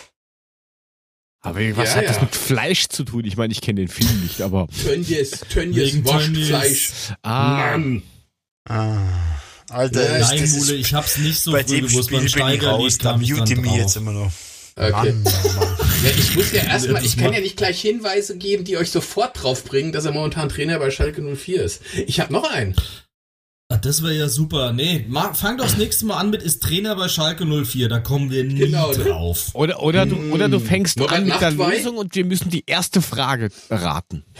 Aber 1.41 1.59
was 1.77 1.91
Ja, 1.91 1.97
hat 1.97 2.09
das 2.09 2.17
ja. 2.17 2.23
mit 2.23 2.35
Fleisch 2.35 2.89
zu 2.89 3.05
tun? 3.05 3.25
Ich 3.27 3.37
meine, 3.37 3.53
ich 3.53 3.61
kenne 3.61 3.81
den 3.83 3.89
Film 3.89 4.23
nicht, 4.23 4.41
aber. 4.41 4.67
Tönnies, 4.69 5.41
Tönnies, 5.51 5.77
Wegen 5.77 6.05
Wurstfleisch. 6.07 6.91
Ah, 7.23 7.77
Mann. 7.77 8.03
Ah, 8.67 9.03
Alter, 9.69 10.05
Ja, 10.11 10.19
das, 10.21 10.31
Nein, 10.31 10.41
das 10.41 10.53
Mule, 10.53 10.63
ist, 10.75 10.87
ich 10.89 10.95
hab's 10.95 11.19
nicht 11.19 11.39
so 11.41 11.53
bei 11.53 11.63
früh 11.65 11.77
dem 11.81 11.87
gewusst. 11.89 12.05
Spiel 12.09 12.19
Beim 12.19 12.25
bin 12.25 12.27
ich 12.29 12.37
raus, 12.37 12.95
Steigerlied 12.95 13.05
da 13.05 13.11
kam 13.11 13.21
ich 13.21 13.29
dann 13.29 13.39
mute 13.41 13.57
mich 13.61 13.73
jetzt 13.73 13.97
drauf. 13.97 14.03
immer 14.03 14.13
noch. 14.13 14.33
Okay. 14.77 14.91
Mann, 14.91 15.23
Mann. 15.23 15.33
Ja, 16.05 16.11
ich 16.19 16.35
muss 16.37 16.53
ja 16.53 16.65
erstmal, 16.65 17.05
ich 17.05 17.17
kann 17.17 17.33
ja 17.33 17.41
nicht 17.41 17.57
gleich 17.57 17.81
Hinweise 17.81 18.37
geben, 18.37 18.65
die 18.65 18.77
euch 18.77 18.91
sofort 18.91 19.43
drauf 19.43 19.65
bringen, 19.65 19.93
dass 19.93 20.05
er 20.05 20.13
momentan 20.13 20.49
Trainer 20.49 20.79
bei 20.79 20.91
Schalke 20.91 21.23
04 21.23 21.63
ist. 21.63 21.83
Ich 22.07 22.21
habe 22.21 22.33
noch 22.33 22.51
einen. 22.51 22.75
Ah, 23.71 23.77
Das 23.79 24.03
wäre 24.03 24.15
ja 24.15 24.29
super. 24.29 24.73
Nee, 24.73 25.07
fang 25.35 25.57
doch 25.59 25.65
das 25.65 25.77
nächste 25.79 26.05
Mal 26.07 26.19
an 26.19 26.31
mit 26.31 26.43
ist 26.43 26.63
Trainer 26.63 26.97
bei 26.97 27.09
Schalke 27.09 27.47
04. 27.47 27.89
Da 27.89 28.01
kommen 28.01 28.31
wir 28.31 28.45
nie 28.45 28.57
Genau, 28.59 28.91
ne? 28.93 28.99
drauf. 29.05 29.51
oder, 29.55 29.83
oder, 29.83 30.07
du, 30.07 30.17
oder 30.33 30.49
du 30.49 30.61
fängst 30.61 30.99
Norbert 30.99 31.19
an 31.19 31.25
mit 31.27 31.41
der? 31.41 31.51
Lösung 31.53 31.97
und 31.97 32.15
wir 32.15 32.25
müssen 32.25 32.51
die 32.51 32.65
erste 32.67 33.01
Frage 33.01 33.51
raten. 33.71 34.25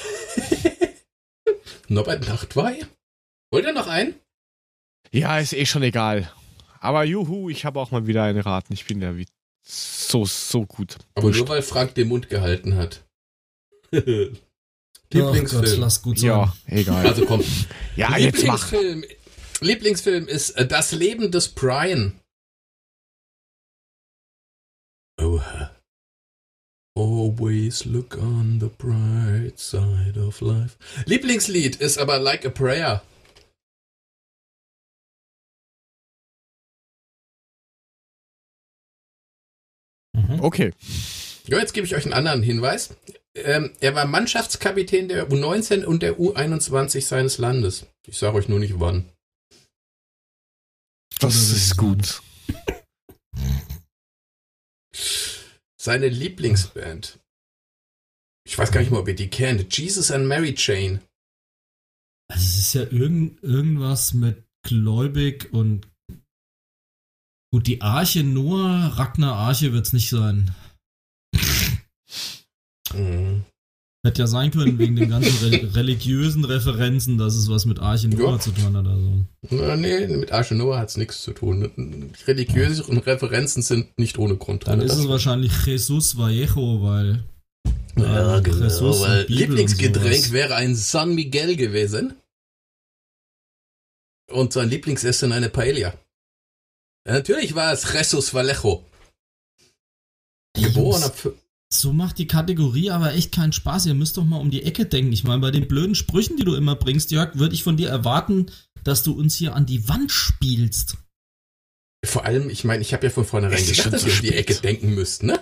Norbert 1.89 2.27
Nachtwey? 2.29 2.85
Wollt 3.51 3.67
ihr 3.67 3.73
noch 3.73 3.87
einen? 3.87 4.15
Ja, 5.13 5.39
ist 5.39 5.53
eh 5.53 5.67
schon 5.67 5.83
egal. 5.83 6.31
Aber 6.81 7.05
juhu, 7.05 7.49
ich 7.49 7.65
habe 7.65 7.81
auch 7.81 7.91
mal 7.93 8.07
wieder 8.07 8.25
eine 8.25 8.45
raten. 8.45 8.73
Ich 8.75 8.85
bin 8.85 9.01
ja 9.01 9.17
wie 9.17 9.27
so, 9.67 10.25
so 10.25 10.67
gut. 10.67 10.99
Aber 11.15 11.27
Wurscht. 11.27 11.41
nur 11.41 11.49
weil 11.49 11.63
Frank 11.63 11.95
den 11.95 12.09
Mund 12.09 12.29
gehalten 12.29 12.77
hat. 12.77 13.05
Oh 15.17 15.19
Gott, 15.21 15.35
Lieblingsfilm. 15.35 15.81
lass 15.81 16.03
gut 16.03 16.19
sein. 16.19 16.27
Ja, 16.29 16.57
egal. 16.67 17.07
also 17.07 17.25
komm. 17.25 17.45
ja, 17.97 18.17
jetzt 18.19 18.45
mach. 18.45 18.73
Lieblingsfilm. 18.73 19.05
Lieblingsfilm 19.61 20.27
ist 20.27 20.51
äh, 20.51 20.67
Das 20.67 20.91
Leben 20.91 21.31
des 21.31 21.51
Brian. 21.51 22.19
Oha. 25.21 25.71
Always 26.97 27.85
look 27.85 28.17
on 28.19 28.59
the 28.61 28.67
bright 28.79 29.59
side 29.61 30.19
of 30.19 30.41
life. 30.41 30.77
Lieblingslied 31.07 31.77
ist 31.77 31.99
aber 31.99 32.19
Like 32.19 32.45
a 32.45 32.51
Prayer. 32.51 33.03
Mhm. 40.15 40.41
Okay. 40.41 40.73
Ja, 41.47 41.59
jetzt 41.59 41.75
gebe 41.75 41.87
ich 41.87 41.95
euch 41.95 42.05
einen 42.05 42.15
anderen 42.15 42.43
Hinweis. 42.43 42.97
Ähm, 43.35 43.73
er 43.81 43.95
war 43.95 44.07
Mannschaftskapitän 44.07 45.09
der 45.09 45.29
U19 45.29 45.85
und 45.85 46.03
der 46.03 46.19
U21 46.19 47.03
seines 47.03 47.39
Landes. 47.39 47.87
Ich 48.07 48.17
sage 48.17 48.37
euch 48.37 48.49
nur 48.49 48.61
nicht 48.61 48.79
wann. 48.81 49.11
Das 51.19 51.35
ist 51.35 51.77
gut. 51.77 52.23
Seine 55.77 56.09
Lieblingsband. 56.09 57.19
Ich 58.47 58.57
weiß 58.57 58.71
gar 58.71 58.81
nicht 58.81 58.91
mal, 58.91 59.01
ob 59.01 59.09
ihr 59.09 59.15
die 59.15 59.31
kennt. 59.31 59.77
Jesus 59.77 60.11
and 60.11 60.27
Mary 60.27 60.55
Chain. 60.55 61.01
Also 62.29 62.45
es 62.45 62.59
ist 62.59 62.75
ja 62.75 62.83
irgend, 62.83 63.43
irgendwas 63.43 64.15
mit 64.15 64.45
Gläubig 64.63 65.53
und 65.53 65.89
gut, 67.55 67.69
die 67.69 67.83
Arche 67.83 68.25
Noah, 68.25 68.95
Ragnar 68.97 69.37
Arche 69.37 69.73
wird's 69.73 69.93
nicht 69.93 70.11
sein. 70.11 70.53
Mhm. 72.93 73.45
Hätte 74.05 74.23
ja 74.23 74.27
sein 74.27 74.51
können, 74.51 74.77
wegen 74.77 74.97
den 74.97 75.09
ganzen 75.09 75.37
re 75.49 75.75
religiösen 75.77 76.45
Referenzen, 76.45 77.17
dass 77.17 77.37
es 77.37 77.49
was 77.49 77.65
mit 77.65 77.79
Arche 77.79 78.09
Noah 78.09 78.33
Ja. 78.33 78.39
zu 78.41 78.51
tun 78.51 78.77
hat 78.77 78.85
oder 78.85 78.99
so. 78.99 79.25
Na, 79.51 79.77
nee, 79.77 80.09
mit 80.09 80.33
Arche 80.33 80.57
Noah 80.57 80.81
hat 80.81 80.89
es 80.89 80.97
nichts 80.97 81.23
zu 81.23 81.31
tun. 81.31 82.11
Religiöse 82.27 82.89
Referenzen 83.07 83.63
sind 83.63 83.97
nicht 84.01 84.19
ohne 84.19 84.37
Grund 84.37 84.67
Dann 84.67 84.81
ist 84.81 84.97
es 84.97 85.09
wahrscheinlich 85.09 85.53
Jesus 85.65 86.19
Vallejo, 86.19 86.83
weil 86.83 87.23
ja, 87.97 88.39
äh, 88.39 88.43
genau, 88.43 88.65
Jesus 88.65 89.01
weil 89.01 89.27
Lieblingsgetränk 89.29 90.33
wäre 90.33 90.57
ein 90.57 90.75
San 90.75 91.15
Miguel 91.15 91.55
gewesen. 91.55 92.15
Und 94.29 94.53
sein 94.53 94.71
Lieblingsessen 94.71 95.31
eine 95.31 95.51
Paella. 95.51 95.95
Ja, 97.07 97.15
natürlich 97.15 97.55
war 97.55 97.73
es 97.73 97.93
Jesus 97.93 98.33
Vallejo. 98.33 98.85
Ey, 100.57 100.63
Geboren 100.65 101.03
ab 101.03 101.15
So 101.73 101.93
macht 101.93 102.19
die 102.19 102.27
Kategorie 102.27 102.91
aber 102.91 103.13
echt 103.15 103.33
keinen 103.33 103.53
Spaß. 103.53 103.87
Ihr 103.87 103.95
müsst 103.95 104.17
doch 104.17 104.25
mal 104.25 104.39
um 104.39 104.51
die 104.51 104.63
Ecke 104.63 104.87
denken. 104.87 105.13
Ich 105.13 105.25
meine, 105.25 105.41
bei 105.41 105.51
den 105.51 105.69
blöden 105.69 105.95
Sprüchen, 105.95 106.37
die 106.37 106.45
du 106.45 106.55
immer 106.55 106.77
bringst, 106.77 107.11
Jörg, 107.11 107.37
würde 107.37 107.55
ich 107.55 107.63
von 107.63 107.77
dir 107.77 107.91
erwarten, 107.91 108.51
dass 108.85 109.03
du 109.03 109.13
uns 109.13 109.35
hier 109.35 109.55
an 109.55 109.67
die 109.67 109.89
Wand 109.89 110.11
spielst. 110.13 110.97
Vor 112.05 112.25
allem, 112.25 112.49
ich 112.51 112.65
meine, 112.65 112.83
ich 112.83 112.93
habe 112.93 113.07
ja 113.07 113.11
von 113.11 113.25
vornherein 113.25 113.59
Es 113.59 113.77
schon 113.77 113.91
dass 113.93 114.05
ihr 114.05 114.13
um 114.13 114.21
die. 114.21 114.35
Ecke 114.35 114.55
denken 114.55 114.95
müsst, 114.95 115.23
ne? 115.23 115.41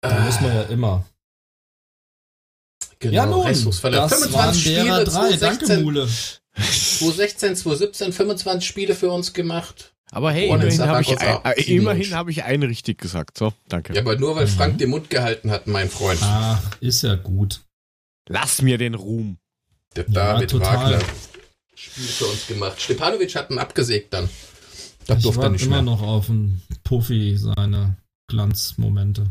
Da 0.00 0.20
muss 0.20 0.40
man 0.40 0.54
ja 0.54 0.62
immer. 0.62 1.06
Genau, 3.00 3.14
ja, 3.14 3.26
nun, 3.26 3.46
Jesus 3.46 3.82
Vallejo. 3.82 4.08
das 4.08 4.32
waren 4.32 4.62
derer 4.62 5.04
drei. 5.04 5.36
Danke, 5.36 5.66
2016, 5.66 5.82
Mule. 5.82 6.08
2016, 6.58 7.56
2017, 7.56 8.12
25 8.12 8.68
Spiele 8.68 8.94
für 8.94 9.10
uns 9.10 9.32
gemacht. 9.32 9.92
Aber 10.10 10.32
hey, 10.32 10.48
Oh, 10.50 10.56
dann 10.56 10.62
immerhin 10.68 10.80
habe 10.88 11.02
ich, 11.02 11.18
ein, 11.20 11.44
äh, 11.44 11.62
immerhin 11.76 12.14
hab 12.14 12.28
ich 12.28 12.42
einen 12.44 12.62
richtig 12.62 12.98
gesagt. 12.98 13.36
So, 13.36 13.52
danke. 13.68 13.92
Ja, 13.94 14.00
aber 14.00 14.16
nur 14.16 14.36
weil 14.36 14.46
Mhm. 14.46 14.50
Frank 14.50 14.78
den 14.78 14.90
Mund 14.90 15.10
gehalten 15.10 15.50
hat, 15.50 15.66
mein 15.66 15.90
Freund. 15.90 16.18
Ach, 16.22 16.62
ist 16.80 17.02
ja 17.02 17.14
gut. 17.16 17.60
Lass 18.28 18.62
mir 18.62 18.78
den 18.78 18.94
Ruhm. 18.94 19.36
Der 19.96 20.04
Ja, 20.08 20.34
David 20.34 20.50
total. 20.50 20.92
Wagner. 20.94 21.04
Spiel 21.74 22.04
für 22.04 22.24
uns 22.26 22.46
gemacht. 22.46 22.80
Stepanovic 22.80 23.34
hat 23.36 23.50
ihn 23.50 23.58
abgesägt 23.58 24.12
dann. 24.14 24.28
Das 25.06 25.18
ich 25.18 25.22
durfte 25.24 25.42
er 25.42 25.50
nicht 25.50 25.64
immer 25.64 25.76
mehr. 25.76 25.82
noch 25.94 26.02
auf 26.02 26.28
einen 26.28 26.62
Puffy, 26.84 27.36
seine 27.36 27.96
Glanzmomente. 28.28 29.30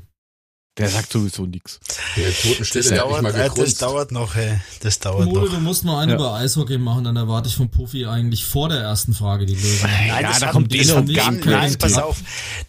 Der 0.78 0.90
sagt 0.90 1.12
sowieso 1.12 1.46
nichts. 1.46 1.80
Der 2.16 2.28
Das 2.28 2.42
Totenstille 2.42 2.84
der 2.90 2.92
hat 3.00 3.06
dauert, 3.10 3.24
nicht 3.24 3.34
mal 3.34 3.40
äh, 3.46 3.50
das 3.66 3.76
dauert 3.76 4.12
noch, 4.12 4.36
ey. 4.36 4.60
Das 4.82 5.00
dauert 5.00 5.26
Mole, 5.26 5.46
noch. 5.46 5.54
du 5.56 5.60
musst 5.60 5.84
noch 5.86 5.98
eine 5.98 6.12
Ja. 6.14 6.18
über 6.18 6.34
Eishockey 6.36 6.78
machen, 6.78 7.04
dann 7.06 7.16
erwarte 7.16 7.50
ich 7.50 7.56
von 7.56 7.70
Puffy 7.70 8.06
eigentlich 8.06 8.46
vor 8.46 8.70
der 8.70 8.80
ersten 8.82 9.14
Frage 9.16 9.46
die 9.48 9.56
Lösung. 9.56 9.90
Nein, 9.90 10.08
Ja, 10.08 10.22
das 10.22 10.40
da 10.40 10.46
hat, 10.48 10.54
kommt 10.54 10.74
das 10.80 10.96
hat 10.96 11.14
gar, 11.14 11.32
Nein, 11.32 11.78
pass 11.80 11.98
auf. 11.98 12.18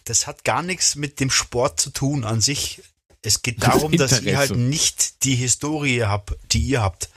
Das 0.05 0.25
hat 0.27 0.43
gar 0.43 0.63
nichts 0.63 0.95
mit 0.95 1.19
dem 1.19 1.29
Sport 1.29 1.79
zu 1.79 1.91
tun 1.91 2.23
an 2.23 2.41
sich. 2.41 2.81
Es 3.21 3.41
geht 3.41 3.61
darum, 3.61 3.91
dass 3.97 4.11
Interesse. 4.13 4.29
ihr 4.29 4.37
halt 4.37 4.55
nicht 4.55 5.23
die 5.23 5.35
Historie 5.35 6.03
habt, 6.03 6.35
die 6.51 6.61
ihr 6.61 6.81
habt. 6.81 7.09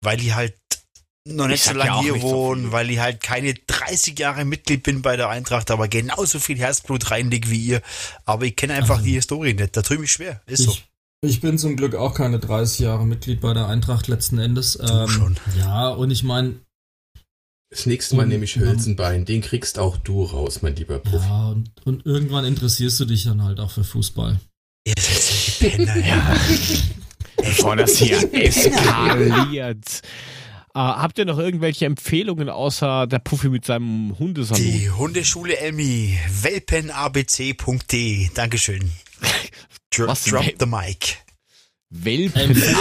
Weil 0.00 0.20
ich 0.20 0.34
halt 0.34 0.54
noch 1.26 1.46
nicht 1.48 1.56
Ich 1.56 1.62
so 1.64 1.70
ja 1.70 1.76
lange 1.86 2.02
hier 2.02 2.12
nicht 2.14 2.22
so 2.22 2.56
weil 2.72 2.90
ich 2.90 2.98
halt 2.98 3.22
keine 3.22 3.54
30 3.54 4.18
Jahre 4.18 4.44
Mitglied 4.44 4.82
bin 4.82 5.00
bei 5.02 5.16
der 5.16 5.28
Eintracht, 5.30 5.70
aber 5.70 5.88
genauso 5.88 6.38
viel 6.38 6.58
Herzblut 6.58 7.10
reinlege 7.10 7.50
wie 7.50 7.64
ihr. 7.64 7.82
Aber 8.26 8.44
ich 8.44 8.56
kenne 8.56 8.74
einfach 8.74 8.96
Also, 8.96 9.06
die 9.06 9.12
Historie 9.14 9.54
nicht. 9.54 9.76
Da 9.76 9.82
tue 9.82 9.96
ich 9.96 10.00
mich 10.00 10.12
schwer. 10.12 10.42
Ist 10.46 10.64
so. 10.64 10.70
Ich, 10.72 10.84
ich 11.22 11.40
bin 11.40 11.58
zum 11.58 11.76
Glück 11.76 11.94
auch 11.94 12.14
keine 12.14 12.38
30 12.38 12.80
Jahre 12.80 13.06
Mitglied 13.06 13.40
bei 13.40 13.54
der 13.54 13.68
Eintracht 13.68 14.06
letzten 14.08 14.38
Endes. 14.38 14.78
Ähm, 14.80 15.08
schon. 15.08 15.36
Ja, 15.58 15.88
und 15.88 16.10
ich 16.10 16.22
meine, 16.24 16.56
Das 17.70 17.86
nächste 17.86 18.16
Mal 18.16 18.24
Und- 18.24 18.28
nehme 18.28 18.44
ich 18.44 18.56
Hülsenbein. 18.56 19.24
Den 19.24 19.40
kriegst 19.40 19.78
auch 19.78 19.96
du 19.96 20.24
raus, 20.24 20.60
mein 20.60 20.76
lieber 20.76 20.98
Puff. 20.98 21.22
ja, 21.22 21.48
und, 21.48 21.70
und 21.86 22.04
irgendwann 22.04 22.44
interessierst 22.44 23.00
du 23.00 23.06
dich 23.06 23.24
dann 23.24 23.42
halt 23.42 23.60
auch 23.60 23.70
für 23.70 23.84
Fußball. 23.84 24.38
Ihr 24.86 24.94
seid 24.98 25.72
Penner, 25.72 25.96
ja. 26.06 26.36
Bevor 27.38 27.76
das 27.76 27.96
hier 27.96 28.18
eskaliert. 28.34 30.02
Äh, 30.76 30.80
habt 30.80 31.18
ihr 31.18 31.24
noch 31.24 31.38
irgendwelche 31.38 31.86
Empfehlungen 31.86 32.48
außer 32.48 33.06
der 33.06 33.20
Puffy 33.20 33.48
mit 33.48 33.64
seinem 33.64 34.18
Hundesalon? 34.18 34.60
Die 34.62 34.90
Hundeschule 34.90 35.56
Elmi, 35.56 36.18
welpenabc.de. 36.42 38.28
Dankeschön. 38.34 38.90
Dro 39.94 40.08
Was? 40.08 40.24
drop 40.24 40.44
the 40.58 40.66
mic. 40.66 41.18
Welpen 41.90 42.56
von 42.56 42.72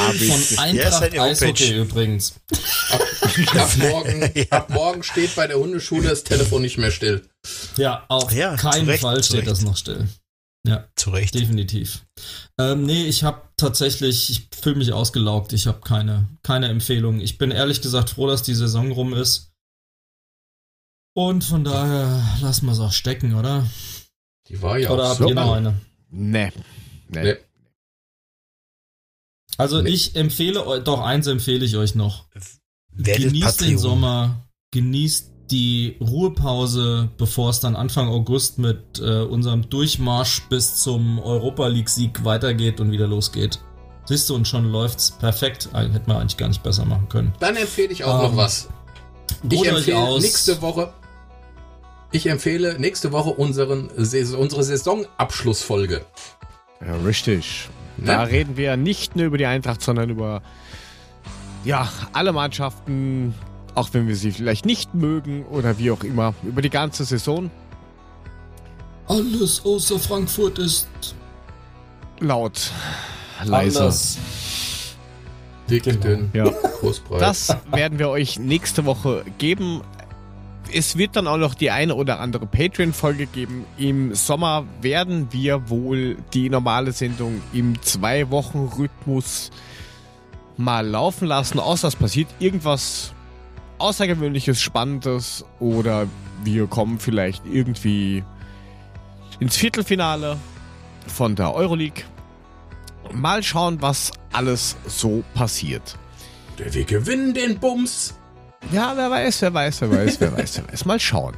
Ja, 0.56 0.64
Eintracht 0.64 1.04
Homepage. 1.04 1.22
Eishockey 1.22 1.78
übrigens. 1.78 2.34
Ab 3.56 3.72
morgen, 3.78 4.32
ab 4.50 4.70
morgen 4.72 5.04
steht 5.04 5.36
bei 5.36 5.46
der 5.48 5.58
Hundeschule 5.58 6.10
das 6.10 6.24
Telefon 6.24 6.62
nicht 6.64 6.78
mehr 6.78 6.92
still. 6.92 7.28
Ja, 7.78 8.06
auf 8.10 8.32
Ja, 8.32 8.56
keinen 8.56 8.98
Fall 8.98 9.24
steht 9.24 9.40
Recht. 9.40 9.48
das 9.48 9.62
noch 9.62 9.78
still. 9.78 10.08
Ja, 10.66 10.88
Zu 10.96 11.10
Recht. 11.10 11.36
definitiv. 11.36 12.06
Ähm, 12.58 12.86
nee, 12.86 13.06
ich 13.06 13.24
habe 13.24 13.50
tatsächlich, 13.58 14.30
ich 14.30 14.48
fühle 14.56 14.78
mich 14.78 14.94
ausgelaugt. 14.94 15.52
Ich 15.52 15.68
habe 15.68 15.82
keine, 15.82 16.30
keine 16.42 16.70
Empfehlung. 16.70 17.20
Ich 17.20 17.38
bin 17.38 17.52
ehrlich 17.52 17.82
gesagt 17.82 18.12
froh, 18.12 18.28
dass 18.28 18.44
die 18.44 18.54
Saison 18.56 18.92
rum 18.92 19.14
ist. 19.14 19.52
Und 21.16 21.44
von 21.44 21.64
daher 21.64 22.24
lassen 22.42 22.66
wir 22.68 22.72
es 22.72 22.80
auch 22.80 22.94
stecken, 22.94 23.36
oder? 23.36 23.68
Die 24.48 24.62
war 24.62 24.78
ja 24.78 24.90
oder 24.90 25.04
auch 25.04 25.10
habt 25.10 25.20
so 25.20 25.28
ihr 25.30 25.36
noch 25.36 25.54
eine? 25.54 25.80
Nee. 26.10 26.52
Nee. 27.10 27.24
Nee. 27.24 27.36
Also 29.58 29.82
Nee. 29.82 29.90
ich 29.90 30.16
empfehle 30.16 30.66
euch, 30.66 30.84
doch 30.84 31.02
eins 31.02 31.28
empfehle 31.28 31.66
ich 31.66 31.76
euch 31.76 31.94
noch. 31.94 32.26
Werdet 32.94 33.24
genießt 33.26 33.62
den 33.62 33.68
Patreon. 33.68 33.78
Sommer, 33.78 34.48
genießt 34.72 35.33
die 35.54 35.96
Ruhepause, 36.02 37.10
bevor 37.18 37.52
es 37.52 37.60
dann 37.60 37.76
Anfang 37.76 38.08
August 38.08 38.58
mit 38.58 39.00
äh, 39.00 39.22
unserem 39.22 39.70
Durchmarsch 39.70 40.42
bis 40.50 40.78
zum 40.78 41.20
Europa 41.20 41.68
League-Sieg 41.68 42.26
weitergeht 42.26 42.80
und 42.82 42.92
wieder 42.92 43.06
losgeht. 43.06 43.60
Siehst 44.06 44.30
du, 44.30 44.36
und 44.36 44.48
schon 44.48 44.72
läuft's 44.72 45.12
perfekt. 45.12 45.70
Äh, 45.74 45.90
Hätten 45.90 46.08
wir 46.08 46.18
eigentlich 46.18 46.38
gar 46.38 46.48
nicht 46.48 46.64
besser 46.64 46.86
machen 46.86 47.08
können. 47.08 47.34
Dann 47.40 47.56
empfehle 47.56 47.94
ich 47.94 48.04
auch 48.04 48.16
Ähm, 48.24 48.32
noch 48.32 48.38
was. 48.38 48.68
Ich 49.48 49.66
empfehle 49.66 49.98
aus. 49.98 50.24
nächste 50.24 50.62
Woche. 50.62 50.92
Ich 52.12 52.26
empfehle 52.26 52.80
nächste 52.80 53.12
Woche 53.12 53.30
unseren, 53.30 53.90
unsere 53.90 54.64
Saisonabschlussfolge. 54.64 56.02
Ja, 56.82 56.96
richtig. 57.06 57.70
Ne? 57.98 58.08
Da 58.08 58.24
reden 58.24 58.58
wir 58.58 58.76
nicht 58.76 59.16
nur 59.16 59.26
über 59.28 59.38
die 59.38 59.46
Eintracht, 59.46 59.82
sondern 59.84 60.10
über 60.10 60.42
ja, 61.64 61.88
alle 62.12 62.34
Mannschaften, 62.34 63.34
auch 63.76 63.90
wenn 63.94 64.08
wir 64.08 64.16
sie 64.16 64.32
vielleicht 64.32 64.66
nicht 64.66 64.94
mögen 64.94 65.46
oder 65.46 65.78
wie 65.78 65.92
auch 65.92 66.04
immer, 66.04 66.34
über 66.44 66.62
die 66.62 66.70
ganze 66.70 67.06
Saison. 67.06 67.50
Alles 69.08 69.64
außer 69.66 70.00
Frankfurt 70.00 70.60
ist 70.60 70.88
Laut, 72.20 72.72
leiser. 73.44 73.94
Dick, 75.70 75.84
dünn, 76.02 76.30
Ja. 76.34 76.46
groß, 76.80 77.00
breit. 77.02 77.22
Das 77.22 77.56
werden 77.72 78.00
wir 78.00 78.10
euch 78.10 78.40
nächste 78.40 78.86
Woche 78.86 79.26
geben. 79.38 79.82
Es 80.72 80.98
wird 80.98 81.16
dann 81.16 81.28
auch 81.28 81.38
noch 81.38 81.54
die 81.54 81.72
eine 81.72 81.96
oder 81.96 82.20
andere 82.20 82.46
Patreon-Folge 82.46 83.26
geben. 83.28 83.66
Im 83.78 84.16
Sommer 84.16 84.66
werden 84.82 85.28
wir 85.32 85.70
wohl 85.70 86.18
die 86.34 86.50
normale 86.50 86.92
Sendung 86.92 87.42
im 87.54 87.82
Zwei-Wochen-Rhythmus 87.82 89.52
mal 90.58 90.86
laufen 90.88 91.28
lassen, 91.28 91.60
außer 91.60 91.88
es 91.90 91.96
passiert 91.96 92.28
irgendwas 92.40 93.14
Außergewöhnliches, 93.84 94.62
Spannendes 94.62 95.44
oder 95.60 96.08
wir 96.44 96.68
kommen 96.68 97.00
vielleicht 97.00 97.46
irgendwie 97.46 98.24
ins 99.40 99.58
Viertelfinale 99.58 100.38
von 101.06 101.36
der 101.36 101.54
Euroleague. 101.54 102.04
Mal 103.12 103.44
schauen, 103.44 103.82
was 103.82 104.14
alles 104.32 104.78
so 104.88 105.24
passiert. 105.34 105.98
Wir 106.58 106.86
gewinnen 106.86 107.34
den 107.34 107.60
Bums. 107.60 108.16
Ja, 108.72 108.94
wer 108.96 109.12
weiß, 109.12 109.42
wer 109.42 109.54
weiß, 109.54 109.82
wer 109.82 109.92
weiß, 109.92 110.22
wer 110.22 110.38
weiß, 110.38 110.58
wer 110.58 110.72
weiß. 110.72 110.86
Mal 110.86 111.00
schauen. 111.02 111.34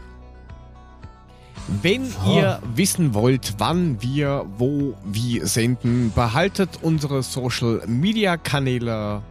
Wenn 1.81 2.13
ihr 2.27 2.61
wissen 2.75 3.15
wollt, 3.15 3.55
wann 3.57 3.99
wir 4.03 4.45
wo 4.59 4.95
wie 5.03 5.39
senden, 5.39 6.11
behaltet 6.13 6.69
unsere 6.83 7.23
Social 7.23 7.81
Media 7.87 8.37
Kanäle 8.37 9.23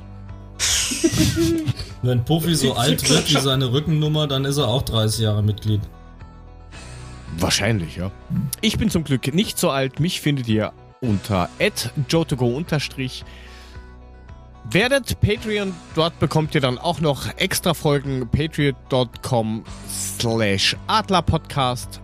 Wenn 2.01 2.23
Puffy 2.25 2.55
so 2.55 2.73
alt 2.73 3.09
wird 3.09 3.29
wie 3.29 3.39
seine 3.39 3.71
Rückennummer, 3.71 4.27
dann 4.27 4.45
ist 4.45 4.57
er 4.57 4.67
auch 4.67 4.81
30 4.81 5.21
Jahre 5.21 5.43
Mitglied. 5.43 5.81
Wahrscheinlich, 7.37 7.95
ja. 7.95 8.11
Ich 8.61 8.77
bin 8.77 8.89
zum 8.89 9.03
Glück 9.03 9.33
nicht 9.33 9.57
so 9.57 9.69
alt. 9.69 9.99
Mich 9.99 10.21
findet 10.21 10.47
ihr 10.47 10.73
unter 11.01 11.49
@jotogo 12.09 12.47
unterstrich. 12.47 13.25
Werdet 14.71 15.19
Patreon, 15.19 15.73
dort 15.93 16.17
bekommt 16.19 16.55
ihr 16.55 16.61
dann 16.61 16.77
auch 16.77 16.99
noch 17.01 17.27
extra 17.37 17.73
Folgen. 17.73 18.27
Patreon.com 18.29 19.63
slash 19.89 20.75
Adlerpodcast. 20.87 21.99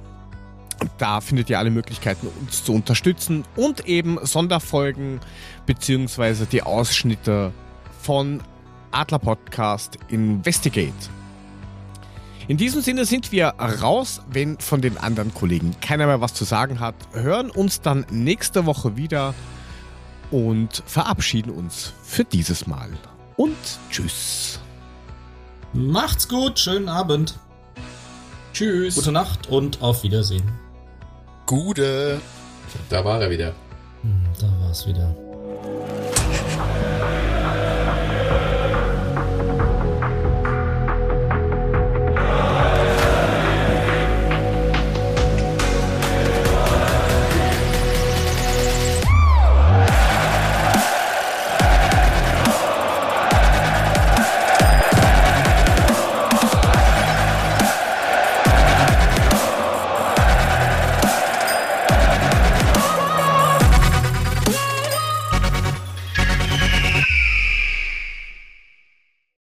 Da 0.97 1.21
findet 1.21 1.49
ihr 1.49 1.59
alle 1.59 1.71
Möglichkeiten, 1.71 2.27
uns 2.41 2.63
zu 2.63 2.73
unterstützen 2.73 3.43
und 3.55 3.87
eben 3.87 4.17
Sonderfolgen 4.23 5.19
beziehungsweise 5.65 6.45
die 6.45 6.61
Ausschnitte 6.61 7.53
von 8.01 8.41
Adler 8.91 9.19
Podcast 9.19 9.97
Investigate. 10.09 10.93
In 12.47 12.57
diesem 12.57 12.81
Sinne 12.81 13.05
sind 13.05 13.31
wir 13.31 13.49
raus, 13.81 14.21
wenn 14.31 14.57
von 14.57 14.81
den 14.81 14.97
anderen 14.97 15.33
Kollegen 15.33 15.75
keiner 15.81 16.07
mehr 16.07 16.21
was 16.21 16.33
zu 16.33 16.45
sagen 16.45 16.79
hat. 16.79 16.95
Hören 17.13 17.51
uns 17.51 17.81
dann 17.81 18.05
nächste 18.09 18.65
Woche 18.65 18.97
wieder 18.97 19.35
und 20.31 20.83
verabschieden 20.85 21.51
uns 21.51 21.93
für 22.03 22.23
dieses 22.23 22.67
Mal. 22.67 22.89
Und 23.37 23.55
tschüss. 23.89 24.59
Macht's 25.73 26.27
gut, 26.27 26.59
schönen 26.59 26.89
Abend. 26.89 27.37
Tschüss. 28.53 28.95
Gute 28.95 29.11
Nacht 29.11 29.47
und 29.47 29.81
auf 29.81 30.03
Wiedersehen. 30.03 30.51
Gute. 31.45 32.19
Da 32.89 33.05
war 33.05 33.21
er 33.21 33.29
wieder. 33.29 33.53
Hm, 34.01 34.21
da 34.39 34.47
war's 34.61 34.85
wieder. 34.87 35.15